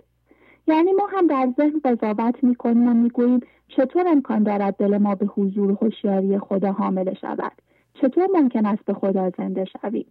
یعنی 0.68 0.92
ما 0.92 1.08
هم 1.18 1.28
در 1.28 1.54
ذهن 1.58 1.80
قضاوت 1.86 2.44
می‌کنیم 2.44 2.88
و 2.88 2.94
می‌گوییم 2.94 3.40
چطور 3.68 4.08
امکان 4.08 4.44
دارد 4.44 4.76
دل 4.78 4.98
ما 4.98 5.16
به 5.16 5.26
حضور 5.26 5.78
هوشیاری 5.82 6.40
خدا 6.40 6.72
حامل 6.72 7.14
شود؟ 7.14 7.52
چطور 7.94 8.28
ممکن 8.34 8.66
است 8.66 8.86
به 8.86 8.94
خدا 8.94 9.30
زنده 9.38 9.66
شویم؟ 9.66 10.06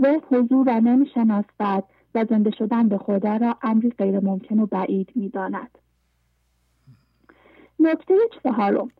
ذهن 0.00 0.20
حضور 0.30 0.66
را 0.66 0.78
نمی‌شناسد. 0.78 1.84
و 2.14 2.24
زنده 2.24 2.50
شدن 2.50 2.88
به 2.88 2.98
خدا 2.98 3.36
را 3.36 3.56
امری 3.62 3.90
غیر 3.90 4.20
ممکن 4.20 4.58
و 4.58 4.66
بعید 4.66 5.12
می‌داند. 5.14 5.78
نکته 7.80 8.14
چهارم. 8.42 8.90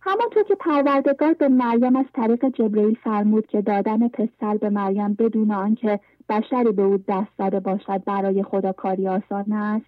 همانطور 0.00 0.42
که 0.42 0.54
پروردگار 0.54 1.32
به 1.32 1.48
مریم 1.48 1.96
از 1.96 2.04
طریق 2.14 2.48
جبرئیل 2.48 2.98
فرمود 3.04 3.46
که 3.46 3.62
دادن 3.62 4.08
پسر 4.08 4.56
به 4.56 4.70
مریم 4.70 5.14
بدون 5.14 5.50
آنکه 5.50 6.00
بشری 6.28 6.72
به 6.72 6.82
او 6.82 6.96
دست 7.08 7.30
زده 7.38 7.60
باشد 7.60 8.04
برای 8.04 8.42
خدا 8.42 8.72
کاری 8.72 9.08
آسان 9.08 9.52
است 9.52 9.86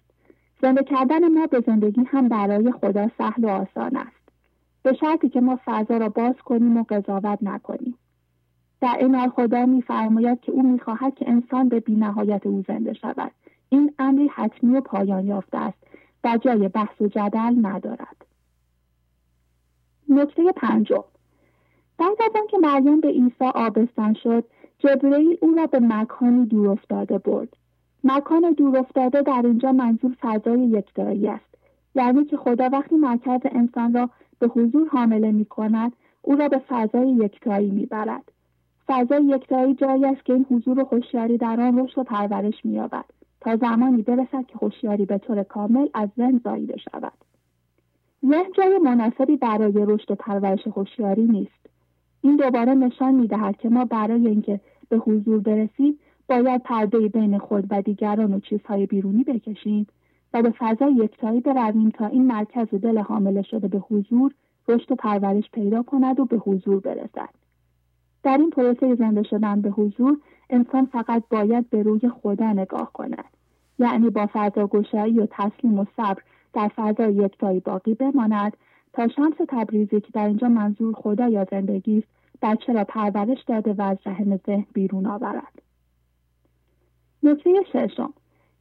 زنده 0.61 0.83
کردن 0.83 1.27
ما 1.27 1.47
به 1.47 1.63
زندگی 1.67 2.03
هم 2.07 2.29
برای 2.29 2.71
خدا 2.71 3.09
سهل 3.17 3.45
و 3.45 3.49
آسان 3.49 3.97
است. 3.97 4.19
به 4.83 4.93
شرطی 4.93 5.29
که 5.29 5.41
ما 5.41 5.59
فضا 5.65 5.97
را 5.97 6.09
باز 6.09 6.35
کنیم 6.35 6.77
و 6.77 6.83
قضاوت 6.89 7.39
نکنیم. 7.41 7.95
در 8.81 8.97
این 8.99 9.15
حال 9.15 9.29
خدا 9.29 9.65
میفرماید 9.65 10.41
که 10.41 10.51
او 10.51 10.71
می‌خواهد 10.71 11.15
که 11.15 11.29
انسان 11.29 11.69
به 11.69 11.79
بینهایت 11.79 12.45
او 12.45 12.63
زنده 12.67 12.93
شود. 12.93 13.31
این 13.69 13.93
امری 13.99 14.27
حتمی 14.27 14.75
و 14.75 14.81
پایان 14.81 15.25
یافته 15.25 15.57
است 15.57 15.77
و 16.23 16.37
جای 16.37 16.67
بحث 16.67 17.01
و 17.01 17.07
جدل 17.07 17.55
ندارد. 17.61 18.25
نکته 20.09 20.51
پنجم. 20.51 21.03
بعد 21.97 22.17
از 22.25 22.31
آنکه 22.41 22.57
مریم 22.57 22.99
به 22.99 23.07
عیسی 23.07 23.45
آبستن 23.55 24.13
شد 24.13 24.43
جبرئیل 24.79 25.37
او 25.41 25.51
را 25.51 25.65
به 25.65 25.79
مکانی 25.79 26.45
دور 26.45 26.69
افتاده 26.69 27.17
برد. 27.17 27.57
مکان 28.03 28.51
دور 28.51 28.77
افتاده 28.77 29.21
در 29.21 29.41
اینجا 29.45 29.71
منظور 29.71 30.15
فضای 30.21 30.59
یکتایی 30.59 31.27
است. 31.27 31.55
یعنی 31.95 32.25
که 32.25 32.37
خدا 32.37 32.69
وقتی 32.69 32.95
مرکز 32.95 33.41
انسان 33.51 33.93
را 33.93 34.09
به 34.39 34.47
حضور 34.47 34.87
حامله 34.87 35.31
می 35.31 35.45
کند 35.45 35.93
او 36.21 36.35
را 36.35 36.47
به 36.47 36.61
فضای 36.69 37.09
یکتایی 37.09 37.71
می 37.71 37.85
برد. 37.85 38.31
فضای 38.89 39.25
یکتایی 39.25 39.73
جایی 39.73 40.05
است 40.05 40.25
که 40.25 40.33
این 40.33 40.45
حضور 40.51 40.79
و 40.79 40.85
خوشیاری 40.85 41.37
در 41.37 41.61
آن 41.61 41.79
رشد 41.79 41.97
و 41.97 42.03
پرورش 42.03 42.65
می 42.65 42.73
یابد 42.73 43.05
تا 43.41 43.55
زمانی 43.55 44.01
برسد 44.01 44.45
که 44.47 44.57
خوشیاری 44.57 45.05
به 45.05 45.17
طور 45.17 45.43
کامل 45.43 45.87
از 45.93 46.09
ذهن 46.17 46.41
زاییده 46.43 46.77
شود. 46.77 47.13
ذهن 48.25 48.51
جای 48.57 48.77
مناسبی 48.77 49.37
برای 49.37 49.73
رشد 49.75 50.11
و 50.11 50.15
پرورش 50.15 50.67
هوشیاری 50.67 51.23
نیست. 51.23 51.69
این 52.21 52.35
دوباره 52.35 52.73
نشان 52.73 53.15
می 53.15 53.27
دهد 53.27 53.57
که 53.57 53.69
ما 53.69 53.85
برای 53.85 54.27
اینکه 54.27 54.59
به 54.89 54.97
حضور 54.97 55.39
برسیم 55.39 55.99
باید 56.29 56.63
پرده 56.63 57.07
بین 57.07 57.37
خود 57.37 57.65
و 57.69 57.81
دیگران 57.81 58.33
و 58.33 58.39
چیزهای 58.39 58.85
بیرونی 58.85 59.23
بکشیم 59.23 59.87
و 60.33 60.41
به 60.41 60.53
فضای 60.57 60.93
یکتایی 60.93 61.39
برویم 61.39 61.89
تا 61.89 62.05
این 62.05 62.27
مرکز 62.27 62.67
دل 62.67 62.97
حامله 62.97 63.41
شده 63.41 63.67
به 63.67 63.77
حضور 63.77 64.33
رشد 64.67 64.91
و 64.91 64.95
پرورش 64.95 65.51
پیدا 65.53 65.83
کند 65.83 66.19
و 66.19 66.25
به 66.25 66.37
حضور 66.37 66.79
برسد. 66.79 67.38
در 68.23 68.37
این 68.37 68.49
پروسه 68.49 68.95
زنده 68.95 69.23
شدن 69.23 69.61
به 69.61 69.69
حضور 69.69 70.17
انسان 70.49 70.85
فقط 70.85 71.23
باید 71.29 71.69
به 71.69 71.83
روی 71.83 72.09
خدا 72.09 72.53
نگاه 72.53 72.93
کند. 72.93 73.25
یعنی 73.79 74.09
با 74.09 74.29
فضا 74.33 74.67
گشایی 74.67 75.19
و 75.19 75.27
تسلیم 75.31 75.79
و 75.79 75.85
صبر 75.97 76.21
در 76.53 76.71
فضای 76.75 77.13
یکتایی 77.13 77.59
باقی 77.59 77.93
بماند 77.93 78.57
تا 78.93 79.07
شمس 79.07 79.35
تبریزی 79.49 80.01
که 80.01 80.07
در 80.13 80.27
اینجا 80.27 80.49
منظور 80.49 80.93
خدا 80.93 81.27
یا 81.27 81.47
زندگی 81.51 81.97
است 81.97 82.07
بچه 82.41 82.73
را 82.73 82.83
پرورش 82.83 83.43
داده 83.47 83.73
و 83.73 83.81
از 83.81 83.97
رحم 84.05 84.37
ذهن 84.37 84.65
بیرون 84.73 85.05
آورد. 85.05 85.61
نکته 87.23 87.63
ششم. 87.73 88.13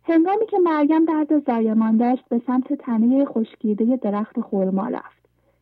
هنگامی 0.04 0.46
که 0.46 0.58
مریم 0.58 1.04
درد 1.04 1.46
زایمان 1.46 1.96
داشت 1.96 2.24
به 2.28 2.42
سمت 2.46 2.72
تنه 2.72 3.24
خشکیده 3.24 3.96
درخت 3.96 4.40
خورما 4.40 4.88
رفت. 4.88 5.17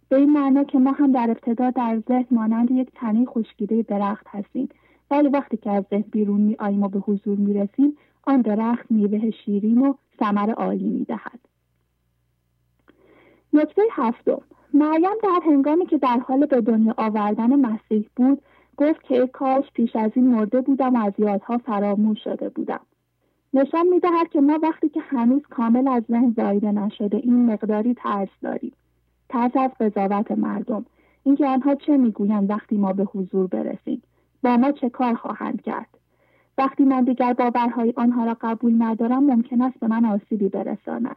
به 0.09 0.17
این 0.17 0.33
معنا 0.33 0.65
که 0.65 0.79
ما 0.79 0.93
هم 0.93 1.13
در 1.13 1.31
ابتدا 1.31 1.71
در 1.71 2.03
ذهن 2.09 2.27
مانند 2.31 2.71
یک 2.71 2.91
تنه 2.95 3.25
خشکیده 3.25 3.83
درخت 3.83 4.27
هستیم. 4.29 4.69
ولی 5.11 5.29
وقتی 5.29 5.57
که 5.57 5.71
از 5.71 5.85
ذهن 5.91 6.05
بیرون 6.11 6.41
می 6.41 6.57
آییم 6.59 6.83
و 6.83 6.89
به 6.89 6.99
حضور 6.99 7.39
می 7.39 7.55
رسیم 7.55 7.97
آن 8.27 8.41
درخت 8.41 8.91
میوه 8.91 9.31
شیرین 9.31 9.79
و 9.79 9.95
ثمر 10.21 10.51
عالی 10.51 10.89
می 10.89 11.05
دهد. 11.05 11.41
نکته 13.53 13.83
هفتم. 13.93 14.41
مریم 14.75 15.11
در 15.23 15.41
هنگامی 15.47 15.87
که 15.87 15.99
در 15.99 16.19
حال 16.19 16.47
به 16.47 16.61
دنیا 16.61 16.95
آوردن 16.97 17.57
مسیح 17.57 18.09
بود 18.17 18.43
گفت 18.77 19.03
که 19.03 19.27
کاش 19.27 19.65
پیش 19.75 19.97
از 19.97 20.11
این 20.15 20.27
مرده 20.27 20.61
بودم 20.61 20.95
و 20.95 21.07
از 21.07 21.13
یادها 21.19 21.59
فراموش 21.59 22.25
شده 22.25 22.49
بودم. 22.49 22.81
نشان 23.55 23.87
می‌دهد 23.87 24.29
که 24.29 24.41
ما 24.41 24.59
وقتی 24.63 24.89
که 24.89 25.01
هنوز 25.01 25.43
کامل 25.43 25.89
از 25.89 26.03
ذهن 26.11 26.35
زایده 26.37 26.73
نشده 26.73 27.17
این 27.17 27.47
مقداری 27.53 27.95
ترس 27.95 28.29
داریم. 28.43 28.73
ترس 29.29 29.57
از 29.57 29.71
قضاوت 29.81 30.31
مردم. 30.31 30.87
اینکه 31.23 31.47
آنها 31.47 31.75
چه 31.75 31.97
می‌گویند 31.97 32.51
وقتی 32.51 32.77
ما 32.77 32.93
به 32.93 33.05
حضور 33.05 33.47
برسیم. 33.47 34.03
با 34.43 34.57
ما 34.57 34.73
چه 34.73 34.91
کار 34.91 35.15
خواهند 35.15 35.63
کرد؟ 35.63 35.89
وقتی 36.59 36.85
من 36.85 37.05
دیگر 37.05 37.33
باورهای 37.33 37.93
آنها 37.97 38.25
را 38.25 38.37
قبول 38.41 38.83
ندارم 38.83 39.25
ممکن 39.25 39.63
است 39.63 39.81
به 39.81 39.87
من 39.87 40.05
آسیبی 40.05 40.49
برساند. 40.49 41.17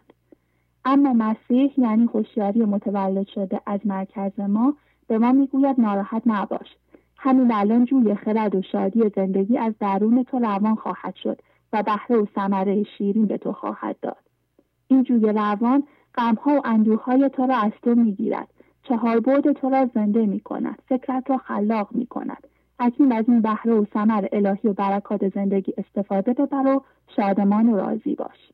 اما 0.85 1.13
مسیح 1.13 1.73
یعنی 1.77 2.05
هوشیاری 2.05 2.65
متولد 2.65 3.27
شده 3.27 3.61
از 3.65 3.79
مرکز 3.85 4.39
ما 4.39 4.73
به 5.07 5.17
ما 5.17 5.31
می‌گوید 5.31 5.81
ناراحت 5.81 6.21
نباش. 6.25 6.67
همین 7.17 7.51
الان 7.51 7.85
جوی 7.85 8.15
خرد 8.15 8.55
و 8.55 8.61
شادی 8.61 9.11
زندگی 9.15 9.57
از 9.57 9.73
درون 9.79 10.23
تو 10.23 10.39
روان 10.39 10.75
خواهد 10.75 11.15
شد 11.15 11.41
و 11.73 11.83
بهره 11.83 12.17
و 12.17 12.25
ثمره 12.35 12.83
شیرین 12.83 13.25
به 13.25 13.37
تو 13.37 13.53
خواهد 13.53 13.95
داد. 14.01 14.23
این 14.87 15.03
جوی 15.03 15.33
روان 15.33 15.83
غمها 16.15 16.51
و 16.51 16.61
اندوههای 16.65 17.29
تو 17.29 17.45
را 17.45 17.57
از 17.57 17.71
تو 17.83 17.95
می‌گیرد. 17.95 18.47
چهار 18.83 19.19
بود 19.19 19.51
تو 19.51 19.69
را 19.69 19.89
زنده 19.93 20.25
می 20.25 20.39
کند 20.39 20.81
فکرت 20.87 21.29
را 21.29 21.37
خلاق 21.37 21.89
می 21.91 22.05
کند 22.05 22.47
اکنون 22.79 23.11
از 23.11 23.25
این 23.27 23.41
بهره 23.41 23.73
و 23.73 23.85
ثمر 23.93 24.27
الهی 24.31 24.69
و 24.69 24.73
برکات 24.73 25.33
زندگی 25.35 25.73
استفاده 25.77 26.33
ببر 26.33 26.67
و 26.67 26.83
شادمان 27.15 27.69
و 27.69 27.77
راضی 27.77 28.15
باش. 28.15 28.51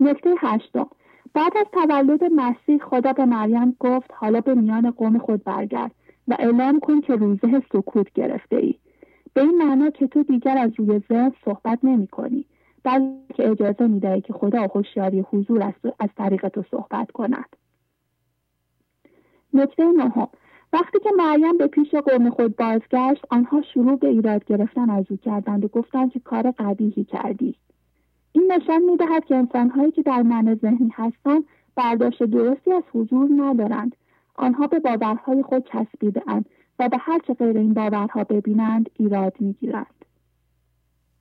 نکته 0.00 0.34
هشتم. 0.38 0.86
بعد 1.34 1.52
از 1.56 1.66
تولد 1.72 2.24
مسیح 2.24 2.78
خدا 2.78 3.12
به 3.12 3.24
مریم 3.24 3.76
گفت 3.80 4.10
حالا 4.14 4.40
به 4.40 4.54
میان 4.54 4.90
قوم 4.90 5.18
خود 5.18 5.44
برگرد 5.44 5.92
و 6.28 6.36
اعلام 6.38 6.80
کن 6.80 7.00
که 7.00 7.16
روزه 7.16 7.62
سکوت 7.72 8.12
گرفته 8.12 8.56
ای 8.56 8.74
به 9.34 9.40
این 9.42 9.58
معنا 9.58 9.90
که 9.90 10.06
تو 10.06 10.22
دیگر 10.22 10.58
از 10.58 10.70
روی 10.76 11.02
ذهن 11.08 11.32
صحبت 11.44 11.78
نمی 11.82 12.06
کنی 12.06 12.46
بلکه 12.86 13.50
اجازه 13.50 13.86
می 13.86 14.00
دهی 14.00 14.20
که 14.20 14.32
خدا 14.32 14.62
هوشیاری 14.62 15.20
حضور 15.20 15.62
از, 15.62 15.92
از 16.00 16.08
طریق 16.16 16.48
تو 16.48 16.64
صحبت 16.70 17.10
کند. 17.10 17.56
نکته 19.54 19.84
نهم. 19.92 20.28
وقتی 20.72 20.98
که 20.98 21.10
مریم 21.16 21.58
به 21.58 21.66
پیش 21.66 21.94
قوم 21.94 22.30
خود 22.30 22.56
بازگشت 22.56 23.24
آنها 23.30 23.62
شروع 23.62 23.96
به 23.96 24.08
ایراد 24.08 24.44
گرفتن 24.44 24.90
از 24.90 25.04
او 25.10 25.16
کردند 25.16 25.64
و 25.64 25.68
گفتند 25.68 26.12
که 26.12 26.20
کار 26.20 26.50
قبیحی 26.50 27.04
کردی. 27.04 27.54
این 28.32 28.52
نشان 28.52 28.82
می‌دهد 28.82 29.24
که 29.24 29.36
انسانهایی 29.36 29.90
که 29.92 30.02
در 30.02 30.22
من 30.22 30.54
ذهنی 30.54 30.90
هستند 30.94 31.44
برداشت 31.76 32.22
درستی 32.22 32.72
از 32.72 32.82
حضور 32.92 33.28
ندارند. 33.36 33.96
آنها 34.34 34.66
به 34.66 34.80
باورهای 34.80 35.42
خود 35.42 35.68
چسبیدهاند 35.72 36.46
و 36.78 36.88
به 36.88 36.96
هر 37.00 37.18
چه 37.26 37.34
غیر 37.34 37.58
این 37.58 37.74
باورها 37.74 38.24
ببینند 38.24 38.90
ایراد 38.94 39.36
می‌گیرند. 39.40 40.04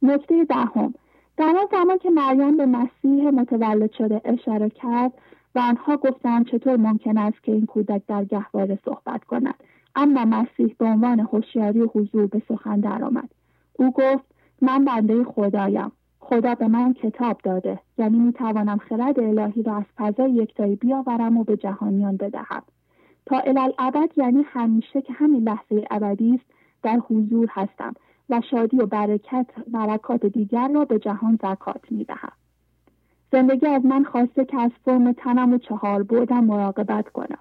نکته 0.02 0.44
دهم. 0.44 0.94
در 1.38 1.56
آن 1.60 1.68
زمان 1.72 1.98
که 1.98 2.10
مریم 2.10 2.58
به 2.58 2.66
مسیح 2.66 3.30
متولد 3.30 3.92
شده 3.92 4.22
اشاره 4.26 4.70
کرد 4.70 5.14
و 5.56 5.60
آنها 5.60 5.98
گفتند 5.98 6.48
چطور 6.48 6.78
ممکن 6.78 7.18
است 7.18 7.44
که 7.44 7.52
این 7.52 7.66
کودک 7.66 8.02
در 8.08 8.26
گهواره 8.26 8.80
صحبت 8.86 9.24
کند. 9.24 9.56
اما 9.96 10.26
مسیح 10.26 10.76
به 10.78 10.86
عنوان 10.86 11.20
هوشیاری 11.20 11.82
و 11.82 11.88
حضور 11.96 12.28
به 12.28 12.42
سخن 12.50 12.80
درآمد. 12.80 13.30
او 13.74 13.92
گفت 13.92 14.24
من 14.62 14.86
بنده 14.86 15.24
خدایم. 15.24 15.92
خدا 16.20 16.56
به 16.56 16.68
من 16.68 16.94
کتاب 16.94 17.38
داده. 17.44 17.80
یعنی 17.98 18.20
می 18.20 18.34
توانم 18.34 18.78
خرد 18.78 19.20
الهی 19.20 19.64
را 19.64 19.76
از 19.76 19.84
فضای 19.98 20.32
یکتایی 20.32 20.76
بیاورم 20.76 21.38
و 21.38 21.44
به 21.44 21.58
جهانیان 21.58 22.18
بدهم. 22.18 22.64
تا 23.26 23.40
الالعبد 23.40 24.10
یعنی 24.18 24.44
همیشه 24.48 25.02
که 25.02 25.14
همین 25.14 25.44
لحظه 25.44 25.86
ابدی 25.92 26.34
است 26.34 26.46
در 26.84 27.02
حضور 27.10 27.48
هستم. 27.52 27.94
و 28.30 28.42
شادی 28.52 28.78
و 28.78 28.86
برکت 28.86 29.48
برکات 29.68 30.26
دیگر 30.26 30.68
را 30.68 30.86
به 30.86 31.00
جهان 31.00 31.40
زکات 31.42 31.92
می 31.92 32.04
دهم. 32.04 32.32
زندگی 33.32 33.68
از 33.68 33.86
من 33.86 34.04
خواسته 34.04 34.46
که 34.46 34.60
از 34.60 34.72
فرم 34.86 35.12
تنم 35.12 35.54
و 35.54 35.58
چهار 35.58 36.04
بودم 36.04 36.44
مراقبت 36.44 37.10
کنم. 37.10 37.40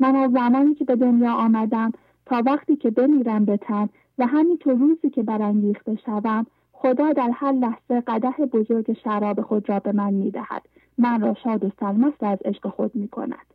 من 0.00 0.16
از 0.16 0.30
زمانی 0.30 0.74
که 0.74 0.84
به 0.84 0.96
دنیا 0.96 1.32
آمدم 1.32 1.92
تا 2.26 2.42
وقتی 2.46 2.76
که 2.76 2.90
بمیرم 2.90 3.44
به 3.44 3.56
تن 3.56 3.88
و 4.18 4.26
همینطور 4.26 4.74
روزی 4.74 5.10
که 5.10 5.22
برانگیخته 5.22 5.96
شوم 6.06 6.46
خدا 6.72 7.12
در 7.12 7.30
هر 7.34 7.52
لحظه 7.52 8.00
قده 8.00 8.46
بزرگ 8.46 8.92
شراب 8.92 9.40
خود 9.40 9.68
را 9.68 9.78
به 9.78 9.92
من 9.92 10.14
می 10.14 10.30
دهد. 10.30 10.62
من 10.98 11.20
را 11.20 11.34
شاد 11.34 11.64
و 11.64 11.70
سرمست 11.80 12.22
از 12.22 12.38
عشق 12.44 12.68
خود 12.68 12.94
می 12.94 13.08
کند. 13.08 13.46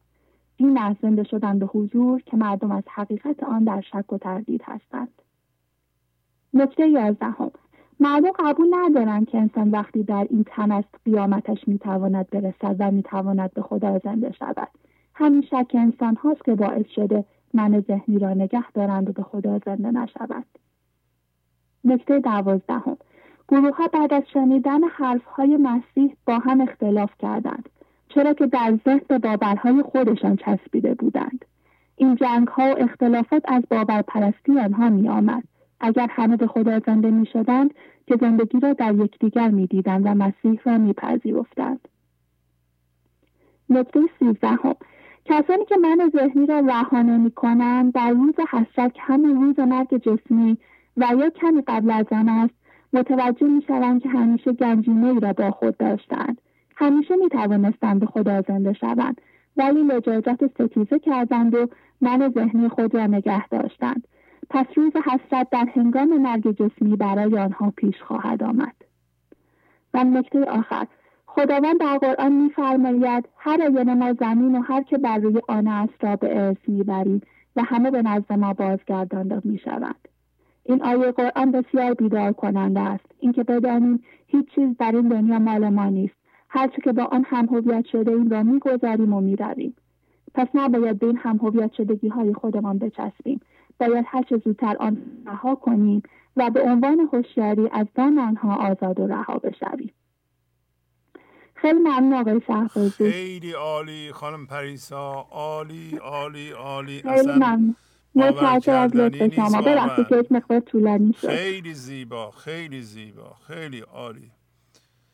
این 0.57 0.77
از 0.77 0.95
زنده 1.01 1.23
شدن 1.23 1.59
به 1.59 1.65
حضور 1.65 2.21
که 2.21 2.37
مردم 2.37 2.71
از 2.71 2.83
حقیقت 2.87 3.43
آن 3.43 3.63
در 3.63 3.81
شک 3.81 4.13
و 4.13 4.17
تردید 4.17 4.61
هستند. 4.63 5.21
نکته 6.53 6.87
یازدهم. 6.87 7.51
مردم 7.99 8.31
قبول 8.39 8.67
ندارند 8.71 9.29
که 9.29 9.37
انسان 9.37 9.71
وقتی 9.71 10.03
در 10.03 10.27
این 10.29 10.43
تن 10.47 10.71
است 10.71 10.89
قیامتش 11.05 11.67
می‌تواند 11.67 12.29
برسد 12.29 12.75
و 12.79 12.91
می‌تواند 12.91 13.53
به 13.53 13.61
خدا 13.61 13.99
زنده 13.99 14.31
شود. 14.31 14.67
همین 15.15 15.41
شک 15.41 15.71
انسان 15.73 16.15
هاست 16.15 16.45
که 16.45 16.55
باعث 16.55 16.85
شده 16.95 17.25
من 17.53 17.79
ذهنی 17.87 18.19
را 18.19 18.33
نگه 18.33 18.71
دارند 18.71 19.09
و 19.09 19.13
به 19.13 19.23
خدا 19.23 19.59
زنده 19.65 19.91
نشود 19.91 20.45
نکته 21.83 22.19
دوازدهم. 22.19 22.97
گروه 23.47 23.75
ها 23.75 23.87
بعد 23.87 24.13
از 24.13 24.23
شنیدن 24.33 24.83
حرف 24.83 25.25
های 25.25 25.57
مسیح 25.57 26.15
با 26.25 26.39
هم 26.39 26.61
اختلاف 26.61 27.11
کردند 27.19 27.69
چرا 28.09 28.33
که 28.33 28.47
در 28.47 28.79
ذهن 28.85 29.01
به 29.07 29.19
باورهای 29.19 29.81
خودشان 29.81 30.35
چسبیده 30.35 30.93
بودند. 30.93 31.45
این 31.95 32.15
جنگ 32.15 32.47
ها 32.47 32.63
و 32.63 32.75
اختلافات 32.79 33.43
از 33.45 33.63
باورپرستی 33.69 34.59
آنها 34.59 34.89
می 34.89 35.09
آمد 35.09 35.43
اگر 35.83 36.07
همه 36.09 36.37
به 36.37 36.47
خدا 36.47 36.79
زنده 36.79 37.11
می 37.11 37.25
شدند 37.25 37.73
که 38.07 38.15
زندگی 38.21 38.59
را 38.59 38.73
در 38.73 38.95
یکدیگر 38.95 39.49
می 39.49 39.67
دیدند 39.67 40.05
و 40.05 40.13
مسیح 40.13 40.59
را 40.65 40.77
می 40.77 40.93
پذیرفتند. 40.93 41.87
نکته 43.69 43.99
کسانی 45.25 45.65
که 45.65 45.77
من 45.77 46.11
ذهنی 46.15 46.45
را 46.45 46.59
رها 46.59 47.01
نمی 47.01 47.31
کنند 47.31 47.93
در 47.93 48.09
روز 48.09 48.33
حسرت 48.49 48.91
همین 48.99 49.41
روز 49.41 49.59
مرگ 49.59 49.97
جسمی 49.97 50.57
و 50.97 51.07
یا 51.19 51.29
کمی 51.29 51.61
قبل 51.67 51.91
از 51.91 52.05
آن 52.11 52.29
است 52.29 52.53
متوجه 52.93 53.47
می 53.47 53.61
شوند 53.67 54.01
که 54.01 54.09
همیشه 54.09 54.53
گنجینه 54.53 55.07
ای 55.07 55.19
را 55.19 55.33
با 55.33 55.51
خود 55.51 55.77
داشتند. 55.77 56.41
همیشه 56.75 57.15
می 57.15 57.29
توانستند 57.29 57.99
به 57.99 58.05
خدا 58.05 58.41
زنده 58.41 58.73
شوند 58.73 59.21
ولی 59.57 59.83
لجاجت 59.83 60.47
ستیزه 60.47 60.99
کردند 60.99 61.55
و 61.55 61.67
من 62.01 62.31
ذهنی 62.35 62.69
خود 62.69 62.95
را 62.95 63.07
نگه 63.07 63.47
داشتند. 63.47 64.07
پس 64.49 64.65
روز 64.75 64.91
حسرت 64.95 65.49
در 65.49 65.67
هنگام 65.75 66.17
مرگ 66.21 66.51
جسمی 66.51 66.95
برای 66.95 67.37
آنها 67.39 67.73
پیش 67.77 68.01
خواهد 68.01 68.43
آمد. 68.43 68.75
و 69.93 70.03
نکته 70.03 70.43
آخر 70.43 70.87
خداوند 71.25 71.79
در 71.79 71.97
قرآن 71.97 72.31
میفرماید 72.31 73.29
هر 73.37 73.61
آینه 73.61 73.93
ما 73.93 74.13
زمین 74.13 74.55
و 74.55 74.61
هر 74.61 74.83
که 74.83 74.97
بر 74.97 75.17
روی 75.17 75.41
آن 75.47 75.67
است 75.67 76.03
را 76.03 76.15
به 76.15 76.39
ارث 76.39 76.57
می‌بریم 76.67 77.21
و 77.55 77.63
همه 77.63 77.91
به 77.91 78.01
نزد 78.01 78.33
ما 78.33 78.53
بازگردانده 78.53 79.41
می‌شوند. 79.43 80.07
این 80.63 80.83
آیه 80.83 81.11
قرآن 81.11 81.51
بسیار 81.51 81.93
بیدار 81.93 82.33
کننده 82.33 82.79
است. 82.79 83.05
اینکه 83.19 83.43
بدانیم 83.43 84.03
هیچ 84.27 84.45
چیز 84.55 84.77
در 84.79 84.95
این 84.95 85.07
دنیا 85.07 85.39
مال 85.39 85.69
ما 85.69 85.85
نیست. 85.85 86.15
هرچه 86.49 86.81
که 86.83 86.91
با 86.91 87.03
آن 87.03 87.25
هم 87.27 87.45
هویت 87.45 87.85
شده 87.85 88.11
این 88.11 88.29
را 88.29 88.43
می‌گذاریم 88.43 89.13
و 89.13 89.21
می‌رویم. 89.21 89.75
پس 90.35 90.47
نباید 90.53 90.99
به 90.99 91.07
این 91.07 91.17
هم 91.17 91.37
هویت 91.37 91.73
شدگی 91.73 92.07
های 92.07 92.33
خودمان 92.33 92.77
بچسبیم. 92.77 93.39
باید 93.89 94.05
هرچه 94.07 94.37
زودتر 94.37 94.75
آن 94.79 94.97
رها 95.25 95.55
کنیم 95.55 96.03
و 96.37 96.49
به 96.49 96.61
عنوان 96.61 97.09
هوشیاری 97.13 97.69
از 97.71 97.87
دام 97.95 98.17
آنها 98.17 98.71
آزاد 98.71 98.99
و 98.99 99.07
رها 99.07 99.37
بشویم. 99.37 99.93
خیلی 101.55 101.79
ممنون 101.79 102.13
آقای 102.13 102.41
شهبازی 102.47 103.11
خیلی 103.11 103.51
عالی 103.51 104.11
خانم 104.11 104.47
پریسا. 104.47 105.27
عالی 105.31 105.97
عالی 105.97 106.51
عالی. 106.51 107.01
خیلی 107.01 107.31
ممنون. 107.31 107.75
متشکر 108.15 108.71
از 108.71 108.95
لطف 108.95 109.33
شما. 109.35 109.61
ببخشید 109.61 110.07
که 110.07 110.15
یک 110.17 110.31
مقدار 110.31 110.59
طولانی 110.59 111.13
شد. 111.21 111.27
خیلی 111.27 111.73
زیبا 111.73 112.31
خیلی 112.31 112.81
زیبا 112.81 113.35
خیلی 113.47 113.79
عالی. 113.79 114.31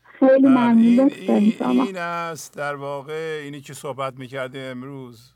خیلی 0.01 0.47
ممنون. 0.47 0.79
این, 0.79 1.09
این, 1.09 1.53
این 1.63 1.97
است 1.97 2.57
در 2.57 2.75
واقع 2.75 3.41
اینی 3.43 3.61
که 3.61 3.73
صحبت 3.73 4.19
می‌کرده 4.19 4.59
امروز. 4.59 5.33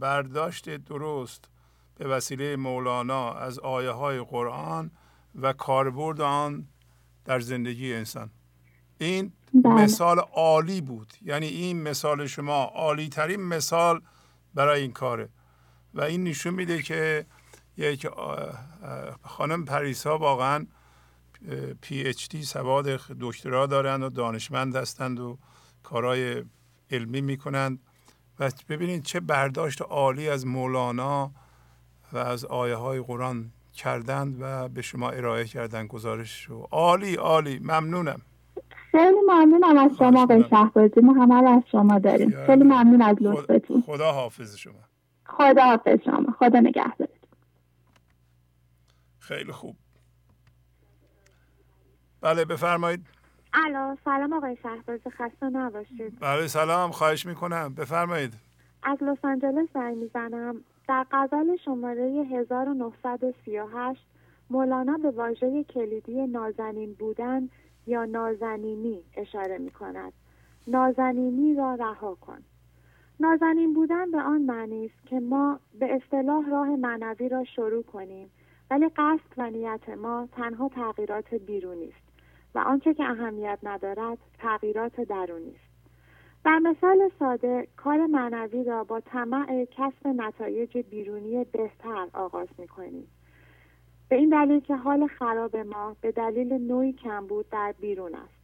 برداشت 0.00 0.76
درست. 0.76 1.50
به 1.96 2.08
وسیله 2.08 2.56
مولانا 2.56 3.32
از 3.32 3.58
آیه 3.58 3.90
های 3.90 4.20
قرآن 4.20 4.90
و 5.34 5.52
کاربرد 5.52 6.20
آن 6.20 6.68
در 7.24 7.40
زندگی 7.40 7.94
انسان. 7.94 8.30
این 8.98 9.32
بله. 9.54 9.74
مثال 9.74 10.18
عالی 10.18 10.80
بود. 10.80 11.12
یعنی 11.22 11.46
این 11.46 11.82
مثال 11.82 12.26
شما 12.26 12.64
عالی 12.64 13.08
ترین 13.08 13.42
مثال 13.42 14.00
برای 14.54 14.80
این 14.80 14.92
کاره. 14.92 15.28
و 15.94 16.02
این 16.02 16.24
نشون 16.24 16.54
میده 16.54 16.82
که 16.82 17.26
یک 17.76 18.08
خانم 19.22 19.64
پریسا 19.64 20.18
واقعا 20.18 20.66
پی 21.80 22.02
اچ 22.02 22.28
دی 22.28 22.42
سواد 22.42 22.86
دکترا 23.20 23.66
دارند 23.66 24.02
و 24.02 24.08
دانشمند 24.08 24.76
هستند 24.76 25.20
و 25.20 25.38
کارهای 25.82 26.44
علمی 26.90 27.20
می‌کنند. 27.20 27.78
و 28.38 28.50
ببینید 28.68 29.02
چه 29.02 29.20
برداشت 29.20 29.82
عالی 29.82 30.28
از 30.28 30.46
مولانا 30.46 31.32
و 32.16 32.18
از 32.18 32.44
آیه 32.44 32.74
های 32.74 33.00
قرآن 33.00 33.50
کردند 33.74 34.36
و 34.40 34.68
به 34.68 34.82
شما 34.82 35.10
ارائه 35.10 35.44
کردن 35.44 35.86
گزارش 35.86 36.44
رو. 36.44 36.68
عالی 36.70 37.14
عالی. 37.14 37.58
ممنونم. 37.58 38.20
خیلی 38.90 39.20
ممنونم 39.28 39.78
از 39.78 39.90
شما 39.98 40.22
آقای 40.22 40.44
شهبازی 40.50 41.00
ما 41.00 41.12
همه 41.12 41.50
از 41.50 41.62
شما 41.72 41.98
داریم. 41.98 42.46
خیلی 42.46 42.64
ممنون 42.64 43.02
از 43.02 43.16
لطفتون. 43.20 43.82
خدا 43.86 44.12
حافظ 44.12 44.56
شما. 44.56 44.80
خدا 45.26 45.62
حافظ 45.62 45.98
شما. 46.04 46.34
خدا 46.38 46.60
نگهدار 46.60 47.08
خیلی 49.18 49.52
خوب. 49.52 49.76
بله 52.20 52.44
بفرمایید. 52.44 53.06
الو 53.52 53.96
سلام 54.04 54.32
آقای 54.32 54.56
شهبازی. 54.62 55.10
خسته 55.10 55.46
نباشید. 55.46 56.20
بله 56.20 56.46
سلام. 56.46 56.90
خواهش 56.90 57.26
می‌کنم. 57.26 57.74
بفرمایید. 57.74 58.34
از 58.82 58.98
لس 59.02 59.18
آنجلس 59.24 59.68
زنگ 59.74 59.96
می‌زنم. 59.96 60.64
در 60.88 61.06
غزل 61.10 61.56
شماره 61.56 62.02
1938 62.02 64.06
مولانا 64.50 64.96
به 64.96 65.10
واژه 65.10 65.64
کلیدی 65.64 66.26
نازنین 66.26 66.92
بودن 66.92 67.48
یا 67.86 68.04
نازنینی 68.04 69.02
اشاره 69.16 69.58
می 69.58 69.70
کند. 69.70 70.12
نازنینی 70.66 71.54
را 71.54 71.74
رها 71.74 72.14
کن. 72.14 72.38
نازنین 73.20 73.74
بودن 73.74 74.10
به 74.10 74.20
آن 74.20 74.42
معنی 74.42 74.86
است 74.86 75.06
که 75.06 75.20
ما 75.20 75.60
به 75.78 75.94
اصطلاح 75.94 76.50
راه 76.50 76.68
معنوی 76.68 77.28
را 77.28 77.44
شروع 77.44 77.82
کنیم 77.82 78.30
ولی 78.70 78.88
قصد 78.88 79.32
و 79.36 79.50
نیت 79.50 79.88
ما 79.88 80.28
تنها 80.32 80.68
تغییرات 80.68 81.34
بیرونی 81.34 81.88
است 81.88 82.06
و 82.54 82.58
آنچه 82.58 82.94
که 82.94 83.04
اهمیت 83.04 83.58
ندارد 83.62 84.18
تغییرات 84.38 85.00
درونی 85.00 85.50
است 85.50 85.65
در 86.46 86.58
مثال 86.58 87.10
ساده 87.18 87.68
کار 87.76 88.06
معنوی 88.06 88.64
را 88.64 88.84
با 88.84 89.00
طمع 89.00 89.64
کسب 89.64 90.06
نتایج 90.06 90.78
بیرونی 90.78 91.44
بهتر 91.44 92.08
آغاز 92.12 92.48
می 92.58 92.68
کنیم. 92.68 93.08
به 94.08 94.16
این 94.16 94.28
دلیل 94.28 94.60
که 94.60 94.76
حال 94.76 95.06
خراب 95.06 95.56
ما 95.56 95.96
به 96.00 96.12
دلیل 96.12 96.52
نوعی 96.52 96.92
کمبود 96.92 97.48
در 97.50 97.74
بیرون 97.80 98.14
است 98.14 98.34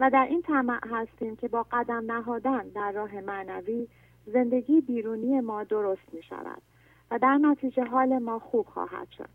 و 0.00 0.10
در 0.10 0.26
این 0.30 0.42
طمع 0.42 0.78
هستیم 0.90 1.36
که 1.36 1.48
با 1.48 1.66
قدم 1.72 2.12
نهادن 2.12 2.68
در 2.68 2.92
راه 2.92 3.20
معنوی 3.20 3.88
زندگی 4.26 4.80
بیرونی 4.80 5.40
ما 5.40 5.64
درست 5.64 6.14
می 6.14 6.22
شود 6.22 6.62
و 7.10 7.18
در 7.18 7.38
نتیجه 7.38 7.84
حال 7.84 8.18
ما 8.18 8.38
خوب 8.38 8.66
خواهد 8.66 9.08
شد 9.18 9.28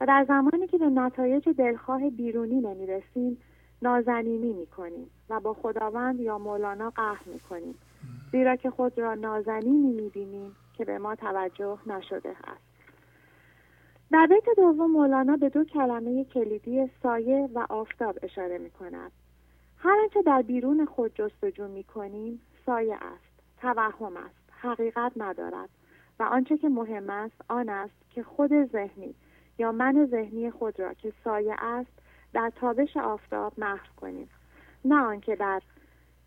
و 0.00 0.06
در 0.06 0.24
زمانی 0.28 0.66
که 0.66 0.78
به 0.78 0.86
نتایج 0.86 1.48
دلخواه 1.48 2.10
بیرونی 2.10 2.60
نمی 2.60 2.86
رسیم 2.86 3.38
نازنینی 3.82 4.52
می 4.52 4.66
کنیم 4.66 5.10
و 5.30 5.40
با 5.40 5.54
خداوند 5.54 6.20
یا 6.20 6.38
مولانا 6.38 6.90
قهر 6.90 7.22
می 7.26 7.40
کنیم 7.40 7.74
زیرا 8.32 8.56
که 8.56 8.70
خود 8.70 8.98
را 8.98 9.14
نازنینی 9.14 9.92
می 9.92 10.08
بینیم 10.08 10.56
که 10.76 10.84
به 10.84 10.98
ما 10.98 11.14
توجه 11.14 11.78
نشده 11.86 12.30
است. 12.30 12.74
در 14.12 14.26
بیت 14.26 14.56
دوم 14.56 14.90
مولانا 14.90 15.36
به 15.36 15.48
دو 15.48 15.64
کلمه 15.64 16.24
کلیدی 16.24 16.90
سایه 17.02 17.48
و 17.54 17.66
آفتاب 17.68 18.18
اشاره 18.22 18.58
می 18.58 18.70
کند. 18.70 19.12
هر 19.78 19.98
آنچه 20.02 20.22
در 20.22 20.42
بیرون 20.42 20.86
خود 20.86 21.14
جستجو 21.14 21.68
می 21.68 21.84
کنیم 21.84 22.40
سایه 22.66 22.94
است، 22.94 23.60
توهم 23.60 24.16
است، 24.16 24.50
حقیقت 24.50 25.12
ندارد 25.16 25.68
و 26.20 26.22
آنچه 26.22 26.58
که 26.58 26.68
مهم 26.68 27.10
است 27.10 27.34
آن 27.48 27.68
است 27.68 28.10
که 28.10 28.22
خود 28.22 28.64
ذهنی 28.64 29.14
یا 29.58 29.72
من 29.72 30.06
ذهنی 30.10 30.50
خود 30.50 30.80
را 30.80 30.94
که 30.94 31.12
سایه 31.24 31.54
است 31.58 31.92
در 32.32 32.52
تابش 32.56 32.96
آفتاب 32.96 33.52
محو 33.58 33.86
کنیم. 33.96 34.28
نه 34.84 34.94
آنکه 34.94 35.36
در 35.36 35.62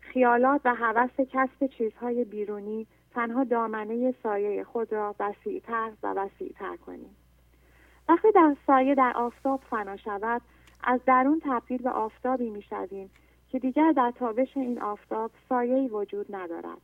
خیالات 0.00 0.60
و 0.64 0.74
هوس 0.74 1.10
کسب 1.32 1.66
چیزهای 1.66 2.24
بیرونی 2.24 2.86
تنها 3.14 3.44
دامنه 3.44 4.14
سایه 4.22 4.64
خود 4.64 4.92
را 4.92 5.14
وسیعتر 5.20 5.90
و 6.02 6.14
وسیعتر 6.14 6.76
کنیم 6.76 7.16
وقتی 8.08 8.28
در 8.34 8.56
سایه 8.66 8.94
در 8.94 9.12
آفتاب 9.16 9.60
فنا 9.70 9.96
شود 9.96 10.42
از 10.84 11.00
درون 11.06 11.42
تبدیل 11.44 11.82
به 11.82 11.90
آفتابی 11.90 12.50
می‌شویم 12.50 13.10
که 13.48 13.58
دیگر 13.58 13.92
در 13.92 14.12
تابش 14.18 14.56
این 14.56 14.82
آفتاب 14.82 15.30
سایه‌ای 15.48 15.88
وجود 15.88 16.34
ندارد 16.34 16.80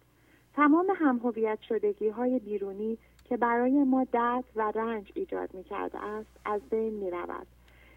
تمام 0.55 0.87
همهویت 0.97 1.59
شدگی 1.69 2.09
های 2.09 2.39
بیرونی 2.39 2.99
که 3.25 3.37
برای 3.37 3.85
ما 3.85 4.05
درد 4.13 4.45
و 4.57 4.73
رنج 4.75 5.13
ایجاد 5.15 5.55
می 5.55 5.65
کرده 5.65 6.05
است 6.05 6.41
از 6.45 6.61
بین 6.71 6.95
می 6.95 7.11
رود. 7.11 7.47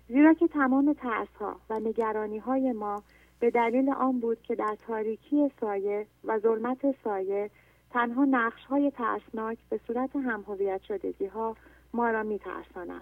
زیرا 0.08 0.34
که 0.34 0.48
تمام 0.48 0.94
ترس 0.94 1.28
ها 1.40 1.56
و 1.70 1.80
نگرانی 1.80 2.38
های 2.38 2.72
ما 2.72 3.04
به 3.40 3.52
دلیل 3.52 3.90
آن 3.90 4.20
بود 4.20 4.42
که 4.42 4.56
در 4.56 4.78
تاریکی 4.88 5.52
سایه 5.62 6.08
و 6.24 6.40
ظلمت 6.40 6.96
سایه 7.04 7.50
تنها 7.92 8.26
نقش 8.26 8.66
های 8.66 8.92
ترسناک 8.92 9.58
به 9.70 9.80
صورت 9.88 10.16
همهویت 10.16 10.82
شدگی 10.82 11.26
ها 11.26 11.56
ما 11.94 12.10
را 12.10 12.24
می 12.24 12.40
ترساند. 12.40 13.02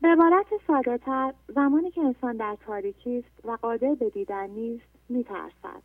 به 0.00 0.08
عبارت 0.08 0.46
ساده 0.66 0.98
تر 0.98 1.34
زمانی 1.48 1.90
که 1.90 2.00
انسان 2.00 2.36
در 2.36 2.56
تاریکی 2.66 3.18
است 3.18 3.46
و 3.46 3.58
قادر 3.62 3.94
به 3.94 4.10
دیدن 4.10 4.50
نیست 4.50 4.86
می 5.08 5.24
ترسد. 5.24 5.82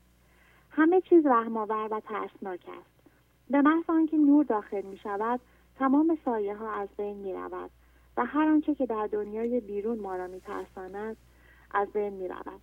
همه 0.70 1.02
چیز 1.02 1.26
رحمآور 1.26 1.88
و 1.92 2.00
ترسناک 2.00 2.66
است. 2.80 3.10
به 3.50 3.62
محض 3.62 3.84
آنکه 3.88 4.18
نور 4.18 4.46
داخل 4.46 4.82
می 4.82 4.98
شود 4.98 5.40
تمام 5.80 6.18
سایه 6.26 6.56
ها 6.56 6.72
از 6.72 6.90
بین 6.98 7.18
می 7.18 7.34
رود 7.34 7.72
و 8.18 8.26
هر 8.26 8.48
آنچه 8.48 8.76
که 8.76 8.86
در 8.86 9.08
دنیای 9.08 9.60
بیرون 9.60 10.00
ما 10.00 10.16
را 10.16 10.28
می 10.28 10.42
ترساند 10.42 11.18
از 11.72 11.92
بین 11.92 12.14
می 12.14 12.28
رود. 12.28 12.62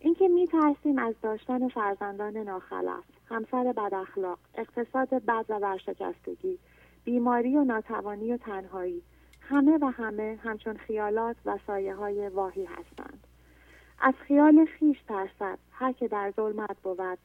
اینکه 0.00 0.28
می 0.28 0.46
ترسیم 0.46 0.98
از 0.98 1.14
داشتن 1.22 1.68
فرزندان 1.68 2.36
ناخلف، 2.36 3.04
همسر 3.28 3.72
بد 3.72 3.94
اخلاق، 3.94 4.38
اقتصاد 4.54 5.08
بد 5.08 5.44
و 5.48 5.58
ورشکستگی، 5.58 6.58
بیماری 7.04 7.56
و 7.56 7.64
ناتوانی 7.64 8.32
و 8.32 8.36
تنهایی، 8.36 9.02
همه 9.40 9.78
و 9.78 9.86
همه 9.86 10.38
همچون 10.42 10.76
خیالات 10.76 11.36
و 11.44 11.58
سایه 11.66 11.94
های 11.94 12.28
واهی 12.28 12.64
هستند. 12.64 13.26
از 14.00 14.14
خیال 14.14 14.64
خیش 14.64 15.02
ترسد 15.08 15.58
هر 15.72 15.92
که 15.92 16.08
در 16.08 16.32
ظلمت 16.36 16.76
بود 16.82 17.18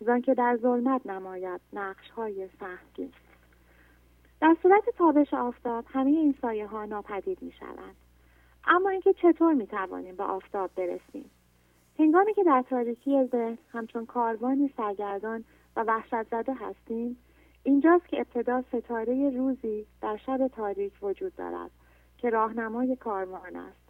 زن 0.00 0.20
که 0.20 0.34
در 0.34 0.58
ظلمت 0.62 1.06
نماید 1.06 1.60
نقش 1.72 2.10
های 2.10 2.48
سهمگین 2.60 3.12
در 4.40 4.56
صورت 4.62 4.82
تابش 4.98 5.34
آفتاب 5.34 5.84
همه 5.88 6.10
این 6.10 6.34
سایه 6.42 6.66
ها 6.66 6.84
ناپدید 6.84 7.42
می 7.42 7.52
شوند. 7.52 7.96
اما 8.66 8.88
اینکه 8.88 9.12
چطور 9.12 9.54
می 9.54 9.66
توانیم 9.66 10.16
به 10.16 10.24
آفتاب 10.24 10.70
برسیم 10.76 11.30
هنگامی 11.98 12.34
که 12.34 12.44
در 12.44 12.64
تاریکی 12.70 13.24
ذهن 13.24 13.58
همچون 13.72 14.06
کاروانی 14.06 14.70
سرگردان 14.76 15.44
و 15.76 15.80
وحشت 15.82 16.22
زده 16.22 16.54
هستیم 16.54 17.16
اینجاست 17.62 18.08
که 18.08 18.16
ابتدا 18.16 18.62
ستاره 18.62 19.30
روزی 19.30 19.86
در 20.02 20.16
شب 20.16 20.48
تاریک 20.48 20.92
وجود 21.02 21.36
دارد 21.36 21.70
که 22.18 22.30
راهنمای 22.30 22.96
کاروان 22.96 23.56
است. 23.56 23.86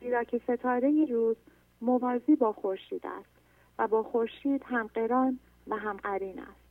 زیرا 0.00 0.24
که 0.24 0.38
ستاره 0.38 1.04
روز 1.04 1.36
موازی 1.80 2.36
با 2.36 2.52
خورشید 2.52 3.06
است 3.06 3.30
و 3.78 3.88
با 3.88 4.02
خورشید 4.02 4.62
هم 4.64 4.86
قران 4.94 5.38
و 5.66 5.76
هم 5.76 5.96
قرین 5.96 6.38
است. 6.38 6.68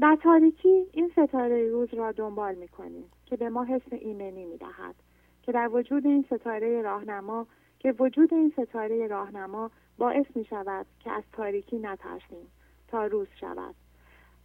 در 0.00 0.18
تاریکی 0.22 0.86
این 0.92 1.12
ستاره 1.12 1.70
روز 1.70 1.94
را 1.94 2.12
دنبال 2.12 2.54
می 2.54 2.68
کنیم 2.68 3.04
که 3.26 3.36
به 3.36 3.48
ما 3.48 3.64
حس 3.64 3.92
ایمنی 3.92 4.44
می 4.44 4.56
دهد 4.56 4.94
که 5.42 5.52
در 5.52 5.68
وجود 5.68 6.06
این 6.06 6.24
ستاره 6.30 6.82
راهنما 6.82 7.46
که 7.80 7.94
وجود 7.98 8.34
این 8.34 8.52
ستاره 8.56 9.06
راهنما 9.06 9.70
باعث 9.98 10.26
می 10.34 10.44
شود 10.44 10.86
که 11.00 11.10
از 11.10 11.22
تاریکی 11.32 11.78
نترسیم 11.78 12.46
تا 12.88 13.06
روز 13.06 13.28
شود. 13.40 13.74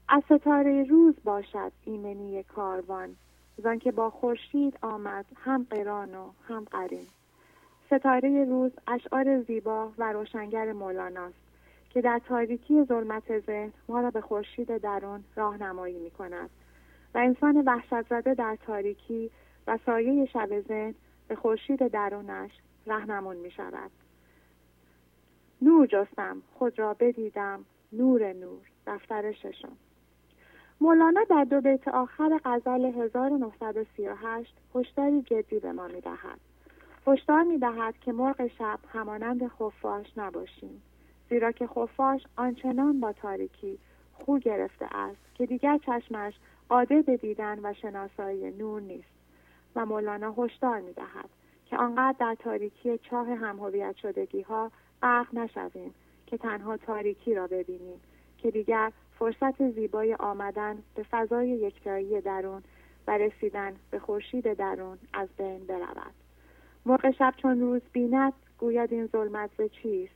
از 0.09 0.23
ستاره 0.25 0.83
روز 0.83 1.15
باشد 1.23 1.71
ایمنی 1.85 2.43
کاروان 2.43 3.15
زن 3.57 3.77
که 3.77 3.91
با 3.91 4.09
خورشید 4.09 4.77
آمد 4.81 5.25
هم 5.35 5.67
قران 5.69 6.15
و 6.15 6.31
هم 6.47 6.63
قرین. 6.63 7.07
ستاره 7.87 8.45
روز 8.45 8.71
اشعار 8.87 9.41
زیبا 9.41 9.91
و 9.97 10.13
روشنگر 10.13 10.71
مولاناست 10.71 11.45
که 11.89 12.01
در 12.01 12.21
تاریکی 12.27 12.83
ظلمت 12.83 13.39
ذهن 13.39 13.71
ما 13.89 14.01
را 14.01 14.11
به 14.11 14.21
خورشید 14.21 14.77
درون 14.77 15.23
راهنمایی 15.35 15.99
می 15.99 16.11
کند 16.11 16.49
و 17.15 17.17
انسان 17.17 17.57
وحشت 17.65 18.01
زده 18.01 18.33
در 18.33 18.57
تاریکی 18.65 19.31
و 19.67 19.79
سایه 19.85 20.25
شب 20.25 20.61
ذهن 20.61 20.95
به 21.27 21.35
خورشید 21.35 21.87
درونش 21.87 22.51
رهنمون 22.87 23.35
می 23.35 23.51
شود 23.51 23.91
نور 25.61 25.87
جستم 25.87 26.41
خود 26.53 26.79
را 26.79 26.93
بدیدم 26.93 27.65
نور 27.93 28.33
نور 28.33 28.61
دفتر 28.87 29.31
ششم 29.31 29.77
مولانا 30.81 31.23
در 31.29 31.43
دو 31.43 31.61
بیت 31.61 31.87
آخر 31.87 32.39
غزل 32.45 32.85
1938 32.85 34.53
هشداری 34.75 35.21
جدی 35.21 35.59
به 35.59 35.71
ما 35.71 35.87
می 35.87 36.01
دهد. 36.01 36.39
هشدار 37.07 37.43
می 37.43 37.57
دهد 37.57 37.95
که 38.01 38.11
مرغ 38.11 38.47
شب 38.47 38.79
همانند 38.93 39.47
خفاش 39.47 40.17
نباشیم. 40.17 40.81
زیرا 41.29 41.51
که 41.51 41.67
خفاش 41.67 42.21
آنچنان 42.35 42.99
با 42.99 43.13
تاریکی 43.13 43.79
خو 44.13 44.39
گرفته 44.39 44.95
است 44.95 45.35
که 45.35 45.45
دیگر 45.45 45.77
چشمش 45.77 46.33
قادر 46.69 47.01
به 47.01 47.17
دیدن 47.17 47.59
و 47.63 47.73
شناسایی 47.73 48.51
نور 48.51 48.81
نیست 48.81 49.15
و 49.75 49.85
مولانا 49.85 50.35
هشدار 50.37 50.79
می‌دهد 50.79 51.29
که 51.65 51.77
آنقدر 51.77 52.15
در 52.19 52.35
تاریکی 52.35 52.97
چاه 52.97 53.27
همهویت 53.27 53.95
شدگی 53.95 54.41
ها 54.41 54.71
غرق 55.01 55.35
نشویم 55.35 55.93
که 56.27 56.37
تنها 56.37 56.77
تاریکی 56.77 57.33
را 57.33 57.47
ببینیم 57.47 58.01
که 58.37 58.51
دیگر 58.51 58.91
فرصت 59.19 59.71
زیبای 59.71 60.15
آمدن 60.15 60.77
به 60.95 61.05
فضای 61.11 61.49
یکتایی 61.49 62.21
درون 62.21 62.63
و 63.07 63.17
رسیدن 63.17 63.75
به 63.91 63.99
خورشید 63.99 64.53
درون 64.53 64.97
از 65.13 65.29
بین 65.37 65.65
برود. 65.65 66.13
مرغ 66.85 67.11
شب 67.11 67.33
چون 67.37 67.59
روز 67.59 67.81
بیند 67.91 68.33
گوید 68.57 68.93
این 68.93 69.07
ظلمت 69.07 69.49
ز 69.57 69.61
چیست؟ 69.81 70.15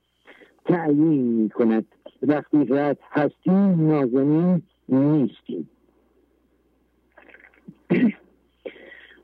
تعیین 0.65 1.23
می 1.23 1.49
کند 1.49 1.85
وقتی 2.21 2.65
رد 2.69 2.97
هستیم 3.11 3.87
نازنین 3.87 4.61
نیستیم. 4.89 5.69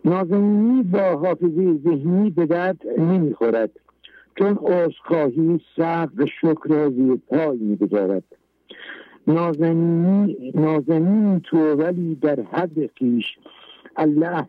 نازنینی 0.06 0.84
با 0.84 1.18
حافظه 1.18 1.74
ذهنی 1.74 2.30
به 2.30 2.46
درد 2.46 2.88
نمی‌خورد 2.98 3.72
چون 4.36 4.58
عذرخواهی 4.62 5.60
صبر 5.76 6.24
و 6.24 6.26
شکر 6.26 6.90
زیر 6.90 7.16
پای 7.30 7.58
می‌گذارد. 7.58 8.24
نازنینی 9.28 10.52
نازنین 10.56 11.40
تو 11.40 11.58
ولی 11.58 12.16
در 12.16 12.42
حد 12.42 12.90
خیش 12.96 13.38
الله 13.98 14.48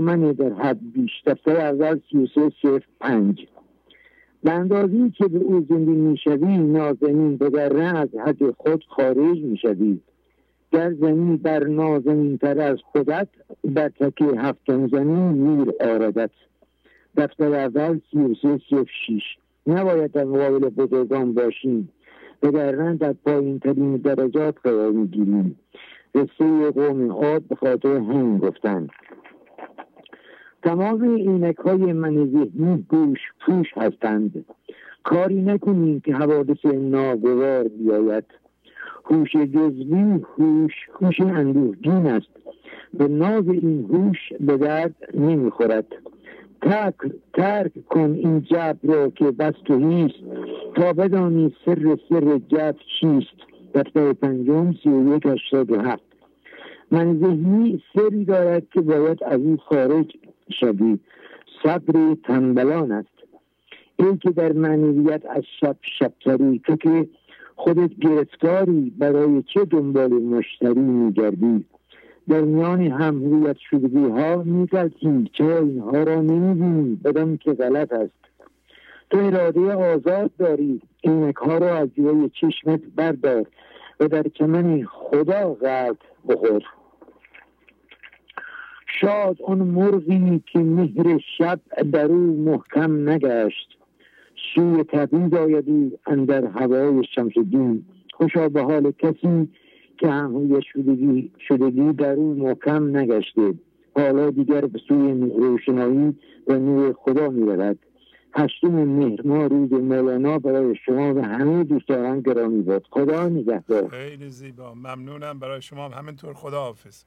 من 0.00 0.32
در 0.32 0.52
حد 0.52 0.78
بیش 0.92 1.10
دفتر 1.26 1.56
اول 1.56 2.00
سی 2.10 2.18
و 2.18 2.26
سه 2.34 2.52
صفر 2.62 2.82
پنج. 3.00 3.46
به 4.44 4.52
اندازی 4.52 5.10
که 5.10 5.28
به 5.28 5.38
او 5.38 5.66
زنده 5.68 5.90
می‌شوی 5.90 6.58
نازنین 6.58 7.36
به 7.36 7.50
در 7.50 7.96
از 7.96 8.08
حد 8.26 8.50
خود 8.50 8.84
خارج 8.88 9.38
می‌شوی 9.38 10.00
در 10.72 10.94
زمین 10.94 11.36
بر 11.36 11.64
نازنین 11.64 12.38
تر 12.38 12.60
از 12.60 12.78
خودت 12.92 13.28
بر 13.64 13.88
تک 13.88 14.22
هفتم 14.38 14.88
زمین 14.88 15.44
نور 15.44 15.74
آردت 15.80 16.30
دفتر 17.16 17.54
اول 17.54 18.00
سی 18.10 18.18
و 18.18 18.34
سه 18.42 18.60
صفر 18.70 18.90
شیش. 19.06 19.22
نباید 19.66 20.12
در 20.12 20.24
مقابل 20.24 20.68
بزرگان 20.68 21.34
باشیم. 21.34 21.88
به 22.40 22.50
در 22.50 22.92
در 22.92 23.12
پایین 23.12 23.58
ترین 23.58 23.96
درجات 23.96 24.54
قرار 24.64 24.90
می‌گیریم. 24.90 25.56
قصه 26.16 26.70
قوم 26.70 27.10
آب 27.10 27.42
به 27.48 27.54
خاطر 27.54 27.96
هم 27.96 28.38
گفتن. 28.38 28.88
تمام 30.62 31.02
اینک 31.02 31.56
های 31.56 31.92
من 31.92 32.14
ذهنی 32.14 32.86
گوش 32.88 33.18
پوش 33.40 33.66
هستند. 33.76 34.44
کاری 35.04 35.42
نکنیم 35.42 36.00
که 36.00 36.14
حوادث 36.14 36.64
ناگوار 36.64 37.68
بیاید. 37.68 38.24
هوش 39.04 39.32
جزوی 39.36 40.20
هوش 40.38 40.72
هوش 41.00 41.20
اندوهگین 41.20 42.06
است. 42.06 42.28
به 42.94 43.08
ناز 43.08 43.48
این 43.48 43.86
هوش 43.90 44.18
به 44.40 44.56
درد 44.56 44.94
نمی‌خورد. 45.14 45.86
ترک, 46.62 46.94
ترک 47.34 47.72
کن 47.88 48.10
این 48.10 48.40
جب 48.40 48.76
را 48.82 49.10
که 49.10 49.30
بس 49.30 49.54
تو 49.64 49.78
هیست. 49.78 50.24
تا 50.74 50.92
بدانی 50.92 51.54
سر 51.64 51.98
سر 52.08 52.40
جب 52.48 52.76
چیست. 53.00 53.36
دفتر 53.74 54.12
پنجم 54.12 54.72
سی 54.82 54.88
و 54.88 55.16
یک 55.16 55.26
هفت. 55.84 56.05
من 56.90 57.18
ذهنی 57.18 57.82
سری 57.94 58.24
دارد 58.24 58.62
که 58.72 58.80
باید 58.80 59.24
از 59.24 59.40
او 59.40 59.56
خارج 59.56 60.12
شدی 60.50 61.00
صبر 61.62 62.16
تنبلان 62.24 62.92
است. 62.92 63.08
ای 63.98 64.16
که 64.16 64.30
در 64.30 64.52
معنویت 64.52 65.22
از 65.26 65.42
شب 65.60 65.76
شبتری 65.98 66.60
تو 66.64 66.76
که 66.76 67.08
خودت 67.56 67.90
گرفتاری 67.94 68.92
برای 68.98 69.42
چه 69.42 69.64
دنبال 69.64 70.12
مشتری 70.12 70.80
میگردی؟ 70.80 71.64
در 72.28 72.40
میان 72.40 72.80
همهویت 72.80 73.56
شدگی 73.70 74.04
ها 74.04 74.42
میگلتی 74.42 75.30
چرا 75.32 75.58
اینها 75.58 76.02
را 76.02 76.22
نمی‌بینی. 76.22 76.94
بدم 77.04 77.36
که 77.36 77.52
غلط 77.52 77.92
است. 77.92 78.12
تو 79.10 79.18
اراده 79.18 79.74
آزاد 79.74 80.30
داری. 80.38 80.80
اینک 81.00 81.36
ها 81.36 81.58
را 81.58 81.76
از 81.76 81.88
جوی 81.96 82.30
چشمت 82.40 82.80
بردار. 82.96 83.46
و 84.00 84.08
در 84.08 84.22
چمن 84.22 84.84
خدا 84.84 85.54
غلط 85.54 85.96
بخور. 86.28 86.62
شاد 89.00 89.42
آن 89.42 89.58
مرغی 89.58 90.42
که 90.52 90.58
مهر 90.58 91.18
شب 91.38 91.60
در 91.92 92.04
او 92.04 92.44
محکم 92.44 93.08
نگشت. 93.08 93.78
سوی 94.54 94.84
تبریز 94.84 95.34
آید 95.34 95.68
او 95.68 95.92
اندر 96.06 96.44
هوای 96.44 97.04
شمس 97.14 97.32
دین 97.50 97.84
خوشا 98.12 98.48
به 98.48 98.62
حال 98.62 98.90
کسی 98.90 99.48
که 99.98 100.08
همهوی 100.08 100.62
شدگی, 100.72 101.30
شدگی 101.48 101.92
در 101.92 102.12
او 102.12 102.34
محکم 102.34 102.96
نگشته. 102.96 103.54
حالا 103.96 104.30
دیگر 104.30 104.60
به 104.60 104.78
سوی 104.88 105.30
روشنایی 105.30 106.16
و 106.46 106.58
نور 106.58 106.92
خدا 106.92 107.28
می 107.28 107.46
رود 107.46 107.78
هشتم 108.36 108.68
مهر. 108.68 109.26
ما 109.26 109.46
روز 109.46 109.72
مولانا 109.72 110.38
برای 110.38 110.76
شما 110.86 111.14
و 111.14 111.24
همه 111.24 111.64
دوستان 111.64 112.20
گرامی 112.20 112.62
بود. 112.62 112.86
خدا 112.90 113.28
نگهدار. 113.28 113.88
خیلی 113.88 114.30
زیبا. 114.30 114.74
ممنونم. 114.74 115.38
برای 115.38 115.62
شما 115.62 115.88
همینطور. 115.88 116.34
خدا 116.34 116.60
حافظ. 116.60 117.04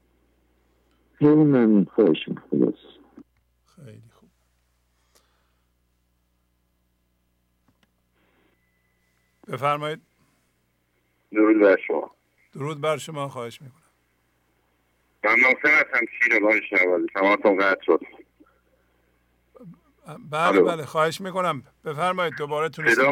خیلی 1.14 1.32
ممنون. 1.32 1.86
خوش 1.86 2.18
خیلی 3.76 4.10
خوب. 4.12 4.30
بفرمایید. 9.48 10.02
درود 11.32 11.60
بر 11.62 11.78
شما. 11.88 12.12
درود 12.54 12.82
بر 12.82 12.98
شما. 12.98 13.28
خواهش 13.28 13.62
می‌کنم. 13.62 13.82
من 15.24 15.36
محسن 15.36 15.70
هستم 15.70 16.06
شیر 16.20 16.40
بان 16.40 16.62
شنوازی 16.70 17.08
تمامتون 17.14 17.58
قطع 17.58 17.82
شد 17.86 18.00
بله 20.32 20.62
بله 20.62 20.86
خواهش 20.86 21.22
می‌کنم. 21.22 21.64
بفرمایید 21.86 22.34
دوباره 22.38 22.70
تونستید 22.70 23.06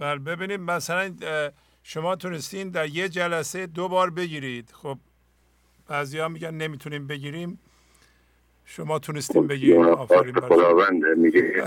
بله 0.00 0.18
ببینید 0.18 0.60
مثلا 0.60 1.14
شما 1.82 2.16
تونستین 2.16 2.70
در 2.70 2.86
یه 2.86 3.08
جلسه 3.08 3.66
دو 3.66 3.88
بار 3.88 4.10
بگیرید. 4.10 4.70
خب 4.72 4.98
بعضی 5.88 6.18
ها 6.18 6.28
میگن 6.28 6.54
نمی‌تونیم 6.54 7.06
بگیریم. 7.06 7.60
شما 8.64 8.98
تونستیم 8.98 9.46
بگیم 9.46 9.82
آفرین 9.82 10.34
خداونده 10.34 11.14
میگه. 11.14 11.64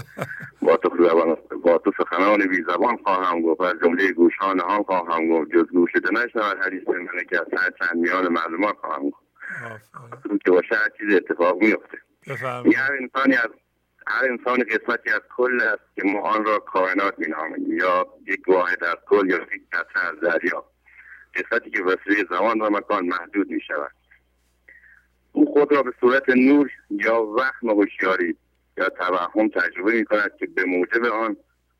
با 0.62 0.78
تو 0.78 0.90
زبان 1.10 1.38
با 1.64 1.78
تو 1.78 1.92
سخنان 1.98 2.48
بی 2.48 2.64
زبان 2.68 2.98
خواهم 2.98 3.42
گفت. 3.42 3.62
از 3.62 3.76
جمله 3.84 4.12
گوشان 4.12 4.60
هم 4.60 4.84
خواهم 4.84 5.30
گفت. 5.30 5.52
جز 5.52 5.66
گوشده 5.72 6.12
نشود 6.12 6.58
حدیث 6.66 6.88
من 6.88 7.24
که 7.30 7.40
از 7.40 7.74
چند 7.80 7.98
میان 7.98 8.28
معلومات 8.28 8.76
خواهم 8.82 9.10
گفت. 9.10 9.24
که 10.46 10.52
باشه 10.52 10.76
هر 10.76 10.90
چیز 10.98 11.16
اتفاق 11.16 11.58
میفته 11.62 11.98
هر 12.28 12.92
انسانی 13.02 13.36
از 13.36 13.50
هر 14.10 14.26
انسان 14.26 14.64
قسمتی 14.64 15.10
از 15.10 15.22
کل 15.38 15.62
است 15.62 15.96
که 15.96 16.04
ما 16.06 16.22
آن 16.22 16.46
را 16.46 16.60
کائنات 16.60 17.20
مینامیم 17.20 17.78
یا 17.78 18.08
یک 18.28 18.48
واحد 18.48 18.84
از 18.84 18.96
کل 19.06 19.30
یا 19.30 19.38
یک 19.38 19.62
قطعه 19.72 20.06
از 20.08 20.20
دریا. 20.20 20.66
قسمتی 21.36 21.70
که 21.70 21.84
وسیله 21.84 22.26
زمان 22.30 22.62
و 22.62 22.70
مکان 22.70 23.06
محدود 23.06 23.52
می 23.52 23.62
شود 23.62 23.92
او 25.32 25.54
خود 25.54 25.72
را 25.72 25.84
به 25.84 25.94
صورت 26.00 26.30
نور 26.30 26.72
یا 26.90 27.24
وهم 27.24 27.70
هوشیاری 27.70 28.36
یا 28.78 28.90
توهم 28.90 29.48
تجربه 29.48 29.92
می 29.92 30.06
کند 30.06 30.32
که 30.40 30.48
به 30.48 30.64
موجب 30.66 31.06
آن 31.06 31.38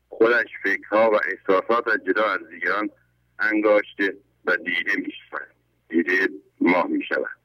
خودش 0.08 0.46
فکرها 0.62 1.10
و 1.10 1.14
احساسات 1.14 1.88
از 1.88 2.04
جدا 2.04 2.24
از 2.24 2.48
دیگران 2.50 2.90
انگاشته 3.38 4.16
و 4.44 4.56
دیده 4.56 4.96
می 4.96 5.12
شود 5.30 5.48
دیده 5.88 6.28
ماه 6.60 6.86
می 6.86 7.04
شود 7.04 7.38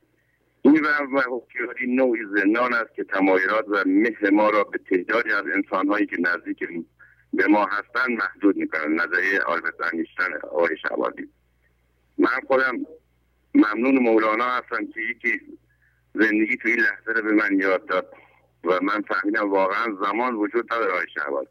این 0.66 0.86
وهم 0.86 1.16
و 1.16 1.20
هوشیاری 1.20 1.96
نوعی 1.96 2.22
زندان 2.36 2.74
است 2.74 2.96
که 2.96 3.04
تمایلات 3.04 3.66
و 3.68 3.84
مهر 3.86 4.30
ما 4.30 4.50
را 4.50 4.64
به 4.64 4.78
تعدادی 4.78 5.32
از 5.32 5.46
انسانهایی 5.56 6.06
که 6.06 6.18
نزدیک 6.20 6.64
به 7.34 7.48
ما 7.48 7.66
هستند 7.66 8.10
محدود 8.10 8.58
می 8.58 8.68
کنند 8.68 9.02
نظریه 9.02 9.40
آلبرت 9.40 9.94
انیشتن 9.94 10.34
آقای 10.44 10.78
شعبادی 10.78 11.30
من 12.18 12.42
خودم 12.48 12.86
ممنون 13.56 14.00
مولانا 14.04 14.46
هستم 14.46 14.86
که 14.86 15.02
یکی 15.02 15.42
زندگی 16.14 16.58
تو 16.58 16.68
این 16.68 16.80
لحظه 16.80 17.12
رو 17.20 17.22
به 17.22 17.32
من 17.32 17.60
یاد 17.60 17.86
داد 17.86 18.14
و 18.64 18.80
من 18.82 19.02
فهمیدم 19.02 19.52
واقعا 19.52 19.98
زمان 20.06 20.36
وجود 20.36 20.74
نداره 20.74 20.92
آقای 20.92 21.06
شهباز 21.14 21.48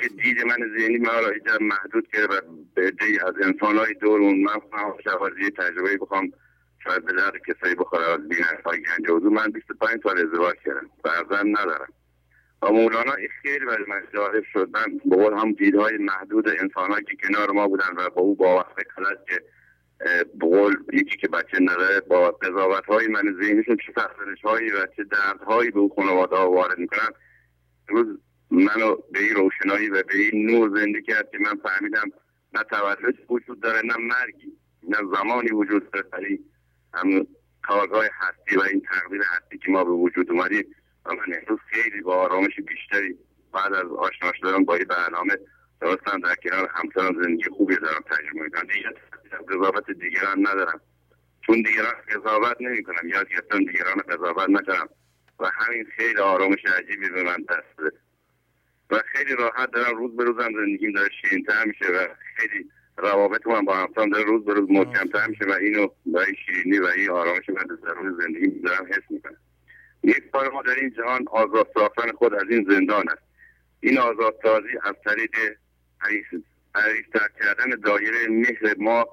که 0.00 0.08
دید 0.08 0.42
من 0.42 0.56
ذهنی 0.78 0.98
من 0.98 1.08
را 1.08 1.58
محدود 1.60 2.08
کرده 2.12 2.26
و 2.26 2.40
به 2.74 2.92
از 3.26 3.34
انسانهای 3.42 3.94
دور 3.94 4.20
اون 4.20 4.42
من 4.42 4.60
شهبازی 5.04 5.50
تجربه 5.50 5.96
بخوام 5.96 6.32
شاید 6.84 7.04
به 7.04 7.12
درد 7.12 7.34
کسایی 7.48 7.74
بخوره 7.74 8.04
از 8.04 8.20
های 8.64 8.78
گنج 8.78 9.10
حضور 9.10 9.32
من 9.32 9.50
25 9.50 10.02
سال 10.02 10.18
ازدواج 10.18 10.56
کردم. 10.64 10.90
فرزند 11.04 11.58
ندارم. 11.58 11.92
و 12.62 12.72
مولانا 12.72 13.12
خیلی 13.42 13.64
برای 13.64 13.84
من 13.88 14.02
جالب 14.14 14.44
شد. 14.52 14.68
من 14.72 15.00
به 15.04 15.36
هم 15.36 15.52
دیدهای 15.52 15.98
محدود 15.98 16.48
انسانهایی 16.48 17.04
که 17.04 17.16
کنار 17.28 17.50
ما 17.50 17.68
بودن 17.68 17.96
و 17.96 18.10
با 18.10 18.22
او 18.22 18.34
باور 18.34 18.64
کلد 18.96 19.24
که 19.28 19.42
بقول 20.40 20.76
یکی 20.92 21.16
که 21.16 21.28
بچه 21.28 21.58
نداره 21.60 22.00
با 22.00 22.30
قضاوت 22.30 22.84
های 22.84 23.08
من 23.08 23.22
ذهنیشون 23.42 23.76
چه 23.86 23.92
تحصیلش 23.92 24.42
هایی 24.44 24.70
و 24.70 24.86
چه 24.96 25.04
درد 25.04 25.40
هایی 25.46 25.70
به 25.70 25.78
او 25.78 25.94
خانواده 25.96 26.36
ها 26.36 26.50
وارد 26.50 26.78
می‌کنن. 26.78 27.10
روز 27.88 28.06
منو 28.50 28.96
به 29.12 29.18
این 29.18 29.34
روشنایی 29.34 29.88
و 29.88 30.02
به 30.02 30.16
این 30.18 30.50
نور 30.50 30.80
زنده 30.80 31.02
کرد 31.02 31.30
که 31.30 31.38
من 31.38 31.56
فهمیدم 31.62 32.10
نه 32.54 32.62
تولد 32.70 33.14
وجود 33.30 33.60
داره 33.60 33.82
نه 33.84 33.96
مرگی 33.96 34.52
نه 34.88 34.96
زمانی 35.16 35.50
وجود 35.50 35.90
داره. 35.90 36.38
هم 36.94 37.26
کارهای 37.62 38.10
هستی 38.12 38.56
و 38.56 38.62
این 38.62 38.80
تقدیر 38.80 39.22
هستی 39.22 39.58
که 39.58 39.70
ما 39.70 39.84
به 39.84 39.90
وجود 39.90 40.30
اومدیم. 40.30 40.64
و 41.06 41.14
من 41.14 41.34
امروز 41.40 41.58
خیلی 41.70 42.00
با 42.00 42.14
آرامش 42.14 42.60
بیشتری 42.60 43.18
بعد 43.52 43.72
از 43.72 43.86
آشنا 43.86 44.32
شدن 44.32 44.64
با 44.64 44.74
این 44.74 44.84
برنامه 44.84 45.38
درستم 45.80 46.20
در 46.20 46.34
کنار 46.34 46.70
همسرم. 46.74 47.22
زندگی 47.22 47.50
خوبی 47.50 47.76
دارم 47.76 48.02
تجربه 48.06 48.44
می‌کنم. 48.44 48.66
دیگه 48.66 48.90
قضاوت 49.48 49.90
دیگران 49.90 50.38
ندارم. 50.38 50.80
چون 51.46 51.62
دیگران 51.62 51.94
قضاوت 52.14 52.56
نمی 52.60 52.82
کنم 52.82 53.08
یاد 53.08 53.28
گرفتم 53.28 53.58
دیگران 53.58 53.96
قضاوت 54.08 54.48
نکنم. 54.48 54.88
و 55.40 55.50
همین 55.54 55.86
خیلی 55.96 56.18
آرامش 56.18 56.64
عجیبی 56.78 57.08
به 57.08 57.22
من 57.22 57.44
دست 57.48 57.94
و 58.90 59.02
خیلی 59.06 59.36
راحت 59.36 59.70
دارم 59.70 59.96
روز 59.96 60.16
به 60.16 60.24
روزم 60.24 60.52
زندگیم 60.52 60.92
داره 60.92 61.08
شیرینتر 61.20 61.64
میشه 61.64 61.84
و 61.84 62.06
خیلی 62.36 62.70
روابط 62.98 63.46
من 63.46 63.64
با 63.64 63.76
همسرم 63.76 64.10
داره 64.10 64.24
روز 64.24 64.44
به 64.44 64.54
روز 64.54 64.70
محکمتر 64.70 65.26
میشه 65.26 65.44
و 65.44 65.52
اینو 65.52 65.88
و 66.06 66.18
این 66.18 66.36
شیرینی 66.46 66.78
و 66.78 66.86
این 66.86 67.10
آرامش 67.10 67.48
من 67.48 67.64
در 67.84 67.92
روز 67.92 68.22
زندگی 68.22 68.60
دارم 68.60 68.86
حس 68.86 69.10
می‌کنم. 69.10 69.36
یک 70.02 70.30
کار 70.30 70.52
ما 70.52 70.62
در 70.62 70.74
این 70.74 70.90
جهان 70.90 71.24
آزاد 71.30 71.68
ساختن 71.74 72.12
خود 72.12 72.34
از 72.34 72.44
این 72.50 72.66
زندان 72.70 73.08
است. 73.08 73.22
این 73.80 73.98
آزادسازی 73.98 74.78
از 74.84 74.94
طریق 75.04 75.30
عریضتر 76.74 77.28
کردن 77.40 77.70
دایره 77.84 78.28
مهر 78.28 78.74
ما 78.78 79.06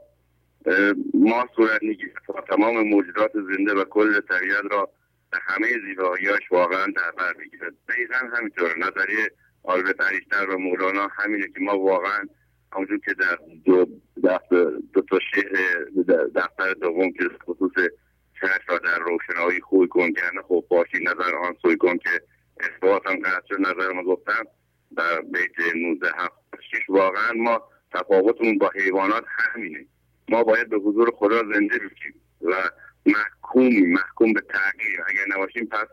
ما 1.13 1.49
صورت 1.55 1.83
می‌گیره 1.83 2.13
تا 2.27 2.41
تمام 2.41 2.89
موجودات 2.89 3.31
زنده 3.33 3.73
و 3.73 3.83
کل 3.83 4.19
طبیعت 4.19 4.63
را 4.71 4.89
به 5.31 5.37
همه 5.41 5.67
زیباییاش 5.87 6.51
واقعا 6.51 6.85
در 6.85 7.11
بر 7.17 7.33
بگیره 7.33 7.71
دقیقا 7.89 8.15
همینطور 8.37 8.77
نظریه 8.77 9.31
آلبرت 9.63 10.01
انیشتین 10.01 10.53
و 10.53 10.57
مولانا 10.57 11.07
همینه 11.07 11.47
که 11.47 11.59
ما 11.59 11.79
واقعا 11.79 12.27
همونجور 12.75 12.99
که 12.99 13.13
در 13.13 13.39
دو, 13.65 13.85
دو 14.93 15.01
تا 15.01 15.19
دفتر 16.35 16.73
دوم 16.73 17.11
که 17.11 17.23
خصوص 17.45 17.71
شهر 18.41 18.59
را 18.67 18.77
در 18.77 18.99
روشنایی 18.99 19.61
خوی 19.61 19.87
کن 19.87 20.09
خب 20.47 20.65
باشی 20.69 21.03
نظر 21.03 21.35
آن 21.35 21.55
سوی 21.61 21.77
کن 21.77 21.97
که 21.97 22.21
اثبات 22.59 23.07
هم 23.07 23.19
شد 23.49 23.59
نظر 23.59 23.91
ما 23.91 24.03
گفتم 24.03 24.45
در 24.97 25.21
بیت 25.21 25.75
19 25.75 26.07
شش 26.71 26.89
واقعا 26.89 27.33
ما 27.35 27.61
تفاوتمون 27.93 28.57
با 28.57 28.71
حیوانات 28.75 29.25
همینه. 29.37 29.85
ما 30.29 30.43
باید 30.43 30.69
به 30.69 30.77
حضور 30.77 31.11
خدا 31.15 31.37
زنده 31.37 31.77
بشیم 31.77 32.21
و 32.41 32.53
محکومی 33.05 33.81
محکوم 33.81 34.33
به 34.33 34.41
تغییر. 34.41 35.01
اگر 35.07 35.37
نباشیم 35.37 35.65
پس 35.65 35.87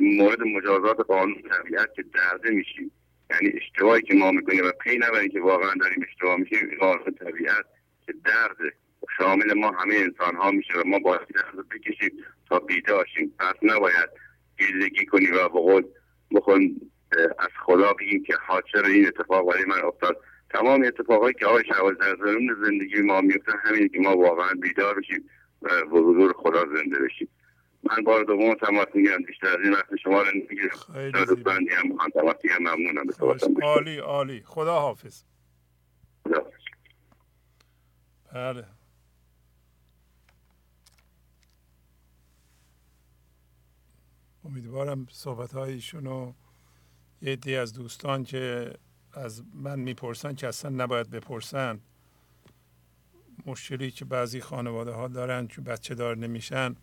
مورد 0.00 0.42
مجازات 0.42 1.00
قانون 1.00 1.42
طبیعت 1.42 1.94
که 1.94 2.02
درده 2.02 2.50
میشیم. 2.50 2.90
یعنی 3.30 3.52
اشتباهی 3.56 4.02
که 4.02 4.14
ما 4.14 4.30
می‌کنیم 4.30 4.66
و 4.66 4.72
پی 4.84 4.98
نبریم 4.98 5.28
که 5.28 5.40
واقعا 5.40 5.74
داریم 5.80 6.04
اشتباه 6.08 6.36
میشیم 6.36 6.76
قانون 6.80 7.14
طبیعت 7.20 7.64
که 8.06 8.14
درده 8.24 8.72
شامل 9.18 9.52
ما 9.52 9.70
همه 9.70 9.94
انسان 9.94 10.36
ها 10.36 10.50
میشه 10.50 10.78
و 10.78 10.82
ما 10.86 10.98
باید 10.98 11.20
درد 11.34 11.68
بکشیم 11.68 12.10
تا 12.48 12.58
بیدار 12.58 13.06
شیم 13.14 13.34
پس 13.38 13.54
نباید 13.62 14.08
گیزگی 14.58 15.06
کنیم 15.06 15.34
و 15.34 15.48
بقول 15.48 15.84
بخون 16.30 16.80
از 17.38 17.48
خدا 17.66 17.92
بگیم 17.92 18.22
که 18.22 18.34
حاضر 18.46 18.86
این 18.86 19.06
اتفاق 19.06 19.50
برای 19.50 19.64
من 19.64 19.80
افتاد. 19.80 20.16
تمام 20.50 20.82
اتفاقایی 20.82 21.34
که 21.34 21.46
آقای 21.46 21.64
شواز 21.64 21.98
در 21.98 22.16
زندگی 22.64 23.00
ما 23.00 23.20
میفته 23.20 23.52
همین 23.64 23.88
که 23.88 24.00
ما 24.00 24.16
واقعا 24.16 24.54
بیدار 24.62 25.00
بشیم 25.00 25.30
و 25.62 25.68
به 25.68 25.98
حضور 25.98 26.32
خدا 26.32 26.64
زنده 26.64 26.98
بشیم. 26.98 27.28
من 27.90 28.04
بار 28.04 28.24
دوم 28.24 28.54
تماس 28.54 28.86
می‌گیرم 28.94 29.22
بیشتر 29.22 29.46
از 29.46 29.60
این 29.64 29.72
وقت 29.72 29.96
شما 30.02 30.22
رو 30.22 30.28
نمی‌گیرم 30.34 30.76
شاید 31.12 31.42
بندی 31.44 31.70
هم 31.70 31.86
هم 32.00 32.10
تماس 32.14 32.36
می‌گیرم 32.44 32.62
ممنونم. 32.62 33.06
به 33.54 33.66
عالی 33.66 33.98
عالی. 33.98 34.42
خدا 34.46 34.80
حافظ. 34.80 35.22
بله. 38.32 38.64
امیدوارم 44.44 45.06
صحبت 45.10 45.52
های 45.52 45.72
ایشونو 45.72 46.32
یه 47.22 47.36
دی 47.36 47.56
از 47.56 47.72
دوستان 47.72 48.24
که 48.24 48.72
از 49.12 49.42
من 49.54 49.78
می‌پرسن 49.80 50.34
که 50.34 50.48
اصلا 50.48 50.70
نباید 50.70 51.10
بپرسن 51.10 51.80
مشکلی 53.46 53.90
که 53.90 54.04
بعضی 54.04 54.40
خانواده 54.40 54.90
ها 54.90 55.08
دارن 55.08 55.46
که 55.46 55.60
بچه 55.60 55.94
دار 55.94 56.16
نمیشن 56.16 56.76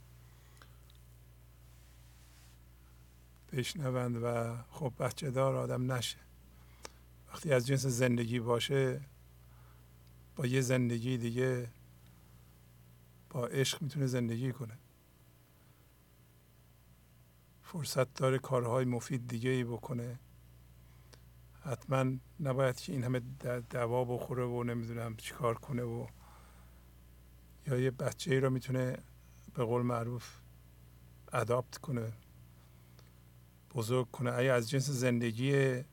بشنوند 3.52 4.18
و 4.24 4.56
خب 4.70 4.94
بچه 5.00 5.32
دار 5.32 5.56
آدم 5.56 5.92
نشه. 5.92 6.18
وقتی 7.28 7.54
از 7.54 7.68
جنس 7.68 7.86
زندگی 7.86 8.40
باشه 8.40 9.02
با 10.36 10.46
یه 10.46 10.62
زندگی 10.62 11.18
دیگه 11.18 11.68
با 13.30 13.48
عشق 13.48 13.82
می‌تونه 13.82 14.08
زندگی 14.08 14.52
کنه. 14.52 14.78
فرصت 17.64 18.14
داره 18.14 18.38
کارهای 18.40 18.86
مفید 18.86 19.28
دیگه 19.28 19.50
ای 19.50 19.64
بکنه. 19.64 20.20
حتما 21.62 22.06
نباید 22.40 22.76
که 22.76 22.92
این 22.92 23.04
همه 23.04 23.20
دوا 23.70 24.06
بخوره 24.06 24.46
و 24.46 24.64
نمی‌دونم 24.64 25.16
چیکار 25.16 25.56
کنه 25.56 25.84
و 25.84 26.08
یا 27.68 27.78
یه 27.80 27.92
بچه 27.92 28.32
ای 28.32 28.40
رو 28.40 28.50
می‌تونه 28.50 28.98
به 29.54 29.64
قول 29.64 29.82
معروف 29.82 30.40
اداپت 31.34 31.78
کنه. 31.78 32.14
بزرگ 33.76 34.12
کنه. 34.12 34.32
اگه 34.34 34.52
از 34.52 34.70
جنس 34.70 34.90
زندگی 34.90 35.84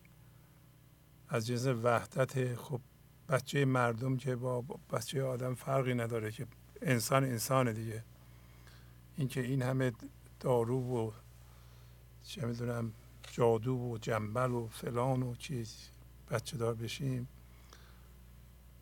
از 1.29 1.47
جنس 1.47 1.67
وحدت 1.67 2.55
خب 2.55 2.81
بچه 3.29 3.65
مردم 3.65 4.17
که 4.17 4.37
با 4.37 4.65
بچه 4.93 5.25
آدم 5.25 5.55
فرقی 5.55 5.95
نداره 5.95 6.31
که 6.33 6.47
انسان 6.83 7.25
انسان 7.25 7.73
دیگه. 7.73 8.05
اینکه 9.17 9.41
این 9.41 9.63
همه 9.63 9.93
دارو 10.41 10.81
و 10.81 11.11
چه 12.23 12.47
می‌دونم 12.47 12.93
جادو 13.33 13.75
و 13.75 13.99
جنبل 13.99 14.51
و 14.51 14.69
فلان 14.69 15.23
و 15.23 15.35
چیز 15.35 15.77
بچه 16.31 16.57
دار 16.57 16.75
بشیم. 16.75 17.29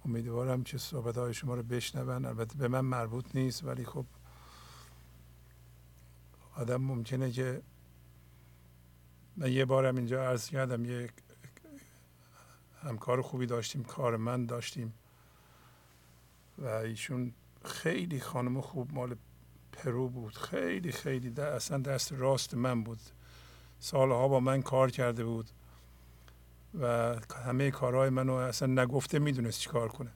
امیدوارم 0.05 0.63
که 0.63 0.79
صحبت 0.79 1.19
های 1.19 1.35
شما 1.35 1.55
رو 1.55 1.63
بشنون. 1.63 2.25
البته 2.25 2.59
به 2.59 2.69
من 2.69 2.81
مربوط 2.81 3.25
نیست 3.35 3.65
ولی 3.65 3.85
خب 3.85 4.07
آدم 6.57 6.77
ممکنه 6.77 7.31
که 7.31 7.63
من 9.37 9.53
یه 9.53 9.65
بارم 9.65 9.97
اینجا 9.97 10.29
عرض 10.29 10.49
کردم 10.49 10.85
یک 10.85 11.13
همکار 12.83 13.23
خوبی 13.23 13.47
داشتیم 13.47 13.85
کار 13.85 14.17
من 14.17 14.47
داشتیم 14.47 14.95
و 16.59 16.67
ایشون 16.67 17.33
خیلی 17.65 18.21
خانم 18.21 18.61
خوب 18.61 18.95
مال 18.95 19.17
پرو 19.73 20.09
بود 20.09 20.37
خیلی 20.37 20.93
خیلی 20.93 21.31
در 21.31 21.47
اصلا 21.47 21.79
دست 21.79 22.13
راست 22.13 22.55
من 22.55 22.85
بود. 22.85 22.99
سالها 23.79 24.29
با 24.29 24.41
من 24.41 24.63
کار 24.63 24.91
کرده 24.91 25.25
بود 25.25 25.51
و 26.81 27.17
همه 27.45 27.71
کارهای 27.71 28.11
منو 28.11 28.33
اصلا 28.33 28.83
نگفته 28.83 29.19
می‌دونست 29.19 29.61
چی 29.61 29.71
کار 29.71 29.89
کنه. 29.89 30.11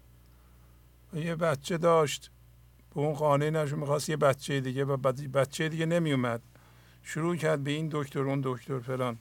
و 1.13 1.19
یه 1.19 1.37
بچه 1.37 1.79
داشت 1.79 2.31
به 2.95 3.01
اون 3.01 3.13
قانه 3.13 3.51
نشون 3.51 3.79
می‌خواست 3.79 4.09
یه 4.09 4.17
بچه 4.17 4.61
دیگه 4.61 4.85
و 4.85 4.97
بچه 4.97 5.69
دیگه 5.69 5.87
نمیومد 5.87 6.43
شروع 7.03 7.37
کرد 7.37 7.65
به 7.65 7.71
این 7.71 7.89
دکتر 7.93 8.21
اون 8.21 8.41
دکتر 8.45 8.79
فلان. 8.79 9.19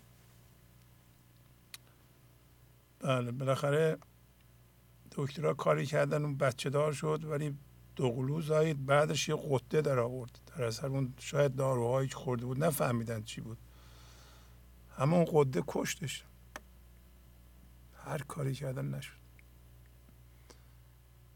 بله 2.99 3.31
بالاخره 3.31 3.97
دکترها 5.11 5.53
کاری 5.53 5.85
کردن 5.85 6.23
اون 6.23 6.37
بچه 6.37 6.69
دار 6.69 6.93
شد 6.93 7.23
ولی 7.23 7.57
دوقلو 7.95 8.41
زایید 8.41 8.85
بعدش 8.85 9.29
یه 9.29 9.35
قطه 9.49 9.81
در 9.81 9.99
آورد. 9.99 10.39
در 10.47 10.63
اثر 10.63 10.87
اون 10.87 11.13
شاید 11.17 11.55
داروهایی 11.55 12.07
که 12.07 12.15
خورده 12.15 12.45
بود 12.45 12.63
نفهمیدن 12.63 13.23
چی 13.23 13.41
بود. 13.41 13.57
همون 14.97 15.25
قده 15.31 15.63
کشتش. 15.67 16.23
هر 17.97 18.17
کاری 18.17 18.53
کردن 18.53 18.85
نشد. 18.85 19.19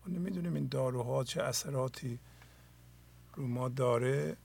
ما 0.05 0.13
نمی‌دونیم 0.13 0.53
این 0.53 0.67
داروها 0.67 1.23
چه 1.23 1.43
اثراتی 1.43 2.19
رو 3.35 3.47
ما 3.47 3.69
داره. 3.69 4.37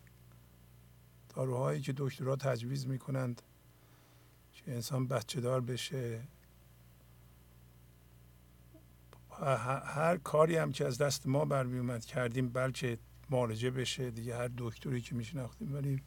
داروهایی 1.39 1.81
که 1.81 1.95
دکترها 1.97 2.37
تجویز 2.37 2.87
می‌کنند 2.87 3.43
که 4.53 4.73
انسان 4.73 5.09
بچه 5.09 5.41
دار 5.41 5.61
بشه 5.61 6.23
هر 9.85 10.17
کاری 10.17 10.57
هم 10.57 10.73
که 10.73 10.87
از 10.87 10.99
دست 10.99 11.27
ما 11.27 11.45
برمی 11.45 11.79
اومد 11.79 12.05
کردیم 12.05 12.49
بلکه 12.49 12.99
معالجه 13.31 13.71
بشه. 13.71 14.11
دیگه 14.11 14.37
هر 14.37 14.51
دکتری 14.57 15.01
که 15.01 15.15
میشناختیم 15.15 15.75
ولی 15.75 16.03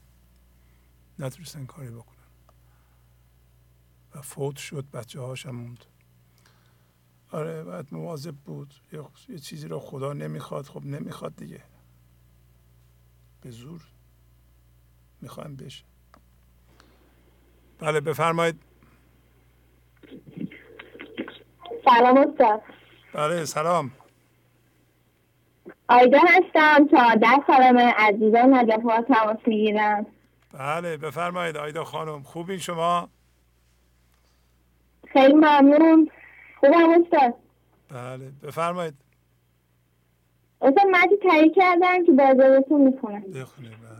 نتونستن 1.19 1.65
کاری 1.65 1.91
بکنن. 1.91 2.17
و 4.15 4.21
فوت 4.21 4.57
شد 4.57 4.85
بچه 4.93 5.19
هاشم 5.19 5.51
موند. 5.51 5.85
آره 7.29 7.63
باید 7.63 7.93
مواظب 7.93 8.35
بود. 8.35 8.73
یه 9.29 9.39
چیزی 9.39 9.67
رو 9.67 9.79
خدا 9.79 10.13
نمی‌خواد. 10.13 10.65
خب 10.65 10.85
نمی‌خواد 10.85 11.35
دیگه. 11.35 11.63
به 13.41 13.51
زور. 13.51 13.81
می‌خوایم 15.21 15.55
بشه. 15.55 15.83
بله 17.79 17.99
بفرمایید. 17.99 18.59
سلام 21.85 22.17
استاد. 22.17 22.61
بله 23.13 23.45
سلام. 23.45 23.91
آیدا 25.89 26.19
هستم 26.19 26.87
در 27.15 27.43
سالم 27.47 27.77
عزیزان 27.77 28.53
نجف 28.53 28.83
ها 28.83 29.01
تماس 29.01 29.37
می‌گیرم. 29.47 30.05
بله 30.53 30.97
بفرمایید 30.97 31.57
آیدا 31.57 31.83
خانم. 31.83 32.23
خوبین 32.23 32.57
شما؟ 32.57 33.09
خیلی 35.13 35.33
ممنون. 35.33 36.09
خوبم 36.59 37.03
استاد. 37.03 37.33
بله 37.89 38.31
بفرمایید. 38.43 38.93
استاد 40.61 40.87
مدی 40.91 41.17
تایی 41.29 41.49
کردم 41.49 42.05
که 42.05 42.11
بازارتون 42.11 42.81
می‌کنم 42.81 43.21
بخونید 43.21 43.71
بله. 43.71 43.90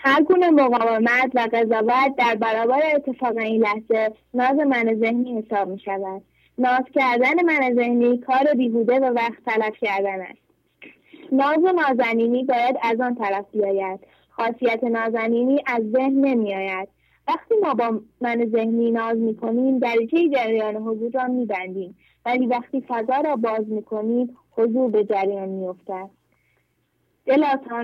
هر 0.00 0.22
گونه 0.22 0.50
مقاومت 0.50 1.30
و 1.34 1.48
قضاوت 1.52 2.16
در 2.18 2.34
برابر 2.34 2.80
اتفاق 2.94 3.36
این 3.36 3.62
لحظه 3.62 4.12
ناز 4.34 4.56
من 4.56 4.94
ذهنی 4.94 5.42
حساب 5.42 5.68
می 5.68 5.78
شود. 5.78 6.22
ناز 6.58 6.84
کردن 6.94 7.44
من 7.44 7.74
ذهنی 7.74 8.18
کار 8.18 8.54
بیهوده 8.56 9.00
و 9.00 9.04
وقت 9.04 9.44
تلف 9.46 9.76
کردن 9.80 10.20
است. 10.20 10.38
ناز 11.32 11.58
و 11.58 11.72
نازنینی 11.72 12.44
باید 12.44 12.76
از 12.82 13.00
آن 13.00 13.14
طرف 13.14 13.44
بیاید. 13.52 14.00
خاصیت 14.30 14.84
نازنینی 14.84 15.62
از 15.66 15.90
ذهن 15.90 16.12
نمی 16.12 16.54
آید. 16.54 16.88
وقتی 17.28 17.54
ما 17.62 17.74
با 17.74 18.00
من 18.20 18.46
ذهنی 18.46 18.90
ناز 18.90 19.16
می 19.16 19.36
کنیم 19.36 19.78
دریچه 19.78 20.28
جریان 20.28 20.76
حضور 20.76 21.10
را 21.12 21.26
می 21.26 21.46
بندیم. 21.46 21.96
ولی 22.26 22.46
وقتی 22.46 22.80
فضا 22.80 23.20
را 23.24 23.36
باز 23.36 23.68
می 23.68 23.82
کنیم 23.82 24.36
حضور 24.50 24.90
به 24.90 25.04
جریان 25.04 25.48
می 25.48 25.66
افتد. 25.66 26.10
دلا 27.28 27.56
تا 27.68 27.82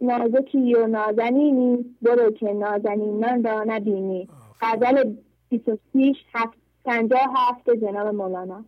نازکی 0.00 0.74
و 0.74 0.86
نازنینی. 0.86 1.84
برو 2.02 2.30
که 2.30 2.52
نازنینان 2.52 3.44
را 3.44 3.64
نبینی. 3.66 4.28
غزل 4.60 5.14
26 5.48 6.16
پنجاه 6.84 7.32
هفت 7.36 7.70
جناب 7.70 8.14
مولانا. 8.14 8.64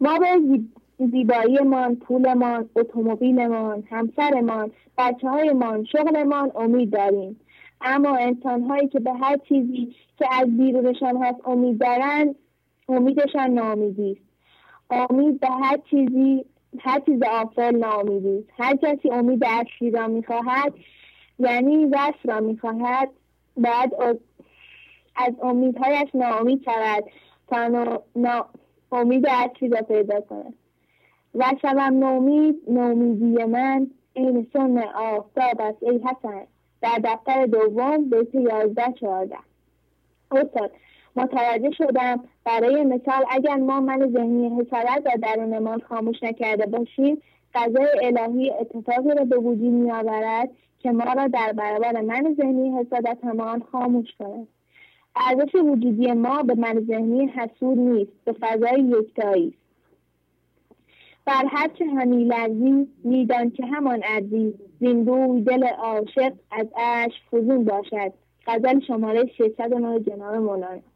ما 0.00 0.18
به 0.18 0.60
زیباییمان 0.98 1.96
پولمان 1.96 2.68
اتومبیلمان 2.76 3.84
همسرمان 3.90 4.70
بچه 4.98 5.28
هایمان 5.28 5.84
شغلمان 5.84 6.52
امید 6.54 6.90
داریم. 6.90 7.40
اما 7.80 8.16
انسان 8.16 8.62
هایی 8.62 8.88
که 8.88 9.00
به 9.00 9.12
هر 9.12 9.36
چیزی 9.36 9.94
که 10.18 10.26
از 10.30 10.56
بیرونشان 10.56 11.16
هست 11.16 11.48
امید 11.48 11.78
دارند 11.78 12.34
امیدشان 12.88 13.50
نامیدی 13.50 14.12
است. 14.12 15.10
امید 15.10 15.40
به 15.40 15.48
هر 15.48 15.78
چیزی 15.90 16.44
هر 16.78 17.00
چیز 17.00 17.22
آفل 17.22 17.76
ناامیدی 17.76 18.44
هر 18.58 18.76
کسی 18.76 19.10
امید 19.10 19.44
اصلی 19.44 19.90
را 19.90 20.08
می‌خواهد 20.08 20.74
یعنی 21.38 21.84
وصل 21.84 22.28
را 22.28 22.40
می‌خواهد 22.40 23.10
باید 23.56 23.92
از 25.16 25.32
امیدهایش 25.42 26.08
ناامید 26.14 26.62
شود 26.64 27.04
تا. 27.48 28.02
امید 28.92 29.26
اصلی 29.28 29.68
را 29.68 29.82
پیدا 29.82 30.20
کند 30.20 30.54
و 31.34 31.44
شبم 31.62 31.98
نومید 32.04 32.56
نومیدی 32.68 33.44
من 33.44 33.90
این 34.12 34.46
سن 34.52 34.78
آفتاب 34.78 35.60
است 35.60 35.82
ای 35.82 35.98
حسن 35.98 36.46
در 36.82 37.00
دفتر 37.04 37.46
دوم 37.46 38.10
بیت 38.10 38.34
یازده 38.34 38.92
چهارده 39.00 39.36
استاد 40.30 40.72
متوجه 41.16 41.70
شدم 41.70 42.20
برای 42.44 42.84
مثال 42.84 43.24
اگر 43.30 43.56
ما 43.56 43.80
من 43.80 44.12
ذهنی 44.12 44.60
حسادت 44.60 45.02
و 45.06 45.10
درونمان 45.22 45.80
خاموش 45.80 46.22
نکرده 46.22 46.66
باشیم 46.66 47.22
قضای 47.54 47.88
الهی 48.02 48.50
اتفاقی 48.50 49.14
را 49.14 49.24
به 49.24 49.36
وجود 49.36 49.72
میآورد 49.72 50.50
که 50.78 50.92
ما 50.92 51.12
را 51.12 51.26
در 51.28 51.52
برابر 51.52 52.00
من 52.00 52.34
ذهنی 52.40 52.78
حسادت 52.78 53.18
همان 53.24 53.62
خاموش 53.72 54.08
کند. 54.18 54.48
ارزش 55.16 55.54
وجودی 55.54 56.12
ما 56.12 56.42
به 56.42 56.54
من 56.54 56.80
ذهنی 56.80 57.26
حسود 57.26 57.78
نیست 57.78 58.12
به 58.24 58.32
فضای 58.32 58.80
یکتایی. 58.80 59.54
بر 61.24 61.44
هرچه 61.48 61.86
همی 61.86 62.24
لرزی 62.24 62.88
میدان 63.04 63.50
که 63.50 63.66
همان 63.66 64.02
ارزی 64.04 64.54
زیندوی 64.80 65.40
دل 65.40 65.64
عاشق 65.64 66.32
از 66.50 66.66
اش 66.76 67.12
فزون 67.30 67.64
باشد. 67.64 68.12
غزل 68.46 68.80
شماره 68.80 69.26
609 69.38 70.00
جناب 70.00 70.34
مولانا. 70.34 70.93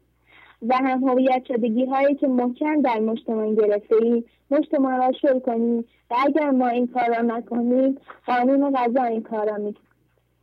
و 0.67 0.75
هم 0.75 1.03
هویت 1.03 1.45
شدگی 1.47 1.85
هایی 1.85 2.15
که 2.15 2.27
محکم 2.27 2.81
در 2.81 2.99
مشتمان 2.99 3.55
گرفته 3.55 3.95
ایم 3.95 4.25
مشتمان 4.51 4.97
را 4.97 5.11
شل 5.11 5.39
کنیم 5.39 5.85
و 6.11 6.15
اگر 6.27 6.49
ما 6.49 6.67
این 6.67 6.87
کار 6.87 7.15
را 7.15 7.21
نکنیم 7.21 7.97
قانون 8.27 8.71
غذا 8.71 9.03
این 9.03 9.23
کار 9.23 9.49
را 9.49 9.73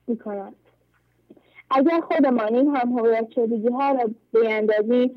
می‌کنند 0.06 0.54
اگر 1.70 2.00
خودمان 2.00 2.54
این 2.54 2.76
هم 2.76 2.98
هویت 2.98 3.30
شدگی 3.34 3.68
ها 3.68 3.92
را 3.92 4.10
بیندازیم 4.32 5.10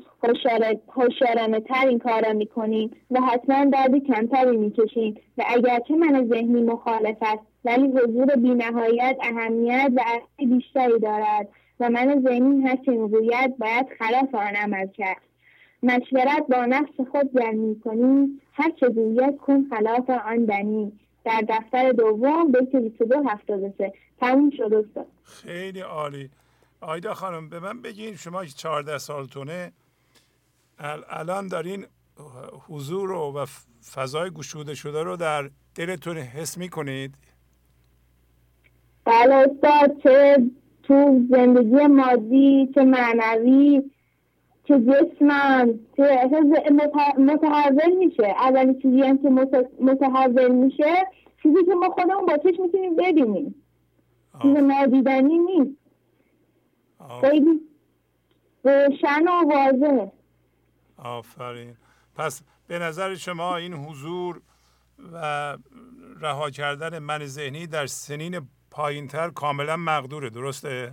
هوشیارانه 0.88 1.60
تر 1.60 1.86
این 1.88 1.98
کار 1.98 2.26
را 2.26 2.32
می‌کنیم 2.32 2.90
و 3.10 3.20
حتما 3.20 3.64
دردی 3.64 4.00
کمتری 4.00 4.56
می‌کشیم. 4.56 5.14
و 5.38 5.44
اگرچه 5.46 5.96
من 5.96 6.28
ذهنی 6.28 6.62
مخالف 6.62 7.16
است 7.20 7.42
ولی 7.64 7.88
حضور 7.88 8.26
بینهایت 8.26 9.16
اهمیت 9.22 9.92
و 9.96 10.00
اصلی 10.06 10.46
بیشتری 10.46 10.98
دارد. 10.98 11.48
و 11.80 11.90
من 11.90 12.22
ذهنی 12.28 12.68
هرچه 12.68 12.92
می‌گوید 12.92 13.58
باید 13.58 13.86
خلاف 13.98 14.34
آن 14.34 14.56
عمل 14.56 14.86
کرد. 14.86 15.20
مشورت 15.82 16.46
با 16.50 16.64
نفس 16.64 17.08
خود 17.10 17.30
جمع 17.34 17.74
کنی 17.84 18.40
هر 18.52 18.70
چه 18.80 18.88
گوید 18.88 19.36
کن 19.38 19.66
خلاف 19.70 20.10
آن 20.10 20.44
دنی 20.44 20.92
در 21.24 21.44
دفتر 21.48 21.92
دوم 21.92 22.52
بیت 22.52 22.76
22 22.76 23.22
73 23.28 23.92
تموم 24.20 24.50
شد 24.50 24.74
استاد. 24.74 25.06
خیلی 25.24 25.80
عالی. 25.80 26.30
آیدا 26.80 27.14
خانم 27.14 27.48
به 27.48 27.60
من 27.60 27.82
بگین 27.82 28.16
شما 28.16 28.44
که 28.44 28.52
14 28.52 28.98
سالتونه 28.98 29.72
الان 31.08 31.48
دارین 31.48 31.86
حضور 32.68 33.12
و 33.12 33.46
فضای 33.94 34.30
گشوده 34.30 34.74
شده 34.74 35.02
رو 35.02 35.16
در 35.16 35.50
دلتون 35.74 36.16
حس 36.16 36.58
می‌کنید؟ 36.58 37.14
بله 39.04 39.34
استاد 39.34 40.02
چه 40.02 40.36
تو 40.82 41.26
زندگی 41.30 41.86
مادی 41.86 42.72
چه 42.74 42.84
معنوی 42.84 43.82
چه 44.64 44.80
جسمم 44.80 45.80
چه 45.96 46.28
متحول 47.18 47.96
میشه. 47.98 48.26
اولین 48.26 48.80
چیزی 48.82 49.02
هم 49.02 49.18
که 49.18 49.28
متحول 49.80 50.52
میشه 50.52 51.06
چیزی 51.42 51.64
که 51.64 51.74
ما 51.74 51.88
خودمون 51.88 52.26
با 52.26 52.36
چشم 52.36 52.62
می‌تونیم 52.62 52.96
ببینیم. 52.96 53.54
چیز 54.42 54.56
نادیدنی 54.56 55.38
نیست. 55.38 55.76
خیلی 57.20 57.60
روشن 58.64 59.28
و 59.28 59.44
واضحه. 59.54 60.12
آفرین. 60.98 61.76
پس 62.16 62.42
به 62.66 62.78
نظر 62.78 63.14
شما 63.14 63.56
این 63.56 63.74
حضور 63.74 64.40
و 65.12 65.56
رها 66.20 66.50
کردن 66.50 66.98
من 66.98 67.26
ذهنی 67.26 67.66
در 67.66 67.86
سنین 67.86 68.40
پایینتر 68.70 69.30
کاملا 69.30 69.76
مقدوره 69.76 70.30
درسته؟ 70.30 70.92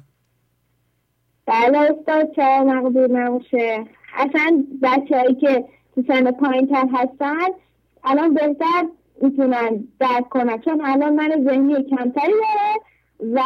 بله 1.46 1.78
استاد 1.78 2.36
چرا 2.36 2.64
مقدور 2.64 3.08
نموشه 3.08 3.86
اصلا 4.14 4.66
بچه 4.82 5.18
هایی 5.18 5.36
که 5.36 5.66
تو 5.96 6.04
سن 6.08 6.32
پایین 6.32 6.68
تر 6.68 6.88
هستن 6.94 7.48
الان 8.04 8.34
بهتر 8.34 8.88
می‌تونن 9.22 9.88
درک 10.00 10.30
کنن. 10.30 10.62
چون 10.62 10.86
الان 10.86 11.16
من 11.16 11.46
ذهنی 11.50 11.84
کمتری 11.84 12.34
داره 12.34 12.76
و 13.34 13.42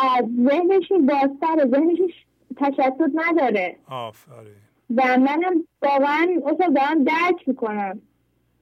ذهنشون 0.49 1.05
بازتره 1.05 1.69
ذهنشون 1.69 2.09
تشتت 2.57 3.11
نداره. 3.15 3.75
آفرین. 3.87 4.55
و 4.95 5.17
منم 5.17 5.63
واقعا 5.81 6.27
اصلا 6.45 6.73
دارم 6.75 7.03
درک 7.03 7.47
می‌کنم. 7.47 8.01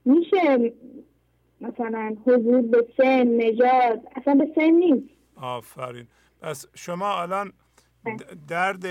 میشه 0.05 0.73
مثلا 1.61 2.15
حضور 2.25 2.61
به 2.61 2.87
سن 2.97 3.27
نجات 3.27 4.01
اصلا 4.15 4.35
به 4.35 4.51
سن 4.55 4.69
نیست. 4.69 5.18
آفرین. 5.41 6.07
پس 6.41 6.65
شما 6.75 7.21
الان 7.21 7.53
درد 8.47 8.85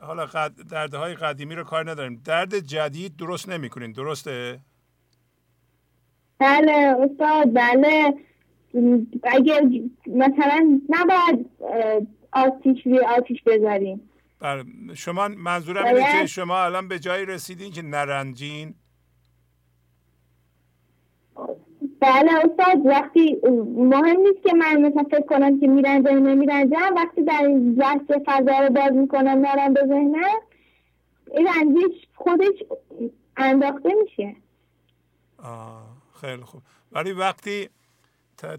حالا 0.00 0.26
قد... 0.26 0.52
دردهای 0.70 1.14
قدیمی 1.14 1.54
رو 1.54 1.64
کار 1.64 1.90
نداریم. 1.90 2.22
درد 2.24 2.58
جدید 2.58 3.16
درست 3.16 3.48
نمی‌کنین. 3.48 3.92
درسته؟ 3.92 4.60
بله 6.38 6.72
استاد 6.72 7.54
بله. 7.54 8.14
اگر 9.22 9.62
مثلا 10.06 10.80
نباید 10.88 11.50
آتیش 12.32 12.86
روی 12.86 12.98
آتیش 12.98 13.42
بذاریم. 13.42 14.10
بله. 14.40 14.64
شما 14.94 15.28
منظورم 15.28 15.84
اینه 15.86 16.20
که 16.20 16.26
شما 16.26 16.64
الان 16.64 16.88
به 16.88 16.98
جایی 16.98 17.26
رسیدین 17.26 17.72
که 17.72 17.82
نرنجین. 17.82 18.74
بله 22.02 22.30
استاد 22.34 22.86
وقتی 22.86 23.36
مهم 23.76 24.16
نیست 24.20 24.42
که 24.42 24.54
من 24.54 24.80
مثلا 24.80 25.02
فکر 25.02 25.26
کنم 25.26 25.60
که 25.60 25.66
میرنجم 25.66 26.10
نمیرنجم 26.10 26.94
وقتی 26.96 27.22
در 27.22 27.42
این 27.46 27.74
لحظه 27.74 28.22
فضا 28.26 28.58
رو 28.58 28.70
باز 28.74 28.92
می‌کنم 28.92 29.46
نرم 29.46 29.74
به 29.74 29.80
ذهنم 29.80 30.40
این 31.36 31.46
رنجش 31.46 32.06
خودش 32.14 32.62
انداخته 33.36 33.90
میشه. 34.02 34.36
خیلی 36.20 36.42
خوب. 36.42 36.62
ولی 36.92 37.12
وقتی 37.12 37.68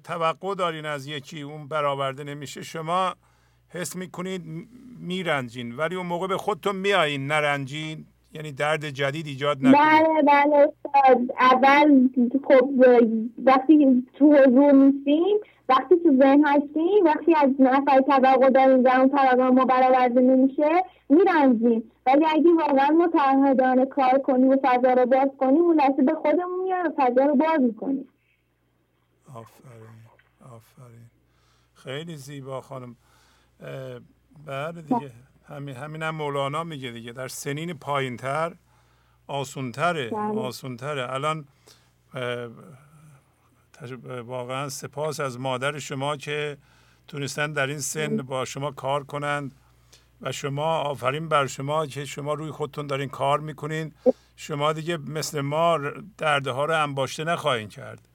توقع 0.03 0.55
دارین 0.55 0.85
از 0.85 1.07
یکی 1.07 1.41
اون 1.41 1.67
برآورده 1.67 2.23
نمیشه 2.23 2.63
شما 2.63 3.15
حس 3.69 3.95
می‌کنید 3.95 4.41
میرنجین. 4.99 5.75
ولی 5.75 5.95
اون 5.95 6.05
موقع 6.05 6.27
به 6.27 6.38
خودتون 6.38 6.75
میایین 6.75 7.27
نرنجین. 7.27 8.05
یعنی 8.33 8.51
درد 8.51 8.89
جدید 8.89 9.27
ایجاد 9.27 9.57
نکنه. 9.57 9.71
بله 9.71 10.21
بله 10.21 10.73
اول 11.39 12.09
خب 12.47 12.69
وقتی 13.45 14.07
تو 14.13 14.33
حضور 14.33 14.71
نیستیم 14.71 15.37
وقتی 15.69 15.95
تو 16.03 16.17
ذهن 16.21 16.45
هستیم 16.45 17.05
وقتی 17.05 17.35
از 17.35 17.49
نفر 17.59 18.01
توقع 18.01 18.49
داریم 18.49 18.81
در 18.81 18.99
اون 18.99 19.09
طبقه 19.09 19.49
ما 19.49 19.65
برآورده 19.65 20.21
نمیشه 20.21 20.83
میرنجیم. 21.09 21.91
ولی 22.05 22.25
اگه 22.25 22.49
واقعا 22.59 22.89
متعهدانه 22.89 23.85
کار 23.85 24.19
کنیم 24.19 24.47
و 24.47 24.57
فضا 24.63 24.93
رو 24.93 25.05
باز 25.05 25.29
کنیم 25.37 25.61
اون 25.61 25.75
لحظه 25.75 26.03
به 26.03 26.13
خودمون 26.13 26.63
میاد 26.63 26.85
و 26.85 26.89
فضا 26.97 27.25
رو 27.25 27.35
باز 27.35 27.59
می‌کنیم. 27.59 28.07
آفرین 29.35 30.03
آفرین. 30.41 31.09
خیلی 31.73 32.17
زیبا 32.17 32.61
خانم. 32.61 32.95
بعد 34.45 34.87
دیگه. 34.87 35.11
همین 35.53 35.75
همین 35.75 36.03
هم 36.03 36.15
مولانا 36.15 36.64
میگه 36.64 36.91
دیگه. 36.91 37.11
در 37.11 37.27
سنین 37.27 37.73
پایینتر 37.73 38.56
آسونتره. 39.27 40.09
بله. 40.09 40.40
آسونتره. 40.40 41.14
الان 41.14 41.45
واقعا 44.25 44.69
سپاس 44.69 45.19
از 45.19 45.40
مادر 45.40 45.80
شما 45.80 46.17
که 46.17 46.57
تونستن 47.07 47.53
در 47.53 47.67
این 47.67 47.80
سن 47.80 48.17
با 48.17 48.45
شما 48.45 48.72
کار 48.72 49.03
کنند 49.03 49.56
و 50.22 50.32
شما 50.32 50.77
آفرین 50.77 51.30
بر 51.30 51.48
شما 51.48 51.85
که 51.85 52.06
شما 52.06 52.33
روی 52.33 52.51
خودتون 52.51 52.88
دارین 52.88 53.09
کار 53.09 53.40
می‌کنین. 53.40 53.93
شما 54.35 54.73
دیگه 54.73 54.98
مثل 54.98 55.41
ما 55.41 55.80
درده 56.17 56.51
ها 56.51 56.65
رو 56.65 56.83
انباشته 56.83 57.23
نخواهید 57.23 57.69
کرد. 57.69 58.07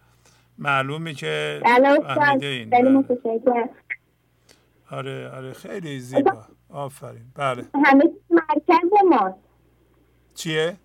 معلومه 0.58 1.14
که 1.14 1.60
فهمیده 2.14 2.46
این 2.46 2.74
آره 4.90 5.30
آره 5.30 5.52
خیلی 5.52 6.00
زیبا. 6.00 6.46
آفرین. 6.70 7.32
بله. 7.34 7.64
همه 7.74 8.04
مرکز 8.30 8.92
ما 9.10 9.38
چیه؟ 10.34 10.76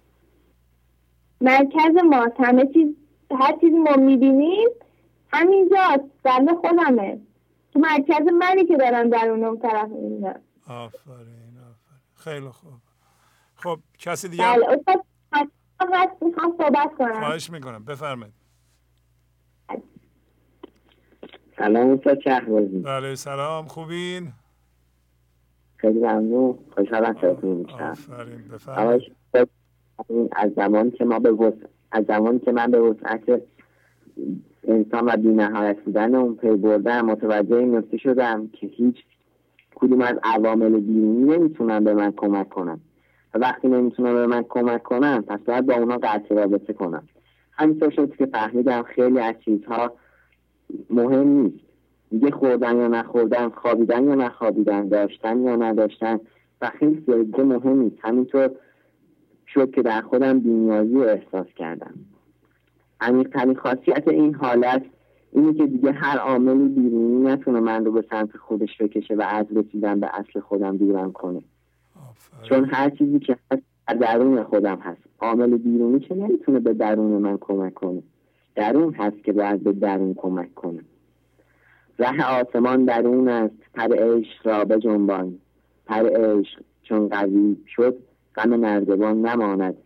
مرکز 1.41 1.95
ما 2.09 2.27
همه 2.39 2.65
چیز 2.73 2.95
هر 3.39 3.57
چیزی 3.61 3.77
ما 3.77 3.95
می‌بینیم 3.95 4.69
همینجا 5.33 6.09
بنده 6.23 6.53
خودمه. 6.53 7.19
تو 7.73 7.79
مرکز 7.79 8.21
منی 8.39 8.65
که 8.65 8.77
دارم 8.77 9.09
در 9.09 9.27
اون 9.29 9.59
طرف 9.59 9.89
می‌بینم 9.89 10.39
آفرین 10.67 11.57
آفرین. 11.57 12.05
خیلی 12.15 12.49
خوب. 12.49 12.73
خب 13.55 13.79
کسی 13.99 14.29
دیگه؟ 14.29 14.43
بله 14.43 14.65
استاد 14.67 15.05
می‌خوام 16.21 16.57
صحبت 16.57 16.95
کنم. 16.97 17.19
خواهش 17.19 17.49
می‌کنم. 17.49 17.85
بفرمایید. 17.85 18.33
سلام 21.57 21.89
استاد 21.89 22.19
شهبازی. 22.19 22.79
بله 22.79 23.15
سلام. 23.15 23.67
خوبین؟ 23.67 24.33
خیلی 25.83 25.99
ممنون. 25.99 26.57
خوشحالم 26.75 27.15
آفرین 27.15 27.63
بفرمایید. 28.53 29.11
از 30.31 30.51
زمان 30.55 30.91
که 30.91 31.05
ما 31.05 31.19
به 31.19 31.31
وسع... 31.31 31.65
از 31.91 32.05
زمان 32.07 32.39
که 32.39 32.51
من 32.51 32.71
به 32.71 32.79
وسعت 32.79 33.41
انسان 34.67 35.05
و 35.05 35.17
بینهایت 35.17 35.79
بودن 35.79 36.15
اون 36.15 36.35
پی 36.35 36.51
بردم 36.51 37.05
متوجه 37.05 37.55
این 37.55 37.75
نکته 37.75 37.97
شدم 37.97 38.47
که 38.47 38.67
هیچ 38.67 38.95
کدوم 39.75 40.01
از 40.01 40.15
عوامل 40.23 40.79
بیرونی 40.79 41.23
نمی‌تونن 41.23 41.83
به 41.83 41.93
من 41.93 42.11
کمک 42.11 42.49
کنن. 42.49 42.79
و 43.33 43.37
وقتی 43.37 43.67
نمی‌تونن 43.67 44.13
به 44.13 44.27
من 44.27 44.43
کمک 44.49 44.83
کنن 44.83 45.21
پس 45.21 45.39
باید 45.39 45.65
با 45.65 45.73
اونا 45.73 45.97
قطع 45.97 46.35
رابطه 46.35 46.73
کنم. 46.73 47.03
همینطور 47.51 47.89
شد 47.89 48.15
که 48.15 48.25
فهمیدم 48.25 48.83
خیلی 48.83 49.19
از 49.19 49.35
چیزها 49.45 49.93
مهم 50.89 51.27
نیست. 51.27 51.72
دیگه 52.13 52.31
خوردن 52.31 52.77
یا 52.77 52.87
نخوردن 52.87 53.49
خوابیدن 53.49 54.03
یا 54.03 54.15
نخوابیدن 54.15 54.87
داشتن 54.87 55.41
یا 55.41 55.55
نداشتن 55.55 56.19
و 56.61 56.71
خیلی 56.79 56.95
دیگه 56.95 57.43
مهم 57.43 57.79
نیست 57.79 57.95
همینطور 58.01 58.49
شد 59.47 59.71
که 59.71 59.81
در 59.81 60.01
خودم 60.01 60.39
بینیازی 60.39 60.93
رو 60.93 61.01
احساس 61.01 61.47
کردم. 61.55 61.93
عمیقترین 63.01 63.55
خاصیت 63.55 64.07
این 64.07 64.35
حالت 64.35 64.85
اینه 65.31 65.53
که 65.53 65.67
دیگه 65.67 65.91
هر 65.91 66.17
عاملی 66.17 66.67
بیرونی 66.67 67.23
نتونه 67.23 67.59
من 67.59 67.85
رو 67.85 67.91
به 67.91 68.05
سمت 68.09 68.37
خودش 68.37 68.77
بکشه 68.79 69.15
و 69.15 69.21
از 69.21 69.45
رسیدن 69.55 69.99
به 69.99 70.09
اصل 70.13 70.39
خودم 70.39 70.77
دورم 70.77 71.11
کنه. 71.11 71.41
چون 72.49 72.65
هر 72.65 72.89
چیزی 72.89 73.19
که 73.19 73.37
هست 73.51 73.63
در 73.87 73.93
درون 73.93 74.43
خودم 74.43 74.77
هست. 74.77 75.01
عامل 75.19 75.57
بیرونی 75.57 75.99
که 75.99 76.15
نمی‌تونه 76.15 76.59
به 76.59 76.73
درون 76.73 77.21
من 77.21 77.37
کمک 77.37 77.73
کنه. 77.73 78.03
درون 78.55 78.93
هست 78.93 79.23
که 79.23 79.33
باید 79.33 79.63
به 79.63 79.71
درون 79.71 80.13
کمک 80.13 80.55
کنه. 80.55 80.79
ره 81.99 82.25
آسمان 82.25 82.85
درون 82.85 83.29
است 83.29 83.55
پر 83.73 83.95
عشق 83.95 84.47
را 84.47 84.65
به 84.65 84.79
جنبان 84.79 85.39
پر 85.85 86.09
عشق 86.09 86.61
چون 86.83 87.09
قوی 87.09 87.57
شد 87.75 87.97
غم 88.35 88.53
نردبان 88.53 89.25
نماند. 89.25 89.77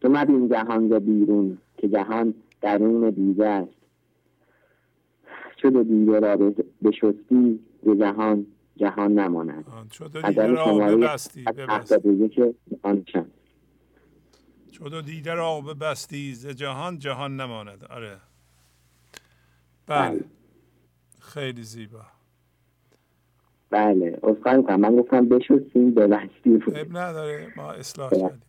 تو 0.00 0.08
مبین 0.08 0.48
جهان 0.48 0.90
را 0.90 1.00
بیرون 1.00 1.58
که 1.78 1.88
جهان 1.88 2.34
درون 2.60 3.10
دیده 3.10 3.46
است. 3.46 3.72
چو 5.56 5.82
دیده 5.82 6.20
را 6.20 6.52
بشستی 6.82 7.60
به 7.84 7.96
جهان 7.96 8.46
جهان 8.76 9.18
نماند. 9.18 9.64
چو 9.90 10.08
دیده 10.08 10.46
را 10.46 10.74
ببستی 10.74 11.44
چو 14.72 15.00
دیده 15.02 15.34
را 15.34 15.60
ببستی 15.60 16.34
ز 16.34 16.46
جهان 16.46 16.98
جهان 16.98 17.40
نماند. 17.40 17.84
آره. 17.84 18.16
بله. 19.86 20.24
خیلی 21.26 21.62
زیبا. 21.62 22.02
بله 23.70 24.18
اصلا 24.22 24.62
کنم 24.62 24.80
من 24.80 24.96
گفتم 24.96 25.28
بشستیم 25.28 25.94
به 25.94 26.06
بستی 26.06 26.58
بود 26.58 26.76
اب 26.76 26.96
نداره 26.96 27.52
ما 27.56 27.72
اصلاح 27.72 28.10
کردیم. 28.10 28.42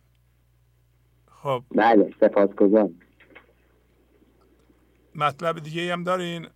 خب. 1.26 1.62
بله 1.70 2.14
سپاس 2.20 2.50
گذار 2.50 2.90
مطلب 5.14 5.58
دیگه 5.58 5.92
هم 5.92 6.04
دارین؟ 6.04 6.46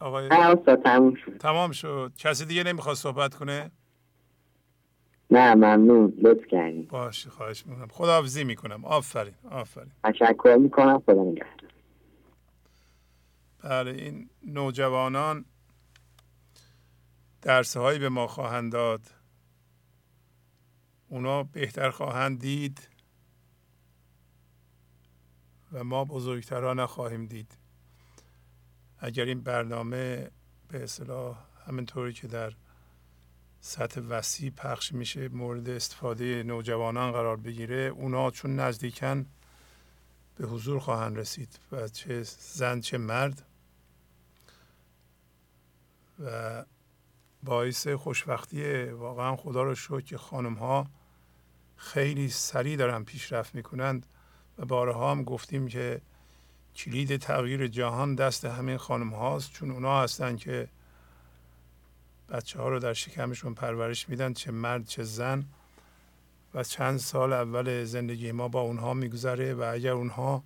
آقای 0.00 0.28
تمام 0.28 1.14
شد. 1.14 1.36
تمام 1.38 1.72
شد. 1.72 2.12
کسی 2.18 2.44
دیگه 2.44 2.62
نمی‌خواد 2.62 2.96
صحبت 2.96 3.34
کنه؟ 3.34 3.70
نه 5.30 5.54
ممنون. 5.54 6.12
لطف 6.22 6.46
کردیم 6.46 6.86
باشه 6.90 7.30
خواهش 7.30 7.66
می‌کنم. 7.66 7.88
خداحافظی 7.88 8.44
می‌کنم. 8.44 8.84
آفرین 8.84 9.34
آفرین. 9.50 9.92
تشکر 10.04 10.56
می‌کنم. 10.60 11.02
خدا 11.06 11.22
نگهدار. 11.24 11.70
بله 13.62 13.90
این 13.90 14.30
نوجوانان 14.42 15.44
درس 17.42 17.76
هایی 17.76 17.98
به 17.98 18.08
ما 18.08 18.26
خواهند 18.26 18.72
داد. 18.72 19.00
اونا 21.08 21.42
بهتر 21.42 21.90
خواهند 21.90 22.40
دید 22.40 22.88
و 25.72 25.84
ما 25.84 26.04
بزرگترها 26.04 26.74
نخواهیم 26.74 27.26
دید. 27.26 27.56
اگر 28.98 29.24
این 29.24 29.40
برنامه 29.40 30.30
به 30.68 30.82
اصطلاح 30.82 31.38
همینطوری 31.66 32.12
که 32.12 32.28
در 32.28 32.52
سطح 33.60 34.00
وسیع 34.00 34.50
پخش 34.50 34.92
میشه 34.92 35.28
مورد 35.28 35.68
استفاده 35.68 36.42
نوجوانان 36.42 37.12
قرار 37.12 37.36
بگیره 37.36 37.76
اونا 37.76 38.30
چون 38.30 38.56
نزدیکن 38.56 39.26
به 40.36 40.46
حضور 40.46 40.78
خواهند 40.78 41.18
رسید 41.18 41.58
و 41.72 41.88
چه 41.88 42.22
زن 42.52 42.80
چه 42.80 42.98
مرد 42.98 43.46
و 46.24 46.64
باعث 47.42 47.88
خوشبختی 47.88 48.84
واقعا 48.84 49.36
خدا 49.36 49.62
رو 49.62 49.74
شکر 49.74 50.00
که 50.00 50.18
خانم 50.18 50.54
ها 50.54 50.86
خیلی 51.76 52.28
سریع 52.28 52.76
دارن 52.76 53.04
پیشرفت 53.04 53.54
می‌کنند 53.54 54.06
و 54.58 54.64
بارها 54.64 55.10
هم 55.10 55.24
گفتیم 55.24 55.68
که 55.68 56.00
کلید 56.76 57.16
تغییر 57.16 57.66
جهان 57.66 58.14
دست 58.14 58.44
همین 58.44 58.76
خانم 58.76 59.10
هاست 59.10 59.52
چون 59.52 59.70
اونا 59.70 60.02
هستن 60.02 60.36
که 60.36 60.68
بچه 62.28 62.58
ها 62.58 62.68
رو 62.68 62.78
در 62.78 62.92
شکمشون 62.92 63.54
پرورش 63.54 64.08
میدن 64.08 64.32
چه 64.32 64.50
مرد 64.50 64.86
چه 64.86 65.02
زن 65.02 65.44
و 66.54 66.62
چند 66.62 66.98
سال 66.98 67.32
اول 67.32 67.84
زندگی 67.84 68.32
ما 68.32 68.48
با 68.48 68.60
اونها 68.60 68.94
میگذره 68.94 69.54
و 69.54 69.70
اگر 69.72 69.92
اونها 69.92 70.42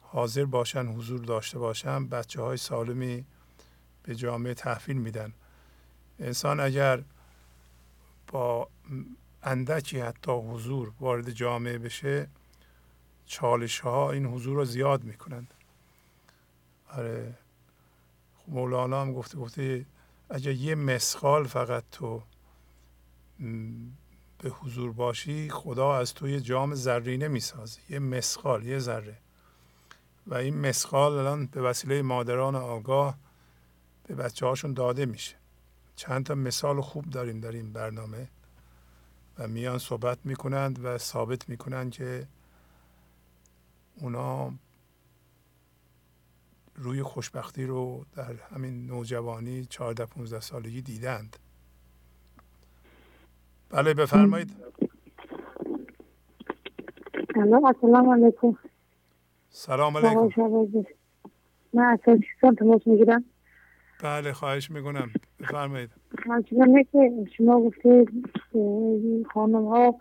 حاضر 0.00 0.44
باشن 0.44 0.86
حضور 0.86 1.20
داشته 1.20 1.58
باشن 1.58 2.06
بچه 2.08 2.42
های 2.42 2.56
سالمی 2.56 3.24
به 4.04 4.14
جامعه 4.14 4.54
تحویل 4.54 4.96
میدن. 4.96 5.32
انسان 6.18 6.60
اگر 6.60 7.02
با 8.28 8.68
اندکی 9.42 10.00
حتی 10.00 10.32
حضور 10.32 10.92
وارد 11.00 11.30
جامعه 11.30 11.78
بشه 11.78 12.28
چالش 13.26 13.80
ها 13.80 14.10
این 14.10 14.26
حضور 14.26 14.56
رو 14.56 14.64
زیاد 14.64 15.04
می‌کنند. 15.04 15.54
آره 16.88 17.34
خب 18.36 18.52
مولانا 18.52 19.00
هم 19.00 19.12
گفته 19.12 19.38
گفته 19.38 19.86
اگر 20.30 20.50
یه 20.50 20.74
مسخال 20.74 21.46
فقط 21.46 21.84
تو 21.92 22.22
به 24.38 24.50
حضور 24.50 24.92
باشی 24.92 25.50
خدا 25.50 25.96
از 25.96 26.14
تو 26.14 26.28
یه 26.28 26.40
جام 26.40 26.74
زرینه 26.74 27.28
می‌سازه 27.28 27.80
یه 27.90 27.98
مسخال 27.98 28.66
یه 28.66 28.78
ذره. 28.78 29.16
و 30.26 30.34
این 30.34 30.60
مسخال 30.68 31.12
الان 31.12 31.46
به 31.46 31.62
وسیله 31.62 32.02
مادران 32.02 32.54
آگاه 32.54 33.18
به 34.06 34.14
بچه 34.14 34.46
هاشون 34.46 34.72
داده 34.72 35.06
میشه. 35.06 35.36
چند 35.96 36.26
تا 36.26 36.34
مثال 36.34 36.80
خوب 36.80 37.10
داریم 37.10 37.40
در 37.40 37.52
این 37.52 37.72
برنامه 37.72 38.28
و 39.38 39.48
میان 39.48 39.78
صحبت 39.78 40.18
می‌کنند 40.24 40.84
و 40.84 40.98
ثابت 40.98 41.48
می‌کنند 41.48 41.92
که 41.92 42.26
اونا 44.00 44.52
روی 46.76 47.02
خوشبختی 47.02 47.64
رو 47.64 48.04
در 48.16 48.34
همین 48.54 48.86
نوجوانی 48.86 49.64
14 49.64 50.06
15 50.06 50.40
سالگی 50.40 50.82
دیدند. 50.82 51.36
بله 53.70 53.94
بفرمایید. 53.94 54.50
السلام 57.36 57.66
علیکم. 58.08 58.58
سلام 59.50 59.96
علیکم. 59.96 60.84
من 61.72 61.84
از 61.84 61.98
تماس 62.58 62.86
می‌گیرم؟ 62.86 63.24
بله 64.02 64.32
خواهش 64.32 64.70
می‌کنم. 64.70 65.10
بفرمایید. 65.40 65.90
همچنانه 66.26 66.84
که 66.84 67.10
شما 67.36 67.60
گفتید 67.60 68.28
خانم 69.32 69.64
ها 69.64 70.00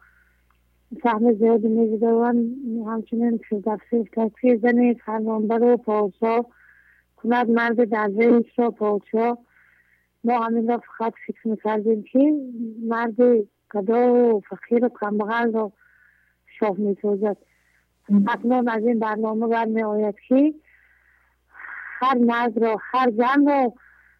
سهم 1.03 1.33
زیادی 1.33 1.67
می‌گذارن. 1.67 2.55
همچنین 2.87 3.39
در 3.63 3.79
تکفیر 4.13 4.57
زنی 4.57 4.93
فرمانبر 4.93 5.63
و 5.63 5.77
پادشاه 5.77 6.45
کند 7.15 7.49
مرد 7.49 7.89
در 7.89 8.11
را 8.57 8.71
پادشاه. 8.71 9.37
ما 10.23 10.39
همین 10.39 10.67
را 10.67 10.81
فقط 10.97 11.13
فکر 11.27 11.47
می‌کردیم 11.47 12.03
که 12.03 12.33
مرد 12.87 13.15
گدا 13.73 14.13
و 14.13 14.41
فقیر 14.49 14.85
و 14.85 14.89
کمبغل 15.01 15.53
را 15.53 15.71
شاه 16.59 16.77
می‌سازد. 16.77 17.37
اکنون 18.27 18.69
از 18.69 18.83
این 18.83 18.99
برنامه 18.99 19.47
برمی 19.47 19.83
آید 19.83 20.15
که 20.27 20.53
هر 22.03 22.17
مرد 22.17 22.63
را 22.63 22.77
هر 22.81 23.11
زن 23.11 23.47
را 23.47 23.73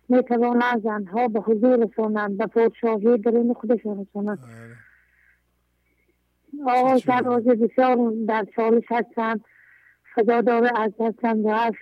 می‌توانند 0.10 0.84
زنها 0.84 1.28
به 1.28 1.40
حضور 1.40 1.86
رسانند 1.86 2.38
به 2.38 2.48
پادشاهی 2.48 3.18
درون 3.18 3.54
خودشان 3.54 4.02
رسانند. 4.02 4.40
آقا 6.68 6.98
سرباز 6.98 7.44
بسیار 7.44 8.14
در 8.28 8.46
چالش 8.56 8.84
هستم 8.90 9.42
فضادار 10.16 10.72
از 10.76 10.92
دستم 11.00 11.48
رفت 11.48 11.78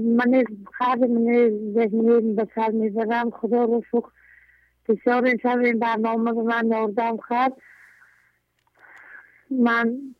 من 0.00 0.44
خرد 0.72 1.04
من 1.04 1.50
ذهنی 1.74 2.34
به 2.34 2.48
سر 2.54 2.70
می‌برم. 2.70 3.30
خدا 3.30 3.64
رو 3.64 3.82
شکر. 3.90 4.08
بسیار 4.88 5.24
این 5.24 5.38
شب 5.42 5.58
این 5.58 5.78
برنامه 5.78 6.32
به 6.32 6.42
من 6.42 6.64
ناردم 6.66 7.16
خرد 7.16 7.52
من 9.50 10.14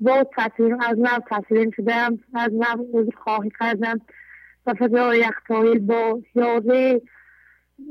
با 0.00 0.24
تسلیم 0.36 0.80
از 0.80 0.98
نو 0.98 1.18
تسلیم 1.30 1.70
شدم 1.70 2.18
از 2.34 2.52
نو 2.52 3.10
خواهی 3.24 3.50
کردم. 3.60 4.00
و 4.66 4.74
فضای 4.74 5.18
یختایل 5.18 5.78
با 5.78 6.20
یاده 6.34 7.02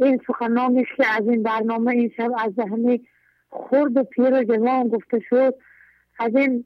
این 0.02 0.22
سخنانش 0.28 0.88
که 0.98 1.08
از 1.08 1.28
این 1.28 1.44
برنامه 1.44 1.92
این 1.92 2.12
شب 2.18 2.32
از 2.38 2.54
ذهنی 2.54 3.08
خرد 3.50 3.98
و 3.98 4.04
پیر 4.04 4.34
و 4.34 4.44
جوان 4.44 4.88
گفته 4.88 5.20
شد. 5.30 5.56
از 6.20 6.36
این 6.36 6.66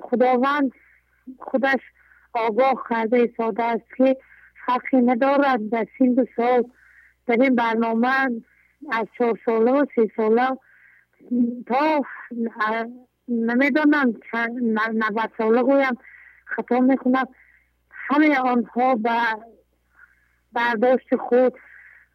خداوند 0.00 0.72
خودش 1.38 1.80
آگاه 2.32 2.86
کرده 2.90 3.32
ساده 3.36 3.62
است 3.62 3.96
که 3.96 4.16
حقی 4.66 4.96
ندارد 4.96 5.68
در 5.70 5.86
سین 5.98 6.14
و 6.14 6.24
سال. 6.36 6.64
در 7.26 7.36
این 7.40 7.54
برنامه 7.54 8.42
از 8.90 9.06
چهار 9.18 9.38
ساله 9.46 9.72
و 9.72 9.86
سی 9.94 10.10
ساله 10.16 10.48
تا 11.66 12.02
نمی‌دانم 13.32 14.14
نوت 14.92 15.30
ساله 15.38 15.62
گویم. 15.62 15.98
خطا 16.44 16.80
می‌کنم 16.80 17.26
همه 17.90 18.38
آنها 18.38 18.94
به 18.94 19.20
برداشت 20.52 21.16
خود 21.16 21.54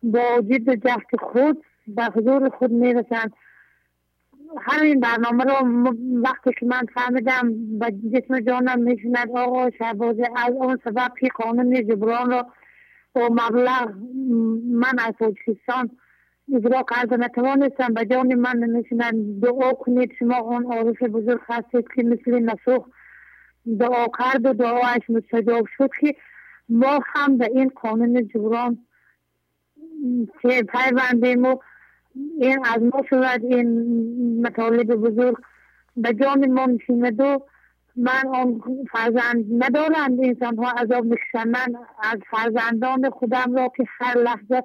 با 0.04 0.42
جد 0.42 0.74
جهد 0.74 1.16
خود 1.20 1.64
به 1.88 2.04
حضور 2.04 2.50
خود 2.50 2.72
می‌رسند. 2.72 3.34
همین 4.62 5.00
برنامه 5.00 5.44
رو 5.44 5.54
وقتی 6.22 6.52
که 6.60 6.66
من 6.66 6.86
فهمیدم 6.94 7.54
و 7.80 7.92
جسم 8.14 8.40
جانم 8.40 8.80
میشند 8.80 9.38
آقا 9.38 9.70
شهبازه 9.70 10.28
از 10.36 10.54
اون 10.54 10.80
سبب 10.84 11.12
که 11.20 11.28
قانون 11.36 11.88
جبران 11.88 12.32
رو 12.32 12.44
با 13.14 13.28
مبلغ 13.32 13.94
من 14.72 15.00
از 15.00 15.14
تاجیکستان 15.20 15.90
اجرا 16.56 16.86
کرده 16.90 17.18
نتوانستم 17.18 17.94
به 17.94 18.06
جان 18.06 18.36
من 18.36 18.58
نمیشنن 18.58 19.40
دعا 19.40 19.74
کنید. 19.74 20.12
شما 20.20 20.38
اون 20.38 20.74
عارف 20.74 21.04
بزرگ 21.04 21.40
هستید 21.48 21.88
که 21.96 22.04
مثل 22.04 22.40
نسوخ 22.40 22.86
دعا 23.80 24.08
کرد 24.20 24.46
و 24.46 24.54
دعایش 24.54 25.10
مستجاب 25.10 25.68
شد 25.78 25.90
که 26.02 26.16
ما 26.70 27.00
هم 27.06 27.38
به 27.38 27.46
این 27.46 27.72
قانون 27.76 28.28
جبران 28.28 28.78
که 30.42 30.64
پیوندیم 30.64 31.46
و 31.46 31.58
این 32.40 32.66
از 32.66 32.82
ما 32.82 33.04
شود 33.10 33.46
این 33.46 33.68
مطالب 34.42 34.96
بزرگ 34.96 35.38
به 35.98 36.14
جان 36.14 36.52
ما 36.52 36.66
نشیند 36.66 37.20
و 37.20 37.46
من 37.96 38.28
آن 38.34 38.62
فرزند 38.92 39.64
ندارند 39.64 40.20
انسان 40.24 40.58
ها 40.58 40.72
عذاب 40.72 41.06
می‌کشن 41.06 41.48
من 41.48 41.76
از 42.04 42.20
فرزندان 42.32 43.10
خودم 43.10 43.56
را 43.56 43.72
که 43.78 43.84
هر 43.88 44.18
لحظه 44.18 44.64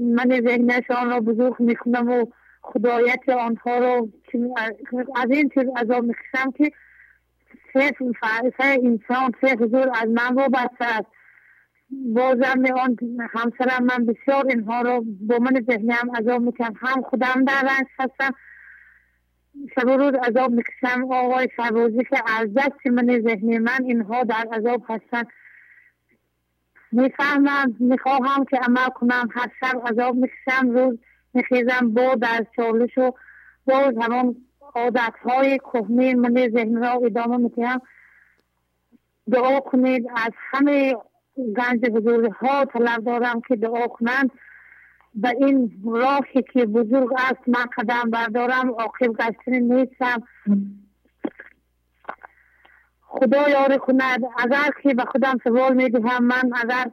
من 0.00 0.40
ذهنشان 0.40 1.10
را 1.10 1.20
بزرگ 1.20 1.60
می‌کنم 1.60 2.10
و 2.10 2.26
خدایت 2.62 3.28
آنها 3.28 3.78
را 3.78 4.08
از 5.16 5.30
این 5.30 5.48
چیز 5.54 5.64
عذاب 5.76 6.04
می‌کشم 6.04 6.50
که 6.50 6.72
سه 7.72 7.92
انسان 8.60 9.32
سه 9.40 9.56
حضور 9.56 9.90
از 9.94 10.08
من 10.08 10.34
وابسته 10.34 10.84
است. 10.84 11.06
بازم 11.90 12.64
آن 12.76 12.96
همسرم 13.30 13.84
من 13.84 14.06
بسیار 14.06 14.46
اینها 14.48 14.82
رو 14.82 15.04
با 15.20 15.38
من 15.38 15.64
ذهنیم 15.70 16.16
عذاب 16.16 16.42
می‌کنم 16.42 16.74
هم 16.80 17.02
خودم 17.02 17.44
در 17.46 17.62
رنج 17.62 17.86
هستم. 17.98 18.34
شب 19.74 19.86
و 19.86 19.96
روز 19.96 20.14
عذاب 20.14 20.50
می‌کشم. 20.50 21.12
آقای 21.12 21.48
شبازی 21.56 22.04
که 22.10 22.22
از 22.40 22.54
دست 22.54 22.86
من 22.86 23.20
ذهنی 23.20 23.58
من 23.58 23.84
اینها 23.84 24.24
در 24.24 24.46
عذاب 24.52 24.84
هستن 24.88 25.22
می‌فهمم 26.92 27.76
می‌خواهم 27.78 28.44
که 28.44 28.56
عمل 28.56 28.88
کنم. 28.88 29.28
هر 29.32 29.50
شب 29.60 29.82
عذاب 29.86 30.14
می‌کشم 30.14 30.70
روز 30.70 30.98
میخیزم. 31.34 31.94
با 31.94 32.14
در 32.14 32.46
چالش 32.56 32.98
و 32.98 33.12
باز 33.64 33.94
همون 34.00 34.36
عادت 34.74 35.14
های 35.22 35.58
کهنه 35.58 36.14
من 36.14 36.48
ذهن 36.48 36.76
را 36.82 36.90
ادامه 36.90 37.36
می‌کنم 37.36 37.80
دعا 39.30 39.60
کنید. 39.60 40.06
از 40.16 40.32
همه 40.50 40.96
گنج 41.36 41.80
بزرگ 41.80 42.32
ها 42.32 42.64
طلب 42.64 43.04
دارم 43.04 43.40
که 43.48 43.56
دعا 43.56 43.86
کنند. 43.86 44.30
به 45.14 45.28
این 45.28 45.82
راهی 45.84 46.42
که 46.52 46.66
بزرگ 46.66 47.12
است 47.16 47.48
من 47.48 47.64
قدم 47.76 48.10
بردارم. 48.10 48.70
عاقب 48.70 49.06
گشتن 49.06 49.52
نیستم. 49.52 50.22
خدا 53.12 53.48
یاری 53.48 53.78
کند 53.78 54.20
اگر 54.38 54.70
که 54.82 54.94
به 54.94 55.04
خودم 55.04 55.38
سوال 55.44 55.74
می‌دهم 55.74 56.24
من 56.24 56.50
اگر 56.62 56.90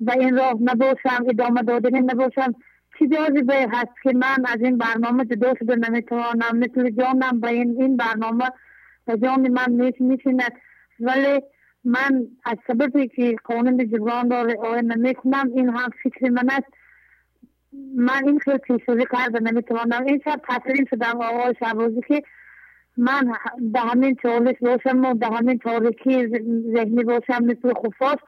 به 0.00 0.12
این 0.12 0.36
راه 0.36 0.54
نباشم 0.60 1.24
ادامه 1.28 1.62
دادن 1.62 1.98
نباشم 1.98 2.54
چی 2.98 3.08
جاذبه 3.08 3.68
هست 3.72 3.94
که 4.02 4.12
من 4.12 4.44
از 4.46 4.60
این 4.60 4.78
برنامه 4.78 5.24
جدا 5.24 5.54
شده 5.58 5.76
نمی‌توانم 5.76 6.58
مثل 6.58 6.90
جانم 6.90 7.40
به 7.40 7.48
این 7.48 7.76
این 7.80 7.96
برنامه 7.96 8.44
به 9.06 9.18
جان 9.18 9.48
من 9.48 9.92
میشیند. 10.00 10.52
ولی 11.00 11.42
من 11.84 12.26
از 12.44 12.56
سببی 12.66 13.08
که 13.08 13.36
قانون 13.44 13.90
جبران 13.90 14.30
را 14.30 14.42
رعایت 14.42 14.84
نمی‌کنم 14.84 15.50
این 15.54 15.68
هم 15.68 15.90
فکر 16.02 16.28
من 16.28 16.50
است. 16.50 16.72
من 17.96 18.28
این 18.28 18.38
خیلی 18.38 18.58
پیشوری 18.58 19.06
کرده 19.12 19.40
نمی‌توانم. 19.40 20.04
این 20.06 20.20
شب 20.24 20.40
تسلیم 20.48 20.84
شدم 20.90 21.20
آقای 21.20 21.54
شبازی 21.60 22.00
که 22.08 22.22
من 22.96 23.32
به 23.60 23.80
همین 23.80 24.16
چالش 24.22 24.56
باشم 24.60 25.04
و 25.04 25.14
به 25.14 25.26
همین 25.26 25.58
تاریکی 25.58 26.28
ذهنی 26.74 27.04
باشم 27.04 27.44
مثل 27.44 27.72
خفاش. 27.74 28.18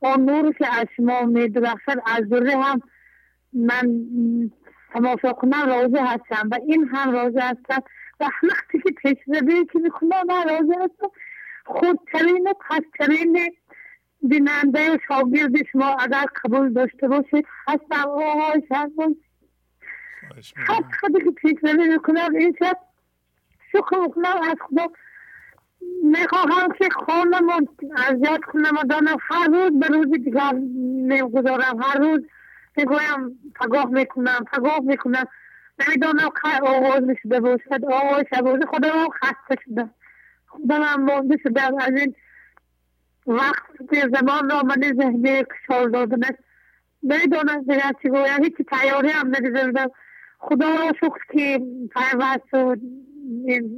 آن 0.00 0.24
نوری 0.24 0.52
که 0.52 0.80
از 0.80 0.86
شما 0.96 1.22
میدرخشد 1.22 2.02
از 2.06 2.24
ذره 2.28 2.56
هم 2.56 2.80
من 3.52 4.10
تماشا 4.92 5.32
کنم 5.32 5.66
راضی 5.66 5.98
هستم 5.98 6.48
و 6.50 6.58
این 6.66 6.88
هم 6.92 7.12
راضی 7.12 7.38
هستم. 7.38 7.82
و 8.20 8.24
وقتی 8.24 8.78
که 8.84 8.90
پیش 9.02 9.16
که 9.72 9.78
می‌کنم 9.78 10.26
من 10.26 10.48
راضی 10.48 10.72
هستم. 10.72 11.10
خودترین 11.64 12.48
و 12.48 12.52
پسترین 12.68 13.38
بیننده 14.22 14.94
و 14.94 14.98
شاگرد 15.08 15.66
شما 15.72 15.86
اگر 15.86 16.24
قبول 16.44 16.72
داشته 16.72 17.08
باشید 17.08 17.46
هستم 17.68 18.08
آقای 18.08 18.62
شهباز. 18.68 19.14
هر 20.56 20.82
خودی 21.00 21.24
که 21.24 21.30
پیش 21.30 21.54
می‌کنم 21.62 22.34
این 22.34 22.56
شب 22.58 22.78
شکر 23.72 23.98
می‌کنم 24.02 24.40
از 24.42 24.56
خدا 24.60 24.86
می‌خواهم 26.02 26.72
که 26.78 26.88
خانم 27.06 27.66
کنم 28.52 28.78
و 28.78 28.84
دانم 28.84 29.16
هر 29.20 29.46
روز 29.46 29.80
به 29.80 29.86
روز 29.86 30.10
دیگر 30.10 30.52
می‌گذارم 31.08 31.82
هر 31.82 31.98
روز 31.98 32.20
می‌گویم 32.76 33.38
پگاه 33.54 33.90
می‌کنم 33.90 34.44
پگاه 34.52 34.80
می‌کنم. 34.82 35.24
نمی‌دانم 35.78 36.28
که 36.42 36.62
آغاز 36.62 37.02
می‌شده 37.02 37.40
باشد 37.40 37.84
شبازی 38.34 38.66
خدا 38.66 38.88
رو 38.88 39.08
خسته 39.08 39.62
شدم 39.64 39.90
خدا 40.46 40.78
من 40.78 41.02
مانده 41.02 41.36
شدم 41.42 41.76
از 41.78 41.92
این 41.96 42.14
وقت 43.26 43.64
زمان 43.90 44.50
را 44.50 44.62
من 44.62 44.82
ذهنی 44.82 45.44
کشال 45.44 45.90
دادن 45.90 46.24
است. 46.24 46.38
نمی‌دانم 47.02 47.60
دیگر 47.60 47.92
چی 48.02 48.08
گویم؟ 48.08 48.44
هیچی 48.44 48.64
تیاری 48.64 49.08
هم 49.08 49.28
نگذردم 49.28 49.90
خدا 50.38 50.68
را 50.68 50.92
شکر 51.00 51.24
که 51.32 51.60
پیوست 51.94 52.76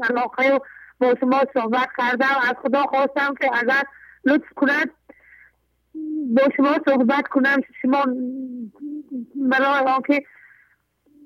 و 0.00 0.04
علاقه 0.04 0.60
با 1.00 1.14
شما 1.20 1.40
صحبت 1.54 1.88
کردم. 1.98 2.26
از 2.48 2.54
خدا 2.62 2.82
خواستم 2.82 3.34
که 3.40 3.50
اگر 3.52 3.82
لطف 4.24 4.48
کند 4.56 4.90
با 6.36 6.42
شما 6.56 6.74
صحبت 6.88 7.28
کنم. 7.28 7.60
شما 7.82 8.04
برای 9.34 9.92
آنکه 9.94 10.22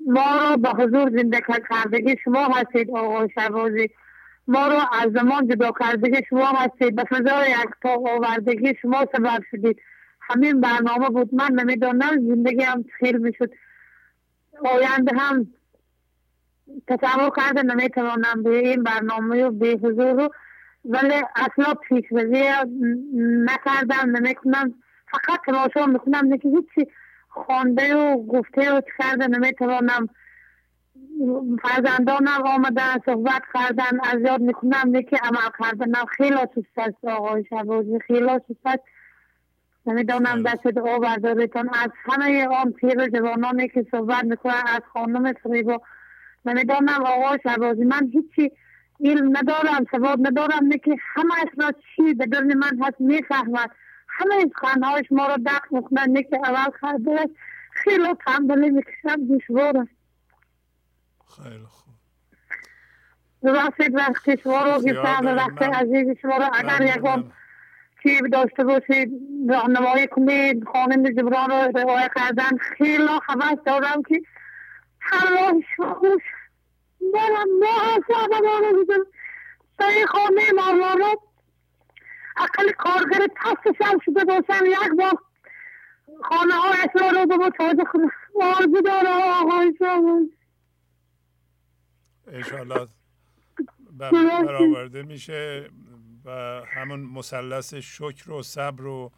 ما 0.07 0.36
را 0.41 0.57
به 0.57 0.68
حضور 0.68 1.10
زنده 1.10 1.41
کردگی 1.70 2.17
شما 2.25 2.44
هستید 2.44 2.91
آقای 2.91 3.28
شبازی 3.34 3.91
ما 4.49 4.68
را 4.68 4.81
از 4.92 5.12
زمان 5.12 5.49
جدا 5.49 5.73
کردگی 5.81 6.23
شما 6.31 6.47
هستید. 6.47 6.97
به 6.97 7.05
فضای 7.05 7.51
یک 7.51 7.70
تا 7.83 7.94
آوردگی 7.94 8.75
شما 8.83 9.07
سبب 9.17 9.42
شدید. 9.51 9.81
همین 10.20 10.60
برنامه 10.60 11.09
بود. 11.09 11.34
من 11.34 11.51
نمی‌دانم 11.52 12.28
زندگی 12.28 12.62
هم 12.62 12.84
خیلی 12.99 13.18
می‌شد. 13.18 13.51
آینده 14.65 15.17
هم 15.18 15.47
تصور 16.86 17.31
کرده 17.36 17.62
نمی‌توانم 17.62 18.42
به 18.42 18.59
این 18.59 18.83
برنامه 18.83 19.44
و 19.44 19.51
به 19.51 19.67
حضور 19.83 20.12
رو 20.12 20.28
ولی 20.84 21.15
اصلا 21.36 21.75
پیشوزی 21.75 22.44
نکردم 23.23 24.17
نمی‌کنم 24.17 24.75
فقط 25.10 25.41
تماشا 25.47 25.86
می‌کنم 25.86 26.33
نکه 26.33 26.49
هیچی. 26.49 26.91
خوانده 27.28 27.97
و 27.97 28.26
گفته 28.26 28.73
و 28.73 28.81
کرده 28.99 29.26
نمی‌توانم. 29.26 30.09
فرزندانم 31.62 32.42
آمدن 32.44 32.94
صحبت 33.07 33.42
کردن 33.55 34.01
از 34.12 34.20
یاد 34.20 34.41
می‌کنم 34.41 34.83
نکه 34.86 35.17
عمل 35.17 35.51
کردنم. 35.59 36.05
خیلی 36.17 36.36
سوست 36.55 36.78
است 36.78 37.05
آقای 37.05 37.44
شبازی 37.51 37.99
خیلی 38.07 38.41
سوست 38.49 38.67
است. 38.67 38.83
نمی‌دانم 39.86 40.42
دست 40.42 40.67
دعا 40.67 40.99
برداریتان 40.99 41.68
از 41.68 41.91
همه 42.05 42.47
آن 42.47 42.73
پیر 42.73 43.09
جوانانی 43.09 43.68
که 43.68 43.86
صحبت 43.91 44.25
می‌کنن 44.25 44.62
از 44.67 44.81
خانم 44.92 45.33
فریبا 45.33 45.81
نمی‌دانم 46.44 47.06
آقای 47.06 47.38
شبازی 47.42 47.84
من 47.84 48.10
هیچی 48.12 48.52
علم 49.04 49.36
ندارم 49.36 49.86
سواد 49.90 50.26
ندارم 50.26 50.66
نکه 50.68 50.96
همه 51.14 51.34
را 51.56 51.72
چی 51.72 52.14
به 52.14 52.26
درن 52.26 52.54
من 52.54 52.82
هست 52.82 53.00
می‌فهمد 53.00 53.70
همه 54.08 54.50
خانهایش 54.54 55.06
ما 55.10 55.26
را 55.26 55.36
دق 55.36 55.62
می‌کنن 55.70 56.18
نکه 56.18 56.36
اول 56.36 56.70
خرده 56.80 57.30
خیلی 57.72 58.14
تنبلی 58.26 58.70
می‌کشم 58.70 59.36
دشوار 59.36 59.76
است 59.76 59.90
خیلی 61.42 61.64
خوب. 61.64 61.94
ببخشید 63.42 63.94
وقتی 63.94 64.36
شما 64.42 64.62
رو 64.62 64.72
گفتم 64.72 65.26
و 65.26 65.28
وقت 65.28 65.62
عزیز 65.62 66.16
شما 66.22 66.36
رو 66.36 66.44
اگر 66.52 66.82
یک 66.82 66.98
بار 66.98 67.24
چی 68.02 68.20
داشته 68.20 68.64
باشید 68.64 69.12
راهنمایی 69.48 70.06
کنید 70.06 70.64
خانم 70.72 71.10
جبران 71.10 71.50
رو 71.50 71.80
روایت 71.80 72.10
کردن 72.16 72.56
خیلی 72.58 73.18
حوض 73.28 73.58
دارم 73.66 74.02
که 74.08 74.22
راه 75.10 75.55
شما 75.76 76.00
برم 77.14 77.48
اصلا 77.62 78.39
رو 78.72 78.84
بزن 78.84 79.05
سعی 79.78 80.06
خانه 80.06 80.42
مولانا 80.52 81.14
اقل 82.36 82.72
کارگر 82.72 83.26
پستش 83.36 83.81
هم 83.81 83.98
شده 84.05 84.24
باشم. 84.24 84.66
یک 84.66 84.98
بار 84.98 85.18
خانه 86.22 86.55
ها 86.55 86.70
اصلا 86.70 87.10
رو 87.20 87.39
به 87.39 87.50
تازه 87.58 87.84
کنم. 87.92 88.10
آرزو 88.42 88.81
داره 88.81 89.08
آقای 89.40 89.74
شما. 89.78 90.20
انشالله 92.26 92.89
برآورده 93.98 95.02
میشه 95.02 95.70
و 96.24 96.31
همون 96.66 97.00
مثلث 97.00 97.74
شکر 97.74 98.31
و 98.31 98.42
صبر 98.42 98.86
و 98.86 99.12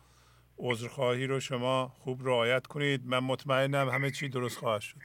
عذرخواهی 0.58 1.26
رو 1.26 1.40
شما 1.40 1.88
خوب 1.88 2.28
رعایت 2.28 2.66
کنید. 2.66 3.06
من 3.06 3.18
مطمئنم 3.18 3.88
همه 3.88 4.10
چی 4.10 4.28
درست 4.28 4.58
خواهد 4.58 4.80
شد. 4.80 4.98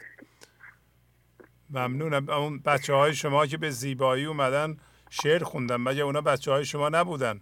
ممنونم. 1.69 2.29
اون 2.29 2.59
بچه 2.59 2.93
های 2.93 3.13
شما 3.15 3.45
که 3.45 3.57
به 3.57 3.69
زیبایی 3.69 4.25
اومدن 4.25 4.77
شعر 5.09 5.43
خوندن. 5.43 5.75
مگه 5.75 6.03
اونا 6.03 6.21
بچه 6.21 6.51
های 6.51 6.65
شما 6.65 6.89
نبودن؟ 6.89 7.41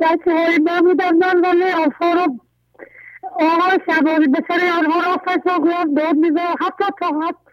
بچه 0.00 0.32
های 0.32 0.58
ما 0.58 0.80
بودن. 0.80 1.16
من 1.16 1.40
ولی 1.40 1.72
آفا 1.72 2.12
رو 2.12 2.40
آقای 3.22 3.78
شباری 3.86 4.28
به 4.28 4.38
سر 4.48 4.72
آنها 4.78 5.00
را 5.00 5.22
فسا 5.24 5.58
داد 5.96 6.16
میزه 6.16 6.40
حتی 6.40 6.84
تا 7.00 7.06
حتی 7.06 7.50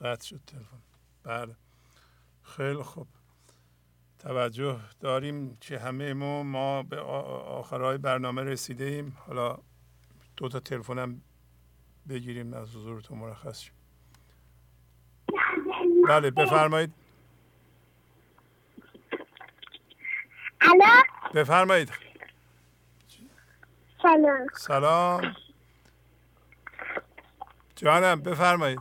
قطع 0.00 0.26
شد 0.26 0.40
تلفن. 0.46 0.82
بله. 1.24 1.56
خیلی 2.42 2.82
خوب. 2.82 3.06
توجه 4.18 4.80
داریم 5.00 5.56
که 5.60 5.78
همه 5.78 6.14
ما 6.14 6.42
ما 6.42 6.82
به 6.82 7.00
آخرهای 7.00 7.98
برنامه 7.98 8.42
رسیده 8.42 8.84
ایم 8.84 9.16
حالا 9.26 9.58
دو 10.42 10.48
تا 10.48 10.60
تلفنم 10.60 11.20
بگیریم 12.08 12.54
از 12.54 12.76
حضورتون 12.76 13.18
مرخص 13.18 13.60
شیم. 13.60 13.74
بله 16.08 16.30
بفرمایید. 16.30 16.92
بفرمایید. 21.34 21.92
سلام. 24.02 24.46
سلام. 24.58 25.36
جانم 27.76 28.20
بفرمایید. 28.22 28.80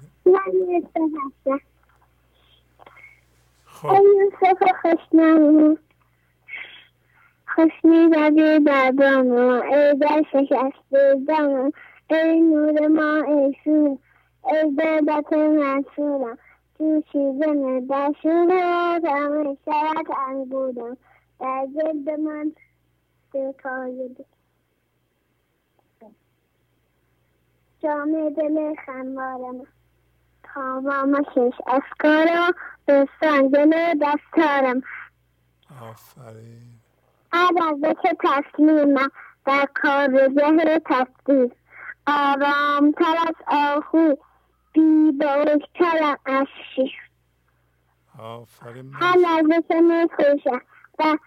خب. 3.65 3.97
یوسف 7.57 7.71
خوشنامو 7.81 8.09
خوشنی 8.09 8.09
زده 8.09 8.59
بابامو 8.59 9.61
ای 9.61 9.95
در 9.95 10.23
شکسته 10.31 11.15
دامو 11.27 11.71
ای 12.09 12.41
نور 12.41 12.87
ما 12.87 13.23
ای 13.23 13.55
سور. 13.63 13.97
ای 14.43 14.71
منصورم. 15.47 16.37
تو 16.77 17.01
چیزم 17.11 17.87
در 17.87 18.13
شورم 18.23 19.57
شرط 19.65 20.17
انگودم 20.27 20.97
در 21.39 21.67
جلد 21.75 22.09
من 22.09 22.51
بکاید 23.33 24.25
جام 27.83 28.29
دل 28.29 28.75
خمارم 28.85 29.67
تمام 30.43 31.23
شش 31.35 31.53
افکارم 31.67 32.53
به 32.85 33.07
سنگل 33.19 33.73
دستارم. 34.01 34.81
آفرین. 35.81 36.70
که 38.01 38.17
تصمیمم 38.23 39.11
در 39.45 39.67
کارگاه 39.75 40.79
تقدیر 40.79 41.51
آرامتر 42.07 43.15
از 43.27 43.35
آهو 43.47 44.15
بیبارتر 44.73 46.17
از 46.25 46.47
شیر. 46.75 46.91
هر 48.93 49.17
لحظه 49.17 49.61
که 49.67 49.81
می‌کشم 49.81 50.61
و 50.99 51.17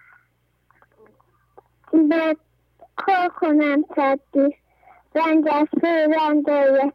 به 1.93 2.37
کار 2.97 3.29
کنم 3.29 3.83
تبدیل 3.83 4.57
رنگ 5.15 5.49
از 5.53 5.69
رنگ 5.85 6.49
آید 6.49 6.95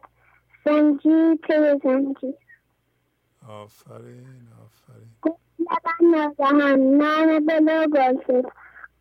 زنجیر 0.64 1.34
پی 1.34 1.80
زنجیر. 1.84 2.34
آفرین 3.48 4.48
آفرین. 4.64 5.36
لبن 5.58 6.18
ناگهان 6.18 6.80
نان 6.80 7.46
بلو 7.46 7.86
گل 7.86 8.16
شد 8.26 8.52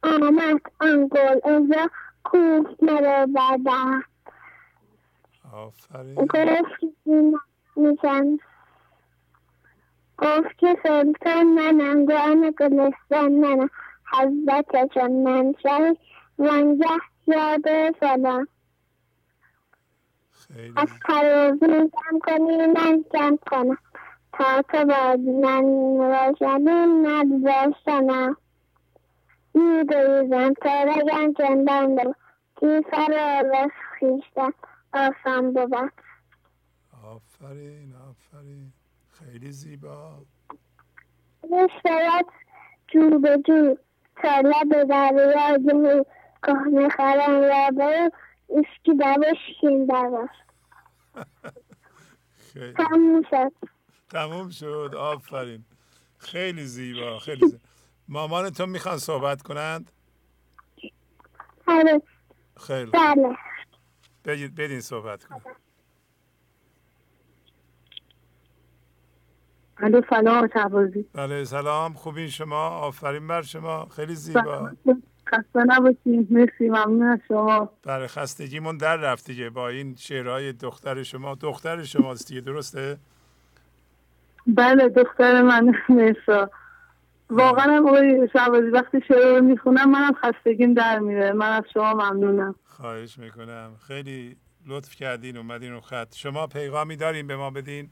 آمد 0.03 0.61
آن 0.79 1.07
گل 1.07 1.39
ازا 1.43 1.89
کوه 2.23 2.75
مرا 2.81 3.25
بردهد 3.25 4.03
آفرین. 5.53 6.15
گفت 6.15 6.79
که 6.79 7.33
میشن 7.75 8.37
گفت 10.17 10.57
که 10.57 10.77
سلطان 10.83 11.47
منم 11.47 12.05
گوان 12.05 12.53
گلستان 12.59 13.31
منم. 13.31 13.69
حضرتشان 14.11 15.11
من 15.11 15.53
شهی 15.63 15.97
وانگه 16.39 16.85
یاد 17.27 17.95
سلام 17.99 18.47
از 20.75 20.89
پروزی 21.05 21.67
جمع 21.67 22.19
کنی 22.23 22.67
من 22.67 23.05
جمع 23.13 23.37
کنم. 23.51 23.77
تا 24.33 24.61
تو 24.61 24.85
با 24.85 25.15
من 25.41 25.63
روشنی 25.97 26.85
نگذاشتنم. 27.07 28.37
میگریزم 29.53 30.53
تا 30.53 30.83
رگم 30.83 31.33
جندم 31.33 31.95
بود 31.95 32.15
سر 32.91 33.43
رس 33.53 33.71
خیشتن. 33.99 34.51
آسان 34.93 35.53
بود 35.53 35.91
آفرین 37.03 37.95
آفرین. 37.95 38.73
خیلی 39.11 39.51
زیبا. 39.51 40.25
می‌شود 41.43 42.25
جو 42.87 43.19
به 43.19 43.37
جو 43.47 43.75
تا 44.15 44.39
لب 44.39 44.83
دریا 44.83 45.57
جو 45.57 46.03
کهنه 46.43 46.89
خرم 46.89 47.41
را 47.41 47.69
برو. 47.77 48.09
اسکی 48.49 48.93
دوش 48.93 49.37
کین 49.61 49.85
دوش. 49.85 50.29
تموم 52.77 53.21
شد. 53.29 53.53
تموم 54.09 54.49
شد. 54.49 54.91
آفرین. 54.97 55.65
خیلی 56.17 56.65
زیبا 56.65 57.19
خیلی 57.19 57.45
زیبا. 57.45 57.68
مامانتون 58.09 58.69
می‌خوان 58.69 58.97
صحبت 58.97 59.41
کنند؟ 59.41 59.91
آره. 61.67 62.01
خیلی 62.57 62.91
بله. 62.91 63.35
بگید 64.25 64.55
بدین 64.55 64.81
صحبت 64.81 65.23
کن 65.23 65.41
الو 69.77 70.01
سلام 70.09 70.49
بله 71.13 71.43
سلام. 71.43 71.93
خوبین 71.93 72.27
شما؟ 72.29 72.69
آفرین 72.69 73.27
بر 73.27 73.41
شما. 73.41 73.85
خیلی 73.85 74.15
زیبا. 74.15 74.71
خسته 75.27 75.63
نباشید 75.67 76.33
مرسی. 76.33 76.69
ممنون 76.69 77.03
از 77.03 77.19
شما. 77.27 77.69
بله 77.83 78.07
خستگیمون 78.07 78.77
در 78.77 78.97
رفت 78.97 79.25
دیگه. 79.25 79.49
با 79.49 79.69
این 79.69 79.95
شعرهای 79.95 80.53
دختر 80.53 81.03
شما. 81.03 81.35
دختر 81.35 81.83
شماست 81.83 82.27
دیگه. 82.27 82.41
درسته؟ 82.41 82.97
بله 84.47 84.89
دختر 84.89 85.41
من. 85.41 85.73
مرسا 85.89 86.49
واقعا 87.29 87.77
هم 87.77 87.87
آقای 87.87 88.29
شهبازی 88.33 88.67
وقتی 88.67 89.01
شعر 89.07 89.37
رو 89.37 89.45
می‌خونم 89.45 89.91
منم 89.91 90.13
خستگیم 90.13 90.73
در 90.73 90.99
میره. 90.99 91.31
من 91.31 91.51
از 91.51 91.63
شما 91.73 91.93
ممنونم. 91.93 92.55
خواهش 92.63 93.17
می‌کنم. 93.17 93.71
خیلی 93.87 94.35
لطف 94.67 94.95
کردین 94.95 95.37
اومدین 95.37 95.71
رو 95.71 95.81
خط. 95.81 96.15
شما 96.15 96.47
پیغامی 96.47 96.95
دارین 96.95 97.27
به 97.27 97.35
ما 97.35 97.49
بدین. 97.49 97.89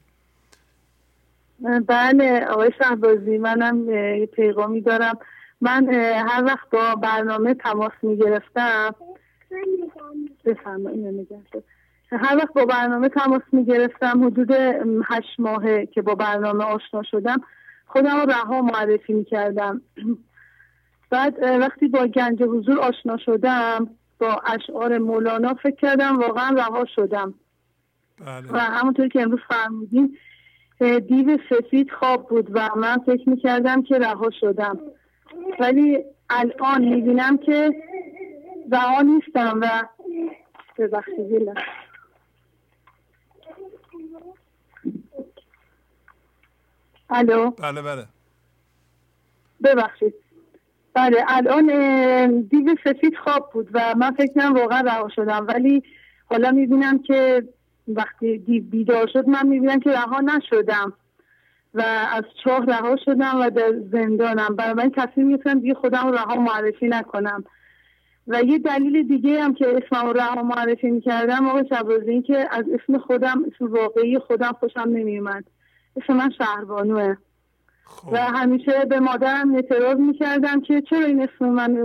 بله 1.88 2.46
آقای 2.46 2.72
شهبازی 2.78 3.38
منم 3.38 3.86
پیغامی 4.26 4.82
دارم. 4.82 5.20
من 5.62 5.90
هر 6.30 6.44
وقت 6.44 6.70
با 6.70 6.96
برنامه 6.96 7.54
تماس 7.54 7.92
می‌گرفتم 8.02 8.96
هر 12.12 12.38
وقت 12.38 12.54
با 12.54 12.66
برنامه 12.66 13.10
تماس 13.10 13.42
می‌گرفتم 13.52 14.26
حدود 14.26 14.52
هشت 15.06 15.40
ماهه 15.40 15.86
که 15.86 16.02
با 16.02 16.16
برنامه 16.16 16.64
آشنا 16.64 17.04
شدم 17.04 17.42
خودم 17.98 18.20
رو 18.20 18.32
رها 18.32 18.62
معرفی 18.62 19.14
می‌کردم. 19.14 19.82
بعد 21.12 21.44
وقتی 21.44 21.88
با 21.88 22.08
گنج 22.08 22.44
حضور 22.44 22.80
آشنا 22.80 23.18
شدم 23.18 23.90
با 24.20 24.42
اشعار 24.46 24.98
مولانا 24.98 25.54
فکر 25.54 25.76
کردم 25.76 26.18
واقعا 26.18 26.50
رها 26.50 26.86
شدم. 26.96 27.34
بله. 28.26 28.52
و 28.52 28.58
همونطور 28.58 29.08
که 29.08 29.22
امروز 29.22 29.40
فرمودین 29.50 30.18
دیو 31.08 31.38
سفید 31.50 31.92
خواب 31.92 32.30
بود 32.30 32.48
و 32.54 32.70
من 32.76 32.98
فکر 32.98 33.30
می‌کردم 33.30 33.84
که 33.84 33.96
رها 34.00 34.30
شدم. 34.40 34.80
ولی 35.60 36.04
الان 36.30 36.86
می‌بینم 36.86 37.38
که 37.38 37.84
رها 38.72 39.02
نیستم 39.02 39.60
و 39.62 39.84
ببخشید 40.78 41.50
الو؟ 47.10 47.50
بله 47.50 47.82
بله. 47.82 48.06
ببخشید. 49.64 50.14
بله 50.94 51.24
الان 51.28 51.68
دیو 52.42 52.76
سفید 52.84 53.18
خواب 53.24 53.50
بود 53.54 53.70
و 53.74 53.96
من 53.98 54.12
فکر 54.12 54.34
کنم 54.34 54.54
واقعا 54.54 54.82
رها 54.82 55.10
شدم 55.16 55.48
ولی 55.48 55.84
حالا 56.26 56.52
می‌بینم 56.52 57.00
که 57.00 57.44
وقتی 57.88 58.38
دیو 58.38 58.64
بیدار 58.64 59.08
شد 59.08 59.28
من 59.28 59.48
می‌بینم 59.48 59.80
که 59.80 59.90
رها 59.90 60.20
نشدم 60.20 60.94
و 61.74 61.82
از 62.12 62.24
چاه 62.44 62.66
رها 62.66 62.96
شدم 63.06 63.42
و 63.42 63.50
در 63.50 63.74
زندانم. 63.92 64.56
برای 64.56 64.74
من 64.74 64.92
تصمیم 64.92 65.30
گرفتم 65.30 65.60
دیگه 65.60 65.74
خودم 65.74 66.12
رها 66.12 66.36
معرفی 66.36 66.88
نکنم. 66.88 67.44
و 68.28 68.42
یه 68.42 68.60
دلیل 68.60 69.08
دیگه 69.08 69.44
هم 69.44 69.54
که 69.54 69.66
اسمم 69.78 70.08
رو 70.08 70.14
رها 70.14 70.44
معرفی 70.44 70.92
می‌کردم 70.92 71.48
آقای 71.48 71.66
شبازی 71.70 72.12
این 72.12 72.24
که 72.24 72.48
از 72.52 72.66
اسم 72.74 72.98
خودم 72.98 73.46
اسم 73.48 73.66
واقعی 73.66 74.20
خودم 74.20 74.52
خوشم 74.52 74.80
نمیومد 74.80 75.44
اسم 75.98 76.14
من 76.14 76.30
شهربانوه 76.38 77.16
و 78.12 78.18
همیشه 78.18 78.86
به 78.86 79.00
مادرم 79.00 79.56
اعتراض 79.56 79.98
می‌کردم 79.98 80.62
که 80.62 80.82
چرا 80.82 81.06
این 81.06 81.22
اسم 81.22 81.46
من 81.46 81.78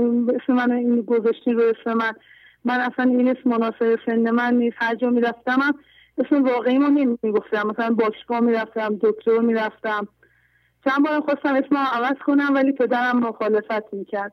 اسم 0.42 0.52
من 0.52 0.73
این 0.73 1.02
گذاشتی 1.02 1.52
رو 1.52 1.62
اسم 1.62 1.92
من؟ 1.92 2.12
من 2.65 2.81
اصلا 2.81 3.05
این 3.05 3.28
اسم 3.28 3.50
مناسب 3.50 3.99
سن 4.07 4.31
من 4.31 4.55
نیست. 4.55 4.76
هر 4.81 4.94
جا 4.94 5.10
می‌رفتم 5.10 5.74
اسم 6.18 6.44
واقعی 6.44 6.78
ما 6.78 6.89
نمی‌گفتم. 6.89 7.68
مثلا 7.68 7.94
باشگاه 7.94 8.41
می‌رفتم 8.41 8.99
دکتر 9.00 9.39
می‌رفتم. 9.39 10.08
چند 10.84 11.05
بار 11.05 11.20
خواستم 11.20 11.55
اسم 11.55 11.76
عوض 11.76 12.16
کنم 12.26 12.55
ولی 12.55 12.73
پدرم 12.73 13.18
مخالفت 13.18 13.94
می‌کرد. 13.94 14.32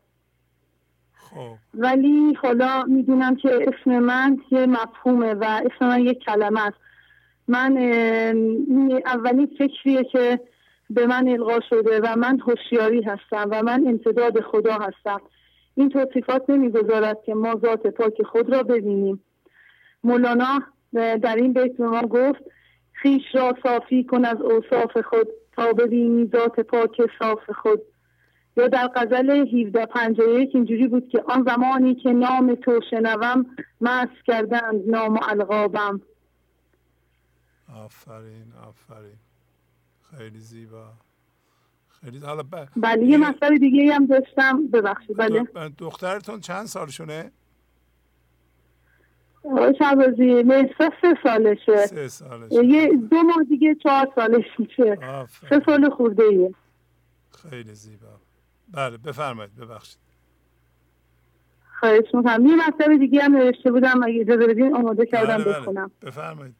خب. 1.14 1.56
ولی 1.74 2.34
حالا 2.34 2.84
می‌دونم 2.84 3.36
که 3.36 3.68
اسم 3.68 4.00
من 4.00 4.38
یه 4.52 4.66
مفهومه 4.66 5.34
و 5.34 5.44
اسم 5.44 5.88
من 5.88 6.00
یک 6.00 6.20
کلمه 6.20 6.68
است. 6.68 6.78
من 7.50 7.78
اولین 9.06 9.50
فکریه 9.60 10.04
که 10.04 10.40
به 10.90 11.08
من 11.08 11.28
القا 11.28 11.60
شده 11.70 12.00
و 12.00 12.16
من 12.18 12.40
هوشیاری 12.40 13.02
هستم 13.02 13.48
و 13.52 13.64
من 13.64 13.88
امتداد 13.88 14.42
خدا 14.42 14.74
هستم. 14.74 15.22
این 15.76 15.90
توصیفات 15.90 16.50
نمی‌گذارد 16.50 17.18
که 17.26 17.34
ما 17.34 17.56
ذات 17.56 17.88
پاک 17.88 18.22
خود 18.24 18.56
را 18.56 18.64
ببینیم. 18.64 19.24
مولانا 20.04 20.60
در 20.94 21.36
این 21.36 21.54
بیت 21.54 21.78
به 21.78 21.88
ما 21.88 22.02
گفت 22.02 22.42
خیش 22.94 23.24
را 23.34 23.56
صافی 23.64 24.04
کن 24.04 24.26
از 24.26 24.42
اوصاف 24.42 24.98
خود 24.98 25.28
تا 25.56 25.74
ببینی 25.74 26.30
ذات 26.36 26.60
پاک 26.60 27.02
صاف 27.20 27.52
خود. 27.52 27.82
یا 28.58 28.68
در 28.68 28.88
غزل 28.96 29.30
1751 29.30 30.56
اینجوری 30.56 30.88
بود 30.88 31.10
که 31.10 31.24
آن 31.28 31.46
زمانی 31.48 31.96
که 31.96 32.10
نام 32.10 32.56
تو 32.56 32.80
شنوم 32.90 33.46
مست 33.82 34.26
کردند 34.26 34.90
نام 34.90 35.14
و 35.14 35.20
القابم. 35.30 36.02
آفرین 37.86 38.54
آفرین. 38.68 39.18
خیلی 40.12 40.40
زیبا. 40.40 40.94
خیلی 42.02 42.20
حالا 42.20 42.44
ب... 42.44 42.68
بله 42.76 43.06
یه 43.06 43.18
مسئله 43.18 43.58
دیگه 43.58 43.94
هم 43.94 44.06
داشتم. 44.06 44.68
ببخشید 44.68 45.18
بله. 45.18 45.44
دخترتون 45.78 46.40
چند 46.40 46.66
سالشونه؟ 46.66 47.32
شبازی 49.80 50.44
مهسا 50.44 50.90
سه 51.02 51.18
سالشه. 51.24 51.86
سه 51.86 52.08
سالشه. 52.08 52.66
یه 52.66 52.88
دو 53.12 53.18
ماه 53.18 53.44
دیگه 53.50 53.76
چهار 53.76 54.12
سالش 54.16 54.46
میشه. 54.60 54.98
سه 55.50 55.62
سال 55.66 55.90
خورده 55.90 56.24
ایه 56.24 56.54
خیلی 57.50 57.74
زیبا. 57.74 58.20
بله 58.72 58.98
بفرمایید 58.98 59.56
ببخشید. 59.56 60.00
خواهش 61.80 62.06
می‌کنم. 62.14 62.46
یه 62.46 62.56
مسئله 62.56 62.98
دیگه 62.98 63.24
هم 63.24 63.36
نوشته 63.36 63.72
بودم. 63.72 64.04
اگه 64.04 64.22
اجازه 64.22 64.48
بدین 64.48 64.76
آماده 64.76 65.06
کردم 65.06 65.36
بله 65.38 65.44
بله. 65.44 65.60
بخونم. 65.60 65.92
بفرمایید. 66.02 66.56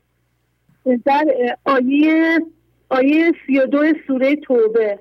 در 1.06 1.26
آیه 1.66 2.40
آیه 2.90 3.34
سی 3.48 3.60
و 3.60 3.66
دو 3.66 3.84
سوره 4.08 4.36
توبه. 4.36 5.00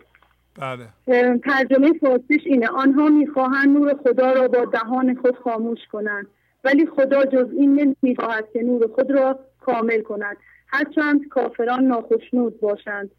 بله. 0.60 0.88
ترجمه 1.38 1.92
فارسیش 2.00 2.40
اینه. 2.46 2.68
آنها 2.68 3.08
می‌خواهند 3.08 3.68
نور 3.68 3.94
خدا 3.94 4.32
را 4.32 4.48
با 4.48 4.64
دهان 4.64 5.14
خود 5.14 5.36
خاموش 5.36 5.78
کنند 5.92 6.26
ولی 6.64 6.86
خدا 6.86 7.24
جز 7.24 7.46
این 7.56 7.96
نمی‌خواهد 8.02 8.44
که 8.52 8.62
نور 8.62 8.86
خود 8.86 9.10
را 9.10 9.38
کامل 9.60 10.02
کند. 10.02 10.36
هرچند 10.66 11.28
کافران 11.28 11.84
ناخشنود 11.84 12.60
باشند. 12.60 13.10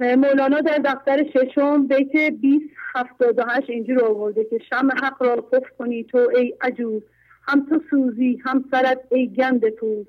مولانا 0.00 0.60
در 0.60 0.78
دفتر 0.84 1.24
ششم 1.24 1.86
بیت 1.86 2.12
2078 2.42 3.70
اینجور 3.70 4.04
آورده 4.04 4.44
که 4.44 4.58
شم 4.70 4.88
حق 5.02 5.22
را 5.22 5.36
پف 5.36 5.64
کنی 5.78 6.04
تو 6.04 6.30
ای 6.36 6.54
عجوز 6.60 7.02
هم 7.48 7.66
تو 7.68 7.80
سوزی 7.90 8.42
هم 8.44 8.64
سرت 8.70 9.00
ای 9.10 9.28
گند 9.28 9.68
پوز. 9.68 10.06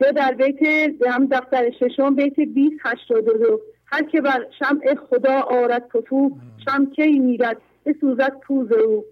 یا 0.00 0.10
در 0.10 0.32
بیت 0.32 0.62
هم 1.06 1.26
دفتر 1.26 1.70
ششم 1.70 2.14
بیت 2.14 2.40
2082 2.40 3.60
هر 3.86 4.02
که 4.02 4.20
بر 4.20 4.46
شمع 4.58 4.94
خدا 4.94 5.40
آرد 5.40 5.88
پفو 5.88 6.30
شم 6.64 6.86
کی 6.86 7.18
میرد 7.18 7.56
بسوزد 7.86 8.32
پوز 8.42 8.72
او. 8.72 9.04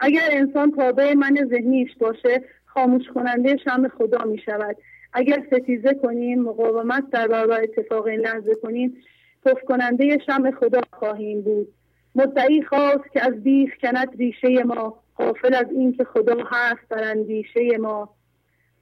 اگر 0.00 0.28
انسان 0.30 0.72
تابع 0.72 1.14
من 1.14 1.48
ذهنیش 1.50 1.90
باشه 2.00 2.42
خاموش 2.66 3.02
کننده 3.14 3.56
شم 3.56 3.88
خدا 3.88 4.24
می 4.24 4.38
شود 4.38 4.76
اگر 5.12 5.42
ستیزه 5.46 5.94
کنیم 5.94 6.42
مقاومت 6.42 7.10
در 7.10 7.28
برابر 7.28 7.62
اتفاق 7.62 8.06
این 8.06 8.20
لحظه 8.20 8.54
کنیم 8.54 8.96
پف 9.44 9.62
کننده 9.68 10.18
شم 10.26 10.50
خدا 10.50 10.80
خواهیم 10.92 11.42
بود. 11.42 11.68
مدعی 12.14 12.62
خواست 12.62 13.12
که 13.12 13.26
از 13.26 13.42
بیخ 13.42 13.70
کند 13.82 14.08
ریشه 14.18 14.64
ما 14.64 14.98
حافل 15.14 15.54
از 15.54 15.66
این 15.70 15.92
که 15.92 16.04
خدا 16.04 16.36
هست 16.50 16.88
در 16.90 17.10
اندیشه 17.10 17.78
ما. 17.78 18.14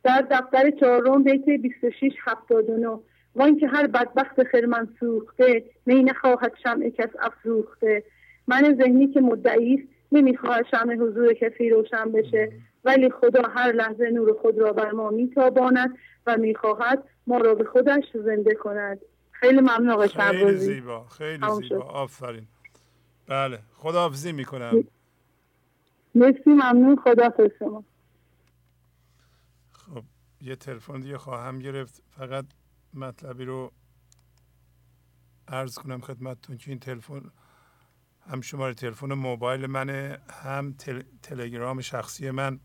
در 0.02 0.26
دفتر 0.30 0.70
چهارم 0.70 1.22
بیت 1.22 1.44
26 1.44 2.12
79 2.26 2.98
وان 3.34 3.56
که 3.58 3.68
هر 3.68 3.86
بدبخت 3.86 4.42
خرمن 4.42 4.88
سوخته 5.00 5.64
می 5.86 6.02
نخواهد 6.02 6.52
شمع 6.62 6.88
کس 6.88 7.08
افروخته 7.18 8.04
من 8.46 8.76
ذهنی 8.78 9.06
که 9.06 9.20
مدعی 9.20 9.74
است 9.74 9.88
نمی‌خواهد 10.12 10.66
شمع 10.70 10.94
حضور 10.94 11.32
کسی 11.32 11.70
روشن 11.70 12.12
بشه. 12.12 12.52
ولی 12.84 13.10
خدا 13.10 13.42
هر 13.42 13.72
لحظه 13.72 14.10
نور 14.10 14.32
خود 14.42 14.58
را 14.58 14.72
بر 14.72 14.90
ما 14.90 15.10
میتاباند 15.10 15.98
و 16.26 16.36
می‌خواهد 16.36 17.04
ما 17.26 17.38
را 17.38 17.54
به 17.54 17.64
خودش 17.64 18.04
زنده 18.14 18.54
کند. 18.54 19.00
خیلی 19.30 19.60
ممنون 19.60 19.90
آقای 19.90 20.08
خیلی 20.08 20.56
زیبا 20.56 21.04
خیلی 21.04 21.46
زیبا. 21.62 21.82
آفرین. 21.82 22.46
بله 23.28 23.58
خداحافظی 23.76 24.32
می‌کنم. 24.32 24.84
مرسی 26.14 26.50
ممنون. 26.50 26.96
خدا 26.96 27.30
شما. 27.58 27.84
یه 30.40 30.56
تلفن 30.56 31.00
دیگه 31.00 31.18
خواهم 31.18 31.58
گرفت. 31.58 32.02
فقط 32.10 32.46
مطلبی 32.94 33.44
رو 33.44 33.72
عرض 35.48 35.74
کنم 35.74 36.00
خدمتتون 36.00 36.56
که 36.56 36.70
این 36.70 36.80
تلفن 36.80 37.30
هم 38.20 38.40
شماره 38.40 38.74
تلفن 38.74 39.12
موبایل 39.12 39.66
منه 39.66 40.18
هم 40.30 40.72
تل... 40.72 41.02
تلگرام 41.22 41.80
شخصی 41.80 42.30
من. 42.30 42.60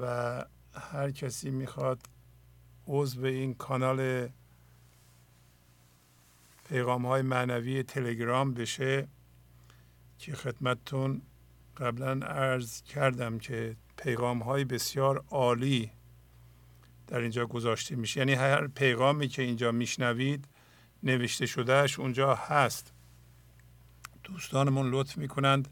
و 0.00 0.44
هر 0.74 1.10
کسی 1.10 1.50
می‌خواد 1.50 2.00
عضو 2.86 3.24
این 3.24 3.54
کانال 3.54 4.28
پیغام 6.68 7.06
های 7.06 7.22
معنوی 7.22 7.82
تلگرام 7.82 8.54
بشه 8.54 9.08
که 10.18 10.34
خدمتتون 10.34 11.22
قبلا 11.76 12.26
عرض 12.26 12.82
کردم 12.82 13.38
که 13.38 13.76
پیغام 13.96 14.42
های 14.42 14.64
بسیار 14.64 15.24
عالی 15.30 15.90
در 17.12 17.20
اینجا 17.20 17.46
گذاشته 17.46 17.96
میشه. 17.96 18.20
یعنی 18.20 18.32
هر 18.32 18.66
پیغامی 18.66 19.28
که 19.28 19.42
اینجا 19.42 19.72
میشنوید 19.72 20.44
نوشته 21.02 21.46
شدهش 21.46 21.98
اونجا 21.98 22.34
هست. 22.34 22.92
دوستانمون 24.24 24.90
لطف 24.90 25.18
می‌کنند 25.18 25.68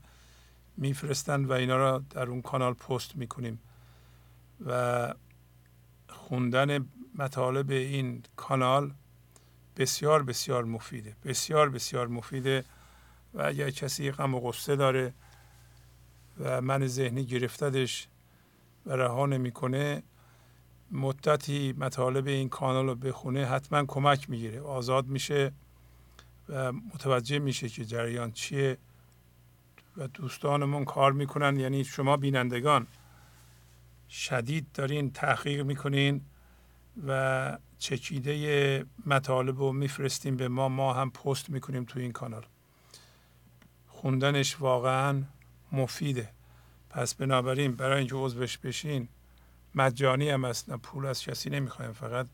میفرستند 0.77 1.51
و 1.51 1.52
اینا 1.52 1.77
را 1.77 1.99
در 2.10 2.27
اون 2.27 2.43
کانال 2.43 2.75
پست 2.75 3.17
می‌کنیم. 3.17 3.60
و 4.67 5.15
خوندن 6.09 6.89
مطالب 7.15 7.70
این 7.70 8.23
کانال 8.36 8.93
بسیار 9.77 10.23
بسیار 10.23 10.65
مفیده. 10.65 11.17
بسیار 11.25 11.70
بسیار 11.70 12.07
مفیده 12.07 12.65
و 13.35 13.43
اگر 13.43 13.70
کسی 13.70 14.10
غم 14.10 14.35
و 14.35 14.41
غصه 14.41 14.77
داره 14.77 15.12
و 16.41 16.60
من 16.60 16.86
ذهنی 16.86 17.25
گرفتدش 17.25 18.09
و 18.86 18.93
رها 18.93 19.27
نمی‌کنه 19.27 20.02
مدتی 20.91 21.75
مطالب 21.78 22.27
این 22.27 22.49
کانال 22.49 22.86
رو 22.86 22.94
بخونه 22.94 23.47
حتما 23.47 23.85
کمک 23.85 24.31
می‌گیره. 24.31 24.60
آزاد 24.60 25.07
میشه 25.07 25.52
و 26.49 26.73
متوجه 26.73 27.39
میشه 27.39 27.69
که 27.69 27.85
جریان 27.85 28.33
چیه 28.33 28.78
و 29.97 30.07
دوستانمون 30.07 30.85
کار 30.85 31.12
می‌کنن. 31.12 31.60
یعنی 31.60 31.85
شما 31.85 32.17
بینندگان 32.17 32.86
شدید 34.10 34.67
دارین 34.75 35.10
تحقیق 35.10 35.60
می‌کنین 35.60 36.20
و 37.07 37.59
چکیده 37.78 38.86
مطالب 39.07 39.59
رو 39.59 39.73
میفرستیم 39.73 40.36
به 40.36 40.49
ما. 40.49 40.69
ما 40.69 40.93
هم 40.93 41.10
پست 41.10 41.51
می‌کنیم 41.51 41.85
تو 41.85 41.99
این 41.99 42.12
کانال. 42.12 42.47
خوندنش 43.89 44.60
واقعا 44.60 45.23
مفیده. 45.73 46.31
پس 46.91 47.15
بنابراین 47.15 47.73
برای 47.73 47.99
اینکه 47.99 48.15
عضوش 48.15 48.59
بشین 48.59 49.09
مجانی 49.74 50.31
هم 50.31 50.44
است 50.44 50.70
نه 50.70 50.76
پول 50.76 51.07
از 51.07 51.23
کسی 51.23 51.50
نمی‌خوایم. 51.50 51.92
فقط 51.92 52.26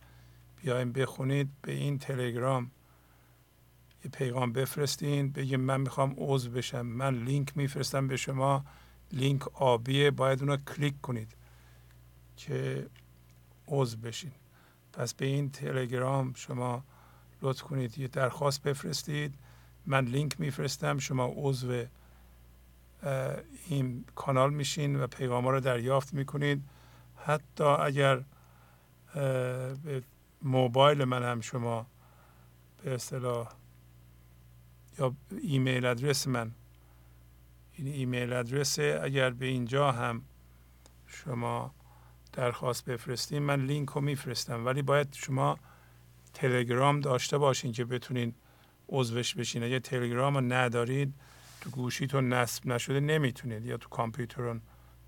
بیایم 0.62 0.92
بخونید 0.92 1.48
به 1.62 1.72
این 1.72 1.98
تلگرام. 1.98 2.70
یه 4.04 4.10
پیغام 4.10 4.52
بفرستین 4.52 5.32
بگیم 5.32 5.60
من 5.60 5.80
می‌خوام 5.80 6.14
عضو 6.18 6.50
بشم. 6.50 6.86
من 6.86 7.14
لینک 7.14 7.56
میفرستم 7.56 8.08
به 8.08 8.16
شما. 8.16 8.64
لینک 9.12 9.60
آبیه. 9.62 10.10
باید 10.10 10.40
اونو 10.40 10.56
کلیک 10.56 11.00
کنید 11.00 11.36
که 12.36 12.86
عضو 13.68 13.96
بشین. 13.96 14.32
پس 14.92 15.14
به 15.14 15.26
این 15.26 15.50
تلگرام 15.50 16.32
شما 16.34 16.84
لطف 17.42 17.62
کنید. 17.62 17.98
یه 17.98 18.08
درخواست 18.08 18.62
بفرستید. 18.62 19.34
من 19.86 20.04
لینک 20.04 20.40
میفرستم. 20.40 20.98
شما 20.98 21.32
عضو 21.36 21.84
این 23.68 24.04
کانال 24.14 24.54
میشین 24.54 25.00
و 25.00 25.06
پیغام 25.06 25.44
ها 25.44 25.50
رو 25.50 25.60
دریافت 25.60 26.14
می‌کنید. 26.14 26.62
حتی 27.26 27.64
اگر 27.64 28.22
به 29.84 30.02
موبایل 30.42 31.04
من 31.04 31.22
هم 31.22 31.40
شما 31.40 31.86
به 32.82 32.94
اصطلاح 32.94 33.52
یا 34.98 35.14
ایمیل 35.42 35.86
ادرس 35.86 36.26
من 36.26 36.52
این 37.72 37.86
ایمیل 37.86 38.32
ادرس 38.32 38.78
اگر 38.78 39.30
به 39.30 39.46
اینجا 39.46 39.92
هم 39.92 40.22
شما 41.06 41.74
درخواست 42.32 42.84
بفرستین 42.84 43.42
من 43.42 43.64
لینک 43.64 43.88
رو 43.88 44.00
میفرستم. 44.00 44.66
ولی 44.66 44.82
باید 44.82 45.14
شما 45.14 45.58
تلگرام 46.34 47.00
داشته 47.00 47.38
باشین 47.38 47.72
که 47.72 47.84
بتونین 47.84 48.34
عضوش 48.88 49.34
بشین. 49.34 49.62
اگه 49.62 49.80
تلگرام 49.80 50.34
رو 50.34 50.40
ندارید 50.40 51.14
تو 51.60 51.70
گوشیتون 51.70 52.32
نصب 52.32 52.66
نشده 52.66 53.00
نمی‌تونید. 53.00 53.64
یا 53.66 53.76
تو 53.76 53.88
کامپیوترون 53.88 54.60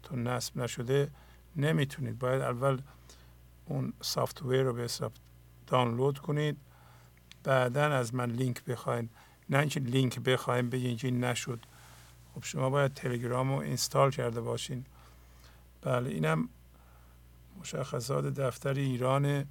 تو 0.03 0.17
نصب 0.17 0.57
نشده 0.57 1.11
نمی‌تونید. 1.59 2.19
باید 2.19 2.43
اول 2.43 2.81
اون 3.67 3.93
software 4.01 4.63
رو 4.63 4.73
به 4.73 4.83
حساب 4.83 5.13
دانلود 5.67 6.19
کنید. 6.19 6.57
بعدا 7.45 7.85
از 7.85 8.15
من 8.15 8.31
لینک 8.31 8.65
بخواین. 8.65 9.09
نه 9.51 9.59
اینکه 9.59 9.81
لینک 9.81 10.19
بخوایم 10.19 10.71
بگین 10.71 10.97
که 10.97 11.11
نشد. 11.11 11.61
خب 12.35 12.45
شما 12.45 12.71
باید 12.71 12.95
تلگرام 12.95 13.53
رو 13.53 13.59
install 13.59 14.11
کرده 14.11 14.41
باشین. 14.41 14.85
بله 15.83 16.11
اینم 16.11 16.49
مشخصات 17.61 18.25
دفتر 18.25 18.75
ایران 18.75 19.45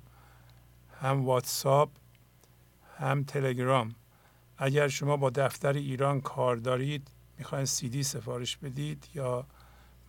هم 1.02 1.26
واتساپ 1.26 1.90
هم 2.98 3.24
تلگرام. 3.24 3.96
اگر 4.58 4.88
شما 4.88 5.18
با 5.18 5.30
دفتر 5.30 5.74
ایران 5.74 6.22
کار 6.22 6.56
دارید 6.56 7.12
می‌خواین 7.38 7.66
سی 7.66 7.90
دی 7.90 8.04
سفارش 8.04 8.58
بدید 8.58 9.08
یا 9.14 9.46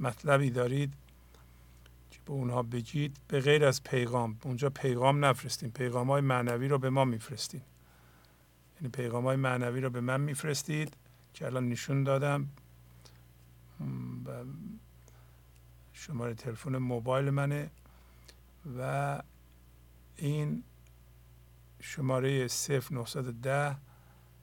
مطلبی 0.00 0.50
دارید 0.50 0.94
به 2.28 2.34
اونها 2.34 2.62
بگید 2.62 3.16
به 3.28 3.40
غیر 3.40 3.64
از 3.64 3.82
پیغام. 3.82 4.38
اونجا 4.44 4.70
پیغام 4.70 5.24
نفرستین. 5.24 5.70
پیغام 5.70 6.10
های 6.10 6.20
معنوی 6.20 6.68
رو 6.68 6.78
به 6.78 6.90
ما 6.90 7.04
میفرستین. 7.04 7.60
یعنی 8.76 8.88
پیغام 8.88 9.24
های 9.24 9.36
معنوی 9.36 9.80
رو 9.80 9.90
به 9.90 10.00
من 10.00 10.20
میفرستید 10.20 10.96
که 11.34 11.46
الان 11.46 11.68
نشون 11.68 12.04
دادم. 12.04 12.48
شماره 15.92 16.34
تلفن 16.34 16.76
موبایل 16.76 17.30
منه. 17.30 17.70
و 18.78 19.22
این 20.16 20.62
شماره 21.80 22.48
0910 22.48 23.76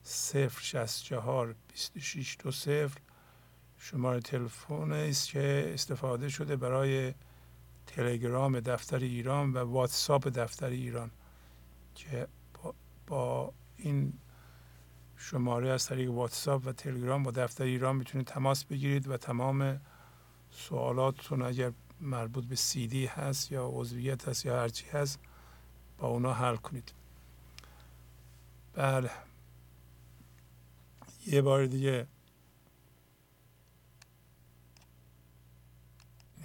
صفر 0.02 0.62
شست 0.62 1.04
چهار 1.04 1.54
بیست 1.68 1.98
شیش 1.98 2.36
دو 2.40 2.50
صفر. 2.50 3.00
شماره 3.78 4.20
تلفن 4.20 4.92
است 4.92 5.28
که 5.28 5.70
استفاده 5.74 6.28
شده 6.28 6.56
برای 6.56 7.14
تلگرام 7.96 8.60
دفتر 8.60 8.98
ایران 8.98 9.52
و 9.52 9.58
واتساپ 9.58 10.28
دفتر 10.28 10.66
ایران 10.66 11.10
که 11.94 12.28
با, 13.06 13.52
این 13.76 14.12
شماره 15.16 15.68
از 15.70 15.86
طریق 15.86 16.10
واتساپ 16.10 16.62
و 16.66 16.72
تلگرام 16.72 17.22
با 17.22 17.30
دفتر 17.30 17.64
ایران 17.64 17.96
می‌تونید 17.96 18.26
تماس 18.26 18.64
بگیرید 18.64 19.08
و 19.08 19.16
تمام 19.16 19.80
سوالاتتون 20.50 21.42
اگر 21.42 21.72
مربوط 22.00 22.44
به 22.44 22.56
سیدی 22.56 23.06
هست 23.06 23.52
یا 23.52 23.68
عضویت 23.72 24.28
هست 24.28 24.46
یا 24.46 24.60
هرچی 24.60 24.86
هست 24.86 25.18
با 25.98 26.08
اونا 26.08 26.32
حل 26.32 26.56
کنید. 26.56 26.92
بله. 28.74 29.10
یه 31.26 31.42
بار 31.42 31.66
دیگه 31.66 32.06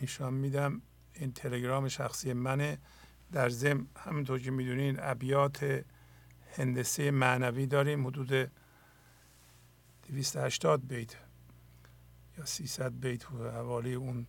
نشان 0.01 0.33
میدم. 0.33 0.81
این 1.13 1.31
تلگرام 1.31 1.87
شخصی 1.87 2.33
منه. 2.33 2.77
در 3.31 3.49
ضمن 3.49 3.87
همینطور 3.97 4.39
که 4.39 4.51
می‌دونین 4.51 4.97
ابیات 4.99 5.83
هندسه 6.57 7.11
معنوی 7.11 7.65
داریم 7.65 8.07
حدود 8.07 8.51
280 10.09 10.87
بیت 10.87 11.15
یا 12.37 12.45
300 12.45 12.91
بیت 12.91 13.25
حوالی 13.31 13.93
اون 13.93 14.27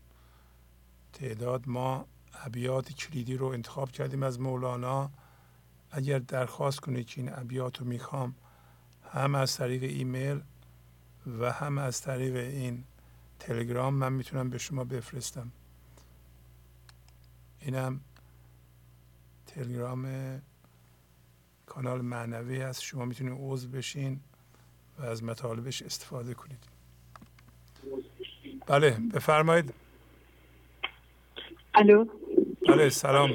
تعداد 1.13 1.69
ما 1.69 2.07
ابیات 2.35 2.93
کلیدی 2.93 3.37
رو 3.37 3.47
انتخاب 3.47 3.91
کردیم 3.91 4.23
از 4.23 4.41
مولانا. 4.41 5.11
اگر 5.91 6.19
درخواست 6.19 6.81
کنید 6.81 7.07
که 7.07 7.21
این 7.21 7.33
ابیات 7.35 7.79
رو 7.79 7.87
می‌خوام 7.87 8.35
هم 9.13 9.35
از 9.35 9.57
طریق 9.57 9.83
ایمیل 9.83 10.41
و 11.27 11.53
هم 11.53 11.79
از 11.79 12.01
طریق 12.01 12.37
این 12.37 12.85
تلگرام 13.39 13.95
من 13.95 14.13
می‌تونم 14.13 14.51
به 14.51 14.59
شما 14.59 14.85
بفرستم. 14.85 15.53
اینم 17.67 18.01
تلگرام 19.47 20.07
کانال 21.67 22.01
معنوی 22.01 22.61
هست. 22.61 22.83
شما 22.83 23.05
می‌تونید 23.05 23.39
عضو 23.41 23.69
بشین 23.69 24.21
و 24.99 25.05
از 25.05 25.25
مطالبش 25.25 25.83
استفاده 25.83 26.35
کنید. 26.35 26.65
بله 28.67 28.91
بفرمایید. 29.15 29.75
الو؟ 31.75 32.05
بله 32.69 32.89
سلام. 32.89 33.31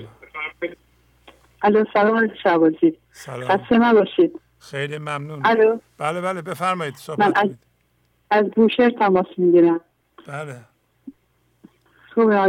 الو 1.62 1.86
سلام 1.94 2.30
شعبازی 2.44 2.98
سلام. 3.12 3.48
خسته 3.48 3.78
نباشید. 3.78 4.40
خیلی 4.60 4.98
ممنون. 4.98 5.46
الو؟ 5.46 5.80
بله 5.98 6.22
بله 6.22 6.42
بفرمایید 6.42 6.94
من 6.94 7.00
صحبت 7.00 7.38
از, 7.38 7.44
کنید. 7.44 7.60
از 8.30 8.46
بوشهر 8.56 8.90
تماس 8.90 9.28
می‌گیرم. 9.38 9.82
بله. 10.28 10.62
خوبه 12.14 12.40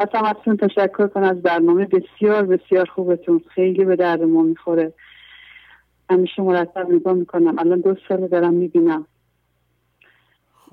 خواستم 0.00 0.24
ازتون 0.24 0.56
تشکر 0.56 1.06
کنم 1.06 1.22
از 1.22 1.42
برنامه 1.42 1.86
بسیار 1.86 2.42
بسیار 2.42 2.86
خوبتون. 2.86 3.42
خیلی 3.54 3.84
به 3.84 3.96
درد 3.96 4.22
ما 4.22 4.42
می‌خوره. 4.42 4.92
همیشه 6.10 6.42
مرتب 6.42 6.90
نگاه 6.90 7.14
می‌کنم. 7.14 7.58
الان 7.58 7.80
دو 7.80 7.96
ساله 8.08 8.28
دارم 8.28 8.54
می‌بینم. 8.54 9.06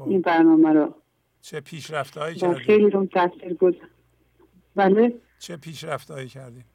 این 0.06 0.22
برنامه 0.22 0.74
رو. 0.74 0.94
چه 1.42 1.60
پیشرفت 1.60 2.18
هایی 2.18 2.36
کردیم 2.36 2.58
خیلی 2.58 2.90
روم 2.90 3.06
تاثیر 3.06 3.54
بود. 3.54 3.82
بله؟ 4.76 5.14
چه 5.40 5.58
پیشرفت 5.58 6.12
هایی 6.12 6.28
کردیم 6.28 6.66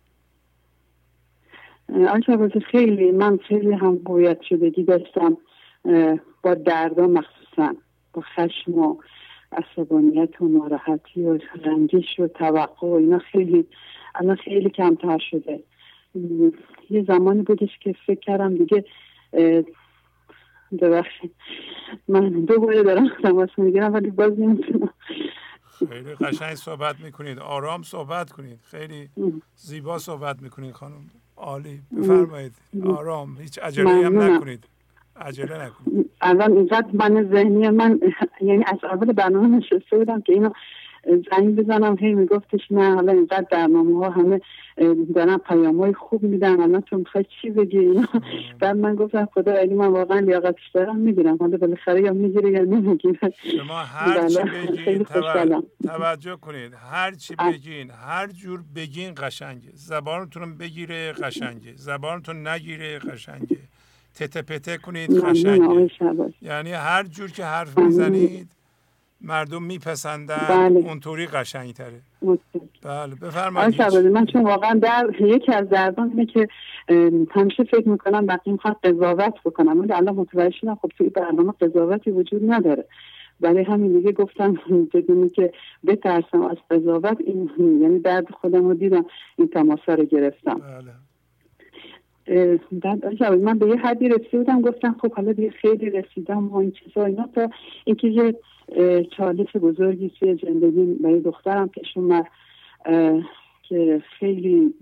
آنچه 1.88 2.60
خیلی 2.70 3.10
من 3.10 3.36
خیلی 3.36 3.72
هم 3.72 3.98
باید 3.98 4.42
شدگی 4.42 4.82
داشتم 4.82 5.36
با 6.42 6.54
دردا 6.54 7.06
مخصوصا 7.06 7.74
با 8.12 8.22
خشم 8.22 8.78
و 8.78 8.96
عصبانیت 9.52 10.42
و 10.42 10.48
ناراحتی 10.48 11.22
و 11.22 11.38
رنجش 11.64 12.20
و 12.20 12.28
توقع 12.28 12.86
و 12.86 12.90
اینا 12.90 13.18
خیلی 13.18 13.66
الان 14.14 14.36
خیلی 14.36 14.70
کمتر 14.70 15.18
شده. 15.30 15.62
یه 16.90 17.04
زمانی 17.08 17.42
بودش 17.42 17.78
که 17.80 17.94
فکر 18.06 18.20
کردم 18.20 18.56
دیگه 18.56 18.84
ببخشید. 20.80 21.34
من 22.08 22.30
دو 22.30 22.60
باره 22.60 22.82
دارم 22.82 23.08
تماس 23.22 23.48
می‌گیرم 23.56 23.94
ولی 23.94 24.10
باز 24.10 24.40
نمی‌تونم. 24.40 24.94
خیلی 25.78 26.14
قشنگ 26.14 26.54
صحبت 26.54 27.00
می‌کنید. 27.00 27.38
آرام 27.38 27.82
صحبت 27.82 28.32
کنید. 28.32 28.60
خیلی 28.62 29.08
زیبا 29.56 29.98
صحبت 29.98 30.42
می‌کنید 30.42 30.72
خانم. 30.72 31.10
عالی. 31.36 31.80
بفرمایید. 31.98 32.52
آرام. 32.86 33.36
هیچ 33.40 33.58
عجله 33.58 33.90
هم. 33.90 34.20
نکنید. 34.22 34.64
عجله 35.16 35.64
نکنید 35.64 36.10
الان 36.20 36.52
اینقدر 36.52 36.88
من 36.92 37.28
ذهنی 37.32 37.68
من 37.70 38.00
یعنی 38.40 38.64
از 38.66 38.78
اول 38.84 39.12
برنامه 39.12 39.48
نشسته 39.56 39.98
بودم 39.98 40.20
که 40.20 40.32
اینو 40.32 40.50
زنگ 41.30 41.56
بزنم 41.56 41.96
هی 42.00 42.14
میگفتش 42.14 42.60
نه 42.70 42.94
حالا 42.94 43.12
اینقدر 43.12 43.46
برنامه 43.50 43.98
ها 43.98 44.10
همه 44.10 44.40
دارن 45.14 45.38
پیام 45.38 45.80
های 45.80 45.92
خوب 45.92 46.22
میدن 46.22 46.60
الان 46.60 46.80
تو 46.80 46.98
می‌خوای 46.98 47.24
چی 47.42 47.50
بگی؟ 47.50 48.00
بعد 48.60 48.76
من 48.76 48.94
گفتم 48.94 49.28
خدا 49.34 49.52
علی 49.52 49.74
من 49.74 49.86
واقعا 49.86 50.18
لیاقتش 50.18 50.70
دارم 50.74 50.96
می‌گیرم 50.96 51.36
حالا 51.36 51.56
بالاخره 51.56 52.00
یا 52.00 52.12
می‌گیره 52.12 52.50
یا 52.50 52.62
نمی‌گیره. 52.62 53.18
شما 53.56 53.78
هر 53.78 54.28
چی 54.28 54.38
بله، 54.38 54.66
بگین 54.66 55.04
توجه 55.84 56.36
کنید. 56.36 56.72
هر 56.92 57.10
چی 57.14 57.34
بگین 57.36 57.90
هر 57.90 58.26
جور 58.26 58.60
بگین 58.76 59.14
قشنگه. 59.16 59.70
زبانتون 59.74 60.58
بگیره 60.58 61.12
قشنگه. 61.12 61.72
زبانتون 61.76 62.48
نگیره 62.48 62.98
قشنگه. 62.98 63.58
تته 64.14 64.42
پته 64.42 64.78
کنید 64.78 65.10
شهباز 65.98 66.30
یعنی 66.42 66.72
هر 66.72 67.02
جور 67.02 67.30
که 67.30 67.44
حرف. 67.44 67.78
می‌زنید 67.78 68.48
مردم 69.20 69.62
میپسندن 69.62 70.46
بله. 70.48 70.78
اونطوری 70.78 71.26
قشنگتره. 71.26 72.00
متشکرم. 72.22 72.68
بله 72.82 73.14
بفرمایید. 73.14 73.82
من 73.82 74.26
چون 74.26 74.42
واقعا 74.44 74.74
در 74.74 75.10
یکی 75.20 75.52
از 75.52 75.68
دردان 75.68 76.10
اینه 76.10 76.26
که 76.26 76.48
همیشه 77.30 77.64
فکر 77.64 77.88
می‌کنم 77.88 78.26
وقتی 78.26 78.52
می‌خواد 78.52 78.76
قضاوت 78.84 79.34
بکنم 79.44 79.80
ولی 79.80 79.92
الان 79.92 80.14
متوجه 80.14 80.56
شدم 80.60 80.74
خب 80.74 80.90
توی 80.98 81.08
برنامه 81.08 81.52
قضاوتی 81.60 82.10
وجود 82.10 82.52
نداره. 82.52 82.84
برای 83.40 83.64
همین 83.64 83.92
دیگه 83.92 84.12
گفتم 84.12 84.54
بدونی 84.94 85.28
که 85.28 85.52
بترسم 85.86 86.42
از 86.42 86.56
قضاوت 86.70 87.16
این 87.20 87.50
یعنی 87.58 87.98
درد 87.98 88.30
خودم 88.30 88.68
رو 88.68 88.74
دیدم 88.74 89.04
این 89.36 89.48
تماسا 89.48 89.94
رو 89.94 90.04
گرفتم. 90.04 90.60
شعبازی 90.60 91.11
من 93.40 93.58
به 93.58 93.68
یه 93.68 93.76
حدی 93.76 94.08
رسیده 94.08 94.38
بودم 94.38 94.60
گفتم 94.60 94.96
خب 95.02 95.12
حالا 95.14 95.32
دیگه 95.32 95.50
خیلی 95.50 95.90
رسیدم 95.90 96.48
و 96.48 96.56
این 96.56 96.72
چیزا 96.72 97.04
اینا. 97.04 97.28
تا 97.34 97.50
اینکه 97.84 98.08
یه 98.08 98.34
چالش 99.16 99.56
بزرگی 99.56 100.10
توی 100.18 100.38
زندگی 100.42 100.84
برای 100.84 101.20
دخترم 101.20 101.68
پیش 101.68 101.96
اومد 101.96 102.26
که 103.62 104.02
خیلی 104.18 104.74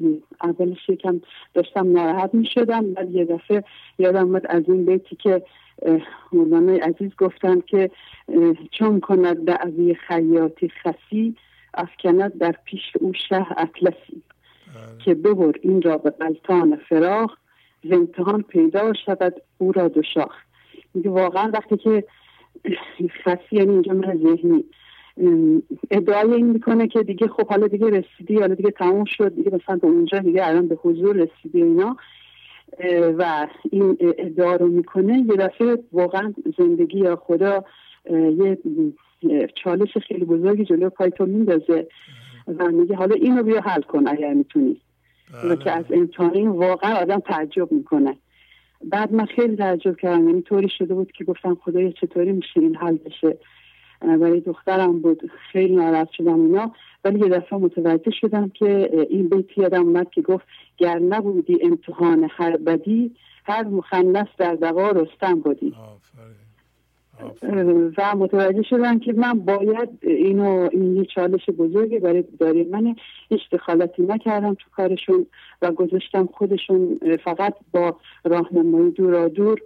اولش 0.43 0.89
یکم 0.89 1.21
داشتم 1.55 1.93
ناراحت 1.93 2.35
می 2.35 2.47
شدم 2.47 2.95
بعد 2.95 3.11
یه 3.11 3.25
دفعه 3.25 3.65
یادم 3.99 4.25
اومد 4.25 4.47
از 4.47 4.63
این 4.69 4.85
بیتی 4.85 5.17
که 5.17 5.43
مولانا 6.33 6.73
عزیز 6.73 7.11
گفتن 7.19 7.61
که 7.61 7.91
چون 8.71 9.01
کند 9.01 9.45
دعوی 9.45 9.95
خیاطی 9.95 10.69
خسی 10.69 11.37
افکند 11.75 12.39
در 12.39 12.55
پیش 12.65 12.83
او 13.01 13.13
شه 13.29 13.47
اطلسی. 13.57 14.23
که 15.05 15.15
ببر 15.15 15.53
این 15.63 15.83
را 15.83 15.99
به 15.99 16.11
قلتان 16.11 16.77
فراخ 16.89 17.37
ز 17.85 17.93
امتحان 17.93 18.43
پیدا 18.43 18.93
شود 19.07 19.35
او 19.59 19.73
را 19.73 19.89
دو 19.89 20.03
شاخ. 20.03 20.35
میگه 20.95 21.11
واقعا 21.11 21.51
وقتی 21.55 21.77
که 21.77 22.05
خسی 23.25 23.57
یعنی 23.57 23.71
اینجا 23.71 23.93
من 23.93 24.17
ذهنی 24.17 24.65
ادعای 25.91 26.33
این 26.33 26.47
می‌کنه 26.47 26.89
که 26.89 27.03
دیگه 27.03 27.29
خب 27.29 27.47
حالا 27.47 27.67
دیگه 27.67 27.87
رسیدی 27.87 28.39
حالا 28.41 28.55
دیگه 28.55 28.71
تموم 28.71 29.05
شد 29.05 29.35
دیگه 29.35 29.51
مثلا 29.55 29.77
به 29.77 29.87
اونجا 29.87 30.19
دیگه 30.19 30.47
الان 30.47 30.69
به 30.69 30.75
حضور 30.75 31.17
رسیدی 31.17 31.63
اینا. 31.63 31.97
و 33.19 33.47
این 33.71 33.97
ادعا 34.01 34.57
رو 34.57 34.69
می‌کنه. 34.69 35.19
یه 35.19 35.37
دفعه 35.37 35.79
واقعا 35.93 36.35
زندگی 36.59 36.99
یا 36.99 37.17
خدا 37.17 37.65
یه 38.11 38.59
چالش 39.55 39.99
خیلی 40.09 40.25
بزرگی 40.25 40.65
جلو 40.65 40.91
پای 40.91 41.11
تو 41.11 41.27
میندازه. 41.27 41.87
و 42.59 42.69
میگه 42.69 42.97
حالا 42.97 43.15
اینو 43.15 43.43
بیا 43.43 43.61
حل 43.61 43.83
کن 43.83 44.09
اگر 44.09 44.35
می‌تونی. 44.35 44.81
و 45.45 45.57
که 45.57 45.71
از 45.71 45.85
امتحان 45.91 46.35
این 46.35 46.49
واقعا 46.49 46.95
آدم 46.95 47.19
تعجب 47.19 47.73
می‌کنه. 47.73 48.17
بعد 48.85 49.13
من 49.13 49.25
خیلی 49.25 49.57
تعجب 49.57 49.97
کردم. 49.97 50.29
یعنی 50.29 50.43
طوری 50.43 50.69
شده 50.79 50.95
بود 50.95 51.13
که 51.13 51.25
گفتم 51.25 51.55
خدایا 51.65 51.91
چطوری 51.91 52.33
میشه 52.33 52.61
این 52.61 52.77
حل 52.77 52.97
بشه؟ 52.97 53.39
برای 54.01 54.41
دخترم 54.41 55.01
بود. 55.01 55.31
خیلی 55.53 55.77
ناراحت 55.77 56.11
شدم 56.11 56.41
اینا. 56.41 56.73
ولی 57.05 57.21
یه 57.21 57.29
دفعه 57.29 57.59
متوجه 57.59 58.11
شدم 58.11 58.49
که 58.49 58.91
این 59.11 59.29
بیت 59.29 59.59
یادم 59.59 59.87
اومد 59.87 60.11
که 60.11 60.23
گفت 60.23 60.47
گر 60.79 60.99
نبودی 60.99 61.59
امتحان 61.63 62.29
هر 62.31 62.57
بدی 62.57 63.17
هر 63.45 63.65
مخنث 63.65 64.27
در 64.39 64.55
دقا 64.55 64.91
رستم 64.91 65.41
بودی 65.41 65.75
و 67.99 68.17
متوجه 68.17 68.63
شدم 68.63 68.99
که 68.99 69.13
من 69.13 69.39
باید 69.39 69.89
اینو 70.03 70.69
این 70.73 70.97
یه 70.97 71.05
چالش 71.05 71.51
بزرگی 71.59 71.99
برای 71.99 72.25
داری 72.39 72.65
من 72.65 72.95
هیچ 73.29 73.41
دخالتی 73.53 74.03
نکردم 74.03 74.55
تو 74.55 74.71
کارشون 74.77 75.27
و 75.63 75.73
گذاشتم 75.73 76.29
خودشون 76.33 77.01
فقط 77.25 77.55
با 77.73 77.97
راهنمایی 78.25 78.91
دورا 78.91 79.29
دور 79.29 79.61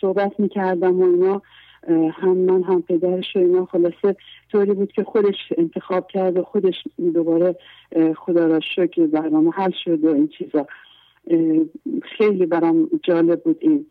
صحبت 0.00 0.40
می‌کردم 0.40 1.00
و 1.00 1.04
اینا. 1.04 1.42
هم 2.12 2.36
من 2.36 2.62
هم 2.62 2.82
پدرش 2.82 3.36
و 3.36 3.38
اینا. 3.38 3.64
خلاصه 3.64 4.16
طوری 4.52 4.72
بود 4.72 4.92
که 4.92 5.04
خودش 5.04 5.52
انتخاب 5.58 6.06
کرد 6.08 6.36
و 6.36 6.42
خودش 6.42 6.74
دوباره 7.14 7.56
خدا 8.16 8.46
را 8.46 8.60
شکر 8.60 9.06
برنامه 9.06 9.50
حل 9.50 9.70
شد 9.84 10.04
و 10.04 10.08
این 10.08 10.28
چیزا. 10.28 10.66
خیلی 12.02 12.46
برام 12.46 12.90
جالب 13.02 13.42
بود 13.42 13.56
این 13.60 13.86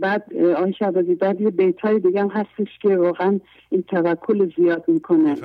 بعد 0.00 0.36
آن 0.36 0.72
شبازی 0.72 1.14
بعد 1.14 1.40
یه 1.40 1.50
بیت 1.50 1.80
های 1.80 2.00
دیگه 2.00 2.20
هم 2.20 2.28
هستش 2.28 2.78
که 2.82 2.96
واقعا 2.96 3.40
این 3.70 3.82
توکل 3.82 4.52
زیاد 4.56 4.84
می‌کنه. 4.88 5.36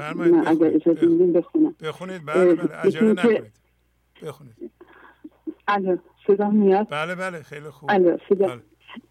اگر 0.45 0.67
اجازه 0.67 1.05
میدین 1.05 1.33
بخونم. 1.33 1.75
بخونید 1.83 2.21
بله 2.25 2.55
بله 2.55 2.75
عجله 2.75 3.11
نکنید 3.11 3.51
بخونید. 4.21 4.71
الو 5.67 5.97
صدا 6.27 6.49
میاد؟ 6.49 6.87
بله 6.89 7.15
بله 7.15 7.41
خیلی 7.41 7.69
خوب. 7.69 7.89
الو 7.91 8.17
صدا. 8.29 8.59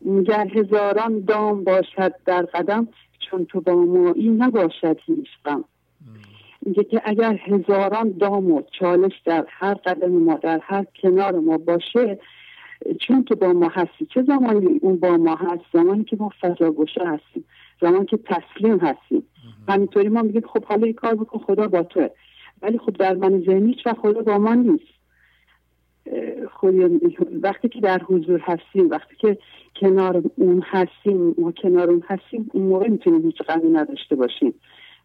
بله. 0.00 0.50
هزاران 0.54 1.20
دام 1.20 1.64
باشد 1.64 2.14
در 2.26 2.42
قدم 2.42 2.88
چون 3.30 3.44
تو 3.44 3.60
با 3.60 3.74
مایی 3.74 4.28
نباشد 4.28 4.96
هیچ 5.06 5.28
غم. 5.44 5.64
میگه 6.66 6.84
که 6.84 7.02
اگر 7.04 7.40
هزاران 7.46 8.14
دام 8.20 8.50
و 8.50 8.62
چالش 8.78 9.12
در 9.24 9.46
هر 9.48 9.74
قدم 9.74 10.12
ما 10.12 10.34
در 10.34 10.60
هر 10.62 10.86
کنار 11.02 11.32
ما 11.32 11.58
باشه 11.58 12.18
چون 13.00 13.24
تو 13.24 13.34
با 13.34 13.52
ما 13.52 13.68
هستی 13.68 14.06
چه 14.06 14.22
زمانی 14.22 14.78
اون 14.82 14.96
با 14.96 15.16
ما 15.16 15.34
هست؟ 15.34 15.64
زمانی 15.72 16.04
که 16.04 16.16
ما 16.20 16.30
فضا 16.40 16.70
گوشه 16.70 17.00
هستیم. 17.06 17.44
زمانی 17.80 18.06
که 18.06 18.16
تسلیم 18.16 18.78
هستیم. 18.78 19.22
همینطوری 19.68 20.08
ما 20.08 20.22
میگیم 20.22 20.42
خب 20.52 20.64
حالا 20.64 20.84
این 20.84 20.92
کار 20.92 21.14
بکن 21.14 21.38
خدا 21.38 21.68
با 21.68 21.82
توه. 21.82 22.08
ولی 22.62 22.78
خب 22.78 22.92
در 22.92 23.14
من 23.14 23.40
ذهنی 23.40 23.76
و 23.86 23.94
خدا 23.94 24.22
با 24.22 24.38
ما 24.38 24.54
نیست. 24.54 24.94
خود 26.52 26.74
وقتی 27.42 27.68
که 27.68 27.80
در 27.80 28.02
حضور 28.02 28.40
هستیم 28.40 28.90
وقتی 28.90 29.16
که 29.16 29.38
کنار 29.76 30.22
اون 30.36 30.62
هستیم 30.66 31.34
ما 31.38 31.52
کنار 31.52 31.90
اون 31.90 32.02
هستیم 32.06 32.50
اون 32.52 32.66
موقع 32.66 32.88
می‌تونیم 32.88 33.22
هیچ 33.22 33.42
غمی 33.42 33.70
نداشته 33.70 34.16
باشیم. 34.16 34.54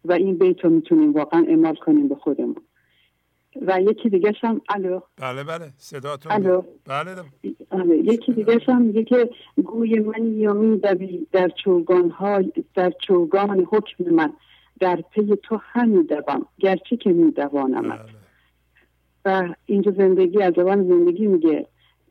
و 0.04 0.12
این 0.12 0.38
بیت 0.38 0.64
رو 0.64 0.70
می‌تونیم 0.70 1.12
واقعا 1.12 1.44
اعمال 1.48 1.74
کنیم 1.74 2.08
به 2.08 2.14
خودمون. 2.14 2.56
و 3.66 3.80
یکی 3.80 4.08
دیگه 4.08 4.32
هم 4.42 4.60
الو. 4.68 5.00
بله 5.16 5.44
بله 5.44 5.70
صداتون 5.76 6.32
الو. 6.32 6.62
بله. 6.86 7.14
آره. 7.70 7.96
یکی 7.96 8.32
دیگه 8.32 8.60
هم 8.68 8.82
میگه 8.82 9.04
که 9.04 9.30
گوی 9.64 9.98
من 9.98 10.34
یا 10.34 10.52
میدوی 10.52 11.26
در 11.32 11.48
چوگان 11.64 12.10
های 12.10 12.52
در 12.74 12.92
چوگان 13.06 13.66
حکم 13.70 14.04
من 14.04 14.32
در 14.80 15.04
پی 15.10 15.36
تو 15.42 15.60
هم 15.62 16.02
دوام 16.02 16.46
گرچه 16.58 16.96
که 16.96 17.12
میدوانم. 17.12 17.82
بله. 17.82 18.00
و 19.24 19.54
اینجا 19.66 19.92
زندگی 19.92 20.42
از 20.42 20.54
زبان 20.56 20.88
زندگی 20.88 21.26
میگه 21.26 21.66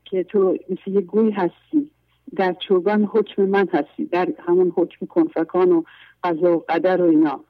که 0.05 0.23
تو 0.23 0.57
مثل 0.69 0.91
یه 0.91 1.01
گوی 1.01 1.31
هستی 1.31 1.91
در 2.35 2.55
چوگان 2.67 3.03
حکم 3.03 3.41
من 3.41 3.67
هستی 3.73 4.05
در 4.05 4.29
همون 4.47 4.73
حکم 4.75 5.05
کنفکان 5.05 5.71
و 5.71 5.83
قضا 6.23 6.57
و 6.57 6.63
قدر 6.69 7.01
و 7.01 7.09
اینا. 7.09 7.43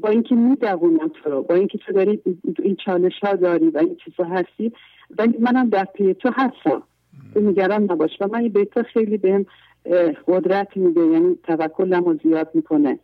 با 0.00 0.08
اینکه 0.08 0.34
میدوونم 0.34 1.08
تو 1.08 1.30
رو 1.30 1.42
با 1.42 1.54
اینکه 1.54 1.78
تو 1.78 1.92
داری 1.92 2.22
این 2.58 2.76
چالش 2.84 3.12
ها 3.22 3.34
داری 3.34 3.70
و 3.70 3.78
این 3.78 3.96
چیزا 4.04 4.24
هستی 4.24 4.72
ولی 5.18 5.38
منم 5.38 5.68
در 5.68 5.84
پی 5.84 6.14
تو 6.14 6.30
هستم. 6.34 6.82
تو 7.34 7.40
نگران 7.40 7.82
نباش. 7.82 8.10
و 8.20 8.28
من 8.32 8.48
به 8.48 8.64
تو 8.64 8.82
خیلی 8.82 9.18
بهم 9.18 9.46
قدرت 10.26 10.76
میده 10.76 11.00
یعنی 11.00 11.38
توکلم 11.42 12.04
رو 12.04 12.18
زیاد 12.22 12.50
می‌کنه. 12.54 12.98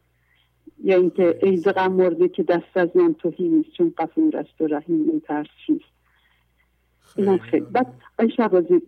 یا 0.84 0.97
اینکه 0.97 1.39
ای 1.43 1.57
غم 1.57 1.93
مرده 1.93 2.28
که 2.28 2.43
دست 2.43 2.76
از 2.76 2.89
من 2.94 3.15
توهی 3.15 3.49
نیست 3.49 3.70
چون 3.70 3.94
قفور 3.99 4.36
است 4.36 4.60
و 4.60 4.67
رحیم 4.67 5.09
این 5.10 5.20
ترس 5.20 5.47
چیست. 5.67 5.94
اینم 7.17 7.39
خیلی 7.39 7.67
بعد 7.73 7.86
آی 8.18 8.31
شبازی 8.36 8.83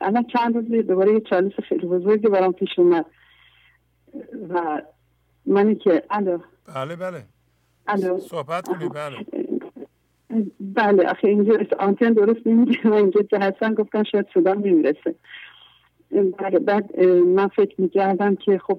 الان 0.00 0.24
چند 0.24 0.54
روز 0.54 0.86
دوباره 0.86 1.12
یه 1.12 1.20
چالش 1.20 1.52
خیلی 1.68 1.86
بزرگی 1.86 2.28
برام 2.28 2.52
پیش 2.52 2.78
اومد. 2.78 3.06
و 4.48 4.82
منی 5.50 5.74
که 5.74 6.02
الو. 6.10 6.38
بله 6.74 6.96
بله. 6.96 7.22
الو. 7.86 8.18
صحبت 8.18 8.68
کنی 8.68 8.88
بله. 8.88 9.16
بله 10.60 11.08
آخه 11.08 11.28
اینجا 11.28 11.58
آنتن 11.78 12.12
درست 12.12 12.46
نمیگه. 12.46 12.90
و 12.90 12.92
اینجا 12.92 13.22
که 13.22 13.38
هستن 13.38 13.74
گفتن 13.74 14.02
شاید 14.02 14.26
صدا 14.34 14.54
نمی‌رسه. 14.54 15.14
بله 16.38 16.58
بعد 16.58 17.00
من 17.06 17.48
فکر 17.48 17.80
می‌کردم 17.80 18.34
که 18.34 18.58
خب 18.58 18.78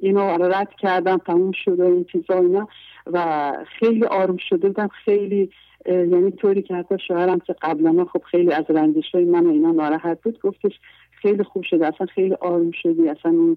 اینو 0.00 0.20
رد 0.42 0.70
کردم. 0.78 1.18
تموم 1.18 1.52
شده 1.64 1.84
این 1.84 2.04
چیزا 2.04 2.38
اینا. 2.38 2.68
و 3.06 3.52
خیلی 3.78 4.04
آروم 4.04 4.36
شده 4.36 4.68
بودم. 4.68 4.88
خیلی 5.04 5.50
یعنی 5.86 6.30
طوری 6.30 6.62
که 6.62 6.74
حتی 6.74 6.94
شوهرم 7.08 7.38
که 7.38 7.54
قبلا 7.62 8.04
خب 8.04 8.22
خیلی 8.30 8.52
از 8.52 8.64
رنجش 8.68 9.14
های 9.14 9.24
من 9.24 9.46
اینا 9.46 9.72
ناراحت 9.72 10.22
بود 10.22 10.40
گفتش 10.40 10.72
خیلی 11.10 11.42
خوب 11.42 11.62
شده. 11.62 11.86
اصلا 11.86 12.06
خیلی 12.06 12.34
آروم 12.34 12.70
شدی. 12.70 13.08
اصلا 13.08 13.30
اون 13.30 13.56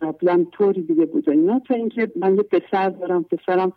قبلا 0.00 0.46
طوری 0.52 0.82
دیگه 0.82 1.06
بود 1.06 1.28
و 1.28 1.30
اینا. 1.30 1.60
تا 1.68 1.74
اینکه 1.74 2.12
من 2.16 2.36
یه 2.36 2.42
پسر 2.42 2.90
دارم 2.90 3.22
پسرم 3.24 3.72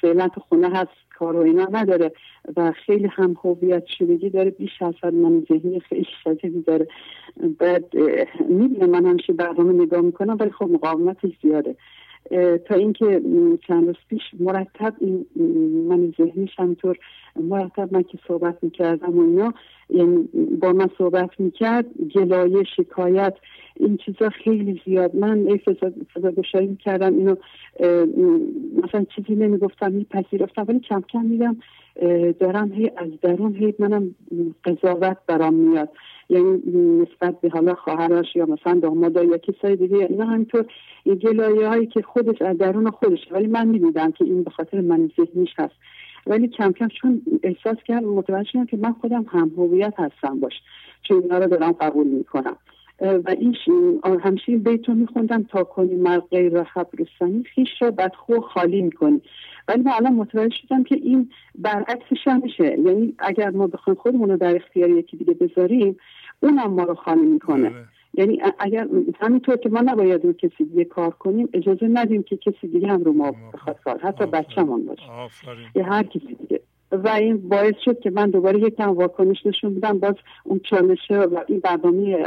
فعلا 0.00 0.28
تو 0.28 0.40
خونه 0.40 0.68
هست 0.68 0.90
کار 1.18 1.36
و 1.36 1.40
اینا 1.40 1.68
نداره 1.72 2.12
و 2.56 2.72
خیلی 2.72 3.06
هم 3.06 3.36
هویت 3.44 3.86
شدگی 3.86 4.30
داره. 4.30 4.50
بیش 4.50 4.82
از 4.82 5.14
من 5.14 5.44
ذهنی 5.48 5.80
خیلی 5.80 6.06
شدیدی 6.24 6.62
داره. 6.62 6.88
بعد 7.58 7.84
می‌بینه 8.48 8.86
من 8.86 9.06
همیشه 9.06 9.32
برنامه 9.32 9.72
نگاه 9.72 10.00
می‌کنم 10.00 10.36
ولی 10.40 10.50
خب 10.50 10.70
مقاومتش 10.70 11.30
زیاده. 11.42 11.76
تا 12.66 12.74
اینکه 12.74 13.22
چند 13.66 13.86
روز 13.86 13.96
پیش 14.08 14.22
مرتب 14.40 14.94
این 15.00 15.26
من 15.88 16.12
ذهنیش 16.18 16.50
همینطور 16.58 16.98
مرتب 17.36 17.88
من 17.92 18.02
که 18.02 18.18
صحبت 18.28 18.58
می‌کردم 18.62 19.18
و 19.18 19.20
اینا 19.20 19.54
یعنی 19.90 20.28
با 20.60 20.72
من 20.72 20.88
صحبت 20.98 21.30
می‌کرد 21.38 21.86
گلایه 22.14 22.64
شکایت 22.76 23.34
این 23.76 23.96
چیزا 23.96 24.28
خیلی 24.28 24.80
زیاد. 24.86 25.16
من 25.16 25.38
ای 25.46 25.58
فضا 26.14 26.30
گشایی 26.30 26.66
می‌کردم 26.66 27.14
اینو 27.14 27.34
مثلا 28.84 29.06
چیزی 29.16 29.34
نمی‌گفتم 29.34 29.92
میپذیرفتم 29.92 30.64
ولی 30.68 30.80
کم 30.80 31.02
کم 31.12 31.24
میدم 31.24 31.56
دارم 32.40 32.72
هی 32.72 32.90
از 32.96 33.08
درون 33.22 33.54
هی 33.54 33.74
منم 33.78 34.14
قضاوت 34.64 35.16
برام 35.26 35.54
میاد. 35.54 35.88
یعنی 36.28 36.62
نسبت 37.02 37.40
به 37.40 37.48
حالا 37.48 37.74
خواهرش 37.74 38.36
یا 38.36 38.46
مثلا 38.46 38.80
دامادا 38.80 39.24
یا 39.24 39.38
کسای 39.38 39.76
دیگه 39.76 39.96
اینا 39.96 40.24
همینطور 40.24 40.64
گلایه 41.06 41.68
هایی 41.68 41.86
که 41.86 42.02
خودش 42.02 42.42
از 42.42 42.58
درون 42.58 42.90
خودش 42.90 43.18
ولی 43.30 43.46
من 43.46 43.68
می‌دیدم 43.68 44.10
که 44.10 44.24
این 44.24 44.42
به 44.42 44.50
خاطر 44.50 44.80
من 44.80 45.10
ذهنیش 45.16 45.50
هست. 45.58 45.74
ولی 46.26 46.48
کم 46.48 46.72
کم 46.72 46.88
چون 46.88 47.22
احساس 47.42 47.76
کردم 47.84 48.08
متوجه 48.08 48.50
شدم 48.50 48.66
که 48.66 48.76
من 48.76 48.92
خودم 48.92 49.26
هم 49.28 49.52
هویت 49.56 49.94
هستم 49.96 50.40
باش 50.40 50.52
چون 51.02 51.22
اینا 51.22 51.38
رو 51.38 51.46
دارم 51.46 51.72
قبول 51.72 52.06
می‌کنم. 52.06 52.56
و 53.00 53.34
این 53.40 53.54
همیشه 54.22 54.44
این 54.52 54.62
بیت 54.62 54.88
رو 54.88 54.94
میخوندم 54.94 55.42
تا 55.42 55.64
کنی 55.64 55.94
مر 55.94 56.18
غیر 56.18 56.62
خبرستانی 56.62 57.44
خیش 57.54 57.82
رو 57.82 57.90
بدخو 57.90 58.40
خالی 58.40 58.82
می‌کنی. 58.82 59.20
ولی 59.68 59.82
من 59.82 59.92
الان 59.92 60.14
متوجه 60.14 60.56
شدم 60.56 60.84
که 60.84 60.94
این 60.94 61.30
برعکسش 61.58 62.26
هم 62.26 62.40
میشه. 62.42 62.64
یعنی 62.64 63.14
اگر 63.18 63.50
ما 63.50 63.66
بخوایم 63.66 63.98
خودمون 63.98 64.30
رو 64.30 64.36
در 64.36 64.56
اختیار 64.56 64.90
یکی 64.90 65.16
دیگه 65.16 65.34
بذاریم 65.34 65.96
اونم 66.40 66.70
ما 66.70 66.82
رو 66.82 66.94
خالی 66.94 67.26
می‌کنه. 67.26 67.70
بله. 67.70 67.84
یعنی 68.14 68.42
اگر 68.58 68.88
همینطور 69.20 69.56
که 69.56 69.68
ما 69.68 69.80
نباید 69.80 70.24
رو 70.24 70.32
کسی 70.32 70.64
دیگه 70.64 70.84
کار 70.84 71.10
کنیم 71.10 71.48
اجازه 71.52 71.88
ندیم 71.88 72.22
که 72.22 72.36
کسی 72.36 72.68
دیگه 72.68 72.88
هم 72.88 73.04
رو 73.04 73.12
ما 73.12 73.32
بخواد 73.54 73.80
کار 73.84 73.98
حتی 73.98 74.26
بچه‌مون 74.26 74.86
باشه. 74.86 75.02
یا 75.74 75.84
هر 75.84 76.02
کسی 76.02 76.34
دیگه. 76.34 76.60
و 76.92 77.08
این 77.08 77.48
باعث 77.48 77.74
شد 77.84 78.00
که 78.00 78.10
من 78.10 78.30
دوباره 78.30 78.60
یکم 78.60 78.90
واکنش 78.90 79.46
نشون 79.46 79.74
بدم. 79.74 79.98
باز 79.98 80.14
اون 80.44 80.60
چالشه 80.70 81.18
و 81.18 81.40
این 81.48 81.60
برنامه 81.60 82.24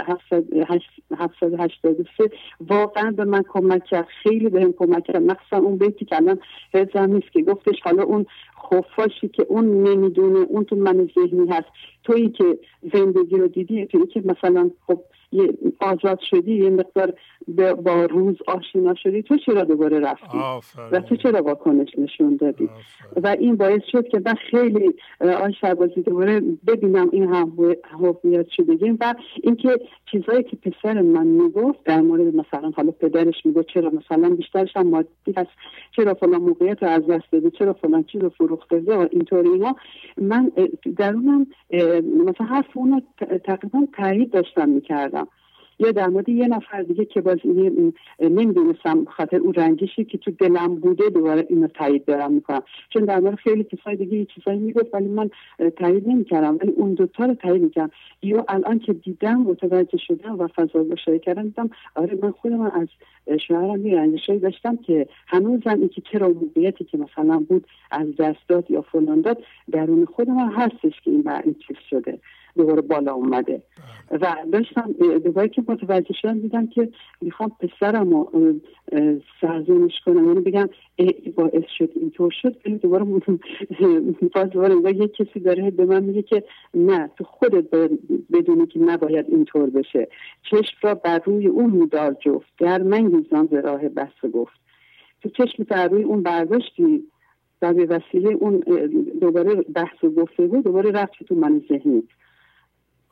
783 1.18 2.32
واقعا 2.70 3.12
به 3.12 3.26
من 3.26 3.44
کمک 3.50 3.86
کرد. 3.86 4.08
خیلی 4.24 4.50
به 4.50 4.62
هم 4.62 4.74
کمک 4.74 5.04
کرد. 5.04 5.22
مخصوصا 5.22 5.58
اون 5.58 5.78
بیتی 5.78 6.06
که 6.06 6.16
الان 6.16 6.40
حزم 6.74 7.14
نیست 7.14 7.32
که 7.32 7.42
گفتش 7.42 7.76
حالا 7.84 8.04
اون 8.04 8.26
خفاشی 8.64 9.28
که 9.28 9.46
اون 9.50 9.84
نمی‌دونه 9.84 10.40
اون 10.40 10.64
تو 10.64 10.76
من 10.76 11.10
ذهنی 11.16 11.48
هست. 11.50 11.68
تویی 12.04 12.30
که 12.30 12.60
زندگی 12.94 13.38
رو 13.38 13.48
دیدی 13.48 13.86
تویی 13.86 14.08
که 14.08 14.22
مثلا 14.26 14.72
خب 14.88 15.02
آزاد 15.80 16.20
شدی 16.30 16.56
یه 16.56 16.70
مقدار 16.70 17.14
با 17.76 18.06
روز 18.06 18.36
آشنا 18.48 18.96
شدی 18.96 19.24
تو 19.24 19.38
چرا 19.38 19.64
دوباره 19.64 20.00
رفتی؟ 20.00 20.38
و 20.92 21.00
تو 21.00 21.16
چرا 21.16 21.42
واکنش 21.42 21.90
نشون 21.98 22.36
دادی؟ 22.36 22.70
و 23.24 23.28
این 23.28 23.56
باعث 23.56 23.82
شد 23.92 24.08
که 24.08 24.22
من 24.26 24.34
خیلی 24.34 24.94
آن 25.20 25.52
شبازی 25.62 26.02
دوباره 26.02 26.42
ببینم 26.68 27.10
این 27.12 27.34
هم 27.34 27.54
هویت 28.00 28.48
شدگی 28.50 28.98
و 29.00 29.14
اینکه 29.44 29.80
چیزایی 30.12 30.44
که 30.44 30.56
پسر 30.56 31.02
من 31.02 31.28
می‌گفت 31.28 31.84
در 31.84 32.02
مورد 32.02 32.36
مثلا 32.36 32.72
حالا 32.76 32.92
پدرش 32.92 33.46
می‌گفت 33.46 33.68
چرا 33.68 33.90
مثلا 33.90 34.30
بیشترش 34.30 34.78
هم 34.78 34.88
مادی 34.88 35.34
هست 35.38 35.50
چرا 35.96 36.14
فلان 36.14 36.42
موقعیت 36.42 36.84
رو 36.84 36.90
از 36.90 37.08
دست 37.08 37.32
داده 37.32 37.52
چرا 37.52 37.74
فلان 37.74 38.04
چیز 38.04 38.22
رو 38.22 38.30
فروخته 38.30 38.80
و 38.80 39.08
اینطوری 39.12 39.50
اینا. 39.50 39.76
من 40.18 40.52
درونم 40.98 41.48
مثلا 42.28 42.48
حرف 42.48 42.78
اونو 42.78 43.02
تقریبا 43.46 43.88
تایید 43.98 44.32
داشتم 44.32 44.70
می‌کردم. 44.70 45.28
یا 45.82 45.92
در 45.92 46.08
مورد 46.08 46.30
یه 46.30 46.48
نفر 46.48 46.82
دیگه 46.82 47.06
که 47.06 47.22
باز 47.22 47.38
نمی‌دونستم 48.20 49.06
خاطر 49.06 49.38
اون 49.38 49.54
رنجشی 49.54 50.06
که 50.06 50.18
تو 50.18 50.32
دلم 50.32 50.76
بوده 50.76 51.10
دوباره 51.10 51.46
اینو 51.50 51.68
تایید 51.68 52.06
دارم 52.06 52.34
می‌کنم. 52.34 52.62
چون 52.90 53.06
در 53.06 53.20
مورد 53.20 53.36
خیلی 53.36 53.64
کسای 53.64 53.96
دیگه 53.96 54.18
یه 54.18 54.26
چیزایی 54.26 54.60
می‌گفت 54.60 54.94
ولی 54.94 55.08
من 55.08 55.30
تایید 55.78 56.10
نمی‌کردم. 56.10 56.58
ولی 56.62 56.72
اون 56.72 56.94
دوتا 56.94 57.26
رو 57.26 57.34
تایید 57.34 57.62
می‌کردم. 57.62 57.92
یا 58.24 58.46
الان 58.48 58.80
که 58.80 58.94
دیدم 58.94 59.42
متوجه 59.42 59.98
شدم 59.98 60.40
و 60.40 60.48
فضا 60.48 60.84
گشایی 60.84 61.20
کردم 61.20 61.44
دیدم 61.44 61.70
آره 61.96 62.18
من 62.22 62.32
خودم 62.32 62.62
از 62.62 62.88
شوهرم 63.48 63.86
یه 63.86 64.38
داشتم 64.38 64.76
که 64.78 65.08
هنوزم 65.28 65.80
این 65.80 65.90
که 65.90 66.02
چرا 66.12 66.30
موقعیتی 66.30 66.84
که 66.84 66.98
مثلا 66.98 67.46
بود 67.50 67.68
از 67.92 68.08
دست 68.20 68.40
داد 68.48 68.72
یا 68.72 68.82
فلان 68.82 69.22
داد 69.22 69.44
درون 69.72 70.06
خودم 70.06 70.50
هستش 70.50 71.02
که 71.04 71.12
این 71.12 71.22
بر 71.22 71.42
این 71.46 71.56
چیز 71.68 71.78
شده. 71.90 72.20
دوباره 72.56 72.82
بالا 72.82 73.14
اومده. 73.14 73.62
و 74.12 74.36
داشتم 74.52 74.92
دوباره 75.24 75.48
که 75.48 75.64
متوجه 75.68 76.14
شدم 76.14 76.40
دیدم 76.40 76.68
که 76.68 76.90
می‌خوام 77.22 77.52
پسرم 77.60 78.10
رو 78.10 78.54
سرزنش 79.42 80.00
کنم. 80.06 80.28
یعنی 80.28 80.40
بگم 80.40 80.70
باعث 81.36 81.66
شد 81.78 81.90
اینطور 81.96 82.32
شد 82.42 82.56
ولی 82.66 82.78
دوباره 82.78 83.06
باز 84.36 84.50
دوباره 84.50 84.96
یک 84.96 85.14
کسی 85.14 85.40
داره 85.40 85.72
به 85.72 85.86
من 85.86 86.04
میگه 86.04 86.22
که 86.22 86.44
نه 86.74 87.10
تو 87.18 87.24
خودت 87.24 87.90
بدونی 88.34 88.68
که 88.68 88.80
نباید 88.80 89.26
اینطور 89.30 89.70
بشه. 89.70 90.08
چشم 90.44 90.78
را 90.82 90.96
بر 90.96 91.22
روی 91.26 91.48
اون 91.48 91.70
مدار 91.70 92.16
جفت. 92.26 92.54
در 92.60 92.84
منگیزان 92.84 93.48
ز 93.52 93.54
راه 93.54 93.90
بسته 93.90 94.30
گفت. 94.30 94.60
تو 95.22 95.30
چشم 95.30 95.64
بر 95.64 95.88
روی 95.88 96.04
اون 96.04 96.24
برداشتی 96.24 97.04
و 97.62 97.74
به 97.74 97.86
وسیله 97.86 98.30
اون 98.30 98.64
دوباره 99.22 99.56
بحث 99.56 100.04
و 100.04 100.10
گفته 100.10 100.48
بود 100.48 100.64
دوباره 100.64 100.92
رفت 100.92 101.24
تو 101.24 101.36
من 101.36 101.62
ذهنی. 101.70 102.04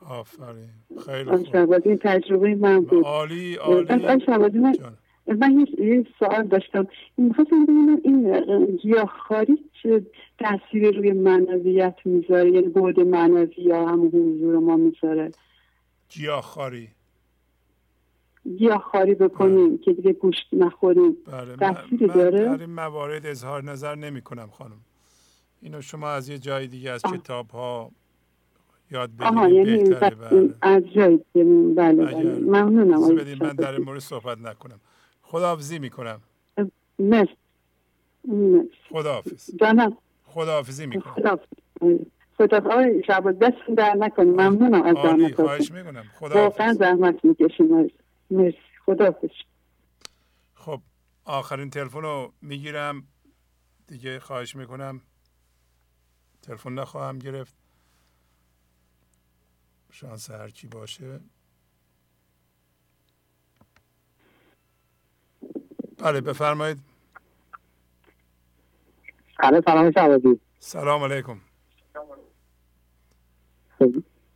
آفرین. 0.00 0.70
خیلی 1.06 1.36
خوب. 1.36 1.72
این 1.84 1.98
تجربه 2.02 2.54
من 2.54 2.80
بود. 2.80 3.04
عالی 3.04 3.54
عالی. 3.54 3.86
من 4.58 4.74
من 5.38 5.66
یه 5.78 6.06
سوال 6.18 6.46
داشتم. 6.46 6.86
می‌خواستم 7.16 7.64
ببینم 7.64 8.00
این 8.04 8.66
گیاهخواری 8.76 9.58
چه 9.82 10.06
تاثیر 10.38 10.96
روی 10.96 11.12
معنویت 11.12 11.96
می‌ذاره؟ 12.04 12.50
یعنی 12.50 12.68
بود 12.68 13.00
معنوی 13.00 13.54
یا 13.56 13.88
هم 13.88 14.06
حضور 14.06 14.58
ما 14.58 14.76
می‌ذاره؟ 14.76 15.30
گیاهخواری. 16.08 16.88
گیاهخواری 18.58 19.14
بکنیم 19.14 19.68
بله. 19.68 19.78
که 19.78 19.92
دیگه 19.92 20.12
گوشت 20.12 20.48
نخوریم. 20.52 21.16
بله. 21.26 21.56
تاثیر 21.56 22.06
داره؟ 22.06 22.44
در 22.44 22.60
این 22.60 22.74
موارد 22.74 23.26
اظهار 23.26 23.64
نظر 23.64 23.94
نمی 23.94 24.22
کنم 24.22 24.48
خانم. 24.52 24.80
اینو 25.62 25.80
شما 25.82 26.10
از 26.10 26.28
یه 26.28 26.38
جای 26.38 26.66
دیگه 26.66 26.90
از 26.90 27.02
کتاب 27.02 27.50
ها 27.50 27.90
یاد 28.90 29.10
بگیرید 29.16 29.68
یعنی 29.68 29.88
بهتره 29.88 30.14
بله. 30.14 30.54
از 30.62 30.82
جای 30.82 31.16
بله 31.34 32.04
بله 32.04 32.38
ممنونم 32.38 33.14
من 33.40 33.52
در 33.52 33.78
مورد 33.78 33.98
صحبت 33.98 34.38
نکنم. 34.38 34.80
خداحافظی 35.22 35.78
می‌کنم. 35.78 36.20
مرسی. 36.98 37.36
خداحافظ. 38.90 39.50
جانم 39.60 39.96
خداحافظی 40.24 40.86
می‌کنم. 40.86 41.12
خداحافظ. 41.14 41.46
خدا 42.38 42.56
آقای 42.56 43.02
شعبان 43.06 43.32
دست 43.32 43.76
در 43.76 43.94
نکنیم 43.94 44.32
ممنونم 44.32 44.82
از 44.82 44.96
زحمت 45.02 45.34
خواهش 45.34 45.70
می‌کنم. 45.70 46.04
واقعا 46.20 46.72
زحمت 46.72 47.24
می‌کشیم. 47.24 47.90
مرسی. 48.30 48.58
خداحافظ. 48.86 49.30
خب 50.54 50.80
آخرین 51.24 51.70
تلفن 51.70 52.02
رو 52.02 52.32
می‌گیرم. 52.42 53.04
دیگه 53.86 54.20
خواهش 54.20 54.56
می‌کنم. 54.56 55.00
تلفن 56.42 56.72
نخواهم 56.72 57.18
گرفت. 57.18 57.59
شانس 59.90 60.30
هر 60.30 60.50
کی 60.50 60.66
باشه. 60.66 61.20
بله 65.98 66.20
بفرمایید. 66.20 66.78
بله 69.38 69.60
سلام 69.66 69.90
شعبازی 69.90 70.40
سلام 70.58 71.02
علیکم. 71.04 71.40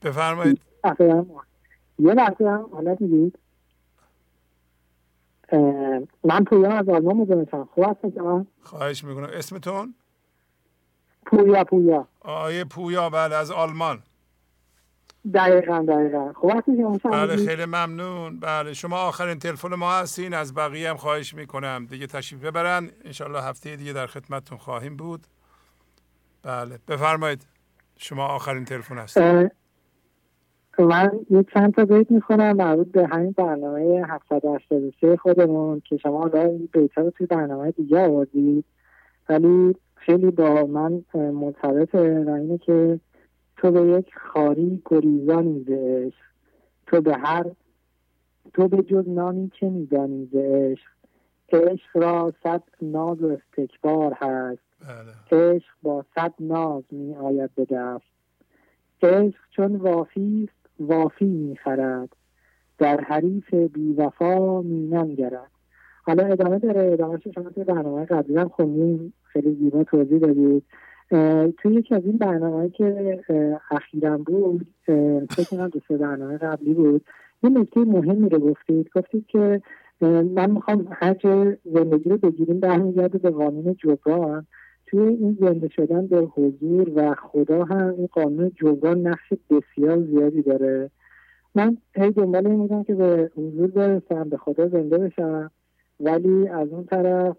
بفرمایید. 0.02 0.62
یه 1.99 2.15
لحظه 2.15 2.44
هم 2.44 2.68
حالت 2.73 3.00
می‌دید 3.00 3.39
من 6.24 6.44
پویا 6.44 6.70
از 6.73 6.89
آلمان 6.89 7.16
مزاحمتم 7.16 7.65
خوب 7.65 7.84
هستم 8.05 8.47
خواهش 8.62 9.05
می‌کنم. 9.05 9.28
اسمتون؟ 9.33 9.94
پویا 11.26 11.65
پویا. 11.65 12.08
آیه 12.20 12.65
پویا 12.65 13.10
بله 13.10 13.34
از 13.34 13.50
آلمان. 13.50 14.02
دقیقا 15.32 15.84
دقیقا. 15.88 16.32
خوب 16.32 16.62
بله 17.12 17.36
خیلی 17.36 17.64
ممنون. 17.64 18.40
بله 18.40 18.72
شما 18.72 18.96
آخرین 18.96 19.38
تلفن 19.38 19.74
ما 19.74 19.92
هستین 19.92 20.34
از 20.34 20.54
بقیه 20.54 20.90
هم 20.90 20.96
خواهش 20.96 21.34
می‌کنم. 21.34 21.86
دیگه 21.90 22.06
تشریف 22.06 22.44
ببرن. 22.44 22.90
انشالله 23.04 23.42
هفته 23.42 23.76
دیگه 23.76 23.92
در 23.92 24.06
خدمتتون 24.06 24.58
خواهیم 24.58 24.96
بود. 24.96 25.20
بله 26.42 26.78
بفرمایید. 26.88 27.46
شما 27.98 28.26
آخرین 28.26 28.64
تلفن 28.64 28.98
هستید 28.98 29.50
من 30.78 31.10
یک 31.30 31.46
چند 31.54 31.74
تا 31.74 31.84
بیت 31.84 32.10
می‌خونم 32.10 32.56
مربوط 32.56 32.92
به 32.92 33.06
همین 33.06 33.32
برنامه 33.32 34.04
783 34.08 35.16
خودمون 35.16 35.82
که 35.84 35.96
شما 35.96 36.18
حالا 36.18 36.42
این 36.42 36.68
بیت 36.72 36.98
رو 36.98 37.10
توی 37.10 37.26
برنامه 37.26 37.70
دیگه 37.70 38.00
آوردید. 38.00 38.64
ولی 39.28 39.76
خیلی 39.94 40.30
با 40.30 40.66
من 40.66 41.04
مرتبطه 41.14 42.24
و 42.24 42.30
اینه 42.30 42.58
که 42.58 43.00
تو 43.64 43.70
به 43.70 43.98
یک 43.98 44.14
خاری 44.14 44.82
گریزانی 44.84 45.64
ز 45.64 45.70
تو 46.86 47.00
به 47.00 47.16
هر 47.16 47.44
تو 48.54 48.68
به 48.68 48.82
جز 48.82 49.08
نامی 49.08 49.50
چه 49.60 49.68
میدانی 49.68 50.28
ز 50.32 50.36
عشق 50.36 50.90
عشق 51.52 51.96
را 51.96 52.32
صد 52.42 52.62
ناز 52.82 53.22
و 53.22 53.26
استکبار 53.26 54.12
هست. 54.12 54.62
بله. 54.80 55.40
عشق 55.40 55.74
با 55.82 56.04
صد 56.14 56.34
ناز 56.40 56.82
می 56.90 57.14
آید 57.14 57.50
به 57.54 57.64
دست. 57.64 58.04
عشق 59.02 59.40
چون 59.50 59.76
وافی 59.76 60.48
است 60.48 60.70
وافی 60.80 61.24
می‌خرد. 61.24 62.16
در 62.78 63.00
حریف 63.00 63.54
بیوفا 63.54 64.62
می 64.62 64.86
ننگرد 64.86 65.50
حالا 66.02 66.26
ادامه 66.26 66.58
داره. 66.58 66.92
ادامه 66.92 67.18
شما 67.34 67.50
توی 67.50 67.64
برنامه 67.64 68.04
قبلی 68.04 68.36
هم 68.36 68.48
خوندیم. 68.48 69.12
خیلی 69.22 69.54
زیبا 69.54 69.84
توضیح 69.84 70.18
دادید. 70.18 70.64
توی 71.58 71.74
یکی 71.74 71.94
از 71.94 72.04
این 72.04 72.18
برنامه 72.18 72.70
که 72.70 73.20
اخیرا 73.70 74.18
بود 74.18 74.66
فکر 75.30 75.44
کنم 75.50 75.68
دو 75.68 75.98
برنامه 75.98 76.38
قبلی 76.38 76.74
بود 76.74 77.04
یه 77.42 77.50
نکته 77.50 77.80
مهمی 77.80 78.28
رو 78.28 78.38
گفتید. 78.38 78.90
گفتید 78.94 79.26
که 79.26 79.62
من 80.00 80.50
می‌خوام 80.50 80.88
هر 80.90 81.16
زندگی 81.64 82.10
رو 82.10 82.18
بگیریم 82.18 82.60
برمیگرده 82.60 83.18
به 83.18 83.30
قانون 83.30 83.74
جبران. 83.74 84.46
توی 84.86 85.00
این 85.00 85.38
زنده 85.40 85.68
شدن 85.68 86.06
به 86.06 86.16
حضور 86.16 86.92
و 86.94 87.14
خدا 87.14 87.64
هم 87.64 87.94
این 87.98 88.06
قانون 88.06 88.52
جبران 88.54 89.06
نقش 89.06 89.32
بسیار 89.50 90.02
زیادی 90.02 90.42
داره. 90.42 90.90
من 91.54 91.76
هی 91.94 92.10
دنبال 92.10 92.46
این 92.46 92.56
بودم 92.56 92.82
که 92.82 92.94
به 92.94 93.30
حضور 93.36 93.66
برسم 93.66 94.28
به 94.28 94.36
خدا 94.36 94.68
زنده 94.68 94.98
بشم 94.98 95.50
ولی 96.00 96.48
از 96.48 96.68
اون 96.68 96.84
طرف 96.84 97.36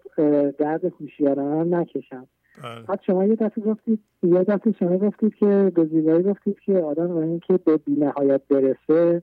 درد 0.58 0.84
هوشیارانه 0.84 1.78
نکشم. 1.78 2.26
بعد 2.62 3.00
شما 3.06 3.24
یه 3.24 3.34
دفعه 3.34 3.64
گفتید 3.64 4.00
یه 4.22 4.44
دفعه 4.44 4.72
شما 4.72 4.98
گفتید 4.98 5.34
که 5.34 5.72
به 5.74 5.84
زیبایی 5.84 6.22
گفتید 6.22 6.60
که 6.60 6.78
آدم 6.78 7.08
برای 7.08 7.28
اینکه 7.28 7.58
به 7.64 7.76
بینهایت 7.76 8.40
برسه 8.50 9.22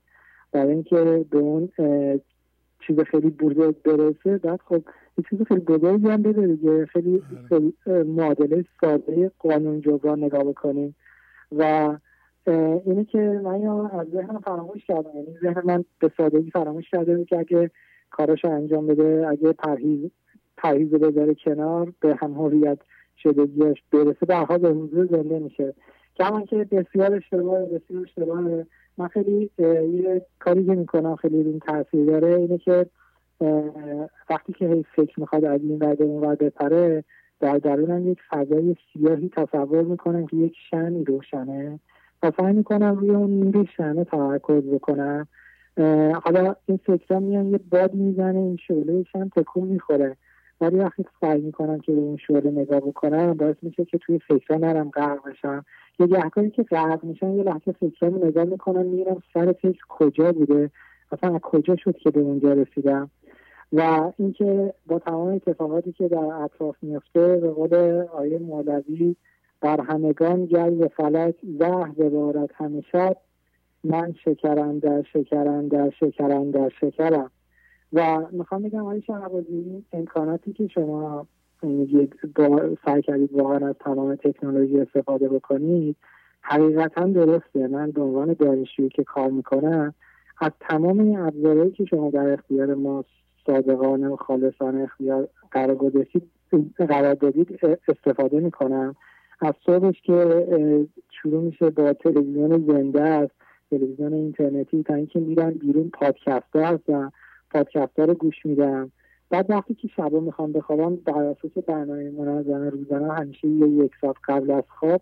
برای 0.52 0.72
اینکه 0.72 1.26
به 1.32 1.38
اون 1.38 1.70
چیز 2.88 3.00
خیلی 3.00 3.30
بزرگ 3.30 3.82
برسه 3.82 4.38
بعد 4.38 4.60
خب 4.66 4.84
یه 5.18 5.24
چیز 5.30 5.42
خیلی 5.48 5.60
بزرگی 5.60 6.10
هم 6.10 6.22
بده 6.22 6.48
دیگه. 6.48 6.86
خیلی, 6.86 7.24
خیلی 7.50 7.74
معادله 8.04 8.66
ساده 8.82 9.32
قانون 9.40 9.82
جبران 9.82 10.24
نگاه 10.24 10.44
بکنیم. 10.44 10.96
و 11.52 11.98
اینه 12.86 13.06
که 13.06 13.42
من 13.44 13.62
یا 13.62 13.88
از 13.88 14.08
ذهنم 14.08 14.40
فراموش 14.40 14.86
کردم. 14.86 15.10
یعنی 15.16 15.38
ذهن 15.42 15.62
من 15.66 15.86
به 16.00 16.12
سادگی 16.18 16.52
فراموش 16.52 16.90
کرده 16.90 17.26
که 17.26 17.40
اگه 17.40 17.72
کاراشو 18.12 18.48
انجام 18.48 18.88
بده 18.88 19.28
اگه 19.30 19.54
پرهیز 19.54 20.12
پرهیز 20.58 20.90
بذاره 20.90 21.36
کنار 21.36 21.94
به 22.00 22.16
هم 22.16 22.34
هویت 22.34 22.78
شدگیش 23.18 23.84
برسه 23.92 24.26
به 24.26 24.58
به 24.58 24.70
حضور 24.70 25.06
زنده 25.06 25.40
میشه. 25.40 25.74
کمان 26.16 26.46
که 26.46 26.56
بسیار 26.72 27.16
اشتباه 27.16 27.66
بسیار 27.66 28.02
اشتباه. 28.02 28.42
من 28.98 29.08
خیلی 29.08 29.50
یه 29.58 30.26
کاری 30.40 30.66
که 30.66 30.72
می‌کنم 30.76 31.16
خیلی 31.16 31.38
این 31.38 31.60
تاثیر 31.60 32.06
داره 32.06 32.36
اینه 32.36 32.58
که 32.58 32.86
وقتی 34.30 34.54
که 34.54 34.68
هی 34.68 34.86
فکر 34.96 35.20
می‌خواد 35.20 35.46
از 35.46 35.62
این 35.62 35.80
ور 35.80 36.04
اون 36.04 36.24
ور 36.24 36.36
بپره 36.36 37.04
در 37.40 37.58
درونم 37.58 38.08
یک 38.12 38.20
فضای 38.30 38.76
سیاهی 38.94 39.30
تصور 39.30 39.82
می‌کنم 39.82 40.26
که 40.26 40.38
یک 40.38 40.54
شنی 40.70 41.04
روشنه 41.04 41.80
و 42.24 42.32
سعی 42.38 42.54
می‌کنم 42.54 42.96
روی 42.96 43.10
اون 43.10 43.40
نور 43.40 43.70
شنه 43.78 44.04
تمرکز 44.04 44.64
بکنم 44.64 45.28
حالا 46.24 46.56
این 46.66 46.80
فکرها 46.86 47.20
میان 47.20 47.46
یه 47.46 47.60
باد 47.72 47.94
می‌زنه 47.94 48.40
این 48.40 48.58
شعله 48.68 49.04
شن 49.04 49.30
تکون 49.30 49.68
می‌خوره. 49.68 50.18
ولی 50.64 50.78
وقتی 50.78 51.06
سعی 51.22 51.42
می‌کنم 51.42 51.80
که 51.80 51.92
به 51.92 52.00
اون 52.00 52.18
شعله 52.18 52.52
نگاه 52.52 52.80
بکنم 52.80 53.34
باعث 53.34 53.56
میشه 53.62 53.86
که 53.86 53.98
توی 53.98 54.20
فکرها 54.20 54.60
نرم 54.60 54.90
غرق 54.90 55.30
بشم. 55.30 55.66
یه 56.00 56.08
گهگاهی 56.08 56.50
که 56.50 56.64
غرق 56.64 57.04
میشم 57.04 57.38
یه 57.38 57.44
لحظه 57.44 57.72
فکرامو 57.72 58.26
نگاه 58.26 58.44
می‌کنم 58.44 58.86
میرم 58.86 59.24
سر 59.34 59.52
فکر 59.52 59.82
کجا 59.90 60.32
بوده 60.32 60.72
اصلا 61.12 61.40
کجا 61.40 61.76
شد 61.76 61.98
که 61.98 62.12
به 62.12 62.20
اونجا 62.20 62.54
رسیدم. 62.54 63.10
و 63.74 64.12
اینکه 64.18 64.74
با 64.88 65.00
تمام 65.00 65.28
اتفاقاتی 65.28 65.92
که 65.92 66.08
در 66.08 66.18
اطراف 66.18 66.76
میفته 66.82 67.38
به 67.38 67.50
قول 67.50 67.76
آیه 68.14 68.40
مولوی 68.40 69.16
بر 69.62 69.82
همگان 69.82 70.48
جل 70.48 70.88
فلک 70.88 71.36
زهر 71.60 71.92
ببارد 71.92 72.50
همیشه 72.56 73.16
من 73.84 74.14
شکرم 74.26 74.80
در 74.80 75.04
شکرم 75.14 75.68
در 75.68 75.90
شکرم 75.90 76.52
در 76.52 76.70
شکرم. 76.82 77.32
و 77.94 78.26
می‌خوام 78.32 78.62
بگم 78.62 78.80
آقای 78.80 79.02
شهبازی 79.02 79.84
امکاناتی 79.94 80.54
که 80.54 80.68
شما 80.68 81.28
سعی 82.86 83.02
کردید 83.02 83.34
واقعا 83.34 83.68
از 83.68 83.76
تمام 83.80 84.16
تکنولوژی 84.16 84.80
استفاده 84.80 85.30
بکنید 85.30 85.96
حقیقتا 86.42 87.06
درسته. 87.06 87.68
من 87.68 87.92
به 87.92 88.02
عنوان 88.02 88.34
دانشجویی 88.34 88.90
که 88.90 89.04
کار 89.04 89.30
می‌کنم 89.30 89.94
از 90.42 90.52
تمام 90.60 91.00
این 91.00 91.20
ابزارهایی 91.20 91.72
که 91.72 91.86
شما 91.86 92.10
در 92.10 92.34
اختیار 92.34 92.74
ما 92.74 93.06
صادقانه 93.46 94.08
و 94.08 94.16
خالصانه 94.16 94.84
اختیار 94.84 95.28
قرار 95.52 95.76
گذاشتید 95.76 96.30
قرار 96.78 97.14
دادید 97.14 97.60
استفاده 97.88 98.40
می‌کنم. 98.40 98.96
از 99.42 99.54
صبحش 99.66 100.02
که 100.02 100.46
شروع 101.10 101.44
میشه 101.44 101.70
با 101.70 101.94
تلویزیون 101.94 102.68
زنده 102.68 103.02
است 103.02 103.32
تلویزیون 103.70 104.14
اینترنتی 104.14 104.84
تا 104.84 104.94
اینکه 104.94 105.20
میرن 105.20 105.52
بیرون 105.52 105.90
پادکست 105.94 106.56
هستن. 106.56 107.12
پادکست 107.54 108.00
رو 108.00 108.14
گوش 108.14 108.46
میدم. 108.46 108.92
بعد 109.30 109.50
وقتی 109.50 109.74
که 109.74 109.88
شبا 109.88 110.20
می‌خوام 110.20 110.52
بخوابم 110.52 110.96
در 110.96 111.14
اساس 111.14 111.64
برنامه 111.68 112.12
منظم 112.12 112.70
روزانه 112.70 113.14
همیشه 113.14 113.48
یه 113.48 113.68
یک 113.68 113.92
ساعت 114.02 114.16
قبل 114.28 114.52
از 114.52 114.64
خواب 114.80 115.02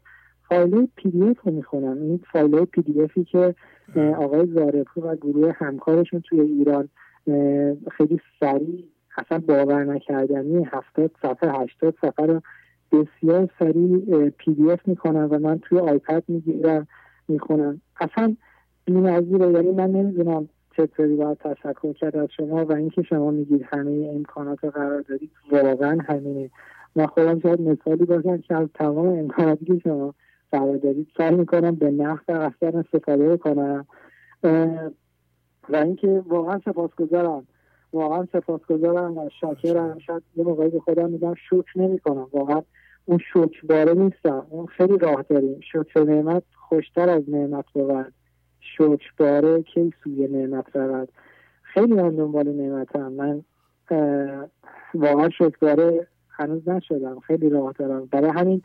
فایل 0.49 0.87
PDF 0.95 1.39
رو 1.43 1.51
می‌خونم. 1.51 2.01
این 2.01 2.19
فایل 2.31 2.65
PDF 2.65 3.01
ی 3.01 3.23
که 3.23 3.55
آقای 4.17 4.47
زارپور 4.47 5.05
و 5.05 5.15
گروه 5.15 5.51
همکارشون 5.55 6.21
توی 6.21 6.41
ایران 6.41 6.89
خیلی 7.91 8.19
سریع 8.39 8.85
اصلا 9.17 9.39
باور 9.39 9.83
نکردنی 9.83 10.63
هفتاد 10.71 11.11
صفحه 11.21 11.51
هشتاد 11.51 11.95
صفحه 12.01 12.25
رو 12.25 12.41
بسیار 12.91 13.49
سریع 13.59 14.29
PDF 14.29 14.87
می‌کنن 14.87 15.27
و 15.31 15.39
من 15.39 15.59
توی 15.59 15.79
آیپد 15.79 16.23
می‌گیرم 16.27 16.87
می‌خونم. 17.27 17.81
اصلا 18.01 18.35
بی‌نظیره. 18.85 19.51
یعنی 19.51 19.71
من 19.71 19.91
نمی‌دونم 19.91 20.49
چطوری 20.77 21.15
باید 21.15 21.37
تشکر 21.37 21.93
کرد 21.93 22.15
از 22.15 22.29
شما 22.37 22.65
و 22.65 22.73
اینکه 22.73 23.01
شما 23.01 23.31
میگید 23.31 23.65
همه 23.71 24.11
امکانات 24.15 24.65
قرار 24.65 25.01
دارید 25.01 25.31
واقعا 25.51 25.97
همینه. 26.07 26.49
من 26.95 27.05
خودم 27.05 27.39
شاید 27.39 27.61
مثالی 27.61 28.05
باشم 28.05 28.37
که 28.37 28.55
از 28.55 28.67
تمام 28.73 29.07
امکاناتی 29.07 29.65
که 29.65 29.79
شما 29.83 30.13
قرار 30.51 30.77
دارید 30.77 31.07
سعی 31.17 31.35
می‌کنم 31.35 31.75
به 31.75 31.91
نقد 31.91 32.31
اصلا 32.31 32.79
استفاده 32.79 33.37
کنم 33.37 33.85
و 35.69 35.75
اینکه 35.75 36.23
واقعا 36.27 36.59
سپاسگزارم. 36.65 37.47
واقعا 37.93 38.27
سپاسگزارم 38.33 39.17
و 39.17 39.29
شاکرم. 39.41 39.99
شاید 39.99 40.23
یه 40.35 40.43
موقعی 40.43 40.69
به 40.69 40.79
خودم 40.79 41.09
میگم 41.09 41.33
شکر 41.49 41.79
نمی 41.79 41.99
کنم 41.99 42.27
واقعا 42.33 42.61
اون 43.05 43.19
شکر 43.33 43.67
باره 43.69 43.93
نیستم. 43.93 44.47
اون 44.49 44.65
خیلی 44.65 44.97
راه 44.97 45.25
داریم 45.29 45.59
شکر 45.73 46.03
نعمت 46.03 46.43
خوشتر 46.69 47.09
از 47.09 47.29
نعمت 47.29 47.65
بود. 47.73 48.13
شکر 48.61 49.11
باره 49.17 49.61
کی 49.61 49.93
سوی 50.03 50.27
نعمت 50.27 50.75
رود. 50.75 51.09
خیلی 51.61 51.93
من 51.93 52.09
دنبال 52.09 52.47
نعمتم. 52.47 53.11
من 53.11 53.43
واقعا 54.93 55.29
شکر 55.29 55.57
باره 55.61 56.07
هنوز 56.29 56.69
نشدم. 56.69 57.19
خیلی 57.19 57.49
راه 57.49 57.73
دارم. 57.73 58.05
برای 58.05 58.29
همین 58.29 58.61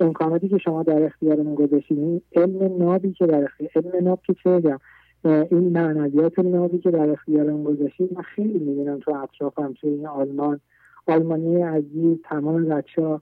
امکاناتی 0.00 0.48
که 0.48 0.58
شما 0.58 0.82
در 0.82 1.02
اختیارمون 1.02 1.54
گذاشتید 1.54 2.22
علم 2.36 2.82
نابی 2.82 3.12
که 3.12 3.26
در 3.26 3.44
اختیار 3.44 3.70
علم 3.74 4.04
ناب 4.04 4.20
که 4.22 4.34
چه 4.34 4.50
بگم 4.50 4.78
این 5.24 5.72
معنویات 5.72 6.38
نابی 6.38 6.78
که 6.78 6.90
در 6.90 7.10
اختیارمون 7.10 7.64
گذاشتید 7.64 8.12
من 8.12 8.22
خیلی 8.22 8.58
می‌بینم 8.58 8.98
تو 8.98 9.14
اطرافم 9.14 9.74
توی 9.80 9.90
این 9.90 10.06
آلمان. 10.06 10.60
آلمانی 11.06 11.62
عزیز 11.62 12.18
تمام 12.24 12.64
بچه 12.64 13.20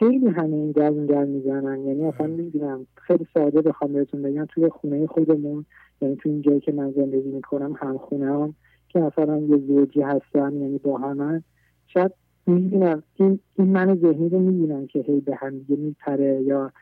خیلی 0.00 0.28
همه 0.28 0.56
این 0.56 0.70
در 0.70 0.90
در 0.90 1.24
می‌زنن. 1.24 1.84
یعنی 1.84 2.04
اصلا 2.04 2.26
می‌بینم 2.26 2.86
خیلی 2.94 3.26
ساده 3.34 3.62
بخوام 3.62 3.92
بهتون 3.92 4.22
بگم 4.22 4.44
توی 4.44 4.68
خونه 4.68 5.06
خودمون 5.06 5.64
یعنی 6.00 6.16
توی 6.16 6.32
این 6.32 6.42
جایی 6.42 6.60
که 6.60 6.72
من 6.72 6.90
زندگی 6.90 7.30
می‌کنم 7.30 7.72
هم 7.80 7.98
خونه 7.98 8.26
هم 8.26 8.54
که 8.88 8.98
مثلا 9.00 9.38
یه 9.38 9.56
زوجی 9.56 10.02
هستن 10.02 10.52
یعنی 10.52 10.78
با 10.78 10.98
همن 10.98 11.42
شاید 11.86 12.12
می‌بینم 12.46 13.02
این, 13.14 13.40
این 13.58 13.68
من 13.68 13.94
ذهنی 13.94 14.28
رو 14.28 14.38
می‌بینم 14.38 14.86
که 14.86 14.98
هی 14.98 15.20
به 15.20 15.36
هم 15.36 15.58
دیگه 15.58 15.76
میپره 15.76 16.42
یا 16.42 16.72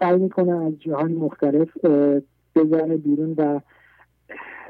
سعی 0.00 0.18
می‌کنه 0.18 0.64
از 0.66 0.72
جهان 0.78 1.12
مختلف 1.12 1.68
بزنه 2.56 2.96
بیرون 2.96 3.34
و 3.38 3.60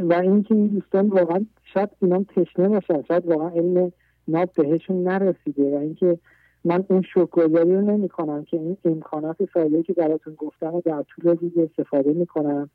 و 0.01 0.15
اینکه 0.15 0.55
این 0.55 0.67
دوستان 0.67 1.09
واقعا 1.09 1.47
شاید 1.75 1.91
اینا 2.03 2.25
تشنه 2.37 2.69
باشن 2.69 3.03
شاید 3.03 3.27
واقعا 3.27 3.49
علم 3.49 3.93
ناب 4.29 4.51
بهشون 4.57 5.03
نرسیده 5.03 5.77
و 5.77 5.81
اینکه 5.81 6.19
من 6.67 6.85
اون 6.89 7.03
شکرگذاری 7.03 7.75
رو 7.75 7.81
نمی 7.81 8.09
کنم 8.09 8.45
که 8.45 8.57
این 8.57 8.77
امکانات 8.85 9.45
فعلی 9.45 9.83
که 9.83 9.93
براتون 9.93 10.35
گفتم 10.35 10.75
و 10.75 10.81
در 10.85 11.03
طول 11.03 11.37
روز 11.37 11.53
استفاده 11.59 12.13
می 12.13 12.27
کنم 12.27 12.71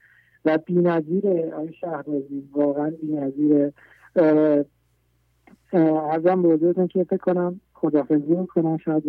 و 0.46 0.58
بی 0.58 0.74
نظیره 0.74 1.54
آی 1.54 1.74
شهرازی 1.74 2.44
واقعا 2.52 2.90
بی 3.02 3.08
نظیره 3.08 3.74
ازم 6.12 6.42
بزرگتون 6.42 6.88
که 6.88 7.04
فکر 7.04 7.18
کنم 7.18 7.62
خدافزی 7.74 8.36
کنم 8.48 8.78
شاید 8.78 9.04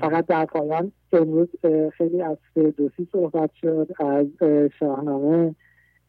فقط 0.00 0.26
در 0.26 0.44
پایان 0.44 0.92
امروز 1.12 1.48
خیلی 1.92 2.22
از 2.22 2.36
فردوسی 2.54 3.08
صحبت 3.12 3.50
شد 3.60 3.88
از 3.98 4.26
شاهنامه. 4.78 5.54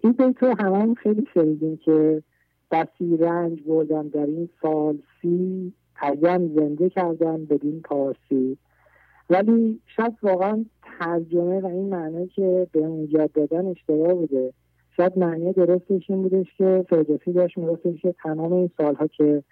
این 0.04 0.14
بیت 0.14 0.44
رو 0.44 0.56
همه 0.60 0.94
خیلی 0.94 1.28
شنیدیم 1.34 1.78
که 1.78 2.24
بسی 2.72 3.18
رنج 3.18 3.64
بردم 3.68 4.10
در 4.10 4.26
این 4.26 4.50
سال 4.62 4.98
سی 5.22 5.74
ترجم 6.02 6.48
زنده 6.56 6.90
کردن 6.90 7.46
بدین 7.46 7.82
پارسی. 7.82 8.58
ولی 9.30 9.80
شاید 9.96 10.14
واقعا 10.24 10.66
ترجمه 11.00 11.60
و 11.60 11.66
این 11.66 11.90
معنی 11.90 12.28
که 12.28 12.68
به 12.72 12.80
اون 12.80 13.08
یاد 13.12 13.32
دادن 13.32 13.66
اشتباه 13.66 14.14
بوده. 14.14 14.54
شاید 14.98 15.18
معنی 15.18 15.54
درستش 15.54 16.10
این 16.10 16.22
بودش 16.22 16.48
که 16.58 16.86
فردوسی 16.90 17.34
داشت 17.34 17.58
میگفتش 17.58 18.02
که 18.02 18.16
تمام 18.24 18.54
این 18.54 18.70
سالها 18.78 19.08
که 19.08 19.44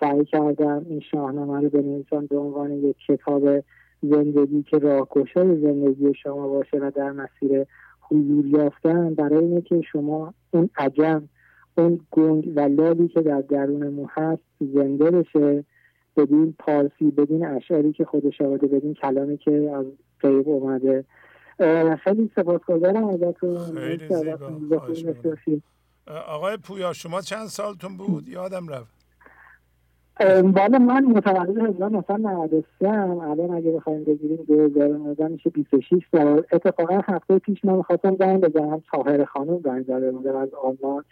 سعی 0.00 0.24
کردم 0.24 0.86
این 0.88 1.00
شاهنامه 1.00 1.60
رو 1.60 1.68
بنویسم 1.68 2.26
به 2.26 2.38
عنوان 2.38 2.72
یک 2.72 2.96
کتاب 3.08 3.64
زندگی 4.02 4.62
که 4.62 4.78
راهگشای 4.78 5.60
زندگی 5.60 6.14
شما 6.22 6.48
باشه 6.48 6.78
و 6.78 6.90
در 6.94 7.12
مسیر 7.12 7.66
حضور 8.00 8.46
یافتن 8.46 9.14
برای 9.14 9.44
اینه 9.44 9.60
که 9.60 9.80
شما 9.92 10.34
اون 10.50 10.70
عجم 10.76 11.28
اون 11.78 12.00
گنگ 12.10 12.52
و 12.56 12.60
لالی 12.60 13.08
که 13.08 13.20
در 13.22 13.40
درون 13.40 13.88
مو 13.88 14.06
هست 14.10 14.42
زنده 14.60 15.10
بشه. 15.10 15.64
بدین 16.16 16.54
پارسی 16.58 17.10
بدین 17.10 17.46
اشعاری 17.46 17.92
که 17.92 18.04
خودش 18.04 18.40
آورده 18.40 18.66
بدین 18.66 18.94
کلامی 18.94 19.36
که 19.36 19.70
از 19.74 19.86
غیب 20.20 20.48
اومده. 20.48 21.04
خیلی 22.04 22.30
سپاسگزارم 22.36 23.04
ازتون. 23.04 23.58
آقای 26.28 26.56
پویا 26.56 26.92
شما 26.92 27.20
چند 27.20 27.46
سالتون 27.46 27.96
بود؟ 27.96 28.28
یادم 28.28 28.68
رفت. 28.68 29.00
بالا 30.42 30.78
من 30.78 31.04
متولد 31.04 31.58
1993 31.58 32.88
ام. 32.88 33.18
الان 33.18 33.50
اگه 33.50 33.72
بخوایم 33.72 34.04
بگیریم 34.04 34.36
2019 34.48 35.28
میشه 35.28 35.50
26 35.50 36.02
سال. 36.12 36.42
اتفاقا 36.52 37.00
هفته 37.04 37.38
پیش 37.38 37.64
من 37.64 37.74
می‌خواستم 37.74 38.16
زنگ 38.16 38.40
بزنم 38.40 38.82
تاهر 38.92 39.24
خانم 39.24 39.60
زنگ 39.64 39.84
زده 39.84 40.12
بودم 40.12 40.36
از 40.36 40.48
آلمان. 40.54 41.04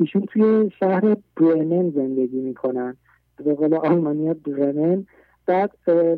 ایشون 0.00 0.22
توی 0.22 0.70
شهر 0.80 1.16
برنن 1.36 1.90
زندگی 1.90 2.40
می‌کنن. 2.40 2.96
به 3.44 3.54
قول 3.54 3.74
آلمانی 3.74 4.34
برنن 4.34 5.06
بعد 5.46 5.70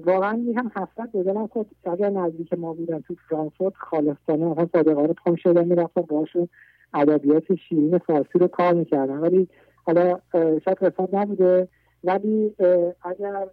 واقعا 0.05 0.33
میگم 0.33 0.71
حسرت 0.77 1.13
به 1.13 1.23
دلم 1.23 1.47
خود 1.47 1.67
اگر 1.85 2.11
نزدیک 2.11 2.53
ما 2.53 2.73
بودن 2.73 3.01
تو 3.01 3.15
فرانکفورت 3.29 3.75
خالصانه 3.77 4.47
آقا 4.47 4.67
صادقانه 4.73 5.13
پام 5.13 5.37
شدن 5.37 5.65
می‌رفتم 5.65 6.03
باشون 6.03 6.49
ادبیات 6.95 7.55
شیرین 7.55 7.99
فارسی 7.99 8.39
رو 8.39 8.47
کار 8.47 8.75
می‌کردن. 8.75 9.19
ولی 9.19 9.49
حالا 9.87 10.19
شاید 10.33 10.79
قسمت 10.83 11.15
نبوده. 11.15 11.69
ولی 12.05 12.55
اگر 13.03 13.47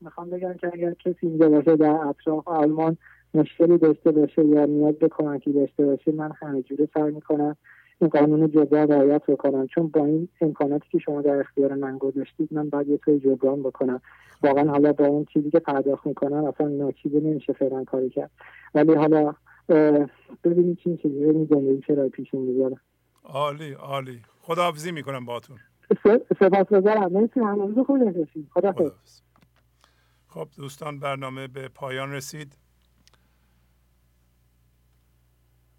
می‌خوام 0.00 0.30
بگم 0.30 0.54
که 0.54 0.70
اگر 0.72 0.94
کسی 0.94 1.26
اینجا 1.26 1.48
باشه 1.48 1.76
در 1.76 1.90
اطراف 1.90 2.48
آلمان 2.48 2.96
مشکلی 3.34 3.78
داشته 3.78 4.10
باشه 4.10 4.44
یا 4.44 4.64
نیاز 4.64 4.94
به 4.94 5.08
کمکی 5.08 5.52
داشته 5.52 5.86
باشه 5.86 6.12
من 6.12 6.32
همه 6.40 6.62
جوره 6.62 6.88
سعی 6.94 7.12
می‌کنم 7.12 7.56
این 8.00 8.10
قانون 8.10 8.50
جبران 8.50 8.88
رعایت 8.88 9.26
بکنم 9.26 9.66
چون 9.66 9.88
با 9.88 10.04
این 10.04 10.28
امکاناتی 10.40 10.88
که 10.90 10.98
شما 10.98 11.22
در 11.22 11.40
اختیار 11.40 11.74
من 11.74 11.98
گذاشتید 11.98 12.48
من 12.52 12.68
باید 12.70 12.88
یه 12.88 12.98
توی 12.98 13.20
جبران 13.20 13.62
بکنم. 13.62 14.00
واقعا 14.42 14.70
حالا 14.70 14.92
با 14.92 15.06
اون 15.06 15.24
چیزی 15.24 15.50
که 15.50 15.58
پرداخت 15.58 16.06
می‌کنم 16.06 16.44
اصلا 16.44 16.68
ناچیزی 16.68 17.20
نمیشه 17.20 17.52
فعلا 17.52 17.84
کاری 17.84 18.10
کرد. 18.10 18.30
ولی 18.74 18.94
حالا 18.94 19.34
ببینیم 20.44 20.74
چی 20.74 20.90
میشه 20.90 21.08
ببینیم 21.08 21.48
زندگی 21.50 21.82
چرا 21.86 22.08
پیش 22.08 22.34
می‌ذاره 22.34 22.76
عالی 23.24 23.72
عالی. 23.72 24.22
خداحافظی 24.42 24.92
می‌کنم 24.92 25.24
باتون 25.24 25.56
سپاسگزارم. 26.40 27.12
مرسی 27.12 27.40
همه 27.40 27.84
خوب 27.84 28.44
خدا 28.54 28.72
خب 30.28 30.48
دوستان 30.56 30.98
برنامه 30.98 31.48
به 31.48 31.68
پایان 31.68 32.12
رسید. 32.12 32.67